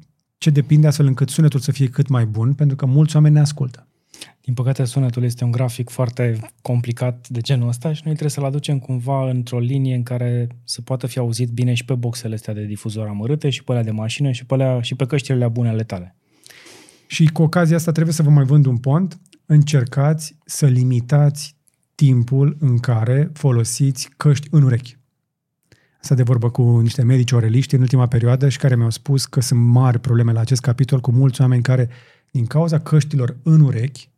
ce 0.46 0.52
depinde 0.52 0.88
astfel 0.88 1.06
încât 1.06 1.30
sunetul 1.30 1.60
să 1.60 1.72
fie 1.72 1.88
cât 1.88 2.08
mai 2.08 2.26
bun, 2.26 2.54
pentru 2.54 2.76
că 2.76 2.86
mulți 2.86 3.16
oameni 3.16 3.34
ne 3.34 3.40
ascultă. 3.40 3.88
Din 4.42 4.54
păcate, 4.54 4.84
sunetul 4.84 5.24
este 5.24 5.44
un 5.44 5.52
grafic 5.52 5.90
foarte 5.90 6.40
complicat 6.62 7.28
de 7.30 7.42
genul 7.42 7.68
ăsta 7.68 7.94
și 7.94 8.02
noi 8.04 8.12
trebuie 8.12 8.30
să-l 8.30 8.44
aducem 8.44 8.80
cumva 8.80 9.30
într-o 9.30 9.60
linie 9.60 9.96
în 9.96 10.04
care 10.04 10.48
să 10.64 10.82
poată 10.82 11.08
fi 11.08 11.20
auzit 11.20 11.50
bine 11.50 11.74
și 11.74 11.86
pe 11.86 11.94
boxele 11.94 12.34
astea 12.34 12.54
de 12.54 12.66
difuzor 12.66 13.08
amărâte 13.08 13.50
și 13.50 13.64
pe 13.64 13.72
alea 13.72 13.84
de 13.84 13.92
mașină 13.92 14.32
și 14.32 14.46
pe, 14.46 14.54
alea, 14.54 14.82
și 14.82 14.96
pe 14.96 15.06
căștile 15.06 15.48
bune 15.48 15.70
ale 15.70 15.84
tale. 15.84 16.16
Și 17.08 17.26
cu 17.26 17.42
ocazia 17.42 17.76
asta 17.76 17.92
trebuie 17.92 18.14
să 18.14 18.24
vă 18.24 18.30
mai 18.30 18.44
vând 18.44 18.66
un 18.66 18.78
pont. 18.78 19.20
Încercați 19.46 20.36
să 20.46 20.66
limitați 20.66 21.56
timpul 21.96 22.58
în 22.60 22.78
care 22.78 23.30
folosiți 23.34 24.10
căști 24.18 24.48
în 24.52 24.64
urechi. 24.64 24.98
Asta 26.06 26.18
de 26.18 26.24
vorbă 26.24 26.50
cu 26.50 26.80
niște 26.80 27.04
medici 27.04 27.32
oreliști 27.32 27.76
în 27.76 27.82
ultima 27.82 28.08
perioadă 28.08 28.50
și 28.50 28.58
care 28.58 28.76
mi-au 28.76 28.90
spus 28.90 29.26
că 29.26 29.42
sunt 29.42 29.60
mari 29.60 30.00
probleme 30.00 30.32
la 30.32 30.40
acest 30.40 30.62
capitol 30.62 31.00
cu 31.00 31.12
mulți 31.12 31.42
oameni 31.42 31.62
care, 31.62 31.90
din 32.32 32.46
cauza 32.46 32.80
căștilor 32.80 33.38
în 33.44 33.62
urechi, 33.62 34.10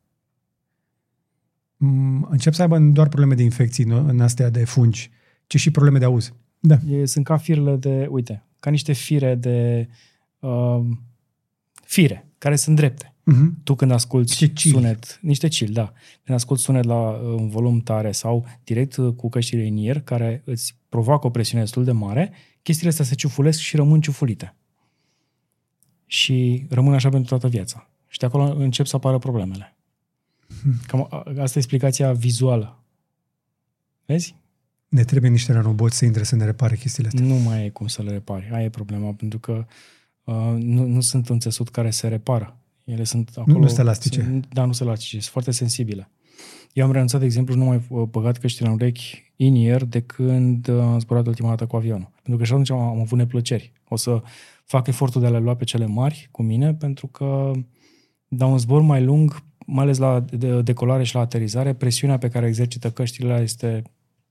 m- 1.76 2.30
încep 2.30 2.54
să 2.54 2.62
aibă 2.62 2.78
nu 2.78 2.92
doar 2.92 3.08
probleme 3.08 3.36
de 3.36 3.44
infecții 3.44 3.84
nu, 3.84 4.08
în 4.08 4.20
astea 4.20 4.50
de 4.50 4.64
fungi, 4.66 5.12
ci 5.48 5.56
și 5.56 5.72
probleme 5.72 5.98
de 6.00 6.06
auz. 6.06 6.34
Da. 6.60 6.78
E, 6.90 7.06
sunt 7.06 7.26
ca 7.26 7.38
firele 7.38 7.76
de, 7.76 8.08
uite, 8.10 8.44
ca 8.60 8.70
niște 8.70 8.94
fire 8.94 9.36
de 9.36 9.88
uh, 10.40 10.80
fire, 11.86 12.28
care 12.38 12.56
sunt 12.56 12.76
drepte. 12.76 13.14
Uh-huh. 13.32 13.64
Tu 13.64 13.76
când 13.76 13.92
asculti 13.92 14.30
Niște 14.30 14.48
cili. 14.54 14.74
sunet, 14.74 15.20
niște 15.22 15.48
cil, 15.48 15.74
da, 15.74 15.94
când 16.24 16.38
asculti 16.38 16.62
sunet 16.62 16.84
la 16.84 17.10
uh, 17.10 17.20
un 17.22 17.50
volum 17.50 17.80
tare 17.80 18.12
sau 18.12 18.46
direct 18.64 18.96
uh, 18.96 19.14
cu 19.14 19.30
căștile 19.30 19.68
în 19.68 19.78
ear, 19.78 20.00
care 20.00 20.42
îți 20.46 20.76
provoacă 20.90 21.28
o 21.28 21.30
presiune 21.30 21.64
destul 21.64 21.84
de 21.84 21.92
mare, 21.92 22.32
chestiile 22.62 22.90
astea 22.90 23.06
se 23.06 23.16
ciufulesc 23.16 23.60
și 23.60 23.76
rămân 23.76 24.02
ciufulite. 24.02 24.56
Și 26.06 26.66
rămân 26.70 26.94
așa 26.94 27.10
pentru 27.10 27.30
toată 27.30 27.48
viața. 27.48 27.90
Și 28.08 28.20
de 28.20 28.26
acolo 28.26 28.44
încep 28.44 28.86
să 28.86 28.96
apară 28.96 29.18
problemele. 29.18 29.76
Cam 30.88 31.08
a- 31.10 31.24
asta 31.28 31.58
e 31.58 31.62
explicația 31.62 32.12
vizuală. 32.12 32.84
Vezi? 34.06 34.36
Ne 34.88 35.04
trebuie 35.04 35.32
niște 35.32 35.54
roboți 35.54 35.98
să 35.98 36.06
intre 36.06 36.24
să 36.24 36.36
ne 36.36 36.46
repare 36.46 36.76
chestiile 36.76 37.08
astea. 37.08 37.26
Nu 37.26 37.36
mai 37.36 37.66
e 37.66 37.70
cum 37.70 37.88
să 37.88 38.02
le 38.02 38.12
repari. 38.12 38.50
Aia 38.52 38.64
e 38.64 38.70
problema, 38.70 39.14
pentru 39.14 39.40
că 39.40 39.66
uh, 40.24 40.36
nu, 40.58 40.86
nu 40.86 41.02
sunt 41.02 41.30
un 41.30 41.40
țesut 41.40 41.70
care 41.70 41.90
se 41.90 42.08
repară. 42.08 42.58
Ele 42.84 43.04
sunt 43.04 43.32
acolo... 43.36 43.60
nu 43.60 43.68
sunt 43.68 43.80
elastice. 43.80 44.22
Sunt, 44.22 44.48
da, 44.54 44.66
nu 44.66 44.72
sunt 44.72 44.88
elastice, 44.88 45.20
sunt 45.20 45.32
foarte 45.32 45.52
sensibile. 45.52 46.10
Eu 46.74 46.86
am 46.86 46.92
renunțat, 46.92 47.20
de 47.20 47.26
exemplu, 47.26 47.56
nu 47.56 47.66
mai 47.66 47.82
uh, 47.90 48.04
băgat 48.04 48.38
căștile 48.38 48.68
în 48.68 48.74
urechi 48.74 49.32
in 49.36 49.78
de 49.90 50.02
când 50.02 50.68
uh, 50.68 50.80
am 50.80 51.00
zburat 51.00 51.28
ultima 51.28 51.50
dată 51.50 51.66
cu 51.66 51.76
avionul. 51.76 52.12
Pentru 52.14 52.38
că 52.38 52.44
și 52.44 52.52
atunci 52.52 52.72
am, 52.72 52.80
am 52.80 53.00
avut 53.00 53.18
neplăceri. 53.18 53.72
O 53.88 53.96
să 53.96 54.22
fac 54.66 54.88
efortul 54.88 55.22
de 55.22 55.28
a 55.28 55.30
le 55.30 55.40
lua 55.40 55.56
pe 55.56 55.64
cele 55.64 55.86
mari 55.86 56.28
cu 56.32 56.44
mine, 56.44 56.74
pentru 56.74 57.08
că 57.08 57.52
la 58.28 58.46
un 58.46 58.58
zbor 58.58 58.82
mai 58.82 59.04
lung, 59.04 59.44
mai 59.66 59.84
ales 59.84 59.98
la 59.98 60.20
de- 60.20 60.62
decolare 60.62 61.04
și 61.04 61.16
la 61.16 61.22
aterizare, 61.22 61.74
presiunea 61.74 62.18
pe 62.18 62.30
care 62.30 62.46
o 62.46 62.48
exercită 62.48 62.92
căștile 62.92 63.40
este 63.42 63.82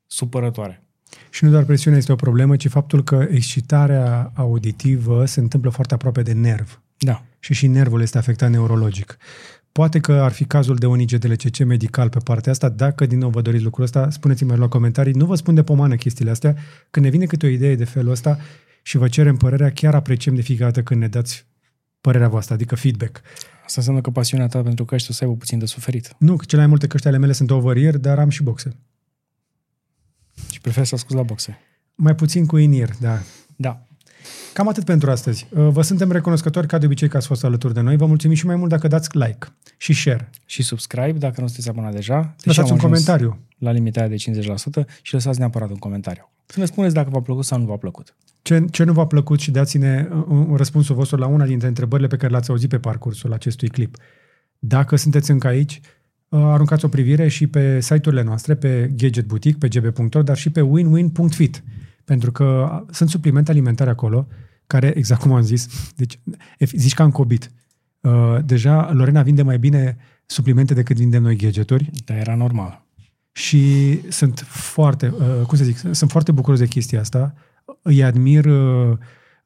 supărătoare. 0.07 0.83
Și 1.31 1.45
nu 1.45 1.51
doar 1.51 1.65
presiunea 1.65 1.99
este 1.99 2.13
o 2.13 2.17
problemă, 2.17 2.57
ci 2.57 2.69
faptul 2.69 3.05
că 3.05 3.27
excitarea 3.31 4.33
auditivă 4.35 5.25
se 5.25 5.41
întâmplă 5.41 5.71
foarte 5.71 5.95
aproape 5.95 6.23
de 6.23 6.33
nerv. 6.33 6.81
Da. 6.99 7.23
Și 7.39 7.55
și 7.55 7.67
nervul 7.67 8.01
este 8.01 8.19
afectat 8.19 8.51
neurologic. 8.51 9.17
Poate 9.77 10.01
că 10.01 10.13
ar 10.13 10.33
fi 10.33 10.45
cazul 10.45 10.77
de 10.77 10.87
un 10.87 11.01
IGDLCC 11.01 11.59
medical 11.65 12.09
pe 12.09 12.19
partea 12.25 12.53
asta. 12.53 12.69
Dacă 12.69 13.07
din 13.07 13.19
nou 13.19 13.31
vă 13.31 13.41
doriți 13.41 13.65
lucrul 13.65 13.85
ăsta, 13.85 14.11
spuneți-mi 14.11 14.57
la 14.57 14.69
comentarii. 14.69 15.13
Nu 15.13 15.27
vă 15.27 15.35
spun 15.35 15.55
de 15.55 15.63
pomană 15.63 15.97
chestiile 15.97 16.31
astea. 16.31 16.57
Când 16.91 17.05
ne 17.05 17.11
vine 17.11 17.25
câte 17.25 17.47
o 17.47 17.49
idee 17.49 17.75
de 17.75 17.85
felul 17.85 18.11
ăsta 18.11 18.39
și 18.83 18.97
vă 18.97 19.09
cerem 19.09 19.37
părerea, 19.37 19.73
chiar 19.73 19.95
apreciem 19.95 20.35
de 20.35 20.41
fiecare 20.41 20.71
dată 20.71 20.83
când 20.83 21.01
ne 21.01 21.09
dați 21.09 21.47
părerea 22.01 22.29
voastră, 22.29 22.55
adică 22.55 22.75
feedback. 22.75 23.21
Asta 23.65 23.75
înseamnă 23.77 24.01
că 24.01 24.11
pasiunea 24.11 24.47
ta 24.47 24.63
pentru 24.63 24.85
căști 24.85 25.11
o 25.11 25.13
să 25.13 25.25
aibă 25.25 25.37
puțin 25.37 25.59
de 25.59 25.67
suferit. 25.67 26.15
Nu, 26.19 26.37
că 26.37 26.45
cele 26.45 26.61
mai 26.61 26.71
multe 26.71 26.87
căști 26.87 27.07
ale 27.09 27.19
mele 27.19 27.33
sunt 27.33 27.51
over 27.51 27.97
dar 27.97 28.19
am 28.19 28.29
și 28.29 28.43
boxe. 28.43 28.77
Și 30.51 30.61
prefer 30.61 30.85
să 30.85 30.95
ascult 30.95 31.19
la 31.19 31.25
boxe. 31.25 31.59
Mai 31.95 32.15
puțin 32.15 32.47
cu 32.47 32.57
in 32.57 32.87
da. 33.01 33.19
Da. 33.57 33.87
Cam 34.53 34.69
atât 34.69 34.85
pentru 34.85 35.11
astăzi. 35.11 35.47
Uh, 35.51 35.69
Vă 35.69 35.83
suntem 35.83 36.13
recunoscători 36.13 36.67
ca 36.67 36.79
de 36.79 36.87
obicei 36.87 37.09
că 37.09 37.17
ați 37.17 37.27
fost 37.27 37.45
alături 37.45 37.75
de 37.75 37.81
noi. 37.81 37.97
Vă 37.97 38.07
mulțumim 38.07 38.37
și 38.37 38.47
mai 38.47 38.57
mult 38.57 38.71
dacă 38.71 38.89
dați 38.89 39.17
like 39.17 39.47
și 39.77 39.93
share. 39.93 40.31
Și 40.47 40.63
subscribe 40.63 41.19
dacă 41.19 41.41
nu 41.41 41.47
sunteți 41.47 41.69
abonat 41.69 41.93
deja. 41.93 42.21
Deși 42.21 42.47
Lăsați 42.47 42.71
am 42.71 42.79
un 42.79 42.85
ajuns 42.85 43.05
comentariu. 43.05 43.39
La 43.59 43.71
limitarea 43.71 44.09
de 44.09 44.17
50% 44.85 44.85
și 45.03 45.13
lăsați 45.13 45.39
neapărat 45.39 45.71
un 45.71 45.77
comentariu. 45.77 46.31
Să 46.47 46.61
ne 46.61 46.65
spuneți 46.65 46.95
dacă 46.95 47.09
v-a 47.11 47.21
plăcut 47.21 47.45
sau 47.45 47.59
nu 47.59 47.65
v-a 47.65 47.77
plăcut. 47.77 48.17
Ce, 48.43 48.65
ce 48.71 48.85
nu 48.85 48.93
v-a 48.93 49.07
plăcut 49.07 49.41
și 49.41 49.51
dați-ne 49.51 50.09
uh, 50.11 50.25
un, 50.29 50.47
un 50.49 50.57
răspunsul 50.57 50.95
vostru 50.95 51.17
la 51.17 51.27
una 51.27 51.47
dintre 51.47 51.69
întrebările 51.69 52.09
pe 52.09 52.17
care 52.17 52.31
le-ați 52.31 52.51
auzit 52.51 52.69
pe 52.69 52.79
parcursul 52.79 53.33
acestui 53.33 53.69
clip. 53.69 53.97
Dacă 54.59 54.97
sunteți 54.97 55.31
încă 55.31 55.47
aici, 55.47 55.81
uh, 56.29 56.41
aruncați 56.43 56.85
o 56.85 56.89
privire 56.89 57.29
și 57.29 57.47
pe 57.47 57.81
site-urile 57.81 58.23
noastre, 58.23 58.55
pe 58.55 58.91
Gadget 58.97 59.27
Boutique, 59.27 59.69
pe 59.69 59.81
gb.ro, 59.81 60.23
dar 60.23 60.37
și 60.37 60.51
pe 60.51 60.61
winwin.fit, 60.61 61.63
pentru 62.07 62.33
că 62.33 62.45
uh, 62.45 62.95
sunt 62.95 63.09
suplimente 63.11 63.51
alimentare 63.51 63.91
acolo, 63.91 64.27
care, 64.67 64.93
exact 64.97 65.21
cum 65.21 65.33
am 65.33 65.43
zis, 65.43 65.93
deci 65.97 66.19
e- 66.59 66.65
zici 66.65 66.95
că 66.95 67.03
am 67.03 67.11
cobit. 67.11 67.51
Uh, 68.01 68.37
Deja 68.45 68.93
Lorena 68.93 69.23
vinde 69.23 69.43
mai 69.43 69.59
bine 69.59 69.97
suplimente 70.27 70.75
decât 70.75 70.97
vindem 70.97 71.23
noi 71.23 71.37
gadgeturi 71.37 71.91
Dar 72.05 72.17
era 72.17 72.35
normal. 72.35 72.83
și 73.33 74.01
sunt 74.11 74.45
foarte, 74.49 75.09
uh, 75.19 75.47
cum 75.47 75.59
să 75.59 75.65
zic, 75.65 75.77
sunt 75.93 76.11
foarte 76.11 76.33
bucuros 76.33 76.59
de 76.59 76.67
chestia 76.67 77.01
asta. 77.01 77.35
Îi 77.83 78.05
admir 78.05 78.45
uh, 78.45 78.97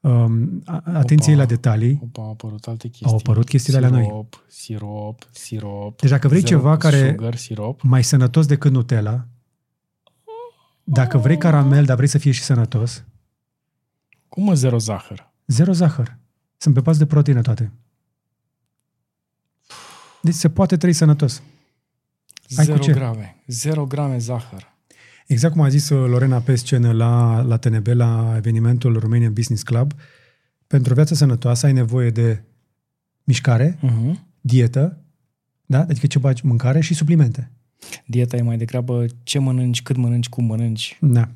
um, 0.01 0.61
a- 0.65 0.81
atenției 0.93 1.33
Opa. 1.35 1.43
la 1.43 1.49
detalii. 1.49 1.99
Opa, 2.03 2.21
au 2.21 2.29
apărut 2.31 2.65
alte 2.67 2.87
chestii. 2.87 3.07
Au 3.07 3.15
apărut 3.15 3.45
chestiile 3.47 3.77
alea 3.77 3.89
noi. 3.89 4.01
Sirop, 4.03 4.43
sirop, 4.47 5.23
sirop. 5.31 5.99
Deci 6.01 6.09
dacă 6.09 6.27
vrei 6.27 6.39
zero 6.41 6.55
ceva 6.57 6.77
care- 6.77 7.09
Sugar, 7.09 7.35
sirop. 7.35 7.81
Mai 7.81 8.03
sănătos 8.03 8.45
decât 8.45 8.71
Nutella, 8.71 9.27
dacă 10.83 11.17
vrei 11.17 11.37
caramel, 11.37 11.85
dar 11.85 11.95
vrei 11.95 12.07
să 12.07 12.17
fie 12.17 12.31
și 12.31 12.41
sănătos, 12.43 13.03
Cum 14.29 14.43
mă 14.43 14.53
zero 14.53 14.77
zahăr? 14.77 15.29
zero 15.47 15.71
zahăr. 15.71 16.17
Sunt 16.57 16.73
pe 16.73 16.81
pas 16.81 16.97
de 16.97 17.05
proteină 17.05 17.41
toate. 17.41 17.71
Deci 20.21 20.33
se 20.33 20.49
poate 20.49 20.77
trăi 20.77 20.93
sănătos. 20.93 21.41
Ai 22.57 22.65
cu 22.65 22.71
Zero 22.71 22.77
ce? 22.77 22.91
grame. 22.91 23.43
Zero 23.47 23.85
grame 23.85 24.17
zahăr. 24.17 24.69
Exact 25.27 25.53
cum 25.53 25.61
a 25.63 25.69
zis 25.69 25.89
uh, 25.89 26.09
Lorena 26.09 26.39
pe 26.39 26.55
scenă 26.55 26.91
la, 26.91 27.41
la 27.41 27.57
TNB, 27.57 27.87
la 27.87 28.33
evenimentul 28.35 28.99
Romanian 28.99 29.33
Business 29.33 29.63
Club, 29.63 29.93
pentru 30.67 30.91
o 30.91 30.95
viață 30.95 31.13
sănătoasă 31.13 31.65
ai 31.65 31.73
nevoie 31.73 32.09
de 32.09 32.43
mișcare, 33.23 33.77
Uh-huh. 33.83 34.19
dietă, 34.41 35.01
da? 35.65 35.79
adică 35.79 36.07
ce 36.07 36.19
bagi 36.19 36.45
mâncare 36.45 36.79
și 36.79 36.93
suplimente. 36.93 37.51
Dieta 38.05 38.37
e 38.37 38.41
mai 38.41 38.57
degrabă 38.57 39.05
ce 39.23 39.39
mănânci, 39.39 39.81
cât 39.81 39.95
mănânci, 39.95 40.29
cum 40.29 40.45
mănânci. 40.45 40.97
Da. 41.01 41.29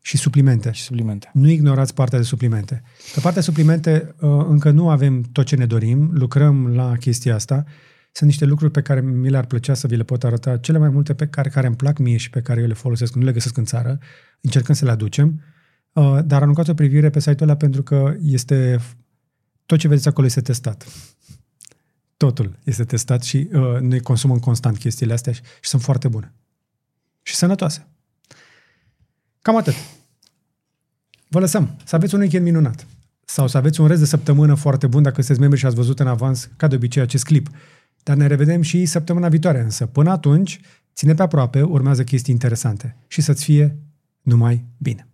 și 0.00 0.16
suplimente. 0.16 0.72
Și 0.72 0.82
suplimente. 0.82 1.30
Nu 1.32 1.48
ignorați 1.48 1.94
partea 1.94 2.18
de 2.18 2.24
suplimente. 2.24 2.82
Pe 3.14 3.20
partea 3.20 3.32
de 3.32 3.40
suplimente 3.40 4.14
uh, 4.20 4.44
încă 4.48 4.70
nu 4.70 4.88
avem 4.88 5.22
tot 5.22 5.46
ce 5.46 5.56
ne 5.56 5.66
dorim, 5.66 6.10
lucrăm 6.12 6.66
la 6.66 6.96
chestia 6.96 7.34
asta. 7.34 7.64
Sunt 8.12 8.28
niște 8.28 8.44
lucruri 8.44 8.70
pe 8.70 8.82
care 8.82 9.00
mi 9.00 9.30
le-ar 9.30 9.46
plăcea 9.46 9.74
să 9.74 9.86
vi 9.86 9.96
le 9.96 10.02
pot 10.02 10.24
arăta, 10.24 10.56
cele 10.56 10.78
mai 10.78 10.88
multe 10.88 11.14
pe 11.14 11.26
care, 11.26 11.48
care 11.48 11.66
îmi 11.66 11.76
plac 11.76 11.98
mie 11.98 12.16
și 12.16 12.30
pe 12.30 12.40
care 12.40 12.60
eu 12.60 12.66
le 12.66 12.74
folosesc, 12.74 13.14
nu 13.14 13.24
le 13.24 13.32
găsesc 13.32 13.56
în 13.56 13.64
țară, 13.64 13.98
încercăm 14.40 14.74
să 14.74 14.84
le 14.84 14.90
aducem, 14.90 15.40
uh, 15.92 16.18
dar 16.24 16.42
aruncați 16.42 16.70
o 16.70 16.74
privire 16.74 17.10
pe 17.10 17.20
site-ul 17.20 17.48
ăla 17.48 17.56
pentru 17.56 17.82
că 17.82 18.14
este 18.20 18.78
tot 19.66 19.78
ce 19.78 19.88
vedeți 19.88 20.08
acolo 20.08 20.26
este 20.26 20.40
testat. 20.40 20.86
Totul 22.16 22.58
este 22.64 22.84
testat 22.84 23.22
și 23.22 23.48
uh, 23.52 23.80
noi 23.80 24.00
consumăm 24.00 24.38
constant 24.38 24.78
chestiile 24.78 25.12
astea 25.12 25.32
și, 25.32 25.40
și 25.60 25.68
sunt 25.68 25.82
foarte 25.82 26.08
bune. 26.08 26.32
Și 27.22 27.34
sănătoase. 27.34 27.86
Cam 29.42 29.56
atât. 29.56 29.74
Vă 31.28 31.40
lăsăm. 31.40 31.76
Să 31.84 31.96
aveți 31.96 32.14
un 32.14 32.20
weekend 32.20 32.44
minunat. 32.44 32.86
Sau 33.24 33.46
să 33.46 33.56
aveți 33.56 33.80
un 33.80 33.86
rest 33.86 34.00
de 34.00 34.06
săptămână 34.06 34.54
foarte 34.54 34.86
bun 34.86 35.02
dacă 35.02 35.14
sunteți 35.14 35.40
membri 35.40 35.58
și 35.58 35.66
ați 35.66 35.74
văzut 35.74 36.00
în 36.00 36.06
avans, 36.06 36.48
ca 36.56 36.66
de 36.66 36.74
obicei, 36.74 37.02
acest 37.02 37.24
clip. 37.24 37.48
Dar 38.02 38.16
ne 38.16 38.26
revedem 38.26 38.62
și 38.62 38.86
săptămâna 38.86 39.28
viitoare. 39.28 39.60
Însă, 39.60 39.86
până 39.86 40.10
atunci, 40.10 40.60
ține 40.94 41.14
pe 41.14 41.22
aproape, 41.22 41.62
urmează 41.62 42.04
chestii 42.04 42.32
interesante. 42.32 42.96
Și 43.06 43.20
să-ți 43.20 43.44
fie 43.44 43.76
numai 44.22 44.64
bine. 44.78 45.08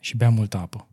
Și 0.00 0.16
bea 0.16 0.28
multă 0.28 0.56
apă. 0.56 0.88